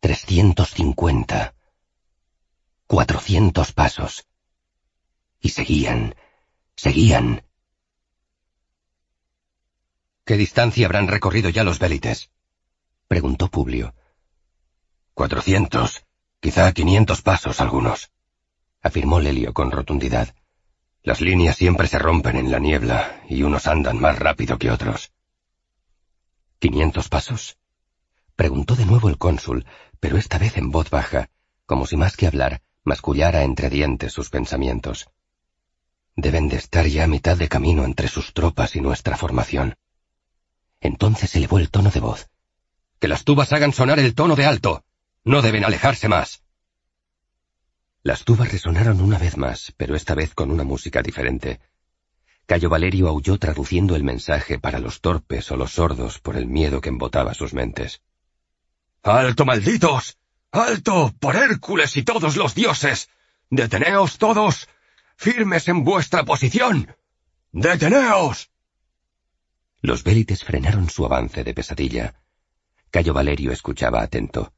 Trescientos 0.00 0.70
cincuenta. 0.70 1.54
Cuatrocientos 2.88 3.72
pasos. 3.72 4.26
Y 5.40 5.50
seguían, 5.50 6.16
seguían. 6.74 7.44
¿Qué 10.24 10.36
distancia 10.36 10.86
habrán 10.86 11.06
recorrido 11.06 11.48
ya 11.50 11.62
los 11.62 11.78
vélites? 11.78 12.30
preguntó 13.06 13.48
Publio. 13.48 13.94
Cuatrocientos, 15.14 16.06
quizá 16.40 16.72
quinientos 16.72 17.22
pasos 17.22 17.60
algunos, 17.60 18.10
afirmó 18.82 19.20
Lelio 19.20 19.52
con 19.52 19.70
rotundidad. 19.70 20.34
Las 21.02 21.20
líneas 21.20 21.56
siempre 21.56 21.88
se 21.88 21.98
rompen 21.98 22.36
en 22.36 22.50
la 22.50 22.58
niebla 22.58 23.22
y 23.28 23.42
unos 23.42 23.66
andan 23.66 23.98
más 23.98 24.18
rápido 24.18 24.58
que 24.58 24.70
otros. 24.70 25.12
¿Quinientos 26.58 27.08
pasos? 27.08 27.56
Preguntó 28.36 28.76
de 28.76 28.86
nuevo 28.86 29.08
el 29.08 29.18
cónsul, 29.18 29.66
pero 30.00 30.16
esta 30.16 30.38
vez 30.38 30.56
en 30.56 30.70
voz 30.70 30.90
baja, 30.90 31.28
como 31.66 31.86
si 31.86 31.96
más 31.96 32.16
que 32.16 32.26
hablar, 32.26 32.62
mascullara 32.84 33.42
entre 33.42 33.70
dientes 33.70 34.12
sus 34.12 34.30
pensamientos. 34.30 35.08
Deben 36.16 36.48
de 36.48 36.56
estar 36.56 36.86
ya 36.86 37.04
a 37.04 37.08
mitad 37.08 37.36
de 37.36 37.48
camino 37.48 37.84
entre 37.84 38.08
sus 38.08 38.34
tropas 38.34 38.76
y 38.76 38.80
nuestra 38.80 39.16
formación. 39.16 39.76
Entonces 40.80 41.34
elevó 41.36 41.58
el 41.58 41.70
tono 41.70 41.90
de 41.90 42.00
voz. 42.00 42.28
Que 43.00 43.08
las 43.08 43.24
tubas 43.24 43.52
hagan 43.52 43.72
sonar 43.72 43.98
el 43.98 44.14
tono 44.14 44.36
de 44.36 44.44
alto. 44.44 44.84
No 45.24 45.40
deben 45.42 45.64
alejarse 45.64 46.08
más. 46.08 46.41
Las 48.04 48.24
tubas 48.24 48.50
resonaron 48.50 49.00
una 49.00 49.16
vez 49.16 49.36
más, 49.36 49.72
pero 49.76 49.94
esta 49.94 50.14
vez 50.14 50.34
con 50.34 50.50
una 50.50 50.64
música 50.64 51.02
diferente. 51.02 51.60
Cayo 52.46 52.68
Valerio 52.68 53.06
aulló 53.08 53.38
traduciendo 53.38 53.94
el 53.94 54.02
mensaje 54.02 54.58
para 54.58 54.80
los 54.80 55.00
torpes 55.00 55.50
o 55.52 55.56
los 55.56 55.72
sordos 55.72 56.18
por 56.18 56.36
el 56.36 56.46
miedo 56.46 56.80
que 56.80 56.88
embotaba 56.88 57.32
sus 57.34 57.54
mentes. 57.54 58.02
¡Alto, 59.04 59.44
malditos! 59.44 60.18
¡Alto, 60.50 61.14
por 61.20 61.36
Hércules 61.36 61.96
y 61.96 62.02
todos 62.02 62.36
los 62.36 62.56
dioses! 62.56 63.08
¡Deteneos 63.50 64.18
todos! 64.18 64.68
¡Firmes 65.16 65.68
en 65.68 65.84
vuestra 65.84 66.24
posición! 66.24 66.96
¡Deteneos! 67.52 68.50
Los 69.80 70.02
vélites 70.02 70.42
frenaron 70.42 70.90
su 70.90 71.04
avance 71.04 71.44
de 71.44 71.54
pesadilla. 71.54 72.14
Cayo 72.90 73.14
Valerio 73.14 73.52
escuchaba 73.52 74.02
atento. 74.02 74.52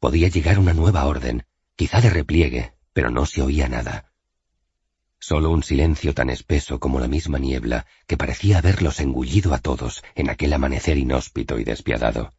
Podía 0.00 0.28
llegar 0.28 0.58
una 0.58 0.74
nueva 0.74 1.06
orden, 1.06 1.46
quizá 1.76 2.00
de 2.00 2.10
repliegue, 2.10 2.74
pero 2.92 3.10
no 3.10 3.26
se 3.26 3.42
oía 3.42 3.68
nada. 3.68 4.12
Solo 5.18 5.50
un 5.50 5.62
silencio 5.62 6.14
tan 6.14 6.30
espeso 6.30 6.80
como 6.80 6.98
la 6.98 7.06
misma 7.06 7.38
niebla 7.38 7.86
que 8.06 8.16
parecía 8.16 8.58
haberlos 8.58 8.98
engullido 8.98 9.54
a 9.54 9.58
todos 9.58 10.02
en 10.14 10.28
aquel 10.28 10.52
amanecer 10.52 10.98
inhóspito 10.98 11.58
y 11.58 11.64
despiadado. 11.64 12.32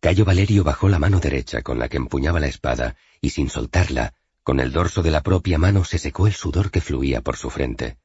Cayo 0.00 0.24
Valerio 0.24 0.64
bajó 0.64 0.88
la 0.88 0.98
mano 0.98 1.20
derecha 1.20 1.62
con 1.62 1.78
la 1.78 1.88
que 1.88 1.96
empuñaba 1.96 2.40
la 2.40 2.46
espada 2.46 2.96
y 3.20 3.30
sin 3.30 3.48
soltarla 3.50 4.14
Con 4.42 4.60
el 4.60 4.72
dorso 4.72 5.02
de 5.02 5.10
la 5.10 5.22
propia 5.22 5.58
mano 5.58 5.84
se 5.84 5.98
secó 5.98 6.26
el 6.26 6.32
sudor 6.32 6.70
que 6.70 6.80
fluía 6.80 7.20
por 7.20 7.36
su 7.36 7.50
frente. 7.50 7.98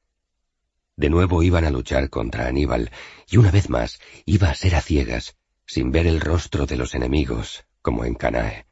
De 0.98 1.10
nuevo 1.10 1.44
iban 1.44 1.66
a 1.66 1.69
luchar 1.69 2.10
contra 2.10 2.48
Aníbal, 2.48 2.92
y 3.27 3.38
una 3.38 3.52
vez 3.52 3.69
más 3.69 4.00
iba 4.26 4.50
a 4.50 4.56
ser 4.56 4.76
a 4.76 4.82
ciegas, 4.82 5.38
sin 5.66 5.92
ver 5.92 6.08
el 6.08 6.22
rostro 6.22 6.66
de 6.66 6.77
los 6.77 6.95
enemigos, 6.95 7.66
como 7.82 8.06
en 8.06 8.16
Canae. 8.16 8.66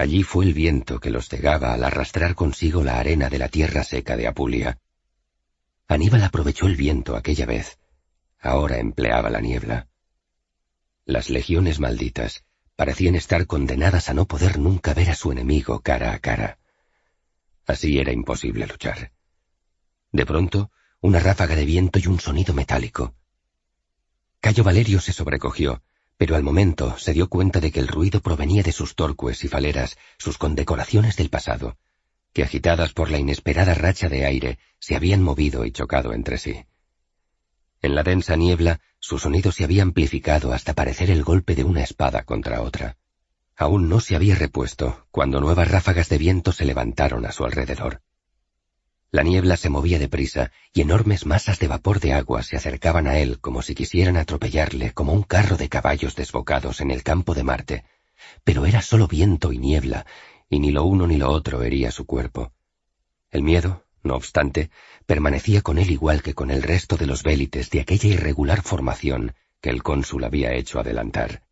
Allí 0.00 0.22
fue 0.22 0.46
el 0.46 0.54
viento 0.54 0.98
que 0.98 1.10
los 1.10 1.28
cegaba 1.28 1.74
al 1.74 1.84
arrastrar 1.84 2.34
consigo 2.34 2.82
la 2.82 2.98
arena 2.98 3.28
de 3.28 3.36
la 3.36 3.50
tierra 3.50 3.84
seca 3.84 4.16
de 4.16 4.26
Apulia. 4.26 4.78
Aníbal 5.88 6.24
aprovechó 6.24 6.68
el 6.68 6.74
viento 6.74 7.16
aquella 7.16 7.44
vez, 7.44 7.78
ahora 8.38 8.78
empleaba 8.78 9.28
la 9.28 9.42
niebla. 9.42 9.88
Las 11.04 11.28
legiones 11.28 11.80
malditas 11.80 12.46
parecían 12.76 13.14
estar 13.14 13.46
condenadas 13.46 14.08
a 14.08 14.14
no 14.14 14.24
poder 14.24 14.58
nunca 14.58 14.94
ver 14.94 15.10
a 15.10 15.14
su 15.14 15.32
enemigo 15.32 15.80
cara 15.82 16.14
a 16.14 16.18
cara. 16.18 16.58
Así 17.66 17.98
era 17.98 18.10
imposible 18.10 18.66
luchar. 18.66 19.12
De 20.12 20.24
pronto, 20.24 20.70
una 21.02 21.20
ráfaga 21.20 21.54
de 21.56 21.66
viento 21.66 21.98
y 21.98 22.06
un 22.06 22.20
sonido 22.20 22.54
metálico. 22.54 23.14
Cayo 24.40 24.64
Valerio 24.64 24.98
se 24.98 25.12
sobrecogió, 25.12 25.82
pero 26.20 26.36
al 26.36 26.42
momento 26.42 26.98
se 26.98 27.14
dio 27.14 27.30
cuenta 27.30 27.60
de 27.60 27.72
que 27.72 27.80
el 27.80 27.88
ruido 27.88 28.20
provenía 28.20 28.62
de 28.62 28.72
sus 28.72 28.94
torcues 28.94 29.42
y 29.42 29.48
faleras, 29.48 29.96
sus 30.18 30.36
condecoraciones 30.36 31.16
del 31.16 31.30
pasado, 31.30 31.78
que 32.34 32.42
agitadas 32.42 32.92
por 32.92 33.10
la 33.10 33.18
inesperada 33.18 33.72
racha 33.72 34.10
de 34.10 34.26
aire 34.26 34.58
se 34.78 34.96
habían 34.96 35.22
movido 35.22 35.64
y 35.64 35.72
chocado 35.72 36.12
entre 36.12 36.36
sí. 36.36 36.66
En 37.80 37.94
la 37.94 38.02
densa 38.02 38.36
niebla, 38.36 38.82
su 38.98 39.18
sonido 39.18 39.50
se 39.50 39.64
había 39.64 39.82
amplificado 39.82 40.52
hasta 40.52 40.74
parecer 40.74 41.10
el 41.10 41.24
golpe 41.24 41.54
de 41.54 41.64
una 41.64 41.82
espada 41.82 42.24
contra 42.24 42.60
otra. 42.60 42.98
Aún 43.56 43.88
no 43.88 44.00
se 44.00 44.14
había 44.14 44.34
repuesto 44.34 45.06
cuando 45.10 45.40
nuevas 45.40 45.70
ráfagas 45.70 46.10
de 46.10 46.18
viento 46.18 46.52
se 46.52 46.66
levantaron 46.66 47.24
a 47.24 47.32
su 47.32 47.46
alrededor. 47.46 48.02
La 49.12 49.24
niebla 49.24 49.56
se 49.56 49.70
movía 49.70 49.98
deprisa 49.98 50.52
y 50.72 50.82
enormes 50.82 51.26
masas 51.26 51.58
de 51.58 51.66
vapor 51.66 51.98
de 51.98 52.12
agua 52.12 52.44
se 52.44 52.56
acercaban 52.56 53.08
a 53.08 53.18
él 53.18 53.40
como 53.40 53.60
si 53.60 53.74
quisieran 53.74 54.16
atropellarle 54.16 54.92
como 54.92 55.12
un 55.12 55.24
carro 55.24 55.56
de 55.56 55.68
caballos 55.68 56.14
desbocados 56.14 56.80
en 56.80 56.92
el 56.92 57.02
campo 57.02 57.34
de 57.34 57.42
Marte. 57.42 57.84
Pero 58.44 58.66
era 58.66 58.82
solo 58.82 59.08
viento 59.08 59.52
y 59.52 59.58
niebla, 59.58 60.06
y 60.48 60.60
ni 60.60 60.70
lo 60.70 60.84
uno 60.84 61.08
ni 61.08 61.16
lo 61.16 61.30
otro 61.30 61.62
hería 61.62 61.90
su 61.90 62.06
cuerpo. 62.06 62.52
El 63.32 63.42
miedo, 63.42 63.84
no 64.04 64.14
obstante, 64.14 64.70
permanecía 65.06 65.62
con 65.62 65.78
él 65.78 65.90
igual 65.90 66.22
que 66.22 66.34
con 66.34 66.50
el 66.50 66.62
resto 66.62 66.96
de 66.96 67.06
los 67.06 67.24
vélites 67.24 67.70
de 67.70 67.80
aquella 67.80 68.08
irregular 68.08 68.62
formación 68.62 69.34
que 69.60 69.70
el 69.70 69.82
cónsul 69.82 70.22
había 70.22 70.54
hecho 70.54 70.78
adelantar. 70.78 71.42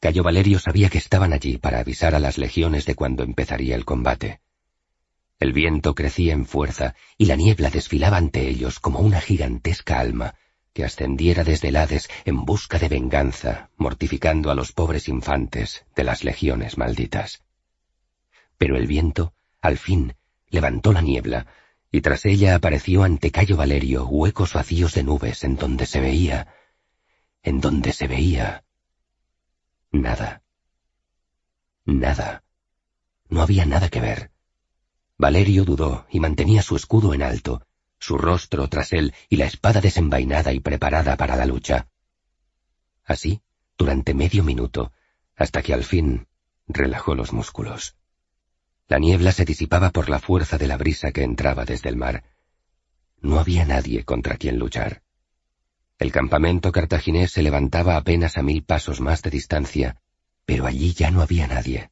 Cayo 0.00 0.22
Valerio 0.22 0.58
sabía 0.58 0.88
que 0.88 0.98
estaban 0.98 1.34
allí 1.34 1.58
para 1.58 1.80
avisar 1.80 2.14
a 2.14 2.18
las 2.18 2.38
legiones 2.38 2.86
de 2.86 2.94
cuando 2.94 3.22
empezaría 3.22 3.76
el 3.76 3.84
combate. 3.84 4.40
El 5.40 5.54
viento 5.54 5.94
crecía 5.94 6.34
en 6.34 6.44
fuerza 6.44 6.94
y 7.16 7.24
la 7.24 7.34
niebla 7.34 7.70
desfilaba 7.70 8.18
ante 8.18 8.46
ellos 8.46 8.78
como 8.78 9.00
una 9.00 9.22
gigantesca 9.22 9.98
alma 9.98 10.34
que 10.74 10.84
ascendiera 10.84 11.44
desde 11.44 11.68
el 11.68 11.76
Hades 11.76 12.10
en 12.26 12.44
busca 12.44 12.78
de 12.78 12.88
venganza, 12.88 13.70
mortificando 13.78 14.50
a 14.50 14.54
los 14.54 14.72
pobres 14.72 15.08
infantes 15.08 15.86
de 15.96 16.04
las 16.04 16.24
legiones 16.24 16.76
malditas. 16.76 17.42
Pero 18.58 18.76
el 18.76 18.86
viento, 18.86 19.32
al 19.62 19.78
fin, 19.78 20.14
levantó 20.50 20.92
la 20.92 21.00
niebla, 21.00 21.46
y 21.90 22.02
tras 22.02 22.26
ella 22.26 22.54
apareció 22.54 23.02
ante 23.02 23.32
Cayo 23.32 23.56
Valerio 23.56 24.06
huecos 24.06 24.52
vacíos 24.52 24.94
de 24.94 25.04
nubes 25.04 25.42
en 25.42 25.56
donde 25.56 25.86
se 25.86 26.00
veía, 26.00 26.54
en 27.42 27.60
donde 27.60 27.94
se 27.94 28.06
veía 28.06 28.62
nada. 29.90 30.42
Nada. 31.86 32.44
No 33.28 33.40
había 33.40 33.64
nada 33.64 33.88
que 33.88 34.00
ver. 34.00 34.30
Valerio 35.20 35.66
dudó 35.66 36.06
y 36.08 36.18
mantenía 36.18 36.62
su 36.62 36.76
escudo 36.76 37.12
en 37.12 37.22
alto, 37.22 37.66
su 37.98 38.16
rostro 38.16 38.68
tras 38.68 38.94
él 38.94 39.12
y 39.28 39.36
la 39.36 39.44
espada 39.44 39.82
desenvainada 39.82 40.54
y 40.54 40.60
preparada 40.60 41.18
para 41.18 41.36
la 41.36 41.44
lucha. 41.44 41.88
Así, 43.04 43.42
durante 43.76 44.14
medio 44.14 44.42
minuto, 44.44 44.92
hasta 45.36 45.60
que 45.60 45.74
al 45.74 45.84
fin 45.84 46.26
relajó 46.66 47.14
los 47.14 47.34
músculos. 47.34 47.96
La 48.88 48.98
niebla 48.98 49.32
se 49.32 49.44
disipaba 49.44 49.90
por 49.90 50.08
la 50.08 50.20
fuerza 50.20 50.56
de 50.56 50.66
la 50.66 50.78
brisa 50.78 51.12
que 51.12 51.22
entraba 51.22 51.66
desde 51.66 51.90
el 51.90 51.96
mar. 51.96 52.24
No 53.20 53.38
había 53.38 53.66
nadie 53.66 54.04
contra 54.04 54.38
quien 54.38 54.58
luchar. 54.58 55.02
El 55.98 56.12
campamento 56.12 56.72
cartaginés 56.72 57.30
se 57.30 57.42
levantaba 57.42 57.96
apenas 57.96 58.38
a 58.38 58.42
mil 58.42 58.64
pasos 58.64 59.02
más 59.02 59.20
de 59.20 59.28
distancia, 59.28 60.00
pero 60.46 60.66
allí 60.66 60.94
ya 60.94 61.10
no 61.10 61.20
había 61.20 61.46
nadie. 61.46 61.90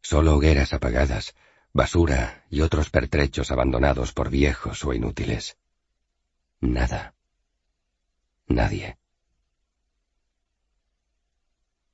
Solo 0.00 0.36
hogueras 0.36 0.72
apagadas, 0.72 1.34
basura 1.72 2.44
y 2.50 2.62
otros 2.62 2.90
pertrechos 2.90 3.50
abandonados 3.50 4.12
por 4.12 4.30
viejos 4.30 4.84
o 4.84 4.92
inútiles. 4.92 5.56
Nada. 6.60 7.14
Nadie. 8.46 8.98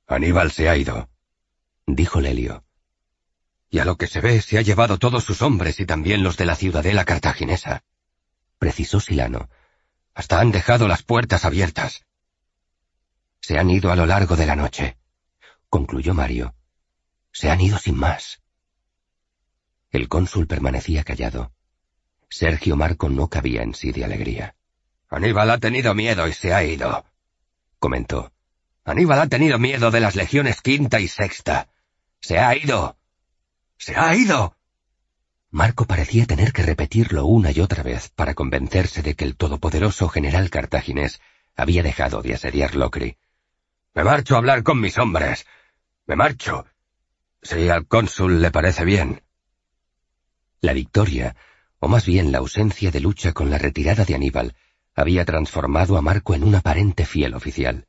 Aníbal 0.07 0.51
se 0.51 0.69
ha 0.69 0.77
ido, 0.77 1.09
dijo 1.85 2.21
Lelio. 2.21 2.63
Y 3.69 3.79
a 3.79 3.85
lo 3.85 3.97
que 3.97 4.07
se 4.07 4.21
ve 4.21 4.41
se 4.41 4.57
ha 4.57 4.61
llevado 4.61 4.97
todos 4.97 5.23
sus 5.23 5.41
hombres 5.41 5.79
y 5.79 5.85
también 5.85 6.23
los 6.23 6.37
de 6.37 6.45
la 6.45 6.55
ciudadela 6.55 7.05
cartaginesa, 7.05 7.83
precisó 8.57 8.99
Silano. 8.99 9.49
Hasta 10.13 10.39
han 10.39 10.51
dejado 10.51 10.87
las 10.87 11.03
puertas 11.03 11.45
abiertas. 11.45 12.05
Se 13.41 13.59
han 13.59 13.69
ido 13.69 13.91
a 13.91 13.95
lo 13.95 14.05
largo 14.05 14.35
de 14.35 14.45
la 14.45 14.55
noche, 14.55 14.97
concluyó 15.69 16.13
Mario. 16.13 16.55
Se 17.31 17.51
han 17.51 17.61
ido 17.61 17.77
sin 17.77 17.97
más. 17.97 18.41
El 19.97 20.09
cónsul 20.09 20.45
permanecía 20.45 21.03
callado. 21.03 21.51
Sergio 22.29 22.75
Marco 22.75 23.09
no 23.09 23.29
cabía 23.29 23.63
en 23.63 23.73
sí 23.73 23.91
de 23.91 24.05
alegría. 24.05 24.53
Aníbal 25.09 25.49
ha 25.49 25.57
tenido 25.57 25.95
miedo 25.95 26.27
y 26.27 26.33
se 26.33 26.53
ha 26.53 26.63
ido, 26.63 27.03
comentó. 27.79 28.31
Aníbal 28.83 29.21
ha 29.21 29.27
tenido 29.27 29.57
miedo 29.57 29.89
de 29.89 29.99
las 29.99 30.15
legiones 30.15 30.61
quinta 30.61 30.99
y 30.99 31.07
sexta. 31.07 31.69
Se 32.19 32.37
ha 32.37 32.55
ido. 32.55 32.95
Se 33.79 33.95
ha 33.95 34.15
ido. 34.15 34.55
Marco 35.49 35.85
parecía 35.85 36.27
tener 36.27 36.53
que 36.53 36.61
repetirlo 36.61 37.25
una 37.25 37.49
y 37.49 37.59
otra 37.59 37.81
vez 37.81 38.09
para 38.09 38.35
convencerse 38.35 39.01
de 39.01 39.15
que 39.15 39.25
el 39.25 39.35
todopoderoso 39.35 40.09
general 40.09 40.51
cartaginés 40.51 41.21
había 41.55 41.81
dejado 41.81 42.21
de 42.21 42.35
asediar 42.35 42.75
Locri. 42.75 43.17
Me 43.95 44.03
marcho 44.03 44.35
a 44.35 44.37
hablar 44.37 44.61
con 44.61 44.79
mis 44.79 44.99
hombres. 44.99 45.47
Me 46.05 46.15
marcho. 46.15 46.67
Si 47.41 47.67
al 47.67 47.87
cónsul 47.87 48.43
le 48.43 48.51
parece 48.51 48.85
bien. 48.85 49.23
La 50.61 50.73
victoria, 50.73 51.35
o 51.79 51.87
más 51.87 52.05
bien 52.05 52.31
la 52.31 52.39
ausencia 52.39 52.89
de 52.89 52.99
lucha 52.99 53.31
con 53.33 53.49
la 53.49 53.57
retirada 53.57 54.05
de 54.05 54.15
Aníbal, 54.15 54.55
había 54.95 55.23
transformado 55.25 55.97
a 55.97 56.01
Marco 56.01 56.33
en 56.33 56.43
un 56.43 56.55
aparente 56.55 57.05
fiel 57.05 57.35
oficial. 57.35 57.85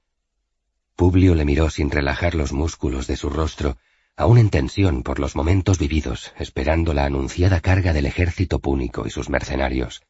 Publio 0.94 1.34
le 1.34 1.46
miró 1.46 1.70
sin 1.70 1.90
relajar 1.90 2.34
los 2.34 2.52
músculos 2.52 3.06
de 3.06 3.16
su 3.16 3.30
rostro, 3.30 3.78
aún 4.16 4.36
en 4.36 4.50
tensión 4.50 5.02
por 5.02 5.20
los 5.20 5.36
momentos 5.36 5.78
vividos, 5.78 6.34
esperando 6.38 6.92
la 6.92 7.04
anunciada 7.04 7.60
carga 7.60 7.92
del 7.92 8.04
ejército 8.04 8.58
púnico 8.58 9.06
y 9.06 9.10
sus 9.10 9.30
mercenarios. 9.30 10.02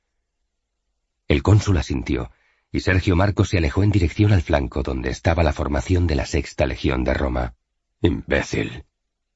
El 1.28 1.42
cónsul 1.42 1.76
asintió, 1.76 2.32
y 2.72 2.80
Sergio 2.80 3.14
Marco 3.14 3.44
se 3.44 3.58
alejó 3.58 3.82
en 3.82 3.90
dirección 3.90 4.32
al 4.32 4.42
flanco 4.42 4.82
donde 4.82 5.10
estaba 5.10 5.42
la 5.42 5.52
formación 5.52 6.06
de 6.06 6.16
la 6.16 6.26
sexta 6.26 6.66
legión 6.66 7.04
de 7.04 7.14
Roma. 7.14 7.54
Imbécil, 8.00 8.84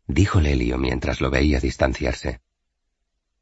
dijo 0.07 0.41
Lelio 0.41 0.79
mientras 0.79 1.21
lo 1.21 1.31
veía 1.31 1.61
distanciarse. 1.61 2.41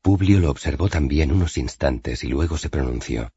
Publio 0.03 0.41
lo 0.41 0.51
observó 0.51 0.89
también 0.89 1.31
unos 1.31 1.59
instantes 1.59 2.25
y 2.25 2.29
luego 2.29 2.57
se 2.57 2.71
pronunció. 2.71 3.33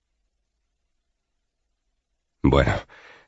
Bueno, 2.42 2.74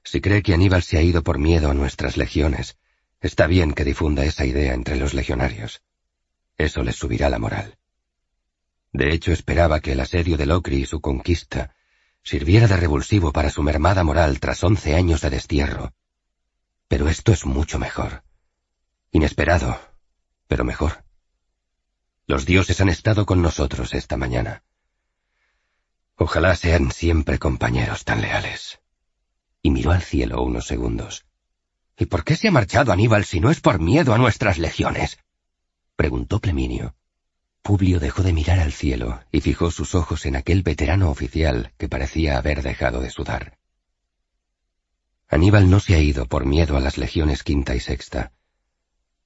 si 0.03 0.21
cree 0.21 0.43
que 0.43 0.53
Aníbal 0.53 0.83
se 0.83 0.97
ha 0.97 1.01
ido 1.01 1.23
por 1.23 1.39
miedo 1.39 1.69
a 1.69 1.73
nuestras 1.73 2.17
legiones, 2.17 2.77
está 3.21 3.47
bien 3.47 3.73
que 3.73 3.83
difunda 3.83 4.25
esa 4.25 4.45
idea 4.45 4.73
entre 4.73 4.97
los 4.97 5.13
legionarios. 5.13 5.81
Eso 6.57 6.83
les 6.83 6.95
subirá 6.95 7.29
la 7.29 7.39
moral. 7.39 7.77
De 8.93 9.13
hecho, 9.13 9.31
esperaba 9.31 9.79
que 9.81 9.91
el 9.91 9.99
asedio 9.99 10.37
de 10.37 10.45
Locri 10.45 10.77
y 10.77 10.85
su 10.85 11.01
conquista 11.01 11.75
sirviera 12.23 12.67
de 12.67 12.77
revulsivo 12.77 13.31
para 13.31 13.49
su 13.49 13.61
mermada 13.61 14.03
moral 14.03 14.39
tras 14.39 14.63
once 14.63 14.95
años 14.95 15.21
de 15.21 15.29
destierro. 15.29 15.93
Pero 16.87 17.09
esto 17.09 17.31
es 17.31 17.45
mucho 17.45 17.79
mejor. 17.79 18.23
Inesperado, 19.11 19.79
pero 20.47 20.63
mejor. 20.63 21.04
Los 22.27 22.45
dioses 22.45 22.81
han 22.81 22.89
estado 22.89 23.25
con 23.25 23.41
nosotros 23.41 23.93
esta 23.93 24.17
mañana. 24.17 24.63
Ojalá 26.15 26.55
sean 26.55 26.91
siempre 26.91 27.37
compañeros 27.37 28.03
tan 28.03 28.21
leales. 28.21 28.79
Y 29.61 29.69
miró 29.69 29.91
al 29.91 30.01
cielo 30.01 30.41
unos 30.41 30.65
segundos. 30.65 31.25
¿Y 31.97 32.05
por 32.05 32.23
qué 32.23 32.35
se 32.35 32.47
ha 32.47 32.51
marchado 32.51 32.91
Aníbal 32.91 33.25
si 33.25 33.39
no 33.39 33.51
es 33.51 33.61
por 33.61 33.79
miedo 33.79 34.13
a 34.13 34.17
nuestras 34.17 34.57
legiones? 34.57 35.19
preguntó 35.95 36.39
Pleminio. 36.39 36.95
Publio 37.61 37.99
dejó 37.99 38.23
de 38.23 38.33
mirar 38.33 38.59
al 38.59 38.73
cielo 38.73 39.21
y 39.31 39.41
fijó 39.41 39.71
sus 39.71 39.95
ojos 39.95 40.25
en 40.25 40.35
aquel 40.35 40.61
veterano 40.61 41.09
oficial 41.09 41.73
que 41.77 41.89
parecía 41.89 42.37
haber 42.37 42.61
dejado 42.61 43.01
de 43.01 43.09
sudar. 43.09 43.57
Aníbal 45.27 45.69
no 45.69 45.79
se 45.79 45.95
ha 45.95 45.99
ido 45.99 46.27
por 46.27 46.45
miedo 46.45 46.77
a 46.77 46.79
las 46.79 46.97
legiones 46.97 47.43
quinta 47.43 47.75
y 47.75 47.79
sexta. 47.79 48.31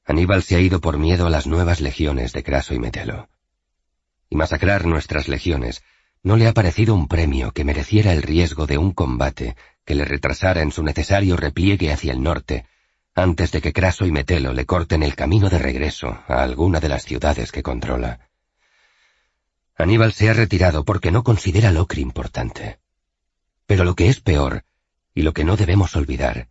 Aníbal 0.10 0.42
se 0.42 0.56
ha 0.56 0.60
ido 0.60 0.82
por 0.82 0.98
miedo 0.98 1.28
a 1.28 1.30
las 1.30 1.46
nuevas 1.46 1.82
legiones 1.82 2.34
de 2.34 2.42
Craso 2.42 2.74
y 2.74 2.80
Metelo. 2.80 3.30
Y 4.28 4.38
masacrar 4.38 4.88
nuestras 4.88 5.28
legiones 5.28 5.84
no 6.24 6.36
le 6.36 6.48
ha 6.48 6.54
parecido 6.56 6.96
un 6.96 7.08
premio 7.08 7.52
que 7.52 7.64
mereciera 7.64 8.12
el 8.12 8.24
riesgo 8.24 8.66
de 8.66 8.80
un 8.80 8.92
combate 8.92 9.56
que 9.86 9.94
le 9.94 10.06
retrasara 10.06 10.64
en 10.64 10.72
su 10.72 10.82
necesario 10.82 11.38
repliegue 11.38 11.92
hacia 11.92 12.12
el 12.12 12.24
norte 12.24 12.66
antes 13.14 13.52
de 13.52 13.62
que 13.62 13.72
Craso 13.72 14.08
y 14.08 14.12
Metelo 14.12 14.52
le 14.52 14.66
corten 14.66 15.04
el 15.04 15.14
camino 15.14 15.48
de 15.48 15.60
regreso 15.60 16.08
a 16.28 16.42
alguna 16.42 16.80
de 16.80 16.90
las 16.90 17.04
ciudades 17.04 17.52
que 17.52 17.62
controla. 17.62 18.32
Aníbal 19.76 20.14
se 20.14 20.28
ha 20.28 20.34
retirado 20.34 20.86
porque 20.86 21.12
no 21.12 21.24
considera 21.24 21.72
Locri 21.72 22.02
importante. 22.02 22.80
Pero 23.68 23.84
lo 23.84 23.94
que 23.94 24.10
es 24.10 24.22
peor, 24.22 24.64
y 25.14 25.22
lo 25.22 25.34
que 25.34 25.44
no 25.44 25.56
debemos 25.56 25.96
olvidar, 25.96 26.50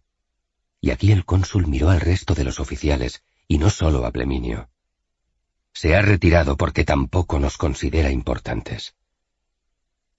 y 0.80 0.90
aquí 0.92 1.10
el 1.10 1.24
cónsul 1.24 1.66
miró 1.66 1.90
al 1.90 2.00
resto 2.00 2.36
de 2.36 2.44
los 2.44 2.60
oficiales, 2.60 3.24
y 3.48 3.58
no 3.58 3.70
solo 3.70 4.04
a 4.04 4.12
Pleminio. 4.12 4.68
Se 5.72 5.96
ha 5.96 6.02
retirado 6.02 6.56
porque 6.56 6.84
tampoco 6.84 7.40
nos 7.40 7.56
considera 7.56 8.10
importantes. 8.10 8.94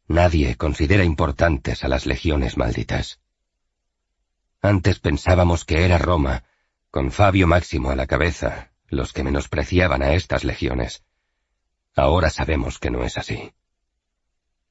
Nadie 0.08 0.56
considera 0.56 1.03
importantes 1.03 1.83
a 1.83 1.88
las 1.88 2.08
legiones 2.08 2.58
malditas. 2.58 3.19
Antes 4.61 4.99
pensábamos 4.99 5.64
que 5.64 5.85
era 5.85 5.99
Roma, 5.99 6.43
con 6.90 7.11
Fabio 7.11 7.45
Máximo 7.45 7.91
a 7.91 7.95
la 7.95 8.08
cabeza, 8.08 8.72
los 8.88 9.14
que 9.14 9.24
menospreciaban 9.24 10.01
a 10.01 10.14
estas 10.14 10.43
legiones. 10.43 11.03
Ahora 11.95 12.32
sabemos 12.32 12.80
que 12.80 12.90
no 12.90 13.03
es 13.03 13.17
así. 13.17 13.53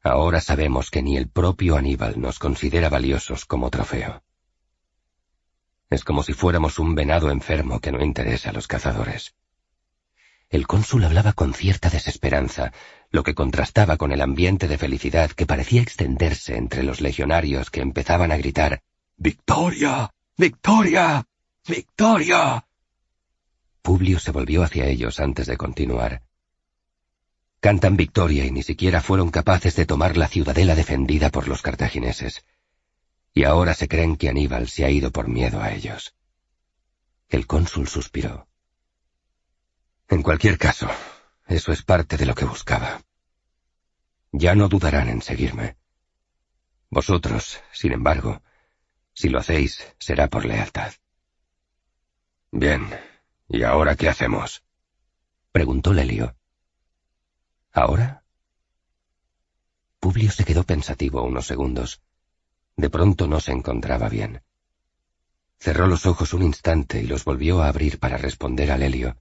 Ahora 0.03 0.41
sabemos 0.41 0.91
que 0.91 1.03
ni 1.03 1.17
el 1.17 1.29
propio 1.29 1.77
Aníbal 1.77 2.21
nos 2.21 2.41
considera 2.41 2.89
valiosos 2.89 3.45
como 3.45 3.71
trofeo. 3.71 4.23
Es 5.91 6.05
como 6.05 6.23
si 6.23 6.33
fuéramos 6.33 6.79
un 6.79 6.95
venado 6.95 7.31
enfermo 7.31 7.81
que 7.81 7.93
no 7.93 8.05
interesa 8.05 8.51
a 8.51 8.53
los 8.53 8.67
cazadores. 8.67 9.35
El 10.51 10.67
cónsul 10.67 11.05
hablaba 11.05 11.33
con 11.35 11.53
cierta 11.53 11.91
desesperanza, 11.91 12.73
lo 13.11 13.23
que 13.23 13.35
contrastaba 13.35 13.97
con 13.97 14.13
el 14.13 14.23
ambiente 14.23 14.67
de 14.69 14.79
felicidad 14.79 15.31
que 15.31 15.47
parecía 15.47 15.83
extenderse 15.83 16.57
entre 16.57 16.83
los 16.83 17.01
legionarios 17.01 17.71
que 17.71 17.81
empezaban 17.81 18.33
a 18.33 18.37
gritar 18.37 18.83
¡Victoria! 19.17 20.11
¡Victoria! 20.37 21.27
¡Victoria! 21.67 22.65
Publio 23.83 24.19
se 24.19 24.31
volvió 24.31 24.63
hacia 24.63 24.87
ellos 24.87 25.19
antes 25.21 25.47
de 25.47 25.57
continuar. 25.57 26.23
Cantan 27.61 27.97
victoria 27.97 28.45
y 28.45 28.53
ni 28.53 28.63
siquiera 28.63 29.01
fueron 29.01 29.31
capaces 29.31 29.75
de 29.75 29.87
tomar 29.87 30.17
la 30.17 30.29
ciudadela 30.29 30.77
defendida 30.77 31.31
por 31.31 31.49
los 31.49 31.63
cartagineses. 31.63 32.45
Y 33.39 33.45
ahora 33.45 33.73
se 33.73 33.87
creen 33.87 34.17
que 34.17 34.29
Aníbal 34.29 34.67
se 34.69 34.85
ha 34.85 34.91
ido 34.91 35.13
por 35.13 35.29
miedo 35.29 35.63
a 35.63 35.73
ellos. 35.73 36.13
El 37.29 37.47
cónsul 37.47 37.87
suspiró. 37.87 38.49
En 40.09 40.25
cualquier 40.25 40.59
caso, 40.59 40.91
eso 41.47 41.71
es 41.71 41.85
parte 41.85 42.17
de 42.17 42.27
lo 42.27 42.35
que 42.35 42.45
buscaba. 42.45 43.01
Ya 44.33 44.57
no 44.57 44.69
dudarán 44.69 45.09
en 45.09 45.23
seguirme. 45.23 45.77
Vosotros, 46.91 47.61
sin 47.71 47.93
embargo, 47.93 48.43
si 49.15 49.29
lo 49.29 49.39
hacéis, 49.39 49.87
será 50.01 50.27
por 50.27 50.45
lealtad. 50.45 50.93
Bien, 52.51 52.91
¿y 53.47 53.63
ahora 53.63 53.95
qué 53.95 54.09
hacemos? 54.09 54.65
preguntó 55.53 55.93
Lelio. 55.93 56.35
¿Ahora? 57.71 58.25
Publio 60.01 60.33
se 60.33 60.45
quedó 60.45 60.65
pensativo 60.65 61.23
unos 61.23 61.47
segundos. 61.47 62.03
De 62.79 62.91
pronto 62.91 63.27
no 63.27 63.41
se 63.41 63.51
encontraba 63.51 64.09
bien. 64.09 64.41
Cerró 65.59 65.89
los 65.89 66.07
ojos 66.07 66.33
un 66.33 66.45
instante 66.45 67.03
y 67.03 67.09
los 67.09 67.25
volvió 67.25 67.61
a 67.61 67.69
abrir 67.69 67.99
para 67.99 68.17
responder 68.17 68.71
a 68.71 68.79
Lelio. 68.79 69.17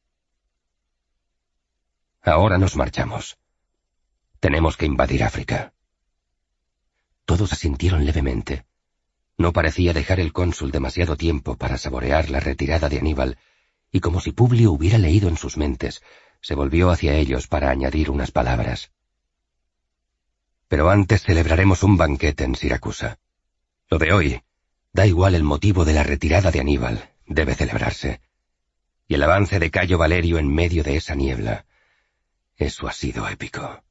Ahora 2.22 2.60
nos 2.60 2.76
marchamos. 2.76 3.40
Tenemos 4.40 4.78
que 4.78 4.86
invadir 4.86 5.24
África. 5.24 5.74
Todos 7.26 7.52
asintieron 7.52 8.06
levemente. 8.06 8.68
No 9.40 9.54
parecía 9.54 9.92
dejar 9.92 10.20
el 10.20 10.34
cónsul 10.34 10.70
demasiado 10.70 11.18
tiempo 11.18 11.58
para 11.58 11.80
saborear 11.80 12.30
la 12.30 12.40
retirada 12.40 12.90
de 12.90 13.00
Aníbal, 13.00 13.40
y 13.92 14.02
como 14.02 14.22
si 14.22 14.34
Publio 14.34 14.72
hubiera 14.72 15.00
leído 15.00 15.30
en 15.30 15.38
sus 15.38 15.58
mentes, 15.58 16.04
se 16.42 16.54
volvió 16.54 16.92
hacia 16.92 17.16
ellos 17.16 17.48
para 17.48 17.72
añadir 17.72 18.12
unas 18.12 18.30
palabras. 18.30 18.92
Pero 20.68 20.92
antes 20.92 21.24
celebraremos 21.24 21.82
un 21.82 21.98
banquete 21.98 22.44
en 22.44 22.54
Siracusa. 22.54 23.18
Lo 23.90 23.98
de 24.00 24.12
hoy, 24.12 24.42
da 24.92 25.06
igual 25.06 25.36
el 25.36 25.44
motivo 25.44 25.86
de 25.86 25.94
la 25.94 26.04
retirada 26.04 26.52
de 26.52 26.60
Aníbal, 26.60 27.14
debe 27.26 27.56
celebrarse. 27.56 28.22
Y 29.08 29.16
el 29.16 29.24
avance 29.24 29.60
de 29.60 29.72
Cayo 29.72 29.98
Valerio 29.98 30.38
en 30.40 30.54
medio 30.54 30.84
de 30.84 30.98
esa 30.98 31.16
niebla. 31.16 31.66
Eso 32.58 32.88
ha 32.88 32.92
sido 32.92 33.28
épico. 33.30 33.84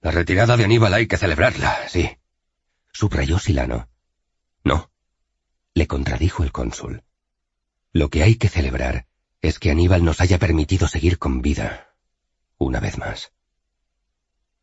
La 0.00 0.10
retirada 0.10 0.56
de 0.56 0.64
Aníbal 0.64 0.94
hay 0.94 1.06
que 1.06 1.18
celebrarla, 1.18 1.88
sí, 1.88 2.16
subrayó 2.92 3.38
Silano. 3.38 3.88
No, 4.64 4.90
le 5.74 5.86
contradijo 5.86 6.44
el 6.44 6.52
cónsul. 6.52 7.02
Lo 7.92 8.08
que 8.08 8.22
hay 8.22 8.36
que 8.36 8.48
celebrar 8.48 9.06
es 9.42 9.58
que 9.58 9.70
Aníbal 9.70 10.04
nos 10.04 10.20
haya 10.20 10.38
permitido 10.38 10.88
seguir 10.88 11.18
con 11.18 11.42
vida, 11.42 11.94
una 12.56 12.80
vez 12.80 12.96
más. 12.96 13.32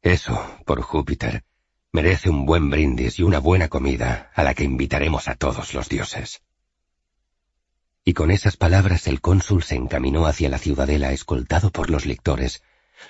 Eso, 0.02 0.58
por 0.66 0.82
Júpiter, 0.82 1.44
merece 1.96 2.30
un 2.30 2.46
buen 2.46 2.70
brindis 2.70 3.18
y 3.18 3.24
una 3.24 3.40
buena 3.40 3.70
comida 3.70 4.32
a 4.36 4.44
la 4.44 4.54
que 4.54 4.64
invitaremos 4.64 5.28
a 5.28 5.36
todos 5.36 5.74
los 5.74 5.90
dioses. 5.90 6.44
Y 8.04 8.14
con 8.14 8.30
esas 8.30 8.56
palabras 8.56 9.08
el 9.08 9.22
cónsul 9.22 9.64
se 9.64 9.76
encaminó 9.76 10.28
hacia 10.28 10.50
la 10.50 10.60
ciudadela 10.60 11.12
escoltado 11.12 11.72
por 11.72 11.90
los 11.90 12.06
lictores, 12.06 12.62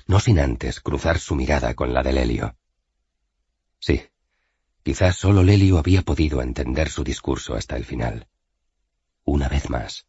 no 0.07 0.22
sin 0.22 0.39
antes 0.39 0.80
cruzar 0.80 1.19
su 1.19 1.35
mirada 1.35 1.73
con 1.73 1.93
la 1.93 2.01
de 2.01 2.14
Lelio. 2.14 2.55
Sí, 3.80 4.03
Quizás 4.85 5.15
solo 5.15 5.41
Lelio 5.41 5.80
había 5.80 6.03
podido 6.03 6.43
entender 6.43 6.89
su 6.91 7.03
discurso 7.03 7.55
hasta 7.55 7.75
el 7.75 7.85
final. 7.85 8.27
Una 9.23 9.49
vez 9.49 9.72
más. 9.72 10.05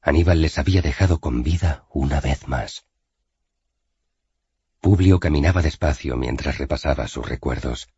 Aníbal 0.00 0.40
les 0.40 0.56
había 0.56 0.80
dejado 0.80 1.20
con 1.20 1.42
vida 1.42 1.84
una 1.90 2.22
vez 2.22 2.48
más. 2.48 2.86
Publio 4.86 5.18
caminaba 5.18 5.62
despacio 5.62 6.16
mientras 6.16 6.58
repasaba 6.58 7.08
sus 7.08 7.28
recuerdos. 7.28 7.88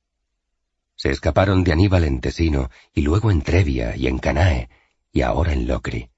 Se 0.97 1.11
escaparon 1.11 1.63
de 1.63 1.73
Aníbal 1.73 2.05
en 2.05 2.23
Tesino 2.23 2.71
y 2.95 3.03
luego 3.03 3.31
en 3.31 3.43
Trevia 3.43 3.95
y 3.95 4.07
en 4.07 4.19
Canae 4.19 4.71
y 5.13 5.21
ahora 5.21 5.53
en 5.53 5.67
Locri. 5.67 6.09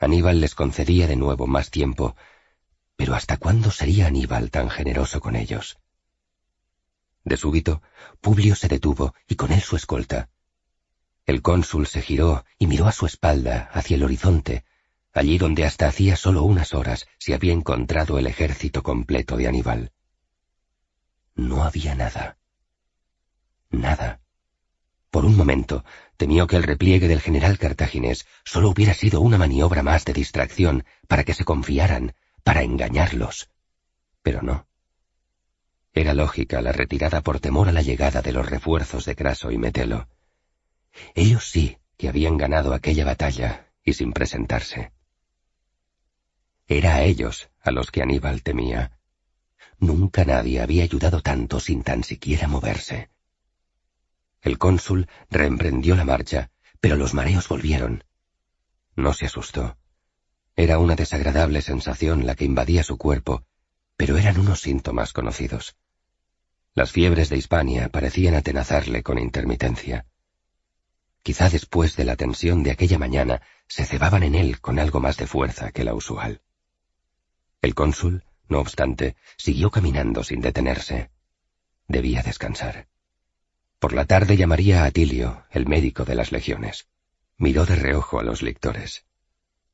Aníbal 0.00 0.40
les 0.40 0.56
concedía 0.56 1.06
de 1.06 1.14
nuevo 1.14 1.46
más 1.46 1.70
tiempo, 1.70 2.16
pero 2.96 3.14
¿hasta 3.14 3.36
cuándo 3.36 3.70
sería 3.70 4.08
Aníbal 4.08 4.50
tan 4.50 4.68
generoso 4.68 5.20
con 5.20 5.36
ellos? 5.36 5.78
De 7.22 7.36
súbito, 7.36 7.80
Publio 8.20 8.56
se 8.56 8.66
detuvo 8.66 9.14
y 9.28 9.36
con 9.36 9.52
él 9.52 9.60
su 9.60 9.76
escolta. 9.76 10.28
El 11.24 11.40
cónsul 11.40 11.86
se 11.86 12.02
giró 12.02 12.44
y 12.58 12.66
miró 12.66 12.88
a 12.88 12.92
su 12.92 13.06
espalda, 13.06 13.70
hacia 13.72 13.94
el 13.94 14.02
horizonte, 14.02 14.64
allí 15.18 15.36
donde 15.36 15.64
hasta 15.64 15.88
hacía 15.88 16.16
solo 16.16 16.44
unas 16.44 16.74
horas 16.74 17.08
se 17.18 17.34
había 17.34 17.52
encontrado 17.52 18.18
el 18.18 18.26
ejército 18.26 18.82
completo 18.82 19.36
de 19.36 19.48
Aníbal. 19.48 19.92
No 21.34 21.64
había 21.64 21.94
nada. 21.94 22.38
Nada. 23.70 24.20
Por 25.10 25.24
un 25.24 25.36
momento 25.36 25.84
temió 26.16 26.46
que 26.46 26.56
el 26.56 26.62
repliegue 26.62 27.08
del 27.08 27.20
general 27.20 27.58
cartaginés 27.58 28.26
solo 28.44 28.70
hubiera 28.70 28.94
sido 28.94 29.20
una 29.20 29.38
maniobra 29.38 29.82
más 29.82 30.04
de 30.04 30.12
distracción 30.12 30.84
para 31.08 31.24
que 31.24 31.34
se 31.34 31.44
confiaran, 31.44 32.14
para 32.44 32.62
engañarlos. 32.62 33.50
Pero 34.22 34.42
no. 34.42 34.66
Era 35.94 36.14
lógica 36.14 36.60
la 36.60 36.72
retirada 36.72 37.22
por 37.22 37.40
temor 37.40 37.68
a 37.68 37.72
la 37.72 37.82
llegada 37.82 38.22
de 38.22 38.32
los 38.32 38.48
refuerzos 38.48 39.04
de 39.04 39.16
Craso 39.16 39.50
y 39.50 39.58
Metelo. 39.58 40.08
Ellos 41.14 41.48
sí 41.48 41.78
que 41.96 42.08
habían 42.08 42.36
ganado 42.36 42.72
aquella 42.72 43.04
batalla 43.04 43.72
y 43.82 43.94
sin 43.94 44.12
presentarse. 44.12 44.92
Era 46.70 46.96
a 46.96 47.02
ellos 47.02 47.48
a 47.62 47.70
los 47.70 47.90
que 47.90 48.02
Aníbal 48.02 48.42
temía. 48.42 49.00
Nunca 49.78 50.26
nadie 50.26 50.60
había 50.60 50.84
ayudado 50.84 51.22
tanto 51.22 51.60
sin 51.60 51.82
tan 51.82 52.04
siquiera 52.04 52.46
moverse. 52.46 53.08
El 54.42 54.58
cónsul 54.58 55.08
reemprendió 55.30 55.96
la 55.96 56.04
marcha, 56.04 56.50
pero 56.78 56.96
los 56.96 57.14
mareos 57.14 57.48
volvieron. 57.48 58.04
No 58.96 59.14
se 59.14 59.24
asustó. 59.26 59.78
Era 60.56 60.78
una 60.78 60.94
desagradable 60.94 61.62
sensación 61.62 62.26
la 62.26 62.34
que 62.34 62.44
invadía 62.44 62.82
su 62.82 62.98
cuerpo, 62.98 63.44
pero 63.96 64.18
eran 64.18 64.38
unos 64.38 64.60
síntomas 64.60 65.14
conocidos. 65.14 65.76
Las 66.74 66.92
fiebres 66.92 67.30
de 67.30 67.38
Hispania 67.38 67.88
parecían 67.88 68.34
atenazarle 68.34 69.02
con 69.02 69.18
intermitencia. 69.18 70.04
Quizá 71.22 71.48
después 71.48 71.96
de 71.96 72.04
la 72.04 72.16
tensión 72.16 72.62
de 72.62 72.72
aquella 72.72 72.98
mañana 72.98 73.40
se 73.68 73.86
cebaban 73.86 74.22
en 74.22 74.34
él 74.34 74.60
con 74.60 74.78
algo 74.78 75.00
más 75.00 75.16
de 75.16 75.26
fuerza 75.26 75.72
que 75.72 75.82
la 75.82 75.94
usual. 75.94 76.42
El 77.60 77.74
cónsul, 77.74 78.24
no 78.48 78.60
obstante, 78.60 79.16
siguió 79.36 79.70
caminando 79.70 80.22
sin 80.22 80.40
detenerse. 80.40 81.10
Debía 81.86 82.22
descansar. 82.22 82.88
Por 83.78 83.92
la 83.92 84.04
tarde 84.04 84.36
llamaría 84.36 84.82
a 84.82 84.86
Atilio, 84.86 85.44
el 85.50 85.66
médico 85.66 86.04
de 86.04 86.14
las 86.14 86.32
legiones. 86.32 86.88
Miró 87.36 87.66
de 87.66 87.76
reojo 87.76 88.18
a 88.18 88.24
los 88.24 88.42
lictores. 88.42 89.04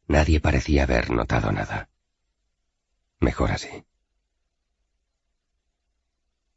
Nadie 0.07 0.41
parecía 0.41 0.83
haber 0.83 1.11
notado 1.11 1.51
nada. 1.53 1.89
Mejor 3.21 3.53
así. 3.53 3.85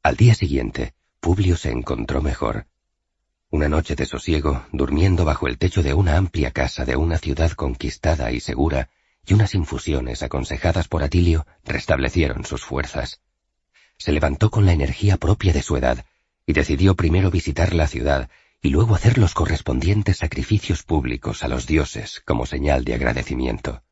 Al 0.03 0.15
día 0.15 0.35
siguiente, 0.35 0.93
Publio 1.19 1.57
se 1.57 1.71
encontró 1.71 2.21
mejor. 2.21 2.67
Una 3.49 3.69
noche 3.69 3.95
de 3.95 4.05
sosiego, 4.05 4.65
durmiendo 4.71 5.23
bajo 5.23 5.47
el 5.47 5.57
techo 5.57 5.81
de 5.81 5.93
una 5.93 6.17
amplia 6.17 6.51
casa 6.51 6.85
de 6.85 6.95
una 6.95 7.17
ciudad 7.17 7.51
conquistada 7.51 8.31
y 8.31 8.39
segura, 8.41 8.89
y 9.27 9.33
unas 9.33 9.53
infusiones 9.53 10.23
aconsejadas 10.23 10.87
por 10.87 11.03
Atilio 11.03 11.45
restablecieron 11.65 12.45
sus 12.45 12.63
fuerzas. 12.63 13.21
Se 13.97 14.11
levantó 14.11 14.49
con 14.49 14.65
la 14.65 14.73
energía 14.73 15.17
propia 15.17 15.53
de 15.53 15.61
su 15.61 15.75
edad, 15.75 16.05
y 16.45 16.53
decidió 16.53 16.95
primero 16.95 17.29
visitar 17.29 17.73
la 17.73 17.87
ciudad 17.87 18.29
y 18.61 18.69
luego 18.69 18.95
hacer 18.95 19.17
los 19.17 19.33
correspondientes 19.33 20.17
sacrificios 20.17 20.81
públicos 20.81 21.43
a 21.43 21.49
los 21.49 21.67
dioses 21.67 22.21
como 22.25 22.45
señal 22.45 22.85
de 22.85 22.95
agradecimiento. 22.95 23.83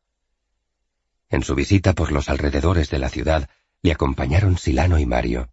En 1.30 1.44
su 1.44 1.54
visita 1.54 1.94
por 1.94 2.14
los 2.14 2.30
alrededores 2.30 2.90
de 2.90 3.00
la 3.00 3.10
ciudad 3.10 3.50
le 3.82 3.92
acompañaron 3.92 4.58
Silano 4.58 5.00
y 5.00 5.06
Mario. 5.06 5.50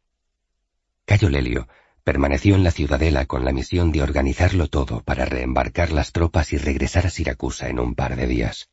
Cayo 1.04 1.28
Lelio 1.28 1.68
permaneció 2.04 2.54
en 2.54 2.62
la 2.62 2.70
ciudadela 2.70 3.26
con 3.26 3.44
la 3.44 3.52
misión 3.52 3.90
de 3.90 4.02
organizarlo 4.02 4.68
todo 4.68 5.02
para 5.02 5.24
reembarcar 5.24 5.90
las 5.90 6.12
tropas 6.12 6.52
y 6.52 6.58
regresar 6.58 7.06
a 7.06 7.10
Siracusa 7.10 7.68
en 7.68 7.80
un 7.80 7.94
par 7.94 8.16
de 8.16 8.26
días. 8.28 8.70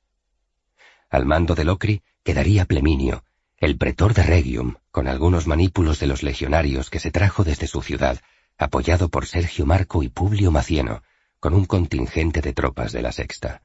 Al 1.09 1.25
mando 1.25 1.55
de 1.55 1.63
Locri 1.63 2.03
quedaría 2.23 2.65
Pleminio, 2.65 3.23
el 3.57 3.77
pretor 3.77 4.13
de 4.13 4.23
Regium, 4.23 4.75
con 4.91 5.07
algunos 5.07 5.47
manípulos 5.47 5.99
de 5.99 6.07
los 6.07 6.23
legionarios 6.23 6.89
que 6.89 6.99
se 6.99 7.11
trajo 7.11 7.43
desde 7.43 7.67
su 7.67 7.81
ciudad, 7.81 8.19
apoyado 8.57 9.09
por 9.09 9.25
Sergio 9.25 9.65
Marco 9.65 10.03
y 10.03 10.09
Publio 10.09 10.51
Macieno, 10.51 11.01
con 11.39 11.53
un 11.53 11.65
contingente 11.65 12.41
de 12.41 12.53
tropas 12.53 12.91
de 12.91 13.01
la 13.01 13.11
Sexta. 13.11 13.63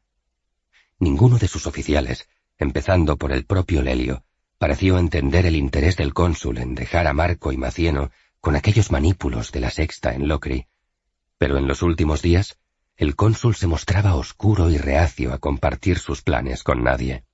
Ninguno 0.98 1.38
de 1.38 1.48
sus 1.48 1.66
oficiales, 1.66 2.28
empezando 2.56 3.16
por 3.16 3.32
el 3.32 3.44
propio 3.44 3.82
Lelio, 3.82 4.24
pareció 4.58 4.98
entender 4.98 5.44
el 5.44 5.56
interés 5.56 5.96
del 5.96 6.14
cónsul 6.14 6.58
en 6.58 6.74
dejar 6.74 7.06
a 7.06 7.12
Marco 7.12 7.52
y 7.52 7.56
Macieno 7.56 8.10
con 8.40 8.56
aquellos 8.56 8.90
manípulos 8.90 9.52
de 9.52 9.60
la 9.60 9.70
sexta 9.70 10.14
en 10.14 10.28
Locri, 10.28 10.66
pero 11.38 11.58
en 11.58 11.66
los 11.66 11.82
últimos 11.82 12.22
días 12.22 12.58
el 12.96 13.16
cónsul 13.16 13.54
se 13.54 13.66
mostraba 13.66 14.14
oscuro 14.14 14.70
y 14.70 14.78
reacio 14.78 15.32
a 15.32 15.38
compartir 15.38 15.98
sus 15.98 16.22
planes 16.22 16.62
con 16.62 16.84
nadie. 16.84 17.24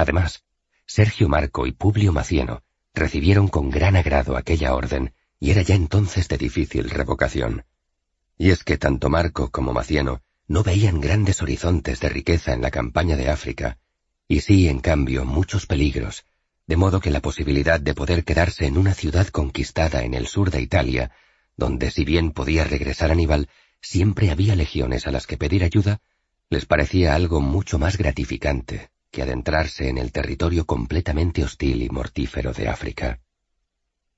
Además, 0.00 0.44
Sergio 0.86 1.28
Marco 1.28 1.66
y 1.66 1.72
Publio 1.72 2.10
Macieno 2.10 2.62
recibieron 2.94 3.48
con 3.48 3.68
gran 3.68 3.96
agrado 3.96 4.34
aquella 4.34 4.74
orden 4.74 5.12
y 5.38 5.50
era 5.50 5.60
ya 5.60 5.74
entonces 5.74 6.26
de 6.26 6.38
difícil 6.38 6.88
revocación. 6.88 7.66
Y 8.38 8.48
es 8.48 8.64
que 8.64 8.78
tanto 8.78 9.10
Marco 9.10 9.50
como 9.50 9.74
Macieno 9.74 10.22
no 10.48 10.62
veían 10.62 11.02
grandes 11.02 11.42
horizontes 11.42 12.00
de 12.00 12.08
riqueza 12.08 12.54
en 12.54 12.62
la 12.62 12.70
campaña 12.70 13.14
de 13.18 13.28
África, 13.28 13.76
y 14.26 14.40
sí, 14.40 14.68
en 14.68 14.80
cambio, 14.80 15.26
muchos 15.26 15.66
peligros 15.66 16.24
de 16.66 16.78
modo 16.78 17.00
que 17.00 17.10
la 17.10 17.20
posibilidad 17.20 17.78
de 17.78 17.92
poder 17.92 18.24
quedarse 18.24 18.64
en 18.64 18.78
una 18.78 18.94
ciudad 18.94 19.26
conquistada 19.26 20.02
en 20.04 20.14
el 20.14 20.26
sur 20.26 20.50
de 20.50 20.62
Italia, 20.62 21.10
donde 21.58 21.90
si 21.90 22.06
bien 22.06 22.30
podía 22.30 22.64
regresar 22.64 23.10
Aníbal, 23.10 23.50
siempre 23.82 24.30
había 24.30 24.56
legiones 24.56 25.06
a 25.06 25.10
las 25.10 25.26
que 25.26 25.36
pedir 25.36 25.62
ayuda, 25.62 26.00
les 26.48 26.64
parecía 26.64 27.14
algo 27.14 27.42
mucho 27.42 27.78
más 27.78 27.98
gratificante 27.98 28.88
que 29.10 29.22
adentrarse 29.22 29.88
en 29.88 29.98
el 29.98 30.12
territorio 30.12 30.66
completamente 30.66 31.42
hostil 31.42 31.82
y 31.82 31.88
mortífero 31.88 32.52
de 32.52 32.68
África. 32.68 33.20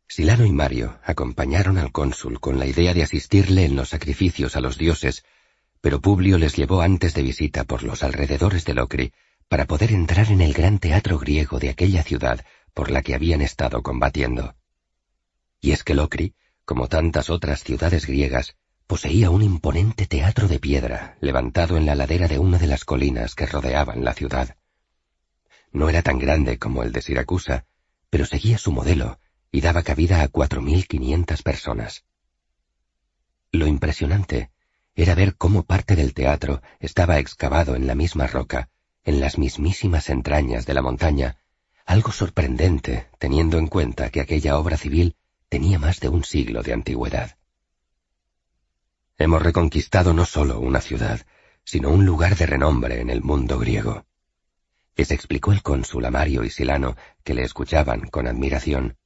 Silano 0.06 0.44
y 0.44 0.52
Mario 0.52 0.98
acompañaron 1.04 1.78
al 1.78 1.92
cónsul 1.92 2.38
con 2.38 2.58
la 2.58 2.66
idea 2.66 2.92
de 2.92 3.02
asistirle 3.02 3.64
en 3.64 3.76
los 3.76 3.88
sacrificios 3.88 4.56
a 4.56 4.60
los 4.60 4.76
dioses, 4.76 5.24
pero 5.80 6.00
Publio 6.00 6.36
les 6.36 6.54
llevó 6.54 6.82
antes 6.82 7.14
de 7.14 7.22
visita 7.22 7.64
por 7.64 7.82
los 7.82 8.02
alrededores 8.02 8.64
de 8.64 8.74
Locri 8.74 9.12
para 9.48 9.66
poder 9.66 9.92
entrar 9.92 10.30
en 10.30 10.40
el 10.40 10.52
gran 10.52 10.78
teatro 10.78 11.18
griego 11.18 11.58
de 11.58 11.70
aquella 11.70 12.02
ciudad 12.02 12.44
por 12.74 12.90
la 12.90 13.02
que 13.02 13.14
habían 13.14 13.42
estado 13.42 13.82
combatiendo. 13.82 14.54
Y 15.60 15.72
es 15.72 15.82
que 15.82 15.94
Locri, 15.94 16.34
como 16.64 16.88
tantas 16.88 17.30
otras 17.30 17.64
ciudades 17.64 18.06
griegas, 18.06 18.56
poseía 18.86 19.30
un 19.30 19.42
imponente 19.42 20.06
teatro 20.06 20.48
de 20.48 20.58
piedra 20.58 21.16
levantado 21.20 21.76
en 21.76 21.86
la 21.86 21.94
ladera 21.94 22.28
de 22.28 22.38
una 22.38 22.58
de 22.58 22.66
las 22.66 22.84
colinas 22.84 23.34
que 23.34 23.46
rodeaban 23.46 24.04
la 24.04 24.12
ciudad. 24.12 24.56
No 25.72 25.88
era 25.88 26.02
tan 26.02 26.18
grande 26.18 26.58
como 26.58 26.82
el 26.82 26.92
de 26.92 27.02
Siracusa, 27.02 27.66
pero 28.10 28.26
seguía 28.26 28.58
su 28.58 28.72
modelo 28.72 29.18
y 29.50 29.60
daba 29.60 29.82
cabida 29.82 30.22
a 30.22 30.28
cuatro 30.28 30.62
mil 30.62 30.86
quinientas 30.86 31.42
personas. 31.42 32.04
Lo 33.50 33.66
impresionante 33.66 34.50
era 34.94 35.14
ver 35.14 35.36
cómo 35.36 35.64
parte 35.64 35.96
del 35.96 36.14
teatro 36.14 36.62
estaba 36.80 37.18
excavado 37.18 37.74
en 37.74 37.86
la 37.86 37.94
misma 37.94 38.26
roca 38.26 38.68
en 39.04 39.20
las 39.20 39.38
mismísimas 39.38 40.10
entrañas 40.10 40.64
de 40.64 40.74
la 40.74 40.82
montaña, 40.82 41.38
algo 41.86 42.12
sorprendente 42.12 43.08
teniendo 43.18 43.58
en 43.58 43.66
cuenta 43.66 44.10
que 44.10 44.20
aquella 44.20 44.58
obra 44.58 44.76
civil 44.76 45.16
tenía 45.48 45.78
más 45.78 46.00
de 46.00 46.08
un 46.08 46.24
siglo 46.24 46.62
de 46.62 46.72
antigüedad. 46.72 47.36
Hemos 49.18 49.42
reconquistado 49.42 50.12
no 50.14 50.24
solo 50.24 50.60
una 50.60 50.80
ciudad, 50.80 51.26
sino 51.64 51.90
un 51.90 52.06
lugar 52.06 52.36
de 52.36 52.46
renombre 52.46 53.00
en 53.00 53.10
el 53.10 53.22
mundo 53.22 53.58
griego. 53.58 54.06
Les 54.96 55.10
explicó 55.10 55.52
el 55.52 55.62
cónsul 55.62 56.04
a 56.04 56.10
Mario 56.10 56.44
y 56.44 56.50
Silano, 56.50 56.96
que 57.24 57.34
le 57.34 57.42
escuchaban 57.42 58.08
con 58.08 58.26
admiración. 58.26 58.96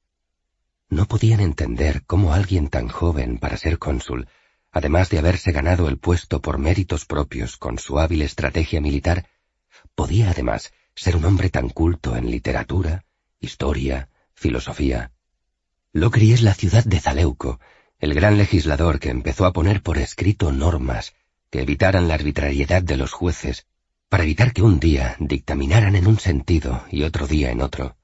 No 0.89 1.05
podían 1.05 1.39
entender 1.39 2.03
cómo 2.05 2.33
alguien 2.33 2.69
tan 2.69 2.87
joven 2.87 3.37
para 3.37 3.57
ser 3.57 3.77
cónsul, 3.79 4.27
además 4.71 5.09
de 5.09 5.19
haberse 5.19 5.51
ganado 5.51 5.87
el 5.89 5.97
puesto 5.97 6.41
por 6.41 6.57
méritos 6.57 7.05
propios 7.05 7.57
con 7.57 7.79
su 7.79 7.99
hábil 7.99 8.21
estrategia 8.21 8.81
militar, 8.81 9.27
Podía 9.95 10.31
además 10.31 10.73
ser 10.95 11.15
un 11.15 11.25
hombre 11.25 11.49
tan 11.49 11.69
culto 11.69 12.15
en 12.15 12.29
literatura, 12.29 13.05
historia, 13.39 14.09
filosofía. 14.33 15.11
Locri 15.93 16.33
es 16.33 16.41
la 16.41 16.53
ciudad 16.53 16.83
de 16.83 16.99
Zaleuco, 16.99 17.59
el 17.99 18.13
gran 18.13 18.37
legislador 18.37 18.99
que 18.99 19.09
empezó 19.09 19.45
a 19.45 19.53
poner 19.53 19.81
por 19.81 19.97
escrito 19.97 20.51
normas 20.51 21.13
que 21.49 21.61
evitaran 21.61 22.07
la 22.07 22.15
arbitrariedad 22.15 22.83
de 22.83 22.97
los 22.97 23.13
jueces, 23.13 23.65
para 24.09 24.23
evitar 24.23 24.53
que 24.53 24.61
un 24.61 24.79
día 24.79 25.15
dictaminaran 25.19 25.95
en 25.95 26.07
un 26.07 26.19
sentido 26.19 26.85
y 26.91 27.03
otro 27.03 27.27
día 27.27 27.51
en 27.51 27.61
otro. 27.61 27.97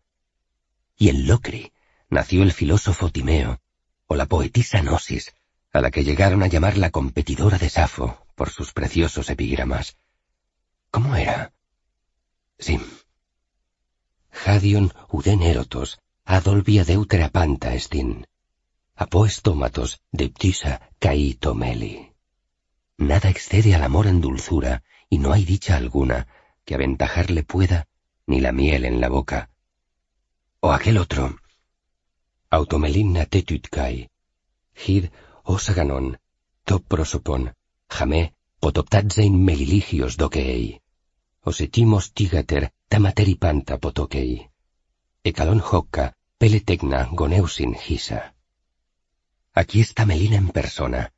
Y 0.98 1.10
en 1.10 1.28
Locri 1.28 1.72
nació 2.10 2.44
el 2.44 2.52
filósofo 2.52 3.10
Timeo, 3.10 3.62
o 4.08 4.16
la 4.16 4.26
poetisa 4.26 4.82
Gnosis, 4.82 5.34
a 5.72 5.82
la 5.82 5.92
que 5.92 6.04
llegaron 6.04 6.44
a 6.44 6.48
llamar 6.48 6.78
la 6.78 6.92
competidora 6.92 7.58
de 7.58 7.70
Safo 7.70 8.26
por 8.36 8.50
sus 8.50 8.74
preciosos 8.74 9.30
epigramas. 9.30 9.98
¿Cómo 10.92 11.16
era? 11.16 11.54
Sí. 12.60 12.80
Hadion 14.46 14.94
uden 15.10 15.42
erotos, 15.42 16.00
adolvia 16.26 16.84
deutera 16.84 17.30
panta 17.30 17.74
estin. 17.74 18.28
Apoestómatos 18.96 20.02
deptisa 20.12 20.90
caito 21.00 21.56
meli. 21.56 22.14
Nada 22.98 23.30
excede 23.30 23.74
al 23.74 23.84
amor 23.84 24.06
en 24.06 24.22
dulzura, 24.22 24.84
y 25.14 25.18
no 25.18 25.32
hay 25.34 25.44
dicha 25.46 25.74
alguna 25.78 26.28
que 26.66 26.76
aventajarle 26.76 27.44
pueda, 27.44 27.80
ni 28.26 28.40
la 28.46 28.52
miel 28.52 28.84
en 28.86 28.98
la 29.02 29.10
boca. 29.10 29.40
O 30.60 30.72
aquel 30.72 30.98
otro. 30.98 31.24
Automelinna 32.50 33.26
tetutkai. 33.26 34.10
Hid 34.82 35.06
osaganon, 35.44 36.08
top 36.64 36.84
prosopon, 36.88 37.44
jamé 37.98 38.22
potoptatzein 38.60 39.36
meliligios 39.48 40.18
doquei 40.22 40.84
osetimos 41.44 42.14
tigater 42.14 42.72
panta 43.40 43.78
potokei. 43.78 44.50
Ecalon 45.24 45.62
hokka, 45.62 46.14
peletecna 46.40 47.08
goneusin 47.12 47.76
gisa. 47.76 48.34
Aquí 49.54 49.82
está 49.82 50.06
Melina 50.06 50.38
en 50.38 50.50
persona. 50.50 51.12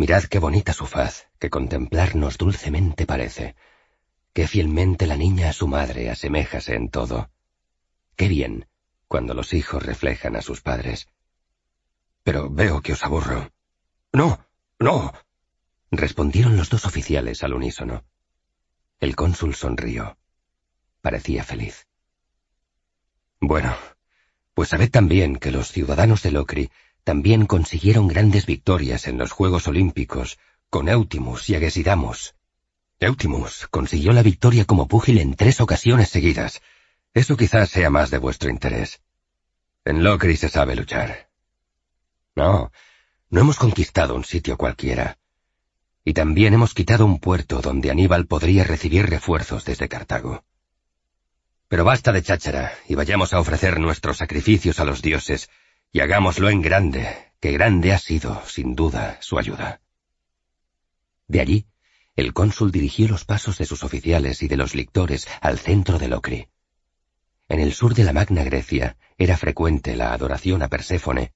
Mirad 0.00 0.24
qué 0.24 0.38
bonita 0.38 0.72
su 0.72 0.86
faz, 0.86 1.28
que 1.38 1.50
contemplarnos 1.50 2.38
dulcemente 2.38 3.04
parece. 3.04 3.54
Qué 4.32 4.48
fielmente 4.48 5.06
la 5.06 5.18
niña 5.18 5.50
a 5.50 5.52
su 5.52 5.68
madre 5.68 6.08
aseméjase 6.08 6.74
en 6.74 6.88
todo. 6.88 7.28
Qué 8.16 8.26
bien, 8.26 8.66
cuando 9.08 9.34
los 9.34 9.52
hijos 9.52 9.84
reflejan 9.84 10.36
a 10.36 10.40
sus 10.40 10.62
padres. 10.62 11.06
Pero 12.22 12.48
veo 12.48 12.80
que 12.80 12.94
os 12.94 13.04
aburro. 13.04 13.52
No, 14.10 14.42
no, 14.78 15.12
respondieron 15.90 16.56
los 16.56 16.70
dos 16.70 16.86
oficiales 16.86 17.42
al 17.42 17.52
unísono. 17.52 18.02
El 19.00 19.14
cónsul 19.14 19.54
sonrió. 19.54 20.16
Parecía 21.02 21.44
feliz. 21.44 21.86
Bueno, 23.38 23.76
pues 24.54 24.70
sabed 24.70 24.90
también 24.90 25.36
que 25.36 25.50
los 25.50 25.70
ciudadanos 25.70 26.22
de 26.22 26.30
Locri 26.30 26.70
también 27.10 27.46
consiguieron 27.46 28.06
grandes 28.06 28.46
victorias 28.46 29.08
en 29.08 29.18
los 29.18 29.32
Juegos 29.32 29.66
Olímpicos 29.66 30.38
con 30.68 30.88
Eutimus 30.88 31.50
y 31.50 31.56
Agesidamos. 31.56 32.36
Eutimus 33.00 33.66
consiguió 33.66 34.12
la 34.12 34.22
victoria 34.22 34.64
como 34.64 34.86
púgil 34.86 35.18
en 35.18 35.34
tres 35.34 35.60
ocasiones 35.60 36.08
seguidas. 36.08 36.62
Eso 37.12 37.36
quizás 37.36 37.68
sea 37.68 37.90
más 37.90 38.12
de 38.12 38.18
vuestro 38.18 38.48
interés. 38.48 39.02
En 39.84 40.04
Locri 40.04 40.36
se 40.36 40.48
sabe 40.48 40.76
luchar. 40.76 41.28
No, 42.36 42.70
no 43.28 43.40
hemos 43.40 43.56
conquistado 43.56 44.14
un 44.14 44.22
sitio 44.22 44.56
cualquiera. 44.56 45.18
Y 46.04 46.12
también 46.12 46.54
hemos 46.54 46.74
quitado 46.74 47.06
un 47.06 47.18
puerto 47.18 47.60
donde 47.60 47.90
Aníbal 47.90 48.28
podría 48.28 48.62
recibir 48.62 49.10
refuerzos 49.10 49.64
desde 49.64 49.88
Cartago. 49.88 50.44
Pero 51.66 51.82
basta 51.82 52.12
de 52.12 52.22
cháchara 52.22 52.72
y 52.86 52.94
vayamos 52.94 53.32
a 53.32 53.40
ofrecer 53.40 53.80
nuestros 53.80 54.18
sacrificios 54.18 54.78
a 54.78 54.84
los 54.84 55.02
dioses 55.02 55.50
y 55.92 56.00
hagámoslo 56.00 56.50
en 56.50 56.62
grande, 56.62 57.32
que 57.40 57.52
grande 57.52 57.92
ha 57.92 57.98
sido, 57.98 58.42
sin 58.46 58.74
duda, 58.74 59.18
su 59.20 59.38
ayuda. 59.38 59.80
De 61.28 61.40
allí, 61.40 61.66
el 62.16 62.32
cónsul 62.32 62.70
dirigió 62.70 63.08
los 63.08 63.24
pasos 63.24 63.58
de 63.58 63.66
sus 63.66 63.82
oficiales 63.82 64.42
y 64.42 64.48
de 64.48 64.56
los 64.56 64.74
lictores 64.74 65.26
al 65.40 65.58
centro 65.58 65.98
de 65.98 66.08
Locri. 66.08 66.48
En 67.48 67.60
el 67.60 67.72
sur 67.72 67.94
de 67.94 68.04
la 68.04 68.12
Magna 68.12 68.44
Grecia 68.44 68.96
era 69.18 69.36
frecuente 69.36 69.96
la 69.96 70.12
adoración 70.12 70.62
a 70.62 70.68
Perséfone, 70.68 71.32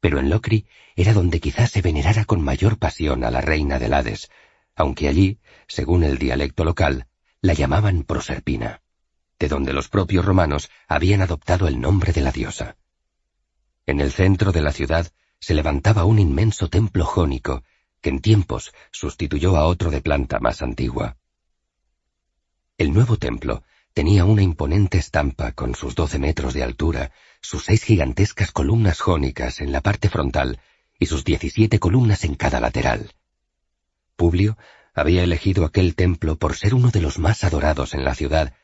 pero 0.00 0.18
en 0.18 0.28
Locri 0.28 0.66
era 0.96 1.12
donde 1.12 1.40
quizás 1.40 1.70
se 1.70 1.82
venerara 1.82 2.24
con 2.24 2.42
mayor 2.42 2.78
pasión 2.78 3.24
a 3.24 3.30
la 3.30 3.40
reina 3.40 3.78
del 3.78 3.94
Hades, 3.94 4.30
aunque 4.74 5.08
allí, 5.08 5.38
según 5.66 6.04
el 6.04 6.18
dialecto 6.18 6.64
local, 6.64 7.06
la 7.40 7.54
llamaban 7.54 8.02
Proserpina 8.02 8.82
de 9.38 9.48
donde 9.48 9.72
los 9.72 9.88
propios 9.88 10.24
romanos 10.24 10.70
habían 10.88 11.20
adoptado 11.20 11.68
el 11.68 11.80
nombre 11.80 12.12
de 12.12 12.20
la 12.20 12.32
diosa. 12.32 12.76
En 13.86 14.00
el 14.00 14.12
centro 14.12 14.52
de 14.52 14.62
la 14.62 14.72
ciudad 14.72 15.10
se 15.40 15.54
levantaba 15.54 16.04
un 16.04 16.18
inmenso 16.18 16.68
templo 16.68 17.04
jónico 17.04 17.62
que 18.00 18.10
en 18.10 18.20
tiempos 18.20 18.72
sustituyó 18.90 19.56
a 19.56 19.66
otro 19.66 19.90
de 19.90 20.00
planta 20.00 20.40
más 20.40 20.62
antigua. 20.62 21.16
El 22.78 22.92
nuevo 22.92 23.18
templo 23.18 23.62
tenía 23.92 24.24
una 24.24 24.42
imponente 24.42 24.98
estampa 24.98 25.52
con 25.52 25.74
sus 25.74 25.94
doce 25.94 26.18
metros 26.18 26.54
de 26.54 26.62
altura, 26.62 27.12
sus 27.40 27.64
seis 27.64 27.84
gigantescas 27.84 28.52
columnas 28.52 29.00
jónicas 29.00 29.60
en 29.60 29.70
la 29.70 29.80
parte 29.80 30.08
frontal 30.08 30.60
y 30.98 31.06
sus 31.06 31.24
diecisiete 31.24 31.78
columnas 31.78 32.24
en 32.24 32.34
cada 32.34 32.60
lateral. 32.60 33.12
Publio 34.16 34.56
había 34.94 35.22
elegido 35.22 35.64
aquel 35.64 35.94
templo 35.94 36.36
por 36.36 36.56
ser 36.56 36.74
uno 36.74 36.90
de 36.90 37.00
los 37.00 37.18
más 37.18 37.44
adorados 37.44 37.94
en 37.94 38.04
la 38.04 38.14
ciudad 38.14 38.54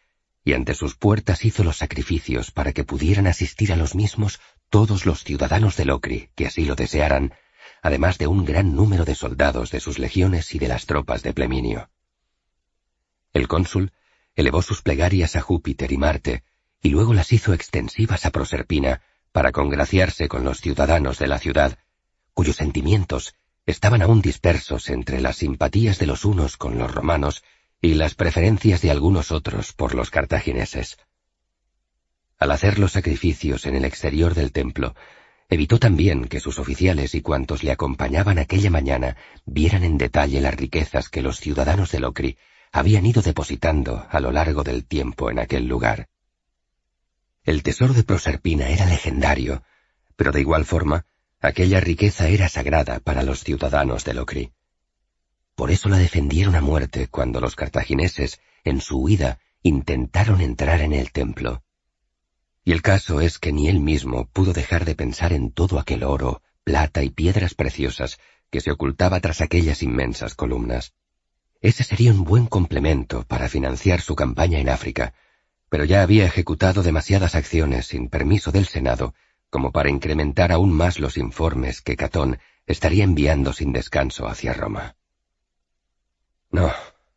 y 0.45 0.55
ante 0.55 0.75
sus 0.75 0.97
puertas 0.97 1.45
hizo 1.45 1.65
los 1.65 1.77
sacrificios 1.77 2.51
para 2.51 2.73
que 2.73 2.85
pudieran 2.85 3.27
asistir 3.27 3.73
a 3.73 3.77
los 3.77 3.95
mismos 3.95 4.41
todos 4.71 5.05
los 5.05 5.25
ciudadanos 5.25 5.77
de 5.77 5.85
Locri 5.85 6.31
que 6.35 6.47
así 6.47 6.65
lo 6.65 6.77
desearan, 6.77 7.35
además 7.83 8.19
de 8.19 8.27
un 8.27 8.45
gran 8.45 8.75
número 8.75 9.05
de 9.05 9.15
soldados 9.15 9.71
de 9.71 9.81
sus 9.81 9.99
legiones 9.99 10.55
y 10.55 10.59
de 10.59 10.69
las 10.69 10.87
tropas 10.87 11.23
de 11.23 11.35
Pleminio. 11.35 11.91
El 13.33 13.49
cónsul 13.49 13.93
elevó 14.35 14.63
sus 14.63 14.83
plegarias 14.83 15.37
a 15.37 15.41
Júpiter 15.41 15.93
y 15.93 15.99
Marte, 15.99 16.45
y 16.83 16.91
luego 16.91 17.13
las 17.13 17.33
hizo 17.33 17.53
extensivas 17.53 18.25
a 18.25 18.31
Proserpina, 18.31 19.03
para 19.33 19.53
congraciarse 19.53 20.29
con 20.29 20.45
los 20.45 20.61
ciudadanos 20.61 21.19
de 21.19 21.29
la 21.29 21.39
ciudad, 21.39 21.79
cuyos 22.35 22.57
sentimientos 22.57 23.35
estaban 23.67 24.03
aún 24.03 24.23
dispersos 24.23 24.89
entre 24.89 25.21
las 25.21 25.37
simpatías 25.37 25.99
de 25.99 26.07
los 26.07 26.25
unos 26.25 26.57
con 26.57 26.79
los 26.79 26.93
romanos 26.93 27.45
y 27.81 27.95
las 27.95 28.15
preferencias 28.15 28.83
de 28.83 28.91
algunos 28.91 29.31
otros 29.31 29.73
por 29.73 29.95
los 29.95 30.11
cartagineses. 30.11 30.99
Al 32.41 32.53
hacer 32.53 32.79
los 32.79 32.93
sacrificios 32.93 33.67
en 33.67 33.77
el 33.77 33.85
exterior 33.85 34.33
del 34.33 34.51
templo, 34.51 34.95
evitó 35.51 35.79
también 35.79 36.25
que 36.25 36.41
sus 36.41 36.59
oficiales 36.59 37.15
y 37.15 37.21
cuantos 37.21 37.63
le 37.63 37.71
acompañaban 37.71 38.39
aquella 38.39 38.71
mañana 38.71 39.19
vieran 39.45 39.85
en 39.85 39.99
detalle 39.99 40.41
las 40.41 40.55
riquezas 40.55 41.11
que 41.11 41.21
los 41.21 41.39
ciudadanos 41.39 41.93
de 41.93 42.01
Locri 42.01 42.39
habían 42.73 43.05
ido 43.05 43.21
depositando 43.21 44.07
a 44.09 44.21
lo 44.21 44.33
largo 44.33 44.63
del 44.63 44.87
tiempo 44.87 45.31
en 45.31 45.39
aquel 45.39 45.67
lugar. 45.67 46.09
El 47.45 47.63
tesoro 47.63 47.93
de 47.93 48.05
Proserpina 48.05 48.71
era 48.71 48.87
legendario, 48.87 49.63
pero 50.17 50.33
de 50.33 50.41
igual 50.41 50.65
forma, 50.65 51.05
aquella 51.41 51.81
riqueza 51.81 52.29
era 52.29 52.49
sagrada 52.49 53.01
para 53.01 53.23
los 53.23 53.45
ciudadanos 53.45 54.05
de 54.05 54.15
Locri. 54.15 54.53
Por 55.57 55.71
eso 55.71 55.91
la 55.91 55.99
defendieron 55.99 56.55
a 56.55 56.63
muerte 56.63 57.09
cuando 57.09 57.39
los 57.39 57.55
cartagineses, 57.55 58.41
en 58.65 58.81
su 58.81 58.99
huida, 58.99 59.41
intentaron 59.63 60.41
entrar 60.41 60.81
en 60.81 60.95
el 60.95 61.13
templo. 61.13 61.63
Y 62.65 62.73
el 62.73 62.83
caso 62.83 63.21
es 63.21 63.39
que 63.39 63.53
ni 63.53 63.69
él 63.69 63.81
mismo 63.81 64.29
pudo 64.33 64.53
dejar 64.53 64.85
de 64.85 64.95
pensar 64.95 65.33
en 65.33 65.51
todo 65.51 65.79
aquel 65.79 66.05
oro, 66.05 66.43
plata 66.65 67.03
y 67.03 67.11
piedras 67.11 67.55
preciosas 67.55 68.19
que 68.51 68.61
se 68.61 68.71
ocultaba 68.71 69.21
tras 69.21 69.41
aquellas 69.41 69.83
inmensas 69.83 70.35
columnas. 70.35 70.95
Ese 71.61 71.85
sería 71.85 72.13
un 72.13 72.25
buen 72.25 72.47
complemento 72.47 73.25
para 73.27 73.49
financiar 73.49 74.01
su 74.01 74.15
campaña 74.15 74.59
en 74.59 74.69
África, 74.69 75.15
pero 75.69 75.85
ya 75.85 76.03
había 76.03 76.27
ejecutado 76.27 76.83
demasiadas 76.83 77.35
acciones 77.35 77.87
sin 77.87 78.09
permiso 78.09 78.51
del 78.51 78.67
Senado 78.67 79.15
como 79.51 79.73
para 79.73 79.91
incrementar 79.91 80.53
aún 80.53 80.73
más 80.73 81.01
los 81.01 81.17
informes 81.17 81.83
que 81.83 81.97
Catón 81.97 82.39
estaría 82.67 83.05
enviando 83.05 83.53
sin 83.53 83.73
descanso 83.73 84.29
hacia 84.29 84.53
Roma. 84.53 84.97
No, 86.51 86.73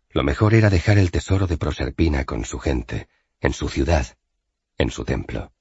lo 0.10 0.24
mejor 0.24 0.56
era 0.56 0.70
dejar 0.70 0.98
el 0.98 1.12
tesoro 1.12 1.48
de 1.48 1.58
Proserpina 1.58 2.26
con 2.26 2.44
su 2.44 2.60
gente, 2.60 3.08
en 3.40 3.54
su 3.54 3.70
ciudad, 3.70 4.18
en 4.78 4.92
su 4.92 5.06
templo. 5.06 5.52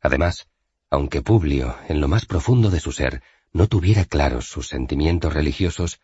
Además, 0.00 0.48
aunque 0.90 1.22
Publio, 1.22 1.76
en 1.88 2.00
lo 2.00 2.08
más 2.08 2.26
profundo 2.26 2.70
de 2.70 2.80
su 2.80 2.92
ser, 2.92 3.22
no 3.52 3.66
tuviera 3.66 4.04
claros 4.04 4.46
sus 4.46 4.68
sentimientos 4.68 5.32
religiosos, 5.32 6.00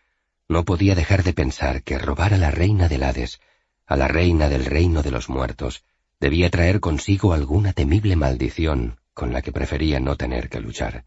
no 0.48 0.64
podía 0.64 0.94
dejar 0.94 1.22
de 1.22 1.32
pensar 1.32 1.82
que 1.82 1.98
robar 1.98 2.34
a 2.34 2.38
la 2.38 2.50
reina 2.50 2.88
del 2.88 3.02
Hades, 3.02 3.40
a 3.86 3.96
la 3.96 4.08
reina 4.08 4.48
del 4.48 4.64
reino 4.64 5.02
de 5.02 5.10
los 5.10 5.28
muertos, 5.28 5.84
debía 6.20 6.50
traer 6.50 6.80
consigo 6.80 7.32
alguna 7.32 7.72
temible 7.72 8.16
maldición 8.16 9.00
con 9.14 9.32
la 9.32 9.42
que 9.42 9.52
prefería 9.52 10.00
no 10.00 10.16
tener 10.16 10.48
que 10.48 10.60
luchar. 10.60 11.04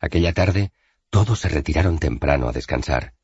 Aquella 0.00 0.32
tarde, 0.32 0.72
todos 1.10 1.40
se 1.40 1.48
retiraron 1.48 1.98
temprano 1.98 2.48
a 2.48 2.52
descansar, 2.52 3.14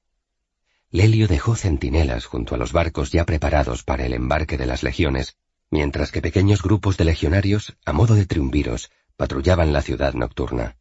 Lelio 0.91 1.27
dejó 1.27 1.57
centinelas 1.57 2.27
junto 2.27 2.55
a 2.55 2.59
los 2.59 2.73
barcos 2.73 3.11
ya 3.11 3.25
preparados 3.25 3.83
para 3.83 4.07
el 4.07 4.13
embarque 4.13 4.57
de 4.57 4.67
las 4.67 4.83
legiones, 4.83 5.37
mientras 5.71 6.13
que 6.13 6.23
pequeños 6.23 6.63
grupos 6.63 6.97
de 6.97 7.05
legionarios, 7.05 7.77
a 7.85 7.93
modo 7.93 8.15
de 8.15 8.27
triunviros, 8.27 8.91
patrullaban 9.17 9.73
la 9.73 9.83
ciudad 9.83 10.15
nocturna. 10.15 10.77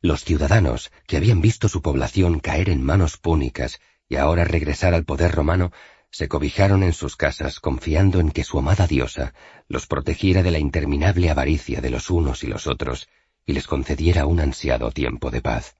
Los 0.00 0.24
ciudadanos, 0.24 0.90
que 1.06 1.16
habían 1.16 1.40
visto 1.40 1.68
su 1.68 1.82
población 1.82 2.40
caer 2.40 2.70
en 2.70 2.82
manos 2.82 3.16
púnicas 3.16 3.80
y 4.08 4.16
ahora 4.16 4.44
regresar 4.44 4.94
al 4.94 5.04
poder 5.04 5.32
romano, 5.32 5.72
se 6.10 6.28
cobijaron 6.28 6.82
en 6.82 6.92
sus 6.92 7.16
casas 7.16 7.60
confiando 7.60 8.20
en 8.20 8.30
que 8.30 8.44
su 8.44 8.58
amada 8.58 8.86
diosa 8.86 9.32
los 9.68 9.86
protegiera 9.86 10.42
de 10.42 10.50
la 10.50 10.58
interminable 10.58 11.30
avaricia 11.30 11.80
de 11.80 11.90
los 11.90 12.10
unos 12.10 12.44
y 12.44 12.48
los 12.48 12.66
otros 12.66 13.08
y 13.46 13.54
les 13.54 13.66
concediera 13.66 14.26
un 14.26 14.40
ansiado 14.40 14.90
tiempo 14.90 15.30
de 15.30 15.40
paz. 15.40 15.76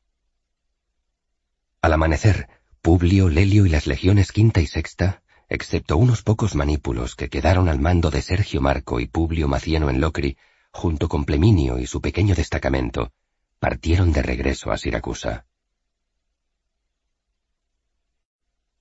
Al 1.83 1.93
amanecer, 1.93 2.49
Publio, 2.81 3.29
Lelio 3.29 3.67
y 3.67 3.69
las 3.69 3.87
legiones 3.87 4.33
quinta 4.33 4.61
y 4.61 4.67
sexta, 4.67 5.22
excepto 5.53 5.99
unos 5.99 6.23
pocos 6.23 6.55
manípulos 6.55 7.15
que 7.15 7.29
quedaron 7.29 7.69
al 7.69 7.79
mando 7.79 8.11
de 8.11 8.23
Sergio 8.23 8.61
Marco 8.61 9.01
y 9.01 9.07
Publio 9.07 9.49
Macieno 9.49 9.91
en 9.91 10.01
Locri, 10.01 10.39
junto 10.71 11.09
con 11.09 11.25
Pleminio 11.25 11.79
y 11.79 11.87
su 11.87 12.01
pequeño 12.01 12.35
destacamento, 12.35 13.13
partieron 13.59 14.13
de 14.13 14.23
regreso 14.23 14.73
a 14.73 14.79
Siracusa. 14.79 15.45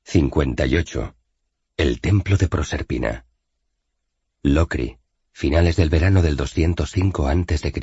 58. 0.04 1.16
El 1.78 2.00
templo 2.00 2.38
de 2.38 2.48
Proserpina. 2.48 3.26
Locri, 4.42 4.98
finales 5.32 5.76
del 5.76 5.90
verano 5.90 6.22
del 6.22 6.38
205 6.38 7.28
a.C. 7.28 7.74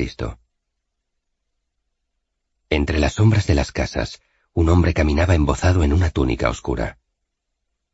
Entre 2.71 2.99
las 2.99 3.13
sombras 3.15 3.47
de 3.47 3.55
las 3.55 3.71
casas, 3.71 4.21
un 4.55 4.71
hombre 4.71 4.95
caminaba 4.95 5.35
embozado 5.35 5.85
en 5.85 5.93
una 5.93 6.11
túnica 6.11 6.49
oscura. 6.49 6.99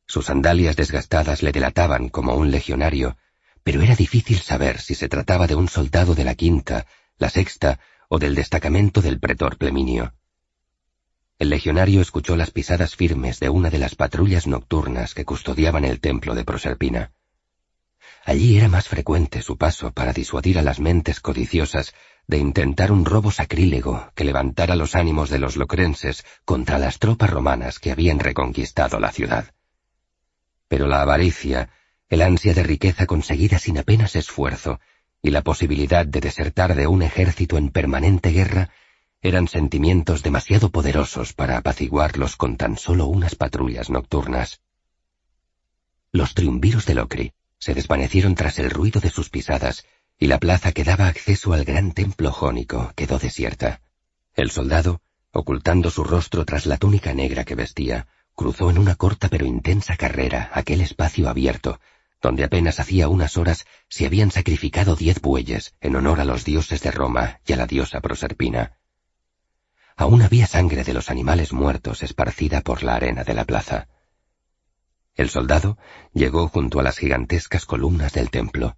Sus 0.06 0.26
sandalias 0.26 0.76
desgastadas 0.76 1.42
le 1.42 1.52
delataban 1.52 2.08
como 2.08 2.34
un 2.34 2.50
legionario, 2.50 3.16
pero 3.62 3.82
era 3.82 3.96
difícil 3.96 4.38
saber 4.38 4.80
si 4.80 4.94
se 4.94 5.08
trataba 5.08 5.46
de 5.46 5.54
un 5.54 5.68
soldado 5.68 6.14
de 6.14 6.24
la 6.24 6.34
quinta, 6.34 6.86
la 7.18 7.30
sexta 7.30 7.80
o 8.08 8.18
del 8.18 8.34
destacamento 8.34 9.00
del 9.00 9.18
pretor 9.18 9.56
Pleminio. 9.56 10.14
El 11.38 11.48
legionario 11.48 12.00
escuchó 12.00 12.36
las 12.36 12.50
pisadas 12.50 12.94
firmes 12.94 13.40
de 13.40 13.48
una 13.48 13.70
de 13.70 13.78
las 13.78 13.96
patrullas 13.96 14.46
nocturnas 14.46 15.14
que 15.14 15.24
custodiaban 15.24 15.84
el 15.84 16.00
templo 16.00 16.34
de 16.34 16.44
Proserpina. 16.44 17.12
Allí 18.24 18.56
era 18.56 18.68
más 18.68 18.88
frecuente 18.88 19.42
su 19.42 19.58
paso 19.58 19.92
para 19.92 20.12
disuadir 20.12 20.58
a 20.58 20.62
las 20.62 20.78
mentes 20.78 21.20
codiciosas 21.20 21.92
de 22.26 22.38
intentar 22.38 22.92
un 22.92 23.04
robo 23.04 23.30
sacrílego 23.30 24.10
que 24.14 24.24
levantara 24.24 24.76
los 24.76 24.94
ánimos 24.94 25.28
de 25.28 25.38
los 25.38 25.56
locrenses 25.56 26.24
contra 26.44 26.78
las 26.78 26.98
tropas 26.98 27.30
romanas 27.30 27.78
que 27.78 27.90
habían 27.90 28.18
reconquistado 28.18 29.00
la 29.00 29.10
ciudad. 29.10 29.54
Pero 30.74 30.88
la 30.88 31.02
avaricia, 31.02 31.70
el 32.08 32.20
ansia 32.20 32.52
de 32.52 32.64
riqueza 32.64 33.06
conseguida 33.06 33.60
sin 33.60 33.78
apenas 33.78 34.16
esfuerzo, 34.16 34.80
y 35.22 35.30
la 35.30 35.42
posibilidad 35.42 36.04
de 36.04 36.18
desertar 36.18 36.74
de 36.74 36.88
un 36.88 37.04
ejército 37.04 37.58
en 37.58 37.68
permanente 37.68 38.30
guerra 38.30 38.70
eran 39.22 39.46
sentimientos 39.46 40.24
demasiado 40.24 40.70
poderosos 40.70 41.32
para 41.32 41.58
apaciguarlos 41.58 42.34
con 42.34 42.56
tan 42.56 42.76
solo 42.76 43.06
unas 43.06 43.36
patrullas 43.36 43.88
nocturnas. 43.88 44.62
Los 46.10 46.34
triunviros 46.34 46.86
de 46.86 46.94
Locri 46.96 47.32
se 47.56 47.72
desvanecieron 47.74 48.34
tras 48.34 48.58
el 48.58 48.68
ruido 48.68 49.00
de 49.00 49.10
sus 49.10 49.30
pisadas 49.30 49.86
y 50.18 50.26
la 50.26 50.40
plaza 50.40 50.72
que 50.72 50.82
daba 50.82 51.06
acceso 51.06 51.52
al 51.52 51.64
gran 51.64 51.92
templo 51.92 52.32
jónico 52.32 52.92
quedó 52.96 53.20
desierta. 53.20 53.80
El 54.34 54.50
soldado, 54.50 55.02
ocultando 55.30 55.92
su 55.92 56.02
rostro 56.02 56.44
tras 56.44 56.66
la 56.66 56.78
túnica 56.78 57.14
negra 57.14 57.44
que 57.44 57.54
vestía, 57.54 58.08
cruzó 58.34 58.70
en 58.70 58.78
una 58.78 58.96
corta 58.96 59.28
pero 59.28 59.46
intensa 59.46 59.96
carrera 59.96 60.50
aquel 60.52 60.80
espacio 60.80 61.28
abierto, 61.28 61.80
donde 62.20 62.44
apenas 62.44 62.80
hacía 62.80 63.08
unas 63.08 63.36
horas 63.36 63.66
se 63.88 64.06
habían 64.06 64.30
sacrificado 64.30 64.96
diez 64.96 65.20
bueyes 65.20 65.74
en 65.80 65.96
honor 65.96 66.20
a 66.20 66.24
los 66.24 66.44
dioses 66.44 66.80
de 66.82 66.90
Roma 66.90 67.40
y 67.46 67.52
a 67.52 67.56
la 67.56 67.66
diosa 67.66 68.00
Proserpina. 68.00 68.78
Aún 69.96 70.22
había 70.22 70.46
sangre 70.46 70.84
de 70.84 70.94
los 70.94 71.10
animales 71.10 71.52
muertos 71.52 72.02
esparcida 72.02 72.62
por 72.62 72.82
la 72.82 72.96
arena 72.96 73.24
de 73.24 73.34
la 73.34 73.44
plaza. 73.44 73.88
El 75.14 75.30
soldado 75.30 75.78
llegó 76.12 76.48
junto 76.48 76.80
a 76.80 76.82
las 76.82 76.98
gigantescas 76.98 77.66
columnas 77.66 78.12
del 78.12 78.30
templo. 78.30 78.76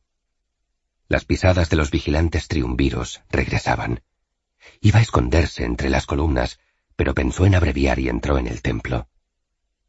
Las 1.09 1.25
pisadas 1.25 1.71
de 1.71 1.77
los 1.77 1.91
vigilantes 1.91 2.49
triunviros 2.49 3.23
regresaban. 3.31 4.03
Iba 4.81 4.99
a 4.99 5.03
esconderse 5.03 5.65
entre 5.65 5.89
las 5.89 6.05
columnas, 6.05 6.59
pero 6.97 7.15
pensó 7.15 7.47
en 7.47 7.55
abreviar 7.55 7.99
y 8.01 8.09
entró 8.09 8.39
en 8.39 8.49
el 8.49 8.61
templo. 8.61 9.09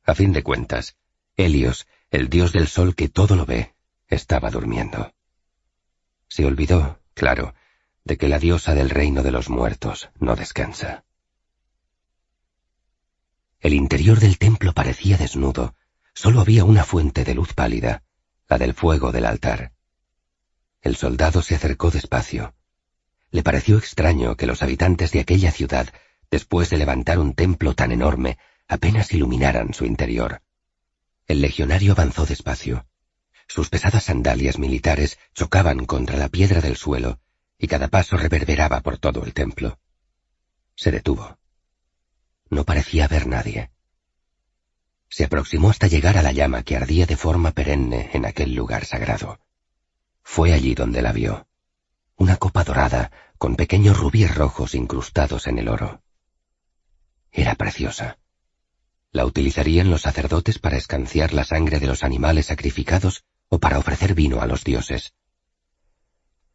A 0.07 0.15
fin 0.15 0.31
de 0.31 0.41
cuentas, 0.41 0.95
Helios, 1.35 1.85
el 2.11 2.29
dios 2.29 2.53
del 2.53 2.69
sol 2.69 2.95
que 2.95 3.09
todo 3.09 3.35
lo 3.35 3.45
ve, 3.45 3.75
estaba 4.07 4.49
durmiendo. 4.49 5.13
Se 6.29 6.45
olvidó, 6.45 7.01
claro, 7.13 7.53
de 8.05 8.17
que 8.17 8.29
la 8.29 8.39
diosa 8.39 8.73
del 8.73 8.89
reino 8.89 9.21
de 9.21 9.31
los 9.31 9.49
muertos 9.49 10.09
no 10.17 10.37
descansa. 10.37 11.03
El 13.59 13.73
interior 13.73 14.21
del 14.21 14.37
templo 14.37 14.71
parecía 14.71 15.17
desnudo, 15.17 15.75
solo 16.13 16.39
había 16.39 16.63
una 16.63 16.85
fuente 16.85 17.25
de 17.25 17.35
luz 17.35 17.53
pálida, 17.53 18.03
la 18.47 18.57
del 18.57 18.73
fuego 18.73 19.11
del 19.11 19.25
altar. 19.25 19.73
El 20.81 20.95
soldado 20.95 21.41
se 21.41 21.55
acercó 21.55 21.91
despacio. 21.91 22.55
Le 23.29 23.43
pareció 23.43 23.77
extraño 23.77 24.37
que 24.37 24.47
los 24.47 24.63
habitantes 24.63 25.11
de 25.11 25.19
aquella 25.19 25.51
ciudad, 25.51 25.93
después 26.31 26.69
de 26.69 26.77
levantar 26.77 27.19
un 27.19 27.33
templo 27.33 27.73
tan 27.73 27.91
enorme, 27.91 28.37
apenas 28.67 29.13
iluminaran 29.13 29.73
su 29.73 29.85
interior. 29.85 30.41
El 31.27 31.41
legionario 31.41 31.93
avanzó 31.93 32.25
despacio. 32.25 32.85
Sus 33.47 33.69
pesadas 33.69 34.05
sandalias 34.05 34.59
militares 34.59 35.17
chocaban 35.33 35.85
contra 35.85 36.17
la 36.17 36.29
piedra 36.29 36.61
del 36.61 36.75
suelo, 36.77 37.19
y 37.57 37.67
cada 37.67 37.87
paso 37.87 38.17
reverberaba 38.17 38.81
por 38.81 38.97
todo 38.97 39.23
el 39.23 39.33
templo. 39.33 39.79
Se 40.75 40.91
detuvo. 40.91 41.37
No 42.49 42.63
parecía 42.63 43.05
haber 43.05 43.27
nadie. 43.27 43.71
Se 45.09 45.25
aproximó 45.25 45.69
hasta 45.69 45.87
llegar 45.87 46.17
a 46.17 46.21
la 46.21 46.31
llama 46.31 46.63
que 46.63 46.75
ardía 46.75 47.05
de 47.05 47.15
forma 47.15 47.51
perenne 47.51 48.09
en 48.13 48.25
aquel 48.25 48.53
lugar 48.53 48.85
sagrado. 48.85 49.39
Fue 50.23 50.53
allí 50.53 50.75
donde 50.75 51.01
la 51.01 51.13
vio. 51.13 51.47
Una 52.17 52.35
copa 52.37 52.63
dorada, 52.63 53.11
con 53.37 53.55
pequeños 53.55 53.97
rubíes 53.97 54.35
rojos 54.35 54.75
incrustados 54.75 55.47
en 55.47 55.59
el 55.59 55.69
oro. 55.69 56.01
Era 57.31 57.55
preciosa. 57.55 58.17
¿La 59.11 59.25
utilizarían 59.25 59.89
los 59.89 60.01
sacerdotes 60.01 60.59
para 60.59 60.77
escanciar 60.77 61.33
la 61.33 61.43
sangre 61.43 61.79
de 61.79 61.87
los 61.87 62.03
animales 62.03 62.47
sacrificados 62.47 63.23
o 63.49 63.59
para 63.59 63.79
ofrecer 63.79 64.13
vino 64.13 64.41
a 64.41 64.47
los 64.47 64.63
dioses? 64.63 65.13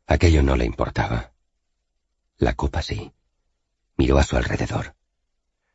Aquello 0.07 0.43
no 0.43 0.57
le 0.57 0.65
importaba. 0.65 1.33
La 2.37 2.55
copa 2.55 2.83
sí. 2.83 3.13
Miró 3.97 4.19
a 4.19 4.25
su 4.25 4.37
alrededor. 4.37 4.95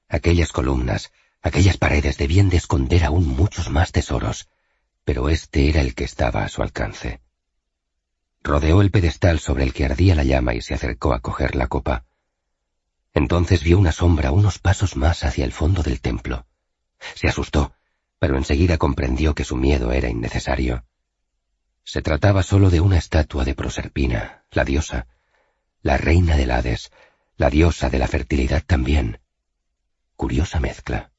Aquellas 0.08 0.52
columnas, 0.52 1.12
aquellas 1.42 1.78
paredes 1.78 2.18
debían 2.18 2.50
de 2.50 2.58
esconder 2.58 3.04
aún 3.04 3.28
muchos 3.28 3.70
más 3.70 3.92
tesoros, 3.92 4.48
pero 5.04 5.30
este 5.30 5.70
era 5.70 5.82
el 5.82 5.96
que 5.96 6.04
estaba 6.04 6.44
a 6.44 6.50
su 6.50 6.62
alcance. 6.62 7.22
Rodeó 8.44 8.82
el 8.82 8.92
pedestal 8.92 9.40
sobre 9.40 9.64
el 9.64 9.74
que 9.74 9.86
ardía 9.86 10.16
la 10.16 10.24
llama 10.24 10.54
y 10.54 10.62
se 10.62 10.74
acercó 10.74 11.14
a 11.14 11.22
coger 11.22 11.56
la 11.56 11.68
copa. 11.68 12.06
Entonces 13.14 13.64
vio 13.64 13.80
una 13.80 13.92
sombra 13.92 14.32
unos 14.32 14.60
pasos 14.60 14.96
más 14.96 15.24
hacia 15.24 15.44
el 15.44 15.52
fondo 15.52 15.84
del 15.84 16.02
templo. 16.02 16.46
Se 17.16 17.28
asustó, 17.28 17.74
pero 18.20 18.38
enseguida 18.38 18.78
comprendió 18.78 19.36
que 19.36 19.44
su 19.44 19.56
miedo 19.56 19.92
era 19.92 20.10
innecesario. 20.10 20.86
Se 21.84 22.02
trataba 22.02 22.44
solo 22.44 22.70
de 22.70 22.82
una 22.82 22.98
estatua 22.98 23.46
de 23.46 23.56
Proserpina, 23.56 24.44
la 24.52 24.66
diosa, 24.66 25.08
la 25.82 25.98
reina 25.98 26.36
del 26.36 26.52
Hades, 26.52 26.92
la 27.38 27.50
diosa 27.50 27.90
de 27.90 28.00
la 28.00 28.08
fertilidad 28.08 28.64
también. 28.66 29.20
Curiosa 30.16 30.60
mezcla. 30.60 31.12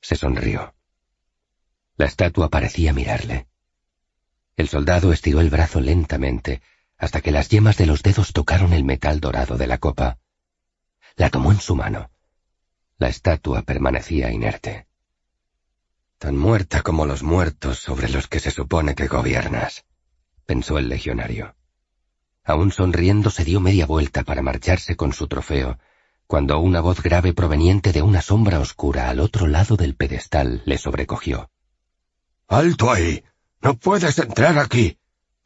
Se 0.00 0.16
sonrió. 0.16 0.74
La 1.96 2.06
estatua 2.06 2.50
parecía 2.50 2.92
mirarle. 2.92 3.46
El 4.56 4.68
soldado 4.68 5.12
estiró 5.12 5.40
el 5.40 5.50
brazo 5.50 5.80
lentamente 5.80 6.60
hasta 7.02 7.20
que 7.20 7.32
las 7.32 7.48
yemas 7.48 7.76
de 7.76 7.86
los 7.86 8.04
dedos 8.04 8.32
tocaron 8.32 8.72
el 8.72 8.84
metal 8.84 9.18
dorado 9.18 9.58
de 9.58 9.66
la 9.66 9.78
copa. 9.78 10.18
La 11.16 11.30
tomó 11.30 11.50
en 11.50 11.58
su 11.58 11.74
mano. 11.74 12.11
La 13.02 13.08
estatua 13.08 13.62
permanecía 13.62 14.30
inerte. 14.30 14.86
Tan 16.18 16.38
muerta 16.38 16.82
como 16.82 17.04
los 17.04 17.24
muertos 17.24 17.80
sobre 17.80 18.08
los 18.08 18.28
que 18.28 18.38
se 18.38 18.52
supone 18.52 18.94
que 18.94 19.08
gobiernas, 19.08 19.84
pensó 20.46 20.78
el 20.78 20.88
legionario. 20.88 21.56
Aún 22.44 22.70
sonriendo 22.70 23.30
se 23.30 23.44
dio 23.44 23.58
media 23.58 23.86
vuelta 23.86 24.22
para 24.22 24.40
marcharse 24.40 24.94
con 24.94 25.12
su 25.12 25.26
trofeo, 25.26 25.80
cuando 26.28 26.60
una 26.60 26.80
voz 26.80 27.02
grave 27.02 27.32
proveniente 27.32 27.90
de 27.90 28.02
una 28.02 28.22
sombra 28.22 28.60
oscura 28.60 29.10
al 29.10 29.18
otro 29.18 29.48
lado 29.48 29.76
del 29.76 29.96
pedestal 29.96 30.62
le 30.64 30.78
sobrecogió. 30.78 31.50
¡Alto 32.46 32.92
ahí! 32.92 33.24
No 33.62 33.78
puedes 33.78 34.16
entrar 34.20 34.60
aquí. 34.60 34.96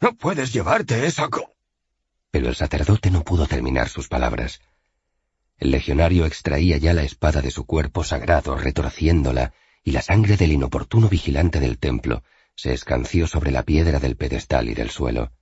No 0.03 0.15
puedes 0.15 0.53
llevarte 0.53 1.07
esa 1.07 1.31
co... 1.31 1.55
Pero 2.31 2.51
el 2.51 2.55
sacerdote 2.55 3.11
no 3.11 3.25
pudo 3.25 3.47
terminar 3.47 3.89
sus 3.89 4.09
palabras. 4.09 4.61
El 5.59 5.71
legionario 5.71 6.27
extraía 6.27 6.77
ya 6.77 6.93
la 6.93 7.03
espada 7.03 7.41
de 7.41 7.51
su 7.51 7.65
cuerpo 7.65 8.05
sagrado, 8.05 8.57
retorciéndola, 8.57 9.55
y 9.83 9.93
la 9.93 10.03
sangre 10.03 10.37
del 10.37 10.53
inoportuno 10.53 11.09
vigilante 11.09 11.61
del 11.61 11.79
templo 11.79 12.23
se 12.55 12.73
escanció 12.73 13.27
sobre 13.27 13.51
la 13.51 13.63
piedra 13.63 13.99
del 13.99 14.17
pedestal 14.17 14.69
y 14.69 14.75
del 14.75 14.91
suelo. 14.91 15.33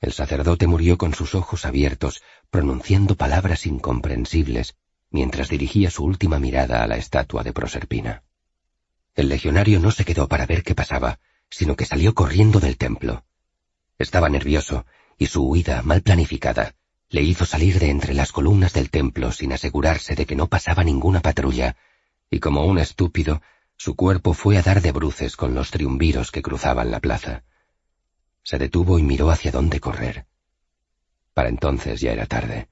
El 0.00 0.12
sacerdote 0.12 0.66
murió 0.66 0.96
con 0.96 1.14
sus 1.14 1.34
ojos 1.34 1.64
abiertos, 1.64 2.22
pronunciando 2.50 3.16
palabras 3.16 3.66
incomprensibles, 3.66 4.76
mientras 5.10 5.48
dirigía 5.48 5.90
su 5.90 6.04
última 6.04 6.38
mirada 6.38 6.82
a 6.82 6.86
la 6.86 6.96
estatua 6.96 7.42
de 7.42 7.52
Proserpina. 7.52 8.22
El 9.14 9.28
legionario 9.28 9.80
no 9.80 9.90
se 9.90 10.04
quedó 10.04 10.28
para 10.28 10.46
ver 10.46 10.62
qué 10.62 10.74
pasaba, 10.74 11.18
sino 11.50 11.76
que 11.76 11.84
salió 11.84 12.14
corriendo 12.14 12.60
del 12.60 12.76
templo. 12.76 13.24
Estaba 13.98 14.28
nervioso, 14.28 14.86
y 15.18 15.26
su 15.26 15.46
huida, 15.46 15.82
mal 15.82 16.00
planificada, 16.02 16.74
le 17.10 17.22
hizo 17.22 17.44
salir 17.44 17.80
de 17.80 17.90
entre 17.90 18.14
las 18.14 18.30
columnas 18.30 18.72
del 18.72 18.88
templo 18.88 19.32
sin 19.32 19.52
asegurarse 19.52 20.14
de 20.14 20.26
que 20.26 20.36
no 20.36 20.46
pasaba 20.46 20.84
ninguna 20.84 21.20
patrulla, 21.20 21.76
y 22.30 22.38
como 22.38 22.64
un 22.64 22.78
estúpido, 22.78 23.42
su 23.76 23.96
cuerpo 23.96 24.32
fue 24.32 24.56
a 24.56 24.62
dar 24.62 24.80
de 24.80 24.92
bruces 24.92 25.36
con 25.36 25.54
los 25.54 25.70
triunviros 25.72 26.30
que 26.30 26.42
cruzaban 26.42 26.90
la 26.90 27.00
plaza. 27.00 27.42
Se 28.44 28.58
detuvo 28.58 28.98
y 28.98 29.02
miró 29.02 29.30
hacia 29.30 29.50
dónde 29.50 29.80
correr. 29.80 30.26
Para 31.34 31.48
entonces 31.48 32.00
ya 32.00 32.12
era 32.12 32.26
tarde. 32.26 32.68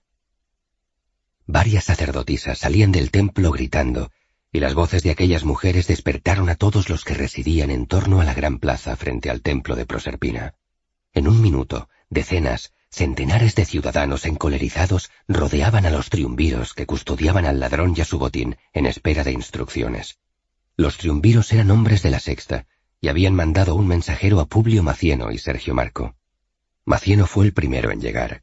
Varias 1.47 1.84
sacerdotisas 1.84 2.58
salían 2.58 2.92
del 2.92 3.10
templo 3.10 3.50
gritando, 3.50 4.12
y 4.52 4.60
las 4.60 4.75
voces 4.75 5.02
de 5.02 5.10
aquellas 5.10 5.44
mujeres 5.44 5.89
despertaron 5.89 6.49
a 6.49 6.55
todos 6.55 6.89
los 6.89 7.05
que 7.05 7.15
residían 7.15 7.70
en 7.70 7.86
torno 7.86 8.20
a 8.20 8.25
la 8.25 8.34
gran 8.34 8.58
plaza 8.58 8.94
frente 8.97 9.31
al 9.31 9.42
templo 9.42 9.75
de 9.75 9.86
Proserpina. 9.86 10.55
En 11.12 11.26
un 11.26 11.42
minuto, 11.42 11.89
decenas, 12.08 12.73
Centenares 12.91 13.55
de 13.55 13.65
ciudadanos 13.65 14.25
encolerizados 14.25 15.10
rodeaban 15.28 15.86
a 15.86 15.91
los 15.91 16.08
triunviros 16.08 16.75
que 16.75 16.86
custodiaban 16.86 17.44
al 17.44 17.60
ladrón 17.60 17.94
y 17.97 18.00
a 18.00 18.05
su 18.05 18.18
botín 18.18 18.57
en 18.73 18.86
espera 18.86 19.25
de 19.25 19.33
instrucciones. 19.33 20.18
Los 20.76 20.97
triunviros 20.97 21.52
eran 21.52 21.70
hombres 21.70 22.02
de 22.02 22.10
la 22.10 22.20
sexta 22.20 22.67
y 23.00 23.08
habían 23.08 23.34
mandado 23.34 23.75
un 23.75 23.86
mensajero 23.86 24.41
a 24.41 24.47
Publio 24.47 24.83
Macieno 24.83 25.31
y 25.31 25.39
Sergio 25.39 25.75
Marco. 25.75 26.17
Macieno 26.84 27.26
fue 27.26 27.44
el 27.44 27.52
primero 27.52 27.91
en 27.91 28.00
llegar. 28.00 28.42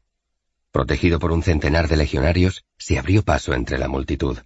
Protegido 0.72 1.20
por 1.20 1.32
un 1.32 1.42
centenar 1.42 1.88
de 1.88 1.98
legionarios, 1.98 2.66
se 2.78 3.00
abrió 3.00 3.24
paso 3.24 3.54
entre 3.54 3.78
la 3.78 3.88
multitud. 3.88 4.38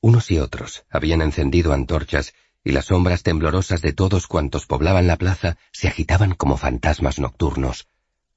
Unos 0.00 0.30
y 0.30 0.38
otros 0.38 0.84
habían 0.88 1.20
encendido 1.20 1.72
antorchas 1.72 2.32
y 2.62 2.72
las 2.72 2.86
sombras 2.86 3.22
temblorosas 3.22 3.82
de 3.82 3.92
todos 3.92 4.26
cuantos 4.26 4.66
poblaban 4.66 5.06
la 5.06 5.16
plaza 5.16 5.56
se 5.72 5.88
agitaban 5.88 6.34
como 6.34 6.56
fantasmas 6.56 7.18
nocturnos, 7.18 7.88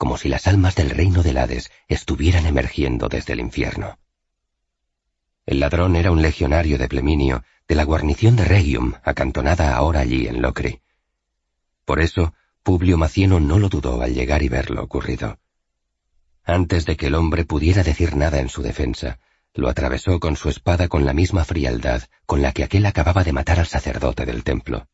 como 0.04 0.18
si 0.18 0.28
las 0.28 0.48
almas 0.48 0.76
del 0.76 0.90
reino 0.90 1.24
del 1.24 1.38
Hades 1.38 1.72
estuvieran 1.88 2.46
emergiendo 2.46 3.08
desde 3.08 3.32
el 3.32 3.40
infierno. 3.40 4.00
El 5.46 5.62
ladrón 5.62 5.96
era 5.96 6.12
un 6.12 6.22
legionario 6.22 6.78
de 6.78 6.90
Pleminio, 6.90 7.46
de 7.70 7.76
la 7.76 7.86
guarnición 7.86 8.36
de 8.36 8.44
Regium, 8.44 8.96
acantonada 9.06 9.74
ahora 9.74 10.02
allí 10.02 10.28
en 10.28 10.42
Locri. 10.42 10.82
Por 11.86 12.02
eso, 12.02 12.34
Publio 12.64 12.98
Macieno 12.98 13.40
no 13.40 13.60
lo 13.60 13.70
dudó 13.70 14.02
al 14.02 14.14
llegar 14.14 14.44
y 14.44 14.50
ver 14.50 14.72
lo 14.72 14.84
ocurrido. 14.84 15.40
Antes 16.44 16.86
de 16.86 16.98
que 16.98 17.08
el 17.08 17.16
hombre 17.16 17.46
pudiera 17.46 17.82
decir 17.82 18.18
nada 18.18 18.42
en 18.42 18.50
su 18.50 18.62
defensa, 18.62 19.20
lo 19.54 19.70
atravesó 19.70 20.20
con 20.20 20.36
su 20.36 20.50
espada 20.50 20.90
con 20.90 21.06
la 21.06 21.14
misma 21.14 21.46
frialdad 21.46 22.04
con 22.26 22.42
la 22.42 22.52
que 22.52 22.66
aquel 22.66 22.86
acababa 22.88 23.24
de 23.24 23.32
matar 23.32 23.58
al 23.58 23.68
sacerdote 23.68 24.26
del 24.26 24.44
templo. 24.44 24.86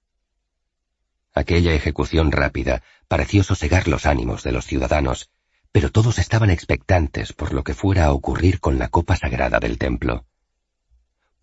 Aquella 1.34 1.74
ejecución 1.74 2.32
rápida 2.32 2.84
pareció 3.08 3.44
sosegar 3.44 3.88
los 3.88 4.06
ánimos 4.06 4.44
de 4.44 4.52
los 4.52 4.66
ciudadanos, 4.66 5.30
pero 5.72 5.92
todos 5.92 6.18
estaban 6.18 6.50
expectantes 6.50 7.34
por 7.34 7.54
lo 7.54 7.64
que 7.64 7.74
fuera 7.74 8.06
a 8.06 8.14
ocurrir 8.14 8.60
con 8.60 8.80
la 8.80 8.90
copa 8.90 9.16
sagrada 9.16 9.60
del 9.60 9.78
templo. 9.78 10.26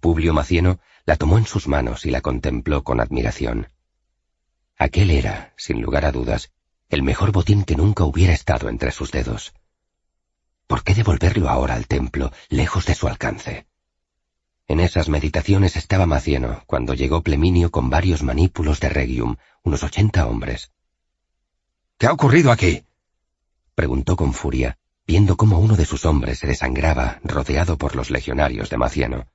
Publio 0.01 0.35
Macieno 0.35 0.81
la 1.05 1.17
tomó 1.17 1.39
en 1.39 1.47
sus 1.47 1.69
manos 1.69 2.05
y 2.07 2.11
la 2.11 2.21
contempló 2.21 2.83
con 2.83 3.01
admiración. 3.01 3.71
Aquel 4.77 5.11
era, 5.11 5.55
sin 5.57 5.81
lugar 5.81 6.05
a 6.05 6.13
dudas, 6.13 6.53
el 6.89 7.03
mejor 7.03 7.33
botín 7.33 7.65
que 7.65 7.77
nunca 7.77 8.05
hubiera 8.05 8.33
estado 8.33 8.69
entre 8.69 8.91
sus 8.91 9.11
dedos. 9.11 9.55
¿Por 10.67 10.83
qué 10.83 10.95
devolverlo 10.95 11.49
ahora 11.49 11.75
al 11.75 11.87
templo, 11.87 12.33
lejos 12.49 12.87
de 12.87 12.95
su 12.95 13.09
alcance? 13.09 13.67
En 14.69 14.81
esas 14.81 15.09
meditaciones 15.09 15.77
estaba 15.77 16.07
Macieno 16.07 16.63
cuando 16.67 16.95
llegó 16.95 17.23
Pleminio 17.23 17.71
con 17.71 17.89
varios 17.89 18.23
manípulos 18.23 18.81
de 18.81 18.89
Regium, 18.89 19.37
unos 19.63 19.85
ochenta 19.85 20.27
hombres. 20.27 20.73
¿Qué 21.99 22.07
ha 22.07 22.13
ocurrido 22.13 22.51
aquí? 22.51 22.85
preguntó 23.75 24.17
con 24.17 24.33
furia, 24.33 24.79
viendo 25.07 25.37
cómo 25.37 25.61
uno 25.61 25.77
de 25.77 25.85
sus 25.85 26.05
hombres 26.05 26.41
se 26.41 26.49
desangraba, 26.49 27.21
rodeado 27.23 27.79
por 27.79 27.95
los 27.95 28.11
legionarios 28.11 28.69
de 28.69 28.77
Macieno. 28.77 29.29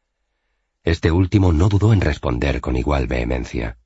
Este 0.83 1.11
último 1.11 1.53
no 1.53 1.69
dudó 1.69 1.93
en 1.93 2.01
responder 2.01 2.59
con 2.59 2.75
igual 2.75 3.07
vehemencia. 3.07 3.77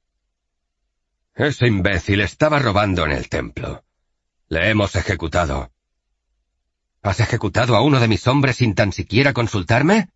Ese 1.36 1.68
imbécil 1.68 2.22
estaba 2.22 2.60
robando 2.60 3.06
en 3.06 3.12
el 3.12 3.30
templo. 3.30 3.84
Le 4.48 4.70
hemos 4.70 4.96
ejecutado. 4.96 5.72
¿Has 7.04 7.20
ejecutado 7.20 7.76
a 7.76 7.82
uno 7.82 8.00
de 8.00 8.08
mis 8.08 8.26
hombres 8.26 8.56
sin 8.56 8.74
tan 8.74 8.92
siquiera 8.92 9.34
consultarme? 9.34 10.10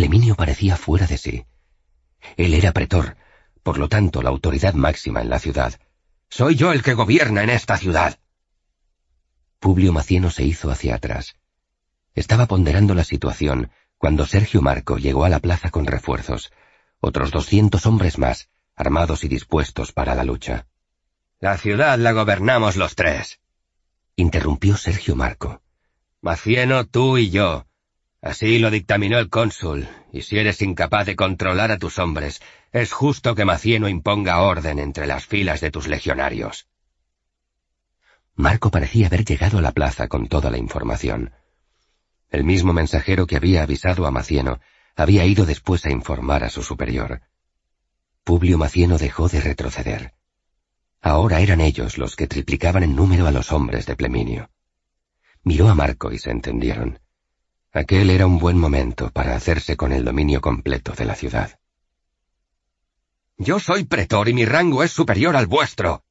Pleminio 0.00 0.34
parecía 0.34 0.78
fuera 0.78 1.06
de 1.06 1.18
sí. 1.18 1.44
Él 2.38 2.54
era 2.54 2.72
pretor, 2.72 3.18
por 3.62 3.76
lo 3.76 3.86
tanto 3.90 4.22
la 4.22 4.30
autoridad 4.30 4.72
máxima 4.72 5.20
en 5.20 5.28
la 5.28 5.38
ciudad. 5.38 5.78
Soy 6.30 6.56
yo 6.56 6.72
el 6.72 6.82
que 6.82 6.94
gobierna 6.94 7.42
en 7.42 7.50
esta 7.50 7.76
ciudad. 7.76 8.18
Publio 9.58 9.92
Macieno 9.92 10.30
se 10.30 10.42
hizo 10.42 10.70
hacia 10.70 10.94
atrás. 10.94 11.36
Estaba 12.14 12.46
ponderando 12.46 12.94
la 12.94 13.04
situación 13.04 13.70
cuando 13.98 14.24
Sergio 14.24 14.62
Marco 14.62 14.96
llegó 14.96 15.26
a 15.26 15.28
la 15.28 15.38
plaza 15.38 15.68
con 15.68 15.84
refuerzos, 15.84 16.50
otros 17.00 17.30
doscientos 17.30 17.84
hombres 17.84 18.16
más, 18.16 18.48
armados 18.76 19.22
y 19.22 19.28
dispuestos 19.28 19.92
para 19.92 20.14
la 20.14 20.24
lucha. 20.24 20.66
La 21.40 21.58
ciudad 21.58 21.98
la 21.98 22.12
gobernamos 22.12 22.76
los 22.76 22.94
tres. 22.94 23.38
Interrumpió 24.16 24.78
Sergio 24.78 25.14
Marco. 25.14 25.60
Macieno, 26.22 26.86
tú 26.86 27.18
y 27.18 27.28
yo, 27.28 27.66
Así 28.22 28.58
lo 28.58 28.70
dictaminó 28.70 29.18
el 29.18 29.30
cónsul, 29.30 29.88
y 30.12 30.22
si 30.22 30.38
eres 30.38 30.60
incapaz 30.60 31.06
de 31.06 31.16
controlar 31.16 31.70
a 31.70 31.78
tus 31.78 31.98
hombres, 31.98 32.42
es 32.70 32.92
justo 32.92 33.34
que 33.34 33.46
Macieno 33.46 33.88
imponga 33.88 34.42
orden 34.42 34.78
entre 34.78 35.06
las 35.06 35.24
filas 35.24 35.60
de 35.60 35.70
tus 35.70 35.88
legionarios. 35.88 36.68
Marco 38.34 38.70
parecía 38.70 39.06
haber 39.06 39.24
llegado 39.24 39.58
a 39.58 39.62
la 39.62 39.72
plaza 39.72 40.08
con 40.08 40.28
toda 40.28 40.50
la 40.50 40.58
información. 40.58 41.32
El 42.28 42.44
mismo 42.44 42.72
mensajero 42.72 43.26
que 43.26 43.36
había 43.36 43.62
avisado 43.62 44.06
a 44.06 44.10
Macieno 44.10 44.60
había 44.96 45.24
ido 45.24 45.46
después 45.46 45.84
a 45.86 45.90
informar 45.90 46.44
a 46.44 46.50
su 46.50 46.62
superior. 46.62 47.22
Publio 48.22 48.58
Macieno 48.58 48.98
dejó 48.98 49.28
de 49.28 49.40
retroceder. 49.40 50.14
Ahora 51.00 51.40
eran 51.40 51.60
ellos 51.62 51.96
los 51.96 52.16
que 52.16 52.26
triplicaban 52.26 52.82
en 52.82 52.94
número 52.94 53.26
a 53.26 53.30
los 53.30 53.50
hombres 53.50 53.86
de 53.86 53.96
Pleminio. 53.96 54.50
Miró 55.42 55.70
a 55.70 55.74
Marco 55.74 56.12
y 56.12 56.18
se 56.18 56.30
entendieron. 56.30 57.00
Aquel 57.72 58.10
era 58.10 58.26
un 58.26 58.38
buen 58.38 58.58
momento 58.58 59.10
para 59.10 59.36
hacerse 59.36 59.76
con 59.76 59.92
el 59.92 60.04
dominio 60.04 60.40
completo 60.40 60.92
de 60.92 61.04
la 61.04 61.14
ciudad. 61.14 61.60
Yo 63.38 63.60
soy 63.60 63.84
pretor 63.84 64.28
y 64.28 64.34
mi 64.34 64.44
rango 64.44 64.82
es 64.82 64.90
superior 64.90 65.36
al 65.36 65.46
vuestro. 65.46 66.04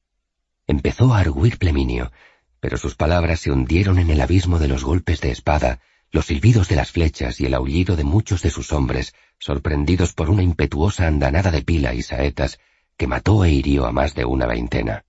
Empezó 0.66 1.12
a 1.12 1.20
arguir 1.20 1.58
Pleminio, 1.58 2.12
pero 2.60 2.78
sus 2.78 2.94
palabras 2.94 3.40
se 3.40 3.50
hundieron 3.50 3.98
en 3.98 4.10
el 4.10 4.20
abismo 4.20 4.58
de 4.58 4.68
los 4.68 4.84
golpes 4.84 5.20
de 5.20 5.30
espada, 5.30 5.80
los 6.10 6.26
silbidos 6.26 6.68
de 6.68 6.76
las 6.76 6.92
flechas 6.92 7.40
y 7.40 7.46
el 7.46 7.54
aullido 7.54 7.94
de 7.94 8.04
muchos 8.04 8.42
de 8.42 8.50
sus 8.50 8.72
hombres, 8.72 9.14
sorprendidos 9.38 10.14
por 10.14 10.30
una 10.30 10.42
impetuosa 10.42 11.06
andanada 11.06 11.50
de 11.50 11.62
pila 11.62 11.94
y 11.94 12.02
saetas 12.02 12.58
que 12.96 13.06
mató 13.06 13.44
e 13.44 13.50
hirió 13.50 13.86
a 13.86 13.92
más 13.92 14.14
de 14.14 14.24
una 14.24 14.46
veintena. 14.46 15.04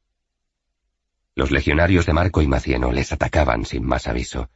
Los 1.33 1.49
legionarios 1.49 2.05
de 2.05 2.13
Marco 2.13 2.41
y 2.41 2.47
Macieno 2.47 2.91
les 2.91 3.11
atacaban 3.11 3.65
sin 3.65 3.85
más 3.85 4.07
aviso. 4.07 4.49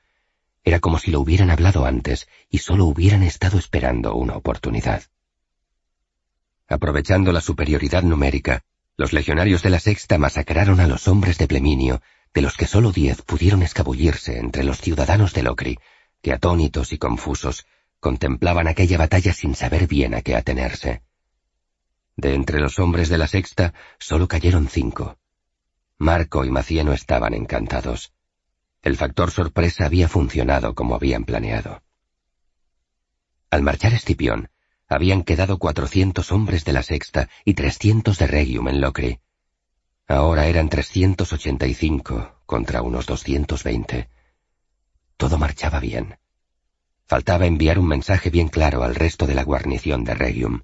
Era 0.65 0.79
como 0.79 0.97
si 0.97 1.11
lo 1.11 1.19
hubieran 1.19 1.51
hablado 1.51 1.85
antes 1.85 2.27
y 2.49 2.57
solo 2.57 2.85
hubieran 2.85 3.21
estado 3.21 3.59
esperando 3.59 4.15
una 4.15 4.35
oportunidad. 4.35 5.03
Aprovechando 6.67 7.31
la 7.31 7.41
superioridad 7.41 8.01
numérica, 8.01 8.63
los 8.97 9.13
legionarios 9.13 9.61
de 9.61 9.69
la 9.69 9.79
sexta 9.79 10.17
masacraron 10.17 10.79
a 10.79 10.87
los 10.87 11.07
hombres 11.07 11.37
de 11.37 11.47
Pleminio, 11.47 12.01
de 12.33 12.41
los 12.41 12.57
que 12.57 12.65
solo 12.65 12.91
diez 12.91 13.21
pudieron 13.21 13.61
escabullirse 13.61 14.39
entre 14.39 14.63
los 14.63 14.81
ciudadanos 14.81 15.33
de 15.33 15.43
Locri, 15.43 15.79
que 16.23 16.33
atónitos 16.33 16.91
y 16.93 16.97
confusos 16.97 17.67
contemplaban 17.99 18.67
aquella 18.67 18.97
batalla 18.97 19.33
sin 19.33 19.53
saber 19.53 19.87
bien 19.87 20.15
a 20.15 20.23
qué 20.23 20.35
atenerse. 20.35 21.03
De 22.17 22.33
entre 22.33 22.59
los 22.59 22.79
hombres 22.79 23.09
de 23.09 23.19
la 23.19 23.27
sexta 23.27 23.75
solo 23.99 24.27
cayeron 24.27 24.67
cinco. 24.67 25.19
Marco 25.99 26.43
y 26.43 26.49
Macieno 26.49 26.91
estaban 26.91 27.35
encantados. 27.35 28.14
El 28.85 28.97
factor 28.97 29.31
sorpresa 29.31 29.87
había 29.87 30.07
funcionado 30.07 30.75
como 30.75 30.93
habían 30.93 31.25
planeado. 31.25 31.81
Al 33.49 33.63
marchar 33.63 33.95
Escipión, 33.95 34.51
habían 34.87 35.23
quedado 35.23 35.57
cuatrocientos 35.57 36.31
hombres 36.31 36.65
de 36.65 36.73
la 36.73 36.83
sexta 36.83 37.27
y 37.43 37.55
trescientos 37.55 38.19
de 38.19 38.27
Regium 38.27 38.67
en 38.67 38.81
Locri. 38.81 39.21
Ahora 40.07 40.45
eran 40.45 40.69
trescientos 40.69 41.33
ochenta 41.33 41.65
y 41.65 41.73
cinco 41.73 42.43
contra 42.45 42.83
unos 42.83 43.07
doscientos 43.07 43.63
veinte. 43.63 44.07
Todo 45.17 45.39
marchaba 45.39 45.79
bien. 45.79 46.19
Faltaba 47.07 47.47
enviar 47.47 47.79
un 47.79 47.87
mensaje 47.87 48.29
bien 48.29 48.49
claro 48.49 48.83
al 48.83 48.93
resto 48.93 49.25
de 49.25 49.33
la 49.33 49.43
guarnición 49.43 50.03
de 50.03 50.13
Regium. 50.13 50.61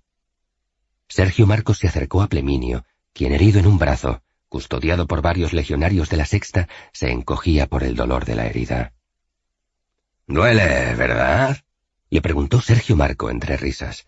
Sergio 1.07 1.47
Marcos 1.47 1.79
se 1.79 1.87
acercó 1.87 2.21
a 2.21 2.27
Pleminio, 2.27 2.85
quien 3.13 3.33
herido 3.33 3.59
en 3.59 3.65
un 3.65 3.79
brazo, 3.79 4.21
custodiado 4.51 5.07
por 5.07 5.21
varios 5.21 5.53
legionarios 5.53 6.09
de 6.09 6.17
la 6.17 6.25
sexta, 6.25 6.67
se 6.91 7.09
encogía 7.09 7.67
por 7.67 7.83
el 7.83 7.95
dolor 7.95 8.25
de 8.25 8.35
la 8.35 8.47
herida. 8.47 8.91
Duele, 10.27 10.93
¿verdad? 10.95 11.63
le 12.09 12.21
preguntó 12.21 12.59
Sergio 12.59 12.97
Marco 12.97 13.29
entre 13.29 13.55
risas. 13.55 14.05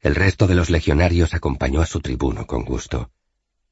El 0.00 0.16
resto 0.16 0.48
de 0.48 0.56
los 0.56 0.70
legionarios 0.70 1.34
acompañó 1.34 1.82
a 1.82 1.86
su 1.86 2.00
tribuno 2.00 2.48
con 2.48 2.64
gusto. 2.64 3.12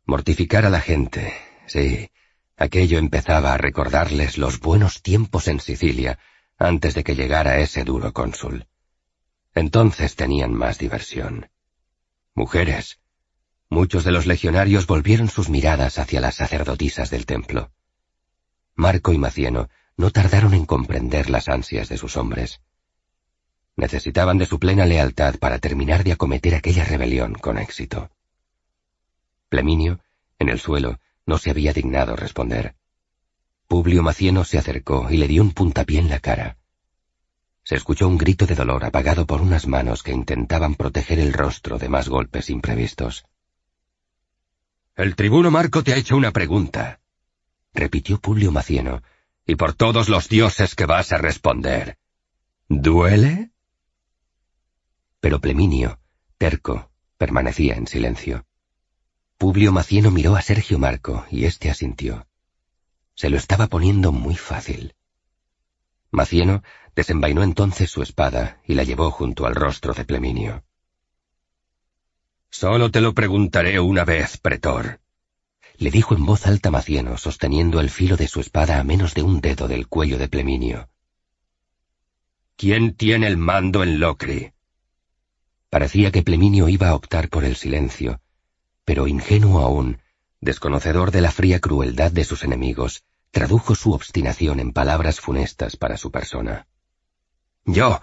Mortificar 0.07 0.65
a 0.67 0.71
la 0.71 0.81
gente, 0.81 1.35
sí, 1.67 2.13
aquello 2.57 2.99
empezaba 2.99 3.53
a 3.53 3.59
recordarles 3.59 4.39
los 4.39 4.61
buenos 4.61 5.03
tiempos 5.03 5.49
en 5.49 5.59
Sicilia, 5.59 6.21
antes 6.59 6.95
de 6.95 7.03
que 7.03 7.17
llegara 7.17 7.59
ese 7.59 7.83
duro 7.83 8.13
cónsul. 8.13 8.69
Entonces 9.53 10.15
tenían 10.15 10.55
más 10.55 10.79
diversión. 10.79 11.51
Mujeres, 12.37 13.01
Muchos 13.71 14.05
de 14.05 14.13
los 14.13 14.27
legionarios 14.27 14.87
volvieron 14.87 15.29
sus 15.29 15.51
miradas 15.51 15.99
hacia 15.99 16.21
las 16.21 16.37
sacerdotisas 16.37 17.11
del 17.11 17.27
templo. 17.27 17.71
Marco 18.75 19.13
y 19.13 19.19
Macieno 19.19 19.69
no 19.97 20.11
tardaron 20.11 20.55
en 20.55 20.65
comprender 20.65 21.29
las 21.29 21.49
ansias 21.49 21.89
de 21.89 21.99
sus 21.99 22.17
hombres. 22.17 22.61
Necesitaban 23.77 24.39
de 24.39 24.47
su 24.47 24.59
plena 24.59 24.87
lealtad 24.87 25.37
para 25.39 25.59
terminar 25.59 26.03
de 26.03 26.13
acometer 26.13 26.55
aquella 26.55 26.85
rebelión 26.85 27.35
con 27.35 27.59
éxito. 27.59 28.11
Pleminio, 29.49 30.01
en 30.39 30.49
el 30.49 30.61
suelo, 30.61 30.99
no 31.27 31.39
se 31.39 31.51
había 31.51 31.73
dignado 31.73 32.17
responder. 32.17 32.75
Publio 33.67 34.03
Macieno 34.03 34.45
se 34.45 34.57
acercó 34.59 35.11
y 35.11 35.19
le 35.19 35.29
dio 35.29 35.43
un 35.43 35.53
puntapié 35.53 35.99
en 35.99 36.09
la 36.09 36.21
cara. 36.21 36.57
Se 37.65 37.75
escuchó 37.75 38.09
un 38.09 38.17
grito 38.17 38.47
de 38.47 38.55
dolor 38.55 38.85
apagado 38.85 39.27
por 39.27 39.43
unas 39.43 39.67
manos 39.67 40.03
que 40.03 40.13
intentaban 40.13 40.75
proteger 40.75 41.19
el 41.19 41.35
rostro 41.35 41.77
de 41.77 41.91
más 41.91 42.09
golpes 42.09 42.49
imprevistos. 42.49 43.27
El 44.99 45.15
tribuno 45.15 45.53
Marco 45.53 45.85
te 45.85 45.93
ha 45.93 45.97
hecho 45.97 46.17
una 46.17 46.33
pregunta, 46.33 46.99
repitió 47.73 48.19
Publio 48.19 48.51
Macieno, 48.51 49.01
y 49.47 49.55
por 49.55 49.73
todos 49.75 50.09
los 50.09 50.29
dioses 50.29 50.75
que 50.75 50.87
vas 50.87 51.13
a 51.13 51.19
responder. 51.19 51.99
¿Duele? 52.69 53.53
Pero 55.21 55.41
Pleminio, 55.41 56.01
terco, 56.37 56.91
permanecía 57.17 57.77
en 57.77 57.87
silencio. 57.87 58.45
Publio 59.37 59.71
Macieno 59.71 60.11
miró 60.11 60.35
a 60.35 60.43
Sergio 60.43 60.81
Marco 60.81 61.25
y 61.31 61.45
éste 61.45 61.71
asintió. 61.71 62.27
Se 63.15 63.31
lo 63.31 63.37
estaba 63.37 63.69
poniendo 63.69 64.11
muy 64.11 64.35
fácil. 64.35 64.97
Macieno 66.11 66.65
desenvainó 66.97 67.45
entonces 67.45 67.89
su 67.89 68.03
espada 68.03 68.61
y 68.65 68.75
la 68.75 68.83
llevó 68.83 69.13
junto 69.13 69.47
al 69.47 69.55
rostro 69.55 69.95
de 69.95 70.05
Pleminio. 70.05 70.65
Solo 72.51 72.91
te 72.91 73.01
lo 73.01 73.15
preguntaré 73.15 73.79
una 73.81 74.05
vez, 74.05 74.39
pretor. 74.39 75.01
Le 75.77 75.91
dijo 75.91 76.15
en 76.15 76.27
voz 76.27 76.47
alta 76.47 76.71
Macieno, 76.71 77.17
sosteniendo 77.17 77.81
el 77.81 77.91
filo 77.91 78.17
de 78.17 78.27
su 78.27 78.41
espada 78.41 78.81
a 78.81 78.85
menos 78.85 79.15
de 79.15 79.23
un 79.23 79.41
dedo 79.41 79.69
del 79.69 79.87
cuello 79.87 80.19
de 80.19 80.29
Pleminio. 80.29 80.89
¿Quién 82.57 82.95
tiene 82.95 83.29
el 83.29 83.37
mando 83.37 83.85
en 83.85 84.01
Locri? 84.01 84.53
Parecía 85.71 86.11
que 86.11 86.23
Pleminio 86.23 86.69
iba 86.69 86.89
a 86.89 86.95
optar 86.95 87.29
por 87.29 87.45
el 87.45 87.55
silencio, 87.55 88.21
pero 88.85 89.07
ingenuo 89.07 89.61
aún, 89.61 90.01
desconocedor 90.41 91.11
de 91.11 91.21
la 91.21 91.31
fría 91.31 91.61
crueldad 91.61 92.11
de 92.11 92.25
sus 92.25 92.43
enemigos, 92.43 93.05
tradujo 93.31 93.75
su 93.75 93.93
obstinación 93.93 94.59
en 94.59 94.73
palabras 94.73 95.21
funestas 95.21 95.77
para 95.77 95.97
su 95.97 96.11
persona. 96.11 96.67
Yo, 97.65 98.01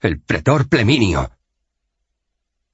el 0.00 0.20
pretor 0.20 0.68
Pleminio. 0.68 1.30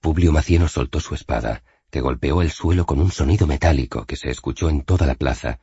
Publio 0.05 0.33
Macieno 0.33 0.68
soltó 0.68 1.00
su 1.00 1.15
espada, 1.15 1.62
que 1.91 2.02
golpeó 2.02 2.42
el 2.42 2.50
suelo 2.50 2.84
con 2.84 3.00
un 3.00 3.10
sonido 3.10 3.47
metálico 3.47 4.05
que 4.05 4.16
se 4.16 4.28
escuchó 4.28 4.68
en 4.68 4.83
toda 4.83 5.07
la 5.07 5.15
plaza, 5.15 5.60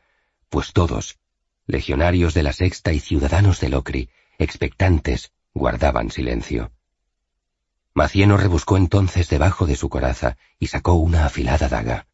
pues 0.50 0.74
todos, 0.74 1.20
legionarios 1.68 2.34
de 2.34 2.42
la 2.42 2.52
sexta 2.52 2.92
y 2.92 3.00
ciudadanos 3.00 3.60
de 3.60 3.70
Locri, 3.70 4.10
expectantes, 4.40 5.32
guardaban 5.53 6.10
silencio. 6.10 6.72
Macieno 7.94 8.36
rebuscó 8.36 8.78
entonces 8.78 9.30
debajo 9.30 9.68
de 9.68 9.76
su 9.76 9.90
coraza 9.90 10.38
y 10.58 10.70
sacó 10.70 10.94
una 10.94 11.28
afilada 11.28 11.70
daga. 11.70 12.08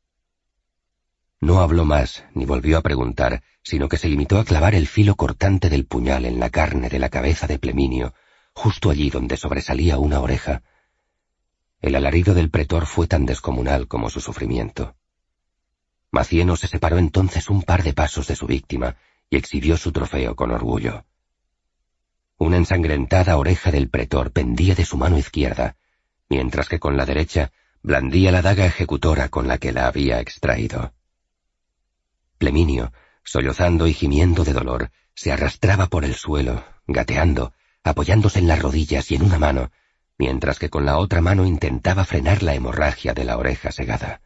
No 1.39 1.61
habló 1.61 1.85
más, 1.85 2.25
ni 2.33 2.43
volvió 2.43 2.77
a 2.77 2.81
preguntar, 2.81 3.41
sino 3.63 3.87
que 3.87 3.95
se 3.95 4.09
limitó 4.09 4.37
a 4.37 4.43
clavar 4.43 4.75
el 4.75 4.87
filo 4.87 5.15
cortante 5.15 5.69
del 5.69 5.85
puñal 5.85 6.25
en 6.25 6.41
la 6.41 6.49
carne 6.49 6.89
de 6.89 6.99
la 6.99 7.07
cabeza 7.07 7.47
de 7.47 7.57
Pleminio, 7.57 8.13
justo 8.51 8.89
allí 8.89 9.09
donde 9.09 9.37
sobresalía 9.37 9.97
una 9.97 10.19
oreja. 10.19 10.61
El 11.81 11.95
alarido 11.95 12.33
del 12.33 12.49
pretor 12.49 12.85
fue 12.85 13.07
tan 13.07 13.25
descomunal 13.25 13.87
como 13.87 14.09
su 14.09 14.19
sufrimiento. 14.19 14.95
Macieno 16.11 16.55
se 16.55 16.67
separó 16.67 16.97
entonces 16.97 17.49
un 17.49 17.63
par 17.63 17.83
de 17.83 17.93
pasos 17.93 18.27
de 18.27 18.35
su 18.35 18.47
víctima 18.47 18.95
y 19.29 19.37
exhibió 19.37 19.77
su 19.77 19.91
trofeo 19.91 20.35
con 20.35 20.51
orgullo. 20.51 21.05
Una 22.37 22.57
ensangrentada 22.57 23.37
oreja 23.37 23.71
del 23.71 23.89
pretor 23.89 24.31
pendía 24.31 24.75
de 24.75 24.85
su 24.85 24.97
mano 24.97 25.17
izquierda, 25.17 25.75
mientras 26.29 26.69
que 26.69 26.79
con 26.79 26.97
la 26.97 27.05
derecha 27.05 27.51
blandía 27.81 28.31
la 28.31 28.41
daga 28.41 28.65
ejecutora 28.65 29.29
con 29.29 29.47
la 29.47 29.57
que 29.57 29.71
la 29.71 29.87
había 29.87 30.19
extraído. 30.19 30.93
Pleminio, 32.37 32.91
sollozando 33.23 33.87
y 33.87 33.93
gimiendo 33.93 34.43
de 34.43 34.53
dolor, 34.53 34.91
se 35.13 35.31
arrastraba 35.31 35.87
por 35.87 36.05
el 36.05 36.15
suelo, 36.15 36.63
gateando, 36.85 37.53
apoyándose 37.83 38.39
en 38.39 38.47
las 38.47 38.61
rodillas 38.61 39.09
y 39.11 39.15
en 39.15 39.23
una 39.23 39.39
mano, 39.39 39.71
mientras 40.17 40.59
que 40.59 40.69
con 40.69 40.85
la 40.85 40.97
otra 40.97 41.21
mano 41.21 41.45
intentaba 41.45 42.05
frenar 42.05 42.43
la 42.43 42.55
hemorragia 42.55 43.13
de 43.13 43.23
la 43.23 43.37
oreja 43.37 43.71
segada. 43.71 44.21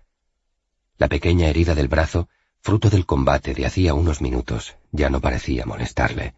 La 0.97 1.07
pequeña 1.07 1.47
herida 1.47 1.75
del 1.75 1.87
brazo, 1.87 2.29
fruto 2.61 2.89
del 2.89 3.05
combate 3.05 3.53
de 3.53 3.65
hacía 3.65 3.93
unos 3.93 4.21
minutos, 4.21 4.75
ya 4.91 5.09
no 5.09 5.19
parecía 5.19 5.65
molestarle. 5.65 6.35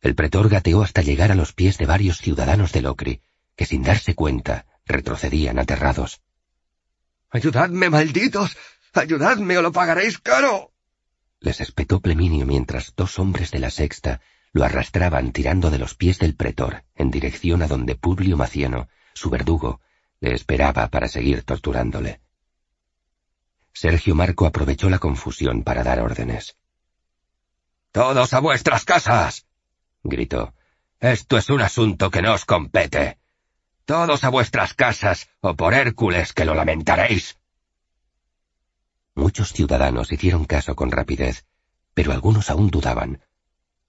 El 0.00 0.14
pretor 0.14 0.48
gateó 0.48 0.82
hasta 0.82 1.02
llegar 1.02 1.30
a 1.30 1.36
los 1.36 1.52
pies 1.52 1.78
de 1.78 1.86
varios 1.86 2.18
ciudadanos 2.18 2.72
de 2.72 2.82
Locri, 2.82 3.20
que 3.54 3.66
sin 3.66 3.82
darse 3.82 4.14
cuenta 4.14 4.66
retrocedían 4.84 5.58
aterrados. 5.58 6.20
¡Ayudadme, 7.30 7.88
malditos! 7.88 8.56
¡Ayudadme 8.94 9.58
o 9.58 9.62
lo 9.62 9.72
pagaréis 9.72 10.18
caro! 10.18 10.72
Les 11.40 11.60
espetó 11.60 12.00
Pleminio 12.00 12.46
mientras 12.46 12.94
dos 12.96 13.18
hombres 13.18 13.50
de 13.50 13.60
la 13.60 13.70
sexta 13.70 14.20
lo 14.52 14.64
arrastraban 14.64 15.32
tirando 15.32 15.70
de 15.70 15.78
los 15.78 15.94
pies 15.94 16.18
del 16.18 16.36
pretor 16.36 16.84
en 16.94 17.10
dirección 17.10 17.62
a 17.62 17.66
donde 17.66 17.94
Publio 17.94 18.36
Macieno, 18.36 18.88
su 19.14 19.30
verdugo, 19.30 19.80
le 20.20 20.34
esperaba 20.34 20.88
para 20.88 21.08
seguir 21.08 21.42
torturándole. 21.42 22.20
Sergio 23.72 24.14
Marco 24.14 24.46
aprovechó 24.46 24.90
la 24.90 24.98
confusión 24.98 25.62
para 25.62 25.82
dar 25.82 26.00
órdenes. 26.00 26.56
Todos 27.90 28.32
a 28.34 28.40
vuestras 28.40 28.84
casas. 28.84 29.46
gritó. 30.02 30.54
Esto 31.00 31.36
es 31.36 31.48
un 31.50 31.62
asunto 31.62 32.10
que 32.10 32.22
no 32.22 32.34
os 32.34 32.44
compete. 32.44 33.18
Todos 33.84 34.22
a 34.24 34.28
vuestras 34.28 34.74
casas, 34.74 35.28
o 35.40 35.56
por 35.56 35.74
Hércules 35.74 36.32
que 36.32 36.44
lo 36.44 36.54
lamentaréis. 36.54 37.38
Muchos 39.14 39.52
ciudadanos 39.52 40.12
hicieron 40.12 40.44
caso 40.44 40.76
con 40.76 40.90
rapidez, 40.90 41.44
pero 41.92 42.12
algunos 42.12 42.48
aún 42.50 42.70
dudaban, 42.70 43.20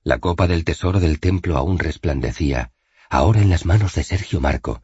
la 0.04 0.20
copa 0.20 0.48
del 0.48 0.66
tesoro 0.66 1.00
del 1.00 1.20
templo 1.20 1.58
aún 1.58 1.80
resplandecía, 1.80 2.72
ahora 3.10 3.42
en 3.42 3.50
las 3.50 3.66
manos 3.66 3.96
de 3.96 4.04
Sergio 4.04 4.42
Marco, 4.42 4.84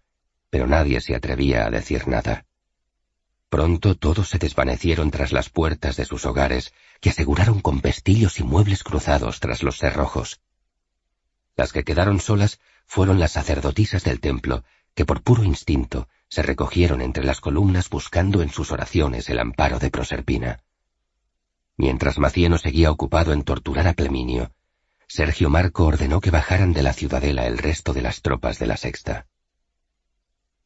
pero 0.50 0.66
nadie 0.66 1.02
se 1.02 1.16
atrevía 1.16 1.66
a 1.66 1.70
decir 1.70 2.08
nada. 2.08 2.46
Pronto 3.50 3.96
todos 3.96 4.30
se 4.30 4.38
desvanecieron 4.38 5.12
tras 5.12 5.34
las 5.34 5.50
puertas 5.50 5.98
de 5.98 6.06
sus 6.06 6.26
hogares, 6.26 6.74
que 7.02 7.10
aseguraron 7.10 7.60
con 7.62 7.82
pestillos 7.82 8.40
y 8.40 8.44
muebles 8.44 8.84
cruzados 8.84 9.40
tras 9.40 9.64
los 9.64 9.78
cerrojos. 9.78 10.40
Las 11.58 11.74
que 11.74 11.84
quedaron 11.84 12.20
solas 12.20 12.60
fueron 12.86 13.20
las 13.20 13.34
sacerdotisas 13.34 14.04
del 14.04 14.22
templo, 14.22 14.64
que 14.96 15.06
por 15.06 15.22
puro 15.22 15.44
instinto 15.44 16.08
se 16.30 16.44
recogieron 16.44 17.02
entre 17.02 17.24
las 17.24 17.42
columnas 17.42 17.90
buscando 17.90 18.42
en 18.42 18.50
sus 18.50 18.72
oraciones 18.72 19.30
el 19.30 19.40
amparo 19.40 19.80
de 19.80 19.90
Proserpina. 19.90 20.64
Mientras 21.76 22.20
Macieno 22.20 22.58
seguía 22.58 22.92
ocupado 22.92 23.34
en 23.34 23.44
torturar 23.44 23.88
a 23.88 23.94
Pleminio, 23.94 24.52
Sergio 25.10 25.50
Marco 25.50 25.88
ordenó 25.88 26.22
que 26.22 26.30
bajaran 26.30 26.72
de 26.72 26.84
la 26.84 26.94
ciudadela 26.94 27.48
el 27.48 27.58
resto 27.58 27.94
de 27.94 28.04
las 28.04 28.22
tropas 28.22 28.60
de 28.60 28.68
la 28.68 28.78
sexta. 28.78 29.26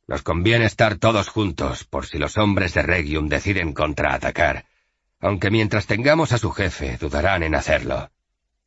Nos 0.06 0.22
conviene 0.22 0.66
estar 0.66 0.98
todos 0.98 1.30
juntos 1.30 1.86
por 1.86 2.06
si 2.06 2.18
los 2.18 2.38
hombres 2.38 2.74
de 2.74 2.82
Regium 2.82 3.30
deciden 3.30 3.72
contraatacar, 3.72 4.66
aunque 5.22 5.50
mientras 5.50 5.86
tengamos 5.86 6.34
a 6.34 6.38
su 6.38 6.52
jefe 6.52 6.98
dudarán 6.98 7.42
en 7.44 7.56
hacerlo. 7.56 8.12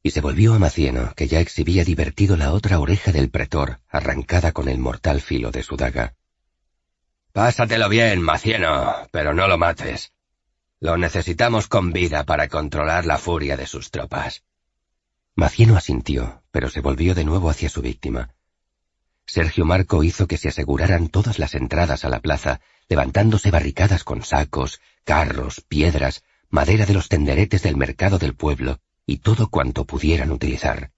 Y 0.02 0.12
se 0.12 0.22
volvió 0.22 0.54
a 0.54 0.58
Macieno, 0.58 1.12
que 1.14 1.28
ya 1.28 1.40
exhibía 1.40 1.84
divertido 1.84 2.38
la 2.38 2.52
otra 2.52 2.80
oreja 2.80 3.12
del 3.12 3.28
pretor, 3.28 3.80
arrancada 3.90 4.52
con 4.52 4.70
el 4.70 4.78
mortal 4.78 5.20
filo 5.20 5.50
de 5.50 5.62
su 5.62 5.76
daga. 5.76 6.14
Pásatelo 7.32 7.90
bien, 7.90 8.22
Macieno, 8.22 9.08
pero 9.10 9.34
no 9.34 9.46
lo 9.46 9.58
mates. 9.58 10.14
Lo 10.80 10.96
necesitamos 10.96 11.68
con 11.68 11.92
vida 11.92 12.24
para 12.24 12.48
controlar 12.48 13.04
la 13.04 13.18
furia 13.18 13.58
de 13.58 13.66
sus 13.66 13.90
tropas. 13.90 14.45
Macieno 15.38 15.76
asintió, 15.76 16.42
pero 16.50 16.70
se 16.70 16.80
volvió 16.80 17.14
de 17.14 17.22
nuevo 17.22 17.50
hacia 17.50 17.68
su 17.68 17.82
víctima. 17.82 18.30
Sergio 19.26 19.66
Marco 19.66 20.02
hizo 20.02 20.26
que 20.26 20.38
se 20.38 20.48
aseguraran 20.48 21.08
todas 21.08 21.38
las 21.38 21.54
entradas 21.54 22.06
a 22.06 22.08
la 22.08 22.20
plaza, 22.20 22.62
levantándose 22.88 23.50
barricadas 23.50 24.02
con 24.02 24.22
sacos, 24.22 24.80
carros, 25.04 25.60
piedras, 25.60 26.24
madera 26.48 26.86
de 26.86 26.94
los 26.94 27.10
tenderetes 27.10 27.62
del 27.62 27.76
mercado 27.76 28.18
del 28.18 28.34
pueblo 28.34 28.80
y 29.04 29.18
todo 29.18 29.50
cuanto 29.50 29.84
pudieran 29.84 30.30
utilizar. 30.30 30.90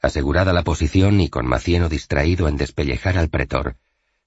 Asegurada 0.00 0.52
la 0.52 0.62
posición 0.62 1.20
y 1.20 1.28
con 1.28 1.44
Macieno 1.44 1.88
distraído 1.88 2.46
en 2.46 2.56
despellejar 2.56 3.18
al 3.18 3.30
pretor, 3.30 3.78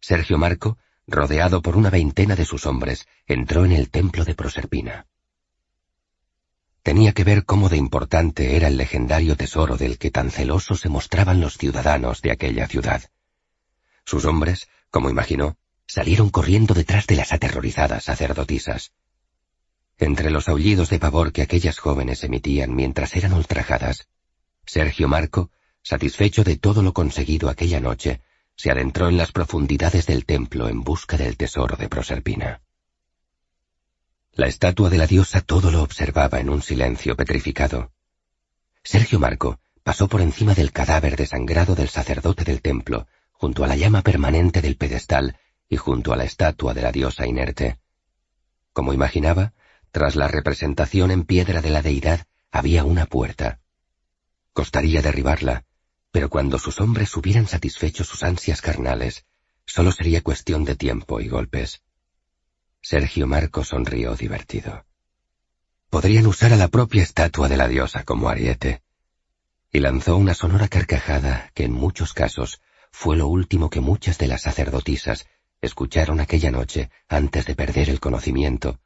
Sergio 0.02 0.38
Marco, 0.38 0.78
rodeado 1.08 1.62
por 1.62 1.78
una 1.78 1.90
veintena 1.90 2.36
de 2.36 2.44
sus 2.44 2.66
hombres, 2.66 3.08
entró 3.26 3.64
en 3.64 3.72
el 3.72 3.90
templo 3.90 4.26
de 4.26 4.36
Proserpina 4.36 5.08
tenía 6.84 7.14
que 7.14 7.24
ver 7.24 7.46
cómo 7.46 7.70
de 7.70 7.78
importante 7.78 8.56
era 8.56 8.68
el 8.68 8.78
legendario 8.78 9.36
tesoro 9.36 9.78
del 9.78 9.98
que 9.98 10.12
tan 10.12 10.32
celosos 10.32 10.82
se 10.82 10.90
mostraban 10.90 11.40
los 11.40 11.58
ciudadanos 11.58 12.22
de 12.22 12.32
aquella 12.32 12.68
ciudad. 12.68 13.04
Sus 14.06 14.26
hombres, 14.26 14.68
como 14.90 15.10
imaginó, 15.10 15.58
salieron 15.88 16.30
corriendo 16.30 16.74
detrás 16.74 17.06
de 17.08 17.16
las 17.16 17.34
aterrorizadas 17.34 18.06
sacerdotisas. 18.06 18.94
Entre 19.98 20.32
los 20.32 20.50
aullidos 20.50 20.90
de 20.90 21.00
pavor 21.00 21.32
que 21.32 21.44
aquellas 21.44 21.78
jóvenes 21.78 22.24
emitían 22.24 22.74
mientras 22.74 23.16
eran 23.16 23.34
ultrajadas, 23.34 24.08
Sergio 24.66 25.08
Marco, 25.08 25.52
satisfecho 25.84 26.44
de 26.44 26.58
todo 26.58 26.82
lo 26.82 26.94
conseguido 26.94 27.50
aquella 27.50 27.80
noche, 27.80 28.22
se 28.56 28.72
adentró 28.72 29.10
en 29.10 29.18
las 29.18 29.32
profundidades 29.32 30.06
del 30.08 30.26
templo 30.26 30.70
en 30.70 30.82
busca 30.82 31.18
del 31.18 31.38
tesoro 31.38 31.76
de 31.76 31.90
Proserpina. 31.90 32.62
La 34.34 34.48
estatua 34.48 34.90
de 34.90 34.98
la 34.98 35.08
diosa 35.08 35.42
todo 35.42 35.72
lo 35.72 35.84
observaba 35.84 36.40
en 36.40 36.50
un 36.50 36.62
silencio 36.62 37.18
petrificado. 37.18 37.92
Sergio 38.82 39.20
Marco 39.20 39.60
pasó 39.84 40.08
por 40.08 40.22
encima 40.22 40.54
del 40.54 40.72
cadáver 40.72 41.18
desangrado 41.18 41.76
del 41.76 41.90
sacerdote 41.90 42.46
del 42.46 42.62
templo, 42.62 43.08
junto 43.34 43.66
a 43.66 43.68
la 43.68 43.76
llama 43.76 44.04
permanente 44.04 44.62
del 44.62 44.78
pedestal 44.78 45.38
y 45.68 45.76
junto 45.76 46.14
a 46.14 46.16
la 46.16 46.24
estatua 46.24 46.74
de 46.74 46.82
la 46.82 46.94
diosa 46.94 47.28
inerte. 47.28 47.80
Como 48.72 48.94
imaginaba, 48.94 49.54
tras 49.92 50.16
la 50.16 50.30
representación 50.30 51.12
en 51.12 51.26
piedra 51.26 51.62
de 51.62 51.70
la 51.70 51.82
deidad 51.82 52.26
había 52.52 52.86
una 52.86 53.08
puerta. 53.08 53.60
Costaría 54.54 55.02
derribarla, 55.02 55.66
pero 56.12 56.30
cuando 56.30 56.58
sus 56.58 56.80
hombres 56.80 57.16
hubieran 57.18 57.48
satisfecho 57.48 58.06
sus 58.06 58.24
ansias 58.24 58.62
carnales, 58.62 59.26
solo 59.66 59.92
sería 59.92 60.22
cuestión 60.22 60.64
de 60.64 60.76
tiempo 60.76 61.20
y 61.20 61.28
golpes. 61.28 61.82
Sergio 62.82 63.28
Marco 63.28 63.64
sonrió 63.64 64.16
divertido. 64.16 64.86
Podrían 65.90 66.26
usar 66.26 66.52
a 66.52 66.56
la 66.56 66.68
propia 66.68 67.04
estatua 67.04 67.48
de 67.48 67.58
la 67.58 67.68
diosa 67.68 68.04
como 68.04 68.28
ariete. 68.28 68.82
Y 69.72 69.80
lanzó 69.80 70.18
una 70.18 70.34
sonora 70.34 70.68
carcajada 70.68 71.52
que 71.54 71.64
en 71.64 71.74
muchos 71.74 72.14
casos 72.14 72.62
fue 72.92 73.18
lo 73.18 73.28
último 73.28 73.70
que 73.70 73.82
muchas 73.82 74.18
de 74.18 74.28
las 74.28 74.42
sacerdotisas 74.42 75.28
escucharon 75.62 76.20
aquella 76.20 76.50
noche 76.50 76.90
antes 77.08 77.46
de 77.46 77.56
perder 77.56 77.90
el 77.90 78.00
conocimiento, 78.00 78.80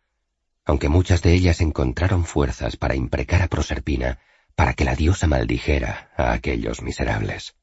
aunque 0.65 0.89
muchas 0.89 1.21
de 1.21 1.33
ellas 1.33 1.61
encontraron 1.61 2.25
fuerzas 2.25 2.75
para 2.75 2.95
imprecar 2.95 3.41
a 3.41 3.47
Proserpina 3.47 4.19
para 4.55 4.73
que 4.73 4.83
la 4.83 4.95
diosa 4.95 5.25
maldijera 5.25 6.11
a 6.17 6.33
aquellos 6.33 6.81
miserables. 6.81 7.55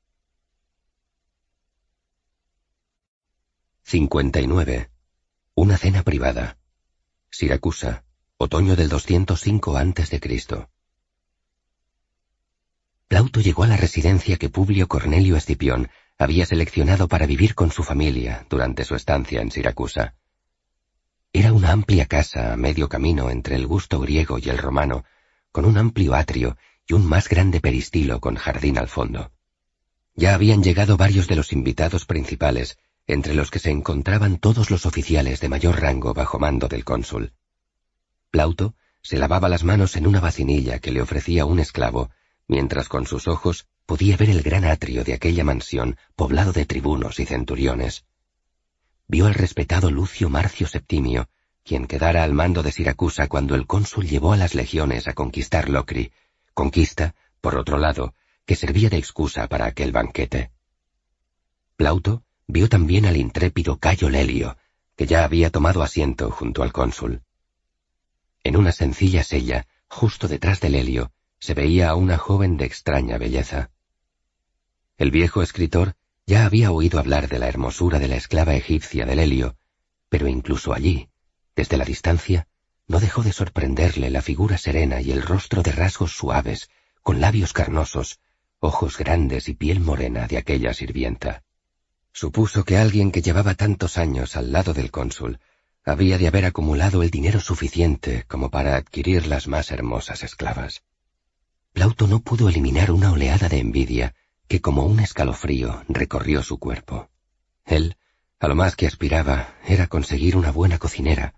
59. 3.83 4.92
Una 5.55 5.77
cena 5.77 6.03
privada. 6.03 6.57
Siracusa, 7.31 8.05
otoño 8.39 8.75
del 8.75 8.89
205 8.89 9.77
a.C. 9.77 10.21
Plauto 13.07 13.41
llegó 13.43 13.65
a 13.65 13.67
la 13.67 13.77
residencia 13.77 14.39
que 14.39 14.49
Publio 14.49 14.89
Cornelio 14.89 15.37
Escipión 15.37 15.91
había 16.17 16.47
seleccionado 16.47 17.07
para 17.07 17.27
vivir 17.27 17.55
con 17.55 17.71
su 17.71 17.83
familia 17.83 18.47
durante 18.49 18.87
su 18.87 18.95
estancia 18.95 19.43
en 19.43 19.51
Siracusa. 19.51 20.15
Era 21.35 21.53
una 21.53 21.71
amplia 21.73 22.07
casa 22.07 22.55
a 22.55 22.57
medio 22.57 22.89
camino 22.89 23.29
entre 23.29 23.57
el 23.57 23.67
gusto 23.67 24.01
griego 24.01 24.39
y 24.39 24.49
el 24.49 24.57
romano, 24.57 25.05
con 25.51 25.67
un 25.67 25.77
amplio 25.77 26.15
atrio 26.15 26.57
y 26.89 26.95
un 26.95 27.05
más 27.07 27.29
grande 27.29 27.61
peristilo 27.61 28.21
con 28.21 28.37
jardín 28.37 28.79
al 28.79 28.89
fondo. 28.89 29.33
Ya 30.15 30.35
habían 30.35 30.63
llegado 30.63 30.97
varios 30.97 31.29
de 31.29 31.37
los 31.37 31.53
invitados 31.53 32.07
principales, 32.07 32.79
entre 33.13 33.35
los 33.35 33.51
que 33.51 33.59
se 33.59 33.71
encontraban 33.71 34.39
todos 34.39 34.71
los 34.71 34.87
oficiales 34.87 35.41
de 35.41 35.49
mayor 35.49 35.81
rango 35.81 36.15
bajo 36.15 36.39
mando 36.39 36.69
del 36.69 36.85
cónsul. 36.85 37.33
Plauto 38.31 38.75
se 39.03 39.19
lavaba 39.19 39.49
las 39.49 39.65
manos 39.65 39.97
en 39.97 40.07
una 40.07 40.21
vacinilla 40.21 40.79
que 40.79 40.93
le 40.93 41.03
ofrecía 41.03 41.45
un 41.45 41.59
esclavo, 41.59 42.11
mientras 42.49 42.89
con 42.89 43.07
sus 43.07 43.29
ojos 43.29 43.67
podía 43.85 44.17
ver 44.17 44.31
el 44.31 44.43
gran 44.43 44.65
atrio 44.65 45.05
de 45.05 45.15
aquella 45.15 45.45
mansión 45.45 45.97
poblado 46.17 46.53
de 46.53 46.65
tribunos 46.65 47.21
y 47.21 47.27
centuriones. 47.27 48.07
Vio 49.09 49.27
al 49.27 49.35
respetado 49.35 49.91
Lucio 49.91 50.31
Marcio 50.31 50.67
Septimio, 50.67 51.29
quien 51.65 51.87
quedara 51.87 52.23
al 52.23 52.33
mando 52.33 52.63
de 52.63 52.73
Siracusa 52.73 53.29
cuando 53.29 53.55
el 53.55 53.67
cónsul 53.67 54.09
llevó 54.09 54.33
a 54.33 54.37
las 54.37 54.55
legiones 54.55 55.07
a 55.07 55.13
conquistar 55.13 55.69
Locri, 55.69 56.13
conquista, 56.55 57.15
por 57.41 57.57
otro 57.57 57.79
lado, 57.79 58.15
que 58.47 58.57
servía 58.57 58.89
de 58.89 58.97
excusa 58.97 59.49
para 59.49 59.67
aquel 59.67 59.93
banquete. 59.93 60.51
Plauto 61.77 62.25
vio 62.53 62.69
también 62.69 63.07
al 63.07 63.17
intrépido 63.17 63.79
Cayo 63.79 64.11
Lelio, 64.11 64.59
que 64.95 65.07
ya 65.07 65.25
había 65.25 65.49
tomado 65.49 65.83
asiento 65.83 66.31
junto 66.31 66.63
al 66.63 66.71
cónsul. 66.71 67.23
En 68.45 68.59
una 68.59 68.73
sencilla 68.73 69.25
sella, 69.25 69.67
justo 69.89 70.29
detrás 70.29 70.61
de 70.61 70.69
Lelio, 70.69 71.13
se 71.39 71.55
veía 71.55 71.89
a 71.89 71.95
una 71.95 72.19
joven 72.19 72.59
de 72.59 72.67
extraña 72.67 73.17
belleza. 73.17 73.71
El 74.99 75.11
viejo 75.11 75.43
escritor 75.43 75.95
ya 76.27 76.45
había 76.45 76.73
oído 76.73 76.99
hablar 76.99 77.29
de 77.29 77.39
la 77.39 77.49
hermosura 77.49 77.99
de 77.99 78.09
la 78.09 78.17
esclava 78.17 78.55
egipcia 78.55 79.07
de 79.07 79.17
Lelio, 79.17 79.57
pero 80.11 80.29
incluso 80.29 80.75
allí, 80.75 81.09
desde 81.57 81.79
la 81.79 81.87
distancia, 81.87 82.47
no 82.87 83.01
dejó 83.01 83.23
de 83.23 83.33
sorprenderle 83.33 84.11
la 84.11 84.21
figura 84.21 84.59
serena 84.59 85.01
y 85.01 85.11
el 85.11 85.23
rostro 85.23 85.63
de 85.63 85.73
rasgos 85.73 86.13
suaves, 86.13 86.69
con 87.03 87.19
labios 87.19 87.55
carnosos, 87.55 88.21
ojos 88.61 88.99
grandes 88.99 89.49
y 89.49 89.55
piel 89.55 89.81
morena 89.81 90.27
de 90.27 90.37
aquella 90.37 90.75
sirvienta. 90.75 91.42
Supuso 92.13 92.65
que 92.65 92.77
alguien 92.77 93.11
que 93.11 93.23
llevaba 93.23 93.55
tantos 93.55 93.99
años 93.99 94.37
al 94.37 94.53
lado 94.53 94.75
del 94.75 94.91
cónsul 94.91 95.41
había 95.85 96.19
de 96.19 96.29
haber 96.29 96.45
acumulado 96.45 97.03
el 97.03 97.11
dinero 97.11 97.41
suficiente 97.41 98.25
como 98.29 98.51
para 98.51 98.77
adquirir 98.77 99.27
las 99.27 99.49
más 99.49 99.71
hermosas 99.71 100.23
esclavas. 100.23 100.83
Plauto 101.73 102.07
no 102.07 102.21
pudo 102.21 102.49
eliminar 102.49 102.91
una 102.91 103.13
oleada 103.13 103.49
de 103.49 103.59
envidia 103.59 104.15
que 104.47 104.61
como 104.61 104.85
un 104.85 105.01
escalofrío 105.01 105.85
recorrió 105.89 106.43
su 106.43 106.59
cuerpo. 106.59 107.11
Él, 107.65 107.97
a 108.39 108.49
lo 108.49 108.55
más 108.55 108.77
que 108.77 108.87
aspiraba, 108.87 109.57
era 109.67 109.87
conseguir 109.87 110.37
una 110.37 110.51
buena 110.51 110.79
cocinera. 110.79 111.35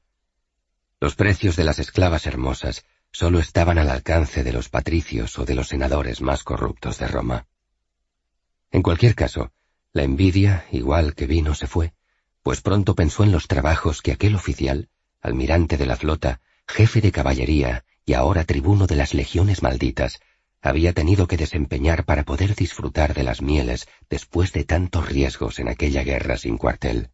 Los 1.01 1.15
precios 1.15 1.55
de 1.55 1.65
las 1.65 1.79
esclavas 1.79 2.27
hermosas 2.27 2.85
solo 3.13 3.39
estaban 3.39 3.79
al 3.79 3.91
alcance 3.91 4.43
de 4.43 4.53
los 4.53 4.69
patricios 4.69 5.39
o 5.39 5.45
de 5.45 5.55
los 5.55 5.69
senadores 5.69 6.21
más 6.21 6.43
corruptos 6.43 6.99
de 6.99 7.07
Roma. 7.07 7.47
En 8.73 8.83
cualquier 8.83 9.15
caso, 9.15 9.53
la 9.95 10.03
envidia, 10.03 10.67
igual 10.73 11.15
que 11.15 11.27
vino, 11.27 11.55
se 11.55 11.69
fue, 11.69 11.95
pues 12.43 12.61
pronto 12.61 12.97
pensó 12.97 13.23
en 13.23 13.31
los 13.31 13.47
trabajos 13.47 14.03
que 14.03 14.11
aquel 14.11 14.35
oficial, 14.35 14.89
almirante 15.23 15.77
de 15.77 15.87
la 15.87 15.97
flota, 15.97 16.41
jefe 16.67 17.01
de 17.01 17.13
caballería 17.13 17.85
y 18.05 18.15
ahora 18.15 18.45
tribuno 18.45 18.87
de 18.89 18.97
las 18.97 19.15
legiones 19.15 19.63
malditas, 19.63 20.21
había 20.61 20.93
tenido 20.93 21.29
que 21.29 21.37
desempeñar 21.37 22.05
para 22.05 22.25
poder 22.25 22.57
disfrutar 22.57 23.15
de 23.15 23.23
las 23.23 23.41
mieles 23.41 23.87
después 24.11 24.53
de 24.53 24.65
tantos 24.65 25.09
riesgos 25.09 25.61
en 25.61 25.69
aquella 25.69 26.03
guerra 26.03 26.37
sin 26.39 26.59
cuartel. 26.59 27.11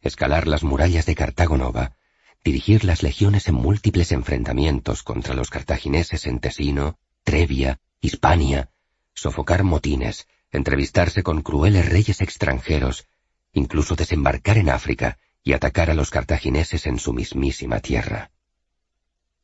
Escalar 0.00 0.46
las 0.46 0.62
murallas 0.62 1.04
de 1.04 1.14
Cartago 1.14 1.58
Nova, 1.58 1.96
dirigir 2.42 2.84
las 2.84 3.02
legiones 3.02 3.46
en 3.46 3.56
múltiples 3.56 4.10
enfrentamientos 4.12 5.02
contra 5.02 5.34
los 5.34 5.50
cartagineses 5.50 6.26
en 6.26 6.38
Tesino, 6.38 6.98
Trevia, 7.24 7.78
Hispania, 8.00 8.70
sofocar 9.12 9.64
motines, 9.64 10.26
entrevistarse 10.52 11.22
con 11.22 11.42
crueles 11.42 11.88
reyes 11.88 12.20
extranjeros, 12.20 13.06
incluso 13.52 13.96
desembarcar 13.96 14.58
en 14.58 14.70
África 14.70 15.18
y 15.42 15.52
atacar 15.52 15.90
a 15.90 15.94
los 15.94 16.10
cartagineses 16.10 16.86
en 16.86 16.98
su 16.98 17.12
mismísima 17.12 17.80
tierra. 17.80 18.30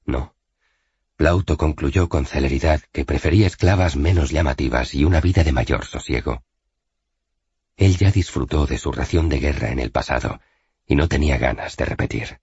No. 0.05 0.35
Plauto 1.17 1.57
concluyó 1.57 2.09
con 2.09 2.27
celeridad 2.27 2.83
que 2.93 3.05
prefería 3.05 3.47
esclavas 3.47 3.97
menos 3.97 4.31
llamativas 4.31 4.95
y 4.95 5.05
una 5.05 5.21
vida 5.21 5.45
de 5.45 5.53
mayor 5.53 5.85
sosiego. 5.87 6.43
Él 7.77 7.97
ya 7.97 8.11
disfrutó 8.11 8.67
de 8.67 8.79
su 8.79 8.93
ración 8.93 9.29
de 9.29 9.39
guerra 9.39 9.71
en 9.71 9.79
el 9.79 9.91
pasado 9.91 10.41
y 10.87 10.97
no 10.97 11.09
tenía 11.09 11.39
ganas 11.39 11.77
de 11.77 11.85
repetir. 11.85 12.41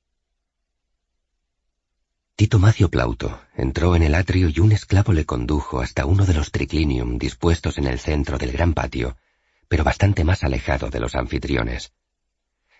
Tito 2.41 2.57
Macio 2.57 2.89
Plauto 2.89 3.39
entró 3.55 3.95
en 3.95 4.01
el 4.01 4.15
atrio 4.15 4.49
y 4.49 4.59
un 4.61 4.71
esclavo 4.71 5.13
le 5.13 5.27
condujo 5.27 5.79
hasta 5.79 6.07
uno 6.07 6.25
de 6.25 6.33
los 6.33 6.51
triclinium 6.51 7.19
dispuestos 7.19 7.77
en 7.77 7.85
el 7.85 7.99
centro 7.99 8.39
del 8.39 8.51
gran 8.51 8.73
patio, 8.73 9.15
pero 9.67 9.83
bastante 9.83 10.23
más 10.23 10.43
alejado 10.43 10.89
de 10.89 10.99
los 10.99 11.13
anfitriones. 11.13 11.93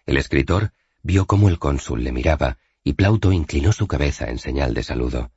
El 0.08 0.18
escritor 0.18 0.72
vio 1.04 1.28
cómo 1.28 1.48
el 1.48 1.60
cónsul 1.60 2.04
le 2.04 2.12
miraba 2.12 2.58
y 2.84 2.94
Plauto 2.94 3.32
inclinó 3.32 3.72
su 3.72 3.86
cabeza 3.86 4.32
en 4.32 4.40
señal 4.40 4.74
de 4.74 4.82
saludo. 4.82 5.30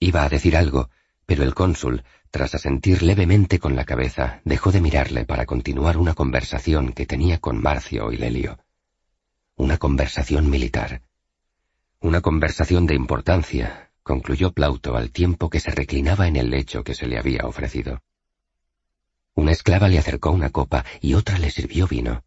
Iba 0.00 0.24
a 0.24 0.28
decir 0.28 0.54
algo, 0.54 0.90
pero 1.24 1.44
el 1.44 1.54
cónsul, 1.54 2.04
tras 2.30 2.54
asentir 2.54 3.02
levemente 3.02 3.58
con 3.58 3.74
la 3.74 3.86
cabeza, 3.86 4.42
dejó 4.44 4.70
de 4.70 4.82
mirarle 4.82 5.24
para 5.24 5.46
continuar 5.46 5.96
una 5.96 6.12
conversación 6.12 6.92
que 6.92 7.06
tenía 7.06 7.38
con 7.38 7.56
Marcio 7.56 8.12
y 8.12 8.18
Lelio. 8.18 8.58
Una 9.56 9.78
conversación 9.78 10.50
militar. 10.50 11.00
Una 12.04 12.20
conversación 12.20 12.84
de 12.84 12.94
importancia, 12.94 13.90
concluyó 14.02 14.52
Plauto 14.52 14.94
al 14.94 15.10
tiempo 15.10 15.48
que 15.48 15.58
se 15.58 15.70
reclinaba 15.70 16.28
en 16.28 16.36
el 16.36 16.50
lecho 16.50 16.84
que 16.84 16.94
se 16.94 17.06
le 17.06 17.18
había 17.18 17.46
ofrecido. 17.46 18.02
Una 19.32 19.52
esclava 19.52 19.88
le 19.88 19.98
acercó 19.98 20.30
una 20.30 20.50
copa 20.50 20.84
y 21.00 21.14
otra 21.14 21.38
le 21.38 21.50
sirvió 21.50 21.86
vino. 21.88 22.22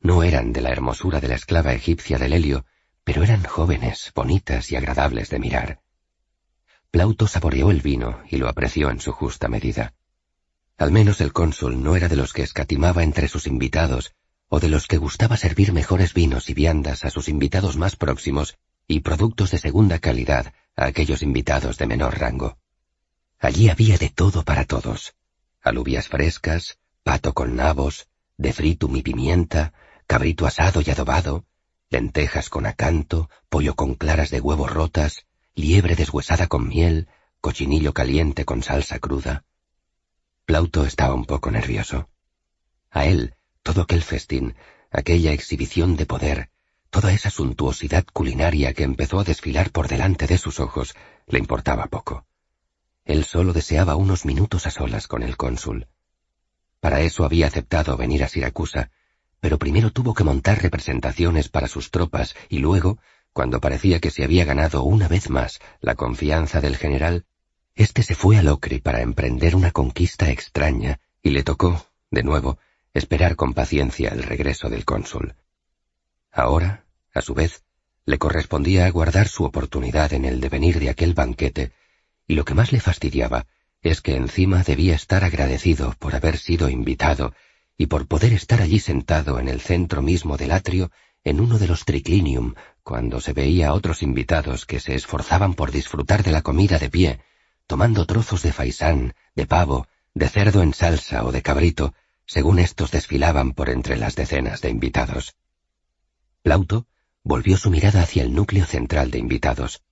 No 0.00 0.24
eran 0.24 0.52
de 0.52 0.62
la 0.62 0.70
hermosura 0.70 1.20
de 1.20 1.28
la 1.28 1.36
esclava 1.36 1.74
egipcia 1.74 2.18
del 2.18 2.32
Helio, 2.32 2.66
pero 3.04 3.22
eran 3.22 3.44
jóvenes, 3.44 4.10
bonitas 4.16 4.72
y 4.72 4.74
agradables 4.74 5.30
de 5.30 5.38
mirar. 5.38 5.80
Plauto 6.90 7.28
saboreó 7.28 7.70
el 7.70 7.82
vino 7.82 8.20
y 8.28 8.38
lo 8.38 8.48
apreció 8.48 8.90
en 8.90 8.98
su 8.98 9.12
justa 9.12 9.46
medida. 9.46 9.94
Al 10.76 10.90
menos 10.90 11.20
el 11.20 11.32
cónsul 11.32 11.80
no 11.84 11.94
era 11.94 12.08
de 12.08 12.16
los 12.16 12.32
que 12.32 12.42
escatimaba 12.42 13.04
entre 13.04 13.28
sus 13.28 13.46
invitados, 13.46 14.12
o 14.48 14.58
de 14.58 14.70
los 14.70 14.88
que 14.88 14.96
gustaba 14.96 15.36
servir 15.36 15.72
mejores 15.72 16.14
vinos 16.14 16.50
y 16.50 16.54
viandas 16.54 17.04
a 17.04 17.10
sus 17.10 17.28
invitados 17.28 17.76
más 17.76 17.94
próximos 17.94 18.58
y 18.86 19.00
productos 19.00 19.50
de 19.50 19.58
segunda 19.58 19.98
calidad 19.98 20.52
a 20.76 20.86
aquellos 20.86 21.22
invitados 21.22 21.78
de 21.78 21.86
menor 21.86 22.18
rango. 22.18 22.58
Allí 23.38 23.68
había 23.68 23.98
de 23.98 24.10
todo 24.10 24.44
para 24.44 24.64
todos. 24.64 25.14
Alubias 25.62 26.08
frescas, 26.08 26.78
pato 27.02 27.34
con 27.34 27.56
nabos, 27.56 28.08
de 28.36 28.52
fritum 28.52 28.96
y 28.96 29.02
pimienta, 29.02 29.72
cabrito 30.06 30.46
asado 30.46 30.82
y 30.84 30.90
adobado, 30.90 31.44
lentejas 31.90 32.48
con 32.48 32.66
acanto, 32.66 33.30
pollo 33.48 33.74
con 33.74 33.94
claras 33.94 34.30
de 34.30 34.40
huevo 34.40 34.66
rotas, 34.66 35.26
liebre 35.54 35.94
deshuesada 35.94 36.46
con 36.46 36.68
miel, 36.68 37.08
cochinillo 37.40 37.92
caliente 37.92 38.44
con 38.44 38.62
salsa 38.62 38.98
cruda. 38.98 39.44
Plauto 40.44 40.84
estaba 40.84 41.14
un 41.14 41.24
poco 41.24 41.50
nervioso. 41.50 42.08
A 42.90 43.06
él, 43.06 43.34
todo 43.62 43.82
aquel 43.82 44.02
festín, 44.02 44.54
aquella 44.90 45.32
exhibición 45.32 45.96
de 45.96 46.06
poder, 46.06 46.50
Toda 46.94 47.12
esa 47.12 47.28
suntuosidad 47.28 48.04
culinaria 48.12 48.72
que 48.72 48.84
empezó 48.84 49.18
a 49.18 49.24
desfilar 49.24 49.72
por 49.72 49.88
delante 49.88 50.28
de 50.28 50.38
sus 50.38 50.60
ojos 50.60 50.94
le 51.26 51.40
importaba 51.40 51.88
poco. 51.88 52.24
Él 53.04 53.24
solo 53.24 53.52
deseaba 53.52 53.96
unos 53.96 54.24
minutos 54.24 54.68
a 54.68 54.70
solas 54.70 55.08
con 55.08 55.24
el 55.24 55.36
cónsul. 55.36 55.88
Para 56.78 57.00
eso 57.00 57.24
había 57.24 57.48
aceptado 57.48 57.96
venir 57.96 58.22
a 58.22 58.28
Siracusa, 58.28 58.92
pero 59.40 59.58
primero 59.58 59.90
tuvo 59.90 60.14
que 60.14 60.22
montar 60.22 60.62
representaciones 60.62 61.48
para 61.48 61.66
sus 61.66 61.90
tropas 61.90 62.36
y 62.48 62.58
luego, 62.60 63.00
cuando 63.32 63.60
parecía 63.60 63.98
que 63.98 64.12
se 64.12 64.22
había 64.22 64.44
ganado 64.44 64.84
una 64.84 65.08
vez 65.08 65.30
más 65.30 65.58
la 65.80 65.96
confianza 65.96 66.60
del 66.60 66.76
general, 66.76 67.26
éste 67.74 68.04
se 68.04 68.14
fue 68.14 68.36
al 68.38 68.46
Ocre 68.46 68.78
para 68.78 69.00
emprender 69.00 69.56
una 69.56 69.72
conquista 69.72 70.30
extraña 70.30 71.00
y 71.24 71.30
le 71.30 71.42
tocó, 71.42 71.88
de 72.12 72.22
nuevo, 72.22 72.60
esperar 72.92 73.34
con 73.34 73.52
paciencia 73.52 74.10
el 74.10 74.22
regreso 74.22 74.70
del 74.70 74.84
cónsul. 74.84 75.34
Ahora, 76.30 76.83
a 77.14 77.22
su 77.22 77.34
vez, 77.34 77.62
le 78.06 78.18
correspondía 78.18 78.86
aguardar 78.86 79.28
su 79.28 79.44
oportunidad 79.44 80.12
en 80.12 80.24
el 80.24 80.40
devenir 80.40 80.78
de 80.78 80.90
aquel 80.90 81.14
banquete, 81.14 81.72
y 82.26 82.34
lo 82.34 82.44
que 82.44 82.54
más 82.54 82.72
le 82.72 82.80
fastidiaba 82.80 83.46
es 83.82 84.00
que 84.00 84.16
encima 84.16 84.62
debía 84.62 84.94
estar 84.94 85.24
agradecido 85.24 85.94
por 85.98 86.14
haber 86.14 86.38
sido 86.38 86.68
invitado 86.68 87.34
y 87.76 87.86
por 87.86 88.06
poder 88.06 88.32
estar 88.32 88.60
allí 88.62 88.78
sentado 88.78 89.38
en 89.38 89.48
el 89.48 89.60
centro 89.60 90.02
mismo 90.02 90.36
del 90.36 90.52
atrio 90.52 90.90
en 91.22 91.40
uno 91.40 91.58
de 91.58 91.68
los 91.68 91.84
triclinium, 91.84 92.54
cuando 92.82 93.20
se 93.20 93.32
veía 93.32 93.68
a 93.68 93.74
otros 93.74 94.02
invitados 94.02 94.66
que 94.66 94.80
se 94.80 94.94
esforzaban 94.94 95.54
por 95.54 95.70
disfrutar 95.70 96.22
de 96.22 96.32
la 96.32 96.42
comida 96.42 96.78
de 96.78 96.90
pie, 96.90 97.20
tomando 97.66 98.06
trozos 98.06 98.42
de 98.42 98.52
faisán, 98.52 99.14
de 99.34 99.46
pavo, 99.46 99.86
de 100.12 100.28
cerdo 100.28 100.62
en 100.62 100.74
salsa 100.74 101.24
o 101.24 101.32
de 101.32 101.42
cabrito, 101.42 101.94
según 102.26 102.58
estos 102.58 102.90
desfilaban 102.90 103.52
por 103.52 103.70
entre 103.70 103.96
las 103.96 104.16
decenas 104.16 104.60
de 104.60 104.70
invitados. 104.70 105.36
Plauto 106.42 106.86
volvió 107.24 107.56
su 107.56 107.70
mirada 107.70 108.02
hacia 108.02 108.22
el 108.22 108.34
núcleo 108.34 108.66
central 108.66 109.10
de 109.10 109.18
invitados. 109.18 109.82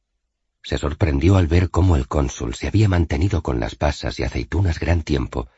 Se 0.63 0.79
sorprendió 0.79 1.37
al 1.37 1.49
ver 1.49 1.71
cómo 1.71 1.97
el 1.97 2.07
cónsul 2.07 2.55
se 2.55 2.69
había 2.69 2.89
mantenido 2.89 3.43
con 3.43 3.59
las 3.59 3.75
pasas 3.75 4.21
y 4.21 4.23
aceitunas 4.23 4.79
gran 4.79 5.03
tiempo, 5.03 5.49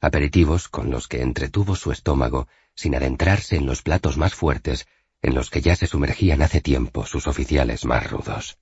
aperitivos 0.00 0.68
con 0.68 0.90
los 0.90 1.06
que 1.06 1.22
entretuvo 1.22 1.76
su 1.76 1.92
estómago 1.92 2.48
sin 2.74 2.94
adentrarse 2.94 3.56
en 3.56 3.66
los 3.66 3.82
platos 3.82 4.16
más 4.16 4.34
fuertes 4.34 4.86
en 5.20 5.34
los 5.34 5.50
que 5.50 5.60
ya 5.60 5.76
se 5.76 5.86
sumergían 5.86 6.42
hace 6.42 6.60
tiempo 6.60 7.04
sus 7.04 7.26
oficiales 7.26 7.84
más 7.84 8.10
rudos. 8.10 8.58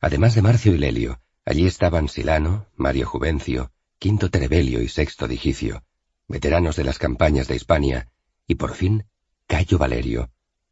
Además 0.00 0.34
de 0.34 0.42
Marcio 0.42 0.74
y 0.74 0.78
Lelio, 0.78 1.20
allí 1.44 1.66
estaban 1.66 2.08
Silano, 2.08 2.66
Mario 2.76 3.06
Juvencio, 3.06 3.72
Quinto 3.98 4.30
Terebelio 4.30 4.82
y 4.82 4.88
Sexto 4.88 5.28
Digicio, 5.28 5.84
veteranos 6.26 6.76
de 6.76 6.84
las 6.84 6.98
campañas 6.98 7.48
de 7.48 7.56
Hispania, 7.56 8.08
y 8.46 8.56
por 8.56 8.74
fin 8.74 9.04
Cayo 9.46 9.78
Valerio, 9.78 10.30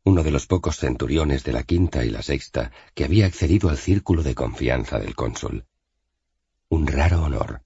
uno 0.08 0.22
de 0.22 0.30
los 0.30 0.46
pocos 0.46 0.78
centuriones 0.78 1.44
de 1.44 1.52
la 1.52 1.64
quinta 1.64 2.02
y 2.02 2.08
la 2.08 2.22
sexta 2.22 2.72
que 2.94 3.04
había 3.04 3.26
accedido 3.26 3.68
al 3.68 3.76
círculo 3.76 4.22
de 4.22 4.34
confianza 4.34 4.98
del 4.98 5.14
cónsul. 5.14 5.66
Un 6.70 6.86
raro 6.86 7.22
honor. 7.22 7.60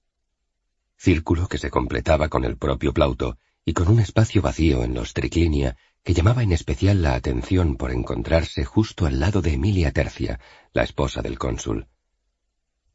Círculo 0.97 1.47
que 1.47 1.57
se 1.57 1.69
completaba 1.69 2.27
con 2.27 2.43
el 2.43 2.57
propio 2.57 2.93
Plauto 2.93 3.37
y 3.63 3.71
con 3.71 3.87
un 3.87 4.01
espacio 4.01 4.41
vacío 4.41 4.83
en 4.83 4.93
los 4.93 5.13
triclinia 5.13 5.77
que 6.03 6.13
llamaba 6.13 6.43
en 6.43 6.51
especial 6.51 7.01
la 7.01 7.15
atención 7.15 7.77
por 7.77 7.91
encontrarse 7.91 8.65
justo 8.65 9.05
al 9.05 9.21
lado 9.21 9.41
de 9.41 9.53
Emilia 9.53 9.93
Tercia, 9.93 10.41
la 10.73 10.83
esposa 10.83 11.21
del 11.21 11.39
cónsul. 11.39 11.87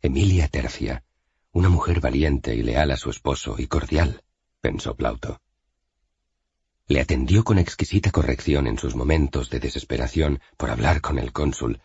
Emilia 0.02 0.48
Tercia, 0.48 1.04
una 1.52 1.70
mujer 1.70 2.00
valiente 2.00 2.54
y 2.54 2.62
leal 2.62 2.90
a 2.90 2.98
su 2.98 3.08
esposo 3.08 3.54
y 3.56 3.66
cordial, 3.66 4.22
pensó 4.60 4.94
Plauto. 4.94 5.40
Le 6.88 7.00
atendió 7.00 7.44
con 7.44 7.58
exquisita 7.58 8.10
corrección 8.10 8.66
en 8.66 8.78
sus 8.78 8.96
momentos 8.96 9.50
de 9.50 9.60
desesperación 9.60 10.40
por 10.56 10.70
hablar 10.70 11.02
con 11.02 11.18
el 11.18 11.32
cónsul, 11.32 11.80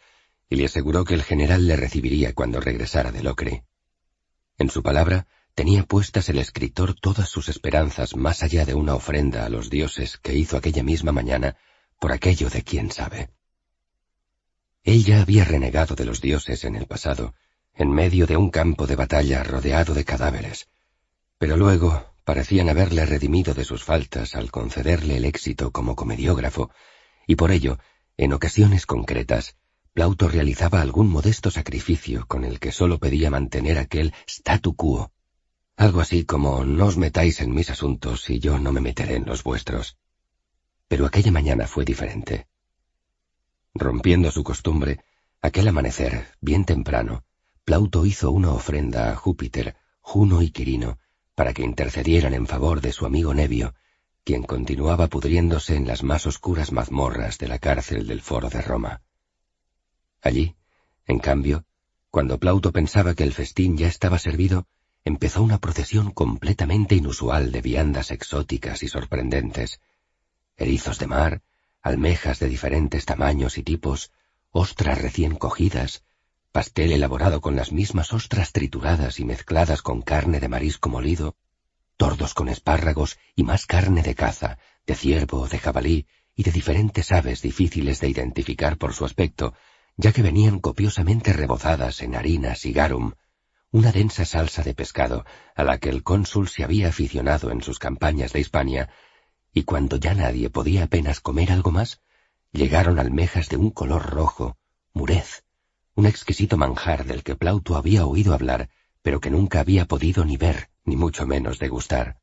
y 0.49 0.55
le 0.55 0.65
aseguró 0.65 1.03
que 1.03 1.13
el 1.13 1.23
general 1.23 1.67
le 1.67 1.75
recibiría 1.75 2.33
cuando 2.33 2.61
regresara 2.61 3.11
de 3.11 3.21
Locre. 3.21 3.65
En 4.57 4.69
su 4.69 4.81
palabra 4.81 5.27
tenía 5.55 5.83
puestas 5.83 6.29
el 6.29 6.39
escritor 6.39 6.95
todas 6.95 7.27
sus 7.27 7.49
esperanzas 7.49 8.15
más 8.15 8.43
allá 8.43 8.65
de 8.65 8.75
una 8.75 8.95
ofrenda 8.95 9.45
a 9.45 9.49
los 9.49 9.69
dioses 9.69 10.17
que 10.17 10.35
hizo 10.35 10.55
aquella 10.55 10.83
misma 10.83 11.11
mañana 11.11 11.57
por 11.99 12.13
aquello 12.13 12.49
de 12.49 12.63
quién 12.63 12.89
sabe. 12.89 13.29
Él 14.83 15.03
ya 15.03 15.21
había 15.21 15.43
renegado 15.43 15.95
de 15.95 16.05
los 16.05 16.21
dioses 16.21 16.63
en 16.63 16.75
el 16.75 16.87
pasado, 16.87 17.35
en 17.73 17.91
medio 17.91 18.25
de 18.25 18.37
un 18.37 18.49
campo 18.49 18.87
de 18.87 18.95
batalla 18.95 19.43
rodeado 19.43 19.93
de 19.93 20.05
cadáveres, 20.05 20.67
pero 21.37 21.57
luego, 21.57 22.12
parecían 22.23 22.69
haberle 22.69 23.05
redimido 23.05 23.53
de 23.53 23.65
sus 23.65 23.83
faltas 23.83 24.35
al 24.35 24.51
concederle 24.51 25.17
el 25.17 25.25
éxito 25.25 25.71
como 25.71 25.95
comediógrafo, 25.95 26.71
y 27.27 27.35
por 27.35 27.51
ello, 27.51 27.79
en 28.17 28.33
ocasiones 28.33 28.85
concretas, 28.85 29.57
Plauto 29.93 30.27
realizaba 30.27 30.81
algún 30.81 31.09
modesto 31.09 31.51
sacrificio 31.51 32.25
con 32.27 32.43
el 32.43 32.59
que 32.59 32.71
sólo 32.71 32.99
pedía 32.99 33.29
mantener 33.29 33.77
aquel 33.77 34.13
statu 34.27 34.75
quo. 34.75 35.11
Algo 35.75 36.01
así 36.01 36.25
como 36.25 36.65
no 36.65 36.85
os 36.85 36.97
metáis 36.97 37.41
en 37.41 37.53
mis 37.53 37.69
asuntos 37.69 38.29
y 38.29 38.39
yo 38.39 38.57
no 38.57 38.71
me 38.71 38.81
meteré 38.81 39.15
en 39.15 39.25
los 39.25 39.43
vuestros. 39.43 39.97
Pero 40.87 41.05
aquella 41.05 41.31
mañana 41.31 41.67
fue 41.67 41.85
diferente. 41.85 42.47
Rompiendo 43.73 44.31
su 44.31 44.43
costumbre, 44.43 44.99
aquel 45.41 45.67
amanecer, 45.67 46.27
bien 46.41 46.65
temprano, 46.65 47.23
Plauto 47.63 48.05
hizo 48.05 48.31
una 48.31 48.51
ofrenda 48.51 49.11
a 49.11 49.15
Júpiter, 49.15 49.75
Juno 50.01 50.41
y 50.41 50.51
Quirino, 50.51 50.99
para 51.35 51.53
que 51.53 51.63
intercedieran 51.63 52.33
en 52.33 52.47
favor 52.47 52.81
de 52.81 52.91
su 52.91 53.05
amigo 53.05 53.33
Nevio, 53.33 53.73
quien 54.23 54.43
continuaba 54.43 55.07
pudriéndose 55.07 55.75
en 55.75 55.87
las 55.87 56.03
más 56.03 56.25
oscuras 56.25 56.71
mazmorras 56.71 57.37
de 57.37 57.47
la 57.47 57.59
cárcel 57.59 58.07
del 58.07 58.21
Foro 58.21 58.49
de 58.49 58.61
Roma. 58.61 59.01
Allí, 60.21 60.55
en 61.05 61.19
cambio, 61.19 61.65
cuando 62.09 62.39
Plauto 62.39 62.71
pensaba 62.71 63.15
que 63.15 63.23
el 63.23 63.33
festín 63.33 63.77
ya 63.77 63.87
estaba 63.87 64.19
servido, 64.19 64.67
empezó 65.03 65.43
una 65.43 65.57
procesión 65.57 66.11
completamente 66.11 66.95
inusual 66.95 67.51
de 67.51 67.61
viandas 67.61 68.11
exóticas 68.11 68.83
y 68.83 68.87
sorprendentes. 68.87 69.81
Erizos 70.55 70.99
de 70.99 71.07
mar, 71.07 71.41
almejas 71.81 72.39
de 72.39 72.47
diferentes 72.47 73.05
tamaños 73.05 73.57
y 73.57 73.63
tipos, 73.63 74.11
ostras 74.51 75.01
recién 75.01 75.35
cogidas, 75.35 76.03
pastel 76.53 76.91
elaborado 76.91 77.41
con 77.41 77.55
las 77.55 77.71
mismas 77.71 78.13
ostras 78.13 78.51
trituradas 78.51 79.19
y 79.19 79.25
mezcladas 79.25 79.81
con 79.81 80.03
carne 80.03 80.39
de 80.39 80.47
marisco 80.47 80.87
molido, 80.87 81.35
tordos 81.97 82.35
con 82.35 82.47
espárragos 82.47 83.17
y 83.35 83.43
más 83.43 83.65
carne 83.65 84.03
de 84.03 84.13
caza, 84.13 84.59
de 84.85 84.93
ciervo, 84.93 85.47
de 85.47 85.57
jabalí 85.57 86.07
y 86.35 86.43
de 86.43 86.51
diferentes 86.51 87.11
aves 87.11 87.41
difíciles 87.41 87.99
de 87.99 88.07
identificar 88.07 88.77
por 88.77 88.93
su 88.93 89.03
aspecto, 89.03 89.55
ya 89.97 90.11
que 90.11 90.21
venían 90.21 90.59
copiosamente 90.59 91.33
rebozadas 91.33 92.03
en 92.03 92.15
harinas 92.15 92.65
y 92.65 92.71
garum, 92.71 93.13
una 93.71 93.91
densa 93.91 94.23
salsa 94.23 94.61
de 94.61 94.75
pescado 94.75 95.25
a 95.55 95.63
la 95.63 95.79
que 95.79 95.89
el 95.89 96.03
cónsul 96.03 96.49
se 96.49 96.63
había 96.63 96.89
aficionado 96.89 97.49
en 97.49 97.63
sus 97.63 97.79
campañas 97.79 98.31
de 98.31 98.41
Hispania, 98.41 98.89
y 99.55 99.63
cuando 99.63 99.97
ya 99.97 100.13
nadie 100.13 100.51
podía 100.51 100.83
apenas 100.83 101.19
comer 101.19 101.51
algo 101.51 101.71
más, 101.71 101.99
llegaron 102.51 102.99
almejas 102.99 103.49
de 103.49 103.57
un 103.57 103.71
color 103.71 104.11
rojo, 104.11 104.59
murez, 104.93 105.42
un 105.95 106.05
exquisito 106.05 106.57
manjar 106.57 107.05
del 107.05 107.23
que 107.23 107.35
Plauto 107.35 107.75
había 107.75 108.05
oído 108.05 108.33
hablar, 108.33 108.69
pero 109.01 109.19
que 109.19 109.29
nunca 109.29 109.59
había 109.59 109.85
podido 109.85 110.25
ni 110.25 110.37
ver, 110.37 110.69
ni 110.85 110.95
mucho 110.95 111.27
menos 111.27 111.59
degustar. 111.59 112.19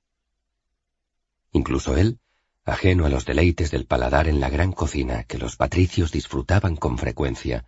Incluso 1.52 1.96
él, 1.96 2.20
ajeno 2.64 3.06
a 3.06 3.08
los 3.08 3.24
deleites 3.24 3.70
del 3.70 3.86
paladar 3.86 4.28
en 4.28 4.40
la 4.40 4.50
gran 4.50 4.72
cocina 4.72 5.24
que 5.24 5.38
los 5.38 5.56
patricios 5.56 6.12
disfrutaban 6.12 6.76
con 6.76 6.98
frecuencia, 6.98 7.66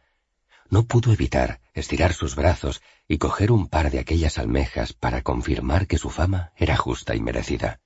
no 0.71 0.85
pudo 0.87 1.13
evitar 1.13 1.61
estirar 1.75 2.15
sus 2.15 2.35
brazos 2.35 2.81
y 3.07 3.19
coger 3.19 3.53
un 3.53 3.69
par 3.69 3.91
de 3.91 3.99
aquellas 3.99 4.39
almejas 4.39 4.95
para 4.95 5.23
confirmar 5.23 5.87
que 5.87 5.99
su 5.99 6.09
fama 6.09 6.53
era 6.57 6.77
justa 6.77 7.15
y 7.15 7.21
merecida. 7.21 7.81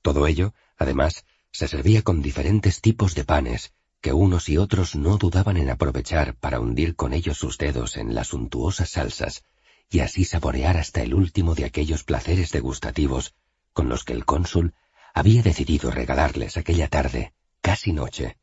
Todo 0.00 0.28
ello, 0.28 0.54
además, 0.78 1.24
se 1.50 1.66
servía 1.66 2.02
con 2.02 2.22
diferentes 2.22 2.80
tipos 2.80 3.14
de 3.14 3.24
panes, 3.24 3.72
que 4.06 4.12
unos 4.12 4.48
y 4.48 4.56
otros 4.56 4.94
no 4.94 5.18
dudaban 5.18 5.56
en 5.56 5.68
aprovechar 5.68 6.36
para 6.36 6.60
hundir 6.60 6.94
con 6.94 7.12
ellos 7.12 7.38
sus 7.38 7.58
dedos 7.58 7.96
en 7.96 8.14
las 8.14 8.28
suntuosas 8.28 8.90
salsas 8.90 9.42
y 9.90 9.98
así 9.98 10.24
saborear 10.24 10.76
hasta 10.76 11.02
el 11.02 11.12
último 11.12 11.56
de 11.56 11.64
aquellos 11.64 12.04
placeres 12.04 12.52
degustativos 12.52 13.34
con 13.72 13.88
los 13.88 14.04
que 14.04 14.12
el 14.12 14.24
cónsul 14.24 14.74
había 15.12 15.42
decidido 15.42 15.90
regalarles 15.90 16.56
aquella 16.56 16.86
tarde, 16.86 17.32
casi 17.60 17.92
noche, 17.92 18.36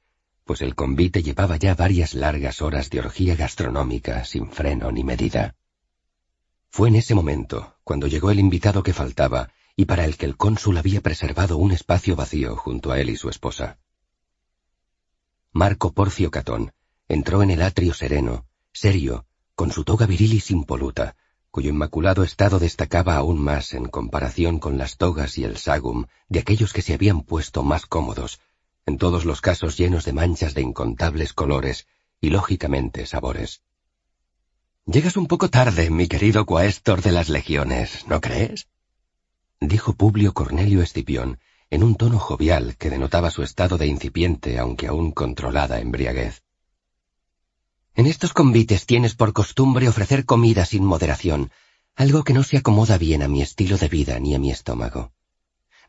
pues 0.44 0.62
el 0.62 0.76
convite 0.76 1.24
llevaba 1.24 1.56
ya 1.56 1.76
varias 1.76 2.14
largas 2.14 2.62
horas 2.62 2.90
de 2.90 3.00
orgía 3.00 3.38
gastronómica 3.38 4.26
sin 4.26 4.52
freno 4.52 4.92
ni 4.92 5.06
medida. 5.06 5.56
Fue 6.72 6.90
en 6.90 6.98
ese 6.98 7.16
momento 7.16 7.78
cuando 7.86 8.08
llegó 8.08 8.32
el 8.32 8.42
invitado 8.42 8.84
que 8.84 8.92
faltaba 8.92 9.54
y 9.78 9.86
para 9.86 10.04
el 10.04 10.18
que 10.18 10.26
el 10.26 10.36
cónsul 10.36 10.78
había 10.78 11.00
preservado 11.00 11.56
un 11.56 11.72
espacio 11.72 12.18
vacío 12.18 12.58
junto 12.58 12.92
a 12.92 13.00
él 13.00 13.10
y 13.10 13.16
su 13.16 13.30
esposa. 13.30 13.78
Marco 15.56 15.94
Porcio 15.94 16.32
Catón 16.32 16.74
entró 17.08 17.44
en 17.44 17.52
el 17.52 17.62
atrio 17.62 17.94
sereno, 17.94 18.48
serio, 18.72 19.28
con 19.54 19.72
su 19.72 19.84
toga 19.84 20.08
virilis 20.08 20.50
impoluta, 20.50 21.16
cuyo 21.52 21.70
inmaculado 21.70 22.24
estado 22.24 22.58
destacaba 22.58 23.18
aún 23.18 23.40
más 23.40 23.76
en 23.76 23.86
comparación 23.86 24.58
con 24.58 24.80
las 24.80 24.98
togas 24.98 25.38
y 25.38 25.44
el 25.44 25.58
sagum 25.58 26.06
de 26.28 26.40
aquellos 26.40 26.74
que 26.74 26.82
se 26.82 26.96
habían 26.96 27.22
puesto 27.22 27.62
más 27.62 27.86
cómodos, 27.86 28.40
en 28.88 28.98
todos 28.98 29.26
los 29.26 29.42
casos 29.42 29.78
llenos 29.78 30.06
de 30.06 30.14
manchas 30.14 30.56
de 30.56 30.64
incontables 30.64 31.34
colores 31.34 31.86
y 32.20 32.32
lógicamente 32.32 33.06
sabores. 33.06 33.62
Llegas 34.88 35.18
un 35.18 35.28
poco 35.28 35.52
tarde, 35.52 35.92
mi 35.92 36.08
querido 36.08 36.48
cuaestor 36.48 37.04
de 37.04 37.12
las 37.12 37.30
legiones, 37.30 38.08
¿no 38.08 38.22
crees? 38.22 38.68
dijo 39.60 39.94
Publio 39.94 40.34
Cornelio 40.34 40.82
Escipión, 40.82 41.38
en 41.74 41.84
un 41.84 41.96
tono 41.96 42.20
jovial 42.20 42.78
que 42.78 42.92
denotaba 42.92 43.32
su 43.32 43.42
estado 43.42 43.80
de 43.80 43.88
incipiente, 43.88 44.60
aunque 44.60 44.86
aún 44.86 45.12
controlada 45.12 45.80
embriaguez. 45.80 46.44
En 47.96 48.06
estos 48.06 48.32
convites 48.32 48.86
tienes 48.86 49.16
por 49.16 49.34
costumbre 49.34 49.90
ofrecer 49.90 50.24
comida 50.24 50.66
sin 50.66 50.86
moderación, 50.86 51.52
algo 51.96 52.24
que 52.24 52.34
no 52.34 52.44
se 52.44 52.58
acomoda 52.58 53.00
bien 53.00 53.24
a 53.24 53.28
mi 53.28 53.42
estilo 53.42 53.80
de 53.80 53.88
vida 53.88 54.20
ni 54.20 54.36
a 54.36 54.40
mi 54.40 54.52
estómago. 54.52 55.14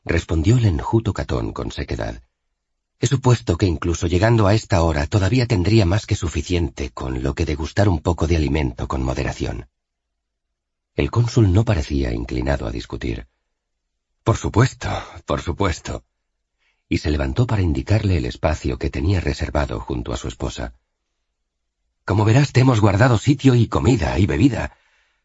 Respondió 0.06 0.56
el 0.56 0.64
enjuto 0.64 1.12
Catón 1.12 1.52
con 1.52 1.70
sequedad. 1.70 2.22
He 2.98 3.06
supuesto 3.06 3.58
que 3.58 3.66
incluso 3.66 4.06
llegando 4.06 4.46
a 4.46 4.54
esta 4.54 4.80
hora 4.80 5.06
todavía 5.06 5.46
tendría 5.46 5.84
más 5.84 6.06
que 6.06 6.14
suficiente 6.14 6.92
con 6.92 7.22
lo 7.22 7.34
que 7.34 7.44
degustar 7.44 7.90
un 7.90 8.00
poco 8.00 8.26
de 8.26 8.36
alimento 8.36 8.88
con 8.88 9.02
moderación. 9.02 9.68
El 10.94 11.10
cónsul 11.10 11.52
no 11.52 11.66
parecía 11.66 12.14
inclinado 12.14 12.66
a 12.66 12.70
discutir. 12.70 13.26
Por 14.24 14.38
supuesto, 14.38 14.88
por 15.26 15.42
supuesto. 15.42 16.02
Y 16.88 16.98
se 16.98 17.10
levantó 17.10 17.46
para 17.46 17.60
indicarle 17.60 18.16
el 18.16 18.24
espacio 18.24 18.78
que 18.78 18.88
tenía 18.88 19.20
reservado 19.20 19.80
junto 19.80 20.14
a 20.14 20.16
su 20.16 20.28
esposa. 20.28 20.74
Como 22.06 22.24
verás, 22.24 22.52
te 22.52 22.60
hemos 22.60 22.80
guardado 22.80 23.18
sitio 23.18 23.54
y 23.54 23.68
comida 23.68 24.18
y 24.18 24.24
bebida. 24.24 24.78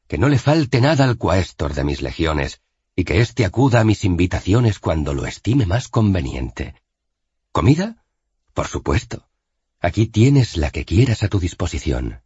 Que 0.10 0.18
no 0.18 0.28
le 0.28 0.38
falte 0.38 0.82
nada 0.82 1.06
al 1.06 1.18
cuaestor 1.18 1.76
de 1.76 1.86
mis 1.86 2.02
legiones, 2.02 2.62
y 2.94 3.06
que 3.06 3.22
éste 3.22 3.46
acuda 3.46 3.80
a 3.80 3.84
mis 3.86 4.04
invitaciones 4.04 4.80
cuando 4.80 5.14
lo 5.14 5.26
estime 5.26 5.66
más 5.66 5.88
conveniente. 5.88 6.76
¿Comida? 7.54 8.04
Por 8.54 8.68
supuesto. 8.68 9.30
Aquí 9.80 10.08
tienes 10.08 10.58
la 10.58 10.72
que 10.72 10.84
quieras 10.84 11.24
a 11.24 11.30
tu 11.30 11.40
disposición. 11.40 12.22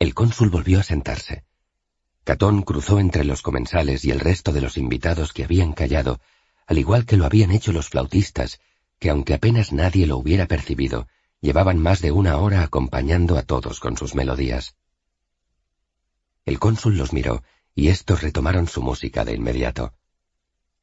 El 0.00 0.12
cónsul 0.12 0.50
volvió 0.50 0.80
a 0.80 0.82
sentarse. 0.82 1.44
Catón 2.30 2.62
cruzó 2.62 3.00
entre 3.00 3.24
los 3.24 3.42
comensales 3.42 4.04
y 4.04 4.12
el 4.12 4.20
resto 4.20 4.52
de 4.52 4.60
los 4.60 4.78
invitados 4.78 5.32
que 5.32 5.42
habían 5.42 5.72
callado, 5.72 6.20
al 6.68 6.78
igual 6.78 7.04
que 7.04 7.16
lo 7.16 7.24
habían 7.24 7.50
hecho 7.50 7.72
los 7.72 7.88
flautistas, 7.88 8.60
que 9.00 9.10
aunque 9.10 9.34
apenas 9.34 9.72
nadie 9.72 10.06
lo 10.06 10.16
hubiera 10.16 10.46
percibido, 10.46 11.08
llevaban 11.40 11.80
más 11.80 12.00
de 12.00 12.12
una 12.12 12.36
hora 12.36 12.62
acompañando 12.62 13.36
a 13.36 13.42
todos 13.42 13.80
con 13.80 13.96
sus 13.96 14.14
melodías. 14.14 14.76
El 16.44 16.60
cónsul 16.60 16.96
los 16.96 17.12
miró, 17.12 17.42
y 17.74 17.88
éstos 17.88 18.22
retomaron 18.22 18.68
su 18.68 18.80
música 18.80 19.24
de 19.24 19.34
inmediato. 19.34 19.92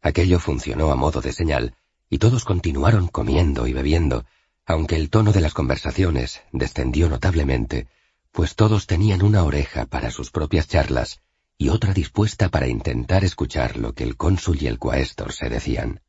Aquello 0.02 0.40
funcionó 0.40 0.92
a 0.92 0.98
modo 0.98 1.22
de 1.22 1.32
señal, 1.32 1.78
y 2.10 2.18
todos 2.18 2.44
continuaron 2.44 3.08
comiendo 3.08 3.68
y 3.68 3.72
bebiendo, 3.72 4.26
aunque 4.66 4.98
el 4.98 5.10
tono 5.10 5.32
de 5.32 5.40
las 5.40 5.54
conversaciones 5.54 6.42
descendió 6.52 7.08
notablemente, 7.08 7.88
pues 8.34 8.58
todos 8.58 8.86
tenían 8.86 9.22
una 9.22 9.46
oreja 9.46 9.86
para 9.86 10.12
sus 10.12 10.30
propias 10.30 10.68
charlas 10.68 11.22
y 11.58 11.70
otra 11.70 11.94
dispuesta 11.94 12.50
para 12.50 12.68
intentar 12.68 13.24
escuchar 13.24 13.78
lo 13.78 13.94
que 13.94 14.04
el 14.04 14.16
cónsul 14.16 14.62
y 14.62 14.68
el 14.68 14.78
cuaestor 14.78 15.34
se 15.34 15.50
decían. 15.50 16.02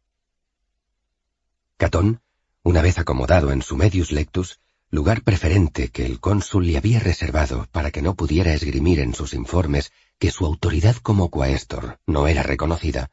Catón, 1.77 2.21
una 2.63 2.83
vez 2.83 2.99
acomodado 2.99 3.51
en 3.53 3.63
su 3.63 3.77
medius 3.77 4.13
lectus, 4.13 4.61
lugar 4.91 5.23
preferente 5.23 5.89
que 5.89 6.05
el 6.05 6.21
cónsul 6.21 6.67
le 6.67 6.77
había 6.77 7.01
reservado 7.01 7.67
para 7.73 7.91
que 7.91 8.03
no 8.03 8.15
pudiera 8.15 8.53
esgrimir 8.53 9.01
en 9.01 9.15
sus 9.15 9.33
informes 9.35 9.93
que 10.19 10.31
su 10.31 10.45
autoridad 10.45 10.97
como 10.97 11.31
cuaestor 11.31 11.99
no 12.07 12.27
era 12.27 12.43
reconocida, 12.43 13.11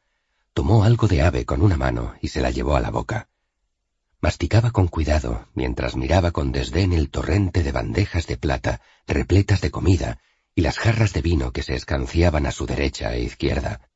tomó 0.53 0.83
algo 0.83 1.07
de 1.07 1.21
ave 1.21 1.45
con 1.45 1.61
una 1.61 1.77
mano 1.77 2.15
y 2.21 2.29
se 2.29 2.41
la 2.41 2.49
llevó 2.49 2.75
a 2.75 2.81
la 2.81 2.91
boca. 2.91 3.29
Masticaba 4.21 4.71
con 4.71 4.87
cuidado 4.87 5.47
mientras 5.53 5.95
miraba 5.95 6.31
con 6.31 6.51
desdén 6.51 6.93
el 6.93 7.09
torrente 7.09 7.61
de 7.61 7.71
bandejas 7.71 8.25
de 8.25 8.37
plata 8.37 8.81
repletas 9.05 9.61
de 9.61 9.69
comida 9.69 10.19
y 10.55 10.61
las 10.61 10.79
jarras 10.79 11.11
de 11.11 11.21
vino 11.21 11.51
que 11.51 11.61
se 11.61 11.75
escanciaban 11.75 12.45
a 12.45 12.51
su 12.51 12.65
derecha 12.65 13.13
e 13.13 13.21
izquierda. 13.21 13.89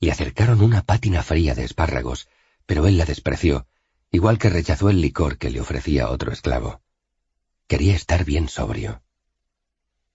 Le 0.00 0.10
acercaron 0.10 0.62
una 0.62 0.82
pátina 0.82 1.22
fría 1.22 1.54
de 1.54 1.64
espárragos, 1.64 2.28
pero 2.64 2.86
él 2.86 2.96
la 2.96 3.04
despreció, 3.04 3.66
igual 4.10 4.38
que 4.38 4.48
rechazó 4.48 4.88
el 4.88 5.02
licor 5.02 5.36
que 5.36 5.50
le 5.50 5.60
ofrecía 5.60 6.08
otro 6.08 6.32
esclavo. 6.32 6.80
Quería 7.66 7.94
estar 7.94 8.24
bien 8.24 8.48
sobrio. 8.48 9.02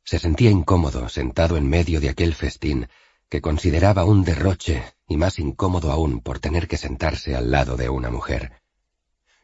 Se 0.03 0.17
sentía 0.17 0.49
incómodo 0.49 1.07
sentado 1.09 1.57
en 1.57 1.69
medio 1.69 2.01
de 2.01 2.09
aquel 2.09 2.33
festín 2.33 2.89
que 3.29 3.41
consideraba 3.41 4.05
un 4.05 4.23
derroche 4.23 4.83
y 5.07 5.17
más 5.17 5.37
incómodo 5.37 5.91
aún 5.91 6.21
por 6.21 6.39
tener 6.39 6.67
que 6.67 6.77
sentarse 6.77 7.35
al 7.35 7.51
lado 7.51 7.77
de 7.77 7.89
una 7.89 8.09
mujer. 8.09 8.53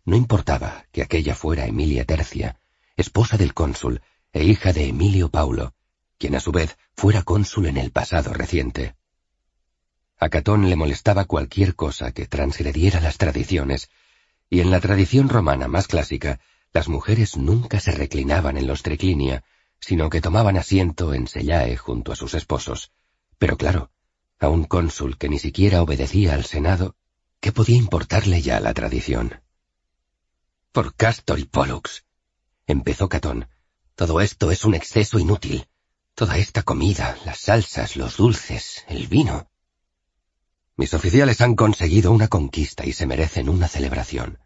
No 0.04 0.16
importaba 0.16 0.86
que 0.92 1.04
aquella 1.04 1.36
fuera 1.36 1.68
Emilia 1.68 2.06
Tercia, 2.06 2.60
esposa 2.98 3.38
del 3.38 3.54
cónsul 3.54 4.02
e 4.34 4.44
hija 4.44 4.74
de 4.74 4.88
Emilio 4.88 5.30
Paulo, 5.30 5.75
quien 6.18 6.36
a 6.36 6.40
su 6.40 6.52
vez 6.52 6.78
fuera 6.96 7.24
cónsul 7.24 7.68
en 7.68 7.78
el 7.78 7.92
pasado 7.92 8.34
reciente. 8.34 8.96
A 10.18 10.30
Catón 10.30 10.70
le 10.70 10.76
molestaba 10.76 11.26
cualquier 11.26 11.76
cosa 11.76 12.12
que 12.12 12.26
transgrediera 12.26 13.02
las 13.02 13.18
tradiciones, 13.18 13.90
y 14.50 14.62
en 14.62 14.72
la 14.72 14.80
tradición 14.80 15.30
romana 15.30 15.68
más 15.68 15.88
clásica, 15.88 16.40
las 16.72 16.88
mujeres 16.88 17.38
nunca 17.38 17.80
se 17.80 17.92
reclinaban 17.92 18.58
en 18.58 18.68
los 18.68 18.84
triclinia, 18.84 19.44
sino 19.80 20.10
que 20.10 20.22
tomaban 20.22 20.58
asiento 20.58 21.14
en 21.14 21.28
Sellae 21.28 21.78
junto 21.78 22.12
a 22.12 22.16
sus 22.16 22.34
esposos. 22.34 22.92
Pero 23.38 23.58
claro, 23.58 23.92
a 24.40 24.50
un 24.50 24.64
cónsul 24.64 25.18
que 25.18 25.30
ni 25.30 25.40
siquiera 25.40 25.82
obedecía 25.82 26.34
al 26.34 26.46
Senado, 26.46 26.96
¿qué 27.40 27.52
podía 27.52 27.78
importarle 27.78 28.42
ya 28.42 28.60
la 28.60 28.74
tradición? 28.74 29.42
Por 30.72 30.96
Castor 30.96 31.40
y 31.40 31.46
Pollux, 31.46 32.06
empezó 32.68 33.10
Catón, 33.10 33.48
todo 33.96 34.20
esto 34.20 34.52
es 34.52 34.66
un 34.66 34.76
exceso 34.76 35.20
inútil. 35.20 35.68
Toda 36.16 36.38
esta 36.38 36.64
comida, 36.64 37.18
las 37.26 37.40
salsas, 37.40 37.98
los 37.98 38.16
dulces, 38.16 38.86
el 38.88 39.08
vino. 39.08 39.50
Mis 40.78 40.94
oficiales 40.94 41.42
han 41.42 41.56
conseguido 41.56 42.14
una 42.14 42.30
conquista 42.30 42.86
y 42.86 42.94
se 42.94 43.06
merecen 43.06 43.50
una 43.50 43.68
celebración. 43.68 44.40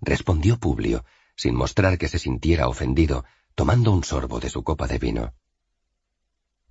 Respondió 0.00 0.56
Publio, 0.60 1.04
sin 1.34 1.56
mostrar 1.56 1.98
que 1.98 2.06
se 2.06 2.20
sintiera 2.20 2.68
ofendido, 2.68 3.24
tomando 3.56 3.90
un 3.90 4.04
sorbo 4.04 4.38
de 4.38 4.50
su 4.50 4.62
copa 4.62 4.86
de 4.86 4.98
vino. 4.98 5.34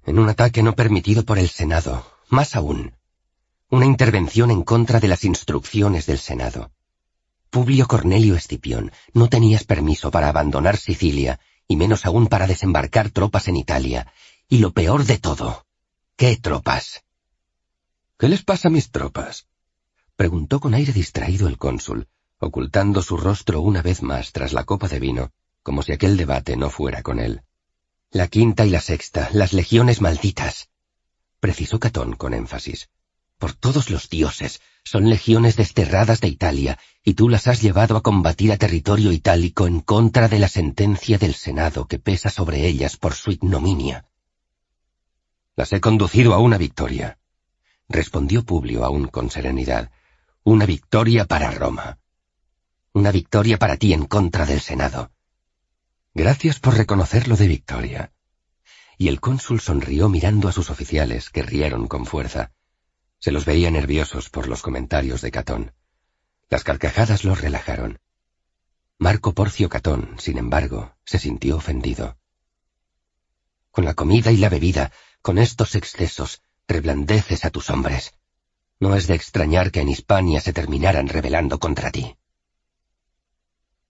En 0.06 0.18
un 0.18 0.30
ataque 0.30 0.64
no 0.64 0.74
permitido 0.74 1.26
por 1.26 1.38
el 1.38 1.50
Senado, 1.50 2.10
más 2.30 2.56
aún, 2.56 2.96
una 3.70 3.86
intervención 3.86 4.52
en 4.52 4.64
contra 4.64 5.02
de 5.02 5.10
las 5.10 5.26
instrucciones 5.26 6.06
del 6.06 6.20
Senado. 6.20 6.72
Publio 7.50 7.88
Cornelio 7.88 8.36
Escipión, 8.36 8.94
no 9.14 9.28
tenías 9.28 9.66
permiso 9.66 10.12
para 10.12 10.30
abandonar 10.30 10.78
Sicilia 10.78 11.42
y 11.68 11.76
menos 11.76 12.06
aún 12.06 12.28
para 12.28 12.48
desembarcar 12.48 13.10
tropas 13.10 13.48
en 13.48 13.56
Italia. 13.56 14.12
Y 14.48 14.60
lo 14.60 14.72
peor 14.72 15.06
de 15.06 15.18
todo, 15.18 15.66
¿qué 16.16 16.38
tropas? 16.38 17.04
¿Qué 18.18 18.28
les 18.30 18.44
pasa 18.44 18.68
a 18.68 18.72
mis 18.72 18.92
tropas? 18.92 19.48
preguntó 20.16 20.60
con 20.60 20.74
aire 20.74 20.94
distraído 20.94 21.48
el 21.48 21.58
cónsul, 21.58 22.08
ocultando 22.40 23.02
su 23.02 23.18
rostro 23.18 23.62
una 23.62 23.82
vez 23.82 24.02
más 24.02 24.32
tras 24.32 24.54
la 24.54 24.64
copa 24.64 24.88
de 24.88 25.00
vino, 25.00 25.32
como 25.64 25.82
si 25.82 25.92
aquel 25.92 26.18
debate 26.18 26.56
no 26.56 26.70
fuera 26.70 27.02
con 27.02 27.20
él. 27.20 27.42
La 28.12 28.28
quinta 28.28 28.66
y 28.66 28.70
la 28.70 28.82
sexta, 28.82 29.30
las 29.34 29.54
legiones 29.54 30.02
malditas, 30.02 30.70
precisó 31.40 31.80
Catón 31.80 32.14
con 32.16 32.34
énfasis. 32.34 32.90
Por 33.44 33.52
todos 33.52 33.90
los 33.90 34.08
dioses, 34.08 34.62
son 34.86 35.10
legiones 35.10 35.58
desterradas 35.58 36.22
de 36.22 36.30
Italia, 36.30 36.80
y 37.04 37.16
tú 37.16 37.28
las 37.28 37.46
has 37.48 37.62
llevado 37.62 37.98
a 37.98 38.02
combatir 38.02 38.54
a 38.54 38.58
territorio 38.58 39.12
itálico 39.12 39.68
en 39.68 39.82
contra 39.82 40.30
de 40.30 40.40
la 40.40 40.48
sentencia 40.48 41.18
del 41.18 41.34
Senado 41.34 41.86
que 41.86 42.00
pesa 42.00 42.30
sobre 42.30 42.66
ellas 42.66 42.96
por 42.96 43.16
su 43.16 43.32
ignominia. 43.32 44.06
Las 45.58 45.74
he 45.74 45.82
conducido 45.82 46.34
a 46.34 46.38
una 46.38 46.58
victoria, 46.58 47.18
respondió 47.90 48.46
Publio 48.46 48.86
aún 48.86 49.10
con 49.10 49.30
serenidad. 49.30 49.92
Una 50.46 50.66
victoria 50.66 51.26
para 51.26 51.52
Roma. 51.52 52.00
Una 52.94 53.12
victoria 53.12 53.60
para 53.60 53.76
ti 53.76 53.92
en 53.92 54.06
contra 54.06 54.46
del 54.46 54.62
Senado. 54.62 55.12
Gracias 56.14 56.62
por 56.62 56.78
reconocerlo 56.78 57.36
de 57.36 57.50
victoria. 57.50 58.14
Y 58.98 59.10
el 59.10 59.20
cónsul 59.20 59.60
sonrió 59.60 60.08
mirando 60.08 60.48
a 60.48 60.54
sus 60.54 60.70
oficiales, 60.70 61.30
que 61.30 61.44
rieron 61.44 61.88
con 61.88 62.06
fuerza. 62.06 62.54
Se 63.24 63.32
los 63.32 63.46
veía 63.46 63.72
nerviosos 63.72 64.30
por 64.30 64.50
los 64.50 64.62
comentarios 64.62 65.22
de 65.22 65.32
Catón. 65.32 65.72
Las 66.50 66.66
carcajadas 66.66 67.24
los 67.24 67.40
relajaron. 67.40 68.02
Marco 68.98 69.34
Porcio 69.34 69.70
Catón, 69.70 70.18
sin 70.20 70.38
embargo, 70.38 70.98
se 71.06 71.20
sintió 71.20 71.56
ofendido. 71.56 72.18
Con 73.72 73.86
la 73.86 73.94
comida 73.94 74.30
y 74.34 74.36
la 74.36 74.50
bebida, 74.50 74.92
con 75.22 75.38
estos 75.38 75.76
excesos, 75.76 76.42
reblandeces 76.68 77.46
a 77.46 77.50
tus 77.50 77.70
hombres. 77.70 78.14
No 78.82 78.94
es 78.94 79.08
de 79.08 79.16
extrañar 79.16 79.72
que 79.72 79.80
en 79.80 79.88
Hispania 79.88 80.42
se 80.42 80.52
terminaran 80.52 81.08
rebelando 81.08 81.60
contra 81.60 81.92
ti. 81.92 82.18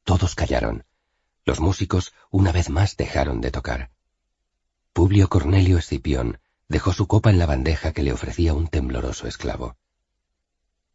Todos 0.04 0.36
callaron. 0.36 0.86
Los 1.44 1.60
músicos 1.60 2.14
una 2.30 2.52
vez 2.52 2.70
más 2.70 2.98
dejaron 2.98 3.42
de 3.42 3.50
tocar. 3.50 3.90
Publio 4.94 5.28
Cornelio 5.28 5.80
Escipión 5.80 6.38
dejó 6.68 6.94
su 6.94 7.08
copa 7.08 7.30
en 7.30 7.40
la 7.40 7.46
bandeja 7.46 7.92
que 7.92 8.04
le 8.04 8.14
ofrecía 8.14 8.54
un 8.54 8.68
tembloroso 8.68 9.28
esclavo. 9.28 9.78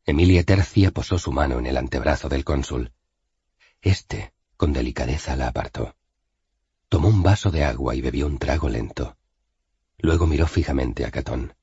Emilia 0.05 0.43
Tercia 0.43 0.91
posó 0.91 1.19
su 1.19 1.33
mano 1.33 1.59
en 1.59 1.67
el 1.67 1.77
antebrazo 1.77 2.29
del 2.29 2.45
cónsul. 2.45 2.93
Este, 3.83 4.33
con 4.57 4.73
delicadeza, 4.73 5.37
la 5.37 5.49
apartó. 5.49 5.95
Tomó 6.89 7.09
un 7.09 7.23
vaso 7.23 7.51
de 7.51 7.65
agua 7.65 7.95
y 7.95 8.01
bebió 8.01 8.27
un 8.27 8.39
trago 8.39 8.69
lento. 8.69 9.17
Luego 9.99 10.27
miró 10.27 10.47
fijamente 10.47 11.05
a 11.05 11.11
Catón. 11.11 11.55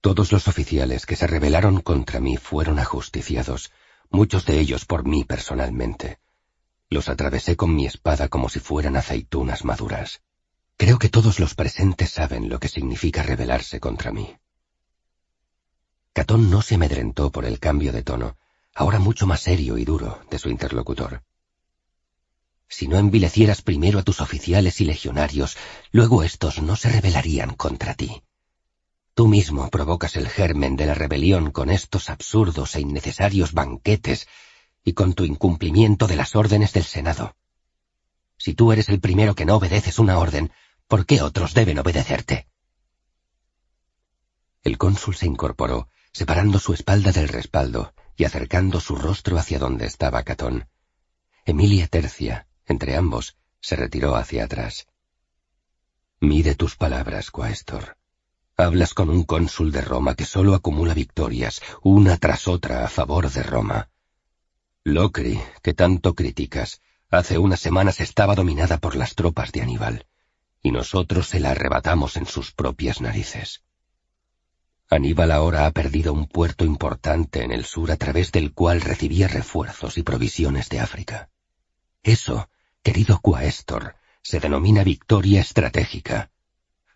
Todos 0.00 0.32
los 0.32 0.48
oficiales 0.48 1.06
que 1.06 1.16
se 1.16 1.26
rebelaron 1.26 1.80
contra 1.80 2.20
mí 2.20 2.36
fueron 2.36 2.78
ajusticiados, 2.78 3.72
muchos 4.10 4.44
de 4.44 4.58
ellos 4.58 4.84
por 4.84 5.06
mí 5.06 5.24
personalmente. 5.24 6.18
Los 6.90 7.08
atravesé 7.08 7.56
con 7.56 7.74
mi 7.74 7.86
espada 7.86 8.28
como 8.28 8.48
si 8.48 8.60
fueran 8.60 8.96
aceitunas 8.96 9.64
maduras. 9.64 10.22
Creo 10.78 11.00
que 11.00 11.08
todos 11.08 11.40
los 11.40 11.56
presentes 11.56 12.10
saben 12.12 12.48
lo 12.48 12.60
que 12.60 12.68
significa 12.68 13.24
rebelarse 13.24 13.80
contra 13.80 14.12
mí. 14.12 14.36
Catón 16.12 16.50
no 16.50 16.62
se 16.62 16.76
amedrentó 16.76 17.32
por 17.32 17.44
el 17.44 17.58
cambio 17.58 17.92
de 17.92 18.04
tono, 18.04 18.38
ahora 18.74 19.00
mucho 19.00 19.26
más 19.26 19.40
serio 19.40 19.76
y 19.76 19.84
duro, 19.84 20.20
de 20.30 20.38
su 20.38 20.48
interlocutor. 20.48 21.24
Si 22.68 22.86
no 22.86 22.96
envilecieras 22.96 23.60
primero 23.60 23.98
a 23.98 24.02
tus 24.04 24.20
oficiales 24.20 24.80
y 24.80 24.84
legionarios, 24.84 25.56
luego 25.90 26.22
estos 26.22 26.62
no 26.62 26.76
se 26.76 26.90
rebelarían 26.90 27.56
contra 27.56 27.94
ti. 27.94 28.22
Tú 29.14 29.26
mismo 29.26 29.68
provocas 29.70 30.14
el 30.14 30.28
germen 30.28 30.76
de 30.76 30.86
la 30.86 30.94
rebelión 30.94 31.50
con 31.50 31.70
estos 31.70 32.08
absurdos 32.08 32.76
e 32.76 32.82
innecesarios 32.82 33.52
banquetes 33.52 34.28
y 34.84 34.92
con 34.92 35.14
tu 35.14 35.24
incumplimiento 35.24 36.06
de 36.06 36.14
las 36.14 36.36
órdenes 36.36 36.72
del 36.72 36.84
Senado. 36.84 37.34
Si 38.36 38.54
tú 38.54 38.70
eres 38.70 38.88
el 38.88 39.00
primero 39.00 39.34
que 39.34 39.44
no 39.44 39.56
obedeces 39.56 39.98
una 39.98 40.18
orden, 40.18 40.52
¿por 40.88 41.04
qué 41.04 41.20
otros 41.22 41.54
deben 41.54 41.78
obedecerte? 41.78 42.48
El 44.64 44.78
cónsul 44.78 45.14
se 45.14 45.26
incorporó, 45.26 45.88
separando 46.12 46.58
su 46.58 46.72
espalda 46.72 47.12
del 47.12 47.28
respaldo 47.28 47.94
y 48.16 48.24
acercando 48.24 48.80
su 48.80 48.96
rostro 48.96 49.38
hacia 49.38 49.58
donde 49.58 49.86
estaba 49.86 50.22
Catón. 50.24 50.68
Emilia 51.44 51.86
Tercia, 51.86 52.48
entre 52.66 52.96
ambos, 52.96 53.36
se 53.60 53.76
retiró 53.76 54.16
hacia 54.16 54.44
atrás. 54.44 54.88
Mide 56.20 56.54
tus 56.54 56.74
palabras, 56.74 57.30
Quaestor. 57.30 57.96
Hablas 58.56 58.92
con 58.92 59.08
un 59.08 59.22
cónsul 59.22 59.70
de 59.70 59.82
Roma 59.82 60.16
que 60.16 60.24
solo 60.24 60.54
acumula 60.54 60.94
victorias, 60.94 61.62
una 61.82 62.16
tras 62.16 62.48
otra, 62.48 62.84
a 62.84 62.88
favor 62.88 63.30
de 63.30 63.42
Roma. 63.42 63.90
Locri, 64.82 65.40
que 65.62 65.74
tanto 65.74 66.14
criticas, 66.14 66.80
hace 67.10 67.38
unas 67.38 67.60
semanas 67.60 68.00
estaba 68.00 68.34
dominada 68.34 68.78
por 68.78 68.96
las 68.96 69.14
tropas 69.14 69.52
de 69.52 69.62
Aníbal, 69.62 70.06
y 70.62 70.70
nosotros 70.70 71.28
se 71.28 71.40
la 71.40 71.50
arrebatamos 71.52 72.16
en 72.16 72.26
sus 72.26 72.52
propias 72.52 73.00
narices. 73.00 73.62
Aníbal 74.90 75.32
ahora 75.32 75.66
ha 75.66 75.70
perdido 75.72 76.12
un 76.12 76.26
puerto 76.26 76.64
importante 76.64 77.44
en 77.44 77.52
el 77.52 77.64
sur 77.64 77.90
a 77.90 77.96
través 77.96 78.32
del 78.32 78.54
cual 78.54 78.80
recibía 78.80 79.28
refuerzos 79.28 79.98
y 79.98 80.02
provisiones 80.02 80.70
de 80.70 80.80
África. 80.80 81.28
Eso, 82.02 82.48
querido 82.82 83.20
Quaestor, 83.20 83.96
se 84.22 84.40
denomina 84.40 84.84
victoria 84.84 85.40
estratégica. 85.42 86.30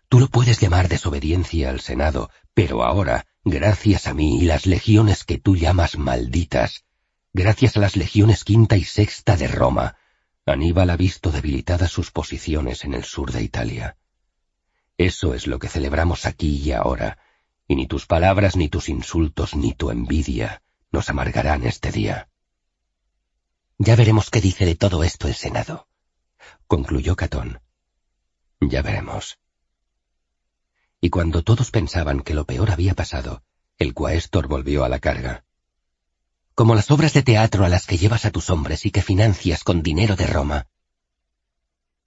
Tú 0.09 0.19
lo 0.19 0.27
puedes 0.27 0.59
llamar 0.59 0.89
desobediencia 0.89 1.69
al 1.69 1.81
Senado, 1.81 2.31
pero 2.53 2.83
ahora, 2.83 3.27
gracias 3.43 4.07
a 4.07 4.13
mí 4.13 4.39
y 4.39 4.45
las 4.45 4.65
legiones 4.65 5.23
que 5.23 5.37
tú 5.37 5.55
llamas 5.55 5.97
malditas, 5.97 6.85
gracias 7.31 7.77
a 7.77 7.79
las 7.79 7.95
legiones 7.95 8.43
quinta 8.43 8.75
y 8.75 8.83
sexta 8.83 9.37
de 9.37 9.47
Roma, 9.47 9.97
Aníbal 10.45 10.89
ha 10.89 10.97
visto 10.97 11.31
debilitadas 11.31 11.91
sus 11.91 12.11
posiciones 12.11 12.83
en 12.83 12.93
el 12.93 13.05
sur 13.05 13.31
de 13.31 13.41
Italia. 13.41 13.97
Eso 14.97 15.33
es 15.33 15.47
lo 15.47 15.57
que 15.57 15.69
celebramos 15.69 16.25
aquí 16.25 16.57
y 16.57 16.73
ahora, 16.73 17.17
y 17.67 17.75
ni 17.75 17.87
tus 17.87 18.05
palabras, 18.05 18.55
ni 18.55 18.67
tus 18.67 18.89
insultos, 18.89 19.55
ni 19.55 19.73
tu 19.73 19.89
envidia 19.89 20.61
nos 20.91 21.09
amargarán 21.09 21.65
este 21.65 21.91
día. 21.91 22.29
Ya 23.77 23.95
veremos 23.95 24.29
qué 24.29 24.41
dice 24.41 24.65
de 24.65 24.75
todo 24.75 25.03
esto 25.03 25.27
el 25.27 25.33
Senado, 25.33 25.87
concluyó 26.67 27.15
Catón. 27.15 27.61
Ya 28.61 28.81
veremos. 28.81 29.39
Y 31.01 31.09
cuando 31.09 31.43
todos 31.43 31.71
pensaban 31.71 32.21
que 32.21 32.33
lo 32.33 32.45
peor 32.45 32.71
había 32.71 32.93
pasado, 32.93 33.43
el 33.77 33.93
cuaestor 33.93 34.47
volvió 34.47 34.83
a 34.83 34.89
la 34.89 34.99
carga. 34.99 35.45
Como 36.55 36.75
las 36.75 36.91
obras 36.91 37.13
de 37.13 37.23
teatro 37.23 37.65
a 37.65 37.69
las 37.69 37.87
que 37.87 37.97
llevas 37.97 38.25
a 38.25 38.31
tus 38.31 38.51
hombres 38.51 38.85
y 38.85 38.91
que 38.91 39.01
financias 39.01 39.63
con 39.63 39.81
dinero 39.81 40.15
de 40.15 40.27
Roma. 40.27 40.67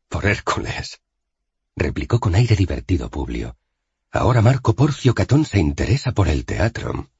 Por 0.08 0.24
Hércules, 0.24 1.00
replicó 1.74 2.20
con 2.20 2.36
aire 2.36 2.54
divertido 2.54 3.10
Publio. 3.10 3.56
Ahora 4.12 4.42
Marco 4.42 4.74
Porcio 4.74 5.14
Catón 5.14 5.46
se 5.46 5.58
interesa 5.58 6.12
por 6.12 6.28
el 6.28 6.44
teatro. 6.44 7.10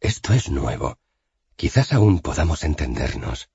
Esto 0.00 0.32
es 0.32 0.50
nuevo. 0.50 0.98
Quizás 1.56 1.92
aún 1.92 2.20
podamos 2.20 2.62
entendernos. 2.62 3.50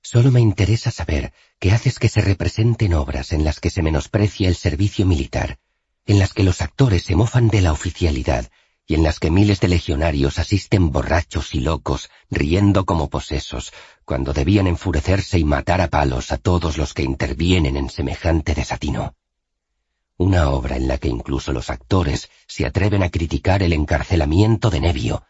Solo 0.00 0.30
me 0.30 0.40
interesa 0.40 0.90
saber 0.90 1.34
qué 1.58 1.72
haces 1.72 1.98
que 1.98 2.08
se 2.08 2.22
representen 2.22 2.94
obras 2.94 3.32
en 3.32 3.44
las 3.44 3.60
que 3.60 3.68
se 3.68 3.82
menosprecia 3.82 4.48
el 4.48 4.56
servicio 4.56 5.04
militar, 5.04 5.58
en 6.06 6.18
las 6.18 6.32
que 6.32 6.44
los 6.44 6.62
actores 6.62 7.02
se 7.02 7.14
mofan 7.14 7.48
de 7.48 7.60
la 7.60 7.72
oficialidad 7.72 8.50
y 8.88 8.94
en 8.94 9.04
las 9.04 9.20
que 9.20 9.30
miles 9.30 9.60
de 9.60 9.68
legionarios 9.68 10.40
asisten 10.40 10.90
borrachos 10.90 11.54
y 11.54 11.60
locos, 11.60 12.10
riendo 12.30 12.86
como 12.86 13.08
posesos, 13.08 13.72
cuando 14.04 14.32
debían 14.32 14.66
enfurecerse 14.66 15.38
y 15.38 15.44
matar 15.44 15.82
a 15.82 15.88
palos 15.88 16.32
a 16.32 16.38
todos 16.38 16.78
los 16.78 16.94
que 16.94 17.02
intervienen 17.02 17.76
en 17.76 17.90
semejante 17.90 18.54
desatino. 18.54 19.14
Una 20.16 20.48
obra 20.48 20.76
en 20.76 20.88
la 20.88 20.96
que 20.98 21.08
incluso 21.08 21.52
los 21.52 21.68
actores 21.68 22.30
se 22.46 22.66
atreven 22.66 23.02
a 23.02 23.10
criticar 23.10 23.62
el 23.62 23.74
encarcelamiento 23.74 24.70
de 24.70 24.80
Nevio, 24.80 25.22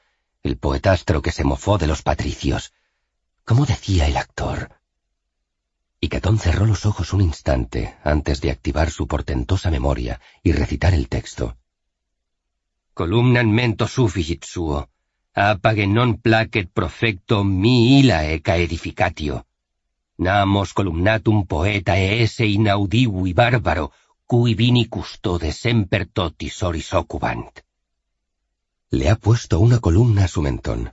el 0.43 0.57
poetastro 0.57 1.21
que 1.21 1.33
se 1.33 1.45
mofó 1.45 1.77
de 1.77 1.89
los 1.89 2.03
patricios, 2.03 2.73
¿Cómo 3.49 3.65
decía 3.65 4.07
el 4.07 4.19
actor? 4.19 4.73
Y 6.01 6.09
Catón 6.11 6.39
cerró 6.39 6.67
los 6.67 6.85
ojos 6.85 7.15
un 7.15 7.23
instante 7.23 7.97
antes 8.05 8.43
de 8.43 8.51
activar 8.51 8.91
su 8.91 9.07
portentosa 9.07 9.71
memoria 9.71 10.21
y 10.43 10.53
recitar 10.53 10.93
el 10.93 11.09
texto. 11.09 11.57
Columnan 12.99 13.49
mento 13.49 13.87
sufficit 13.87 14.43
suo, 14.43 14.79
apage 15.33 15.87
non 15.87 16.19
placet 16.21 16.69
profecto 16.79 17.45
mi 17.45 18.01
ilae 18.01 18.41
ca 18.41 18.57
edificatio. 18.57 19.47
Namos 20.27 20.73
columnatum 20.73 21.47
poeta 21.47 21.95
esse 21.97 22.45
inaudivi 22.45 23.33
bárbaro, 23.35 23.93
cui 24.27 24.55
vini 24.55 24.89
custode 24.89 25.53
semper 25.53 26.09
totis 26.11 26.61
oris 26.69 26.93
occupant. 26.93 27.63
Le 28.91 29.09
ha 29.11 29.15
puesto 29.15 29.61
una 29.61 29.79
columna 29.79 30.25
a 30.25 30.33
su 30.35 30.43
mentón. 30.43 30.93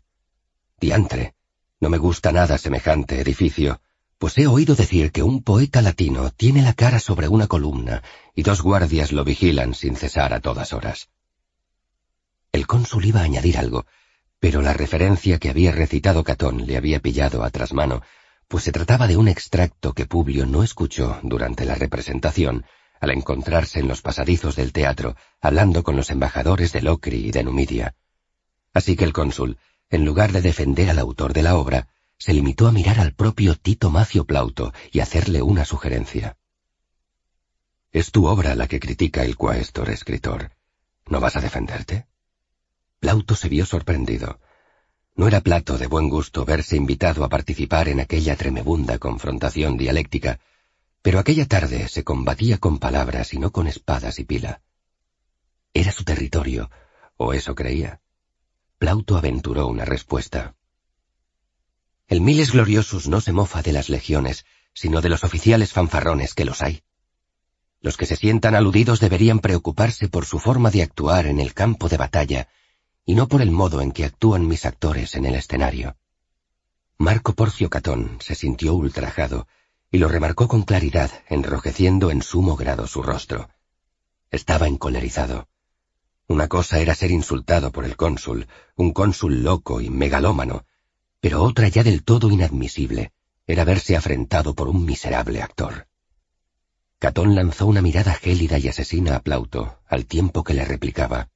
Diantre, 0.80 1.34
no 1.82 1.90
me 1.90 1.98
gusta 1.98 2.32
nada 2.32 2.60
semejante 2.60 3.20
edificio, 3.20 3.82
pues 4.20 4.38
he 4.38 4.46
oído 4.46 4.76
decir 4.76 5.12
que 5.12 5.24
un 5.24 5.42
poeta 5.42 5.82
latino 5.82 6.30
tiene 6.30 6.62
la 6.62 6.74
cara 6.74 7.00
sobre 7.00 7.30
una 7.30 7.48
columna 7.48 8.04
y 8.36 8.44
dos 8.44 8.62
guardias 8.62 9.12
lo 9.12 9.24
vigilan 9.24 9.74
sin 9.74 9.96
cesar 9.96 10.36
a 10.36 10.40
todas 10.40 10.72
horas. 10.72 11.10
El 12.56 12.68
cónsul 12.68 13.04
iba 13.04 13.20
a 13.20 13.26
añadir 13.26 13.58
algo, 13.58 13.86
pero 14.40 14.62
la 14.62 14.72
referencia 14.72 15.40
que 15.40 15.50
había 15.50 15.74
recitado 15.74 16.24
Catón 16.24 16.66
le 16.66 16.78
había 16.78 17.02
pillado 17.02 17.44
a 17.44 17.50
trasmano, 17.50 18.02
pues 18.48 18.64
se 18.64 18.72
trataba 18.72 19.08
de 19.08 19.18
un 19.18 19.28
extracto 19.28 19.92
que 19.92 20.06
Publio 20.06 20.46
no 20.46 20.64
escuchó 20.64 21.20
durante 21.22 21.66
la 21.66 21.76
representación, 21.76 22.66
al 23.02 23.12
encontrarse 23.12 23.82
en 23.82 23.90
los 23.90 24.02
pasadizos 24.02 24.56
del 24.56 24.72
teatro 24.72 25.18
hablando 25.42 25.84
con 25.84 25.98
los 25.98 26.10
embajadores 26.12 26.72
de 26.72 26.82
Locri 26.82 27.28
y 27.28 27.32
de 27.32 27.44
Numidia. 27.44 27.96
Así 28.74 28.96
que 28.96 29.04
el 29.04 29.12
cónsul, 29.12 29.58
en 29.90 30.06
lugar 30.06 30.32
de 30.32 30.42
defender 30.42 30.90
al 30.90 31.00
autor 31.00 31.34
de 31.34 31.44
la 31.44 31.58
obra, 31.58 31.90
se 32.18 32.32
limitó 32.32 32.70
a 32.70 32.72
mirar 32.72 33.02
al 33.02 33.14
propio 33.14 33.56
Tito 33.56 33.90
Macio 33.90 34.24
Plauto 34.24 34.72
y 34.94 35.02
hacerle 35.02 35.42
una 35.42 35.66
sugerencia. 35.66 36.38
Es 37.92 38.14
tu 38.14 38.28
obra 38.28 38.56
la 38.56 38.70
que 38.70 38.80
critica 38.80 39.26
el 39.26 39.36
cuaestor 39.36 39.90
escritor. 39.90 40.52
¿No 41.08 41.20
vas 41.20 41.36
a 41.36 41.42
defenderte? 41.42 42.08
Plauto 43.06 43.36
se 43.36 43.50
vio 43.50 43.68
sorprendido. 43.68 44.40
No 45.16 45.28
era 45.28 45.42
plato 45.42 45.78
de 45.78 45.86
buen 45.86 46.10
gusto 46.10 46.44
verse 46.44 46.76
invitado 46.76 47.24
a 47.24 47.30
participar 47.30 47.88
en 47.88 48.00
aquella 48.00 48.36
tremebunda 48.36 48.98
confrontación 48.98 49.78
dialéctica, 49.78 50.40
pero 51.04 51.20
aquella 51.20 51.46
tarde 51.46 51.88
se 51.88 52.04
combatía 52.04 52.58
con 52.58 52.80
palabras 52.80 53.32
y 53.36 53.38
no 53.38 53.52
con 53.52 53.68
espadas 53.68 54.18
y 54.18 54.24
pila. 54.24 54.64
Era 55.72 55.92
su 55.92 56.04
territorio, 56.04 56.72
o 57.16 57.34
eso 57.34 57.54
creía. 57.54 58.02
Plauto 58.80 59.18
aventuró 59.18 59.68
una 59.68 59.86
respuesta. 59.86 60.56
El 62.08 62.22
Miles 62.22 62.54
Gloriosus 62.54 63.08
no 63.08 63.22
se 63.22 63.34
mofa 63.34 63.62
de 63.62 63.72
las 63.72 63.88
legiones, 63.90 64.48
sino 64.74 65.02
de 65.02 65.10
los 65.10 65.24
oficiales 65.24 65.74
fanfarrones 65.74 66.34
que 66.34 66.46
los 66.46 66.64
hay. 66.64 66.82
Los 67.82 67.98
que 67.98 68.08
se 68.08 68.16
sientan 68.16 68.56
aludidos 68.56 69.00
deberían 69.00 69.42
preocuparse 69.42 70.10
por 70.10 70.26
su 70.26 70.40
forma 70.40 70.72
de 70.72 70.82
actuar 70.82 71.28
en 71.28 71.40
el 71.40 71.54
campo 71.54 71.88
de 71.88 71.98
batalla, 71.98 72.48
y 73.06 73.16
no 73.16 73.28
por 73.28 73.42
el 73.42 73.52
modo 73.52 73.82
en 73.82 73.92
que 73.92 74.06
actúan 74.06 74.48
mis 74.48 74.66
actores 74.66 75.16
en 75.16 75.26
el 75.26 75.36
escenario. 75.36 75.96
Marco 76.98 77.34
Porcio 77.34 77.70
Catón 77.70 78.18
se 78.22 78.36
sintió 78.36 78.74
ultrajado, 78.74 79.48
y 79.92 79.98
lo 79.98 80.08
remarcó 80.08 80.48
con 80.48 80.64
claridad, 80.64 81.12
enrojeciendo 81.30 82.10
en 82.10 82.22
sumo 82.22 82.56
grado 82.56 82.88
su 82.88 83.04
rostro. 83.04 83.50
Estaba 84.32 84.68
encolerizado. 84.68 85.48
Una 86.28 86.48
cosa 86.48 86.80
era 86.80 86.96
ser 86.96 87.12
insultado 87.12 87.72
por 87.72 87.86
el 87.86 87.96
cónsul, 87.96 88.48
un 88.76 88.92
cónsul 88.92 89.44
loco 89.44 89.82
y 89.82 89.90
megalómano, 89.90 90.66
pero 91.20 91.44
otra 91.44 91.68
ya 91.68 91.84
del 91.84 92.04
todo 92.04 92.32
inadmisible 92.32 93.12
era 93.48 93.64
verse 93.64 93.96
afrentado 93.96 94.56
por 94.56 94.68
un 94.68 94.86
miserable 94.86 95.42
actor. 95.42 95.88
Catón 96.98 97.36
lanzó 97.36 97.68
una 97.68 97.82
mirada 97.82 98.14
gélida 98.14 98.58
y 98.58 98.68
asesina 98.68 99.16
a 99.16 99.20
Plauto, 99.20 99.80
al 99.88 100.06
tiempo 100.06 100.44
que 100.44 100.56
le 100.56 100.66
replicaba. 100.66 101.30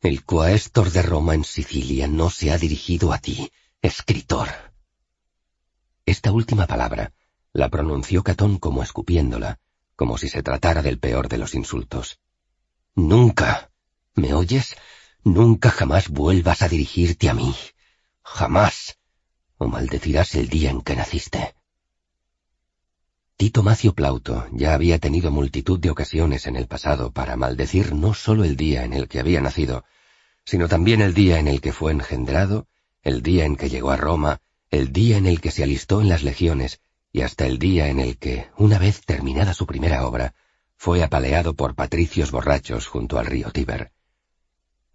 El 0.00 0.24
coaestor 0.24 0.90
de 0.90 1.02
Roma 1.02 1.34
en 1.34 1.44
Sicilia 1.44 2.06
no 2.06 2.30
se 2.30 2.52
ha 2.52 2.58
dirigido 2.58 3.12
a 3.12 3.18
ti, 3.18 3.50
escritor. 3.82 4.48
Esta 6.06 6.32
última 6.32 6.66
palabra 6.66 7.12
la 7.52 7.68
pronunció 7.68 8.22
Catón 8.22 8.58
como 8.58 8.82
escupiéndola, 8.82 9.58
como 9.96 10.16
si 10.16 10.28
se 10.28 10.42
tratara 10.42 10.82
del 10.82 10.98
peor 10.98 11.28
de 11.28 11.38
los 11.38 11.54
insultos. 11.54 12.20
Nunca, 12.94 13.70
¿Me 14.18 14.34
oyes? 14.34 14.74
Nunca 15.22 15.70
jamás 15.70 16.08
vuelvas 16.08 16.62
a 16.62 16.68
dirigirte 16.68 17.28
a 17.28 17.34
mí. 17.34 17.54
Jamás. 18.22 18.98
O 19.56 19.68
maldecirás 19.68 20.34
el 20.34 20.48
día 20.48 20.70
en 20.70 20.80
que 20.80 20.96
naciste. 20.96 21.54
Tito 23.38 23.62
Macio 23.62 23.94
Plauto 23.94 24.48
ya 24.50 24.74
había 24.74 24.98
tenido 24.98 25.30
multitud 25.30 25.78
de 25.78 25.90
ocasiones 25.90 26.48
en 26.48 26.56
el 26.56 26.66
pasado 26.66 27.12
para 27.12 27.36
maldecir 27.36 27.94
no 27.94 28.12
solo 28.12 28.42
el 28.42 28.56
día 28.56 28.82
en 28.82 28.92
el 28.92 29.06
que 29.06 29.20
había 29.20 29.40
nacido, 29.40 29.84
sino 30.44 30.66
también 30.66 31.00
el 31.00 31.14
día 31.14 31.38
en 31.38 31.46
el 31.46 31.60
que 31.60 31.72
fue 31.72 31.92
engendrado, 31.92 32.66
el 33.00 33.22
día 33.22 33.44
en 33.44 33.54
que 33.54 33.68
llegó 33.68 33.92
a 33.92 33.96
Roma, 33.96 34.40
el 34.72 34.92
día 34.92 35.18
en 35.18 35.26
el 35.26 35.40
que 35.40 35.52
se 35.52 35.62
alistó 35.62 36.00
en 36.00 36.08
las 36.08 36.24
legiones 36.24 36.80
y 37.12 37.20
hasta 37.20 37.46
el 37.46 37.60
día 37.60 37.86
en 37.86 38.00
el 38.00 38.18
que, 38.18 38.48
una 38.56 38.76
vez 38.76 39.02
terminada 39.02 39.54
su 39.54 39.66
primera 39.66 40.04
obra, 40.04 40.34
fue 40.76 41.04
apaleado 41.04 41.54
por 41.54 41.76
patricios 41.76 42.32
borrachos 42.32 42.88
junto 42.88 43.20
al 43.20 43.26
río 43.26 43.52
Tíber. 43.52 43.92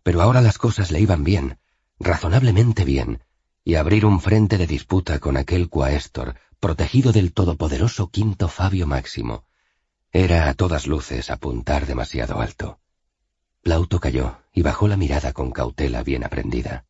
Pero 0.03 0.21
ahora 0.21 0.41
las 0.41 0.57
cosas 0.57 0.91
le 0.91 0.99
iban 0.99 1.23
bien, 1.23 1.59
razonablemente 1.97 2.83
bien, 2.83 3.23
y 3.63 3.75
abrir 3.75 4.05
un 4.05 4.19
frente 4.19 4.57
de 4.57 4.67
disputa 4.67 5.19
con 5.19 5.37
aquel 5.37 5.69
cuaestor, 5.69 6.35
protegido 6.63 7.11
del 7.11 7.33
todopoderoso 7.33 8.09
quinto 8.09 8.47
Fabio 8.47 8.87
Máximo, 8.87 9.43
era 10.13 10.47
a 10.47 10.53
todas 10.53 10.87
luces 10.87 11.29
apuntar 11.29 11.85
demasiado 11.85 12.39
alto. 12.39 12.79
Plauto 13.61 13.99
cayó 13.99 14.37
y 14.53 14.61
bajó 14.61 14.87
la 14.87 14.95
mirada 14.95 15.33
con 15.33 15.51
cautela 15.51 16.03
bien 16.03 16.23
aprendida. 16.23 16.85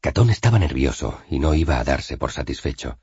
Catón 0.00 0.30
estaba 0.30 0.58
nervioso 0.58 1.20
y 1.28 1.38
no 1.40 1.52
iba 1.52 1.78
a 1.78 1.84
darse 1.84 2.16
por 2.16 2.32
satisfecho. 2.32 3.00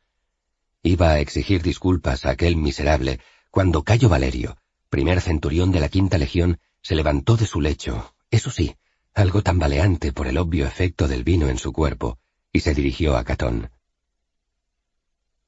Iba 0.82 1.12
a 1.12 1.20
exigir 1.20 1.62
disculpas 1.62 2.26
a 2.26 2.32
aquel 2.32 2.56
miserable 2.56 3.20
cuando 3.52 3.84
Cayo 3.84 4.10
Valerio, 4.10 4.58
primer 4.90 5.22
centurión 5.22 5.72
de 5.72 5.80
la 5.80 5.90
quinta 5.90 6.18
legión, 6.18 6.60
se 6.82 6.96
levantó 6.96 7.38
de 7.38 7.46
su 7.46 7.62
lecho, 7.62 8.16
eso 8.32 8.50
sí, 8.50 8.78
algo 9.14 9.44
tambaleante 9.44 10.12
por 10.12 10.26
el 10.26 10.40
obvio 10.40 10.66
efecto 10.66 11.08
del 11.08 11.24
vino 11.24 11.50
en 11.50 11.60
su 11.60 11.72
cuerpo, 11.72 12.18
y 12.52 12.62
se 12.62 12.74
dirigió 12.74 13.16
a 13.16 13.24
Catón. 13.24 13.70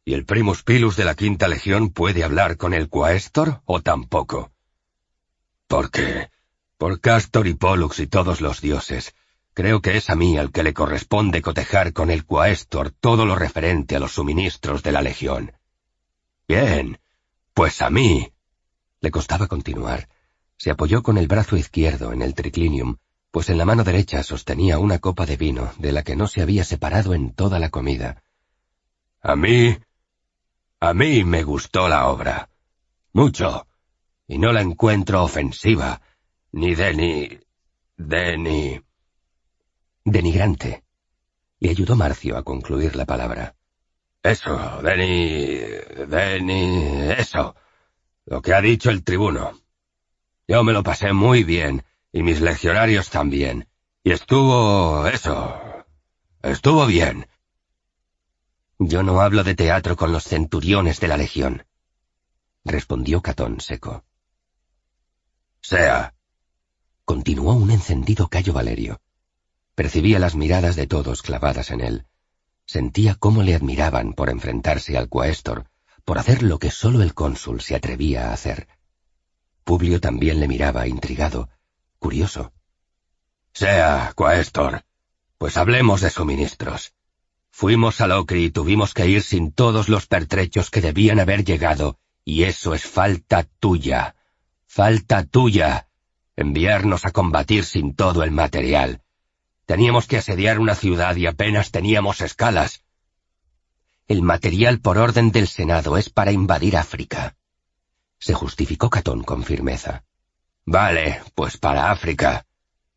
¿Y 0.05 0.15
el 0.15 0.25
primus 0.25 0.63
pilus 0.63 0.97
de 0.97 1.05
la 1.05 1.15
quinta 1.15 1.47
legión 1.47 1.89
puede 1.89 2.25
hablar 2.25 2.57
con 2.57 2.73
el 2.73 2.89
quaestor 2.89 3.61
o 3.65 3.81
tampoco? 3.81 4.51
¿Por 5.67 5.91
qué? 5.91 6.29
Por 6.77 6.99
Castor 6.99 7.47
y 7.47 7.53
Pollux 7.53 7.99
y 7.99 8.07
todos 8.07 8.41
los 8.41 8.59
dioses. 8.59 9.15
Creo 9.53 9.81
que 9.81 9.95
es 9.95 10.09
a 10.09 10.15
mí 10.15 10.37
al 10.37 10.51
que 10.51 10.63
le 10.63 10.73
corresponde 10.73 11.41
cotejar 11.41 11.93
con 11.93 12.11
el 12.11 12.25
quaestor 12.25 12.91
todo 12.91 13.25
lo 13.25 13.35
referente 13.35 13.95
a 13.95 13.99
los 13.99 14.11
suministros 14.11 14.83
de 14.83 14.91
la 14.91 15.01
legión. 15.01 15.53
Bien, 16.49 16.99
pues 17.53 17.81
a 17.81 17.89
mí. 17.89 18.33
Le 18.99 19.09
costaba 19.09 19.47
continuar. 19.47 20.09
Se 20.57 20.69
apoyó 20.69 21.01
con 21.01 21.17
el 21.17 21.27
brazo 21.27 21.55
izquierdo 21.55 22.11
en 22.11 22.21
el 22.21 22.33
triclinium, 22.33 22.97
pues 23.31 23.49
en 23.49 23.57
la 23.57 23.65
mano 23.65 23.85
derecha 23.85 24.21
sostenía 24.21 24.79
una 24.79 24.99
copa 24.99 25.25
de 25.25 25.37
vino 25.37 25.71
de 25.77 25.93
la 25.93 26.03
que 26.03 26.17
no 26.17 26.27
se 26.27 26.41
había 26.41 26.65
separado 26.65 27.13
en 27.13 27.33
toda 27.33 27.57
la 27.59 27.69
comida. 27.69 28.21
A 29.21 29.37
mí 29.37 29.77
a 30.83 30.93
mí 30.93 31.23
me 31.23 31.43
gustó 31.43 31.87
la 31.87 32.09
obra. 32.09 32.49
Mucho. 33.13 33.67
Y 34.27 34.37
no 34.37 34.51
la 34.51 34.59
encuentro 34.59 35.23
ofensiva, 35.23 36.01
ni 36.51 36.75
de 36.75 36.93
ni... 36.93 37.39
de 37.95 38.37
ni... 38.37 38.81
Denigrante. 40.03 40.83
Le 41.59 41.69
ayudó 41.69 41.95
Marcio 41.95 42.35
a 42.37 42.43
concluir 42.43 42.97
la 42.97 43.05
palabra. 43.05 43.55
Eso, 44.21 44.81
de 44.81 44.97
ni... 44.97 46.05
de 46.05 46.41
ni... 46.41 47.11
eso. 47.13 47.55
Lo 48.25 48.41
que 48.41 48.53
ha 48.53 48.59
dicho 48.59 48.89
el 48.89 49.05
tribuno. 49.05 49.53
Yo 50.49 50.65
me 50.65 50.73
lo 50.73 50.83
pasé 50.83 51.13
muy 51.13 51.45
bien, 51.45 51.85
y 52.11 52.23
mis 52.23 52.41
legionarios 52.41 53.09
también. 53.09 53.69
Y 54.03 54.11
estuvo... 54.11 55.07
eso... 55.07 55.85
estuvo 56.41 56.85
bien. 56.87 57.25
Yo 58.85 59.01
no 59.01 59.21
hablo 59.21 59.45
de 59.45 59.55
teatro 59.55 59.95
con 59.95 60.11
los 60.11 60.25
centuriones 60.25 60.99
de 60.99 61.07
la 61.07 61.15
Legión, 61.15 61.65
respondió 62.65 63.21
Catón 63.21 63.61
seco. 63.61 64.03
Sea. 65.61 66.13
Continuó 67.05 67.53
un 67.53 67.71
encendido 67.71 68.27
Cayo 68.27 68.51
Valerio. 68.51 68.99
Percibía 69.75 70.19
las 70.19 70.35
miradas 70.35 70.75
de 70.75 70.87
todos 70.87 71.21
clavadas 71.21 71.71
en 71.71 71.79
él. 71.79 72.05
Sentía 72.65 73.15
cómo 73.15 73.41
le 73.41 73.55
admiraban 73.55 74.13
por 74.13 74.29
enfrentarse 74.29 74.97
al 74.97 75.07
cuaestor, 75.07 75.69
por 76.03 76.17
hacer 76.17 76.43
lo 76.43 76.59
que 76.59 76.69
sólo 76.69 77.01
el 77.01 77.13
cónsul 77.13 77.61
se 77.61 77.75
atrevía 77.75 78.29
a 78.29 78.33
hacer. 78.33 78.67
Publio 79.63 80.01
también 80.01 80.41
le 80.41 80.49
miraba 80.49 80.87
intrigado, 80.87 81.49
curioso. 81.99 82.51
Sea, 83.53 84.11
cuaestor, 84.13 84.83
pues 85.37 85.55
hablemos 85.55 86.01
de 86.01 86.09
suministros. 86.09 86.93
Fuimos 87.55 88.01
a 88.01 88.07
Locri 88.07 88.45
y 88.45 88.49
tuvimos 88.49 88.95
que 88.95 89.07
ir 89.07 89.21
sin 89.21 89.51
todos 89.51 89.87
los 89.87 90.07
pertrechos 90.07 90.71
que 90.71 90.81
debían 90.81 91.19
haber 91.19 91.45
llegado, 91.45 91.99
y 92.25 92.45
eso 92.45 92.73
es 92.73 92.83
falta 92.83 93.43
tuya. 93.43 94.15
Falta 94.65 95.23
tuya. 95.23 95.87
Enviarnos 96.35 97.05
a 97.05 97.11
combatir 97.11 97.63
sin 97.63 97.95
todo 97.95 98.23
el 98.23 98.31
material. 98.31 99.03
Teníamos 99.67 100.07
que 100.07 100.17
asediar 100.17 100.57
una 100.59 100.73
ciudad 100.73 101.15
y 101.15 101.27
apenas 101.27 101.69
teníamos 101.69 102.21
escalas. 102.21 102.83
El 104.07 104.23
material 104.23 104.79
por 104.79 104.97
orden 104.97 105.31
del 105.31 105.47
Senado 105.47 105.95
es 105.95 106.09
para 106.09 106.31
invadir 106.31 106.75
África. 106.75 107.35
Se 108.17 108.33
justificó 108.33 108.89
Catón 108.89 109.23
con 109.23 109.43
firmeza. 109.43 110.05
Vale, 110.65 111.21
pues 111.35 111.57
para 111.57 111.91
África. 111.91 112.47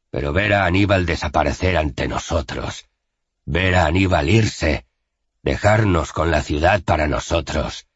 Pero 0.09 0.33
ver 0.33 0.55
a 0.55 0.65
Aníbal 0.65 1.05
desaparecer 1.05 1.77
ante 1.77 2.09
nosotros 2.09 2.86
ver 3.47 3.77
a 3.77 3.87
Aníbal 3.87 4.29
irse, 4.29 4.87
dejarnos 5.43 6.13
con 6.13 6.31
la 6.31 6.43
ciudad 6.43 6.83
para 6.83 7.07
nosotros, 7.07 7.87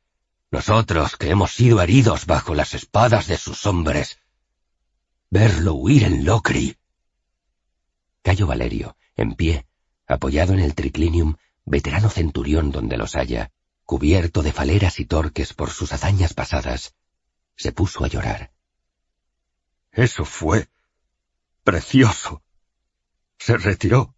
nosotros 0.52 1.16
que 1.16 1.30
hemos 1.30 1.52
sido 1.52 1.82
heridos 1.82 2.26
bajo 2.26 2.54
las 2.54 2.74
espadas 2.74 3.26
de 3.26 3.36
sus 3.36 3.66
hombres, 3.66 4.18
verlo 5.28 5.74
huir 5.74 6.04
en 6.04 6.24
Locri. 6.24 6.76
Cayo 8.22 8.46
Valerio, 8.46 8.96
en 9.16 9.34
pie, 9.34 9.66
apoyado 10.06 10.52
en 10.52 10.60
el 10.60 10.74
triclinium, 10.74 11.36
veterano 11.64 12.08
centurión 12.08 12.70
donde 12.70 12.96
los 12.96 13.16
haya, 13.16 13.50
cubierto 13.84 14.42
de 14.42 14.52
faleras 14.52 15.00
y 15.00 15.04
torques 15.04 15.52
por 15.52 15.70
sus 15.70 15.92
hazañas 15.92 16.32
pasadas, 16.32 16.94
se 17.56 17.72
puso 17.72 18.04
a 18.04 18.08
llorar. 18.08 18.52
Eso 19.90 20.24
fue 20.24 20.68
precioso. 21.64 22.42
Se 23.38 23.56
retiró 23.56 24.14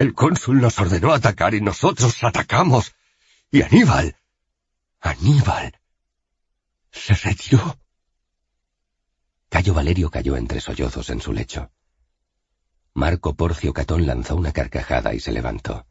el 0.00 0.14
cónsul 0.14 0.62
nos 0.62 0.78
ordenó 0.78 1.12
atacar 1.12 1.52
y 1.52 1.60
nosotros 1.60 2.24
atacamos. 2.24 2.94
Y 3.50 3.60
Aníbal. 3.60 4.16
Aníbal. 4.98 5.78
Se 6.90 7.12
retiró. 7.12 7.78
Cayo 9.50 9.74
Valerio 9.74 10.10
cayó 10.10 10.38
entre 10.38 10.62
sollozos 10.62 11.10
en 11.10 11.20
su 11.20 11.34
lecho. 11.34 11.70
Marco 12.94 13.34
Porcio 13.34 13.74
Catón 13.74 14.06
lanzó 14.06 14.36
una 14.36 14.52
carcajada 14.52 15.12
y 15.12 15.20
se 15.20 15.32
levantó. 15.32 15.86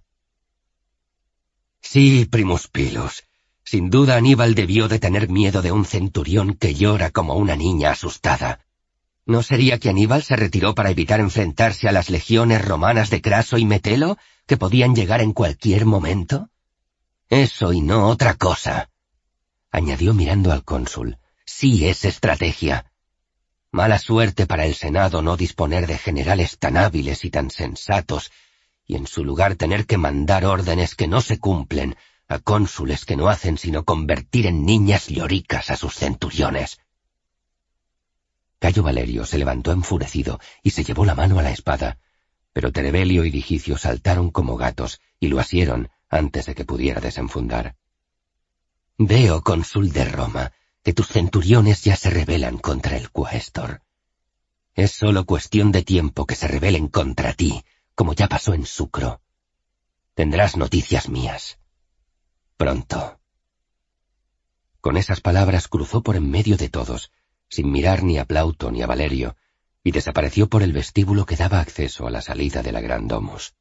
Sí, 1.79 2.25
primus 2.25 2.67
pilus. 2.67 3.23
Sin 3.63 3.91
duda 3.91 4.15
Aníbal 4.15 4.55
debió 4.55 4.87
de 4.87 4.97
tener 4.97 5.29
miedo 5.29 5.61
de 5.61 5.71
un 5.71 5.85
centurión 5.85 6.55
que 6.55 6.73
llora 6.73 7.11
como 7.11 7.35
una 7.35 7.55
niña 7.55 7.91
asustada. 7.91 8.65
¿No 9.29 9.43
sería 9.43 9.77
que 9.77 9.89
Aníbal 9.89 10.23
se 10.23 10.35
retiró 10.35 10.73
para 10.73 10.89
evitar 10.89 11.19
enfrentarse 11.19 11.87
a 11.87 11.91
las 11.91 12.09
legiones 12.09 12.65
romanas 12.65 13.11
de 13.11 13.21
Craso 13.21 13.59
y 13.59 13.65
Metelo, 13.65 14.17
que 14.47 14.57
podían 14.57 14.95
llegar 14.95 15.21
en 15.21 15.33
cualquier 15.33 15.85
momento? 15.85 16.49
Eso 17.29 17.71
y 17.71 17.81
no 17.81 18.07
otra 18.07 18.33
cosa. 18.33 18.89
Añadió 19.69 20.15
mirando 20.15 20.51
al 20.51 20.63
cónsul. 20.63 21.19
Sí 21.45 21.87
es 21.87 22.05
estrategia. 22.05 22.91
Mala 23.71 23.99
suerte 23.99 24.47
para 24.47 24.65
el 24.65 24.73
Senado 24.73 25.21
no 25.21 25.37
disponer 25.37 25.85
de 25.85 25.99
generales 25.99 26.57
tan 26.57 26.75
hábiles 26.75 27.23
y 27.23 27.29
tan 27.29 27.51
sensatos, 27.51 28.31
y 28.87 28.95
en 28.95 29.05
su 29.05 29.23
lugar 29.23 29.57
tener 29.57 29.85
que 29.85 29.99
mandar 29.99 30.43
órdenes 30.43 30.95
que 30.95 31.07
no 31.07 31.21
se 31.21 31.37
cumplen, 31.37 31.95
a 32.27 32.39
cónsules 32.39 33.05
que 33.05 33.15
no 33.15 33.29
hacen 33.29 33.59
sino 33.59 33.85
convertir 33.85 34.47
en 34.47 34.65
niñas 34.65 35.05
lloricas 35.05 35.69
a 35.69 35.75
sus 35.75 35.93
centuriones. 35.93 36.79
Cayo 38.59 38.83
Valerio 38.83 39.25
se 39.25 39.37
levantó 39.37 39.71
enfurecido 39.71 40.39
y 40.61 40.71
se 40.71 40.83
llevó 40.83 41.05
la 41.05 41.15
mano 41.15 41.39
a 41.39 41.41
la 41.41 41.51
espada, 41.51 41.97
pero 42.53 42.71
Terebelio 42.71 43.23
y 43.23 43.31
Digicio 43.31 43.77
saltaron 43.77 44.31
como 44.31 44.57
gatos 44.57 44.99
y 45.19 45.29
lo 45.29 45.39
asieron 45.39 45.89
antes 46.09 46.45
de 46.45 46.55
que 46.55 46.65
pudiera 46.65 46.99
desenfundar. 46.99 47.77
Veo, 48.97 49.43
cónsul 49.43 49.93
de 49.93 50.03
Roma, 50.03 50.51
que 50.83 50.93
tus 50.93 51.07
centuriones 51.07 51.83
ya 51.83 51.95
se 51.95 52.09
rebelan 52.09 52.57
contra 52.57 52.97
el 52.97 53.11
cuestor. 53.11 53.81
Es 54.73 54.91
solo 54.91 55.25
cuestión 55.25 55.71
de 55.71 55.83
tiempo 55.83 56.25
que 56.25 56.35
se 56.35 56.47
rebelen 56.47 56.89
contra 56.89 57.33
ti, 57.33 57.63
como 57.95 58.13
ya 58.13 58.27
pasó 58.27 58.53
en 58.53 58.65
Sucro. 58.65 59.21
Tendrás 60.15 60.57
noticias 60.57 61.07
mías. 61.07 61.59
Pronto. 62.57 63.19
Con 64.81 64.97
esas 64.97 65.21
palabras 65.21 65.67
cruzó 65.67 66.03
por 66.03 66.15
en 66.15 66.29
medio 66.29 66.57
de 66.57 66.69
todos, 66.69 67.11
sin 67.49 67.71
mirar 67.71 68.03
ni 68.03 68.17
a 68.17 68.25
Plauto 68.25 68.71
ni 68.71 68.81
a 68.81 68.87
Valerio, 68.87 69.35
y 69.83 69.91
desapareció 69.91 70.47
por 70.47 70.63
el 70.63 70.71
vestíbulo 70.71 71.25
que 71.25 71.35
daba 71.35 71.59
acceso 71.59 72.07
a 72.07 72.11
la 72.11 72.21
salida 72.21 72.61
de 72.61 72.71
la 72.71 72.81
Gran 72.81 73.07
Domus. 73.07 73.55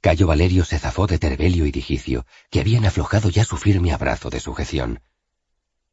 Cayo 0.00 0.26
Valerio 0.26 0.64
se 0.64 0.78
zafó 0.78 1.06
de 1.06 1.18
Terbelio 1.18 1.64
y 1.64 1.70
Digicio, 1.70 2.26
que 2.50 2.60
habían 2.60 2.84
aflojado 2.84 3.30
ya 3.30 3.44
su 3.44 3.56
firme 3.56 3.92
abrazo 3.92 4.28
de 4.28 4.38
sujeción. 4.38 5.00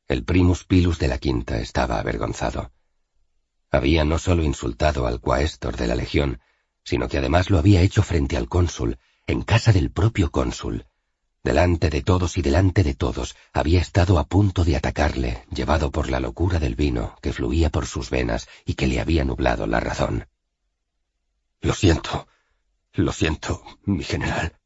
El 0.09 0.25
primus 0.25 0.65
pilus 0.65 0.99
de 0.99 1.07
la 1.07 1.17
quinta 1.17 1.59
estaba 1.59 1.97
avergonzado. 1.97 2.73
Había 3.71 4.03
no 4.03 4.19
solo 4.19 4.43
insultado 4.43 5.07
al 5.07 5.21
quaestor 5.21 5.77
de 5.77 5.87
la 5.87 5.95
legión, 5.95 6.41
sino 6.83 7.07
que 7.07 7.19
además 7.19 7.49
lo 7.49 7.57
había 7.57 7.81
hecho 7.81 8.03
frente 8.03 8.35
al 8.35 8.49
cónsul, 8.49 8.99
en 9.27 9.43
casa 9.43 9.71
del 9.71 9.91
propio 9.91 10.29
cónsul, 10.29 10.87
delante 11.43 11.89
de 11.89 12.01
todos 12.01 12.37
y 12.37 12.41
delante 12.41 12.83
de 12.83 12.93
todos, 12.93 13.35
había 13.53 13.81
estado 13.81 14.19
a 14.19 14.25
punto 14.25 14.63
de 14.63 14.75
atacarle, 14.75 15.45
llevado 15.51 15.91
por 15.91 16.09
la 16.09 16.19
locura 16.19 16.59
del 16.59 16.75
vino 16.75 17.15
que 17.21 17.33
fluía 17.33 17.69
por 17.69 17.85
sus 17.87 18.09
venas 18.09 18.47
y 18.65 18.75
que 18.75 18.87
le 18.87 18.99
había 18.99 19.25
nublado 19.25 19.67
la 19.67 19.79
razón. 19.79 20.27
Lo 21.61 21.73
siento, 21.73 22.27
lo 22.93 23.11
siento, 23.11 23.63
mi 23.83 24.03
general. 24.03 24.57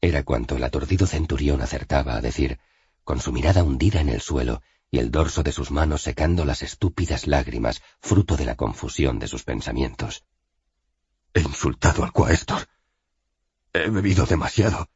Era 0.00 0.22
cuanto 0.22 0.56
el 0.56 0.64
aturdido 0.64 1.06
centurión 1.06 1.62
acertaba 1.62 2.16
a 2.16 2.20
decir, 2.20 2.58
con 3.04 3.20
su 3.20 3.32
mirada 3.32 3.62
hundida 3.62 4.00
en 4.00 4.08
el 4.08 4.20
suelo 4.20 4.62
y 4.90 4.98
el 4.98 5.10
dorso 5.10 5.42
de 5.42 5.52
sus 5.52 5.70
manos 5.70 6.02
secando 6.02 6.44
las 6.44 6.62
estúpidas 6.62 7.26
lágrimas, 7.26 7.82
fruto 8.00 8.36
de 8.36 8.44
la 8.44 8.56
confusión 8.56 9.18
de 9.18 9.28
sus 9.28 9.42
pensamientos. 9.42 10.24
He 11.34 11.40
insultado 11.40 12.04
al 12.04 12.12
cuaestor. 12.12 12.68
He 13.72 13.90
bebido 13.90 14.26
demasiado. 14.26 14.88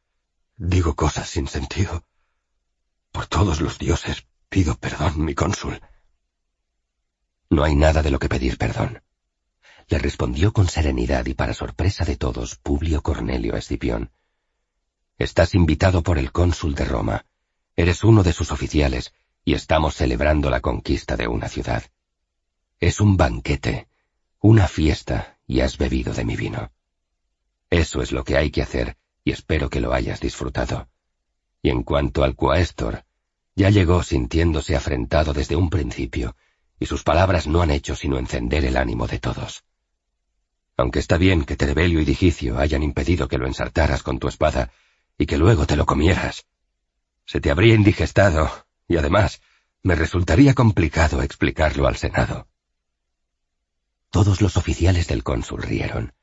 Digo 0.63 0.95
cosas 0.95 1.27
sin 1.27 1.47
sentido. 1.47 2.05
Por 3.11 3.25
todos 3.25 3.61
los 3.61 3.79
dioses 3.79 4.27
pido 4.47 4.75
perdón, 4.75 5.25
mi 5.25 5.33
cónsul. 5.33 5.81
No 7.49 7.63
hay 7.63 7.75
nada 7.75 8.03
de 8.03 8.11
lo 8.11 8.19
que 8.19 8.29
pedir 8.29 8.59
perdón. 8.59 9.01
Le 9.87 9.97
respondió 9.97 10.53
con 10.53 10.69
serenidad 10.69 11.25
y 11.25 11.33
para 11.33 11.55
sorpresa 11.55 12.05
de 12.05 12.15
todos 12.15 12.57
Publio 12.57 13.01
Cornelio 13.01 13.55
Escipión. 13.55 14.11
Estás 15.17 15.55
invitado 15.55 16.03
por 16.03 16.19
el 16.19 16.31
cónsul 16.31 16.75
de 16.75 16.85
Roma. 16.85 17.25
Eres 17.75 18.03
uno 18.03 18.21
de 18.21 18.31
sus 18.31 18.51
oficiales 18.51 19.15
y 19.43 19.55
estamos 19.55 19.95
celebrando 19.95 20.51
la 20.51 20.61
conquista 20.61 21.17
de 21.17 21.27
una 21.27 21.49
ciudad. 21.49 21.85
Es 22.79 23.01
un 23.01 23.17
banquete, 23.17 23.87
una 24.39 24.67
fiesta 24.67 25.39
y 25.47 25.61
has 25.61 25.79
bebido 25.79 26.13
de 26.13 26.23
mi 26.23 26.35
vino. 26.35 26.71
Eso 27.71 28.03
es 28.03 28.11
lo 28.11 28.23
que 28.23 28.37
hay 28.37 28.51
que 28.51 28.61
hacer 28.61 29.00
y 29.23 29.31
espero 29.31 29.69
que 29.69 29.81
lo 29.81 29.93
hayas 29.93 30.19
disfrutado. 30.19 30.89
Y 31.61 31.69
en 31.69 31.83
cuanto 31.83 32.23
al 32.23 32.35
cuaestor, 32.35 33.05
ya 33.55 33.69
llegó 33.69 34.03
sintiéndose 34.03 34.75
afrentado 34.75 35.33
desde 35.33 35.55
un 35.55 35.69
principio, 35.69 36.35
y 36.79 36.85
sus 36.87 37.03
palabras 37.03 37.47
no 37.47 37.61
han 37.61 37.71
hecho 37.71 37.95
sino 37.95 38.17
encender 38.17 38.65
el 38.65 38.77
ánimo 38.77 39.07
de 39.07 39.19
todos. 39.19 39.63
Aunque 40.77 40.99
está 40.99 41.17
bien 41.17 41.43
que 41.43 41.55
Terebelio 41.55 41.99
y 41.99 42.05
Digicio 42.05 42.57
hayan 42.57 42.81
impedido 42.81 43.27
que 43.27 43.37
lo 43.37 43.45
ensartaras 43.45 44.01
con 44.01 44.17
tu 44.17 44.27
espada 44.27 44.71
y 45.17 45.27
que 45.27 45.37
luego 45.37 45.67
te 45.67 45.75
lo 45.75 45.85
comieras, 45.85 46.47
se 47.25 47.39
te 47.39 47.51
habría 47.51 47.75
indigestado, 47.75 48.49
y 48.87 48.97
además 48.97 49.41
me 49.83 49.95
resultaría 49.95 50.53
complicado 50.53 51.21
explicarlo 51.21 51.87
al 51.87 51.97
Senado. 51.97 52.47
Todos 54.09 54.41
los 54.41 54.57
oficiales 54.57 55.07
del 55.07 55.23
cónsul 55.23 55.61
rieron. 55.61 56.13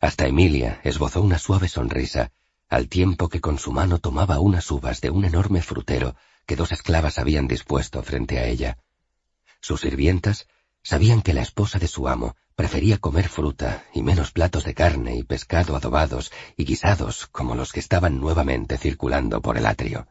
Hasta 0.00 0.26
Emilia 0.26 0.80
esbozó 0.82 1.20
una 1.20 1.38
suave 1.38 1.68
sonrisa, 1.68 2.32
al 2.70 2.88
tiempo 2.88 3.28
que 3.28 3.40
con 3.40 3.58
su 3.58 3.70
mano 3.70 3.98
tomaba 3.98 4.40
unas 4.40 4.70
uvas 4.70 5.02
de 5.02 5.10
un 5.10 5.26
enorme 5.26 5.60
frutero 5.60 6.16
que 6.46 6.56
dos 6.56 6.72
esclavas 6.72 7.18
habían 7.18 7.46
dispuesto 7.46 8.02
frente 8.02 8.38
a 8.38 8.46
ella. 8.46 8.78
Sus 9.60 9.82
sirvientas 9.82 10.48
sabían 10.82 11.20
que 11.20 11.34
la 11.34 11.42
esposa 11.42 11.78
de 11.78 11.86
su 11.86 12.08
amo 12.08 12.34
prefería 12.54 12.96
comer 12.96 13.28
fruta 13.28 13.84
y 13.92 14.02
menos 14.02 14.32
platos 14.32 14.64
de 14.64 14.74
carne 14.74 15.16
y 15.16 15.22
pescado 15.22 15.76
adobados 15.76 16.32
y 16.56 16.64
guisados 16.64 17.26
como 17.26 17.54
los 17.54 17.72
que 17.72 17.80
estaban 17.80 18.20
nuevamente 18.20 18.78
circulando 18.78 19.42
por 19.42 19.58
el 19.58 19.66
atrio. 19.66 20.06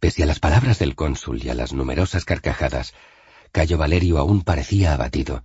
Pese 0.00 0.22
a 0.22 0.26
las 0.26 0.38
palabras 0.38 0.78
del 0.78 0.94
cónsul 0.94 1.42
y 1.42 1.48
a 1.48 1.54
las 1.54 1.72
numerosas 1.72 2.24
carcajadas, 2.26 2.92
Cayo 3.52 3.78
Valerio 3.78 4.18
aún 4.18 4.42
parecía 4.42 4.92
abatido, 4.92 5.44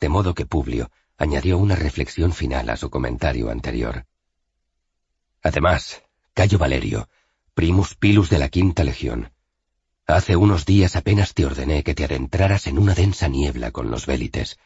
de 0.00 0.08
modo 0.08 0.34
que 0.34 0.46
Publio 0.46 0.90
añadió 1.16 1.58
una 1.58 1.76
reflexión 1.76 2.32
final 2.32 2.68
a 2.70 2.76
su 2.76 2.90
comentario 2.90 3.50
anterior. 3.50 4.06
Además, 5.42 6.02
Cayo 6.34 6.58
Valerio, 6.58 7.08
primus 7.54 7.94
pilus 7.94 8.30
de 8.30 8.38
la 8.38 8.48
quinta 8.48 8.84
legión, 8.84 9.32
hace 10.06 10.36
unos 10.36 10.64
días 10.66 10.96
apenas 10.96 11.34
te 11.34 11.44
ordené 11.44 11.82
que 11.82 11.94
te 11.94 12.04
adentraras 12.04 12.66
en 12.66 12.78
una 12.78 12.94
densa 12.94 13.28
niebla 13.28 13.70
con 13.70 13.90
los 13.90 14.06
vélites, 14.06 14.58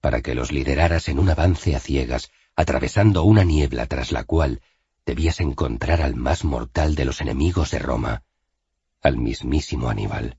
para 0.00 0.20
que 0.20 0.34
los 0.34 0.50
lideraras 0.52 1.08
en 1.08 1.18
un 1.18 1.30
avance 1.30 1.76
a 1.76 1.80
ciegas, 1.80 2.30
atravesando 2.56 3.22
una 3.22 3.44
niebla 3.44 3.86
tras 3.86 4.12
la 4.12 4.24
cual 4.24 4.60
debías 5.06 5.40
encontrar 5.40 6.00
al 6.02 6.16
más 6.16 6.44
mortal 6.44 6.94
de 6.94 7.04
los 7.04 7.20
enemigos 7.20 7.70
de 7.70 7.78
Roma, 7.78 8.22
al 9.02 9.18
mismísimo 9.18 9.88
Aníbal. 9.88 10.38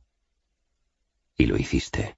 Y 1.38 1.46
lo 1.48 1.58
hiciste. 1.58 2.16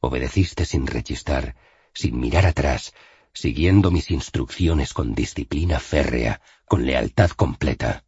Obedeciste 0.00 0.64
sin 0.64 0.86
rechistar, 0.86 1.56
sin 1.98 2.20
mirar 2.20 2.46
atrás, 2.46 2.94
siguiendo 3.32 3.90
mis 3.90 4.12
instrucciones 4.12 4.94
con 4.94 5.16
disciplina 5.16 5.80
férrea, 5.80 6.40
con 6.64 6.86
lealtad 6.86 7.30
completa. 7.30 8.04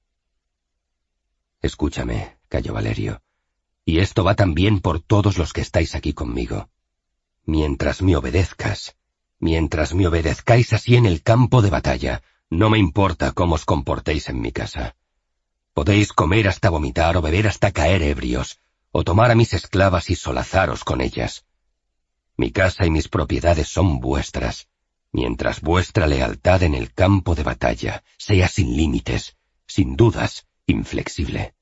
Escúchame, 1.61 2.37
Cayo 2.49 2.73
Valerio, 2.73 3.21
y 3.85 3.99
esto 3.99 4.23
va 4.23 4.37
también 4.37 4.79
por 4.79 5.01
todos 5.01 5.39
los 5.39 5.53
que 5.53 5.61
estáis 5.61 5.97
aquí 5.97 6.13
conmigo. 6.13 6.71
Mientras 7.45 8.01
me 8.01 8.15
obedezcas, 8.15 8.97
mientras 9.41 9.93
me 9.93 10.07
obedezcáis 10.07 10.73
así 10.73 10.95
en 10.95 11.07
el 11.07 11.23
campo 11.23 11.61
de 11.61 11.71
batalla, 11.71 12.23
no 12.49 12.71
me 12.71 12.79
importa 12.79 13.33
cómo 13.33 13.57
os 13.57 13.65
comportéis 13.65 14.29
en 14.29 14.41
mi 14.41 14.53
casa. 14.53 14.95
Podéis 15.75 16.13
comer 16.13 16.47
hasta 16.47 16.71
vomitar 16.71 17.17
o 17.17 17.23
beber 17.23 17.49
hasta 17.49 17.73
caer 17.73 18.03
ebrios, 18.03 18.61
o 18.93 19.03
tomar 19.03 19.33
a 19.33 19.35
mis 19.35 19.53
esclavas 19.53 20.11
y 20.11 20.15
solazaros 20.15 20.85
con 20.85 21.01
ellas. 21.01 21.45
Mi 22.41 22.53
casa 22.53 22.87
y 22.87 22.91
mis 22.91 23.07
propiedades 23.07 23.69
son 23.69 24.01
vuestras, 24.01 24.67
mientras 25.13 25.61
vuestra 25.61 26.07
lealtad 26.07 26.63
en 26.63 26.75
el 26.75 26.95
campo 26.95 27.35
de 27.35 27.43
batalla 27.43 28.03
sea 28.17 28.49
sin 28.49 28.79
límites, 28.79 29.37
sin 29.67 29.95
dudas, 29.95 30.47
inflexible. 30.67 31.53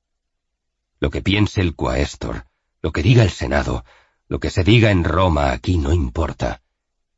Lo 1.01 1.11
que 1.11 1.21
piense 1.21 1.63
el 1.63 1.75
cuaestor, 1.75 2.47
lo 2.81 2.93
que 2.93 3.03
diga 3.03 3.25
el 3.25 3.31
Senado, 3.31 3.85
lo 4.29 4.39
que 4.39 4.51
se 4.51 4.63
diga 4.63 4.93
en 4.93 5.03
Roma 5.03 5.51
aquí 5.51 5.79
no 5.79 5.93
importa, 5.93 6.63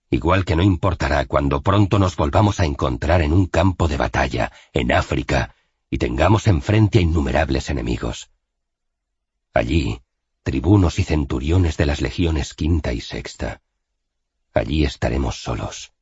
igual 0.08 0.46
que 0.46 0.56
no 0.56 0.62
importará 0.62 1.26
cuando 1.26 1.60
pronto 1.60 1.98
nos 1.98 2.16
volvamos 2.16 2.60
a 2.60 2.64
encontrar 2.64 3.20
en 3.20 3.34
un 3.34 3.44
campo 3.44 3.88
de 3.88 3.98
batalla, 3.98 4.50
en 4.72 4.90
África, 4.90 5.54
y 5.90 5.98
tengamos 5.98 6.46
enfrente 6.46 6.98
a 7.00 7.02
innumerables 7.02 7.68
enemigos. 7.68 8.30
Allí, 9.52 10.00
tribunos 10.42 10.98
y 10.98 11.04
centuriones 11.04 11.76
de 11.76 11.86
las 11.86 12.00
legiones 12.00 12.54
quinta 12.54 12.92
y 12.92 13.00
sexta. 13.00 13.60
Allí 14.52 14.84
estaremos 14.84 15.42
solos. 15.42 15.92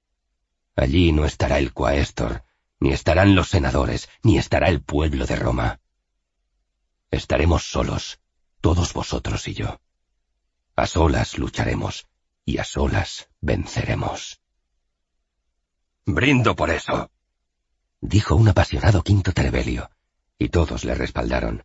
Allí 0.77 1.13
no 1.13 1.25
estará 1.25 1.59
el 1.59 1.73
cuaestor, 1.73 2.45
ni 2.81 2.93
estarán 2.93 3.35
los 3.35 3.49
senadores, 3.49 4.09
ni 4.23 4.39
estará 4.39 4.69
el 4.69 4.81
pueblo 4.81 5.27
de 5.27 5.37
Roma. 5.37 5.81
Estaremos 7.11 7.65
solos, 7.65 8.21
todos 8.61 8.93
vosotros 8.93 9.49
y 9.49 9.55
yo. 9.55 9.81
A 10.77 10.87
solas 10.87 11.39
lucharemos, 11.39 12.07
y 12.45 12.59
a 12.59 12.65
solas 12.65 13.29
venceremos. 13.41 14.41
Brindo 16.07 16.55
por 16.55 16.71
eso, 16.71 17.11
dijo 18.01 18.37
un 18.37 18.49
apasionado 18.49 19.03
quinto 19.03 19.33
Terebelio, 19.33 19.91
y 20.39 20.49
todos 20.49 20.85
le 20.85 20.95
respaldaron. 20.95 21.65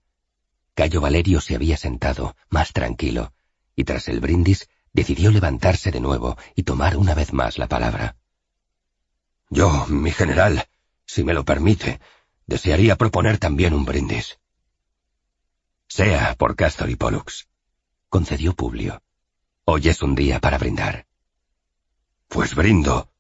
Cayo 0.74 1.02
Valerio 1.02 1.42
se 1.42 1.56
había 1.56 1.77
sentado, 1.77 2.35
más 2.50 2.74
tranquilo, 2.74 3.34
y 3.76 3.84
tras 3.84 4.08
el 4.08 4.19
brindis 4.19 4.69
decidió 4.92 5.32
levantarse 5.32 5.92
de 5.92 6.00
nuevo 6.00 6.38
y 6.56 6.64
tomar 6.64 6.98
una 6.98 7.14
vez 7.14 7.34
más 7.34 7.58
la 7.58 7.68
palabra. 7.68 8.16
Yo, 9.50 9.85
mi 9.88 10.11
general, 10.11 10.68
si 11.06 11.24
me 11.24 11.34
lo 11.34 11.45
permite, 11.45 12.00
desearía 12.48 12.95
proponer 12.95 13.38
también 13.38 13.74
un 13.74 13.85
brindis. 13.85 14.40
Sea 15.88 16.35
por 16.35 16.56
Castor 16.56 16.90
y 16.90 16.95
Pollux, 16.95 17.48
concedió 18.10 18.53
Publio. 18.53 19.02
Hoy 19.66 19.90
es 19.90 20.02
un 20.02 20.16
día 20.16 20.40
para 20.40 20.58
brindar. 20.58 21.06
Pues 22.27 22.56
brindo 22.56 23.14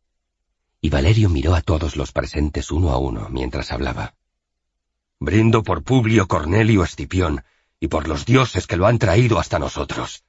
y 0.83 0.89
Valerio 0.89 1.29
miró 1.29 1.55
a 1.55 1.61
todos 1.61 1.95
los 1.95 2.11
presentes 2.11 2.69
uno 2.69 2.89
a 2.89 2.97
uno 2.97 3.29
mientras 3.29 3.71
hablaba. 3.71 4.15
Brindo 5.23 5.63
por 5.63 5.83
Publio 5.83 6.27
Cornelio 6.27 6.83
Escipión 6.83 7.45
y 7.79 7.87
por 7.87 8.09
los 8.09 8.25
dioses 8.25 8.67
que 8.67 8.75
lo 8.75 8.87
han 8.87 8.99
traído 8.99 9.39
hasta 9.39 9.57
nosotros. 9.57 10.25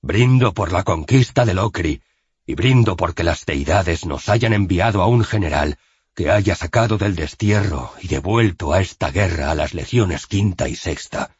Brindo 0.00 0.54
por 0.54 0.70
la 0.70 0.84
conquista 0.84 1.44
del 1.44 1.58
Ocri 1.58 2.02
y 2.46 2.54
brindo 2.54 2.96
porque 2.96 3.24
las 3.24 3.44
deidades 3.44 4.06
nos 4.06 4.28
hayan 4.28 4.52
enviado 4.52 5.02
a 5.02 5.08
un 5.08 5.24
general 5.24 5.76
que 6.14 6.30
haya 6.30 6.54
sacado 6.54 6.98
del 6.98 7.16
destierro 7.16 7.92
y 8.00 8.06
devuelto 8.06 8.72
a 8.72 8.80
esta 8.80 9.10
guerra 9.10 9.50
a 9.50 9.56
las 9.56 9.74
legiones 9.74 10.28
quinta 10.28 10.68
y 10.68 10.76
sexta. 10.76 11.34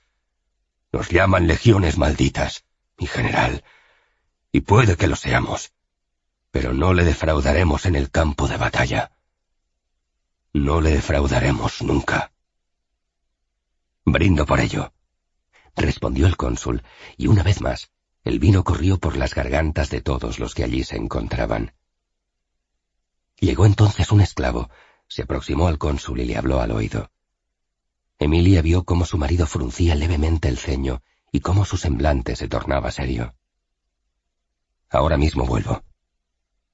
Nos 0.90 1.08
llaman 1.08 1.46
legiones 1.46 1.98
malditas, 1.98 2.64
mi 2.98 3.06
general, 3.06 3.62
y 4.50 4.62
puede 4.62 4.96
que 4.96 5.06
lo 5.06 5.14
seamos 5.14 5.70
pero 6.50 6.72
no 6.72 6.94
le 6.94 7.04
defraudaremos 7.04 7.86
en 7.86 7.94
el 7.94 8.10
campo 8.10 8.48
de 8.48 8.56
batalla. 8.56 9.12
No 10.52 10.80
le 10.80 10.90
defraudaremos 10.90 11.82
nunca. 11.82 12.32
Brindo 14.12 14.46
por 14.46 14.60
ello, 14.60 14.92
respondió 15.76 16.26
el 16.26 16.36
cónsul, 16.36 16.82
y 17.18 17.26
una 17.26 17.42
vez 17.42 17.60
más, 17.60 17.90
el 18.24 18.38
vino 18.38 18.64
corrió 18.64 18.98
por 18.98 19.16
las 19.16 19.34
gargantas 19.34 19.90
de 19.90 20.00
todos 20.00 20.38
los 20.38 20.54
que 20.54 20.64
allí 20.64 20.82
se 20.82 20.96
encontraban. 20.96 21.74
Llegó 23.38 23.66
entonces 23.66 24.10
un 24.10 24.22
esclavo, 24.22 24.70
se 25.08 25.22
aproximó 25.22 25.68
al 25.68 25.76
cónsul 25.76 26.20
y 26.20 26.24
le 26.24 26.38
habló 26.38 26.60
al 26.60 26.70
oído. 26.70 27.10
Emilia 28.18 28.62
vio 28.62 28.84
cómo 28.84 29.04
su 29.04 29.18
marido 29.18 29.46
fruncía 29.46 29.94
levemente 29.94 30.48
el 30.48 30.58
ceño 30.58 31.02
y 31.30 31.40
cómo 31.40 31.66
su 31.66 31.76
semblante 31.76 32.34
se 32.34 32.48
tornaba 32.48 32.90
serio. 32.90 33.34
Ahora 34.88 35.18
mismo 35.18 35.44
vuelvo, 35.44 35.82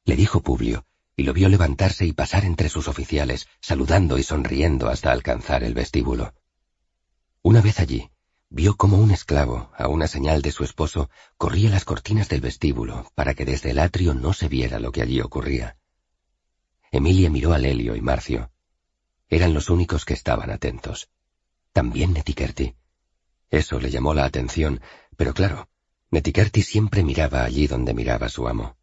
le 0.05 0.15
dijo 0.15 0.41
Publio, 0.41 0.87
y 1.17 1.25
lo 1.25 1.33
vio 1.33 1.49
levantarse 1.49 2.07
y 2.07 2.13
pasar 2.13 2.45
entre 2.45 2.69
sus 2.69 2.87
oficiales, 2.87 3.49
saludando 3.61 4.19
y 4.19 4.23
sonriendo 4.23 4.89
hasta 4.89 5.11
alcanzar 5.11 5.65
el 5.65 5.75
vestíbulo. 5.75 6.33
Una 7.45 7.61
vez 7.61 7.79
allí, 7.79 8.11
vio 8.49 8.77
como 8.77 8.99
un 8.99 9.13
esclavo, 9.13 9.71
a 9.77 9.87
una 9.87 10.09
señal 10.09 10.43
de 10.43 10.51
su 10.51 10.65
esposo, 10.65 11.09
corría 11.37 11.71
las 11.71 11.85
cortinas 11.85 12.29
del 12.29 12.41
vestíbulo 12.41 13.09
para 13.15 13.35
que 13.35 13.45
desde 13.45 13.71
el 13.71 13.79
atrio 13.79 14.15
no 14.15 14.33
se 14.33 14.49
viera 14.49 14.81
lo 14.81 14.91
que 14.91 15.03
allí 15.03 15.21
ocurría. 15.21 15.77
Emilia 16.91 17.31
miró 17.31 17.53
a 17.53 17.59
Lelio 17.59 17.95
y 17.95 18.01
Marcio. 18.01 18.51
Eran 19.29 19.55
los 19.55 19.71
únicos 19.71 20.05
que 20.05 20.15
estaban 20.15 20.51
atentos. 20.51 21.09
También 21.73 22.13
Netiquerti. 22.15 22.75
Eso 23.49 23.79
le 23.79 23.91
llamó 23.91 24.15
la 24.15 24.25
atención, 24.25 24.81
pero 25.17 25.33
claro, 25.33 25.69
Netiquerti 26.11 26.63
siempre 26.63 27.05
miraba 27.05 27.45
allí 27.45 27.69
donde 27.69 27.95
miraba 27.95 28.29
su 28.29 28.49
amo 28.49 28.77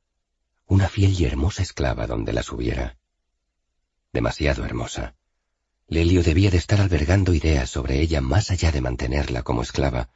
una 0.71 0.87
fiel 0.87 1.19
y 1.19 1.25
hermosa 1.25 1.63
esclava 1.63 2.07
donde 2.07 2.31
la 2.31 2.43
subiera. 2.43 2.97
Demasiado 4.13 4.63
hermosa. 4.63 5.15
Lelio 5.91 6.23
debía 6.23 6.49
de 6.49 6.57
estar 6.57 6.79
albergando 6.79 7.33
ideas 7.33 7.69
sobre 7.69 7.99
ella 7.99 8.21
más 8.21 8.49
allá 8.49 8.71
de 8.71 8.79
mantenerla 8.79 9.43
como 9.43 9.61
esclava, 9.61 10.07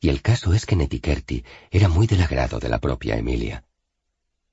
y 0.00 0.08
el 0.08 0.22
caso 0.22 0.54
es 0.54 0.64
que 0.64 0.76
Netiquerti 0.76 1.44
era 1.70 1.90
muy 1.90 2.06
del 2.06 2.22
agrado 2.22 2.58
de 2.58 2.70
la 2.70 2.78
propia 2.78 3.18
Emilia. 3.18 3.66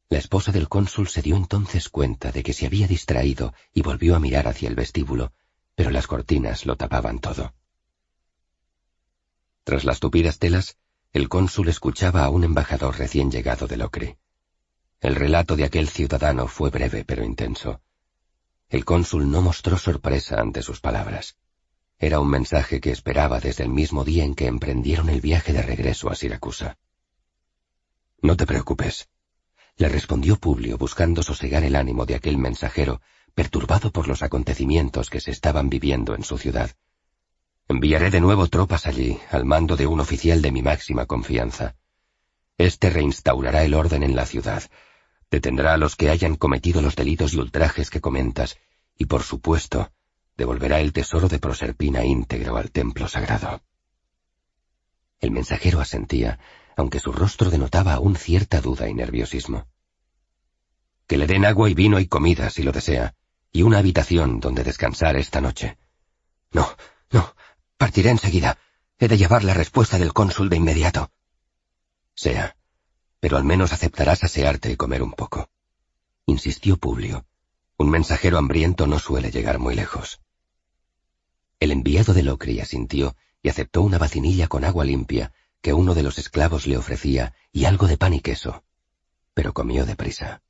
La 0.10 0.18
esposa 0.18 0.52
del 0.52 0.68
cónsul 0.68 1.08
se 1.08 1.22
dio 1.22 1.38
entonces 1.38 1.88
cuenta 1.88 2.34
de 2.34 2.44
que 2.44 2.52
se 2.52 2.66
había 2.66 2.86
distraído 2.86 3.54
y 3.74 3.82
volvió 3.82 4.14
a 4.14 4.20
mirar 4.20 4.50
hacia 4.50 4.68
el 4.68 4.76
vestíbulo, 4.76 5.32
pero 5.74 5.90
las 5.90 6.06
cortinas 6.06 6.66
lo 6.66 6.76
tapaban 6.76 7.20
todo. 7.20 7.54
Tras 9.64 9.86
las 9.86 10.02
tupidas 10.02 10.38
telas, 10.38 10.76
el 11.14 11.30
cónsul 11.30 11.70
escuchaba 11.70 12.26
a 12.26 12.30
un 12.30 12.44
embajador 12.44 12.98
recién 12.98 13.32
llegado 13.32 13.68
de 13.68 13.78
Locre. 13.78 14.18
El 15.00 15.16
relato 15.16 15.56
de 15.56 15.64
aquel 15.64 15.88
ciudadano 15.88 16.48
fue 16.48 16.72
breve 16.72 17.06
pero 17.06 17.24
intenso. 17.24 17.80
El 18.72 18.86
cónsul 18.86 19.30
no 19.30 19.42
mostró 19.42 19.78
sorpresa 19.78 20.40
ante 20.40 20.62
sus 20.62 20.80
palabras. 20.80 21.36
Era 22.00 22.22
un 22.22 22.30
mensaje 22.30 22.80
que 22.80 22.92
esperaba 22.92 23.42
desde 23.42 23.66
el 23.66 23.70
mismo 23.70 24.06
día 24.06 24.24
en 24.24 24.34
que 24.34 24.48
emprendieron 24.48 25.10
el 25.10 25.20
viaje 25.20 25.52
de 25.52 25.62
regreso 25.62 26.10
a 26.10 26.16
Siracusa. 26.16 26.78
No 28.22 28.38
te 28.38 28.46
preocupes, 28.46 29.10
le 29.76 29.90
respondió 29.90 30.38
Publio 30.38 30.78
buscando 30.78 31.22
sosegar 31.22 31.66
el 31.66 31.76
ánimo 31.76 32.06
de 32.06 32.16
aquel 32.16 32.38
mensajero, 32.38 33.02
perturbado 33.34 33.92
por 33.92 34.08
los 34.08 34.24
acontecimientos 34.24 35.10
que 35.10 35.20
se 35.20 35.32
estaban 35.32 35.70
viviendo 35.70 36.16
en 36.16 36.24
su 36.24 36.38
ciudad. 36.38 36.72
Enviaré 37.68 38.10
de 38.10 38.22
nuevo 38.22 38.48
tropas 38.48 38.88
allí, 38.88 39.20
al 39.32 39.44
mando 39.44 39.76
de 39.76 39.86
un 39.86 40.00
oficial 40.00 40.42
de 40.42 40.52
mi 40.54 40.62
máxima 40.62 41.08
confianza. 41.08 41.76
Este 42.58 42.90
reinstaurará 42.90 43.66
el 43.66 43.74
orden 43.74 44.04
en 44.04 44.16
la 44.16 44.26
ciudad, 44.26 44.64
detendrá 45.32 45.74
a 45.74 45.78
los 45.78 45.96
que 45.96 46.10
hayan 46.10 46.36
cometido 46.36 46.82
los 46.82 46.96
delitos 46.96 47.34
y 47.34 47.38
ultrajes 47.38 47.90
que 47.90 48.02
comentas, 48.02 48.58
y 48.98 49.06
por 49.06 49.24
supuesto, 49.24 49.92
devolverá 50.36 50.82
el 50.82 50.92
tesoro 50.92 51.30
de 51.30 51.40
Proserpina 51.40 52.04
íntegro 52.04 52.58
al 52.58 52.70
templo 52.70 53.08
sagrado. 53.08 53.64
El 55.22 55.32
mensajero 55.32 55.80
asentía, 55.80 56.40
aunque 56.76 57.00
su 57.00 57.14
rostro 57.14 57.50
denotaba 57.50 57.94
aún 57.94 58.16
cierta 58.18 58.60
duda 58.60 58.90
y 58.90 58.94
nerviosismo. 58.94 59.68
Que 61.08 61.18
le 61.18 61.28
den 61.28 61.46
agua 61.46 61.70
y 61.70 61.74
vino 61.74 62.00
y 62.00 62.08
comida, 62.08 62.50
si 62.50 62.64
lo 62.64 62.72
desea, 62.72 63.16
y 63.52 63.64
una 63.64 63.80
habitación 63.80 64.40
donde 64.40 64.64
descansar 64.64 65.16
esta 65.16 65.40
noche. 65.40 65.78
No, 66.52 66.68
no, 67.12 67.34
partiré 67.78 68.10
enseguida. 68.10 68.58
He 69.00 69.08
de 69.08 69.18
llevar 69.18 69.44
la 69.44 69.54
respuesta 69.54 69.98
del 69.98 70.14
cónsul 70.14 70.50
de 70.50 70.58
inmediato. 70.58 71.12
Sea 72.14 72.56
pero 73.22 73.38
al 73.38 73.46
menos 73.46 73.72
aceptarás 73.72 74.24
asearte 74.24 74.72
y 74.72 74.76
comer 74.76 75.04
un 75.04 75.14
poco. 75.14 75.50
Insistió 76.26 76.78
Publio. 76.78 77.26
Un 77.78 77.90
mensajero 77.90 78.38
hambriento 78.38 78.88
no 78.88 79.00
suele 79.00 79.32
llegar 79.32 79.60
muy 79.60 79.76
lejos. 79.76 80.22
El 81.60 81.72
enviado 81.72 82.14
de 82.14 82.24
Locri 82.24 82.60
asintió 82.60 83.16
y 83.44 83.50
aceptó 83.50 83.84
una 83.84 84.00
vacinilla 84.00 84.48
con 84.48 84.66
agua 84.66 84.84
limpia 84.86 85.32
que 85.62 85.74
uno 85.74 85.94
de 85.94 86.02
los 86.02 86.18
esclavos 86.18 86.66
le 86.66 86.78
ofrecía 86.78 87.36
y 87.52 87.66
algo 87.66 87.88
de 87.88 87.98
pan 87.98 88.16
y 88.16 88.22
queso, 88.22 88.64
pero 89.36 89.54
comió 89.54 89.86
deprisa. 89.86 90.42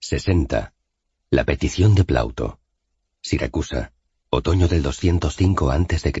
60. 0.00 0.72
La 1.28 1.44
petición 1.44 1.94
de 1.94 2.04
Plauto. 2.04 2.58
Siracusa, 3.20 3.92
otoño 4.30 4.66
del 4.66 4.82
205 4.82 5.70
a.C. 5.70 6.12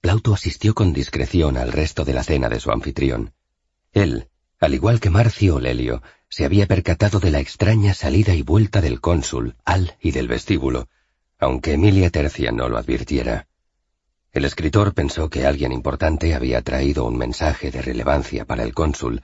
Plauto 0.00 0.32
asistió 0.32 0.74
con 0.74 0.92
discreción 0.92 1.56
al 1.56 1.72
resto 1.72 2.04
de 2.04 2.14
la 2.14 2.24
cena 2.24 2.48
de 2.48 2.58
su 2.58 2.70
anfitrión. 2.70 3.34
Él, 3.92 4.28
al 4.58 4.74
igual 4.74 4.98
que 4.98 5.10
Marcio 5.10 5.60
Lelio, 5.60 6.02
se 6.28 6.44
había 6.44 6.66
percatado 6.66 7.20
de 7.20 7.30
la 7.30 7.40
extraña 7.40 7.92
salida 7.92 8.34
y 8.34 8.42
vuelta 8.42 8.80
del 8.80 9.00
cónsul, 9.00 9.56
al 9.64 9.96
y 10.00 10.12
del 10.12 10.28
vestíbulo, 10.28 10.88
aunque 11.38 11.72
Emilia 11.72 12.10
Tercia 12.10 12.52
no 12.52 12.68
lo 12.68 12.78
advirtiera. 12.78 13.48
El 14.32 14.44
escritor 14.44 14.94
pensó 14.94 15.28
que 15.28 15.44
alguien 15.44 15.72
importante 15.72 16.34
había 16.34 16.62
traído 16.62 17.04
un 17.04 17.18
mensaje 17.18 17.70
de 17.70 17.82
relevancia 17.82 18.44
para 18.44 18.62
el 18.62 18.74
cónsul, 18.74 19.22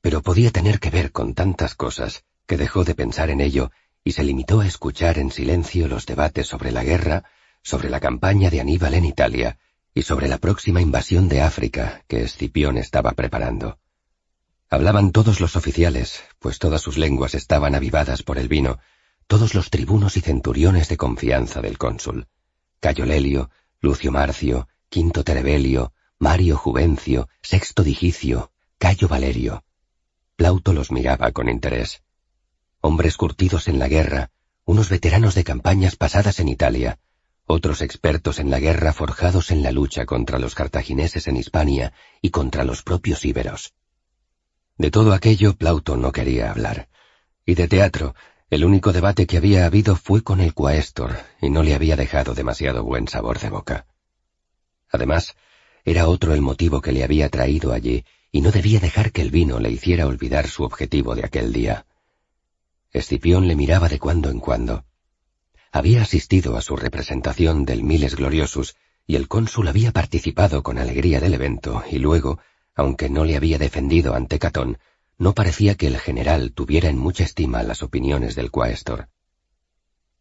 pero 0.00 0.22
podía 0.22 0.50
tener 0.50 0.80
que 0.80 0.90
ver 0.90 1.12
con 1.12 1.34
tantas 1.34 1.74
cosas 1.74 2.24
que 2.46 2.56
dejó 2.56 2.84
de 2.84 2.94
pensar 2.94 3.30
en 3.30 3.40
ello 3.40 3.70
y 4.02 4.12
se 4.12 4.24
limitó 4.24 4.60
a 4.60 4.66
escuchar 4.66 5.18
en 5.18 5.30
silencio 5.30 5.86
los 5.86 6.06
debates 6.06 6.46
sobre 6.46 6.72
la 6.72 6.82
guerra, 6.82 7.24
sobre 7.62 7.90
la 7.90 8.00
campaña 8.00 8.48
de 8.48 8.60
Aníbal 8.60 8.94
en 8.94 9.04
Italia, 9.04 9.58
y 9.98 10.02
sobre 10.04 10.28
la 10.28 10.38
próxima 10.38 10.80
invasión 10.80 11.28
de 11.28 11.40
África 11.40 12.04
que 12.06 12.22
Escipión 12.22 12.78
estaba 12.78 13.10
preparando. 13.10 13.80
Hablaban 14.70 15.10
todos 15.10 15.40
los 15.40 15.56
oficiales, 15.56 16.22
pues 16.38 16.60
todas 16.60 16.80
sus 16.80 16.98
lenguas 16.98 17.34
estaban 17.34 17.74
avivadas 17.74 18.22
por 18.22 18.38
el 18.38 18.46
vino, 18.46 18.78
todos 19.26 19.56
los 19.56 19.70
tribunos 19.70 20.16
y 20.16 20.20
centuriones 20.20 20.88
de 20.88 20.96
confianza 20.96 21.60
del 21.62 21.78
cónsul. 21.78 22.28
Cayo 22.78 23.06
Lelio, 23.06 23.50
Lucio 23.80 24.12
Marcio, 24.12 24.68
Quinto 24.88 25.24
Terebelio, 25.24 25.92
Mario 26.20 26.56
Juvencio, 26.56 27.28
Sexto 27.42 27.82
Digicio, 27.82 28.52
Cayo 28.78 29.08
Valerio. 29.08 29.64
Plauto 30.36 30.74
los 30.74 30.92
miraba 30.92 31.32
con 31.32 31.48
interés. 31.48 32.04
Hombres 32.80 33.16
curtidos 33.16 33.66
en 33.66 33.80
la 33.80 33.88
guerra, 33.88 34.30
unos 34.64 34.90
veteranos 34.90 35.34
de 35.34 35.42
campañas 35.42 35.96
pasadas 35.96 36.38
en 36.38 36.46
Italia, 36.46 37.00
otros 37.48 37.80
expertos 37.80 38.38
en 38.38 38.50
la 38.50 38.60
guerra 38.60 38.92
forjados 38.92 39.50
en 39.50 39.62
la 39.62 39.72
lucha 39.72 40.04
contra 40.04 40.38
los 40.38 40.54
cartagineses 40.54 41.26
en 41.28 41.36
Hispania 41.36 41.94
y 42.20 42.30
contra 42.30 42.62
los 42.62 42.82
propios 42.82 43.24
íberos. 43.24 43.72
De 44.76 44.90
todo 44.90 45.14
aquello 45.14 45.56
Plauto 45.56 45.96
no 45.96 46.12
quería 46.12 46.50
hablar, 46.50 46.88
y 47.46 47.54
de 47.54 47.66
teatro, 47.66 48.14
el 48.50 48.64
único 48.64 48.92
debate 48.92 49.26
que 49.26 49.38
había 49.38 49.64
habido 49.64 49.96
fue 49.96 50.22
con 50.22 50.40
el 50.40 50.52
cuaestor, 50.52 51.16
y 51.40 51.48
no 51.48 51.62
le 51.62 51.74
había 51.74 51.96
dejado 51.96 52.34
demasiado 52.34 52.84
buen 52.84 53.08
sabor 53.08 53.38
de 53.38 53.48
boca. 53.48 53.86
Además, 54.90 55.34
era 55.84 56.06
otro 56.06 56.34
el 56.34 56.42
motivo 56.42 56.82
que 56.82 56.92
le 56.92 57.02
había 57.02 57.30
traído 57.30 57.72
allí, 57.72 58.04
y 58.30 58.42
no 58.42 58.50
debía 58.50 58.78
dejar 58.78 59.10
que 59.10 59.22
el 59.22 59.30
vino 59.30 59.58
le 59.58 59.70
hiciera 59.70 60.06
olvidar 60.06 60.48
su 60.48 60.64
objetivo 60.64 61.14
de 61.14 61.24
aquel 61.24 61.52
día. 61.52 61.86
Escipión 62.92 63.48
le 63.48 63.56
miraba 63.56 63.88
de 63.88 63.98
cuando 63.98 64.28
en 64.30 64.38
cuando, 64.38 64.84
había 65.72 66.02
asistido 66.02 66.56
a 66.56 66.62
su 66.62 66.76
representación 66.76 67.64
del 67.64 67.82
Miles 67.82 68.16
Gloriosus 68.16 68.76
y 69.06 69.16
el 69.16 69.28
cónsul 69.28 69.68
había 69.68 69.92
participado 69.92 70.62
con 70.62 70.78
alegría 70.78 71.20
del 71.20 71.34
evento 71.34 71.82
y 71.90 71.98
luego, 71.98 72.38
aunque 72.74 73.08
no 73.08 73.24
le 73.24 73.36
había 73.36 73.58
defendido 73.58 74.14
ante 74.14 74.38
Catón, 74.38 74.78
no 75.18 75.34
parecía 75.34 75.74
que 75.74 75.88
el 75.88 75.98
general 75.98 76.52
tuviera 76.52 76.88
en 76.88 76.98
mucha 76.98 77.24
estima 77.24 77.62
las 77.62 77.82
opiniones 77.82 78.34
del 78.34 78.50
quaestor. 78.50 79.08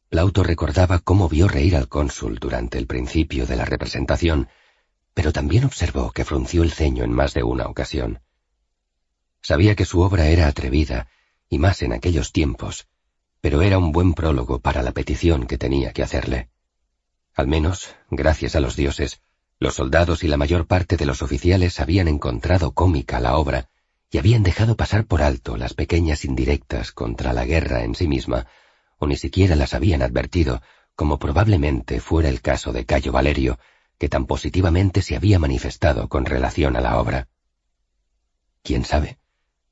Plauto 0.09 0.43
recordaba 0.43 0.99
cómo 0.99 1.27
vio 1.27 1.47
reír 1.47 1.75
al 1.75 1.89
cónsul 1.89 2.39
durante 2.39 2.77
el 2.77 2.87
principio 2.87 3.45
de 3.45 3.57
la 3.57 3.65
representación, 3.65 4.47
pero 5.13 5.33
también 5.33 5.65
observó 5.65 6.11
que 6.11 6.25
frunció 6.25 6.63
el 6.63 6.71
ceño 6.71 7.03
en 7.03 7.11
más 7.11 7.33
de 7.33 7.43
una 7.43 7.67
ocasión. 7.67 8.21
Sabía 9.41 9.75
que 9.75 9.85
su 9.85 10.01
obra 10.01 10.27
era 10.27 10.47
atrevida, 10.47 11.09
y 11.49 11.59
más 11.59 11.81
en 11.81 11.93
aquellos 11.93 12.31
tiempos, 12.31 12.87
pero 13.47 13.61
era 13.61 13.77
un 13.77 13.93
buen 13.93 14.13
prólogo 14.13 14.59
para 14.59 14.83
la 14.83 14.91
petición 14.91 15.47
que 15.47 15.57
tenía 15.57 15.93
que 15.93 16.03
hacerle. 16.03 16.49
Al 17.33 17.47
menos, 17.47 17.95
gracias 18.11 18.57
a 18.57 18.59
los 18.59 18.75
dioses, 18.75 19.21
los 19.57 19.75
soldados 19.75 20.25
y 20.25 20.27
la 20.27 20.35
mayor 20.35 20.67
parte 20.67 20.97
de 20.97 21.05
los 21.05 21.21
oficiales 21.21 21.79
habían 21.79 22.09
encontrado 22.09 22.73
cómica 22.73 23.21
la 23.21 23.37
obra 23.37 23.69
y 24.11 24.17
habían 24.17 24.43
dejado 24.43 24.75
pasar 24.75 25.05
por 25.05 25.21
alto 25.21 25.55
las 25.55 25.73
pequeñas 25.73 26.25
indirectas 26.25 26.91
contra 26.91 27.31
la 27.31 27.45
guerra 27.45 27.85
en 27.85 27.95
sí 27.95 28.09
misma, 28.09 28.47
o 28.97 29.07
ni 29.07 29.15
siquiera 29.15 29.55
las 29.55 29.73
habían 29.73 30.01
advertido, 30.01 30.61
como 30.97 31.17
probablemente 31.17 32.01
fuera 32.01 32.27
el 32.27 32.41
caso 32.41 32.73
de 32.73 32.83
Cayo 32.83 33.13
Valerio, 33.13 33.59
que 33.97 34.09
tan 34.09 34.25
positivamente 34.25 35.01
se 35.01 35.15
había 35.15 35.39
manifestado 35.39 36.09
con 36.09 36.25
relación 36.25 36.75
a 36.75 36.81
la 36.81 36.99
obra. 36.99 37.29
¿Quién 38.61 38.83
sabe? 38.83 39.19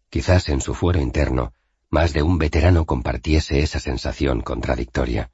Quizás 0.09 0.47
en 0.47 0.61
su 0.61 0.73
fuero 0.75 1.01
interno, 1.01 1.51
más 1.95 2.11
de 2.11 2.23
un 2.23 2.37
veterano 2.37 2.85
compartiese 2.85 3.61
esa 3.61 3.79
sensación 3.79 4.41
contradictoria. 4.41 5.31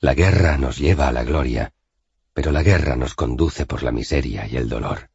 La 0.00 0.14
guerra 0.14 0.56
nos 0.56 0.78
lleva 0.78 1.06
a 1.06 1.12
la 1.12 1.22
gloria, 1.22 1.74
pero 2.32 2.50
la 2.50 2.62
guerra 2.62 2.96
nos 2.96 3.14
conduce 3.14 3.66
por 3.66 3.82
la 3.82 3.92
miseria 3.92 4.46
y 4.46 4.56
el 4.56 4.70
dolor. 4.70 5.10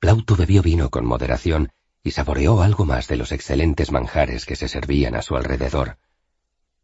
Plauto 0.00 0.34
bebió 0.34 0.62
vino 0.62 0.90
con 0.90 1.06
moderación 1.06 1.70
y 2.02 2.10
saboreó 2.10 2.60
algo 2.60 2.84
más 2.86 3.06
de 3.06 3.18
los 3.18 3.30
excelentes 3.30 3.92
manjares 3.92 4.46
que 4.46 4.56
se 4.56 4.66
servían 4.66 5.14
a 5.14 5.22
su 5.22 5.36
alrededor. 5.36 5.98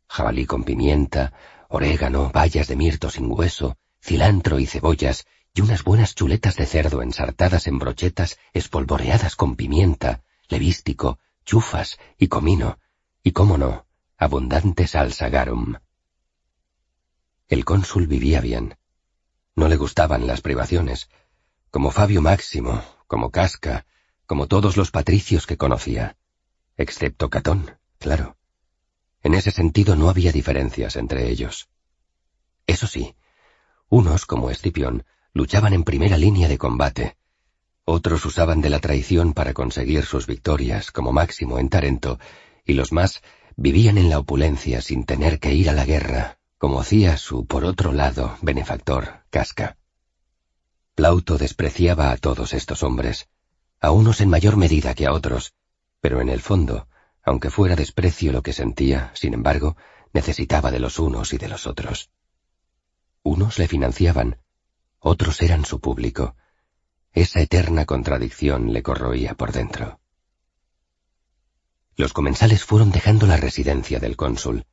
Jabalí 0.07 0.47
con 0.47 0.63
pimienta, 0.63 1.33
orégano, 1.69 2.31
bayas 2.33 2.69
de 2.69 2.77
mirto 2.77 3.11
sin 3.11 3.29
hueso, 3.29 3.77
cilantro 4.01 4.61
y 4.61 4.67
cebollas, 4.67 5.27
y 5.53 5.63
unas 5.63 5.83
buenas 5.83 6.15
chuletas 6.15 6.55
de 6.55 6.67
cerdo 6.67 7.03
ensartadas 7.03 7.67
en 7.67 7.81
brochetas 7.81 8.39
espolvoreadas 8.53 9.35
con 9.35 9.57
pimienta, 9.57 10.23
levístico, 10.49 11.19
chufas 11.47 11.99
y 12.19 12.29
comino, 12.29 12.79
y 13.23 13.33
cómo 13.33 13.57
no, 13.57 13.87
abundante 14.19 14.87
salsa 14.87 15.31
garum. 15.31 15.77
El 17.49 17.65
cónsul 17.65 18.07
vivía 18.07 18.41
bien. 18.41 18.77
No 19.55 19.69
le 19.69 19.77
gustaban 19.77 20.27
las 20.27 20.43
privaciones, 20.43 21.09
como 21.71 21.91
Fabio 21.91 22.21
Máximo, 22.21 22.83
como 23.07 23.31
Casca, 23.31 23.87
como 24.27 24.49
todos 24.49 24.77
los 24.77 24.91
patricios 24.91 25.47
que 25.47 25.57
conocía, 25.57 26.17
excepto 26.77 27.31
Catón, 27.31 27.79
claro. 27.99 28.37
En 29.23 29.35
ese 29.35 29.53
sentido 29.53 29.97
no 29.97 30.11
había 30.11 30.33
diferencias 30.33 30.97
entre 30.97 31.29
ellos. 31.31 31.69
Eso 32.67 32.87
sí, 32.89 33.15
unos, 33.89 34.27
como 34.27 34.51
Escipión, 34.51 35.07
luchaban 35.33 35.73
en 35.73 35.85
primera 35.85 36.19
línea 36.19 36.49
de 36.49 36.59
combate, 36.59 37.17
otros 37.87 38.27
usaban 38.27 38.61
de 38.61 38.69
la 38.69 38.81
traición 38.81 39.33
para 39.33 39.55
conseguir 39.55 40.05
sus 40.05 40.27
victorias, 40.27 40.91
como 40.91 41.13
Máximo 41.13 41.59
en 41.61 41.69
Tarento, 41.69 42.19
y 42.65 42.75
los 42.75 42.93
más 42.93 43.23
vivían 43.57 43.97
en 43.97 44.11
la 44.11 44.19
opulencia 44.19 44.83
sin 44.83 45.05
tener 45.05 45.39
que 45.39 45.55
ir 45.55 45.71
a 45.71 45.73
la 45.73 45.87
guerra, 45.87 46.39
como 46.59 46.81
hacía 46.81 47.17
su, 47.17 47.47
por 47.47 47.65
otro 47.65 47.93
lado, 47.93 48.37
benefactor, 48.43 49.21
Casca. 49.31 49.79
Plauto 50.97 51.39
despreciaba 51.39 52.11
a 52.11 52.17
todos 52.17 52.55
estos 52.55 52.83
hombres, 52.83 53.29
a 53.81 53.93
unos 53.93 54.21
en 54.21 54.31
mayor 54.31 54.57
medida 54.57 54.95
que 54.95 55.07
a 55.07 55.13
otros, 55.13 55.55
pero 56.01 56.21
en 56.21 56.29
el 56.29 56.41
fondo, 56.41 56.89
aunque 57.23 57.51
fuera 57.51 57.77
desprecio 57.77 58.33
lo 58.33 58.43
que 58.43 58.53
sentía, 58.53 59.13
sin 59.15 59.33
embargo, 59.33 59.77
necesitaba 60.13 60.73
de 60.73 60.81
los 60.81 60.99
unos 60.99 61.33
y 61.33 61.39
de 61.39 61.49
los 61.49 61.69
otros. 61.69 62.11
Unos 63.23 63.61
le 63.61 63.69
financiaban, 63.69 64.39
otros 64.99 65.41
eran 65.41 65.65
su 65.65 65.81
público. 65.81 66.35
Esa 67.17 67.41
eterna 67.41 67.87
contradicción 67.87 68.75
le 68.75 68.83
corroía 68.83 69.33
por 69.33 69.51
dentro. 69.51 69.99
Los 71.97 72.13
comensales 72.13 72.63
fueron 72.63 72.91
dejando 72.91 73.27
la 73.27 73.39
residencia 73.39 73.99
del 73.99 74.19
cónsul. 74.19 74.67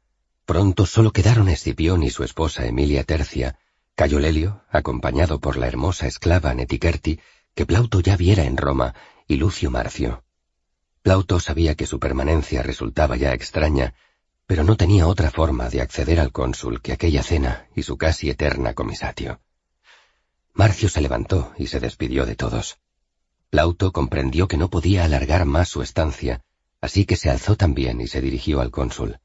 Pronto 0.44 0.86
solo 0.86 1.14
quedaron 1.14 1.48
Escipión 1.48 2.04
y 2.04 2.10
su 2.10 2.26
esposa 2.26 2.66
Emilia 2.66 3.06
Tercia, 3.06 3.58
Cayo 3.96 4.20
Lelio, 4.20 4.62
acompañado 4.70 5.40
por 5.40 5.56
la 5.56 5.68
hermosa 5.68 6.06
esclava 6.06 6.54
Netiquerti, 6.54 7.22
que 7.56 7.66
Plauto 7.66 8.02
ya 8.02 8.18
viera 8.18 8.44
en 8.44 8.58
Roma, 8.58 8.94
y 9.26 9.38
Lucio 9.38 9.72
Marcio. 9.72 10.26
Plauto 11.02 11.40
sabía 11.40 11.76
que 11.76 11.86
su 11.86 11.98
permanencia 11.98 12.62
resultaba 12.62 13.16
ya 13.16 13.34
extraña, 13.34 13.94
pero 14.48 14.66
no 14.66 14.76
tenía 14.76 15.08
otra 15.08 15.32
forma 15.32 15.70
de 15.70 15.80
acceder 15.80 16.20
al 16.20 16.34
cónsul 16.34 16.82
que 16.82 16.92
aquella 16.92 17.24
cena 17.24 17.70
y 17.74 17.84
su 17.84 17.98
casi 17.98 18.30
eterna 18.30 18.74
comisatio. 18.74 19.40
Marcio 20.54 20.88
se 20.88 21.02
levantó 21.02 21.54
y 21.58 21.68
se 21.68 21.80
despidió 21.80 22.26
de 22.26 22.36
todos. 22.36 22.78
Plauto 23.50 23.92
comprendió 23.92 24.48
que 24.48 24.58
no 24.58 24.70
podía 24.70 25.04
alargar 25.04 25.46
más 25.46 25.70
su 25.70 25.82
estancia, 25.82 26.44
así 26.80 27.06
que 27.06 27.16
se 27.16 27.30
alzó 27.30 27.56
también 27.56 28.02
y 28.02 28.08
se 28.08 28.22
dirigió 28.22 28.62
al 28.62 28.72
cónsul. 28.72 29.20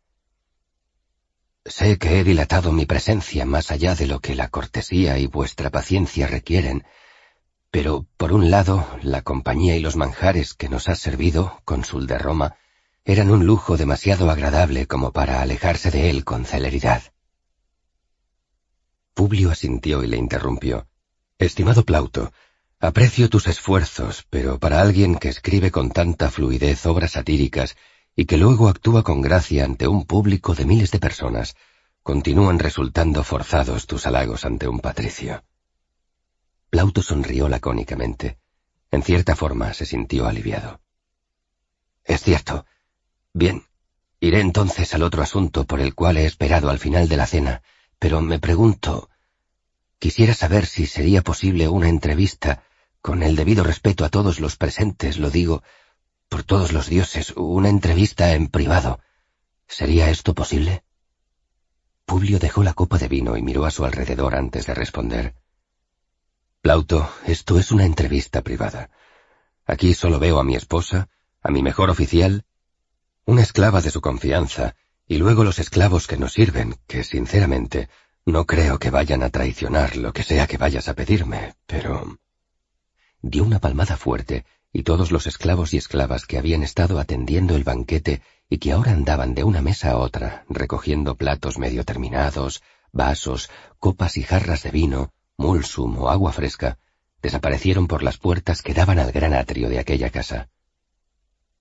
Sé 1.65 1.99
que 1.99 2.19
he 2.19 2.25
dilatado 2.25 2.73
mi 2.73 2.87
presencia 2.87 3.45
más 3.45 3.71
allá 3.71 3.95
de 3.95 4.07
lo 4.07 4.21
que 4.21 4.35
la 4.35 4.49
cortesía 4.49 5.19
y 5.19 5.27
vuestra 5.27 5.69
paciencia 5.71 6.27
requieren, 6.27 6.85
pero, 7.71 8.07
por 8.17 8.33
un 8.33 8.51
lado, 8.51 8.89
la 9.03 9.21
compañía 9.21 9.77
y 9.77 9.81
los 9.81 9.97
manjares 9.97 10.55
que 10.55 10.71
nos 10.71 10.89
has 10.89 10.99
servido, 10.99 11.61
cónsul 11.67 12.07
de 12.07 12.17
Roma, 12.17 12.57
eran 13.05 13.31
un 13.31 13.45
lujo 13.45 13.77
demasiado 13.77 14.31
agradable 14.31 14.87
como 14.87 15.13
para 15.13 15.43
alejarse 15.43 15.91
de 15.91 16.09
él 16.09 16.25
con 16.25 16.47
celeridad. 16.47 17.03
Publio 19.13 19.51
asintió 19.51 20.03
y 20.03 20.07
le 20.07 20.17
interrumpió. 20.17 20.88
Estimado 21.39 21.84
Plauto, 21.84 22.33
aprecio 22.81 23.31
tus 23.31 23.47
esfuerzos, 23.47 24.26
pero 24.28 24.58
para 24.58 24.81
alguien 24.81 25.15
que 25.15 25.28
escribe 25.28 25.70
con 25.70 25.92
tanta 25.92 26.33
fluidez 26.33 26.84
obras 26.84 27.12
satíricas 27.12 27.76
y 28.17 28.26
que 28.26 28.36
luego 28.36 28.68
actúa 28.68 29.05
con 29.05 29.20
gracia 29.20 29.65
ante 29.65 29.86
un 29.86 30.05
público 30.05 30.57
de 30.57 30.65
miles 30.65 30.91
de 30.91 30.99
personas, 30.99 31.55
continúan 32.02 32.58
resultando 32.58 33.23
forzados 33.23 33.86
tus 33.86 34.05
halagos 34.08 34.44
ante 34.44 34.67
un 34.67 34.81
patricio. 34.81 35.44
Plauto 36.70 37.02
sonrió 37.02 37.49
lacónicamente. 37.49 38.41
En 38.91 39.05
cierta 39.05 39.36
forma 39.36 39.73
se 39.75 39.86
sintió 39.86 40.26
aliviado. 40.26 40.81
Es 42.02 42.20
cierto. 42.23 42.67
Bien, 43.33 43.62
iré 44.18 44.41
entonces 44.41 44.92
al 44.92 45.05
otro 45.05 45.23
asunto 45.23 45.67
por 45.67 45.78
el 45.78 45.94
cual 45.94 46.17
he 46.17 46.26
esperado 46.26 46.68
al 46.68 46.81
final 46.81 47.08
de 47.08 47.17
la 47.17 47.26
cena, 47.26 47.62
pero 48.00 48.20
me 48.23 48.41
pregunto... 48.41 49.08
Quisiera 49.99 50.35
saber 50.35 50.67
si 50.67 50.86
sería 50.86 51.23
posible 51.23 51.68
una 51.68 51.89
entrevista, 51.89 52.62
con 53.01 53.23
el 53.23 53.35
debido 53.35 53.65
respeto 53.65 54.05
a 54.05 54.09
todos 54.09 54.39
los 54.39 54.57
presentes, 54.57 55.18
lo 55.18 55.31
digo, 55.31 55.62
por 56.28 56.44
todos 56.44 56.73
los 56.73 56.89
dioses, 56.89 57.33
una 57.36 57.68
entrevista 57.68 58.35
en 58.35 58.49
privado. 58.49 59.01
¿Sería 59.67 60.10
esto 60.10 60.35
posible? 60.35 60.85
Publio 62.05 62.39
dejó 62.39 62.62
la 62.62 62.75
copa 62.75 62.99
de 62.99 63.09
vino 63.09 63.36
y 63.36 63.43
miró 63.43 63.65
a 63.65 63.70
su 63.70 63.85
alrededor 63.85 64.35
antes 64.35 64.67
de 64.67 64.75
responder. 64.75 65.35
Plauto, 66.60 67.10
esto 67.27 67.59
es 67.59 67.73
una 67.73 67.85
entrevista 67.85 68.43
privada. 68.43 68.91
Aquí 69.67 69.94
solo 69.94 70.18
veo 70.18 70.39
a 70.39 70.44
mi 70.44 70.55
esposa, 70.55 71.09
a 71.43 71.51
mi 71.51 71.62
mejor 71.62 71.91
oficial, 71.91 72.44
una 73.25 73.43
esclava 73.43 73.81
de 73.81 73.91
su 73.91 74.01
confianza, 74.01 74.75
y 75.07 75.18
luego 75.18 75.44
los 75.44 75.59
esclavos 75.59 76.07
que 76.07 76.17
nos 76.17 76.33
sirven, 76.33 76.77
que 76.86 77.05
sinceramente 77.05 77.89
no 78.29 78.45
creo 78.45 78.79
que 78.79 78.91
vayan 78.91 79.23
a 79.23 79.31
traicionar 79.31 79.97
lo 79.97 80.13
que 80.13 80.23
sea 80.23 80.47
que 80.47 80.59
vayas 80.59 80.89
a 80.89 80.95
pedirme, 80.95 81.55
pero... 81.67 82.19
Dio 83.23 83.43
una 83.43 83.59
palmada 83.59 83.97
fuerte 83.97 84.45
y 84.71 84.83
todos 84.83 85.11
los 85.11 85.27
esclavos 85.27 85.73
y 85.73 85.79
esclavas 85.79 86.27
que 86.27 86.37
habían 86.37 86.63
estado 86.63 87.01
atendiendo 87.01 87.57
el 87.57 87.65
banquete 87.65 88.21
y 88.51 88.59
que 88.59 88.73
ahora 88.73 88.93
andaban 88.93 89.35
de 89.35 89.45
una 89.45 89.63
mesa 89.63 89.93
a 89.93 89.97
otra, 89.97 90.45
recogiendo 90.51 91.15
platos 91.15 91.59
medio 91.59 91.85
terminados, 91.85 92.63
vasos, 92.93 93.49
copas 93.79 94.19
y 94.19 94.23
jarras 94.23 94.63
de 94.63 94.73
vino, 94.73 95.11
mulsum 95.39 95.97
o 95.97 96.11
agua 96.11 96.33
fresca, 96.33 96.79
desaparecieron 97.23 97.87
por 97.87 98.03
las 98.03 98.19
puertas 98.19 98.61
que 98.61 98.75
daban 98.75 98.99
al 98.99 99.11
gran 99.11 99.33
atrio 99.33 99.71
de 99.71 99.79
aquella 99.79 100.11
casa. 100.11 100.51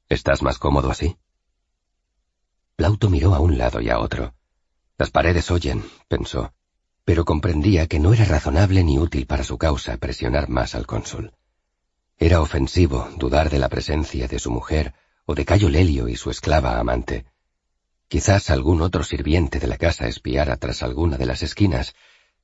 ¿Estás 0.10 0.42
más 0.42 0.58
cómodo 0.58 0.92
así? 0.92 1.18
Plauto 2.76 3.10
miró 3.10 3.36
a 3.36 3.40
un 3.40 3.58
lado 3.58 3.80
y 3.80 3.90
a 3.90 4.00
otro. 4.00 4.34
Las 4.98 5.12
paredes 5.12 5.50
oyen, 5.52 5.86
pensó, 6.08 6.54
pero 7.08 7.24
comprendía 7.24 7.88
que 7.88 8.00
no 8.00 8.14
era 8.14 8.26
razonable 8.26 8.84
ni 8.84 9.00
útil 9.00 9.28
para 9.28 9.46
su 9.46 9.58
causa 9.58 9.96
presionar 9.96 10.50
más 10.50 10.76
al 10.76 10.86
cónsul. 10.86 11.32
Era 12.18 12.42
ofensivo 12.42 13.10
dudar 13.16 13.50
de 13.50 13.60
la 13.60 13.70
presencia 13.70 14.28
de 14.28 14.40
su 14.40 14.52
mujer 14.52 14.94
o 15.26 15.34
de 15.34 15.46
Cayo 15.46 15.70
Lelio 15.70 16.10
y 16.10 16.18
su 16.18 16.30
esclava 16.30 16.78
amante. 16.78 17.24
Quizás 18.10 18.50
algún 18.50 18.82
otro 18.82 19.06
sirviente 19.06 19.58
de 19.60 19.68
la 19.68 19.78
casa 19.78 20.10
espiara 20.10 20.58
tras 20.58 20.84
alguna 20.84 21.16
de 21.16 21.26
las 21.26 21.44
esquinas, 21.44 21.96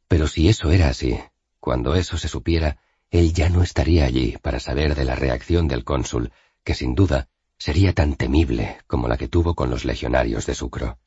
pero 0.07 0.27
si 0.27 0.47
eso 0.47 0.71
era 0.71 0.87
así, 0.87 1.19
cuando 1.59 1.95
eso 1.95 2.17
se 2.17 2.29
supiera, 2.29 2.77
él 3.11 3.33
ya 3.33 3.49
no 3.49 3.63
estaría 3.63 4.05
allí 4.05 4.37
para 4.41 4.61
saber 4.61 4.95
de 4.95 5.03
la 5.03 5.15
reacción 5.15 5.67
del 5.67 5.83
cónsul, 5.83 6.31
que 6.63 6.73
sin 6.73 6.95
duda 6.95 7.27
sería 7.57 7.91
tan 7.91 8.15
temible 8.15 8.77
como 8.87 9.09
la 9.09 9.17
que 9.17 9.27
tuvo 9.27 9.55
con 9.55 9.69
los 9.69 9.83
legionarios 9.83 10.45
de 10.45 10.55
Sucro. 10.55 10.99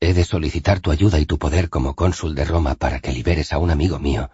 He 0.00 0.12
de 0.14 0.24
solicitar 0.24 0.80
tu 0.80 0.90
ayuda 0.90 1.18
y 1.18 1.26
tu 1.26 1.38
poder 1.38 1.70
como 1.70 1.94
cónsul 1.94 2.34
de 2.34 2.44
Roma 2.44 2.74
para 2.74 3.00
que 3.00 3.12
liberes 3.12 3.52
a 3.52 3.58
un 3.58 3.70
amigo 3.70 3.98
mío, 3.98 4.30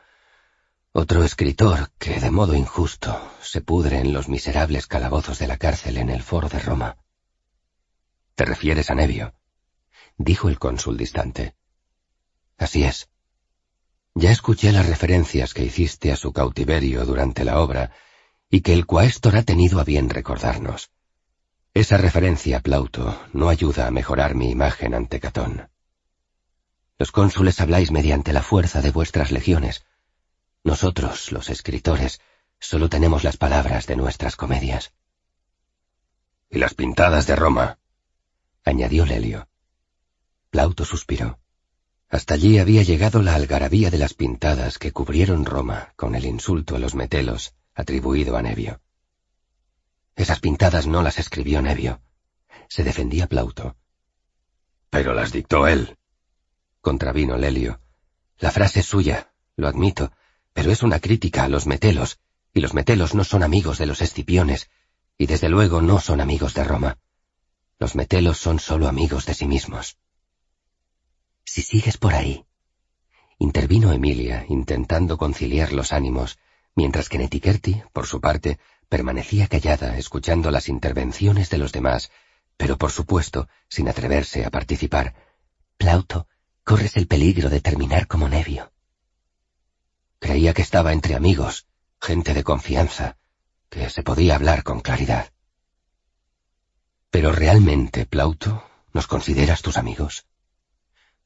otro 0.95 1.25
escritor 1.25 1.91
que, 1.99 2.21
de 2.21 2.31
modo 2.31 2.55
injusto, 2.55 3.19
se 3.41 3.63
pudre 3.63 4.01
en 4.01 4.13
los 4.13 4.29
miserables 4.29 4.87
calabozos 4.87 5.39
de 5.39 5.47
la 5.47 5.57
cárcel 5.57 5.97
en 5.97 6.11
el 6.11 6.23
foro 6.23 6.51
de 6.51 6.59
Roma. 6.59 6.99
¿Te 8.35 8.45
refieres 8.45 8.91
a 8.91 8.95
Nevio? 8.95 9.35
dijo 10.19 10.51
el 10.51 10.59
cónsul 10.59 10.99
distante. 10.99 11.55
Así 12.59 12.85
es. 12.85 13.09
Ya 14.15 14.31
escuché 14.31 14.71
las 14.71 14.87
referencias 14.87 15.55
que 15.55 15.65
hiciste 15.65 16.13
a 16.13 16.17
su 16.17 16.35
cautiverio 16.35 17.07
durante 17.07 17.47
la 17.47 17.61
obra 17.61 17.93
y 18.51 18.61
que 18.61 18.75
el 18.75 18.85
cuaestor 18.85 19.37
ha 19.37 19.43
tenido 19.45 19.81
a 19.81 19.85
bien 19.85 20.11
recordarnos. 20.11 20.91
Esa 21.75 21.97
referencia, 21.97 22.61
Plauto, 22.61 23.19
no 23.33 23.49
ayuda 23.49 23.87
a 23.87 23.91
mejorar 23.91 24.35
mi 24.35 24.51
imagen 24.51 24.95
ante 24.95 25.21
Catón. 25.21 25.71
Los 26.99 27.11
cónsules 27.11 27.61
habláis 27.61 27.91
mediante 27.91 28.33
la 28.33 28.43
fuerza 28.43 28.83
de 28.83 28.91
vuestras 28.91 29.33
legiones, 29.33 29.85
nosotros, 30.65 31.33
los 31.33 31.51
escritores, 31.51 32.21
solo 32.61 32.89
tenemos 32.89 33.25
las 33.25 33.37
palabras 33.37 33.87
de 33.87 33.97
nuestras 33.97 34.37
comedias. 34.37 34.93
Y 36.51 36.59
las 36.59 36.75
pintadas 36.75 37.27
de 37.27 37.35
Roma, 37.35 37.79
añadió 38.65 39.05
Lelio. 39.05 39.49
Plauto 40.51 40.85
suspiró. 40.85 41.41
Hasta 42.09 42.35
allí 42.35 42.59
había 42.59 42.83
llegado 42.83 43.23
la 43.23 43.35
algarabía 43.35 43.91
de 43.91 43.99
las 43.99 44.15
pintadas 44.15 44.79
que 44.79 44.93
cubrieron 44.93 45.47
Roma 45.47 45.95
con 45.97 46.15
el 46.15 46.27
insulto 46.27 46.77
a 46.77 46.79
los 46.79 46.95
metelos 46.95 47.55
atribuido 47.75 48.37
a 48.37 48.43
Nevio. 48.43 48.81
Esas 50.17 50.41
pintadas 50.41 50.87
no 50.87 51.03
las 51.03 51.19
escribió 51.19 51.63
Nevio. 51.63 52.01
Se 52.69 52.85
defendía 52.85 53.27
Plauto. 53.27 53.77
Pero 54.91 55.15
las 55.15 55.33
dictó 55.33 55.67
él. 55.67 55.97
Contravino 56.81 57.37
Lelio. 57.37 57.81
La 58.39 58.51
frase 58.51 58.81
es 58.81 58.87
suya, 58.87 59.33
lo 59.57 59.69
admito, 59.69 60.13
pero 60.53 60.71
es 60.71 60.83
una 60.83 60.99
crítica 60.99 61.45
a 61.45 61.49
los 61.49 61.67
metelos, 61.67 62.19
y 62.53 62.61
los 62.61 62.75
metelos 62.75 63.15
no 63.15 63.25
son 63.25 63.43
amigos 63.43 63.79
de 63.79 63.87
los 63.87 64.03
escipiones, 64.03 64.69
y 65.17 65.27
desde 65.27 65.49
luego 65.49 65.81
no 65.81 66.01
son 66.01 66.21
amigos 66.21 66.55
de 66.55 66.65
Roma. 66.65 66.99
Los 67.79 67.95
metelos 67.95 68.39
son 68.39 68.59
solo 68.59 68.89
amigos 68.89 69.27
de 69.27 69.35
sí 69.35 69.47
mismos. 69.47 69.97
Si 71.45 71.63
sigues 71.63 71.97
por 71.97 72.15
ahí, 72.15 72.45
intervino 73.39 73.93
Emilia, 73.93 74.45
intentando 74.49 75.17
conciliar 75.19 75.73
los 75.73 75.93
ánimos, 75.93 76.39
mientras 76.75 77.09
que 77.09 77.19
Netiquerti, 77.19 77.83
por 77.93 78.07
su 78.07 78.21
parte, 78.21 78.59
permanecía 78.93 79.49
callada, 79.49 79.97
escuchando 79.97 80.51
las 80.51 80.69
intervenciones 80.69 81.49
de 81.49 81.57
los 81.57 81.73
demás, 81.73 82.11
pero 82.59 82.77
por 82.77 82.91
supuesto, 82.91 83.49
sin 83.67 83.89
atreverse 83.89 84.45
a 84.45 84.51
participar. 84.51 85.15
Plauto, 85.79 86.29
corres 86.63 86.99
el 86.99 87.07
peligro 87.07 87.49
de 87.49 87.63
terminar 87.63 88.07
como 88.07 88.29
Nevio. 88.29 88.71
Creía 90.19 90.53
que 90.53 90.61
estaba 90.61 90.93
entre 90.93 91.15
amigos, 91.15 91.67
gente 92.03 92.35
de 92.35 92.45
confianza, 92.45 93.17
que 93.71 93.89
se 93.89 94.03
podía 94.03 94.35
hablar 94.35 94.63
con 94.63 94.81
claridad. 94.81 95.33
Pero 97.11 97.33
realmente, 97.33 98.05
Plauto, 98.05 98.63
¿nos 98.93 99.07
consideras 99.07 99.63
tus 99.63 99.79
amigos? 99.79 100.27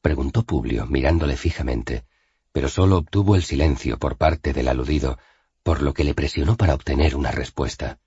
preguntó 0.01 0.45
Publio, 0.45 0.87
mirándole 0.87 1.37
fijamente, 1.37 2.05
pero 2.53 2.69
solo 2.69 2.99
obtuvo 2.99 3.35
el 3.35 3.43
silencio 3.43 3.99
por 3.99 4.17
parte 4.17 4.53
del 4.53 4.69
aludido, 4.69 5.19
por 5.67 5.83
lo 5.83 5.95
que 5.95 6.05
le 6.05 6.15
presionó 6.15 6.57
para 6.57 6.75
obtener 6.75 7.17
una 7.17 7.33
respuesta. 7.33 7.99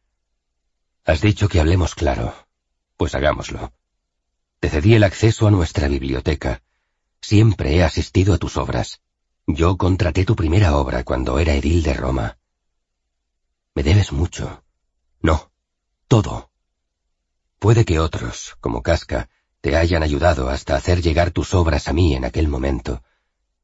Has 1.04 1.20
dicho 1.20 1.50
que 1.50 1.60
hablemos 1.60 1.94
claro, 1.94 2.34
pues 2.96 3.16
hagámoslo. 3.16 3.74
Te 4.62 4.70
cedí 4.70 4.96
el 4.96 5.04
acceso 5.04 5.46
a 5.46 5.52
nuestra 5.52 5.90
biblioteca. 5.90 6.64
Siempre 7.20 7.76
he 7.76 7.84
asistido 7.84 8.34
a 8.34 8.38
tus 8.38 8.56
obras. 8.56 9.02
Yo 9.46 9.76
contraté 9.76 10.24
tu 10.24 10.38
primera 10.38 10.78
obra 10.78 11.04
cuando 11.04 11.38
era 11.38 11.54
edil 11.54 11.84
de 11.84 11.94
Roma. 11.94 12.38
Me 13.76 13.84
debes 13.84 14.14
mucho. 14.14 14.64
No, 15.22 15.52
todo. 16.08 16.52
Puede 17.60 17.84
que 17.84 18.00
otros, 18.00 18.56
como 18.62 18.84
Casca, 18.84 19.30
te 19.60 19.76
hayan 19.76 20.02
ayudado 20.02 20.50
hasta 20.50 20.78
hacer 20.78 21.02
llegar 21.02 21.32
tus 21.32 21.54
obras 21.54 21.90
a 21.90 21.94
mí 21.94 22.16
en 22.16 22.24
aquel 22.24 22.48
momento, 22.48 23.04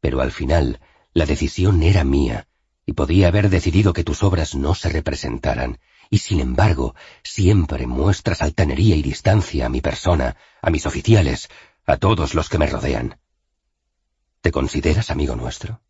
pero 0.01 0.19
al 0.19 0.33
final 0.33 0.81
la 1.13 1.26
decisión 1.26 1.81
era 1.81 2.03
mía, 2.03 2.49
y 2.85 2.93
podía 2.93 3.27
haber 3.27 3.49
decidido 3.49 3.93
que 3.93 4.03
tus 4.03 4.23
obras 4.23 4.55
no 4.55 4.75
se 4.75 4.89
representaran, 4.89 5.79
y 6.09 6.19
sin 6.19 6.39
embargo 6.39 6.95
siempre 7.23 7.87
muestras 7.87 8.41
altanería 8.41 8.95
y 8.95 9.01
distancia 9.01 9.65
a 9.65 9.69
mi 9.69 9.81
persona, 9.81 10.35
a 10.61 10.69
mis 10.69 10.85
oficiales, 10.85 11.49
a 11.85 11.97
todos 11.97 12.35
los 12.35 12.49
que 12.49 12.57
me 12.57 12.67
rodean. 12.67 13.17
¿Te 14.41 14.51
consideras 14.51 15.09
amigo 15.09 15.35
nuestro? 15.35 15.81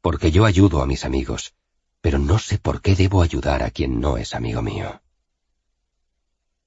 Porque 0.00 0.30
yo 0.30 0.44
ayudo 0.44 0.82
a 0.82 0.86
mis 0.86 1.04
amigos, 1.04 1.54
pero 2.00 2.18
no 2.18 2.38
sé 2.38 2.58
por 2.58 2.82
qué 2.82 2.94
debo 2.94 3.22
ayudar 3.22 3.62
a 3.62 3.70
quien 3.70 4.00
no 4.00 4.18
es 4.18 4.34
amigo 4.34 4.62
mío. 4.62 5.00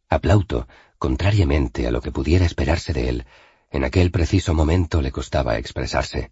Aplauto 0.10 0.68
Contrariamente 1.02 1.88
a 1.88 1.92
lo 1.92 2.00
que 2.00 2.12
pudiera 2.12 2.46
esperarse 2.46 2.94
de 2.94 3.10
él, 3.10 3.26
en 3.72 3.84
aquel 3.84 4.12
preciso 4.12 4.54
momento 4.54 5.02
le 5.02 5.12
costaba 5.12 5.58
expresarse. 5.58 6.32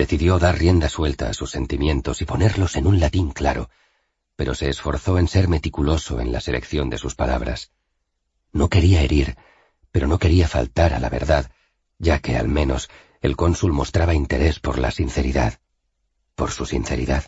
Decidió 0.00 0.38
dar 0.38 0.58
rienda 0.58 0.88
suelta 0.88 1.28
a 1.28 1.34
sus 1.34 1.50
sentimientos 1.50 2.22
y 2.22 2.24
ponerlos 2.24 2.76
en 2.76 2.86
un 2.86 3.00
latín 3.00 3.32
claro, 3.32 3.68
pero 4.34 4.54
se 4.54 4.70
esforzó 4.70 5.18
en 5.18 5.28
ser 5.28 5.46
meticuloso 5.46 6.20
en 6.20 6.32
la 6.32 6.40
selección 6.40 6.88
de 6.88 6.96
sus 6.96 7.14
palabras. 7.14 7.70
No 8.50 8.70
quería 8.70 9.02
herir, 9.02 9.36
pero 9.92 10.08
no 10.08 10.18
quería 10.18 10.48
faltar 10.48 10.94
a 10.94 11.00
la 11.00 11.10
verdad, 11.10 11.50
ya 11.98 12.18
que 12.20 12.38
al 12.38 12.48
menos 12.48 12.88
el 13.20 13.36
cónsul 13.36 13.74
mostraba 13.74 14.14
interés 14.14 14.58
por 14.58 14.78
la 14.78 14.90
sinceridad, 14.90 15.60
por 16.34 16.50
su 16.50 16.64
sinceridad. 16.64 17.26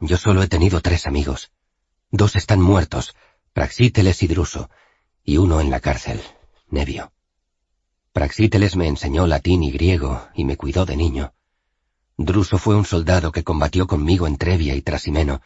Yo 0.00 0.18
solo 0.18 0.42
he 0.42 0.48
tenido 0.48 0.82
tres 0.82 1.06
amigos. 1.06 1.50
Dos 2.10 2.36
están 2.36 2.60
muertos, 2.60 3.16
Praxíteles 3.54 4.22
y 4.22 4.26
Druso, 4.26 4.68
y 5.24 5.38
uno 5.38 5.62
en 5.62 5.70
la 5.70 5.80
cárcel, 5.80 6.20
Nevio. 6.68 7.10
Praxíteles 8.14 8.76
me 8.76 8.86
enseñó 8.86 9.26
latín 9.26 9.64
y 9.64 9.72
griego 9.72 10.28
y 10.36 10.44
me 10.44 10.56
cuidó 10.56 10.86
de 10.86 10.96
niño. 10.96 11.34
Druso 12.16 12.58
fue 12.58 12.76
un 12.76 12.84
soldado 12.84 13.32
que 13.32 13.42
combatió 13.42 13.88
conmigo 13.88 14.28
en 14.28 14.36
Trevia 14.36 14.76
y 14.76 14.82
Trasimeno, 14.82 15.42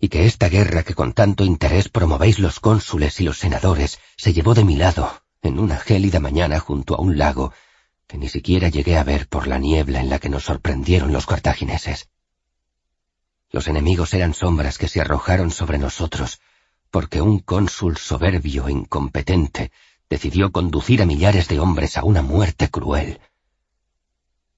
y 0.00 0.08
que 0.08 0.26
esta 0.26 0.48
guerra 0.48 0.82
que 0.82 0.96
con 0.96 1.12
tanto 1.12 1.44
interés 1.44 1.88
promovéis 1.88 2.40
los 2.40 2.58
cónsules 2.58 3.20
y 3.20 3.22
los 3.22 3.38
senadores 3.38 4.00
se 4.16 4.32
llevó 4.32 4.54
de 4.54 4.64
mi 4.64 4.74
lado, 4.74 5.22
en 5.42 5.60
una 5.60 5.76
gélida 5.76 6.18
mañana 6.18 6.58
junto 6.58 6.96
a 6.96 7.00
un 7.00 7.18
lago, 7.18 7.52
que 8.08 8.18
ni 8.18 8.28
siquiera 8.28 8.68
llegué 8.68 8.98
a 8.98 9.04
ver 9.04 9.28
por 9.28 9.46
la 9.46 9.58
niebla 9.58 10.00
en 10.00 10.10
la 10.10 10.18
que 10.18 10.28
nos 10.28 10.42
sorprendieron 10.42 11.12
los 11.12 11.24
cartagineses. 11.24 12.08
Los 13.52 13.68
enemigos 13.68 14.12
eran 14.12 14.34
sombras 14.34 14.76
que 14.76 14.88
se 14.88 15.00
arrojaron 15.00 15.52
sobre 15.52 15.78
nosotros, 15.78 16.40
porque 16.90 17.20
un 17.20 17.38
cónsul 17.38 17.96
soberbio 17.96 18.66
e 18.66 18.72
incompetente 18.72 19.70
decidió 20.08 20.52
conducir 20.52 21.02
a 21.02 21.06
millares 21.06 21.48
de 21.48 21.60
hombres 21.60 21.96
a 21.96 22.04
una 22.04 22.22
muerte 22.22 22.70
cruel. 22.70 23.20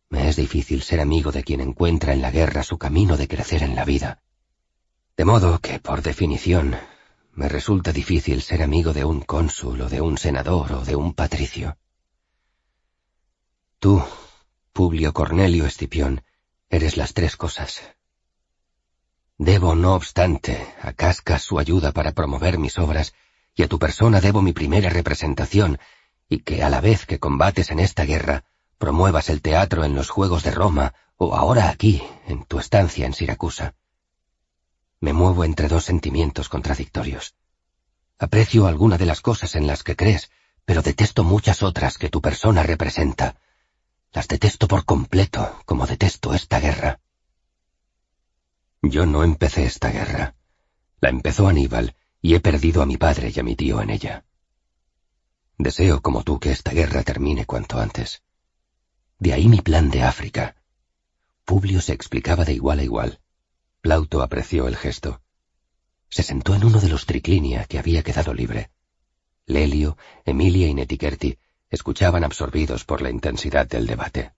Me 0.08 0.28
es 0.28 0.36
difícil 0.36 0.82
ser 0.82 1.00
amigo 1.00 1.32
de 1.32 1.44
quien 1.44 1.60
encuentra 1.60 2.12
en 2.12 2.22
la 2.22 2.30
guerra 2.30 2.62
su 2.62 2.78
camino 2.78 3.16
de 3.16 3.28
crecer 3.28 3.62
en 3.62 3.74
la 3.74 3.84
vida. 3.84 4.22
De 5.16 5.24
modo 5.24 5.60
que, 5.60 5.78
por 5.78 6.02
definición, 6.02 6.76
me 7.32 7.48
resulta 7.48 7.92
difícil 7.92 8.42
ser 8.42 8.62
amigo 8.62 8.92
de 8.92 9.04
un 9.04 9.20
cónsul 9.20 9.80
o 9.82 9.88
de 9.88 10.00
un 10.00 10.18
senador 10.18 10.72
o 10.72 10.84
de 10.84 10.96
un 10.96 11.14
patricio. 11.14 11.76
Tú, 13.78 14.02
Publio 14.72 15.12
Cornelio 15.12 15.64
Escipión, 15.64 16.22
eres 16.68 16.96
las 16.96 17.14
tres 17.14 17.36
cosas. 17.36 17.82
Debo, 19.38 19.74
no 19.74 19.94
obstante, 19.94 20.66
a 20.82 20.92
Cascas 20.92 21.42
su 21.42 21.58
ayuda 21.58 21.92
para 21.92 22.12
promover 22.12 22.58
mis 22.58 22.78
obras, 22.78 23.14
y 23.54 23.62
a 23.62 23.68
tu 23.68 23.78
persona 23.78 24.20
debo 24.20 24.42
mi 24.42 24.52
primera 24.52 24.90
representación, 24.90 25.78
y 26.28 26.40
que 26.40 26.62
a 26.62 26.70
la 26.70 26.80
vez 26.80 27.06
que 27.06 27.18
combates 27.18 27.70
en 27.70 27.80
esta 27.80 28.04
guerra, 28.04 28.44
promuevas 28.78 29.28
el 29.28 29.42
teatro 29.42 29.84
en 29.84 29.94
los 29.94 30.08
Juegos 30.08 30.42
de 30.42 30.52
Roma, 30.52 30.94
o 31.16 31.34
ahora 31.34 31.68
aquí, 31.68 32.02
en 32.26 32.44
tu 32.44 32.58
estancia 32.58 33.06
en 33.06 33.12
Siracusa. 33.12 33.74
Me 35.00 35.12
muevo 35.12 35.44
entre 35.44 35.68
dos 35.68 35.84
sentimientos 35.84 36.48
contradictorios. 36.48 37.34
Aprecio 38.18 38.66
alguna 38.66 38.98
de 38.98 39.06
las 39.06 39.20
cosas 39.20 39.54
en 39.56 39.66
las 39.66 39.82
que 39.82 39.96
crees, 39.96 40.30
pero 40.64 40.82
detesto 40.82 41.24
muchas 41.24 41.62
otras 41.62 41.98
que 41.98 42.10
tu 42.10 42.20
persona 42.20 42.62
representa. 42.62 43.36
Las 44.12 44.28
detesto 44.28 44.68
por 44.68 44.84
completo, 44.84 45.60
como 45.64 45.86
detesto 45.86 46.34
esta 46.34 46.60
guerra. 46.60 47.00
Yo 48.82 49.06
no 49.06 49.24
empecé 49.24 49.64
esta 49.64 49.90
guerra. 49.90 50.34
La 51.00 51.10
empezó 51.10 51.48
Aníbal 51.48 51.94
y 52.22 52.34
he 52.34 52.40
perdido 52.40 52.82
a 52.82 52.86
mi 52.86 52.96
padre 52.96 53.32
y 53.34 53.40
a 53.40 53.42
mi 53.42 53.56
tío 53.56 53.80
en 53.80 53.90
ella. 53.90 54.24
Deseo 55.58 56.00
como 56.00 56.22
tú 56.22 56.38
que 56.38 56.50
esta 56.50 56.72
guerra 56.72 57.02
termine 57.02 57.44
cuanto 57.44 57.78
antes. 57.78 58.22
De 59.18 59.32
ahí 59.32 59.48
mi 59.48 59.60
plan 59.60 59.90
de 59.90 60.02
África. 60.02 60.56
Publio 61.44 61.80
se 61.80 61.92
explicaba 61.92 62.44
de 62.44 62.54
igual 62.54 62.78
a 62.78 62.82
igual. 62.82 63.20
Plauto 63.80 64.22
apreció 64.22 64.68
el 64.68 64.76
gesto. 64.76 65.20
Se 66.08 66.22
sentó 66.22 66.54
en 66.54 66.64
uno 66.64 66.80
de 66.80 66.88
los 66.88 67.06
triclinia 67.06 67.64
que 67.64 67.78
había 67.78 68.02
quedado 68.02 68.34
libre. 68.34 68.70
Lelio, 69.46 69.96
Emilia 70.24 70.68
y 70.68 70.74
Netiquerti 70.74 71.38
escuchaban 71.70 72.24
absorbidos 72.24 72.84
por 72.84 73.00
la 73.00 73.10
intensidad 73.10 73.66
del 73.66 73.86
debate. 73.86 74.32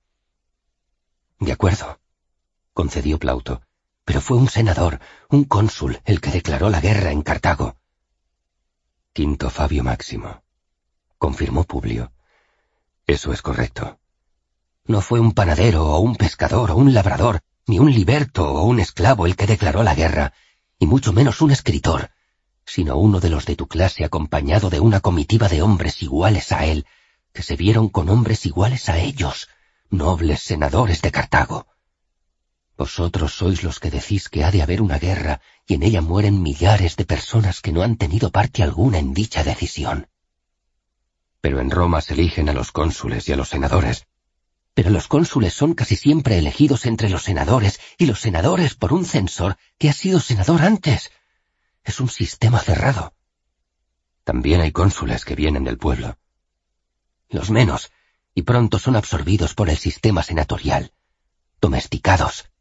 De 1.38 1.52
acuerdo, 1.52 1.98
concedió 2.72 3.18
Plauto, 3.18 3.62
pero 4.04 4.20
fue 4.20 4.36
un 4.36 4.48
senador, 4.48 5.00
un 5.28 5.44
cónsul, 5.44 6.00
el 6.04 6.20
que 6.20 6.30
declaró 6.30 6.70
la 6.70 6.80
guerra 6.80 7.12
en 7.12 7.22
Cartago. 7.22 7.76
Quinto 9.12 9.50
Fabio 9.50 9.84
Máximo, 9.84 10.42
confirmó 11.18 11.64
Publio. 11.64 12.12
Eso 13.06 13.32
es 13.32 13.42
correcto. 13.42 13.98
No 14.84 15.00
fue 15.00 15.20
un 15.20 15.32
panadero 15.32 15.86
o 15.86 16.00
un 16.00 16.16
pescador 16.16 16.70
o 16.70 16.76
un 16.76 16.94
labrador, 16.94 17.40
ni 17.66 17.78
un 17.78 17.92
liberto 17.92 18.52
o 18.52 18.64
un 18.64 18.80
esclavo 18.80 19.26
el 19.26 19.36
que 19.36 19.46
declaró 19.46 19.82
la 19.82 19.94
guerra, 19.94 20.32
y 20.78 20.86
mucho 20.86 21.12
menos 21.12 21.40
un 21.40 21.52
escritor, 21.52 22.10
sino 22.64 22.96
uno 22.96 23.20
de 23.20 23.30
los 23.30 23.46
de 23.46 23.56
tu 23.56 23.68
clase 23.68 24.04
acompañado 24.04 24.70
de 24.70 24.80
una 24.80 25.00
comitiva 25.00 25.48
de 25.48 25.62
hombres 25.62 26.02
iguales 26.02 26.52
a 26.52 26.64
él, 26.64 26.86
que 27.32 27.42
se 27.42 27.56
vieron 27.56 27.88
con 27.88 28.08
hombres 28.08 28.46
iguales 28.46 28.88
a 28.88 28.98
ellos, 28.98 29.48
nobles 29.90 30.40
senadores 30.40 31.02
de 31.02 31.12
Cartago. 31.12 31.66
Vosotros 32.82 33.34
sois 33.34 33.62
los 33.62 33.78
que 33.78 33.92
decís 33.92 34.28
que 34.28 34.42
ha 34.42 34.50
de 34.50 34.60
haber 34.60 34.82
una 34.82 34.98
guerra 34.98 35.40
y 35.68 35.74
en 35.74 35.84
ella 35.84 36.02
mueren 36.02 36.42
millares 36.42 36.96
de 36.96 37.04
personas 37.04 37.60
que 37.60 37.70
no 37.70 37.84
han 37.84 37.96
tenido 37.96 38.32
parte 38.32 38.64
alguna 38.64 38.98
en 38.98 39.14
dicha 39.14 39.44
decisión. 39.44 40.08
Pero 41.40 41.60
en 41.60 41.70
Roma 41.70 42.00
se 42.00 42.14
eligen 42.14 42.48
a 42.48 42.52
los 42.52 42.72
cónsules 42.72 43.28
y 43.28 43.32
a 43.32 43.36
los 43.36 43.50
senadores. 43.50 44.08
Pero 44.74 44.90
los 44.90 45.06
cónsules 45.06 45.54
son 45.54 45.74
casi 45.74 45.94
siempre 45.94 46.38
elegidos 46.38 46.84
entre 46.84 47.08
los 47.08 47.22
senadores 47.22 47.78
y 47.98 48.06
los 48.06 48.18
senadores 48.18 48.74
por 48.74 48.92
un 48.92 49.04
censor 49.04 49.58
que 49.78 49.88
ha 49.88 49.92
sido 49.92 50.18
senador 50.18 50.62
antes. 50.62 51.12
Es 51.84 52.00
un 52.00 52.08
sistema 52.08 52.58
cerrado. 52.58 53.14
También 54.24 54.60
hay 54.60 54.72
cónsules 54.72 55.24
que 55.24 55.36
vienen 55.36 55.62
del 55.62 55.78
pueblo. 55.78 56.18
Los 57.28 57.48
menos, 57.48 57.92
y 58.34 58.42
pronto 58.42 58.80
son 58.80 58.96
absorbidos 58.96 59.54
por 59.54 59.70
el 59.70 59.78
sistema 59.78 60.24
senatorial. 60.24 60.92
Domesticados. 61.60 62.51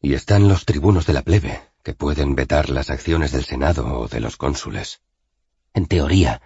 Y 0.00 0.14
están 0.14 0.48
los 0.48 0.64
tribunos 0.64 1.06
de 1.06 1.12
la 1.12 1.22
plebe, 1.22 1.60
que 1.82 1.92
pueden 1.92 2.34
vetar 2.34 2.70
las 2.70 2.90
acciones 2.90 3.32
del 3.32 3.44
Senado 3.44 4.00
o 4.00 4.08
de 4.08 4.20
los 4.20 4.36
cónsules. 4.36 5.00
En 5.74 5.86
teoría, 5.86 6.40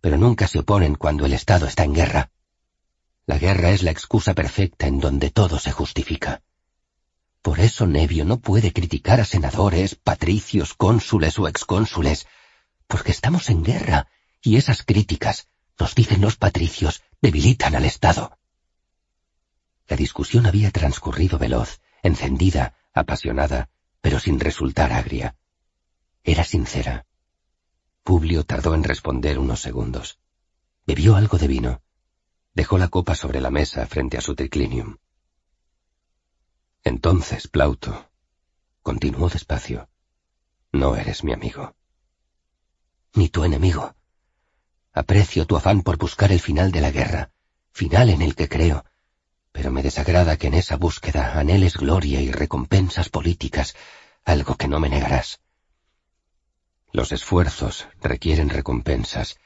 pero 0.00 0.16
nunca 0.16 0.48
se 0.48 0.60
oponen 0.60 0.94
cuando 0.94 1.26
el 1.26 1.32
Estado 1.32 1.66
está 1.66 1.84
en 1.84 1.94
guerra. 1.94 2.30
La 3.26 3.38
guerra 3.38 3.70
es 3.70 3.82
la 3.82 3.90
excusa 3.90 4.34
perfecta 4.34 4.86
en 4.86 5.00
donde 5.00 5.30
todo 5.30 5.58
se 5.58 5.70
justifica. 5.70 6.42
Por 7.42 7.60
eso 7.60 7.86
Nevio 7.86 8.24
no 8.24 8.40
puede 8.40 8.72
criticar 8.72 9.20
a 9.20 9.24
senadores, 9.24 9.94
patricios, 9.94 10.74
cónsules 10.74 11.38
o 11.38 11.46
excónsules, 11.46 12.26
porque 12.86 13.12
estamos 13.12 13.48
en 13.50 13.62
guerra, 13.62 14.08
y 14.42 14.56
esas 14.56 14.82
críticas, 14.82 15.48
nos 15.78 15.94
dicen 15.94 16.20
los 16.20 16.36
patricios, 16.36 17.02
debilitan 17.20 17.76
al 17.76 17.84
Estado. 17.84 18.38
La 19.86 19.96
discusión 19.96 20.46
había 20.46 20.70
transcurrido 20.70 21.38
veloz, 21.38 21.80
encendida, 22.02 22.74
apasionada, 22.92 23.70
pero 24.00 24.18
sin 24.18 24.40
resultar 24.40 24.92
agria. 24.92 25.36
Era 26.24 26.44
sincera. 26.44 27.06
Publio 28.02 28.44
tardó 28.44 28.74
en 28.74 28.84
responder 28.84 29.38
unos 29.38 29.60
segundos. 29.60 30.18
Bebió 30.86 31.16
algo 31.16 31.38
de 31.38 31.48
vino. 31.48 31.82
Dejó 32.54 32.78
la 32.78 32.88
copa 32.88 33.14
sobre 33.14 33.40
la 33.40 33.50
mesa 33.50 33.86
frente 33.86 34.16
a 34.18 34.20
su 34.20 34.34
triclinium. 34.34 34.96
Entonces, 36.84 37.48
Plauto, 37.48 38.10
continuó 38.82 39.28
despacio, 39.28 39.88
no 40.72 40.96
eres 40.96 41.24
mi 41.24 41.32
amigo. 41.32 41.74
Ni 43.14 43.28
tu 43.28 43.44
enemigo. 43.44 43.94
Aprecio 44.92 45.46
tu 45.46 45.56
afán 45.56 45.82
por 45.82 45.98
buscar 45.98 46.32
el 46.32 46.40
final 46.40 46.72
de 46.72 46.80
la 46.80 46.90
guerra, 46.90 47.30
final 47.72 48.10
en 48.10 48.22
el 48.22 48.34
que 48.34 48.48
creo, 48.48 48.84
pero 49.58 49.72
me 49.72 49.82
desagrada 49.82 50.36
que 50.36 50.46
en 50.46 50.54
esa 50.54 50.76
búsqueda 50.76 51.36
anheles 51.36 51.76
gloria 51.76 52.20
y 52.20 52.30
recompensas 52.30 53.08
políticas, 53.08 53.74
algo 54.24 54.54
que 54.54 54.68
no 54.68 54.78
me 54.78 54.88
negarás. 54.88 55.40
Los 56.92 57.10
esfuerzos 57.10 57.88
requieren 58.00 58.50
recompensas, 58.50 59.36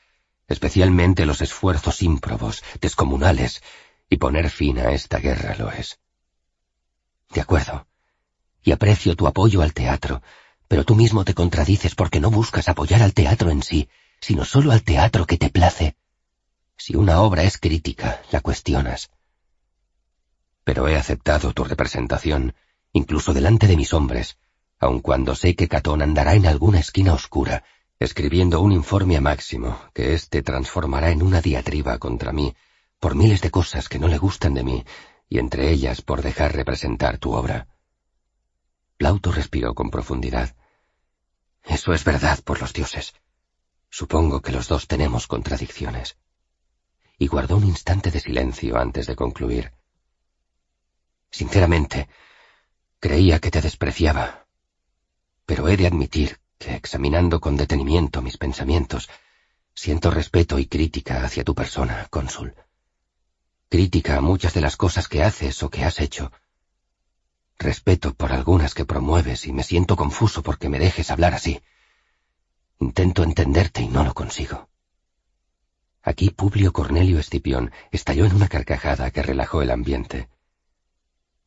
especialmente 0.49 1.25
los 1.25 1.41
esfuerzos 1.41 2.03
ímprobos, 2.03 2.63
descomunales, 2.79 3.63
y 4.11 4.19
poner 4.19 4.51
fin 4.51 4.81
a 4.81 4.93
esta 4.93 5.17
guerra 5.17 5.57
lo 5.57 5.73
es. 5.73 5.99
De 7.31 7.41
acuerdo. 7.41 7.87
Y 8.63 8.73
aprecio 8.73 9.17
tu 9.17 9.27
apoyo 9.27 9.63
al 9.63 9.73
teatro, 9.73 10.21
pero 10.69 10.85
tú 10.85 10.95
mismo 10.95 11.25
te 11.25 11.33
contradices 11.33 11.95
porque 11.95 12.21
no 12.21 12.31
buscas 12.31 12.69
apoyar 12.69 13.01
al 13.01 13.15
teatro 13.15 13.49
en 13.49 13.63
sí, 13.63 13.89
sino 14.21 14.45
solo 14.45 14.73
al 14.73 14.83
teatro 14.83 15.25
que 15.25 15.39
te 15.39 15.49
place. 15.49 15.97
Si 16.77 16.97
una 16.97 17.23
obra 17.23 17.45
es 17.45 17.57
crítica, 17.57 18.21
la 18.31 18.43
cuestionas. 18.43 19.11
Pero 20.65 20.89
he 20.89 20.97
aceptado 20.97 21.53
tu 21.53 21.65
representación, 21.65 22.55
incluso 22.93 23.33
delante 23.35 23.67
de 23.67 23.77
mis 23.77 23.93
hombres, 23.93 24.39
aun 24.79 25.01
cuando 25.01 25.35
sé 25.35 25.55
que 25.55 25.69
Catón 25.69 26.03
andará 26.03 26.35
en 26.35 26.47
alguna 26.47 26.81
esquina 26.81 27.15
oscura, 27.15 27.65
escribiendo 27.99 28.61
un 28.61 28.73
informe 28.73 29.17
a 29.17 29.21
Máximo, 29.21 29.79
que 29.95 30.15
éste 30.15 30.43
transformará 30.43 31.11
en 31.11 31.23
una 31.23 31.41
diatriba 31.41 31.99
contra 31.99 32.33
mí, 32.33 32.55
por 32.99 33.15
miles 33.15 33.41
de 33.41 33.51
cosas 33.51 33.89
que 33.89 33.99
no 33.99 34.09
le 34.09 34.19
gustan 34.19 34.55
de 34.55 34.65
mí, 34.65 34.85
y 35.29 35.39
entre 35.39 35.71
ellas 35.71 36.03
por 36.03 36.23
dejar 36.23 36.55
representar 36.55 37.19
tu 37.19 37.33
obra. 37.33 37.69
Plauto 38.97 39.33
respiró 39.33 39.75
con 39.75 39.91
profundidad. 39.91 40.55
Eso 41.65 41.93
es 41.93 42.05
verdad 42.05 42.41
por 42.45 42.61
los 42.61 42.73
dioses. 42.73 43.15
Supongo 43.89 44.43
que 44.43 44.53
los 44.53 44.69
dos 44.69 44.87
tenemos 44.87 45.27
contradicciones. 45.27 46.17
Y 47.19 47.27
guardó 47.27 47.57
un 47.57 47.65
instante 47.65 48.11
de 48.11 48.21
silencio 48.21 48.79
antes 48.79 49.07
de 49.07 49.17
concluir. 49.17 49.73
Sinceramente, 51.33 52.09
creía 53.01 53.41
que 53.41 53.51
te 53.51 53.61
despreciaba. 53.61 54.47
Pero 55.45 55.67
he 55.67 55.77
de 55.77 55.89
admitir 55.89 56.39
que, 56.59 56.77
examinando 56.77 57.41
con 57.41 57.57
detenimiento 57.57 58.23
mis 58.23 58.39
pensamientos, 58.39 59.11
siento 59.75 60.13
respeto 60.13 60.61
y 60.61 60.67
crítica 60.67 61.25
hacia 61.25 61.43
tu 61.43 61.57
persona, 61.57 62.07
cónsul 62.09 62.55
crítica 63.73 64.19
a 64.19 64.21
muchas 64.21 64.53
de 64.53 64.61
las 64.61 64.77
cosas 64.77 65.09
que 65.09 65.23
haces 65.23 65.63
o 65.63 65.71
que 65.71 65.83
has 65.83 65.99
hecho. 65.99 66.31
Respeto 67.59 68.13
por 68.13 68.31
algunas 68.31 68.75
que 68.75 68.85
promueves 68.85 69.47
y 69.47 69.53
me 69.55 69.63
siento 69.63 69.97
confuso 69.97 70.43
porque 70.43 70.69
me 70.69 70.79
dejes 70.79 71.11
hablar 71.11 71.33
así. 71.33 71.63
Intento 72.81 73.23
entenderte 73.23 73.81
y 73.81 73.89
no 73.89 74.05
lo 74.05 74.13
consigo. 74.13 74.69
Aquí 76.03 76.29
Publio 76.29 76.75
Cornelio 76.75 77.19
Escipión 77.19 77.73
estalló 77.91 78.27
en 78.27 78.35
una 78.35 78.49
carcajada 78.49 79.11
que 79.11 79.23
relajó 79.23 79.63
el 79.63 79.71
ambiente. 79.71 80.29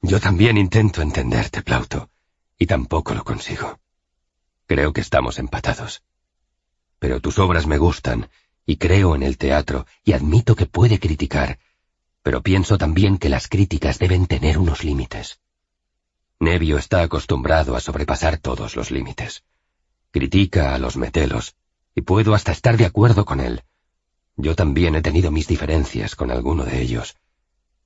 Yo 0.07 0.19
también 0.19 0.55
intento 0.55 1.01
entenderte, 1.01 1.63
Plauto, 1.63 2.11
y 2.59 2.67
tampoco 2.67 3.15
lo 3.15 3.23
consigo. 3.23 3.79
Creo 4.67 4.93
que 4.93 5.01
estamos 5.01 5.39
empatados. 5.39 6.03
Pero 6.99 7.19
tus 7.21 7.39
obras 7.39 7.65
me 7.65 7.79
gustan, 7.79 8.29
y 8.67 8.77
creo 8.77 9.15
en 9.15 9.23
el 9.23 9.39
teatro, 9.39 9.87
y 10.03 10.13
admito 10.13 10.55
que 10.55 10.67
puede 10.67 10.99
criticar, 10.99 11.57
pero 12.21 12.43
pienso 12.43 12.77
también 12.77 13.17
que 13.17 13.29
las 13.29 13.47
críticas 13.47 13.97
deben 13.97 14.27
tener 14.27 14.59
unos 14.59 14.83
límites. 14.83 15.39
Nevio 16.39 16.77
está 16.77 17.01
acostumbrado 17.01 17.75
a 17.75 17.79
sobrepasar 17.79 18.37
todos 18.37 18.75
los 18.75 18.91
límites. 18.91 19.43
Critica 20.11 20.75
a 20.75 20.77
los 20.77 20.97
metelos, 20.97 21.55
y 21.95 22.01
puedo 22.01 22.35
hasta 22.35 22.51
estar 22.51 22.77
de 22.77 22.85
acuerdo 22.85 23.25
con 23.25 23.39
él. 23.39 23.63
Yo 24.35 24.55
también 24.55 24.93
he 24.95 25.01
tenido 25.01 25.31
mis 25.31 25.47
diferencias 25.47 26.15
con 26.15 26.29
alguno 26.29 26.63
de 26.63 26.79
ellos, 26.79 27.15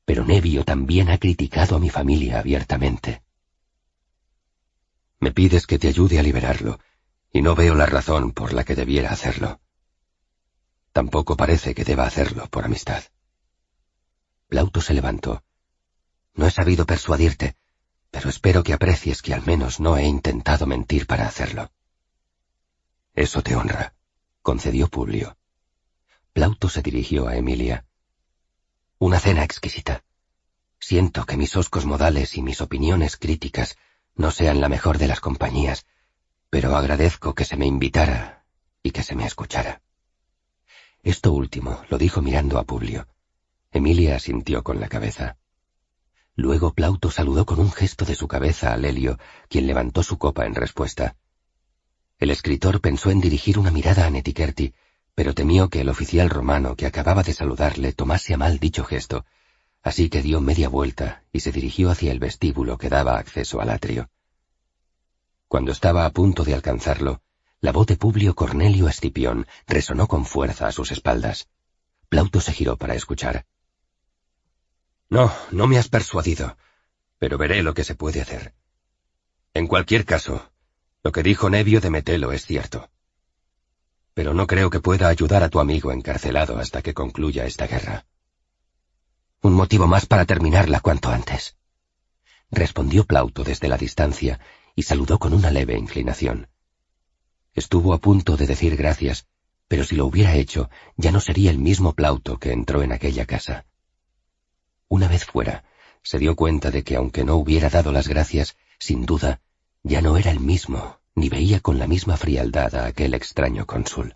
pero 0.09 0.25
Nevio 0.25 0.65
también 0.65 1.11
ha 1.11 1.19
criticado 1.19 1.75
a 1.75 1.79
mi 1.79 1.92
familia 1.92 2.40
abiertamente. 2.40 3.22
Me 5.19 5.31
pides 5.31 5.67
que 5.67 5.77
te 5.77 5.88
ayude 5.88 6.17
a 6.17 6.24
liberarlo, 6.24 6.79
y 7.31 7.43
no 7.43 7.53
veo 7.53 7.75
la 7.75 7.85
razón 7.85 8.31
por 8.31 8.53
la 8.53 8.63
que 8.63 8.74
debiera 8.74 9.11
hacerlo. 9.11 9.61
Tampoco 10.93 11.38
parece 11.38 11.75
que 11.75 11.85
deba 11.85 12.08
hacerlo 12.08 12.47
por 12.49 12.65
amistad. 12.65 13.03
Plauto 14.47 14.81
se 14.81 14.95
levantó. 14.95 15.43
No 16.33 16.47
he 16.47 16.49
sabido 16.49 16.88
persuadirte, 16.88 17.56
pero 18.09 18.31
espero 18.31 18.63
que 18.63 18.74
aprecies 18.74 19.22
que 19.22 19.35
al 19.35 19.45
menos 19.45 19.79
no 19.79 19.95
he 19.95 20.08
intentado 20.08 20.65
mentir 20.65 21.06
para 21.06 21.27
hacerlo. 21.27 21.72
Eso 23.13 23.43
te 23.43 23.56
honra, 23.56 23.93
concedió 24.42 24.88
Publio. 24.88 25.38
Plauto 26.33 26.67
se 26.67 26.81
dirigió 26.81 27.27
a 27.27 27.35
Emilia. 27.35 27.85
Una 29.01 29.17
cena 29.17 29.46
exquisita. 29.46 30.03
Siento 30.78 31.26
que 31.26 31.38
mis 31.38 31.56
oscos 31.56 31.85
modales 31.85 32.38
y 32.38 32.42
mis 32.42 32.60
opiniones 32.60 33.15
críticas 33.15 33.78
no 34.15 34.30
sean 34.30 34.60
la 34.60 34.67
mejor 34.67 34.98
de 34.98 35.08
las 35.08 35.22
compañías, 35.22 35.85
pero 36.49 36.76
agradezco 36.76 37.33
que 37.33 37.46
se 37.46 37.56
me 37.56 37.65
invitara 37.65 38.44
y 38.83 38.92
que 38.92 39.01
se 39.01 39.15
me 39.15 39.26
escuchara. 39.26 39.82
Esto 41.01 41.32
último 41.32 41.82
lo 41.88 41.98
dijo 41.98 42.22
mirando 42.22 42.60
a 42.60 42.65
Publio. 42.65 43.08
Emilia 43.72 44.17
asintió 44.17 44.64
con 44.64 44.82
la 44.82 44.90
cabeza. 44.90 45.38
Luego 46.35 46.74
Plauto 46.74 47.10
saludó 47.10 47.46
con 47.46 47.62
un 47.62 47.72
gesto 47.72 48.03
de 48.03 48.15
su 48.15 48.28
cabeza 48.28 48.74
a 48.74 48.78
Lelio, 48.78 49.17
quien 49.48 49.65
levantó 49.65 50.03
su 50.03 50.17
copa 50.17 50.46
en 50.46 50.56
respuesta. 50.56 51.15
El 52.17 52.32
escritor 52.32 52.82
pensó 52.82 53.12
en 53.12 53.22
dirigir 53.22 53.60
una 53.60 53.72
mirada 53.72 54.06
a 54.06 54.10
Netiquerti, 54.10 54.74
pero 55.19 55.34
temió 55.34 55.69
que 55.69 55.82
el 55.82 55.90
oficial 55.90 56.30
romano 56.30 56.78
que 56.78 56.85
acababa 56.85 57.24
de 57.24 57.34
saludarle 57.34 57.92
tomase 57.92 58.34
a 58.34 58.38
mal 58.38 58.58
dicho 58.58 58.85
gesto, 58.85 59.26
así 59.84 60.10
que 60.10 60.22
dio 60.22 60.40
media 60.40 60.69
vuelta 60.69 61.24
y 61.34 61.42
se 61.42 61.52
dirigió 61.52 61.92
hacia 61.92 62.14
el 62.14 62.19
vestíbulo 62.19 62.78
que 62.78 62.88
daba 62.88 63.18
acceso 63.18 63.60
al 63.60 63.69
atrio. 63.69 64.10
Cuando 65.50 65.74
estaba 65.74 66.06
a 66.06 66.12
punto 66.12 66.46
de 66.46 66.53
alcanzarlo, 66.53 67.22
la 67.60 67.74
voz 67.74 67.88
de 67.88 67.98
Publio 67.98 68.34
Cornelio 68.34 68.88
Escipión 68.88 69.46
resonó 69.68 70.08
con 70.08 70.26
fuerza 70.26 70.68
a 70.68 70.72
sus 70.72 70.90
espaldas. 70.94 71.50
Plauto 72.08 72.40
se 72.40 72.53
giró 72.53 72.78
para 72.78 72.96
escuchar. 72.96 73.46
No, 75.10 75.34
no 75.52 75.68
me 75.68 75.78
has 75.78 75.90
persuadido, 75.90 76.56
pero 77.18 77.38
veré 77.38 77.62
lo 77.62 77.74
que 77.74 77.84
se 77.84 77.94
puede 77.94 78.22
hacer. 78.22 78.53
En 79.53 79.68
cualquier 79.68 80.06
caso, 80.06 80.50
lo 81.03 81.12
que 81.12 81.24
dijo 81.24 81.50
Nevio 81.50 81.82
de 81.82 81.90
Metelo 81.90 82.32
es 82.32 82.46
cierto. 82.46 82.90
Pero 84.19 84.34
no 84.34 84.48
creo 84.48 84.69
que 84.69 84.82
pueda 84.82 85.08
ayudar 85.08 85.44
a 85.44 85.50
tu 85.50 85.62
amigo 85.62 85.94
encarcelado 85.94 86.60
hasta 86.60 86.82
que 86.82 86.94
concluya 86.94 87.46
esta 87.46 87.68
guerra. 87.68 88.06
Un 89.42 89.53
motivo 89.53 89.88
más 89.88 90.08
para 90.08 90.26
terminarla 90.26 90.82
cuanto 90.82 91.08
antes. 91.08 91.56
respondió 92.52 93.06
Plauto 93.06 93.46
desde 93.46 93.69
la 93.69 93.78
distancia 93.78 94.42
y 94.76 94.84
saludó 94.84 95.19
con 95.19 95.34
una 95.34 95.52
leve 95.52 95.78
inclinación. 95.78 96.50
Estuvo 97.53 97.94
a 97.94 98.00
punto 98.00 98.35
de 98.35 98.46
decir 98.46 98.76
gracias, 98.76 99.26
pero 99.69 99.85
si 99.85 99.96
lo 99.96 100.06
hubiera 100.06 100.35
hecho, 100.35 100.69
ya 100.98 101.14
no 101.14 101.22
sería 101.22 101.50
el 101.50 101.60
mismo 101.60 101.94
Plauto 101.94 102.40
que 102.40 102.52
entró 102.52 102.84
en 102.84 102.92
aquella 102.92 103.26
casa. 103.26 103.68
Una 104.90 105.08
vez 105.08 105.24
fuera, 105.24 105.64
se 106.03 106.19
dio 106.19 106.35
cuenta 106.35 106.72
de 106.72 106.84
que 106.84 106.98
aunque 106.98 107.24
no 107.24 107.38
hubiera 107.38 107.69
dado 107.69 107.94
las 107.94 108.10
gracias, 108.10 108.58
sin 108.80 109.06
duda, 109.06 109.40
ya 109.82 110.02
no 110.02 110.18
era 110.18 110.30
el 110.30 110.42
mismo, 110.42 110.99
ni 111.19 111.30
veía 111.30 111.60
con 111.60 111.78
la 111.78 111.88
misma 111.88 112.16
frialdad 112.16 112.74
a 112.76 112.85
aquel 112.85 113.14
extraño 113.14 113.66
cónsul. 113.66 114.16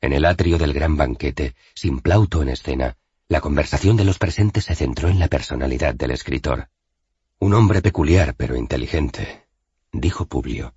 En 0.00 0.12
el 0.12 0.26
atrio 0.26 0.58
del 0.58 0.74
gran 0.74 0.96
banquete, 0.96 1.56
sin 1.74 2.00
Plauto 2.00 2.42
en 2.42 2.50
escena, 2.50 2.96
la 3.28 3.40
conversación 3.40 3.96
de 3.96 4.04
los 4.04 4.18
presentes 4.18 4.66
se 4.66 4.74
centró 4.74 5.08
en 5.08 5.18
la 5.18 5.28
personalidad 5.28 5.94
del 5.94 6.12
escritor. 6.12 6.68
Un 7.38 7.54
hombre 7.54 7.82
peculiar 7.82 8.34
pero 8.34 8.56
inteligente, 8.56 9.46
dijo 9.90 10.26
Publio. 10.26 10.74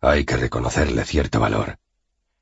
Hay 0.00 0.24
que 0.24 0.36
reconocerle 0.36 1.04
cierto 1.04 1.40
valor, 1.40 1.78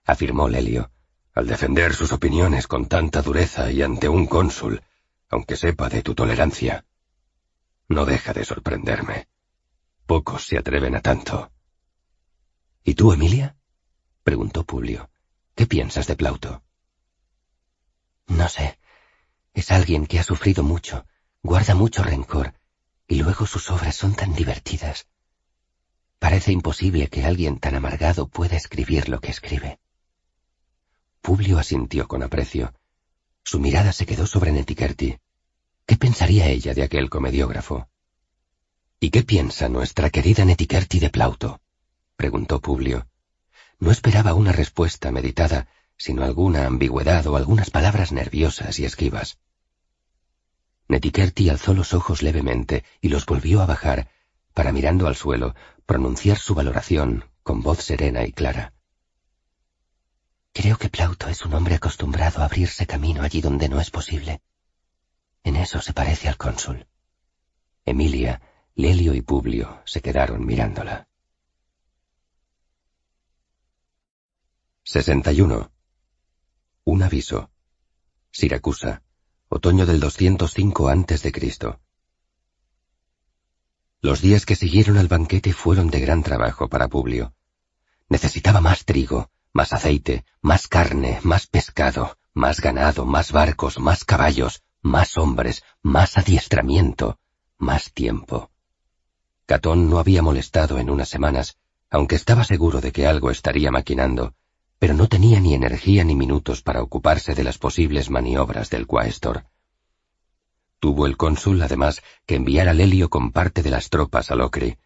afirmó 0.04 0.48
Lelio, 0.48 0.90
al 1.34 1.46
defender 1.46 1.94
sus 1.94 2.12
opiniones 2.12 2.66
con 2.66 2.86
tanta 2.86 3.22
dureza 3.22 3.70
y 3.70 3.82
ante 3.82 4.08
un 4.08 4.26
cónsul, 4.26 4.82
aunque 5.28 5.56
sepa 5.56 5.88
de 5.88 6.02
tu 6.02 6.14
tolerancia. 6.14 6.84
No 7.88 8.06
deja 8.06 8.32
de 8.32 8.44
sorprenderme. 8.44 9.28
Pocos 10.06 10.46
se 10.46 10.58
atreven 10.58 10.94
a 10.96 11.00
tanto. 11.00 11.50
¿Y 12.84 12.94
tú, 12.94 13.12
Emilia? 13.12 13.56
preguntó 14.22 14.64
Publio. 14.64 15.10
¿Qué 15.54 15.66
piensas 15.66 16.06
de 16.06 16.16
Plauto? 16.16 16.62
No 18.26 18.48
sé. 18.48 18.78
Es 19.54 19.70
alguien 19.70 20.06
que 20.06 20.18
ha 20.18 20.22
sufrido 20.22 20.62
mucho, 20.62 21.06
guarda 21.42 21.74
mucho 21.74 22.02
rencor, 22.02 22.54
y 23.06 23.16
luego 23.22 23.46
sus 23.46 23.70
obras 23.70 23.94
son 23.94 24.14
tan 24.14 24.34
divertidas. 24.34 25.06
Parece 26.18 26.52
imposible 26.52 27.08
que 27.08 27.24
alguien 27.24 27.58
tan 27.58 27.74
amargado 27.74 28.28
pueda 28.28 28.56
escribir 28.56 29.08
lo 29.08 29.20
que 29.20 29.30
escribe. 29.30 29.78
Publio 31.22 31.58
asintió 31.58 32.08
con 32.08 32.22
aprecio. 32.22 32.74
Su 33.42 33.60
mirada 33.60 33.92
se 33.92 34.04
quedó 34.04 34.26
sobre 34.26 34.52
Netiquerti. 34.52 35.18
¿Qué 35.86 35.96
pensaría 35.96 36.48
ella 36.48 36.74
de 36.74 36.82
aquel 36.82 37.08
comediógrafo? 37.08 37.88
¿Y 39.04 39.10
qué 39.10 39.22
piensa 39.22 39.68
nuestra 39.68 40.08
querida 40.08 40.46
Netiquerti 40.46 40.98
de 40.98 41.10
Plauto? 41.10 41.60
preguntó 42.16 42.62
Publio. 42.62 43.06
No 43.78 43.90
esperaba 43.90 44.32
una 44.32 44.50
respuesta 44.50 45.10
meditada, 45.10 45.68
sino 45.98 46.24
alguna 46.24 46.64
ambigüedad 46.64 47.26
o 47.26 47.36
algunas 47.36 47.68
palabras 47.68 48.12
nerviosas 48.12 48.78
y 48.78 48.86
esquivas. 48.86 49.36
Netiquerti 50.88 51.50
alzó 51.50 51.74
los 51.74 51.92
ojos 51.92 52.22
levemente 52.22 52.82
y 53.02 53.10
los 53.10 53.26
volvió 53.26 53.60
a 53.60 53.66
bajar, 53.66 54.08
para 54.54 54.72
mirando 54.72 55.06
al 55.06 55.16
suelo, 55.16 55.54
pronunciar 55.84 56.38
su 56.38 56.54
valoración 56.54 57.26
con 57.42 57.60
voz 57.60 57.84
serena 57.84 58.24
y 58.24 58.32
clara. 58.32 58.72
Creo 60.54 60.78
que 60.78 60.88
Plauto 60.88 61.28
es 61.28 61.44
un 61.44 61.52
hombre 61.52 61.74
acostumbrado 61.74 62.40
a 62.40 62.46
abrirse 62.46 62.86
camino 62.86 63.20
allí 63.20 63.42
donde 63.42 63.68
no 63.68 63.82
es 63.82 63.90
posible. 63.90 64.40
En 65.42 65.56
eso 65.56 65.82
se 65.82 65.92
parece 65.92 66.26
al 66.26 66.38
cónsul. 66.38 66.86
Emilia, 67.84 68.40
Lelio 68.76 69.14
y 69.14 69.22
Publio 69.22 69.82
se 69.84 70.02
quedaron 70.02 70.44
mirándola. 70.44 71.06
61. 74.82 75.70
Un 76.82 77.02
aviso. 77.04 77.50
Siracusa, 78.32 79.02
otoño 79.48 79.86
del 79.86 80.00
205 80.00 80.88
a.C. 80.88 81.78
Los 84.00 84.20
días 84.20 84.44
que 84.44 84.56
siguieron 84.56 84.98
al 84.98 85.06
banquete 85.06 85.52
fueron 85.52 85.88
de 85.88 86.00
gran 86.00 86.24
trabajo 86.24 86.68
para 86.68 86.88
Publio. 86.88 87.32
Necesitaba 88.08 88.60
más 88.60 88.84
trigo, 88.84 89.30
más 89.52 89.72
aceite, 89.72 90.24
más 90.42 90.66
carne, 90.66 91.20
más 91.22 91.46
pescado, 91.46 92.18
más 92.32 92.60
ganado, 92.60 93.06
más 93.06 93.30
barcos, 93.30 93.78
más 93.78 94.04
caballos, 94.04 94.64
más 94.82 95.16
hombres, 95.16 95.62
más 95.80 96.18
adiestramiento, 96.18 97.20
más 97.56 97.92
tiempo. 97.92 98.50
Catón 99.46 99.90
no 99.90 99.98
había 99.98 100.22
molestado 100.22 100.78
en 100.78 100.88
unas 100.88 101.08
semanas, 101.08 101.58
aunque 101.90 102.16
estaba 102.16 102.44
seguro 102.44 102.80
de 102.80 102.92
que 102.92 103.06
algo 103.06 103.30
estaría 103.30 103.70
maquinando, 103.70 104.34
pero 104.78 104.94
no 104.94 105.08
tenía 105.08 105.38
ni 105.40 105.54
energía 105.54 106.02
ni 106.04 106.14
minutos 106.14 106.62
para 106.62 106.82
ocuparse 106.82 107.34
de 107.34 107.44
las 107.44 107.58
posibles 107.58 108.10
maniobras 108.10 108.70
del 108.70 108.86
Quaestor. 108.86 109.44
Tuvo 110.80 111.06
el 111.06 111.16
cónsul, 111.16 111.62
además, 111.62 112.02
que 112.26 112.36
enviar 112.36 112.68
a 112.68 112.74
Lelio 112.74 113.08
con 113.10 113.32
parte 113.32 113.62
de 113.62 113.70
las 113.70 113.90
tropas 113.90 114.30
a 114.30 114.34
Locri. 114.34 114.76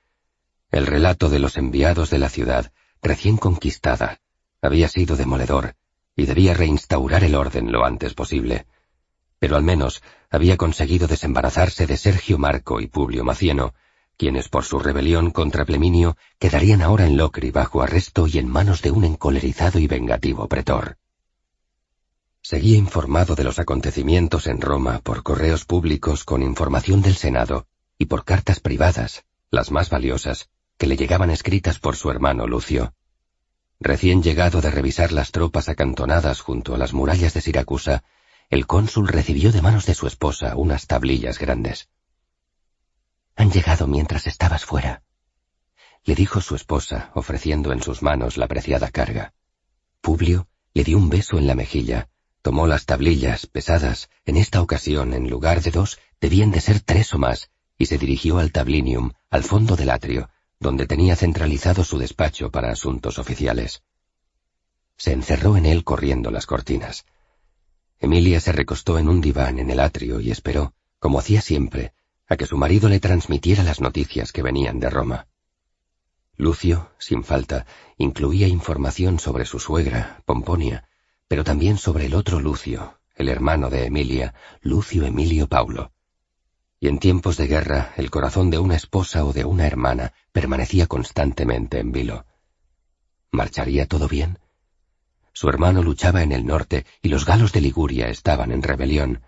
El 0.71 0.87
relato 0.87 1.29
de 1.29 1.39
los 1.39 1.57
enviados 1.57 2.11
de 2.11 2.19
la 2.19 2.29
ciudad, 2.29 2.73
recién 3.03 3.37
conquistada, 3.37 4.21
había 4.61 4.89
sido 4.89 5.17
demoledor, 5.17 5.77
y 6.15 6.27
debía 6.27 6.55
reinstaurar 6.55 7.25
el 7.25 7.35
orden 7.35 7.73
lo 7.73 7.85
antes 7.85 8.15
posible. 8.15 8.67
Pero 9.39 9.57
al 9.57 9.63
menos 9.63 10.03
había 10.31 10.57
conseguido 10.57 11.07
desembarazarse 11.07 11.87
de 11.87 11.97
Sergio 11.97 12.39
Marco 12.39 12.81
y 12.81 12.89
Publio 12.89 13.25
Macieno, 13.25 13.75
quienes 14.19 14.49
por 14.49 14.65
su 14.65 14.81
rebelión 14.81 15.31
contra 15.31 15.65
Pleminio 15.65 16.17
quedarían 16.41 16.83
ahora 16.83 17.07
en 17.07 17.17
Locri 17.17 17.53
bajo 17.53 17.83
arresto 17.83 18.27
y 18.27 18.39
en 18.39 18.49
manos 18.49 18.83
de 18.83 18.91
un 18.91 19.05
encolerizado 19.05 19.79
y 19.79 19.87
vengativo 19.87 20.49
pretor. 20.49 20.99
Seguía 22.43 22.77
informado 22.77 23.37
de 23.37 23.45
los 23.45 23.61
acontecimientos 23.61 24.49
en 24.49 24.61
Roma 24.61 24.99
por 24.99 25.23
correos 25.23 25.65
públicos 25.65 26.25
con 26.25 26.43
información 26.43 27.01
del 27.01 27.15
Senado 27.15 27.67
y 27.97 28.07
por 28.07 28.25
cartas 28.25 28.59
privadas, 28.59 29.25
las 29.51 29.71
más 29.71 29.89
valiosas, 29.89 30.51
que 30.79 30.89
le 30.89 30.97
llegaban 30.97 31.31
escritas 31.31 31.79
por 31.79 31.95
su 31.95 32.11
hermano 32.11 32.49
Lucio. 32.49 32.95
Recién 33.79 34.25
llegado 34.25 34.61
de 34.61 34.73
revisar 34.73 35.13
las 35.13 35.31
tropas 35.31 35.69
acantonadas 35.69 36.41
junto 36.41 36.75
a 36.75 36.79
las 36.79 36.93
murallas 36.93 37.35
de 37.35 37.41
Siracusa, 37.41 38.03
el 38.51 38.67
cónsul 38.67 39.07
recibió 39.07 39.53
de 39.53 39.63
manos 39.63 39.87
de 39.87 39.95
su 39.95 40.09
esposa 40.09 40.57
unas 40.57 40.89
tablillas 40.89 41.39
grandes. 41.39 41.89
Han 43.39 43.51
llegado 43.51 43.87
mientras 43.87 44.27
estabas 44.27 44.65
fuera, 44.65 45.03
le 46.05 46.15
dijo 46.15 46.41
su 46.41 46.57
esposa, 46.57 47.13
ofreciendo 47.15 47.73
en 47.73 47.83
sus 47.83 48.03
manos 48.03 48.37
la 48.37 48.49
preciada 48.49 48.91
carga. 48.91 49.33
Publio 50.01 50.49
le 50.75 50.83
dio 50.83 50.99
un 50.99 51.09
beso 51.09 51.39
en 51.39 51.47
la 51.47 51.55
mejilla, 51.55 52.09
tomó 52.43 52.67
las 52.67 52.85
tablillas 52.85 53.47
pesadas, 53.47 54.11
en 54.25 54.37
esta 54.37 54.61
ocasión 54.61 55.15
en 55.15 55.31
lugar 55.31 55.63
de 55.63 55.71
dos 55.71 56.01
debían 56.21 56.51
de 56.51 56.61
ser 56.61 56.81
tres 56.81 57.15
o 57.15 57.19
más, 57.19 57.51
y 57.77 57.87
se 57.87 57.97
dirigió 57.97 58.39
al 58.39 58.53
tablinium, 58.53 59.13
al 59.31 59.45
fondo 59.45 59.77
del 59.77 59.91
atrio, 59.91 60.31
donde 60.59 60.87
tenía 60.87 61.15
centralizado 61.15 61.85
su 61.85 61.99
despacho 61.99 62.51
para 62.51 62.73
asuntos 62.73 63.21
oficiales. 63.21 63.83
Se 64.97 65.13
encerró 65.13 65.57
en 65.57 65.67
él 65.67 65.85
corriendo 65.85 66.33
las 66.33 66.47
cortinas. 66.47 67.07
Emilia 68.01 68.41
se 68.41 68.51
recostó 68.51 68.99
en 68.99 69.09
un 69.09 69.21
diván 69.21 69.61
en 69.61 69.71
el 69.71 69.79
atrio 69.79 70.19
y 70.19 70.33
esperó, 70.33 70.75
como 70.99 71.21
hacía 71.21 71.41
siempre, 71.41 71.93
a 72.29 72.37
que 72.37 72.47
su 72.47 72.57
marido 72.57 72.89
le 72.89 73.01
transmitiera 73.01 73.63
las 73.63 73.81
noticias 73.81 74.33
que 74.33 74.43
venían 74.43 74.79
de 74.81 74.91
Roma. 74.91 75.27
Lucio, 76.37 76.93
sin 76.99 77.25
falta, 77.25 77.67
incluía 77.97 78.47
información 78.47 79.19
sobre 79.19 79.45
su 79.45 79.59
suegra, 79.59 80.23
Pomponia, 80.25 80.89
pero 81.27 81.43
también 81.43 81.79
sobre 81.79 82.07
el 82.07 82.15
otro 82.15 82.39
Lucio, 82.39 83.01
el 83.17 83.29
hermano 83.29 83.71
de 83.71 83.87
Emilia, 83.87 84.35
Lucio 84.61 85.05
Emilio 85.05 85.49
Paulo. 85.49 85.91
Y 86.79 86.87
en 86.87 86.99
tiempos 86.99 87.37
de 87.37 87.49
guerra, 87.49 87.93
el 87.97 88.11
corazón 88.11 88.51
de 88.51 88.59
una 88.59 88.77
esposa 88.77 89.25
o 89.25 89.33
de 89.33 89.45
una 89.45 89.67
hermana 89.67 90.13
permanecía 90.31 90.87
constantemente 90.87 91.81
en 91.81 91.91
vilo. 91.91 92.25
¿Marcharía 93.33 93.87
todo 93.87 94.07
bien? 94.07 94.39
Su 95.33 95.49
hermano 95.49 95.83
luchaba 95.83 96.23
en 96.23 96.33
el 96.33 96.47
norte 96.47 96.87
y 97.03 97.09
los 97.09 97.25
galos 97.25 97.53
de 97.53 97.61
Liguria 97.61 98.09
estaban 98.09 98.53
en 98.53 98.63
rebelión, 98.63 99.23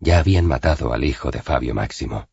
ya 0.00 0.18
habían 0.18 0.46
matado 0.46 0.92
al 0.92 1.04
hijo 1.04 1.30
de 1.30 1.42
Fabio 1.42 1.74
Máximo. 1.74 2.28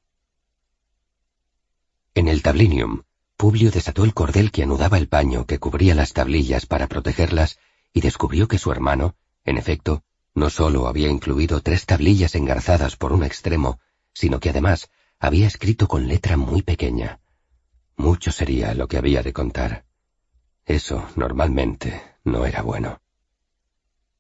En 2.14 2.28
el 2.28 2.42
tablinium, 2.42 3.04
Publio 3.38 3.70
desató 3.70 4.06
el 4.06 4.14
cordel 4.14 4.52
que 4.52 4.64
anudaba 4.64 4.98
el 4.98 5.10
paño 5.10 5.46
que 5.46 5.60
cubría 5.60 5.94
las 5.94 6.14
tablillas 6.14 6.66
para 6.66 6.88
protegerlas 6.88 7.60
y 7.92 8.02
descubrió 8.02 8.48
que 8.48 8.58
su 8.58 8.72
hermano, 8.72 9.16
en 9.44 9.58
efecto, 9.58 10.04
no 10.34 10.50
sólo 10.50 10.88
había 10.88 11.10
incluido 11.10 11.62
tres 11.62 11.86
tablillas 11.86 12.36
engarzadas 12.36 12.96
por 12.96 13.12
un 13.14 13.24
extremo, 13.24 13.80
sino 14.14 14.40
que 14.40 14.50
además 14.50 14.90
había 15.20 15.48
escrito 15.48 15.88
con 15.88 16.08
letra 16.08 16.38
muy 16.38 16.62
pequeña. 16.62 17.20
Mucho 17.98 18.32
sería 18.32 18.74
lo 18.74 18.88
que 18.88 18.98
había 18.98 19.22
de 19.24 19.34
contar. 19.34 19.86
Eso, 20.66 21.08
normalmente, 21.16 22.02
no 22.24 22.46
era 22.46 22.62
bueno. 22.62 23.02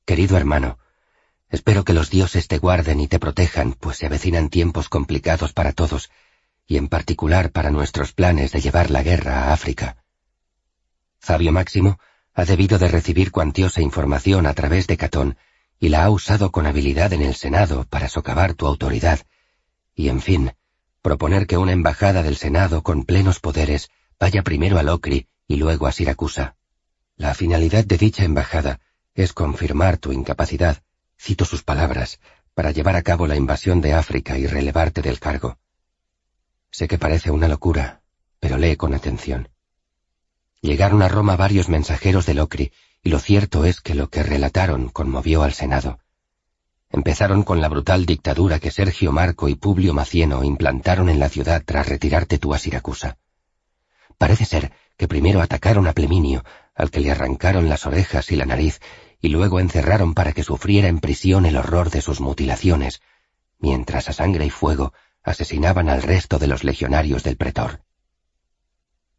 Querido 0.05 0.37
hermano, 0.37 0.77
Espero 1.49 1.83
que 1.83 1.93
los 1.93 2.09
dioses 2.09 2.47
te 2.47 2.57
guarden 2.57 2.99
y 2.99 3.07
te 3.07 3.19
protejan, 3.19 3.73
pues 3.73 3.97
se 3.97 4.05
avecinan 4.05 4.49
tiempos 4.49 4.89
complicados 4.89 5.53
para 5.53 5.73
todos, 5.73 6.09
y 6.67 6.77
en 6.77 6.87
particular 6.87 7.51
para 7.51 7.71
nuestros 7.71 8.13
planes 8.13 8.51
de 8.51 8.61
llevar 8.61 8.89
la 8.89 9.03
guerra 9.03 9.43
a 9.43 9.53
África. 9.53 10.03
Fabio 11.19 11.51
Máximo 11.51 11.99
ha 12.33 12.45
debido 12.45 12.77
de 12.77 12.87
recibir 12.87 13.31
cuantiosa 13.31 13.81
información 13.81 14.45
a 14.45 14.53
través 14.53 14.87
de 14.87 14.97
Catón, 14.97 15.37
y 15.79 15.89
la 15.89 16.03
ha 16.03 16.09
usado 16.09 16.51
con 16.51 16.65
habilidad 16.65 17.13
en 17.13 17.21
el 17.21 17.35
Senado 17.35 17.85
para 17.89 18.09
socavar 18.09 18.53
tu 18.53 18.65
autoridad, 18.65 19.19
y 19.93 20.09
en 20.09 20.21
fin, 20.21 20.53
proponer 21.01 21.47
que 21.47 21.57
una 21.57 21.71
embajada 21.71 22.23
del 22.23 22.35
Senado 22.35 22.81
con 22.81 23.03
plenos 23.03 23.39
poderes 23.39 23.89
vaya 24.19 24.43
primero 24.43 24.79
a 24.79 24.83
Locri 24.83 25.27
y 25.47 25.57
luego 25.57 25.87
a 25.87 25.91
Siracusa. 25.91 26.55
La 27.15 27.33
finalidad 27.33 27.85
de 27.85 27.97
dicha 27.97 28.23
embajada 28.23 28.79
es 29.13 29.31
confirmar 29.31 29.97
tu 29.97 30.11
incapacidad, 30.11 30.81
cito 31.17 31.45
sus 31.45 31.63
palabras, 31.63 32.19
para 32.53 32.71
llevar 32.71 32.95
a 32.95 33.01
cabo 33.01 33.27
la 33.27 33.35
invasión 33.35 33.81
de 33.81 33.93
África 33.93 34.37
y 34.37 34.47
relevarte 34.47 35.01
del 35.01 35.19
cargo. 35.19 35.57
Sé 36.71 36.87
que 36.87 36.97
parece 36.97 37.31
una 37.31 37.47
locura, 37.47 38.01
pero 38.39 38.57
lee 38.57 38.75
con 38.75 38.93
atención. 38.93 39.49
Llegaron 40.61 41.01
a 41.01 41.07
Roma 41.07 41.35
varios 41.35 41.69
mensajeros 41.69 42.25
de 42.25 42.33
Locri, 42.33 42.71
y 43.01 43.09
lo 43.09 43.19
cierto 43.19 43.65
es 43.65 43.81
que 43.81 43.93
lo 43.93 44.09
que 44.09 44.23
relataron 44.23 44.89
conmovió 44.89 45.43
al 45.43 45.53
Senado. 45.53 45.99
Empezaron 46.89 47.43
con 47.43 47.61
la 47.61 47.69
brutal 47.69 48.05
dictadura 48.05 48.59
que 48.59 48.71
Sergio 48.71 49.11
Marco 49.11 49.49
y 49.49 49.55
Publio 49.55 49.93
Macieno 49.93 50.43
implantaron 50.43 51.09
en 51.09 51.19
la 51.19 51.29
ciudad 51.29 51.61
tras 51.65 51.87
retirarte 51.87 52.39
tú 52.39 52.53
a 52.53 52.57
Siracusa. 52.57 53.17
Parece 54.17 54.45
ser 54.45 54.71
que 54.97 55.07
primero 55.07 55.41
atacaron 55.41 55.87
a 55.87 55.93
Pleminio, 55.93 56.43
al 56.73 56.89
que 56.89 56.99
le 56.99 57.11
arrancaron 57.11 57.69
las 57.69 57.85
orejas 57.85 58.31
y 58.31 58.35
la 58.37 58.45
nariz, 58.45 58.79
y 59.25 59.29
luego 59.29 59.59
encerraron 59.59 60.13
para 60.13 60.33
que 60.33 60.43
sufriera 60.43 60.87
en 60.87 60.99
prisión 60.99 61.47
el 61.47 61.57
horror 61.57 61.89
de 61.89 62.01
sus 62.01 62.21
mutilaciones, 62.21 63.01
mientras 63.57 64.07
a 64.07 64.13
sangre 64.13 64.45
y 64.45 64.51
fuego 64.51 64.93
asesinaban 65.23 65.89
al 65.89 66.03
resto 66.03 66.37
de 66.37 66.45
los 66.45 66.63
legionarios 66.63 67.23
del 67.23 67.35
pretor. 67.35 67.81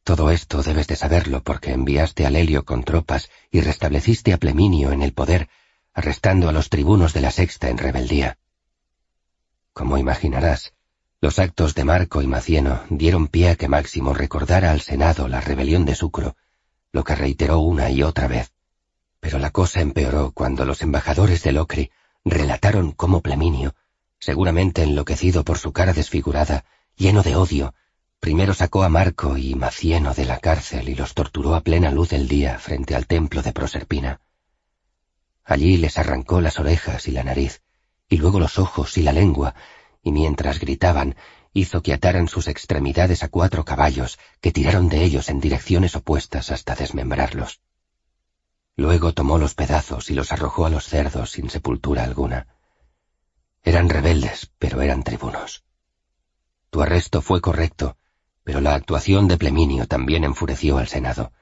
Todo 0.04 0.30
esto 0.30 0.62
debes 0.62 0.86
de 0.86 0.94
saberlo 0.94 1.42
porque 1.42 1.72
enviaste 1.72 2.24
a 2.24 2.30
Lelio 2.30 2.64
con 2.64 2.84
tropas 2.84 3.30
y 3.50 3.62
restableciste 3.62 4.32
a 4.32 4.38
Pleminio 4.38 4.92
en 4.92 5.02
el 5.02 5.12
poder, 5.12 5.48
arrestando 5.92 6.48
a 6.48 6.52
los 6.52 6.68
tribunos 6.68 7.12
de 7.12 7.22
la 7.22 7.32
sexta 7.32 7.68
en 7.68 7.78
rebeldía. 7.78 8.38
Como 9.72 9.98
imaginarás, 9.98 10.72
los 11.20 11.40
actos 11.40 11.74
de 11.74 11.82
Marco 11.82 12.22
y 12.22 12.28
Macieno 12.28 12.84
dieron 12.90 13.26
pie 13.26 13.50
a 13.50 13.56
que 13.56 13.66
Máximo 13.66 14.14
recordara 14.14 14.70
al 14.70 14.82
Senado 14.82 15.26
la 15.26 15.40
rebelión 15.40 15.84
de 15.84 15.96
Sucro, 15.96 16.36
lo 16.92 17.02
que 17.02 17.16
reiteró 17.16 17.58
una 17.58 17.90
y 17.90 18.04
otra 18.04 18.28
vez. 18.28 18.52
Pero 19.26 19.40
la 19.40 19.50
cosa 19.50 19.80
empeoró 19.80 20.30
cuando 20.30 20.64
los 20.64 20.82
embajadores 20.82 21.42
de 21.42 21.50
Locri 21.50 21.90
relataron 22.24 22.92
cómo 22.92 23.22
Pleminio, 23.22 23.74
seguramente 24.20 24.84
enloquecido 24.84 25.42
por 25.42 25.58
su 25.58 25.72
cara 25.72 25.92
desfigurada, 25.92 26.64
lleno 26.94 27.24
de 27.24 27.34
odio, 27.34 27.74
primero 28.20 28.54
sacó 28.54 28.84
a 28.84 28.88
Marco 28.88 29.36
y 29.36 29.56
Macieno 29.56 30.14
de 30.14 30.26
la 30.26 30.38
cárcel 30.38 30.88
y 30.88 30.94
los 30.94 31.12
torturó 31.14 31.56
a 31.56 31.62
plena 31.62 31.90
luz 31.90 32.10
del 32.10 32.28
día 32.28 32.60
frente 32.60 32.94
al 32.94 33.08
templo 33.08 33.42
de 33.42 33.52
Proserpina. 33.52 34.20
Allí 35.42 35.76
les 35.76 35.98
arrancó 35.98 36.40
las 36.40 36.60
orejas 36.60 37.08
y 37.08 37.10
la 37.10 37.24
nariz, 37.24 37.62
y 38.08 38.18
luego 38.18 38.38
los 38.38 38.60
ojos 38.60 38.96
y 38.96 39.02
la 39.02 39.12
lengua, 39.12 39.56
y 40.04 40.12
mientras 40.12 40.60
gritaban, 40.60 41.16
hizo 41.52 41.82
que 41.82 41.92
ataran 41.92 42.28
sus 42.28 42.46
extremidades 42.46 43.24
a 43.24 43.28
cuatro 43.28 43.64
caballos 43.64 44.20
que 44.40 44.52
tiraron 44.52 44.88
de 44.88 45.02
ellos 45.02 45.30
en 45.30 45.40
direcciones 45.40 45.96
opuestas 45.96 46.52
hasta 46.52 46.76
desmembrarlos. 46.76 47.60
Luego 48.76 49.14
tomó 49.14 49.38
los 49.38 49.54
pedazos 49.54 50.10
y 50.10 50.14
los 50.14 50.32
arrojó 50.32 50.66
a 50.66 50.70
los 50.70 50.84
cerdos 50.84 51.30
sin 51.30 51.48
sepultura 51.48 52.04
alguna. 52.04 52.46
Eran 53.62 53.88
rebeldes, 53.88 54.52
pero 54.58 54.82
eran 54.82 55.02
tribunos. 55.02 55.64
Tu 56.70 56.82
arresto 56.82 57.22
fue 57.22 57.40
correcto, 57.40 57.96
pero 58.44 58.60
la 58.60 58.74
actuación 58.74 59.28
de 59.28 59.38
Pleminio 59.38 59.86
también 59.86 60.24
enfureció 60.24 60.76
al 60.78 60.88
Senado. 60.88 61.32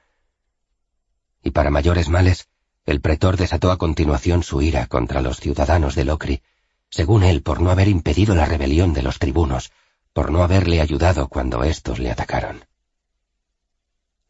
Y 1.43 1.51
para 1.51 1.69
mayores 1.69 2.07
males, 2.07 2.47
el 2.85 3.01
pretor 3.01 3.35
desató 3.35 3.71
a 3.71 3.77
continuación 3.77 4.41
su 4.41 4.61
ira 4.61 4.87
contra 4.87 5.21
los 5.21 5.39
ciudadanos 5.39 5.95
de 5.95 6.05
Locri, 6.05 6.41
según 6.89 7.23
él 7.23 7.43
por 7.43 7.61
no 7.61 7.69
haber 7.69 7.89
impedido 7.89 8.33
la 8.33 8.45
rebelión 8.45 8.93
de 8.93 9.03
los 9.03 9.19
tribunos, 9.19 9.71
por 10.13 10.31
no 10.31 10.41
haberle 10.43 10.79
ayudado 10.79 11.27
cuando 11.27 11.63
éstos 11.63 11.99
le 11.99 12.11
atacaron. 12.11 12.65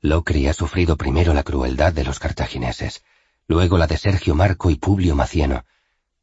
Locri 0.06 0.48
ha 0.48 0.54
sufrido 0.54 0.98
primero 0.98 1.34
la 1.34 1.44
crueldad 1.44 1.92
de 1.92 2.04
los 2.04 2.20
cartagineses, 2.20 3.04
luego 3.48 3.78
la 3.78 3.88
de 3.88 3.98
Sergio 3.98 4.36
Marco 4.36 4.70
y 4.70 4.76
Publio 4.76 5.16
Macieno, 5.16 5.66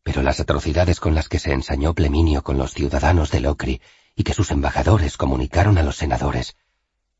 pero 0.02 0.22
las 0.22 0.40
atrocidades 0.40 1.00
con 1.00 1.14
las 1.14 1.28
que 1.28 1.38
se 1.38 1.52
ensañó 1.52 1.94
Pleminio 1.94 2.42
con 2.42 2.58
los 2.58 2.72
ciudadanos 2.72 3.30
de 3.30 3.40
Locri 3.40 3.80
y 4.16 4.24
que 4.24 4.34
sus 4.34 4.50
embajadores 4.50 5.16
comunicaron 5.16 5.78
a 5.78 5.82
los 5.82 5.96
senadores 5.96 6.56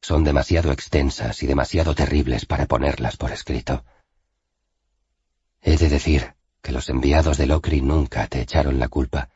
son 0.03 0.25
demasiado 0.25 0.73
extensas 0.73 1.43
y 1.45 1.47
demasiado 1.47 1.95
terribles 1.95 2.45
para 2.45 2.67
ponerlas 2.67 3.17
por 3.17 3.31
escrito. 3.31 3.85
He 5.61 5.77
de 5.77 5.89
decir 5.89 6.35
que 6.61 6.73
los 6.73 6.89
enviados 6.89 7.39
de 7.39 7.47
Locri 7.47 7.81
nunca 7.81 8.27
te 8.27 8.41
echaron 8.41 8.81
la 8.81 8.89
culpa, 8.89 9.31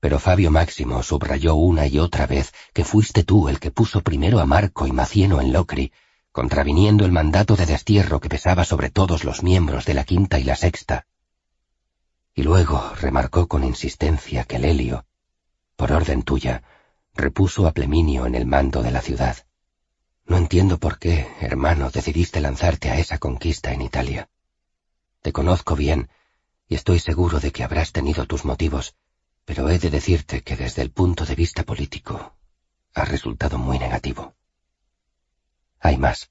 pero 0.00 0.18
Fabio 0.18 0.50
Máximo 0.50 1.02
subrayó 1.02 1.54
una 1.54 1.86
y 1.86 1.98
otra 1.98 2.26
vez 2.26 2.52
que 2.72 2.84
fuiste 2.84 3.24
tú 3.24 3.50
el 3.50 3.60
que 3.60 3.70
puso 3.70 4.00
primero 4.00 4.40
a 4.40 4.46
Marco 4.46 4.86
y 4.86 4.92
Macieno 4.92 5.42
en 5.42 5.52
Locri, 5.52 5.92
contraviniendo 6.32 7.04
el 7.04 7.12
mandato 7.12 7.56
de 7.56 7.66
destierro 7.66 8.20
que 8.20 8.28
pesaba 8.28 8.64
sobre 8.64 8.90
todos 8.90 9.24
los 9.24 9.42
miembros 9.42 9.84
de 9.84 9.94
la 9.94 10.04
quinta 10.04 10.38
y 10.38 10.44
la 10.44 10.56
sexta. 10.56 11.06
Y 12.34 12.42
luego 12.42 12.92
remarcó 13.00 13.48
con 13.48 13.64
insistencia 13.64 14.44
que 14.44 14.58
Lelio, 14.58 15.06
por 15.76 15.92
orden 15.92 16.22
tuya, 16.22 16.62
repuso 17.14 17.66
a 17.66 17.72
Pleminio 17.72 18.26
en 18.26 18.34
el 18.34 18.46
mando 18.46 18.82
de 18.82 18.92
la 18.92 19.00
ciudad. 19.00 19.36
No 20.24 20.36
entiendo 20.36 20.78
por 20.78 20.98
qué, 20.98 21.26
hermano, 21.40 21.90
decidiste 21.90 22.40
lanzarte 22.40 22.90
a 22.90 22.98
esa 22.98 23.18
conquista 23.18 23.72
en 23.72 23.82
Italia. 23.82 24.30
Te 25.22 25.32
conozco 25.32 25.74
bien 25.74 26.08
y 26.68 26.76
estoy 26.76 27.00
seguro 27.00 27.40
de 27.40 27.50
que 27.50 27.64
habrás 27.64 27.90
tenido 27.90 28.26
tus 28.26 28.44
motivos, 28.44 28.94
pero 29.44 29.68
he 29.68 29.80
de 29.80 29.90
decirte 29.90 30.42
que 30.42 30.56
desde 30.56 30.82
el 30.82 30.92
punto 30.92 31.24
de 31.26 31.34
vista 31.34 31.64
político 31.64 32.36
ha 32.94 33.04
resultado 33.04 33.58
muy 33.58 33.80
negativo. 33.80 34.34
Hay 35.80 35.96
más. 35.96 36.30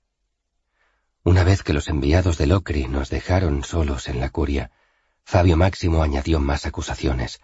Una 1.23 1.43
vez 1.43 1.63
que 1.63 1.73
los 1.73 1.89
enviados 1.89 2.37
de 2.37 2.45
Locri 2.45 2.87
nos 2.87 3.09
dejaron 3.09 3.63
solos 3.63 4.07
en 4.07 4.19
la 4.19 4.29
curia, 4.29 4.71
Fabio 5.23 5.57
Máximo 5.57 6.03
añadió 6.03 6.39
más 6.39 6.65
acusaciones. 6.65 7.41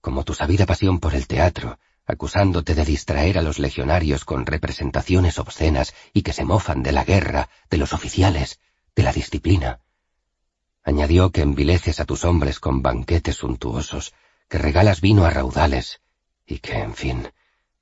Como 0.00 0.24
tu 0.24 0.34
sabida 0.34 0.66
pasión 0.66 1.00
por 1.00 1.14
el 1.14 1.26
teatro, 1.26 1.78
acusándote 2.06 2.74
de 2.74 2.84
distraer 2.84 3.38
a 3.38 3.42
los 3.42 3.58
legionarios 3.58 4.24
con 4.24 4.46
representaciones 4.46 5.38
obscenas 5.38 5.94
y 6.12 6.22
que 6.22 6.32
se 6.32 6.44
mofan 6.44 6.82
de 6.82 6.92
la 6.92 7.04
guerra, 7.04 7.48
de 7.70 7.78
los 7.78 7.92
oficiales, 7.92 8.60
de 8.94 9.02
la 9.02 9.12
disciplina. 9.12 9.80
Añadió 10.84 11.32
que 11.32 11.40
envileces 11.40 11.98
a 11.98 12.04
tus 12.04 12.24
hombres 12.24 12.60
con 12.60 12.82
banquetes 12.82 13.36
suntuosos, 13.36 14.14
que 14.48 14.58
regalas 14.58 15.00
vino 15.00 15.24
a 15.24 15.30
raudales, 15.30 16.00
y 16.46 16.60
que, 16.60 16.78
en 16.78 16.94
fin, 16.94 17.28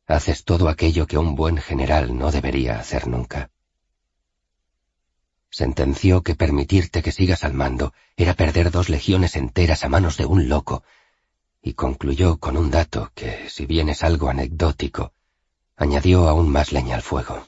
haces 0.06 0.44
todo 0.44 0.68
aquello 0.68 1.06
que 1.06 1.18
un 1.18 1.34
buen 1.34 1.56
general 1.58 2.16
no 2.16 2.30
debería 2.30 2.78
hacer 2.78 3.06
nunca. 3.06 3.50
Sentenció 5.50 6.22
que 6.22 6.34
permitirte 6.34 7.02
que 7.02 7.12
sigas 7.12 7.44
al 7.44 7.54
mando 7.54 7.94
era 8.16 8.34
perder 8.34 8.70
dos 8.70 8.88
legiones 8.88 9.36
enteras 9.36 9.84
a 9.84 9.88
manos 9.88 10.16
de 10.16 10.26
un 10.26 10.48
loco, 10.48 10.82
y 11.62 11.74
concluyó 11.74 12.38
con 12.38 12.56
un 12.56 12.70
dato 12.70 13.12
que, 13.14 13.48
si 13.48 13.64
bien 13.64 13.88
es 13.88 14.02
algo 14.02 14.28
anecdótico, 14.28 15.12
añadió 15.76 16.28
aún 16.28 16.50
más 16.50 16.72
leña 16.72 16.96
al 16.96 17.02
fuego. 17.02 17.46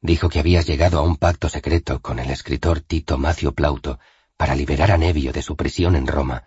Dijo 0.00 0.28
que 0.28 0.40
habías 0.40 0.66
llegado 0.66 0.98
a 0.98 1.02
un 1.02 1.16
pacto 1.16 1.48
secreto 1.48 2.00
con 2.00 2.18
el 2.18 2.30
escritor 2.30 2.80
Tito 2.80 3.18
Macio 3.18 3.52
Plauto 3.52 3.98
para 4.36 4.54
liberar 4.54 4.90
a 4.90 4.96
Nevio 4.96 5.32
de 5.32 5.42
su 5.42 5.56
prisión 5.56 5.94
en 5.94 6.06
Roma, 6.06 6.44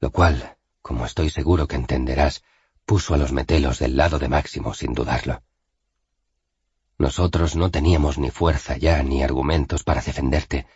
lo 0.00 0.12
cual, 0.12 0.56
como 0.80 1.04
estoy 1.04 1.28
seguro 1.28 1.66
que 1.66 1.74
entenderás, 1.74 2.44
puso 2.88 3.12
a 3.12 3.18
los 3.18 3.32
metelos 3.32 3.80
del 3.80 3.98
lado 3.98 4.18
de 4.18 4.30
Máximo 4.30 4.72
sin 4.72 4.94
dudarlo. 4.94 5.42
Nosotros 6.96 7.54
no 7.54 7.70
teníamos 7.70 8.16
ni 8.16 8.30
fuerza 8.30 8.78
ya 8.78 9.02
ni 9.02 9.22
argumentos 9.22 9.84
para 9.84 10.00
defenderte, 10.00 10.66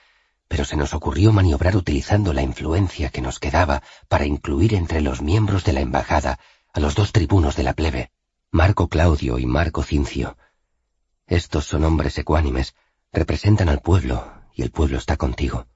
pero 0.46 0.66
se 0.66 0.76
nos 0.76 0.92
ocurrió 0.92 1.32
maniobrar 1.32 1.74
utilizando 1.74 2.34
la 2.34 2.42
influencia 2.42 3.08
que 3.08 3.22
nos 3.22 3.38
quedaba 3.38 3.82
para 4.08 4.26
incluir 4.26 4.74
entre 4.74 5.00
los 5.00 5.22
miembros 5.22 5.64
de 5.64 5.72
la 5.72 5.80
embajada 5.80 6.38
a 6.74 6.80
los 6.80 6.94
dos 6.94 7.12
tribunos 7.12 7.56
de 7.56 7.62
la 7.62 7.72
plebe, 7.72 8.10
Marco 8.50 8.88
Claudio 8.88 9.38
y 9.38 9.46
Marco 9.46 9.82
Cincio. 9.82 10.36
Estos 11.26 11.64
son 11.64 11.82
hombres 11.82 12.18
ecuánimes, 12.18 12.74
representan 13.10 13.70
al 13.70 13.80
pueblo, 13.80 14.30
y 14.54 14.60
el 14.60 14.70
pueblo 14.70 14.98
está 14.98 15.16
contigo. 15.16 15.66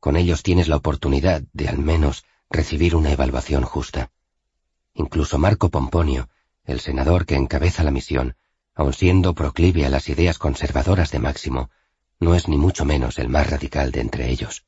Con 0.00 0.18
ellos 0.18 0.42
tienes 0.42 0.68
la 0.68 0.76
oportunidad 0.76 1.42
de 1.54 1.68
al 1.70 1.78
menos 1.78 2.24
recibir 2.50 2.94
una 2.94 3.10
evaluación 3.10 3.64
justa. 3.64 4.10
Incluso 4.94 5.38
Marco 5.38 5.70
Pomponio, 5.70 6.28
el 6.64 6.80
senador 6.80 7.26
que 7.26 7.36
encabeza 7.36 7.82
la 7.82 7.90
misión, 7.90 8.36
aun 8.74 8.92
siendo 8.92 9.34
proclive 9.34 9.86
a 9.86 9.90
las 9.90 10.08
ideas 10.08 10.38
conservadoras 10.38 11.10
de 11.10 11.18
Máximo, 11.18 11.70
no 12.18 12.34
es 12.34 12.48
ni 12.48 12.56
mucho 12.56 12.84
menos 12.84 13.18
el 13.18 13.28
más 13.28 13.48
radical 13.48 13.92
de 13.92 14.00
entre 14.00 14.30
ellos. 14.30 14.64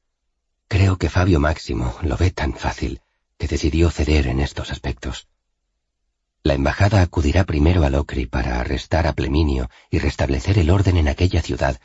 Creo 0.68 0.96
que 0.96 1.10
Fabio 1.10 1.38
Máximo 1.38 1.94
lo 2.02 2.16
ve 2.16 2.30
tan 2.30 2.54
fácil 2.54 3.00
que 3.38 3.48
decidió 3.48 3.90
ceder 3.90 4.26
en 4.26 4.40
estos 4.40 4.70
aspectos. 4.70 5.28
La 6.44 6.54
embajada 6.54 7.02
acudirá 7.02 7.44
primero 7.44 7.84
a 7.84 7.90
Locri 7.90 8.26
para 8.26 8.58
arrestar 8.58 9.06
a 9.06 9.12
Pleminio 9.12 9.70
y 9.90 9.98
restablecer 9.98 10.58
el 10.58 10.70
orden 10.70 10.96
en 10.96 11.08
aquella 11.08 11.42
ciudad, 11.42 11.80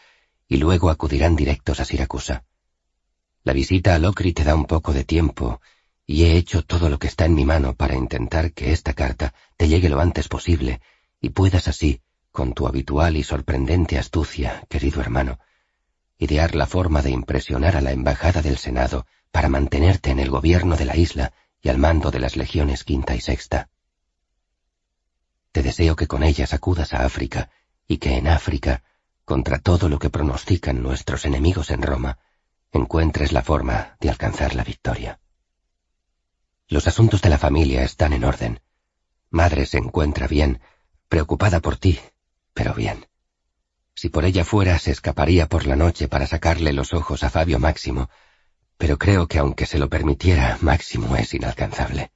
y 0.48 0.58
luego 0.58 0.90
acudirán 0.90 1.36
directos 1.36 1.80
a 1.80 1.86
Siracusa. 1.86 2.46
La 3.44 3.54
visita 3.54 3.94
a 3.94 4.00
Locri 4.00 4.34
te 4.34 4.44
da 4.44 4.56
un 4.56 4.66
poco 4.66 4.94
de 4.94 5.04
tiempo, 5.04 5.62
y 6.10 6.24
he 6.24 6.38
hecho 6.38 6.64
todo 6.64 6.90
lo 6.90 7.00
que 7.00 7.08
está 7.08 7.26
en 7.26 7.36
mi 7.36 7.44
mano 7.44 7.76
para 7.76 7.96
intentar 7.96 8.54
que 8.54 8.72
esta 8.72 8.94
carta 8.94 9.34
te 9.58 9.68
llegue 9.68 9.90
lo 9.90 10.00
antes 10.00 10.30
posible 10.30 10.80
y 11.20 11.30
puedas 11.30 11.68
así, 11.68 12.02
con 12.32 12.54
tu 12.54 12.66
habitual 12.66 13.18
y 13.18 13.24
sorprendente 13.24 13.98
astucia, 13.98 14.64
querido 14.70 15.02
hermano, 15.02 15.38
idear 16.18 16.56
la 16.56 16.66
forma 16.66 17.02
de 17.02 17.12
impresionar 17.12 17.76
a 17.76 17.82
la 17.82 17.92
Embajada 17.92 18.42
del 18.42 18.58
Senado 18.58 19.06
para 19.32 19.50
mantenerte 19.50 20.10
en 20.10 20.20
el 20.20 20.30
gobierno 20.30 20.78
de 20.78 20.86
la 20.86 20.96
isla 20.96 21.34
y 21.62 21.68
al 21.68 21.78
mando 21.78 22.10
de 22.10 22.20
las 22.20 22.38
legiones 22.38 22.86
quinta 22.86 23.14
y 23.14 23.20
sexta. 23.20 23.70
Te 25.52 25.62
deseo 25.62 25.98
que 25.98 26.08
con 26.08 26.24
ellas 26.24 26.54
acudas 26.54 26.94
a 26.94 27.04
África 27.04 27.50
y 27.86 27.98
que 27.98 28.18
en 28.18 28.30
África, 28.30 28.84
contra 29.26 29.60
todo 29.60 29.90
lo 29.90 30.00
que 30.00 30.10
pronostican 30.10 30.82
nuestros 30.82 31.26
enemigos 31.26 31.70
en 31.70 31.82
Roma, 31.82 32.20
encuentres 32.72 33.34
la 33.34 33.42
forma 33.42 33.98
de 34.00 34.10
alcanzar 34.10 34.56
la 34.56 34.64
victoria. 34.64 35.20
Los 36.70 36.86
asuntos 36.86 37.22
de 37.22 37.30
la 37.30 37.38
familia 37.38 37.84
están 37.84 38.12
en 38.12 38.26
orden. 38.26 38.60
Madre 39.30 39.66
se 39.66 39.78
encuentra 39.78 40.28
bien, 40.28 40.60
preocupada 41.08 41.62
por 41.62 41.78
ti, 41.78 41.98
pero 42.54 42.74
bien. 42.74 43.08
Si 43.96 44.10
por 44.10 44.26
ella 44.26 44.44
fuera, 44.44 44.78
se 44.78 44.92
escaparía 44.92 45.48
por 45.48 45.66
la 45.66 45.78
noche 45.78 46.10
para 46.10 46.28
sacarle 46.28 46.74
los 46.74 46.94
ojos 46.94 47.24
a 47.24 47.30
Fabio 47.30 47.58
Máximo, 47.58 48.10
pero 48.78 48.98
creo 48.98 49.30
que 49.30 49.40
aunque 49.40 49.66
se 49.66 49.80
lo 49.80 49.88
permitiera, 49.88 50.58
Máximo 50.60 51.16
es 51.16 51.34
inalcanzable. 51.34 52.12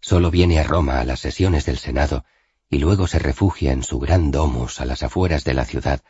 Solo 0.00 0.30
viene 0.30 0.58
a 0.58 0.64
Roma 0.64 0.98
a 0.98 1.04
las 1.04 1.20
sesiones 1.20 1.66
del 1.66 1.76
Senado 1.76 2.24
y 2.70 2.78
luego 2.78 3.06
se 3.06 3.18
refugia 3.18 3.72
en 3.72 3.82
su 3.82 3.98
gran 3.98 4.30
domus 4.30 4.80
a 4.80 4.86
las 4.86 5.02
afueras 5.02 5.44
de 5.44 5.52
la 5.52 5.66
ciudad, 5.66 6.00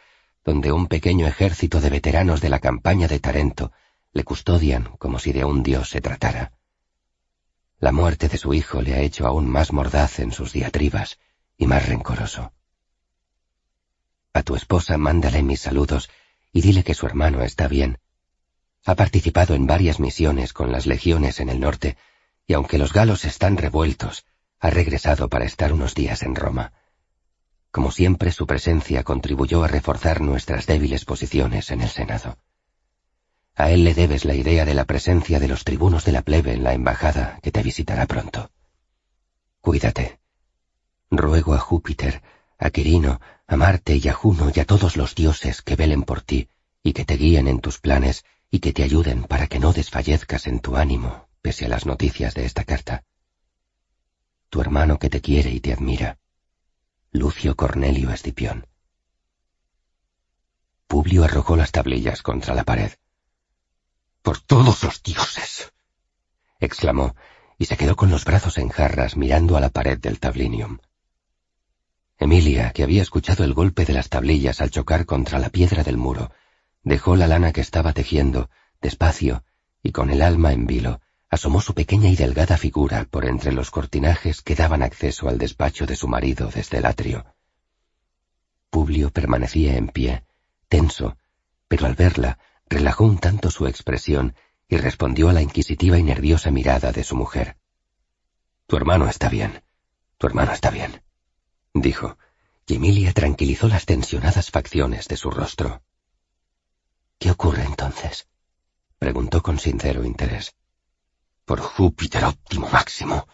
donde 0.45 0.71
un 0.71 0.87
pequeño 0.87 1.27
ejército 1.27 1.81
de 1.81 1.91
veteranos 1.91 2.41
de 2.41 2.49
la 2.49 2.61
campaña 2.61 3.09
de 3.09 3.19
Tarento 3.19 3.73
le 4.13 4.23
custodian 4.23 4.85
como 4.99 5.19
si 5.19 5.33
de 5.33 5.45
un 5.45 5.65
dios 5.65 5.89
se 5.89 6.01
tratara. 6.01 6.53
La 7.81 7.93
muerte 7.93 8.29
de 8.29 8.37
su 8.37 8.53
hijo 8.53 8.83
le 8.83 8.95
ha 8.95 9.01
hecho 9.01 9.27
aún 9.27 9.49
más 9.49 9.73
mordaz 9.73 10.19
en 10.19 10.33
sus 10.33 10.53
diatribas 10.53 11.19
y 11.57 11.67
más 11.67 11.89
rencoroso. 11.89 12.53
A 14.35 14.43
tu 14.43 14.55
esposa 14.55 14.99
mándale 14.99 15.43
mis 15.43 15.63
saludos 15.63 16.11
y 16.53 16.61
dile 16.61 16.85
que 16.85 16.93
su 16.93 17.07
hermano 17.07 17.41
está 17.43 17.69
bien. 17.69 17.99
Ha 18.85 18.95
participado 18.97 19.55
en 19.55 19.67
varias 19.67 19.99
misiones 19.99 20.53
con 20.53 20.73
las 20.73 20.87
legiones 20.87 21.41
en 21.41 21.49
el 21.49 21.59
norte, 21.59 21.97
y 22.47 22.53
aunque 22.53 22.77
los 22.77 22.93
galos 22.93 23.25
están 23.25 23.57
revueltos, 23.57 24.27
ha 24.59 24.69
regresado 24.69 25.31
para 25.31 25.47
estar 25.47 25.73
unos 25.73 25.95
días 25.95 26.23
en 26.23 26.35
Roma. 26.35 26.75
Como 27.71 27.93
siempre, 27.93 28.31
su 28.31 28.47
presencia 28.47 29.05
contribuyó 29.05 29.65
a 29.65 29.69
reforzar 29.69 30.21
nuestras 30.21 30.67
débiles 30.67 31.07
posiciones 31.07 31.71
en 31.71 31.81
el 31.81 31.89
Senado. 31.89 32.37
A 33.55 33.71
él 33.71 33.85
le 33.85 33.95
debes 33.95 34.25
la 34.25 34.35
idea 34.35 34.65
de 34.65 34.75
la 34.75 34.85
presencia 34.85 35.39
de 35.39 35.49
los 35.49 35.65
tribunos 35.65 36.05
de 36.05 36.13
la 36.13 36.23
plebe 36.23 36.55
en 36.55 36.65
la 36.65 36.73
embajada 36.73 37.39
que 37.43 37.51
te 37.51 37.63
visitará 37.63 38.07
pronto. 38.07 38.51
Cuídate. 39.61 40.21
Ruego 41.11 41.55
a 41.55 41.59
Júpiter, 41.59 42.23
a 42.59 42.71
Quirino, 42.71 43.21
a 43.47 43.57
Marte 43.57 43.97
y 43.97 44.09
a 44.09 44.13
Juno 44.13 44.51
y 44.55 44.61
a 44.61 44.65
todos 44.65 44.97
los 44.97 45.15
dioses 45.15 45.63
que 45.63 45.77
velen 45.77 46.05
por 46.05 46.23
ti 46.23 46.49
y 46.83 46.93
que 46.93 47.05
te 47.05 47.17
guíen 47.17 47.49
en 47.49 47.61
tus 47.61 47.81
planes 47.81 48.25
y 48.51 48.61
que 48.61 48.73
te 48.73 48.83
ayuden 48.83 49.25
para 49.25 49.47
que 49.47 49.59
no 49.59 49.73
desfallezcas 49.73 50.47
en 50.47 50.61
tu 50.61 50.77
ánimo 50.77 51.29
pese 51.43 51.67
a 51.67 51.69
las 51.69 51.87
noticias 51.87 52.35
de 52.35 52.45
esta 52.45 52.65
carta. 52.65 53.05
Tu 54.51 54.61
hermano 54.61 54.99
que 54.99 55.11
te 55.11 55.21
quiere 55.21 55.51
y 55.51 55.61
te 55.61 55.73
admira, 55.73 56.19
Lucio 57.13 57.57
Cornelio 57.57 58.11
Escipión. 58.11 58.67
Publio 60.87 61.25
arrojó 61.25 61.57
las 61.57 61.73
tablillas 61.73 62.23
contra 62.23 62.55
la 62.55 62.65
pared. 62.65 62.93
Por 64.23 64.39
todos 64.39 64.83
los 64.83 65.03
dioses. 65.03 65.73
exclamó, 66.59 67.15
y 67.59 67.67
se 67.67 67.77
quedó 67.77 67.97
con 67.97 68.11
los 68.11 68.25
brazos 68.25 68.59
en 68.59 68.69
jarras 68.69 69.17
mirando 69.17 69.57
a 69.57 69.61
la 69.61 69.71
pared 69.71 69.99
del 69.99 70.21
tablinium. 70.21 70.79
Emilia, 72.19 72.73
que 72.73 72.83
había 72.83 73.01
escuchado 73.01 73.45
el 73.45 73.55
golpe 73.55 73.87
de 73.87 73.95
las 73.95 74.11
tablillas 74.11 74.61
al 74.61 74.71
chocar 74.71 75.07
contra 75.07 75.39
la 75.39 75.49
piedra 75.49 75.83
del 75.85 75.97
muro, 75.97 76.31
dejó 76.83 77.17
la 77.17 77.27
lana 77.27 77.53
que 77.53 77.63
estaba 77.63 77.95
tejiendo, 77.95 78.51
despacio, 78.83 79.43
y 79.83 79.93
con 79.93 80.11
el 80.11 80.21
alma 80.21 80.53
en 80.53 80.67
vilo, 80.67 81.01
asomó 81.31 81.63
su 81.63 81.73
pequeña 81.73 82.11
y 82.11 82.17
delgada 82.17 82.59
figura 82.59 83.07
por 83.11 83.25
entre 83.25 83.53
los 83.53 83.71
cortinajes 83.71 84.43
que 84.43 84.55
daban 84.55 84.83
acceso 84.83 85.31
al 85.31 85.39
despacho 85.39 85.87
de 85.87 85.97
su 85.97 86.09
marido 86.09 86.51
desde 86.55 86.79
el 86.79 86.85
atrio. 86.85 87.25
Publio 88.69 89.11
permanecía 89.11 89.77
en 89.77 89.89
pie, 89.89 90.25
tenso, 90.69 91.17
pero 91.69 91.87
al 91.87 91.95
verla 91.95 92.39
relajó 92.71 93.05
un 93.05 93.19
tanto 93.19 93.51
su 93.51 93.67
expresión 93.67 94.35
y 94.69 94.77
respondió 94.77 95.29
a 95.29 95.33
la 95.33 95.43
inquisitiva 95.43 95.99
y 95.99 96.05
nerviosa 96.05 96.53
mirada 96.53 96.93
de 96.93 97.03
su 97.03 97.17
mujer. 97.17 97.59
Tu 98.69 98.77
hermano 98.77 99.09
está 99.09 99.29
bien, 99.29 99.65
tu 100.17 100.29
hermano 100.29 100.53
está 100.53 100.71
bien, 100.71 101.03
dijo, 101.75 102.17
y 102.67 102.77
Emilia 102.77 103.13
tranquilizó 103.13 103.67
las 103.67 103.85
tensionadas 103.85 104.53
facciones 104.53 105.09
de 105.09 105.17
su 105.17 105.33
rostro. 105.33 105.83
¿Qué 107.19 107.33
ocurre 107.33 107.65
entonces? 107.65 108.29
preguntó 109.01 109.43
con 109.43 109.59
sincero 109.59 110.05
interés. 110.05 110.55
Por 111.45 111.61
Júpiter 111.61 112.25
óptimo 112.25 112.69
máximo. 112.69 113.27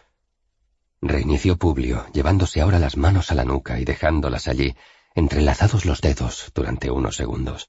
Reinició 1.02 1.58
Publio, 1.58 2.06
llevándose 2.14 2.62
ahora 2.62 2.78
las 2.78 2.96
manos 2.96 3.30
a 3.30 3.34
la 3.34 3.44
nuca 3.44 3.78
y 3.78 3.84
dejándolas 3.84 4.48
allí, 4.48 4.74
entrelazados 5.14 5.84
los 5.84 6.00
dedos 6.00 6.50
durante 6.54 6.90
unos 6.90 7.16
segundos. 7.16 7.68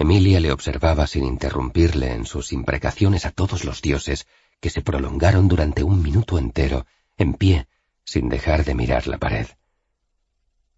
Emilia 0.00 0.38
le 0.38 0.52
observaba 0.52 1.08
sin 1.08 1.24
interrumpirle 1.24 2.12
en 2.12 2.24
sus 2.24 2.52
imprecaciones 2.52 3.26
a 3.26 3.32
todos 3.32 3.64
los 3.64 3.82
dioses, 3.82 4.28
que 4.60 4.70
se 4.70 4.80
prolongaron 4.80 5.48
durante 5.48 5.82
un 5.82 6.00
minuto 6.00 6.38
entero, 6.38 6.86
en 7.16 7.34
pie, 7.34 7.66
sin 8.04 8.28
dejar 8.28 8.64
de 8.64 8.76
mirar 8.76 9.08
la 9.08 9.18
pared. 9.18 9.48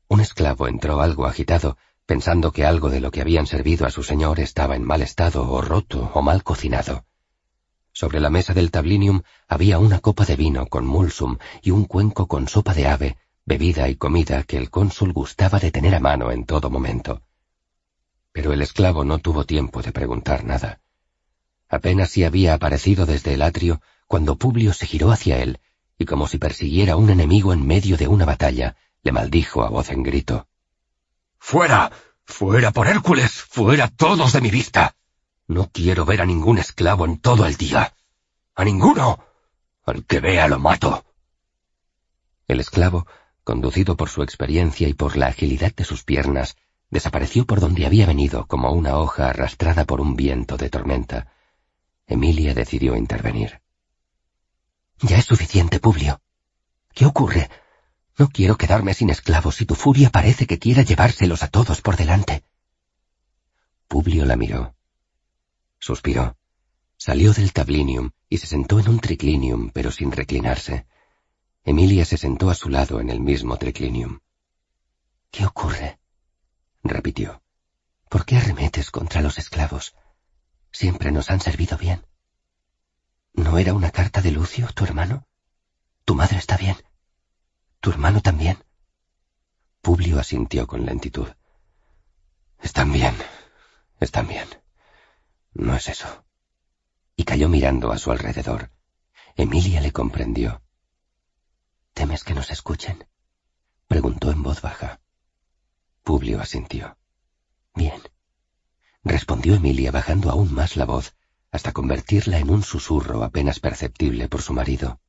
Un 0.08 0.22
esclavo 0.22 0.68
entró 0.68 1.02
algo 1.02 1.26
agitado, 1.26 1.76
pensando 2.06 2.50
que 2.50 2.64
algo 2.64 2.88
de 2.88 3.00
lo 3.00 3.10
que 3.10 3.20
habían 3.20 3.46
servido 3.46 3.84
a 3.86 3.90
su 3.90 4.02
señor 4.02 4.40
estaba 4.40 4.74
en 4.74 4.84
mal 4.84 5.02
estado 5.02 5.46
o 5.50 5.60
roto 5.60 6.10
o 6.14 6.22
mal 6.22 6.42
cocinado. 6.42 7.04
Sobre 7.92 8.20
la 8.20 8.30
mesa 8.30 8.54
del 8.54 8.70
tablinium 8.70 9.20
había 9.46 9.78
una 9.78 9.98
copa 9.98 10.24
de 10.24 10.36
vino 10.36 10.66
con 10.66 10.86
mulsum 10.86 11.36
y 11.60 11.72
un 11.72 11.84
cuenco 11.84 12.26
con 12.26 12.48
sopa 12.48 12.72
de 12.72 12.86
ave, 12.86 13.18
bebida 13.44 13.86
y 13.90 13.96
comida 13.96 14.44
que 14.44 14.56
el 14.56 14.70
cónsul 14.70 15.12
gustaba 15.12 15.58
de 15.58 15.70
tener 15.70 15.94
a 15.94 16.00
mano 16.00 16.32
en 16.32 16.46
todo 16.46 16.70
momento 16.70 17.20
pero 18.32 18.52
el 18.52 18.62
esclavo 18.62 19.04
no 19.04 19.18
tuvo 19.18 19.44
tiempo 19.44 19.82
de 19.82 19.92
preguntar 19.92 20.44
nada. 20.44 20.80
Apenas 21.68 22.10
si 22.10 22.24
había 22.24 22.54
aparecido 22.54 23.06
desde 23.06 23.34
el 23.34 23.42
atrio 23.42 23.80
cuando 24.06 24.36
Publio 24.36 24.72
se 24.72 24.86
giró 24.86 25.12
hacia 25.12 25.38
él, 25.38 25.60
y 25.98 26.04
como 26.04 26.26
si 26.26 26.38
persiguiera 26.38 26.96
un 26.96 27.10
enemigo 27.10 27.52
en 27.52 27.66
medio 27.66 27.96
de 27.96 28.08
una 28.08 28.24
batalla, 28.24 28.76
le 29.02 29.12
maldijo 29.12 29.62
a 29.62 29.68
voz 29.68 29.90
en 29.90 30.02
grito. 30.02 30.48
¡Fuera! 31.38 31.92
¡Fuera 32.24 32.70
por 32.70 32.88
Hércules! 32.88 33.30
¡Fuera 33.30 33.88
todos 33.88 34.32
de 34.32 34.40
mi 34.40 34.50
vista! 34.50 34.96
No 35.46 35.70
quiero 35.70 36.04
ver 36.04 36.22
a 36.22 36.26
ningún 36.26 36.58
esclavo 36.58 37.04
en 37.04 37.18
todo 37.18 37.46
el 37.46 37.56
día. 37.56 37.94
¡A 38.54 38.64
ninguno! 38.64 39.24
Al 39.84 40.04
que 40.04 40.20
vea 40.20 40.48
lo 40.48 40.58
mato. 40.58 41.04
El 42.46 42.60
esclavo, 42.60 43.06
conducido 43.44 43.96
por 43.96 44.08
su 44.08 44.22
experiencia 44.22 44.88
y 44.88 44.94
por 44.94 45.16
la 45.16 45.26
agilidad 45.26 45.74
de 45.74 45.84
sus 45.84 46.04
piernas, 46.04 46.56
Desapareció 46.90 47.46
por 47.46 47.60
donde 47.60 47.86
había 47.86 48.06
venido 48.06 48.46
como 48.46 48.72
una 48.72 48.98
hoja 48.98 49.30
arrastrada 49.30 49.84
por 49.84 50.00
un 50.00 50.16
viento 50.16 50.56
de 50.56 50.70
tormenta. 50.70 51.32
Emilia 52.06 52.52
decidió 52.52 52.96
intervenir. 52.96 53.62
Ya 55.00 55.16
es 55.16 55.24
suficiente, 55.24 55.78
Publio. 55.78 56.20
¿Qué 56.92 57.06
ocurre? 57.06 57.48
No 58.18 58.28
quiero 58.28 58.56
quedarme 58.58 58.92
sin 58.92 59.08
esclavos 59.10 59.60
y 59.60 59.66
tu 59.66 59.76
furia 59.76 60.10
parece 60.10 60.46
que 60.46 60.58
quiera 60.58 60.82
llevárselos 60.82 61.44
a 61.44 61.48
todos 61.48 61.80
por 61.80 61.96
delante. 61.96 62.42
Publio 63.86 64.26
la 64.26 64.36
miró. 64.36 64.74
Suspiró. 65.78 66.36
Salió 66.96 67.32
del 67.32 67.52
tablinium 67.52 68.10
y 68.28 68.38
se 68.38 68.48
sentó 68.48 68.80
en 68.80 68.88
un 68.88 68.98
triclinium, 68.98 69.70
pero 69.70 69.92
sin 69.92 70.10
reclinarse. 70.10 70.86
Emilia 71.64 72.04
se 72.04 72.18
sentó 72.18 72.50
a 72.50 72.54
su 72.54 72.68
lado 72.68 73.00
en 73.00 73.10
el 73.10 73.20
mismo 73.20 73.56
triclinium. 73.56 74.18
¿Qué 75.30 75.46
ocurre? 75.46 75.99
Repitió. 76.82 77.42
¿Por 78.08 78.24
qué 78.24 78.36
arremetes 78.36 78.90
contra 78.90 79.22
los 79.22 79.38
esclavos? 79.38 79.94
Siempre 80.72 81.12
nos 81.12 81.30
han 81.30 81.40
servido 81.40 81.78
bien. 81.78 82.06
¿No 83.32 83.58
era 83.58 83.74
una 83.74 83.90
carta 83.90 84.20
de 84.20 84.32
Lucio, 84.32 84.68
tu 84.74 84.84
hermano? 84.84 85.26
Tu 86.04 86.14
madre 86.14 86.38
está 86.38 86.56
bien. 86.56 86.76
Tu 87.80 87.90
hermano 87.90 88.20
también. 88.20 88.58
Publio 89.80 90.18
asintió 90.18 90.66
con 90.66 90.84
lentitud. 90.84 91.28
Están 92.60 92.92
bien, 92.92 93.16
están 94.00 94.28
bien. 94.28 94.48
No 95.54 95.74
es 95.74 95.88
eso. 95.88 96.24
Y 97.16 97.24
cayó 97.24 97.48
mirando 97.48 97.92
a 97.92 97.98
su 97.98 98.10
alrededor. 98.10 98.70
Emilia 99.36 99.80
le 99.80 99.92
comprendió. 99.92 100.62
¿Temes 101.94 102.24
que 102.24 102.34
nos 102.34 102.50
escuchen? 102.50 103.06
preguntó 103.88 104.30
en 104.30 104.42
voz 104.42 104.60
baja. 104.60 104.99
Publio 106.02 106.40
asintió. 106.40 106.96
Bien, 107.74 108.00
respondió 109.04 109.54
Emilia 109.54 109.90
bajando 109.90 110.30
aún 110.30 110.52
más 110.52 110.76
la 110.76 110.84
voz, 110.84 111.14
hasta 111.50 111.72
convertirla 111.72 112.38
en 112.38 112.50
un 112.50 112.62
susurro 112.62 113.24
apenas 113.24 113.60
perceptible 113.60 114.28
por 114.28 114.42
su 114.42 114.52
marido. 114.52 115.00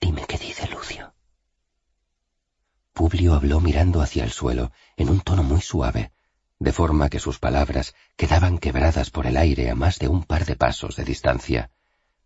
Dime 0.00 0.24
qué 0.26 0.38
dice 0.38 0.68
Lucio. 0.68 1.14
Publio 2.92 3.34
habló 3.34 3.60
mirando 3.60 4.00
hacia 4.00 4.24
el 4.24 4.32
suelo, 4.32 4.72
en 4.96 5.10
un 5.10 5.20
tono 5.20 5.42
muy 5.42 5.60
suave, 5.60 6.12
de 6.58 6.72
forma 6.72 7.10
que 7.10 7.20
sus 7.20 7.38
palabras 7.38 7.94
quedaban 8.16 8.58
quebradas 8.58 9.10
por 9.10 9.26
el 9.26 9.36
aire 9.36 9.70
a 9.70 9.74
más 9.74 9.98
de 9.98 10.08
un 10.08 10.24
par 10.24 10.46
de 10.46 10.56
pasos 10.56 10.96
de 10.96 11.04
distancia, 11.04 11.70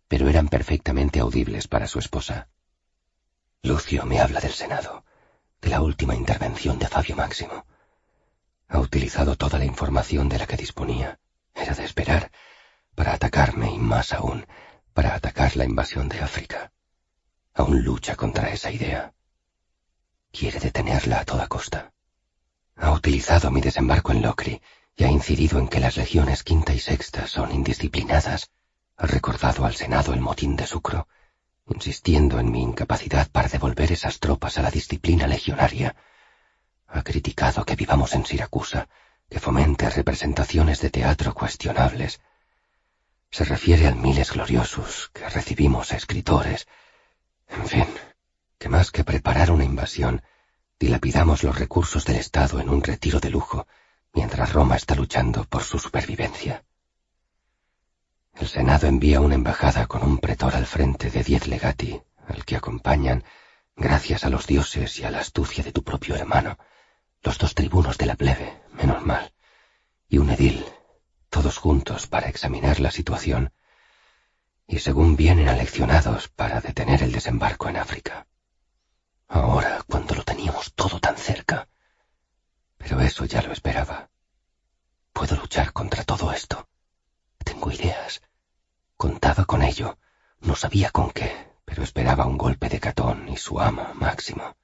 pero 0.07 0.29
eran 0.29 0.47
perfectamente 0.47 1.19
audibles 1.19 1.67
para 1.67 1.87
su 1.87 1.99
esposa. 1.99 2.47
Lucio 3.63 4.05
me 4.05 4.19
habla 4.19 4.39
del 4.39 4.53
Senado, 4.53 5.03
de 5.61 5.69
la 5.69 5.81
última 5.81 6.15
intervención 6.15 6.79
de 6.79 6.87
Fabio 6.87 7.15
Máximo. 7.15 7.65
Ha 8.67 8.79
utilizado 8.79 9.35
toda 9.35 9.59
la 9.59 9.65
información 9.65 10.27
de 10.27 10.39
la 10.39 10.47
que 10.47 10.57
disponía. 10.57 11.19
Era 11.53 11.73
de 11.73 11.85
esperar 11.85 12.31
para 12.95 13.13
atacarme 13.13 13.71
y 13.71 13.77
más 13.77 14.13
aún 14.13 14.45
para 14.93 15.15
atacar 15.15 15.55
la 15.55 15.65
invasión 15.65 16.09
de 16.09 16.19
África. 16.19 16.71
Aún 17.53 17.83
lucha 17.83 18.15
contra 18.15 18.49
esa 18.49 18.71
idea. 18.71 19.13
Quiere 20.31 20.59
detenerla 20.59 21.19
a 21.19 21.25
toda 21.25 21.47
costa. 21.47 21.91
Ha 22.77 22.91
utilizado 22.91 23.51
mi 23.51 23.61
desembarco 23.61 24.11
en 24.11 24.21
Locri 24.21 24.61
y 24.95 25.03
ha 25.03 25.11
incidido 25.11 25.59
en 25.59 25.67
que 25.67 25.79
las 25.79 25.97
legiones 25.97 26.43
quinta 26.43 26.73
y 26.73 26.79
sexta 26.79 27.27
son 27.27 27.51
indisciplinadas. 27.51 28.49
Ha 28.97 29.07
recordado 29.07 29.65
al 29.65 29.75
Senado 29.75 30.13
el 30.13 30.21
motín 30.21 30.55
de 30.55 30.65
Sucro, 30.65 31.07
insistiendo 31.73 32.39
en 32.39 32.51
mi 32.51 32.61
incapacidad 32.61 33.29
para 33.29 33.47
devolver 33.47 33.91
esas 33.91 34.19
tropas 34.19 34.57
a 34.57 34.61
la 34.61 34.71
disciplina 34.71 35.27
legionaria. 35.27 35.95
Ha 36.87 37.01
criticado 37.03 37.65
que 37.65 37.75
vivamos 37.75 38.13
en 38.13 38.25
Siracusa, 38.25 38.87
que 39.29 39.39
fomente 39.39 39.89
representaciones 39.89 40.81
de 40.81 40.89
teatro 40.89 41.33
cuestionables. 41.33 42.21
Se 43.29 43.45
refiere 43.45 43.87
al 43.87 43.95
miles 43.95 44.31
gloriosos 44.31 45.09
que 45.13 45.27
recibimos 45.29 45.93
a 45.93 45.97
escritores. 45.97 46.67
En 47.47 47.65
fin, 47.65 47.87
que 48.57 48.69
más 48.69 48.91
que 48.91 49.03
preparar 49.03 49.51
una 49.51 49.63
invasión, 49.63 50.21
dilapidamos 50.79 51.43
los 51.43 51.57
recursos 51.57 52.05
del 52.05 52.17
Estado 52.17 52.59
en 52.59 52.69
un 52.69 52.83
retiro 52.83 53.19
de 53.19 53.29
lujo, 53.29 53.67
mientras 54.13 54.51
Roma 54.51 54.75
está 54.75 54.95
luchando 54.95 55.45
por 55.45 55.63
su 55.63 55.79
supervivencia. 55.79 56.63
El 58.33 58.47
Senado 58.47 58.87
envía 58.87 59.21
una 59.21 59.35
embajada 59.35 59.87
con 59.87 60.03
un 60.03 60.17
pretor 60.17 60.55
al 60.55 60.65
frente 60.65 61.09
de 61.09 61.23
diez 61.23 61.47
legati, 61.47 62.01
al 62.27 62.45
que 62.45 62.55
acompañan, 62.55 63.23
gracias 63.75 64.23
a 64.23 64.29
los 64.29 64.47
dioses 64.47 64.97
y 64.99 65.03
a 65.03 65.11
la 65.11 65.19
astucia 65.19 65.63
de 65.63 65.71
tu 65.71 65.83
propio 65.83 66.15
hermano, 66.15 66.57
los 67.21 67.37
dos 67.37 67.53
tribunos 67.53 67.97
de 67.97 68.05
la 68.05 68.15
plebe, 68.15 68.61
menos 68.73 69.05
mal, 69.05 69.33
y 70.07 70.17
un 70.17 70.29
edil, 70.29 70.65
todos 71.29 71.57
juntos 71.57 72.07
para 72.07 72.29
examinar 72.29 72.79
la 72.79 72.91
situación, 72.91 73.53
y 74.67 74.79
según 74.79 75.15
vienen 75.15 75.49
aleccionados 75.49 76.29
para 76.29 76.61
detener 76.61 77.03
el 77.03 77.11
desembarco 77.11 77.67
en 77.69 77.77
África. 77.77 78.27
Ahora, 79.27 79.83
cuando 79.87 80.15
lo 80.15 80.23
teníamos 80.23 80.73
todo 80.73 80.99
tan 80.99 81.15
cerca. 81.15 81.67
Pero 82.77 82.99
eso 82.99 83.23
ya 83.25 83.41
lo 83.41 83.53
esperaba. 83.53 84.09
Puedo 85.13 85.37
luchar 85.37 85.71
contra 85.71 86.03
todo 86.03 86.33
esto. 86.33 86.67
Tengo 87.43 87.71
ideas. 87.71 88.21
Contaba 88.97 89.45
con 89.45 89.63
ello. 89.63 89.97
No 90.39 90.55
sabía 90.55 90.89
con 90.91 91.11
qué, 91.11 91.53
pero 91.65 91.83
esperaba 91.83 92.25
un 92.25 92.37
golpe 92.37 92.69
de 92.69 92.79
Catón 92.79 93.29
y 93.29 93.37
su 93.37 93.59
amo, 93.59 93.93
Máximo. 93.93 94.55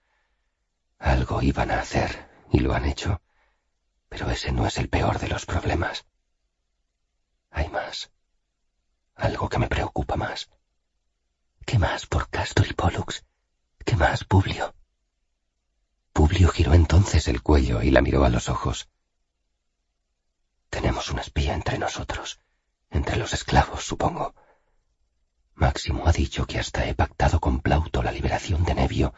Algo 1.00 1.42
iban 1.42 1.72
a 1.72 1.80
hacer, 1.80 2.30
y 2.52 2.60
lo 2.60 2.74
han 2.74 2.86
hecho. 2.86 3.22
Pero 4.10 4.30
ese 4.32 4.52
no 4.52 4.66
es 4.66 4.78
el 4.78 4.90
peor 4.90 5.20
de 5.20 5.28
los 5.28 5.46
problemas. 5.46 6.06
Hay 7.52 7.70
más. 7.70 8.12
Algo 9.16 9.50
que 9.50 9.60
me 9.60 9.68
preocupa 9.68 10.16
más. 10.16 10.50
¿Qué 11.66 11.78
más 11.78 12.06
por 12.06 12.30
Castor 12.30 12.68
y 12.68 12.74
Pollux? 12.74 13.26
¿Qué 13.86 13.96
más, 13.96 14.24
Publio? 14.24 14.74
Publio 16.14 16.50
giró 16.50 16.74
entonces 16.74 17.28
el 17.28 17.44
cuello 17.44 17.82
y 17.84 17.92
la 17.92 18.02
miró 18.02 18.26
a 18.26 18.30
los 18.30 18.50
ojos. 18.50 18.90
Tenemos 20.70 21.10
una 21.10 21.22
espía 21.22 21.54
entre 21.54 21.78
nosotros, 21.78 22.40
entre 22.90 23.18
los 23.18 23.34
esclavos, 23.34 23.84
supongo. 23.86 24.34
Máximo 25.54 26.08
ha 26.08 26.12
dicho 26.12 26.46
que 26.46 26.60
hasta 26.60 26.86
he 26.86 26.94
pactado 26.94 27.40
con 27.40 27.62
Plauto 27.62 28.04
la 28.04 28.12
liberación 28.12 28.64
de 28.64 28.76
Nevio, 28.76 29.14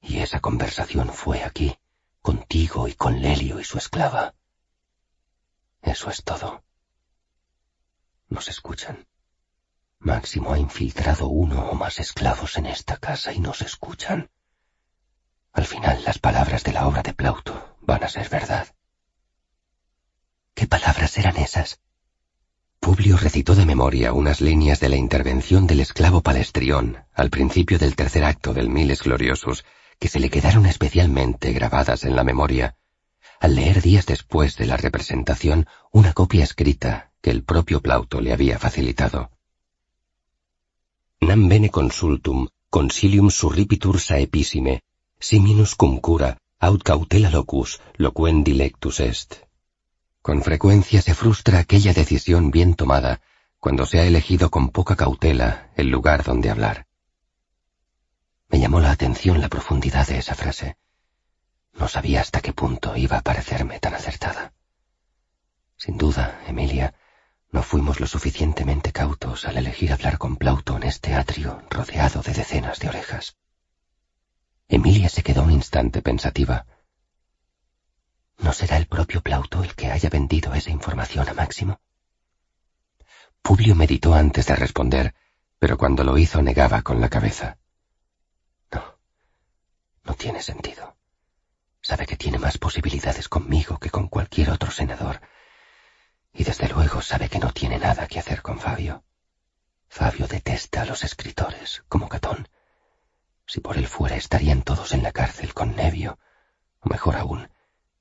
y 0.00 0.18
esa 0.18 0.40
conversación 0.40 1.12
fue 1.12 1.42
aquí, 1.44 1.78
contigo 2.22 2.88
y 2.88 2.94
con 2.94 3.20
Lelio 3.20 3.60
y 3.60 3.64
su 3.64 3.78
esclava. 3.78 4.34
Eso 5.82 6.10
es 6.10 6.24
todo. 6.24 6.64
Nos 8.28 8.48
escuchan. 8.48 9.06
Máximo 9.98 10.52
ha 10.52 10.58
infiltrado 10.58 11.28
uno 11.28 11.70
o 11.70 11.74
más 11.74 12.00
esclavos 12.00 12.56
en 12.56 12.66
esta 12.66 12.96
casa 12.96 13.32
y 13.32 13.40
nos 13.40 13.62
escuchan. 13.62 14.30
Al 15.52 15.66
final 15.66 16.02
las 16.04 16.18
palabras 16.18 16.64
de 16.64 16.72
la 16.72 16.86
obra 16.86 17.02
de 17.02 17.14
Plauto 17.14 17.76
van 17.80 18.04
a 18.04 18.08
ser 18.08 18.28
verdad. 18.28 18.74
¿Qué 20.54 20.66
palabras 20.66 21.16
eran 21.16 21.36
esas? 21.36 21.80
Publio 22.84 23.16
recitó 23.16 23.54
de 23.54 23.64
memoria 23.64 24.12
unas 24.12 24.42
líneas 24.42 24.78
de 24.78 24.90
la 24.90 24.96
intervención 24.96 25.66
del 25.66 25.80
esclavo 25.80 26.20
Palestrión 26.20 26.98
al 27.14 27.30
principio 27.30 27.78
del 27.78 27.96
tercer 27.96 28.24
acto 28.24 28.52
del 28.52 28.68
Miles 28.68 29.02
Gloriosus, 29.02 29.64
que 29.98 30.08
se 30.08 30.20
le 30.20 30.28
quedaron 30.28 30.66
especialmente 30.66 31.52
grabadas 31.52 32.04
en 32.04 32.14
la 32.14 32.24
memoria, 32.24 32.76
al 33.40 33.54
leer 33.54 33.80
días 33.80 34.04
después 34.04 34.58
de 34.58 34.66
la 34.66 34.76
representación 34.76 35.66
una 35.92 36.12
copia 36.12 36.44
escrita 36.44 37.10
que 37.22 37.30
el 37.30 37.42
propio 37.42 37.80
Plauto 37.80 38.20
le 38.20 38.34
había 38.34 38.58
facilitado 38.58 39.30
nam 41.22 41.48
bene 41.48 41.70
consultum, 41.70 42.48
consilium 42.68 43.30
surripitur 43.30 43.98
saepissime, 43.98 44.82
siminus 45.18 45.74
cum 45.74 46.00
cura, 46.00 46.36
aut 46.60 46.82
cautela 46.82 47.30
locus, 47.30 47.80
loquendi 47.96 48.52
lectus 48.52 49.00
est. 49.00 49.43
Con 50.24 50.40
frecuencia 50.40 51.02
se 51.02 51.12
frustra 51.12 51.58
aquella 51.58 51.92
decisión 51.92 52.50
bien 52.50 52.76
tomada 52.76 53.20
cuando 53.60 53.84
se 53.84 54.00
ha 54.00 54.06
elegido 54.06 54.50
con 54.50 54.70
poca 54.70 54.96
cautela 54.96 55.68
el 55.76 55.88
lugar 55.88 56.24
donde 56.24 56.48
hablar. 56.48 56.86
Me 58.48 58.58
llamó 58.58 58.80
la 58.80 58.90
atención 58.90 59.42
la 59.42 59.50
profundidad 59.50 60.06
de 60.06 60.16
esa 60.16 60.34
frase. 60.34 60.78
No 61.74 61.88
sabía 61.88 62.22
hasta 62.22 62.40
qué 62.40 62.54
punto 62.54 62.96
iba 62.96 63.18
a 63.18 63.20
parecerme 63.20 63.78
tan 63.80 63.92
acertada. 63.92 64.54
Sin 65.76 65.98
duda, 65.98 66.40
Emilia, 66.46 66.94
no 67.52 67.62
fuimos 67.62 68.00
lo 68.00 68.06
suficientemente 68.06 68.92
cautos 68.92 69.44
al 69.44 69.58
elegir 69.58 69.92
hablar 69.92 70.16
con 70.16 70.36
Plauto 70.36 70.78
en 70.78 70.84
este 70.84 71.12
atrio 71.14 71.60
rodeado 71.68 72.22
de 72.22 72.32
decenas 72.32 72.78
de 72.78 72.88
orejas. 72.88 73.36
Emilia 74.68 75.10
se 75.10 75.22
quedó 75.22 75.42
un 75.42 75.52
instante 75.52 76.00
pensativa. 76.00 76.64
¿No 78.38 78.52
será 78.52 78.76
el 78.76 78.86
propio 78.86 79.22
Plauto 79.22 79.62
el 79.62 79.74
que 79.74 79.90
haya 79.90 80.10
vendido 80.10 80.54
esa 80.54 80.70
información 80.70 81.28
a 81.28 81.34
Máximo? 81.34 81.80
Publio 83.42 83.74
meditó 83.74 84.14
antes 84.14 84.46
de 84.46 84.56
responder, 84.56 85.14
pero 85.58 85.78
cuando 85.78 86.04
lo 86.04 86.18
hizo 86.18 86.42
negaba 86.42 86.82
con 86.82 87.00
la 87.00 87.08
cabeza. 87.08 87.58
No, 88.72 88.98
no 90.04 90.14
tiene 90.14 90.42
sentido. 90.42 90.96
Sabe 91.80 92.06
que 92.06 92.16
tiene 92.16 92.38
más 92.38 92.58
posibilidades 92.58 93.28
conmigo 93.28 93.78
que 93.78 93.90
con 93.90 94.08
cualquier 94.08 94.50
otro 94.50 94.70
senador 94.70 95.20
y 96.34 96.42
desde 96.42 96.68
luego 96.68 97.00
sabe 97.00 97.28
que 97.28 97.38
no 97.38 97.52
tiene 97.52 97.78
nada 97.78 98.08
que 98.08 98.18
hacer 98.18 98.42
con 98.42 98.58
Fabio. 98.58 99.04
Fabio 99.88 100.26
detesta 100.26 100.82
a 100.82 100.84
los 100.84 101.04
escritores, 101.04 101.84
como 101.88 102.08
Catón. 102.08 102.48
Si 103.46 103.60
por 103.60 103.76
él 103.76 103.86
fuera 103.86 104.16
estarían 104.16 104.62
todos 104.62 104.92
en 104.92 105.04
la 105.04 105.12
cárcel 105.12 105.54
con 105.54 105.76
Nevio, 105.76 106.18
o 106.80 106.88
mejor 106.88 107.16
aún, 107.16 107.48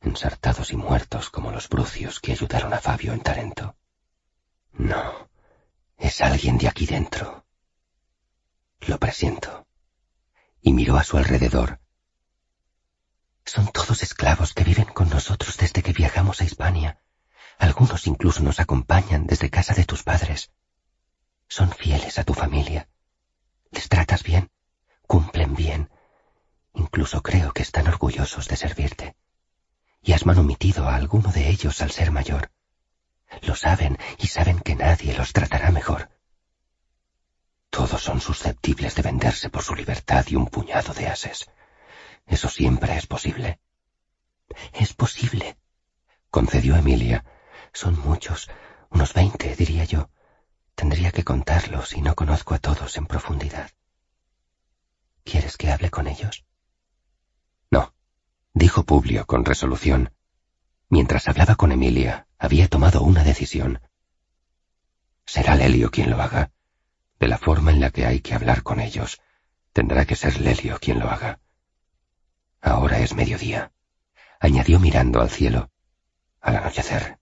ensartados 0.04 0.72
y 0.72 0.78
muertos 0.78 1.30
como 1.30 1.52
los 1.52 1.70
brucios 1.70 2.20
que 2.20 2.34
ayudaron 2.34 2.74
a 2.74 2.80
Fabio 2.80 3.14
en 3.14 3.22
Tarento. 3.22 3.76
No, 4.74 5.30
es 5.98 6.22
alguien 6.22 6.58
de 6.58 6.68
aquí 6.68 6.86
dentro. 6.86 7.46
Lo 8.82 9.00
presiento. 9.00 9.66
Y 10.62 10.74
miró 10.74 10.98
a 10.98 11.04
su 11.04 11.18
alrededor. 11.18 11.80
Son 13.46 13.68
todos 13.72 14.04
esclavos 14.04 14.54
que 14.54 14.64
viven 14.64 14.86
con 14.86 15.10
nosotros 15.10 15.58
desde 15.58 15.82
que 15.82 15.94
viajamos 15.94 16.42
a 16.42 16.46
Hispania 16.46 17.00
algunos 17.60 18.08
incluso 18.08 18.44
nos 18.44 18.60
acompañan 18.60 19.26
desde 19.26 19.50
casa 19.50 19.74
de 19.74 19.86
tus 19.86 20.04
padres. 20.04 20.52
Son 21.48 21.72
fieles 21.72 22.18
a 22.18 22.24
tu 22.24 22.34
familia. 22.34 22.90
Les 23.72 23.90
tratas 23.90 24.24
bien, 24.24 24.52
cumplen 25.08 25.56
bien. 25.56 25.90
Incluso 26.74 27.22
creo 27.22 27.54
que 27.54 27.62
están 27.62 27.88
orgullosos 27.88 28.48
de 28.48 28.58
servirte. 28.58 29.16
Y 30.04 30.14
has 30.14 30.26
manomitido 30.26 30.88
a 30.88 30.96
alguno 30.96 31.32
de 31.32 31.50
ellos 31.50 31.82
al 31.82 31.90
ser 31.90 32.12
mayor. 32.12 32.52
Lo 33.42 33.56
saben 33.56 33.98
y 34.20 34.28
saben 34.28 34.60
que 34.60 34.76
nadie 34.76 35.18
los 35.18 35.34
tratará 35.34 35.72
mejor. 35.72 36.10
Todos 37.72 38.04
son 38.04 38.22
susceptibles 38.22 38.94
de 38.94 39.02
venderse 39.02 39.50
por 39.50 39.64
su 39.64 39.74
libertad 39.74 40.26
y 40.28 40.36
un 40.36 40.46
puñado 40.46 40.94
de 40.94 41.08
ases. 41.08 41.50
Eso 42.28 42.50
siempre 42.50 42.96
es 42.96 43.08
posible. 43.08 43.60
Es 44.74 44.94
posible, 44.94 45.58
concedió 46.30 46.76
Emilia, 46.76 47.26
son 47.72 47.98
muchos, 48.00 48.50
Unos 48.94 49.14
veinte, 49.16 49.56
diría 49.56 49.86
yo. 49.86 50.12
Tendría 50.76 51.12
que 51.12 51.24
contarlos 51.24 51.94
y 51.94 52.02
no 52.02 52.14
conozco 52.14 52.54
a 52.54 52.60
todos 52.60 52.96
en 52.98 53.08
profundidad. 53.08 53.72
¿Quieres 55.24 55.58
que 55.58 55.72
hable 55.72 55.90
con 55.90 56.06
ellos? 56.06 56.46
Dijo 58.56 58.84
Publio 58.84 59.26
con 59.26 59.46
resolución. 59.46 60.14
Mientras 60.88 61.28
hablaba 61.28 61.56
con 61.56 61.72
Emilia, 61.72 62.28
había 62.38 62.68
tomado 62.68 63.02
una 63.02 63.24
decisión. 63.24 63.82
Será 65.26 65.56
Lelio 65.56 65.90
quien 65.90 66.12
lo 66.12 66.22
haga. 66.22 66.52
De 67.20 67.28
la 67.28 67.40
forma 67.40 67.72
en 67.72 67.80
la 67.80 67.90
que 67.90 68.06
hay 68.06 68.20
que 68.20 68.36
hablar 68.36 68.62
con 68.62 68.80
ellos, 68.80 69.22
tendrá 69.72 70.06
que 70.06 70.16
ser 70.16 70.40
Lelio 70.40 70.78
quien 70.80 71.00
lo 71.00 71.10
haga. 71.10 71.40
Ahora 72.62 73.00
es 73.00 73.16
mediodía, 73.16 73.72
añadió 74.40 74.80
mirando 74.80 75.20
al 75.20 75.32
cielo. 75.32 75.72
Al 76.40 76.58
anochecer. 76.58 77.18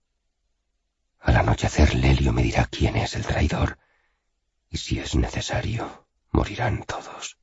Al 1.18 1.36
anochecer 1.36 1.94
Lelio 1.94 2.34
me 2.34 2.42
dirá 2.42 2.66
quién 2.66 2.96
es 2.96 3.14
el 3.14 3.24
traidor, 3.24 3.78
y 4.68 4.76
si 4.76 4.98
es 4.98 5.14
necesario, 5.14 6.06
morirán 6.30 6.82
todos. 6.82 7.38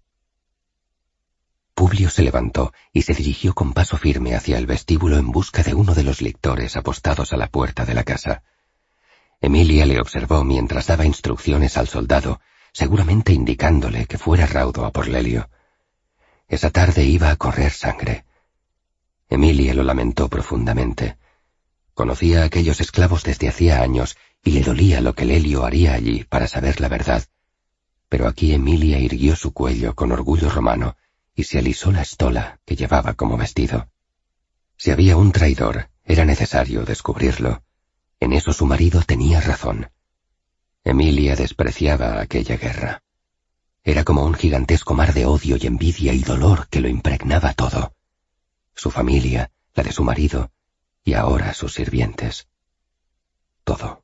Publio 1.80 2.10
se 2.10 2.24
levantó 2.24 2.74
y 2.92 3.04
se 3.04 3.14
dirigió 3.14 3.56
con 3.56 3.72
paso 3.72 3.96
firme 3.96 4.36
hacia 4.36 4.58
el 4.58 4.66
vestíbulo 4.66 5.18
en 5.18 5.32
busca 5.32 5.64
de 5.64 5.74
uno 5.74 5.96
de 5.96 6.04
los 6.04 6.22
lictores 6.22 6.76
apostados 6.76 7.32
a 7.32 7.38
la 7.38 7.48
puerta 7.48 7.86
de 7.86 7.94
la 7.94 8.04
casa. 8.04 8.44
Emilia 9.40 9.86
le 9.86 10.02
observó 10.02 10.44
mientras 10.44 10.88
daba 10.88 11.06
instrucciones 11.06 11.78
al 11.78 11.88
soldado, 11.88 12.42
seguramente 12.74 13.32
indicándole 13.32 14.08
que 14.08 14.18
fuera 14.18 14.46
raudo 14.46 14.84
a 14.84 14.92
por 14.92 15.08
Lelio. 15.08 15.50
Esa 16.50 16.70
tarde 16.70 17.06
iba 17.06 17.32
a 17.32 17.38
correr 17.38 17.72
sangre. 17.72 18.26
Emilia 19.30 19.74
lo 19.74 19.84
lamentó 19.84 20.28
profundamente. 20.28 21.16
Conocía 21.94 22.42
a 22.42 22.46
aquellos 22.48 22.82
esclavos 22.82 23.24
desde 23.24 23.48
hacía 23.48 23.82
años 23.82 24.18
y 24.44 24.52
le 24.52 24.64
dolía 24.64 25.00
lo 25.00 25.16
que 25.16 25.24
Lelio 25.24 25.64
haría 25.64 25.94
allí 25.94 26.26
para 26.26 26.50
saber 26.50 26.82
la 26.82 26.90
verdad. 26.90 27.24
Pero 28.10 28.28
aquí 28.28 28.54
Emilia 28.54 29.00
irguió 29.00 29.38
su 29.38 29.54
cuello 29.54 29.96
con 29.96 30.12
orgullo 30.12 30.50
romano 30.50 30.98
y 31.40 31.46
se 31.46 31.58
alisó 31.58 31.94
la 31.94 32.02
estola 32.02 32.60
que 32.66 32.76
llevaba 32.76 33.14
como 33.14 33.38
vestido. 33.38 33.90
Si 34.76 34.92
había 34.92 35.16
un 35.16 35.32
traidor, 35.32 35.90
era 36.04 36.26
necesario 36.26 36.84
descubrirlo. 36.84 37.64
En 38.20 38.34
eso 38.34 38.52
su 38.52 38.66
marido 38.66 39.04
tenía 39.04 39.40
razón. 39.40 39.90
Emilia 40.84 41.38
despreciaba 41.38 42.20
aquella 42.20 42.58
guerra. 42.58 43.04
Era 43.86 44.04
como 44.04 44.26
un 44.26 44.34
gigantesco 44.34 44.96
mar 44.96 45.14
de 45.14 45.26
odio 45.26 45.56
y 45.56 45.66
envidia 45.66 46.12
y 46.12 46.20
dolor 46.24 46.68
que 46.68 46.82
lo 46.82 46.90
impregnaba 46.90 47.54
todo. 47.54 47.96
Su 48.76 48.92
familia, 48.92 49.50
la 49.76 49.84
de 49.84 49.94
su 49.94 50.04
marido, 50.04 50.52
y 51.06 51.14
ahora 51.14 51.54
sus 51.54 51.74
sirvientes. 51.74 52.50
Todo. 53.64 54.04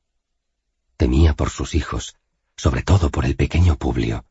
Temía 0.96 1.34
por 1.34 1.50
sus 1.50 1.74
hijos, 1.74 2.16
sobre 2.56 2.82
todo 2.82 3.10
por 3.10 3.26
el 3.26 3.36
pequeño 3.36 3.76
Publio. 3.76 4.24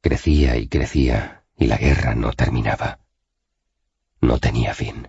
Crecía 0.00 0.56
y 0.56 0.68
crecía, 0.68 1.41
y 1.62 1.66
la 1.68 1.76
guerra 1.76 2.16
no 2.16 2.32
terminaba. 2.32 2.98
No 4.20 4.38
tenía 4.38 4.74
fin. 4.74 5.08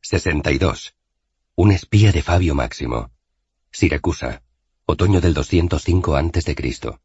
62. 0.00 0.94
Un 1.54 1.72
espía 1.72 2.12
de 2.12 2.22
Fabio 2.22 2.54
Máximo. 2.54 3.10
Siracusa. 3.70 4.42
Otoño 4.86 5.20
del 5.20 5.34
205 5.34 6.16
a.C. 6.16 6.98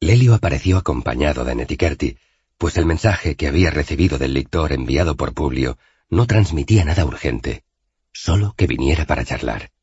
Lelio 0.00 0.34
apareció 0.34 0.78
acompañado 0.78 1.44
de 1.44 1.54
Netiquerti, 1.54 2.16
pues 2.56 2.78
el 2.78 2.86
mensaje 2.86 3.36
que 3.36 3.46
había 3.46 3.70
recibido 3.70 4.16
del 4.16 4.32
lictor 4.32 4.72
enviado 4.72 5.16
por 5.18 5.34
Publio 5.34 5.76
no 6.08 6.26
transmitía 6.26 6.86
nada 6.86 7.04
urgente, 7.04 7.64
solo 8.10 8.54
que 8.56 8.66
viniera 8.66 9.04
para 9.04 9.22
charlar. 9.22 9.73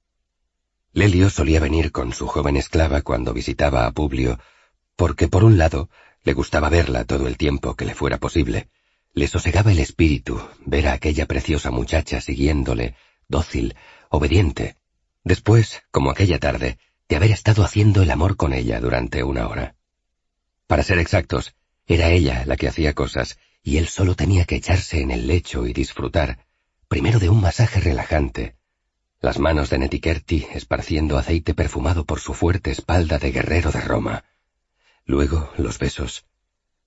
Lelio 0.93 1.29
solía 1.29 1.61
venir 1.61 1.93
con 1.93 2.11
su 2.11 2.27
joven 2.27 2.57
esclava 2.57 3.01
cuando 3.01 3.33
visitaba 3.33 3.85
a 3.85 3.91
Publio, 3.91 4.39
porque 4.97 5.29
por 5.29 5.45
un 5.45 5.57
lado 5.57 5.89
le 6.23 6.33
gustaba 6.33 6.69
verla 6.69 7.05
todo 7.05 7.27
el 7.27 7.37
tiempo 7.37 7.75
que 7.75 7.85
le 7.85 7.95
fuera 7.95 8.17
posible, 8.17 8.67
le 9.13 9.27
sosegaba 9.27 9.71
el 9.71 9.79
espíritu 9.79 10.41
ver 10.65 10.87
a 10.87 10.93
aquella 10.93 11.25
preciosa 11.27 11.71
muchacha 11.71 12.19
siguiéndole, 12.19 12.95
dócil, 13.29 13.75
obediente, 14.09 14.75
después, 15.23 15.81
como 15.91 16.11
aquella 16.11 16.39
tarde, 16.39 16.77
de 17.07 17.15
haber 17.15 17.31
estado 17.31 17.63
haciendo 17.63 18.03
el 18.03 18.11
amor 18.11 18.35
con 18.35 18.51
ella 18.53 18.81
durante 18.81 19.23
una 19.23 19.47
hora. 19.47 19.75
Para 20.67 20.83
ser 20.83 20.99
exactos, 20.99 21.55
era 21.87 22.09
ella 22.09 22.43
la 22.45 22.57
que 22.57 22.67
hacía 22.67 22.93
cosas, 22.93 23.37
y 23.63 23.77
él 23.77 23.87
solo 23.87 24.15
tenía 24.15 24.43
que 24.43 24.55
echarse 24.55 25.01
en 25.01 25.11
el 25.11 25.27
lecho 25.27 25.67
y 25.67 25.73
disfrutar, 25.73 26.45
primero 26.89 27.19
de 27.19 27.29
un 27.29 27.39
masaje 27.39 27.79
relajante, 27.79 28.55
las 29.21 29.37
manos 29.37 29.69
de 29.69 29.77
Netiquerti 29.77 30.47
esparciendo 30.51 31.19
aceite 31.19 31.53
perfumado 31.53 32.05
por 32.05 32.19
su 32.19 32.33
fuerte 32.33 32.71
espalda 32.71 33.19
de 33.19 33.31
guerrero 33.31 33.71
de 33.71 33.79
Roma, 33.79 34.25
luego 35.05 35.51
los 35.57 35.77
besos, 35.77 36.25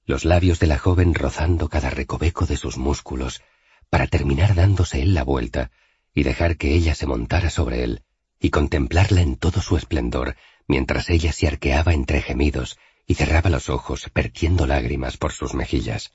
los 0.04 0.24
labios 0.24 0.58
de 0.58 0.66
la 0.66 0.76
joven 0.76 1.14
rozando 1.14 1.68
cada 1.68 1.90
recoveco 1.90 2.44
de 2.44 2.56
sus 2.56 2.76
músculos, 2.76 3.42
para 3.88 4.08
terminar 4.08 4.56
dándose 4.56 5.00
él 5.00 5.14
la 5.14 5.22
vuelta 5.22 5.70
y 6.12 6.24
dejar 6.24 6.56
que 6.56 6.74
ella 6.74 6.96
se 6.96 7.06
montara 7.06 7.50
sobre 7.50 7.84
él, 7.84 8.02
y 8.40 8.50
contemplarla 8.50 9.20
en 9.20 9.36
todo 9.36 9.60
su 9.60 9.76
esplendor, 9.76 10.34
mientras 10.66 11.10
ella 11.10 11.32
se 11.32 11.46
arqueaba 11.46 11.94
entre 11.94 12.20
gemidos 12.20 12.78
y 13.06 13.14
cerraba 13.14 13.48
los 13.48 13.68
ojos, 13.68 14.10
vertiendo 14.12 14.66
lágrimas 14.66 15.16
por 15.16 15.32
sus 15.32 15.54
mejillas. 15.54 16.12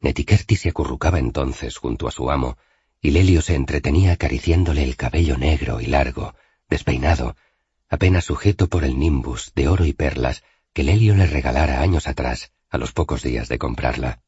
Netiquerti 0.00 0.56
se 0.56 0.70
acurrucaba 0.70 1.20
entonces 1.20 1.76
junto 1.76 2.08
a 2.08 2.10
su 2.10 2.30
amo, 2.32 2.58
y 3.00 3.10
Lelio 3.10 3.40
se 3.42 3.54
entretenía 3.54 4.12
acariciándole 4.12 4.82
el 4.82 4.96
cabello 4.96 5.38
negro 5.38 5.80
y 5.80 5.86
largo, 5.86 6.34
despeinado, 6.68 7.36
apenas 7.88 8.24
sujeto 8.24 8.68
por 8.68 8.84
el 8.84 8.98
nimbus 8.98 9.52
de 9.54 9.68
oro 9.68 9.84
y 9.84 9.92
perlas 9.92 10.44
que 10.72 10.84
Lelio 10.84 11.14
le 11.14 11.26
regalara 11.26 11.80
años 11.80 12.06
atrás, 12.06 12.52
a 12.68 12.78
los 12.78 12.92
pocos 12.92 13.22
días 13.22 13.48
de 13.48 13.58
comprarla. 13.58 14.22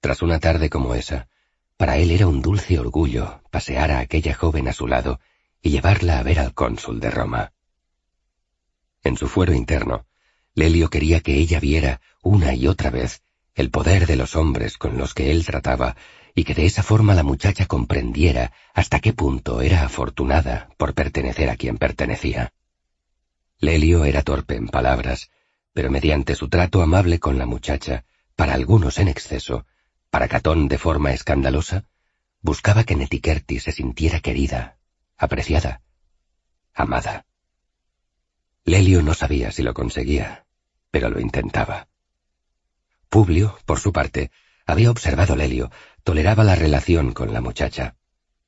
Tras 0.00 0.22
una 0.22 0.38
tarde 0.38 0.68
como 0.68 0.94
esa, 0.94 1.28
para 1.76 1.98
él 1.98 2.10
era 2.10 2.26
un 2.26 2.42
dulce 2.42 2.78
orgullo 2.78 3.42
pasear 3.50 3.90
a 3.90 4.00
aquella 4.00 4.34
joven 4.34 4.68
a 4.68 4.72
su 4.72 4.86
lado 4.86 5.20
y 5.62 5.70
llevarla 5.70 6.18
a 6.18 6.22
ver 6.22 6.38
al 6.38 6.52
cónsul 6.52 7.00
de 7.00 7.10
Roma. 7.10 7.52
En 9.02 9.16
su 9.16 9.28
fuero 9.28 9.54
interno, 9.54 10.06
Lelio 10.54 10.90
quería 10.90 11.20
que 11.20 11.34
ella 11.34 11.60
viera 11.60 12.00
una 12.22 12.54
y 12.54 12.66
otra 12.66 12.90
vez 12.90 13.22
el 13.54 13.70
poder 13.70 14.06
de 14.06 14.16
los 14.16 14.36
hombres 14.36 14.76
con 14.78 14.98
los 14.98 15.14
que 15.14 15.30
él 15.30 15.46
trataba 15.46 15.96
y 16.36 16.44
que 16.44 16.54
de 16.54 16.66
esa 16.66 16.82
forma 16.82 17.14
la 17.14 17.22
muchacha 17.22 17.64
comprendiera 17.64 18.52
hasta 18.74 19.00
qué 19.00 19.14
punto 19.14 19.62
era 19.62 19.84
afortunada 19.84 20.68
por 20.76 20.92
pertenecer 20.92 21.48
a 21.48 21.56
quien 21.56 21.78
pertenecía. 21.78 22.52
Lelio 23.58 24.04
era 24.04 24.22
torpe 24.22 24.54
en 24.54 24.68
palabras, 24.68 25.30
pero 25.72 25.90
mediante 25.90 26.34
su 26.34 26.48
trato 26.50 26.82
amable 26.82 27.18
con 27.18 27.38
la 27.38 27.46
muchacha, 27.46 28.04
para 28.36 28.52
algunos 28.52 28.98
en 28.98 29.08
exceso, 29.08 29.64
para 30.10 30.28
Catón 30.28 30.68
de 30.68 30.76
forma 30.76 31.12
escandalosa, 31.12 31.84
buscaba 32.42 32.84
que 32.84 32.96
Netiquerti 32.96 33.58
se 33.58 33.72
sintiera 33.72 34.20
querida, 34.20 34.76
apreciada, 35.16 35.80
amada. 36.74 37.24
Lelio 38.64 39.00
no 39.00 39.14
sabía 39.14 39.52
si 39.52 39.62
lo 39.62 39.72
conseguía, 39.72 40.44
pero 40.90 41.08
lo 41.08 41.18
intentaba. 41.18 41.88
Publio, 43.08 43.58
por 43.64 43.80
su 43.80 43.90
parte, 43.90 44.30
había 44.66 44.90
observado 44.90 45.34
Lelio, 45.34 45.70
toleraba 46.06 46.44
la 46.44 46.54
relación 46.54 47.12
con 47.12 47.32
la 47.32 47.40
muchacha. 47.40 47.96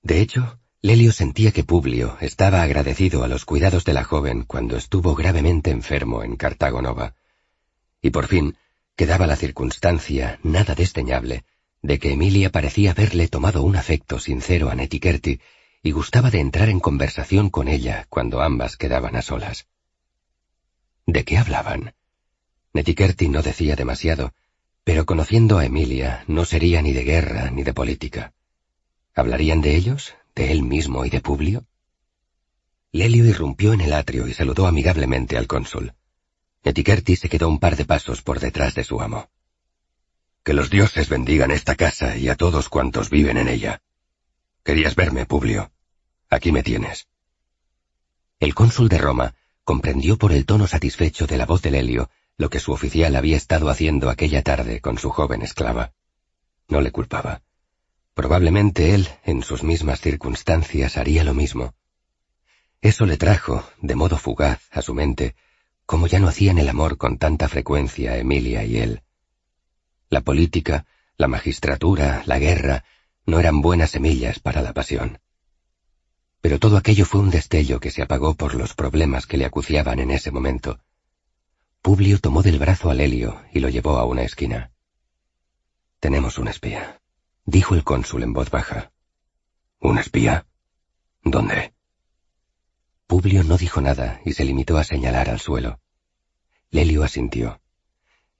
De 0.00 0.20
hecho, 0.20 0.60
Lelio 0.80 1.10
sentía 1.10 1.50
que 1.50 1.64
Publio 1.64 2.16
estaba 2.20 2.62
agradecido 2.62 3.24
a 3.24 3.28
los 3.28 3.44
cuidados 3.44 3.84
de 3.84 3.94
la 3.94 4.04
joven 4.04 4.44
cuando 4.44 4.76
estuvo 4.76 5.16
gravemente 5.16 5.72
enfermo 5.72 6.22
en 6.22 6.36
Cartago 6.36 6.82
Nova. 6.82 7.16
Y 8.00 8.10
por 8.10 8.28
fin, 8.28 8.56
quedaba 8.94 9.26
la 9.26 9.34
circunstancia, 9.34 10.38
nada 10.44 10.76
desdeñable, 10.76 11.42
de 11.82 11.98
que 11.98 12.12
Emilia 12.12 12.52
parecía 12.52 12.92
haberle 12.92 13.26
tomado 13.26 13.64
un 13.64 13.74
afecto 13.74 14.20
sincero 14.20 14.70
a 14.70 14.76
Netiquerti 14.76 15.40
y 15.82 15.90
gustaba 15.90 16.30
de 16.30 16.38
entrar 16.38 16.68
en 16.68 16.78
conversación 16.78 17.50
con 17.50 17.66
ella 17.66 18.06
cuando 18.08 18.40
ambas 18.40 18.76
quedaban 18.76 19.16
a 19.16 19.22
solas. 19.22 19.66
¿De 21.06 21.24
qué 21.24 21.38
hablaban? 21.38 21.96
Netiquerti 22.72 23.28
no 23.28 23.42
decía 23.42 23.74
demasiado, 23.74 24.32
pero 24.88 25.04
conociendo 25.04 25.58
a 25.58 25.66
Emilia 25.66 26.24
no 26.28 26.46
sería 26.46 26.80
ni 26.80 26.94
de 26.94 27.04
guerra 27.04 27.50
ni 27.50 27.62
de 27.62 27.74
política. 27.74 28.32
¿Hablarían 29.14 29.60
de 29.60 29.76
ellos? 29.76 30.14
de 30.34 30.50
él 30.50 30.62
mismo 30.62 31.04
y 31.04 31.10
de 31.10 31.20
Publio? 31.20 31.66
Lelio 32.90 33.26
irrumpió 33.26 33.74
en 33.74 33.82
el 33.82 33.92
atrio 33.92 34.26
y 34.28 34.32
saludó 34.32 34.66
amigablemente 34.66 35.36
al 35.36 35.46
cónsul. 35.46 35.92
Etiquerti 36.64 37.16
se 37.16 37.28
quedó 37.28 37.50
un 37.50 37.58
par 37.58 37.76
de 37.76 37.84
pasos 37.84 38.22
por 38.22 38.40
detrás 38.40 38.74
de 38.74 38.82
su 38.82 38.98
amo. 39.02 39.28
Que 40.42 40.54
los 40.54 40.70
dioses 40.70 41.10
bendigan 41.10 41.50
esta 41.50 41.74
casa 41.74 42.16
y 42.16 42.30
a 42.30 42.36
todos 42.36 42.70
cuantos 42.70 43.10
viven 43.10 43.36
en 43.36 43.48
ella. 43.48 43.82
Querías 44.64 44.94
verme, 44.94 45.26
Publio. 45.26 45.70
Aquí 46.30 46.50
me 46.50 46.62
tienes. 46.62 47.08
El 48.40 48.54
cónsul 48.54 48.88
de 48.88 48.96
Roma 48.96 49.34
comprendió 49.64 50.16
por 50.16 50.32
el 50.32 50.46
tono 50.46 50.66
satisfecho 50.66 51.26
de 51.26 51.36
la 51.36 51.44
voz 51.44 51.60
de 51.60 51.72
Lelio 51.72 52.08
lo 52.38 52.48
que 52.48 52.60
su 52.60 52.72
oficial 52.72 53.14
había 53.16 53.36
estado 53.36 53.68
haciendo 53.68 54.08
aquella 54.08 54.42
tarde 54.42 54.80
con 54.80 54.96
su 54.96 55.10
joven 55.10 55.42
esclava. 55.42 55.92
No 56.68 56.80
le 56.80 56.92
culpaba 56.92 57.42
Probablemente 58.18 58.96
él, 58.96 59.08
en 59.22 59.44
sus 59.44 59.62
mismas 59.62 60.00
circunstancias, 60.00 60.96
haría 60.96 61.22
lo 61.22 61.34
mismo. 61.34 61.74
Eso 62.80 63.06
le 63.06 63.16
trajo, 63.16 63.62
de 63.80 63.94
modo 63.94 64.16
fugaz, 64.16 64.60
a 64.72 64.82
su 64.82 64.92
mente, 64.92 65.36
como 65.86 66.08
ya 66.08 66.18
no 66.18 66.26
hacían 66.26 66.58
el 66.58 66.68
amor 66.68 66.96
con 66.96 67.18
tanta 67.18 67.46
frecuencia 67.46 68.16
Emilia 68.16 68.64
y 68.64 68.78
él. 68.78 69.02
La 70.10 70.22
política, 70.22 70.84
la 71.16 71.28
magistratura, 71.28 72.24
la 72.26 72.40
guerra, 72.40 72.82
no 73.24 73.38
eran 73.38 73.60
buenas 73.60 73.90
semillas 73.90 74.40
para 74.40 74.62
la 74.62 74.72
pasión. 74.72 75.20
Pero 76.40 76.58
todo 76.58 76.76
aquello 76.76 77.04
fue 77.04 77.20
un 77.20 77.30
destello 77.30 77.78
que 77.78 77.92
se 77.92 78.02
apagó 78.02 78.34
por 78.34 78.56
los 78.56 78.74
problemas 78.74 79.26
que 79.26 79.36
le 79.36 79.44
acuciaban 79.44 80.00
en 80.00 80.10
ese 80.10 80.32
momento. 80.32 80.80
Publio 81.82 82.18
tomó 82.18 82.42
del 82.42 82.58
brazo 82.58 82.90
a 82.90 82.94
Lelio 82.94 83.42
y 83.52 83.60
lo 83.60 83.68
llevó 83.68 83.98
a 83.98 84.04
una 84.04 84.22
esquina. 84.22 84.72
Tenemos 86.00 86.38
un 86.38 86.48
espía, 86.48 87.00
dijo 87.44 87.74
el 87.74 87.84
cónsul 87.84 88.22
en 88.22 88.32
voz 88.32 88.50
baja. 88.50 88.92
¿Un 89.80 89.98
espía? 89.98 90.46
¿Dónde? 91.22 91.72
Publio 93.06 93.42
no 93.42 93.56
dijo 93.56 93.80
nada 93.80 94.20
y 94.24 94.32
se 94.32 94.44
limitó 94.44 94.76
a 94.76 94.84
señalar 94.84 95.30
al 95.30 95.40
suelo. 95.40 95.80
Lelio 96.70 97.02
asintió. 97.02 97.60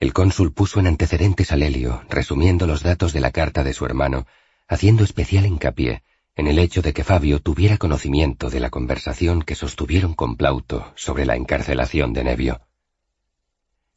El 0.01 0.13
cónsul 0.13 0.53
puso 0.53 0.79
en 0.79 0.87
antecedentes 0.87 1.51
a 1.51 1.57
Lelio, 1.57 2.03
resumiendo 2.09 2.67
los 2.67 2.83
datos 2.83 3.13
de 3.13 3.21
la 3.21 3.33
carta 3.33 3.65
de 3.65 3.73
su 3.73 3.85
hermano, 3.87 4.27
haciendo 4.69 5.03
especial 5.05 5.47
hincapié 5.47 6.03
en 6.39 6.47
el 6.47 6.61
hecho 6.61 6.83
de 6.83 6.93
que 6.93 7.03
Fabio 7.03 7.41
tuviera 7.41 7.79
conocimiento 7.79 8.49
de 8.49 8.61
la 8.61 8.71
conversación 8.71 9.43
que 9.43 9.57
sostuvieron 9.57 10.15
con 10.15 10.37
Plauto 10.37 10.93
sobre 10.95 11.27
la 11.27 11.35
encarcelación 11.35 12.13
de 12.13 12.23
Nevio. 12.23 12.61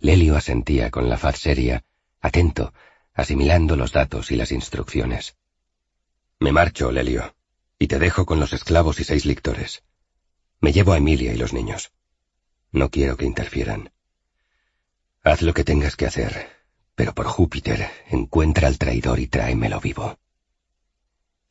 Lelio 0.02 0.36
asentía 0.36 0.90
con 0.90 1.10
la 1.10 1.18
faz 1.18 1.38
seria, 1.38 1.86
atento, 2.20 2.74
asimilando 3.14 3.76
los 3.76 3.92
datos 3.92 4.32
y 4.32 4.36
las 4.36 4.52
instrucciones. 4.52 5.38
Me 6.40 6.52
marcho, 6.52 6.92
Lelio, 6.92 7.36
y 7.78 7.86
te 7.86 8.00
dejo 8.00 8.26
con 8.26 8.40
los 8.40 8.52
esclavos 8.52 9.00
y 9.00 9.04
seis 9.04 9.28
lictores. 9.28 9.84
Me 10.60 10.74
llevo 10.74 10.94
a 10.94 10.98
Emilia 10.98 11.34
y 11.34 11.38
los 11.38 11.54
niños. 11.54 11.92
No 12.72 12.90
quiero 12.90 13.16
que 13.16 13.26
interfieran. 13.26 13.92
Haz 15.24 15.44
lo 15.44 15.54
que 15.54 15.64
tengas 15.64 15.96
que 15.96 16.08
hacer, 16.08 16.50
pero 16.96 17.14
por 17.14 17.28
Júpiter, 17.28 17.88
encuentra 18.10 18.68
al 18.68 18.80
traidor 18.80 19.20
y 19.20 19.28
tráemelo 19.28 19.80
vivo. 19.80 20.18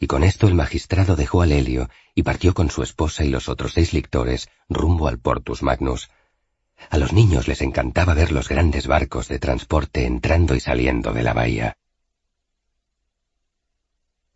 Y 0.00 0.08
con 0.08 0.24
esto 0.24 0.48
el 0.48 0.54
magistrado 0.54 1.14
dejó 1.14 1.42
a 1.42 1.46
Lelio 1.46 1.88
y 2.16 2.24
partió 2.24 2.52
con 2.52 2.68
su 2.68 2.82
esposa 2.82 3.24
y 3.24 3.28
los 3.28 3.48
otros 3.48 3.74
seis 3.74 3.92
lictores 3.92 4.48
rumbo 4.68 5.06
al 5.06 5.20
Portus 5.20 5.62
Magnus. 5.62 6.10
A 6.88 6.98
los 6.98 7.12
niños 7.12 7.46
les 7.46 7.60
encantaba 7.60 8.14
ver 8.14 8.32
los 8.32 8.48
grandes 8.48 8.86
barcos 8.86 9.28
de 9.28 9.38
transporte 9.38 10.06
entrando 10.06 10.54
y 10.54 10.60
saliendo 10.60 11.12
de 11.12 11.22
la 11.22 11.34
bahía. 11.34 11.76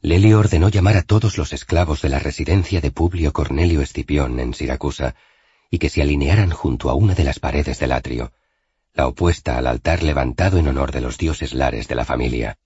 Lelio 0.01 0.39
ordenó 0.39 0.69
llamar 0.69 0.99
a 0.99 1.03
todos 1.03 1.39
los 1.39 1.55
esclavos 1.55 2.03
de 2.03 2.11
la 2.11 2.19
residencia 2.19 2.83
de 2.83 2.91
Publio 2.91 3.33
Cornelio 3.33 3.81
Escipión 3.81 4.39
en 4.39 4.53
Siracusa 4.53 5.15
y 5.71 5.79
que 5.79 5.89
se 5.89 6.03
alinearan 6.03 6.51
junto 6.51 6.91
a 6.91 6.95
una 6.95 7.15
de 7.15 7.25
las 7.25 7.41
paredes 7.41 7.79
del 7.79 7.93
atrio, 7.93 8.33
la 8.93 9.09
opuesta 9.09 9.57
al 9.57 9.67
altar 9.67 10.03
levantado 10.03 10.59
en 10.59 10.69
honor 10.69 10.93
de 10.93 11.01
los 11.01 11.17
dioses 11.17 11.55
lares 11.55 11.89
de 11.89 11.95
la 11.95 12.05
familia. 12.05 12.59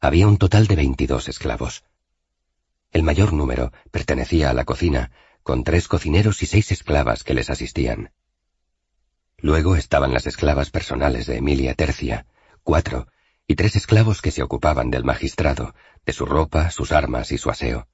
Había 0.00 0.26
un 0.26 0.38
total 0.38 0.66
de 0.66 0.76
veintidós 0.76 1.28
esclavos. 1.28 1.84
El 2.90 3.02
mayor 3.02 3.34
número 3.34 3.70
pertenecía 3.90 4.48
a 4.48 4.54
la 4.54 4.64
cocina, 4.64 5.12
con 5.42 5.62
tres 5.62 5.88
cocineros 5.88 6.42
y 6.42 6.46
seis 6.46 6.72
esclavas 6.72 7.22
que 7.22 7.34
les 7.34 7.50
asistían. 7.50 8.12
Luego 9.42 9.76
estaban 9.76 10.12
las 10.12 10.26
esclavas 10.26 10.70
personales 10.70 11.26
de 11.26 11.38
Emilia 11.38 11.74
Tercia, 11.74 12.26
cuatro, 12.62 13.08
y 13.46 13.56
tres 13.56 13.74
esclavos 13.74 14.22
que 14.22 14.30
se 14.30 14.42
ocupaban 14.42 14.90
del 14.90 15.04
magistrado, 15.04 15.74
de 16.04 16.12
su 16.12 16.26
ropa, 16.26 16.70
sus 16.70 16.92
armas 16.92 17.32
y 17.32 17.38
su 17.38 17.50
aseo. 17.50 17.88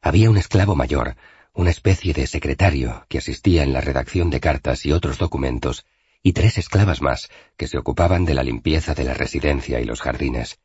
Había 0.00 0.30
un 0.30 0.38
esclavo 0.38 0.74
mayor, 0.74 1.16
una 1.52 1.70
especie 1.70 2.14
de 2.14 2.26
secretario 2.26 3.04
que 3.08 3.18
asistía 3.18 3.62
en 3.62 3.72
la 3.72 3.80
redacción 3.80 4.30
de 4.30 4.40
cartas 4.40 4.86
y 4.86 4.92
otros 4.92 5.18
documentos 5.18 5.84
y 6.22 6.32
tres 6.32 6.58
esclavas 6.58 7.02
más 7.02 7.28
que 7.56 7.66
se 7.66 7.78
ocupaban 7.78 8.24
de 8.24 8.34
la 8.34 8.42
limpieza 8.42 8.94
de 8.94 9.04
la 9.04 9.14
residencia 9.14 9.80
y 9.80 9.84
los 9.84 10.00
jardines. 10.00 10.58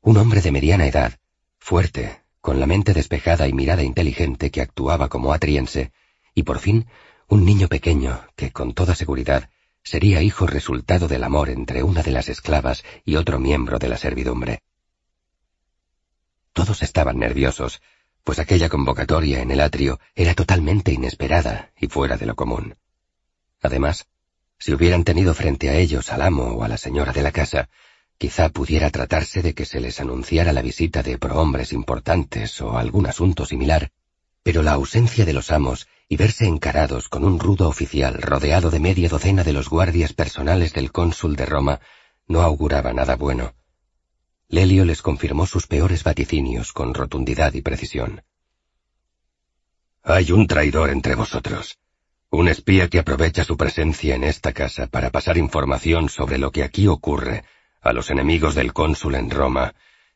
Un 0.00 0.16
hombre 0.16 0.40
de 0.40 0.52
mediana 0.52 0.86
edad, 0.86 1.18
fuerte, 1.58 2.22
con 2.40 2.60
la 2.60 2.66
mente 2.66 2.94
despejada 2.94 3.48
y 3.48 3.52
mirada 3.52 3.82
inteligente 3.82 4.50
que 4.50 4.60
actuaba 4.60 5.08
como 5.08 5.32
atriense, 5.32 5.92
y 6.34 6.44
por 6.44 6.60
fin 6.60 6.86
un 7.28 7.44
niño 7.44 7.68
pequeño 7.68 8.24
que, 8.36 8.52
con 8.52 8.72
toda 8.72 8.94
seguridad, 8.94 9.50
sería 9.82 10.22
hijo 10.22 10.46
resultado 10.46 11.08
del 11.08 11.24
amor 11.24 11.50
entre 11.50 11.82
una 11.82 12.02
de 12.02 12.10
las 12.10 12.28
esclavas 12.30 12.84
y 13.04 13.16
otro 13.16 13.38
miembro 13.38 13.78
de 13.78 13.88
la 13.88 13.98
servidumbre. 13.98 14.62
Todos 16.54 16.82
estaban 16.82 17.18
nerviosos, 17.18 17.82
pues 18.24 18.38
aquella 18.38 18.70
convocatoria 18.70 19.42
en 19.42 19.50
el 19.50 19.60
atrio 19.60 20.00
era 20.14 20.34
totalmente 20.34 20.92
inesperada 20.92 21.70
y 21.78 21.88
fuera 21.88 22.16
de 22.16 22.26
lo 22.26 22.34
común. 22.34 22.76
Además, 23.60 24.06
si 24.58 24.72
hubieran 24.72 25.04
tenido 25.04 25.34
frente 25.34 25.68
a 25.68 25.76
ellos 25.76 26.10
al 26.10 26.22
amo 26.22 26.44
o 26.44 26.64
a 26.64 26.68
la 26.68 26.78
señora 26.78 27.12
de 27.12 27.22
la 27.22 27.32
casa, 27.32 27.68
quizá 28.16 28.48
pudiera 28.48 28.90
tratarse 28.90 29.42
de 29.42 29.54
que 29.54 29.66
se 29.66 29.80
les 29.80 30.00
anunciara 30.00 30.52
la 30.52 30.62
visita 30.62 31.02
de 31.02 31.18
prohombres 31.18 31.72
importantes 31.74 32.60
o 32.62 32.78
algún 32.78 33.06
asunto 33.06 33.44
similar, 33.44 33.92
pero 34.42 34.62
la 34.62 34.72
ausencia 34.72 35.26
de 35.26 35.34
los 35.34 35.52
amos 35.52 35.86
y 36.08 36.16
verse 36.16 36.46
encarados 36.46 37.08
con 37.08 37.24
un 37.24 37.38
rudo 37.38 37.68
oficial 37.68 38.14
rodeado 38.14 38.70
de 38.70 38.80
media 38.80 39.08
docena 39.08 39.44
de 39.44 39.52
los 39.52 39.68
guardias 39.68 40.14
personales 40.14 40.72
del 40.72 40.90
cónsul 40.90 41.36
de 41.36 41.44
Roma 41.44 41.80
no 42.26 42.40
auguraba 42.40 42.92
nada 42.92 43.16
bueno. 43.16 43.54
Lelio 44.48 44.86
les 44.86 45.02
confirmó 45.02 45.44
sus 45.44 45.66
peores 45.66 46.04
vaticinios 46.04 46.72
con 46.72 46.94
rotundidad 46.94 47.52
y 47.52 47.60
precisión. 47.60 48.22
Hay 50.02 50.32
un 50.32 50.46
traidor 50.46 50.88
entre 50.88 51.14
vosotros. 51.14 51.78
Un 52.30 52.48
espía 52.48 52.88
que 52.88 52.98
aprovecha 52.98 53.44
su 53.44 53.56
presencia 53.58 54.14
en 54.14 54.24
esta 54.24 54.52
casa 54.52 54.86
para 54.86 55.10
pasar 55.10 55.36
información 55.36 56.08
sobre 56.08 56.38
lo 56.38 56.50
que 56.50 56.62
aquí 56.62 56.86
ocurre 56.86 57.44
a 57.82 57.92
los 57.92 58.10
enemigos 58.10 58.54
del 58.54 58.72
cónsul 58.72 59.14
en 59.14 59.30
Roma, 59.30 59.74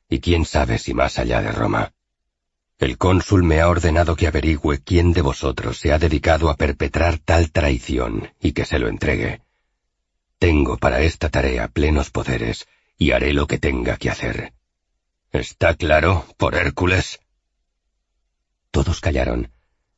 y 0.08 0.20
quién 0.20 0.44
sabe 0.44 0.78
si 0.78 0.94
más 0.94 1.18
allá 1.18 1.42
de 1.42 1.52
Roma. 1.52 1.92
El 2.78 2.98
cónsul 2.98 3.42
me 3.42 3.60
ha 3.60 3.68
ordenado 3.68 4.16
que 4.16 4.26
averigüe 4.26 4.82
quién 4.82 5.12
de 5.12 5.22
vosotros 5.22 5.78
se 5.78 5.92
ha 5.92 5.98
dedicado 5.98 6.50
a 6.50 6.56
perpetrar 6.56 7.18
tal 7.18 7.50
traición 7.52 8.32
y 8.40 8.52
que 8.52 8.64
se 8.64 8.78
lo 8.78 8.88
entregue. 8.88 9.42
Tengo 10.38 10.76
para 10.78 11.02
esta 11.02 11.28
tarea 11.28 11.68
plenos 11.68 12.10
poderes 12.10 12.66
y 12.98 13.12
haré 13.12 13.32
lo 13.32 13.46
que 13.46 13.58
tenga 13.58 13.96
que 13.96 14.10
hacer. 14.10 14.52
¿Está 15.30 15.74
claro, 15.74 16.26
por 16.36 16.54
Hércules? 16.54 17.20
Todos 18.70 19.00
callaron 19.00 19.50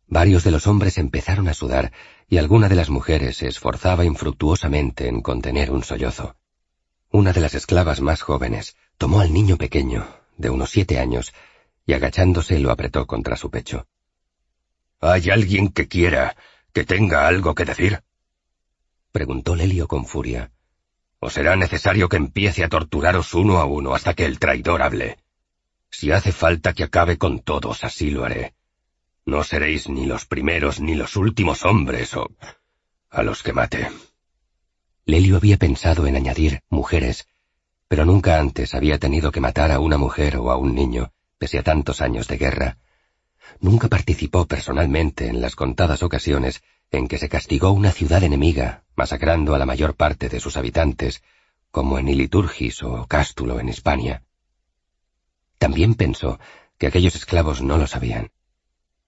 Varios 0.06 0.44
de 0.44 0.50
los 0.50 0.66
hombres 0.66 0.98
empezaron 0.98 1.48
a 1.48 1.54
sudar 1.54 1.92
y 2.28 2.38
alguna 2.38 2.68
de 2.68 2.74
las 2.74 2.90
mujeres 2.90 3.38
se 3.38 3.48
esforzaba 3.48 4.04
infructuosamente 4.04 5.08
en 5.08 5.22
contener 5.22 5.70
un 5.70 5.82
sollozo. 5.82 6.36
Una 7.10 7.32
de 7.32 7.40
las 7.40 7.54
esclavas 7.54 8.00
más 8.00 8.20
jóvenes 8.20 8.76
tomó 8.98 9.20
al 9.20 9.32
niño 9.32 9.56
pequeño, 9.56 10.06
de 10.36 10.50
unos 10.50 10.70
siete 10.70 10.98
años, 10.98 11.32
y 11.86 11.92
agachándose 11.92 12.58
lo 12.58 12.70
apretó 12.70 13.06
contra 13.06 13.36
su 13.36 13.50
pecho. 13.50 13.86
¿Hay 15.00 15.30
alguien 15.30 15.68
que 15.68 15.86
quiera, 15.86 16.36
que 16.72 16.84
tenga 16.84 17.28
algo 17.28 17.54
que 17.54 17.64
decir? 17.64 18.02
preguntó 19.12 19.54
Lelio 19.54 19.86
con 19.86 20.06
furia. 20.06 20.50
¿O 21.20 21.30
será 21.30 21.56
necesario 21.56 22.08
que 22.08 22.16
empiece 22.16 22.64
a 22.64 22.68
torturaros 22.68 23.32
uno 23.34 23.58
a 23.58 23.64
uno 23.64 23.94
hasta 23.94 24.14
que 24.14 24.24
el 24.24 24.38
traidor 24.38 24.82
hable? 24.82 25.18
Si 25.90 26.10
hace 26.10 26.32
falta 26.32 26.72
que 26.72 26.84
acabe 26.84 27.16
con 27.18 27.38
todos, 27.40 27.84
así 27.84 28.10
lo 28.10 28.24
haré. 28.24 28.54
No 29.24 29.44
seréis 29.44 29.88
ni 29.88 30.06
los 30.06 30.26
primeros 30.26 30.80
ni 30.80 30.94
los 30.94 31.16
últimos 31.16 31.64
hombres 31.64 32.14
o 32.14 32.28
a 33.08 33.22
los 33.22 33.42
que 33.42 33.52
mate. 33.52 33.88
Lelio 35.06 35.36
había 35.36 35.56
pensado 35.56 36.06
en 36.06 36.16
añadir 36.16 36.62
mujeres, 36.68 37.28
pero 37.88 38.04
nunca 38.04 38.40
antes 38.40 38.74
había 38.74 38.98
tenido 38.98 39.30
que 39.30 39.40
matar 39.40 39.70
a 39.70 39.78
una 39.78 39.96
mujer 39.96 40.36
o 40.36 40.50
a 40.50 40.56
un 40.56 40.74
niño, 40.74 41.12
pese 41.44 41.58
a 41.58 41.62
tantos 41.62 42.00
años 42.00 42.26
de 42.26 42.38
guerra. 42.38 42.78
Nunca 43.60 43.88
participó 43.88 44.46
personalmente 44.46 45.28
en 45.28 45.42
las 45.42 45.56
contadas 45.56 46.02
ocasiones 46.02 46.62
en 46.90 47.06
que 47.06 47.18
se 47.18 47.28
castigó 47.28 47.70
una 47.70 47.92
ciudad 47.92 48.22
enemiga, 48.22 48.84
masacrando 48.96 49.54
a 49.54 49.58
la 49.58 49.66
mayor 49.66 49.94
parte 49.94 50.30
de 50.30 50.40
sus 50.40 50.56
habitantes, 50.56 51.22
como 51.70 51.98
en 51.98 52.08
Iliturgis 52.08 52.82
o 52.82 53.06
Cástulo 53.06 53.60
en 53.60 53.68
Hispania. 53.68 54.22
También 55.58 55.96
pensó 55.96 56.40
que 56.78 56.86
aquellos 56.86 57.14
esclavos 57.14 57.60
no 57.60 57.76
lo 57.76 57.86
sabían. 57.86 58.30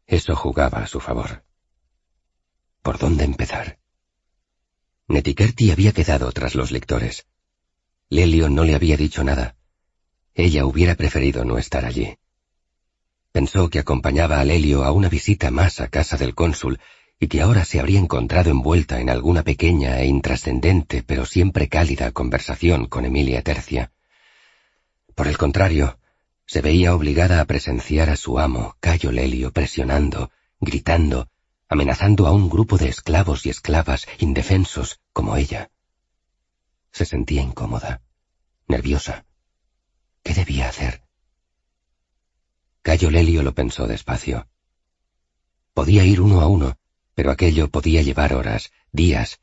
Eso 0.07 0.37
jugaba 0.37 0.81
a 0.81 0.87
su 0.87 1.01
favor. 1.01 1.43
¿Por 2.83 2.99
dónde 2.99 3.25
empezar? 3.25 3.79
Netikerti 5.09 5.71
había 5.71 5.93
quedado 5.93 6.31
tras 6.33 6.55
los 6.55 6.71
lectores. 6.71 7.27
Lelio 8.11 8.51
no 8.51 8.65
le 8.65 8.75
había 8.75 8.99
dicho 8.99 9.25
nada. 9.25 9.57
Ella 10.35 10.67
hubiera 10.67 10.97
preferido 10.97 11.47
no 11.47 11.57
estar 11.57 11.87
allí. 11.87 12.19
Pensó 13.37 13.69
que 13.69 13.81
acompañaba 13.81 14.41
a 14.41 14.45
Lelio 14.45 14.83
a 14.83 14.93
una 14.93 15.11
visita 15.11 15.51
más 15.51 15.83
a 15.83 15.89
casa 15.89 16.17
del 16.17 16.35
cónsul 16.35 16.81
y 17.21 17.27
que 17.27 17.43
ahora 17.43 17.67
se 17.67 17.79
habría 17.79 17.99
encontrado 17.99 18.49
envuelta 18.49 18.99
en 18.99 19.11
alguna 19.11 19.43
pequeña 19.43 20.01
e 20.01 20.07
intrascendente 20.07 21.03
pero 21.03 21.27
siempre 21.27 21.69
cálida 21.69 22.13
conversación 22.13 22.87
con 22.87 23.05
Emilia 23.05 23.43
Tercia. 23.43 23.93
Por 25.15 25.29
el 25.29 25.37
contrario, 25.37 25.99
Se 26.47 26.63
veía 26.63 26.95
obligada 26.95 27.43
a 27.43 27.45
presenciar 27.45 28.09
a 28.09 28.17
su 28.17 28.39
amo, 28.39 28.77
Cayo 28.81 29.13
Lelio, 29.13 29.53
presionando, 29.53 30.31
gritando, 30.59 31.29
amenazando 31.69 32.27
a 32.27 32.33
un 32.33 32.49
grupo 32.49 32.79
de 32.79 32.89
esclavos 32.89 33.45
y 33.45 33.51
esclavas 33.51 34.07
indefensos 34.19 35.03
como 35.13 35.37
ella. 35.37 35.69
Se 36.91 37.05
sentía 37.05 37.43
incómoda, 37.43 38.01
nerviosa. 38.67 39.27
¿Qué 40.23 40.33
debía 40.33 40.71
hacer? 40.71 41.06
Cayo 42.87 43.11
Lelio 43.11 43.43
lo 43.43 43.53
pensó 43.53 43.89
despacio. 43.89 44.47
Podía 45.75 46.05
ir 46.05 46.21
uno 46.21 46.41
a 46.41 46.47
uno, 46.47 46.79
pero 47.17 47.33
aquello 47.33 47.69
podía 47.69 48.01
llevar 48.01 48.33
horas, 48.33 48.71
días, 48.93 49.41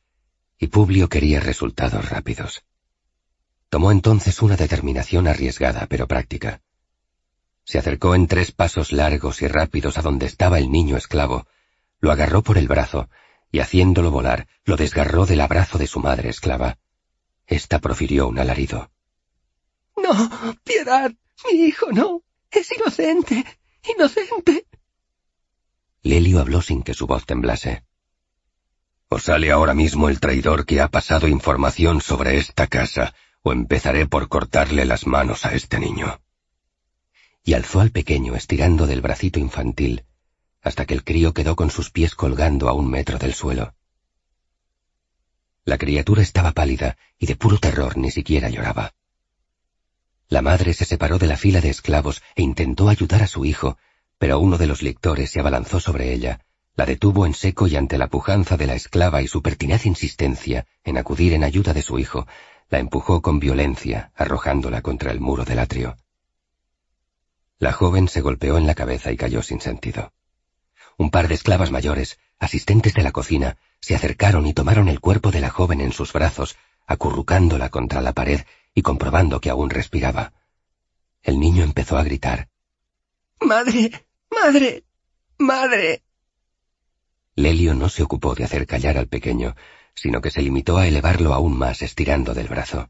y 0.57 0.67
Publio 0.67 1.09
quería 1.09 1.41
resultados 1.41 2.09
rápidos. 2.09 2.63
Tomó 3.67 3.91
entonces 3.91 4.41
una 4.41 4.55
determinación 4.55 5.27
arriesgada 5.27 5.87
pero 5.89 6.07
práctica. 6.07 6.61
Se 7.65 7.77
acercó 7.77 8.15
en 8.15 8.27
tres 8.27 8.53
pasos 8.53 8.93
largos 8.93 9.41
y 9.41 9.49
rápidos 9.49 9.97
a 9.97 10.01
donde 10.03 10.25
estaba 10.25 10.57
el 10.57 10.71
niño 10.71 10.95
esclavo, 10.95 11.45
lo 11.99 12.13
agarró 12.13 12.43
por 12.43 12.57
el 12.57 12.69
brazo 12.69 13.09
y 13.51 13.59
haciéndolo 13.59 14.09
volar, 14.09 14.47
lo 14.63 14.77
desgarró 14.77 15.25
del 15.25 15.41
abrazo 15.41 15.77
de 15.77 15.87
su 15.87 15.99
madre 15.99 16.29
esclava. 16.29 16.77
Esta 17.45 17.79
profirió 17.79 18.29
un 18.29 18.39
alarido. 18.39 18.89
No, 19.97 20.31
piedad, 20.63 21.11
mi 21.51 21.59
hijo 21.59 21.91
no. 21.91 22.23
Es 22.53 22.71
inocente, 22.71 23.43
inocente. 23.97 24.67
Lelio 26.03 26.39
habló 26.39 26.61
sin 26.61 26.83
que 26.83 26.93
su 26.93 27.07
voz 27.07 27.25
temblase. 27.25 27.83
O 29.07 29.17
sale 29.17 29.51
ahora 29.51 29.73
mismo 29.73 30.07
el 30.07 30.19
traidor 30.19 30.65
que 30.65 30.79
ha 30.79 30.87
pasado 30.87 31.27
información 31.27 31.99
sobre 32.01 32.37
esta 32.37 32.67
casa, 32.67 33.15
o 33.41 33.53
empezaré 33.53 34.05
por 34.05 34.29
cortarle 34.29 34.85
las 34.85 35.07
manos 35.07 35.45
a 35.45 35.53
este 35.55 35.79
niño. 35.79 36.21
Y 37.43 37.53
alzó 37.53 37.79
al 37.79 37.89
pequeño 37.89 38.35
estirando 38.35 38.85
del 38.85 39.01
bracito 39.01 39.39
infantil, 39.39 40.05
hasta 40.61 40.85
que 40.85 40.93
el 40.93 41.03
crío 41.03 41.33
quedó 41.33 41.55
con 41.55 41.71
sus 41.71 41.89
pies 41.89 42.13
colgando 42.13 42.69
a 42.69 42.73
un 42.73 42.89
metro 42.89 43.17
del 43.17 43.33
suelo. 43.33 43.73
La 45.65 45.77
criatura 45.77 46.21
estaba 46.21 46.51
pálida 46.51 46.97
y 47.17 47.25
de 47.25 47.35
puro 47.35 47.57
terror 47.57 47.97
ni 47.97 48.11
siquiera 48.11 48.49
lloraba. 48.49 48.93
La 50.29 50.41
madre 50.41 50.73
se 50.73 50.85
separó 50.85 51.17
de 51.19 51.27
la 51.27 51.37
fila 51.37 51.61
de 51.61 51.69
esclavos 51.69 52.21
e 52.35 52.41
intentó 52.41 52.89
ayudar 52.89 53.23
a 53.23 53.27
su 53.27 53.45
hijo, 53.45 53.77
pero 54.17 54.39
uno 54.39 54.57
de 54.57 54.67
los 54.67 54.81
lictores 54.81 55.31
se 55.31 55.39
abalanzó 55.39 55.79
sobre 55.79 56.13
ella, 56.13 56.39
la 56.75 56.85
detuvo 56.85 57.25
en 57.25 57.33
seco 57.33 57.67
y 57.67 57.75
ante 57.75 57.97
la 57.97 58.07
pujanza 58.07 58.57
de 58.57 58.65
la 58.65 58.73
esclava 58.73 59.21
y 59.21 59.27
su 59.27 59.41
pertinaz 59.41 59.85
insistencia 59.85 60.65
en 60.83 60.97
acudir 60.97 61.33
en 61.33 61.43
ayuda 61.43 61.73
de 61.73 61.83
su 61.83 61.99
hijo, 61.99 62.27
la 62.69 62.79
empujó 62.79 63.21
con 63.21 63.39
violencia, 63.39 64.11
arrojándola 64.15 64.81
contra 64.81 65.11
el 65.11 65.19
muro 65.19 65.45
del 65.45 65.59
atrio. 65.59 65.97
La 67.59 67.71
joven 67.71 68.07
se 68.07 68.21
golpeó 68.21 68.57
en 68.57 68.65
la 68.65 68.75
cabeza 68.75 69.11
y 69.11 69.17
cayó 69.17 69.43
sin 69.43 69.61
sentido. 69.61 70.11
Un 70.97 71.11
par 71.11 71.27
de 71.27 71.35
esclavas 71.35 71.71
mayores, 71.71 72.17
asistentes 72.39 72.93
de 72.93 73.03
la 73.03 73.11
cocina, 73.11 73.57
se 73.79 73.95
acercaron 73.95 74.47
y 74.47 74.53
tomaron 74.53 74.89
el 74.89 74.99
cuerpo 74.99 75.31
de 75.31 75.41
la 75.41 75.49
joven 75.49 75.81
en 75.81 75.91
sus 75.91 76.11
brazos, 76.11 76.57
acurrucándola 76.87 77.69
contra 77.69 78.01
la 78.01 78.13
pared 78.13 78.41
y 78.73 78.81
comprobando 78.81 79.39
que 79.39 79.49
aún 79.49 79.69
respiraba. 79.69 80.33
El 81.21 81.39
niño 81.39 81.63
empezó 81.63 81.97
a 81.97 82.03
gritar. 82.03 82.49
Madre, 83.39 84.07
madre, 84.31 84.83
madre. 85.37 86.03
Lelio 87.35 87.73
no 87.73 87.89
se 87.89 88.03
ocupó 88.03 88.35
de 88.35 88.43
hacer 88.43 88.67
callar 88.67 88.97
al 88.97 89.07
pequeño, 89.07 89.55
sino 89.95 90.21
que 90.21 90.31
se 90.31 90.41
limitó 90.41 90.77
a 90.77 90.87
elevarlo 90.87 91.33
aún 91.33 91.57
más 91.57 91.81
estirando 91.81 92.33
del 92.33 92.47
brazo. 92.47 92.89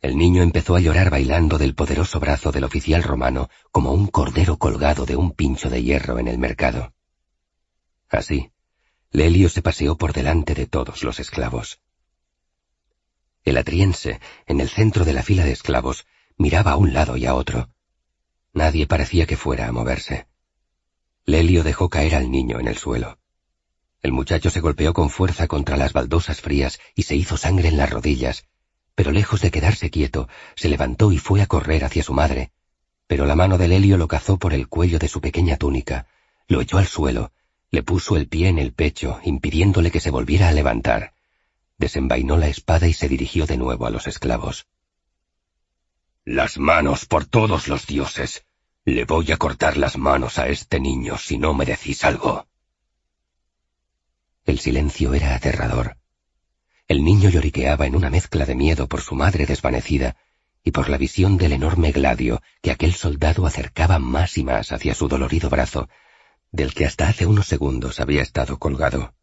El 0.00 0.16
niño 0.16 0.42
empezó 0.42 0.74
a 0.74 0.80
llorar 0.80 1.10
bailando 1.10 1.58
del 1.58 1.74
poderoso 1.74 2.18
brazo 2.18 2.50
del 2.50 2.64
oficial 2.64 3.02
romano 3.02 3.48
como 3.70 3.92
un 3.92 4.08
cordero 4.08 4.58
colgado 4.58 5.06
de 5.06 5.14
un 5.14 5.30
pincho 5.30 5.70
de 5.70 5.82
hierro 5.82 6.18
en 6.18 6.26
el 6.26 6.38
mercado. 6.38 6.92
Así, 8.10 8.50
Lelio 9.10 9.48
se 9.48 9.62
paseó 9.62 9.96
por 9.96 10.12
delante 10.12 10.54
de 10.54 10.66
todos 10.66 11.04
los 11.04 11.20
esclavos. 11.20 11.80
El 13.44 13.56
atriense, 13.56 14.20
en 14.46 14.60
el 14.60 14.68
centro 14.68 15.04
de 15.04 15.12
la 15.12 15.24
fila 15.24 15.44
de 15.44 15.50
esclavos, 15.50 16.06
miraba 16.36 16.72
a 16.72 16.76
un 16.76 16.94
lado 16.94 17.16
y 17.16 17.26
a 17.26 17.34
otro. 17.34 17.70
Nadie 18.52 18.86
parecía 18.86 19.26
que 19.26 19.36
fuera 19.36 19.66
a 19.66 19.72
moverse. 19.72 20.26
Lelio 21.24 21.64
dejó 21.64 21.88
caer 21.88 22.14
al 22.14 22.30
niño 22.30 22.60
en 22.60 22.68
el 22.68 22.76
suelo. 22.76 23.18
El 24.00 24.12
muchacho 24.12 24.48
se 24.50 24.60
golpeó 24.60 24.92
con 24.92 25.10
fuerza 25.10 25.48
contra 25.48 25.76
las 25.76 25.92
baldosas 25.92 26.40
frías 26.40 26.78
y 26.94 27.02
se 27.02 27.16
hizo 27.16 27.36
sangre 27.36 27.68
en 27.68 27.76
las 27.76 27.90
rodillas, 27.90 28.46
pero 28.94 29.10
lejos 29.10 29.40
de 29.40 29.50
quedarse 29.50 29.90
quieto, 29.90 30.28
se 30.54 30.68
levantó 30.68 31.10
y 31.10 31.18
fue 31.18 31.42
a 31.42 31.46
correr 31.46 31.84
hacia 31.84 32.02
su 32.04 32.12
madre. 32.12 32.52
Pero 33.08 33.26
la 33.26 33.34
mano 33.34 33.58
de 33.58 33.68
Lelio 33.68 33.96
lo 33.96 34.06
cazó 34.06 34.38
por 34.38 34.54
el 34.54 34.68
cuello 34.68 34.98
de 35.00 35.08
su 35.08 35.20
pequeña 35.20 35.56
túnica, 35.56 36.06
lo 36.46 36.60
echó 36.60 36.78
al 36.78 36.86
suelo, 36.86 37.32
le 37.70 37.82
puso 37.82 38.16
el 38.16 38.28
pie 38.28 38.48
en 38.48 38.58
el 38.58 38.72
pecho, 38.72 39.20
impidiéndole 39.24 39.90
que 39.90 40.00
se 40.00 40.10
volviera 40.10 40.48
a 40.48 40.52
levantar 40.52 41.12
desenvainó 41.82 42.36
la 42.36 42.46
espada 42.46 42.86
y 42.86 42.92
se 42.92 43.08
dirigió 43.08 43.44
de 43.44 43.56
nuevo 43.56 43.86
a 43.86 43.90
los 43.90 44.06
esclavos. 44.06 44.68
Las 46.24 46.56
manos 46.56 47.06
por 47.06 47.26
todos 47.26 47.66
los 47.66 47.88
dioses. 47.88 48.44
Le 48.84 49.04
voy 49.04 49.32
a 49.32 49.36
cortar 49.36 49.76
las 49.76 49.98
manos 49.98 50.38
a 50.38 50.46
este 50.46 50.78
niño 50.78 51.18
si 51.18 51.38
no 51.38 51.54
me 51.54 51.64
decís 51.64 52.04
algo. 52.04 52.46
El 54.44 54.60
silencio 54.60 55.12
era 55.12 55.34
aterrador. 55.34 55.96
El 56.86 57.02
niño 57.02 57.30
lloriqueaba 57.30 57.86
en 57.86 57.96
una 57.96 58.10
mezcla 58.10 58.46
de 58.46 58.54
miedo 58.54 58.86
por 58.86 59.00
su 59.00 59.16
madre 59.16 59.46
desvanecida 59.46 60.16
y 60.62 60.70
por 60.70 60.88
la 60.88 60.98
visión 60.98 61.36
del 61.36 61.52
enorme 61.52 61.90
gladio 61.90 62.42
que 62.60 62.70
aquel 62.70 62.94
soldado 62.94 63.44
acercaba 63.44 63.98
más 63.98 64.38
y 64.38 64.44
más 64.44 64.70
hacia 64.70 64.94
su 64.94 65.08
dolorido 65.08 65.50
brazo, 65.50 65.88
del 66.52 66.74
que 66.74 66.86
hasta 66.86 67.08
hace 67.08 67.26
unos 67.26 67.48
segundos 67.48 67.98
había 67.98 68.22
estado 68.22 68.58
colgado. 68.58 69.14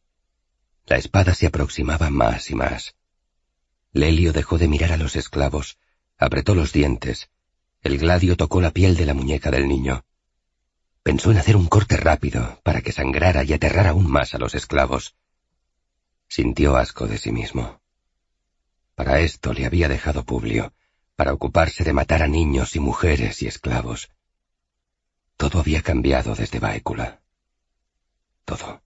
La 0.90 0.98
espada 0.98 1.36
se 1.36 1.46
aproximaba 1.46 2.10
más 2.10 2.50
y 2.50 2.56
más. 2.56 2.96
Lelio 3.94 4.34
dejó 4.34 4.58
de 4.58 4.68
mirar 4.68 4.92
a 4.92 4.98
los 4.98 5.16
esclavos, 5.16 5.78
apretó 6.18 6.56
los 6.56 6.74
dientes. 6.74 7.30
El 7.82 8.00
gladio 8.00 8.36
tocó 8.36 8.60
la 8.60 8.72
piel 8.72 8.98
de 8.98 9.06
la 9.06 9.14
muñeca 9.14 9.52
del 9.52 9.68
niño. 9.68 10.04
Pensó 11.04 11.30
en 11.30 11.38
hacer 11.38 11.56
un 11.56 11.68
corte 11.68 11.96
rápido 11.96 12.60
para 12.64 12.82
que 12.82 12.92
sangrara 12.92 13.44
y 13.44 13.54
aterrara 13.54 13.92
aún 13.92 14.10
más 14.10 14.34
a 14.34 14.40
los 14.40 14.56
esclavos. 14.56 15.16
Sintió 16.28 16.76
asco 16.76 17.06
de 17.06 17.20
sí 17.20 17.32
mismo. 17.32 17.80
Para 18.96 19.20
esto 19.20 19.54
le 19.54 19.68
había 19.68 19.90
dejado 19.90 20.26
Publio, 20.26 20.74
para 21.16 21.34
ocuparse 21.34 21.84
de 21.84 21.94
matar 21.94 22.24
a 22.24 22.28
niños 22.28 22.76
y 22.76 22.80
mujeres 22.80 23.44
y 23.44 23.48
esclavos. 23.48 24.10
Todo 25.38 25.60
había 25.60 25.84
cambiado 25.84 26.34
desde 26.34 26.58
Baécula. 26.58 27.22
Todo. 28.44 28.82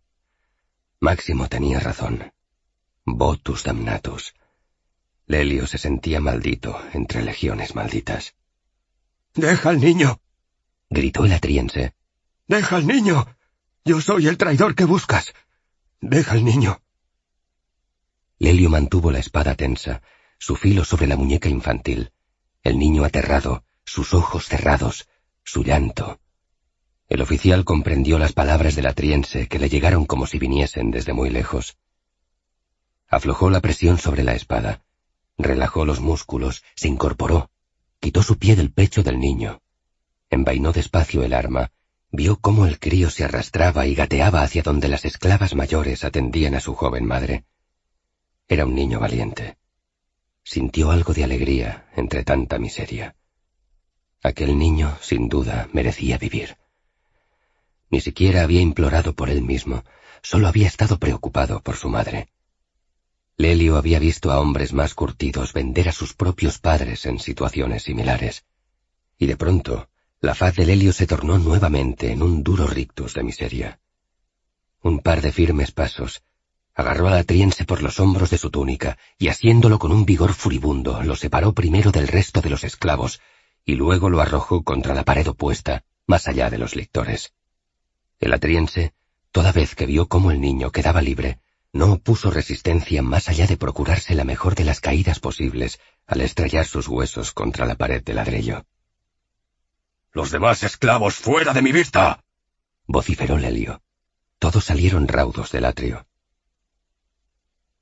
Máximo 1.03 1.49
tenía 1.49 1.81
razón. 1.81 2.31
Votus 3.03 3.65
damnatus. 3.65 4.33
Lelio 5.27 5.67
se 5.67 5.77
sentía 5.77 6.21
maldito 6.21 6.79
entre 6.93 7.23
legiones 7.23 7.75
malditas. 7.75 8.35
Deja 9.33 9.71
al 9.71 9.81
niño. 9.81 10.21
gritó 10.89 11.25
el 11.25 11.33
atriense. 11.33 11.93
Deja 12.47 12.77
al 12.77 12.87
niño. 12.87 13.27
Yo 13.83 13.99
soy 13.99 14.27
el 14.27 14.37
traidor 14.37 14.75
que 14.75 14.85
buscas. 14.85 15.33
Deja 15.99 16.35
al 16.35 16.45
niño. 16.45 16.81
Lelio 18.39 18.69
mantuvo 18.69 19.11
la 19.11 19.19
espada 19.19 19.55
tensa, 19.55 20.01
su 20.37 20.55
filo 20.55 20.85
sobre 20.85 21.07
la 21.07 21.17
muñeca 21.17 21.49
infantil, 21.49 22.13
el 22.63 22.79
niño 22.79 23.03
aterrado, 23.03 23.65
sus 23.83 24.13
ojos 24.13 24.47
cerrados, 24.47 25.09
su 25.43 25.65
llanto, 25.65 26.21
el 27.13 27.21
oficial 27.21 27.63
comprendió 27.63 28.17
las 28.17 28.33
palabras 28.33 28.75
del 28.75 28.87
atriense 28.87 29.47
que 29.47 29.59
le 29.59 29.69
llegaron 29.69 30.07
como 30.07 30.25
si 30.25 30.39
viniesen 30.39 30.89
desde 30.89 31.13
muy 31.13 31.29
lejos. 31.29 31.77
Aflojó 33.07 33.51
la 33.51 33.61
presión 33.61 33.99
sobre 33.99 34.23
la 34.23 34.33
espada, 34.33 34.81
relajó 35.37 35.85
los 35.85 35.99
músculos, 35.99 36.63
se 36.73 36.87
incorporó, 36.87 37.51
quitó 37.99 38.23
su 38.23 38.39
pie 38.39 38.55
del 38.55 38.71
pecho 38.71 39.03
del 39.03 39.19
niño, 39.19 39.61
envainó 40.31 40.71
despacio 40.71 41.21
el 41.21 41.35
arma, 41.35 41.71
vio 42.11 42.37
cómo 42.37 42.65
el 42.65 42.79
crío 42.79 43.11
se 43.11 43.25
arrastraba 43.25 43.85
y 43.85 43.93
gateaba 43.93 44.41
hacia 44.41 44.63
donde 44.63 44.87
las 44.87 45.05
esclavas 45.05 45.53
mayores 45.53 46.03
atendían 46.03 46.55
a 46.55 46.61
su 46.61 46.73
joven 46.73 47.05
madre. 47.05 47.45
Era 48.47 48.65
un 48.65 48.73
niño 48.73 48.99
valiente. 48.99 49.57
Sintió 50.43 50.89
algo 50.89 51.13
de 51.13 51.25
alegría 51.25 51.91
entre 51.95 52.23
tanta 52.23 52.57
miseria. 52.57 53.15
Aquel 54.23 54.57
niño, 54.57 54.97
sin 54.99 55.29
duda, 55.29 55.69
merecía 55.73 56.17
vivir. 56.17 56.57
Ni 57.93 58.01
siquiera 58.01 58.41
había 58.41 58.59
implorado 58.59 59.13
por 59.13 59.29
él 59.29 59.43
mismo, 59.43 59.83
solo 60.23 60.47
había 60.47 60.65
estado 60.65 60.97
preocupado 60.97 61.61
por 61.61 61.75
su 61.75 61.89
madre. 61.89 62.27
Lelio 63.37 63.77
había 63.77 63.99
visto 63.99 64.31
a 64.31 64.39
hombres 64.39 64.73
más 64.73 64.95
curtidos 64.95 65.53
vender 65.53 65.89
a 65.89 65.91
sus 65.91 66.15
propios 66.15 66.57
padres 66.57 67.05
en 67.05 67.19
situaciones 67.19 67.83
similares. 67.83 68.45
Y 69.19 69.27
de 69.27 69.37
pronto, 69.37 69.89
la 70.21 70.33
faz 70.33 70.55
de 70.55 70.65
Lelio 70.65 70.91
se 70.91 71.05
tornó 71.05 71.37
nuevamente 71.37 72.11
en 72.11 72.23
un 72.23 72.41
duro 72.41 72.65
rictus 72.65 73.13
de 73.13 73.21
miseria. 73.21 73.79
Un 74.81 74.97
par 75.01 75.21
de 75.21 75.31
firmes 75.31 75.71
pasos, 75.71 76.23
agarró 76.73 77.09
al 77.09 77.17
atriense 77.19 77.63
por 77.63 77.83
los 77.83 77.99
hombros 77.99 78.31
de 78.31 78.39
su 78.39 78.49
túnica 78.49 78.97
y 79.19 79.27
haciéndolo 79.27 79.77
con 79.77 79.91
un 79.91 80.03
vigor 80.03 80.33
furibundo 80.33 81.03
lo 81.03 81.15
separó 81.15 81.53
primero 81.53 81.91
del 81.91 82.07
resto 82.07 82.41
de 82.41 82.49
los 82.49 82.63
esclavos 82.63 83.21
y 83.63 83.75
luego 83.75 84.09
lo 84.09 84.19
arrojó 84.19 84.63
contra 84.63 84.95
la 84.95 85.03
pared 85.03 85.27
opuesta, 85.27 85.83
más 86.07 86.27
allá 86.27 86.49
de 86.49 86.57
los 86.57 86.75
lictores. 86.75 87.33
El 88.23 88.31
atriense, 88.31 88.93
toda 89.33 89.51
vez 89.51 89.75
que 89.75 89.85
vio 89.85 90.07
cómo 90.07 90.31
el 90.31 90.39
niño 90.39 90.71
quedaba 90.71 91.01
libre, 91.01 91.41
no 91.73 91.91
opuso 91.91 92.31
resistencia 92.31 93.01
más 93.01 93.27
allá 93.27 93.47
de 93.47 93.57
procurarse 93.57 94.15
la 94.15 94.23
mejor 94.23 94.55
de 94.55 94.63
las 94.63 94.79
caídas 94.79 95.19
posibles 95.19 95.81
al 96.07 96.21
estrellar 96.21 96.65
sus 96.65 96.87
huesos 96.87 97.33
contra 97.33 97.65
la 97.65 97.75
pared 97.75 98.01
de 98.01 98.13
ladrillo. 98.13 98.65
Los 100.13 100.31
demás 100.31 100.63
esclavos 100.63 101.15
fuera 101.15 101.51
de 101.51 101.61
mi 101.61 101.73
vista. 101.73 102.23
vociferó 102.87 103.37
Lelio. 103.37 103.81
Todos 104.39 104.63
salieron 104.63 105.09
raudos 105.09 105.51
del 105.51 105.65
atrio. 105.65 106.07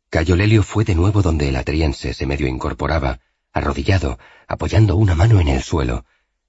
Cayo 0.10 0.36
Lelio 0.36 0.64
fue 0.64 0.86
de 0.86 0.96
nuevo 0.96 1.22
donde 1.22 1.50
el 1.50 1.56
atriense 1.56 2.16
se 2.16 2.26
medio 2.26 2.48
incorporaba, 2.48 3.20
arrodillado, 3.54 4.18
apoyando 4.48 4.96
una 4.96 5.14
mano 5.14 5.40
en 5.40 5.50
el 5.50 5.62
suelo, 5.62 6.04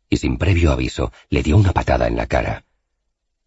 y 0.09 0.17
sin 0.17 0.39
previo 0.39 0.73
aviso 0.73 1.13
le 1.29 1.43
dio 1.43 1.59
una 1.59 1.75
patada 1.75 2.07
en 2.07 2.17
la 2.17 2.27
cara. 2.27 2.65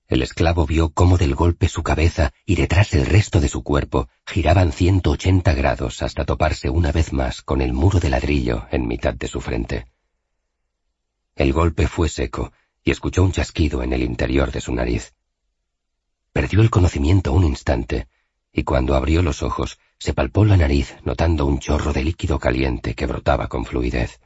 El 0.07 0.21
esclavo 0.21 0.67
vio 0.67 0.89
cómo 0.89 1.17
del 1.17 1.33
golpe 1.33 1.67
su 1.67 1.81
cabeza 1.81 2.31
y 2.45 2.55
detrás 2.55 2.93
el 2.93 3.07
resto 3.07 3.39
de 3.39 3.49
su 3.49 3.63
cuerpo 3.63 4.07
giraban 4.25 4.71
180 4.71 5.53
grados 5.55 6.03
hasta 6.03 6.25
toparse 6.25 6.69
una 6.69 6.91
vez 6.91 7.11
más 7.11 7.41
con 7.41 7.61
el 7.61 7.73
muro 7.73 7.99
de 7.99 8.09
ladrillo 8.09 8.67
en 8.71 8.87
mitad 8.87 9.15
de 9.15 9.27
su 9.27 9.41
frente. 9.41 9.87
El 11.35 11.53
golpe 11.53 11.87
fue 11.87 12.07
seco 12.07 12.53
y 12.83 12.91
escuchó 12.91 13.23
un 13.23 13.31
chasquido 13.31 13.81
en 13.81 13.93
el 13.93 14.03
interior 14.03 14.51
de 14.51 14.61
su 14.61 14.75
nariz. 14.75 15.15
Perdió 16.31 16.61
el 16.61 16.69
conocimiento 16.69 17.33
un 17.33 17.43
instante, 17.43 18.07
y 18.53 18.63
cuando 18.63 18.95
abrió 18.95 19.23
los 19.23 19.41
ojos 19.41 19.79
se 19.97 20.13
palpó 20.13 20.45
la 20.45 20.55
nariz 20.55 20.95
notando 21.03 21.47
un 21.47 21.59
chorro 21.59 21.93
de 21.93 22.03
líquido 22.03 22.37
caliente 22.37 22.93
que 22.93 23.07
brotaba 23.07 23.47
con 23.47 23.65
fluidez. 23.65 24.19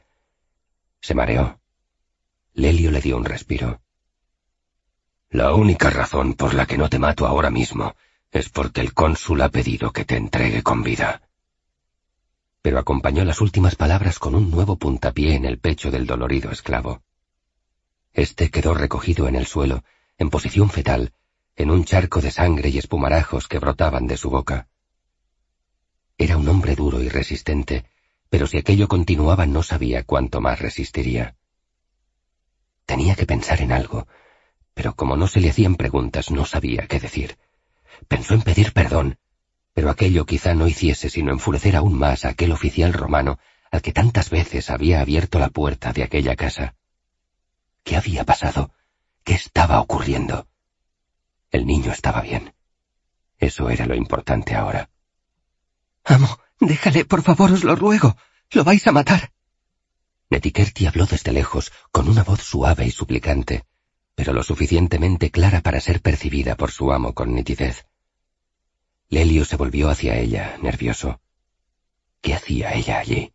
Se 1.00 1.14
mareó. 1.14 1.58
Lelio 2.52 2.90
le 2.90 3.00
dio 3.00 3.16
un 3.16 3.24
respiro. 3.24 3.80
La 5.30 5.54
única 5.54 5.90
razón 5.90 6.34
por 6.34 6.54
la 6.54 6.66
que 6.66 6.76
no 6.76 6.88
te 6.88 6.98
mato 6.98 7.24
ahora 7.24 7.50
mismo 7.50 7.94
es 8.32 8.48
porque 8.48 8.80
el 8.80 8.92
cónsul 8.92 9.40
ha 9.42 9.48
pedido 9.48 9.92
que 9.92 10.04
te 10.04 10.16
entregue 10.16 10.64
con 10.64 10.82
vida. 10.82 11.22
Pero 12.62 12.80
acompañó 12.80 13.24
las 13.24 13.40
últimas 13.40 13.76
palabras 13.76 14.18
con 14.18 14.34
un 14.34 14.50
nuevo 14.50 14.76
puntapié 14.76 15.36
en 15.36 15.44
el 15.44 15.58
pecho 15.58 15.92
del 15.92 16.04
dolorido 16.04 16.50
esclavo. 16.50 17.04
Este 18.12 18.50
quedó 18.50 18.74
recogido 18.74 19.28
en 19.28 19.36
el 19.36 19.46
suelo, 19.46 19.84
en 20.18 20.30
posición 20.30 20.68
fetal, 20.68 21.12
en 21.54 21.70
un 21.70 21.84
charco 21.84 22.20
de 22.20 22.32
sangre 22.32 22.68
y 22.70 22.78
espumarajos 22.78 23.46
que 23.46 23.60
brotaban 23.60 24.08
de 24.08 24.16
su 24.16 24.30
boca. 24.30 24.66
Era 26.18 26.38
un 26.38 26.48
hombre 26.48 26.74
duro 26.74 27.00
y 27.00 27.08
resistente, 27.08 27.84
pero 28.30 28.48
si 28.48 28.58
aquello 28.58 28.88
continuaba 28.88 29.46
no 29.46 29.62
sabía 29.62 30.02
cuánto 30.02 30.40
más 30.40 30.58
resistiría. 30.58 31.36
Tenía 32.84 33.14
que 33.14 33.26
pensar 33.26 33.60
en 33.60 33.70
algo, 33.70 34.08
pero 34.80 34.94
como 34.94 35.14
no 35.14 35.26
se 35.26 35.42
le 35.42 35.50
hacían 35.50 35.74
preguntas 35.74 36.30
no 36.30 36.46
sabía 36.46 36.86
qué 36.86 36.98
decir. 36.98 37.36
Pensó 38.08 38.32
en 38.32 38.40
pedir 38.40 38.72
perdón, 38.72 39.18
pero 39.74 39.90
aquello 39.90 40.24
quizá 40.24 40.54
no 40.54 40.66
hiciese 40.66 41.10
sino 41.10 41.32
enfurecer 41.32 41.76
aún 41.76 41.98
más 41.98 42.24
a 42.24 42.30
aquel 42.30 42.50
oficial 42.50 42.94
romano 42.94 43.38
al 43.70 43.82
que 43.82 43.92
tantas 43.92 44.30
veces 44.30 44.70
había 44.70 45.02
abierto 45.02 45.38
la 45.38 45.50
puerta 45.50 45.92
de 45.92 46.02
aquella 46.02 46.34
casa. 46.34 46.76
¿Qué 47.84 47.94
había 47.94 48.24
pasado? 48.24 48.72
¿Qué 49.22 49.34
estaba 49.34 49.82
ocurriendo? 49.82 50.48
El 51.50 51.66
niño 51.66 51.92
estaba 51.92 52.22
bien. 52.22 52.54
Eso 53.36 53.68
era 53.68 53.84
lo 53.84 53.94
importante 53.94 54.54
ahora. 54.54 54.88
Amo, 56.04 56.40
déjale, 56.58 57.04
por 57.04 57.20
favor, 57.20 57.52
os 57.52 57.64
lo 57.64 57.76
ruego. 57.76 58.16
Lo 58.50 58.64
vais 58.64 58.86
a 58.86 58.92
matar. 58.92 59.30
Netikerti 60.30 60.86
habló 60.86 61.04
desde 61.04 61.32
lejos, 61.32 61.70
con 61.92 62.08
una 62.08 62.22
voz 62.22 62.40
suave 62.40 62.86
y 62.86 62.90
suplicante, 62.90 63.66
pero 64.20 64.34
lo 64.34 64.42
suficientemente 64.42 65.30
clara 65.30 65.62
para 65.62 65.80
ser 65.80 66.02
percibida 66.02 66.54
por 66.54 66.70
su 66.70 66.92
amo 66.92 67.14
con 67.14 67.34
nitidez. 67.34 67.86
Lelio 69.08 69.46
se 69.46 69.56
volvió 69.56 69.88
hacia 69.88 70.18
ella, 70.18 70.58
nervioso. 70.60 71.22
¿Qué 72.20 72.34
hacía 72.34 72.74
ella 72.74 72.98
allí? 72.98 73.32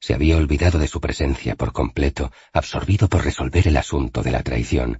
Se 0.00 0.12
había 0.12 0.36
olvidado 0.36 0.80
de 0.80 0.88
su 0.88 1.00
presencia 1.00 1.54
por 1.54 1.72
completo, 1.72 2.32
absorbido 2.52 3.08
por 3.08 3.22
resolver 3.22 3.68
el 3.68 3.76
asunto 3.76 4.24
de 4.24 4.32
la 4.32 4.42
traición. 4.42 4.98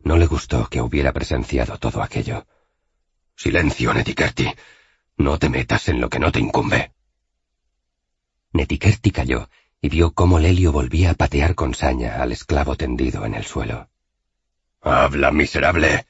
No 0.00 0.16
le 0.16 0.26
gustó 0.26 0.66
que 0.68 0.80
hubiera 0.80 1.12
presenciado 1.12 1.78
todo 1.78 2.02
aquello. 2.02 2.44
Silencio, 3.36 3.94
Netikerti. 3.94 4.48
No 5.16 5.38
te 5.38 5.48
metas 5.48 5.86
en 5.86 6.00
lo 6.00 6.10
que 6.10 6.18
no 6.18 6.32
te 6.32 6.40
incumbe. 6.40 6.92
Netikerti 8.52 9.12
cayó 9.12 9.48
y 9.86 9.88
vio 9.88 10.14
cómo 10.14 10.40
Lelio 10.40 10.72
volvía 10.72 11.12
a 11.12 11.14
patear 11.14 11.54
con 11.54 11.72
saña 11.72 12.20
al 12.20 12.32
esclavo 12.32 12.74
tendido 12.74 13.24
en 13.24 13.34
el 13.34 13.44
suelo. 13.44 13.88
Habla, 14.80 15.30
miserable. 15.30 16.06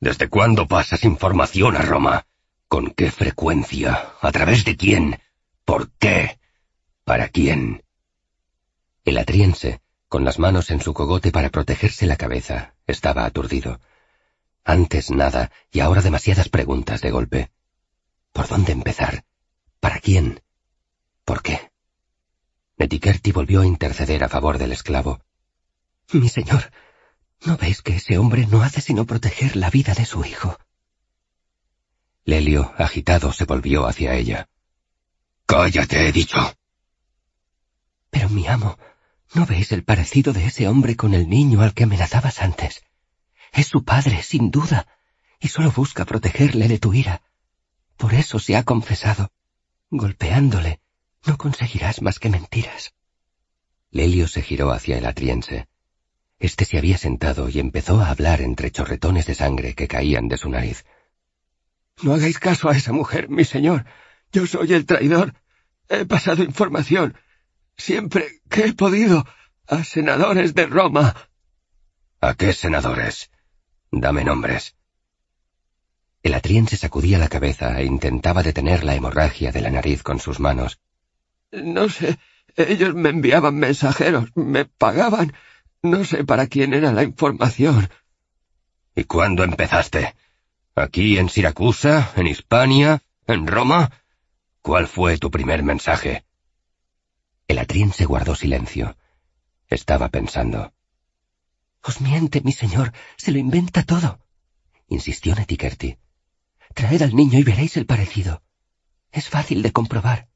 ¿Desde 0.00 0.28
cuándo 0.28 0.66
pasas 0.66 1.04
información 1.04 1.76
a 1.76 1.82
Roma? 1.82 2.26
¿Con 2.66 2.90
qué 2.90 3.12
frecuencia? 3.12 4.14
¿A 4.20 4.32
través 4.32 4.64
de 4.64 4.76
quién? 4.76 5.20
¿Por 5.64 5.92
qué? 5.92 6.40
¿Para 7.04 7.28
quién? 7.28 7.84
El 9.04 9.16
atriense, 9.16 9.80
con 10.08 10.24
las 10.24 10.40
manos 10.40 10.72
en 10.72 10.80
su 10.80 10.92
cogote 10.92 11.30
para 11.30 11.50
protegerse 11.50 12.06
la 12.06 12.16
cabeza, 12.16 12.74
estaba 12.88 13.24
aturdido. 13.24 13.80
Antes 14.64 15.12
nada 15.12 15.52
y 15.70 15.78
ahora 15.78 16.02
demasiadas 16.02 16.48
preguntas 16.48 17.00
de 17.00 17.12
golpe. 17.12 17.50
¿Por 18.32 18.48
dónde 18.48 18.72
empezar? 18.72 19.22
¿Para 19.78 20.00
quién? 20.00 20.42
¿Por 21.24 21.42
qué? 21.42 21.69
Netikerti 22.80 23.30
volvió 23.30 23.60
a 23.60 23.66
interceder 23.66 24.24
a 24.24 24.30
favor 24.30 24.56
del 24.56 24.72
esclavo. 24.72 25.20
Mi 26.14 26.30
señor, 26.30 26.72
¿no 27.44 27.58
veis 27.58 27.82
que 27.82 27.96
ese 27.96 28.16
hombre 28.16 28.46
no 28.46 28.62
hace 28.62 28.80
sino 28.80 29.04
proteger 29.04 29.54
la 29.54 29.68
vida 29.68 29.92
de 29.92 30.06
su 30.06 30.24
hijo? 30.24 30.58
Lelio, 32.24 32.72
agitado, 32.78 33.34
se 33.34 33.44
volvió 33.44 33.86
hacia 33.86 34.14
ella. 34.14 34.48
Cállate, 35.44 36.08
he 36.08 36.12
dicho. 36.12 36.38
Pero 38.08 38.30
mi 38.30 38.46
amo, 38.46 38.78
¿no 39.34 39.44
veis 39.44 39.72
el 39.72 39.84
parecido 39.84 40.32
de 40.32 40.46
ese 40.46 40.66
hombre 40.66 40.96
con 40.96 41.12
el 41.12 41.28
niño 41.28 41.60
al 41.60 41.74
que 41.74 41.84
amenazabas 41.84 42.40
antes? 42.40 42.82
Es 43.52 43.66
su 43.66 43.84
padre, 43.84 44.22
sin 44.22 44.50
duda, 44.50 44.86
y 45.38 45.48
solo 45.48 45.70
busca 45.70 46.06
protegerle 46.06 46.66
de 46.66 46.78
tu 46.78 46.94
ira. 46.94 47.20
Por 47.98 48.14
eso 48.14 48.38
se 48.38 48.56
ha 48.56 48.62
confesado, 48.62 49.30
golpeándole, 49.90 50.80
no 51.26 51.36
conseguirás 51.36 52.02
más 52.02 52.18
que 52.18 52.30
mentiras. 52.30 52.94
Lelio 53.90 54.28
se 54.28 54.42
giró 54.42 54.70
hacia 54.70 54.98
el 54.98 55.06
atriense. 55.06 55.68
Este 56.38 56.64
se 56.64 56.78
había 56.78 56.96
sentado 56.96 57.48
y 57.48 57.58
empezó 57.58 58.00
a 58.00 58.10
hablar 58.10 58.40
entre 58.40 58.70
chorretones 58.70 59.26
de 59.26 59.34
sangre 59.34 59.74
que 59.74 59.88
caían 59.88 60.28
de 60.28 60.38
su 60.38 60.48
nariz. 60.48 60.84
No 62.02 62.14
hagáis 62.14 62.38
caso 62.38 62.70
a 62.70 62.76
esa 62.76 62.92
mujer, 62.92 63.28
mi 63.28 63.44
señor. 63.44 63.84
Yo 64.32 64.46
soy 64.46 64.72
el 64.72 64.86
traidor. 64.86 65.34
He 65.88 66.06
pasado 66.06 66.42
información, 66.42 67.16
siempre 67.76 68.40
que 68.48 68.66
he 68.66 68.72
podido, 68.72 69.26
a 69.66 69.84
senadores 69.84 70.54
de 70.54 70.66
Roma. 70.66 71.14
¿A 72.20 72.34
qué 72.34 72.52
senadores? 72.52 73.30
Dame 73.90 74.24
nombres. 74.24 74.76
El 76.22 76.34
atriense 76.34 76.76
sacudía 76.76 77.18
la 77.18 77.28
cabeza 77.28 77.80
e 77.80 77.84
intentaba 77.84 78.42
detener 78.42 78.84
la 78.84 78.94
hemorragia 78.94 79.52
de 79.52 79.60
la 79.62 79.70
nariz 79.70 80.02
con 80.02 80.20
sus 80.20 80.38
manos. 80.38 80.80
No 81.52 81.88
sé, 81.88 82.18
ellos 82.56 82.94
me 82.94 83.10
enviaban 83.10 83.56
mensajeros, 83.56 84.30
me 84.34 84.64
pagaban. 84.64 85.32
No 85.82 86.04
sé 86.04 86.24
para 86.24 86.46
quién 86.46 86.74
era 86.74 86.92
la 86.92 87.02
información. 87.02 87.88
¿Y 88.94 89.04
cuándo 89.04 89.44
empezaste? 89.44 90.14
¿Aquí 90.74 91.18
en 91.18 91.28
Siracusa? 91.28 92.12
¿En 92.16 92.26
Hispania? 92.26 93.02
¿En 93.26 93.46
Roma? 93.46 93.90
¿Cuál 94.62 94.86
fue 94.86 95.18
tu 95.18 95.30
primer 95.30 95.62
mensaje? 95.62 96.24
El 97.48 97.58
atriense 97.58 98.04
guardó 98.04 98.34
silencio. 98.34 98.96
Estaba 99.68 100.08
pensando. 100.08 100.72
Os 101.82 102.00
miente, 102.00 102.42
mi 102.42 102.52
señor, 102.52 102.92
se 103.16 103.32
lo 103.32 103.38
inventa 103.38 103.82
todo, 103.82 104.20
insistió 104.88 105.34
Netikerti. 105.34 105.98
Traed 106.74 107.02
al 107.02 107.16
niño 107.16 107.38
y 107.38 107.42
veréis 107.42 107.76
el 107.76 107.86
parecido. 107.86 108.42
Es 109.10 109.28
fácil 109.28 109.62
de 109.62 109.72
comprobar. 109.72 110.29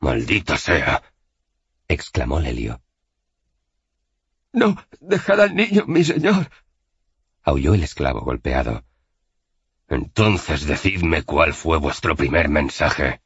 Maldita 0.00 0.56
sea. 0.56 1.02
exclamó 1.88 2.40
Lelio. 2.40 2.80
No, 4.52 4.76
dejad 5.00 5.40
al 5.40 5.54
niño, 5.54 5.84
mi 5.86 6.04
señor. 6.04 6.50
aulló 7.42 7.74
el 7.74 7.82
esclavo 7.82 8.20
golpeado. 8.20 8.84
Entonces 9.88 10.66
decidme 10.66 11.22
cuál 11.22 11.54
fue 11.54 11.78
vuestro 11.78 12.14
primer 12.14 12.48
mensaje. 12.48 13.22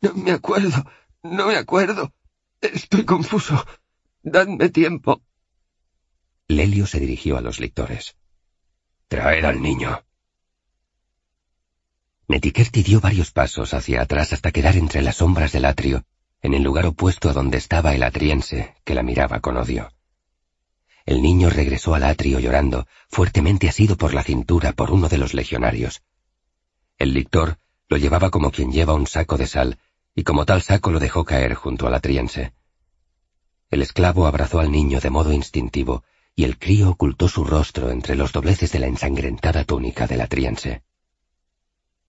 No 0.00 0.14
me 0.14 0.32
acuerdo, 0.32 0.84
no 1.22 1.46
me 1.46 1.56
acuerdo. 1.56 2.12
Estoy 2.60 3.04
confuso. 3.04 3.64
Dadme 4.22 4.68
tiempo. 4.68 5.22
Lelio 6.48 6.86
se 6.86 7.00
dirigió 7.00 7.36
a 7.36 7.40
los 7.40 7.60
lectores. 7.60 8.16
Traed 9.08 9.44
al 9.44 9.62
niño. 9.62 10.02
Netikerti 12.28 12.82
dio 12.82 13.00
varios 13.00 13.30
pasos 13.30 13.72
hacia 13.72 14.02
atrás 14.02 14.32
hasta 14.32 14.50
quedar 14.50 14.76
entre 14.76 15.00
las 15.02 15.16
sombras 15.16 15.52
del 15.52 15.64
atrio, 15.64 16.04
en 16.42 16.54
el 16.54 16.62
lugar 16.62 16.86
opuesto 16.86 17.30
a 17.30 17.32
donde 17.32 17.58
estaba 17.58 17.94
el 17.94 18.02
atriense, 18.02 18.74
que 18.84 18.94
la 18.94 19.02
miraba 19.02 19.40
con 19.40 19.56
odio. 19.56 19.92
El 21.04 21.22
niño 21.22 21.50
regresó 21.50 21.94
al 21.94 22.02
atrio 22.02 22.40
llorando, 22.40 22.88
fuertemente 23.08 23.68
asido 23.68 23.96
por 23.96 24.12
la 24.12 24.24
cintura 24.24 24.72
por 24.72 24.90
uno 24.90 25.08
de 25.08 25.18
los 25.18 25.34
legionarios. 25.34 26.02
El 26.98 27.14
lictor 27.14 27.58
lo 27.88 27.96
llevaba 27.96 28.30
como 28.30 28.50
quien 28.50 28.72
lleva 28.72 28.94
un 28.94 29.06
saco 29.06 29.36
de 29.36 29.46
sal, 29.46 29.78
y 30.16 30.24
como 30.24 30.44
tal 30.46 30.62
saco 30.62 30.90
lo 30.90 30.98
dejó 30.98 31.24
caer 31.24 31.54
junto 31.54 31.86
al 31.86 31.94
atriense. 31.94 32.54
El 33.70 33.82
esclavo 33.82 34.26
abrazó 34.26 34.58
al 34.58 34.72
niño 34.72 34.98
de 34.98 35.10
modo 35.10 35.32
instintivo, 35.32 36.02
y 36.34 36.42
el 36.42 36.58
crío 36.58 36.90
ocultó 36.90 37.28
su 37.28 37.44
rostro 37.44 37.90
entre 37.90 38.16
los 38.16 38.32
dobleces 38.32 38.72
de 38.72 38.80
la 38.80 38.86
ensangrentada 38.88 39.64
túnica 39.64 40.06
del 40.08 40.22
atriense. 40.22 40.82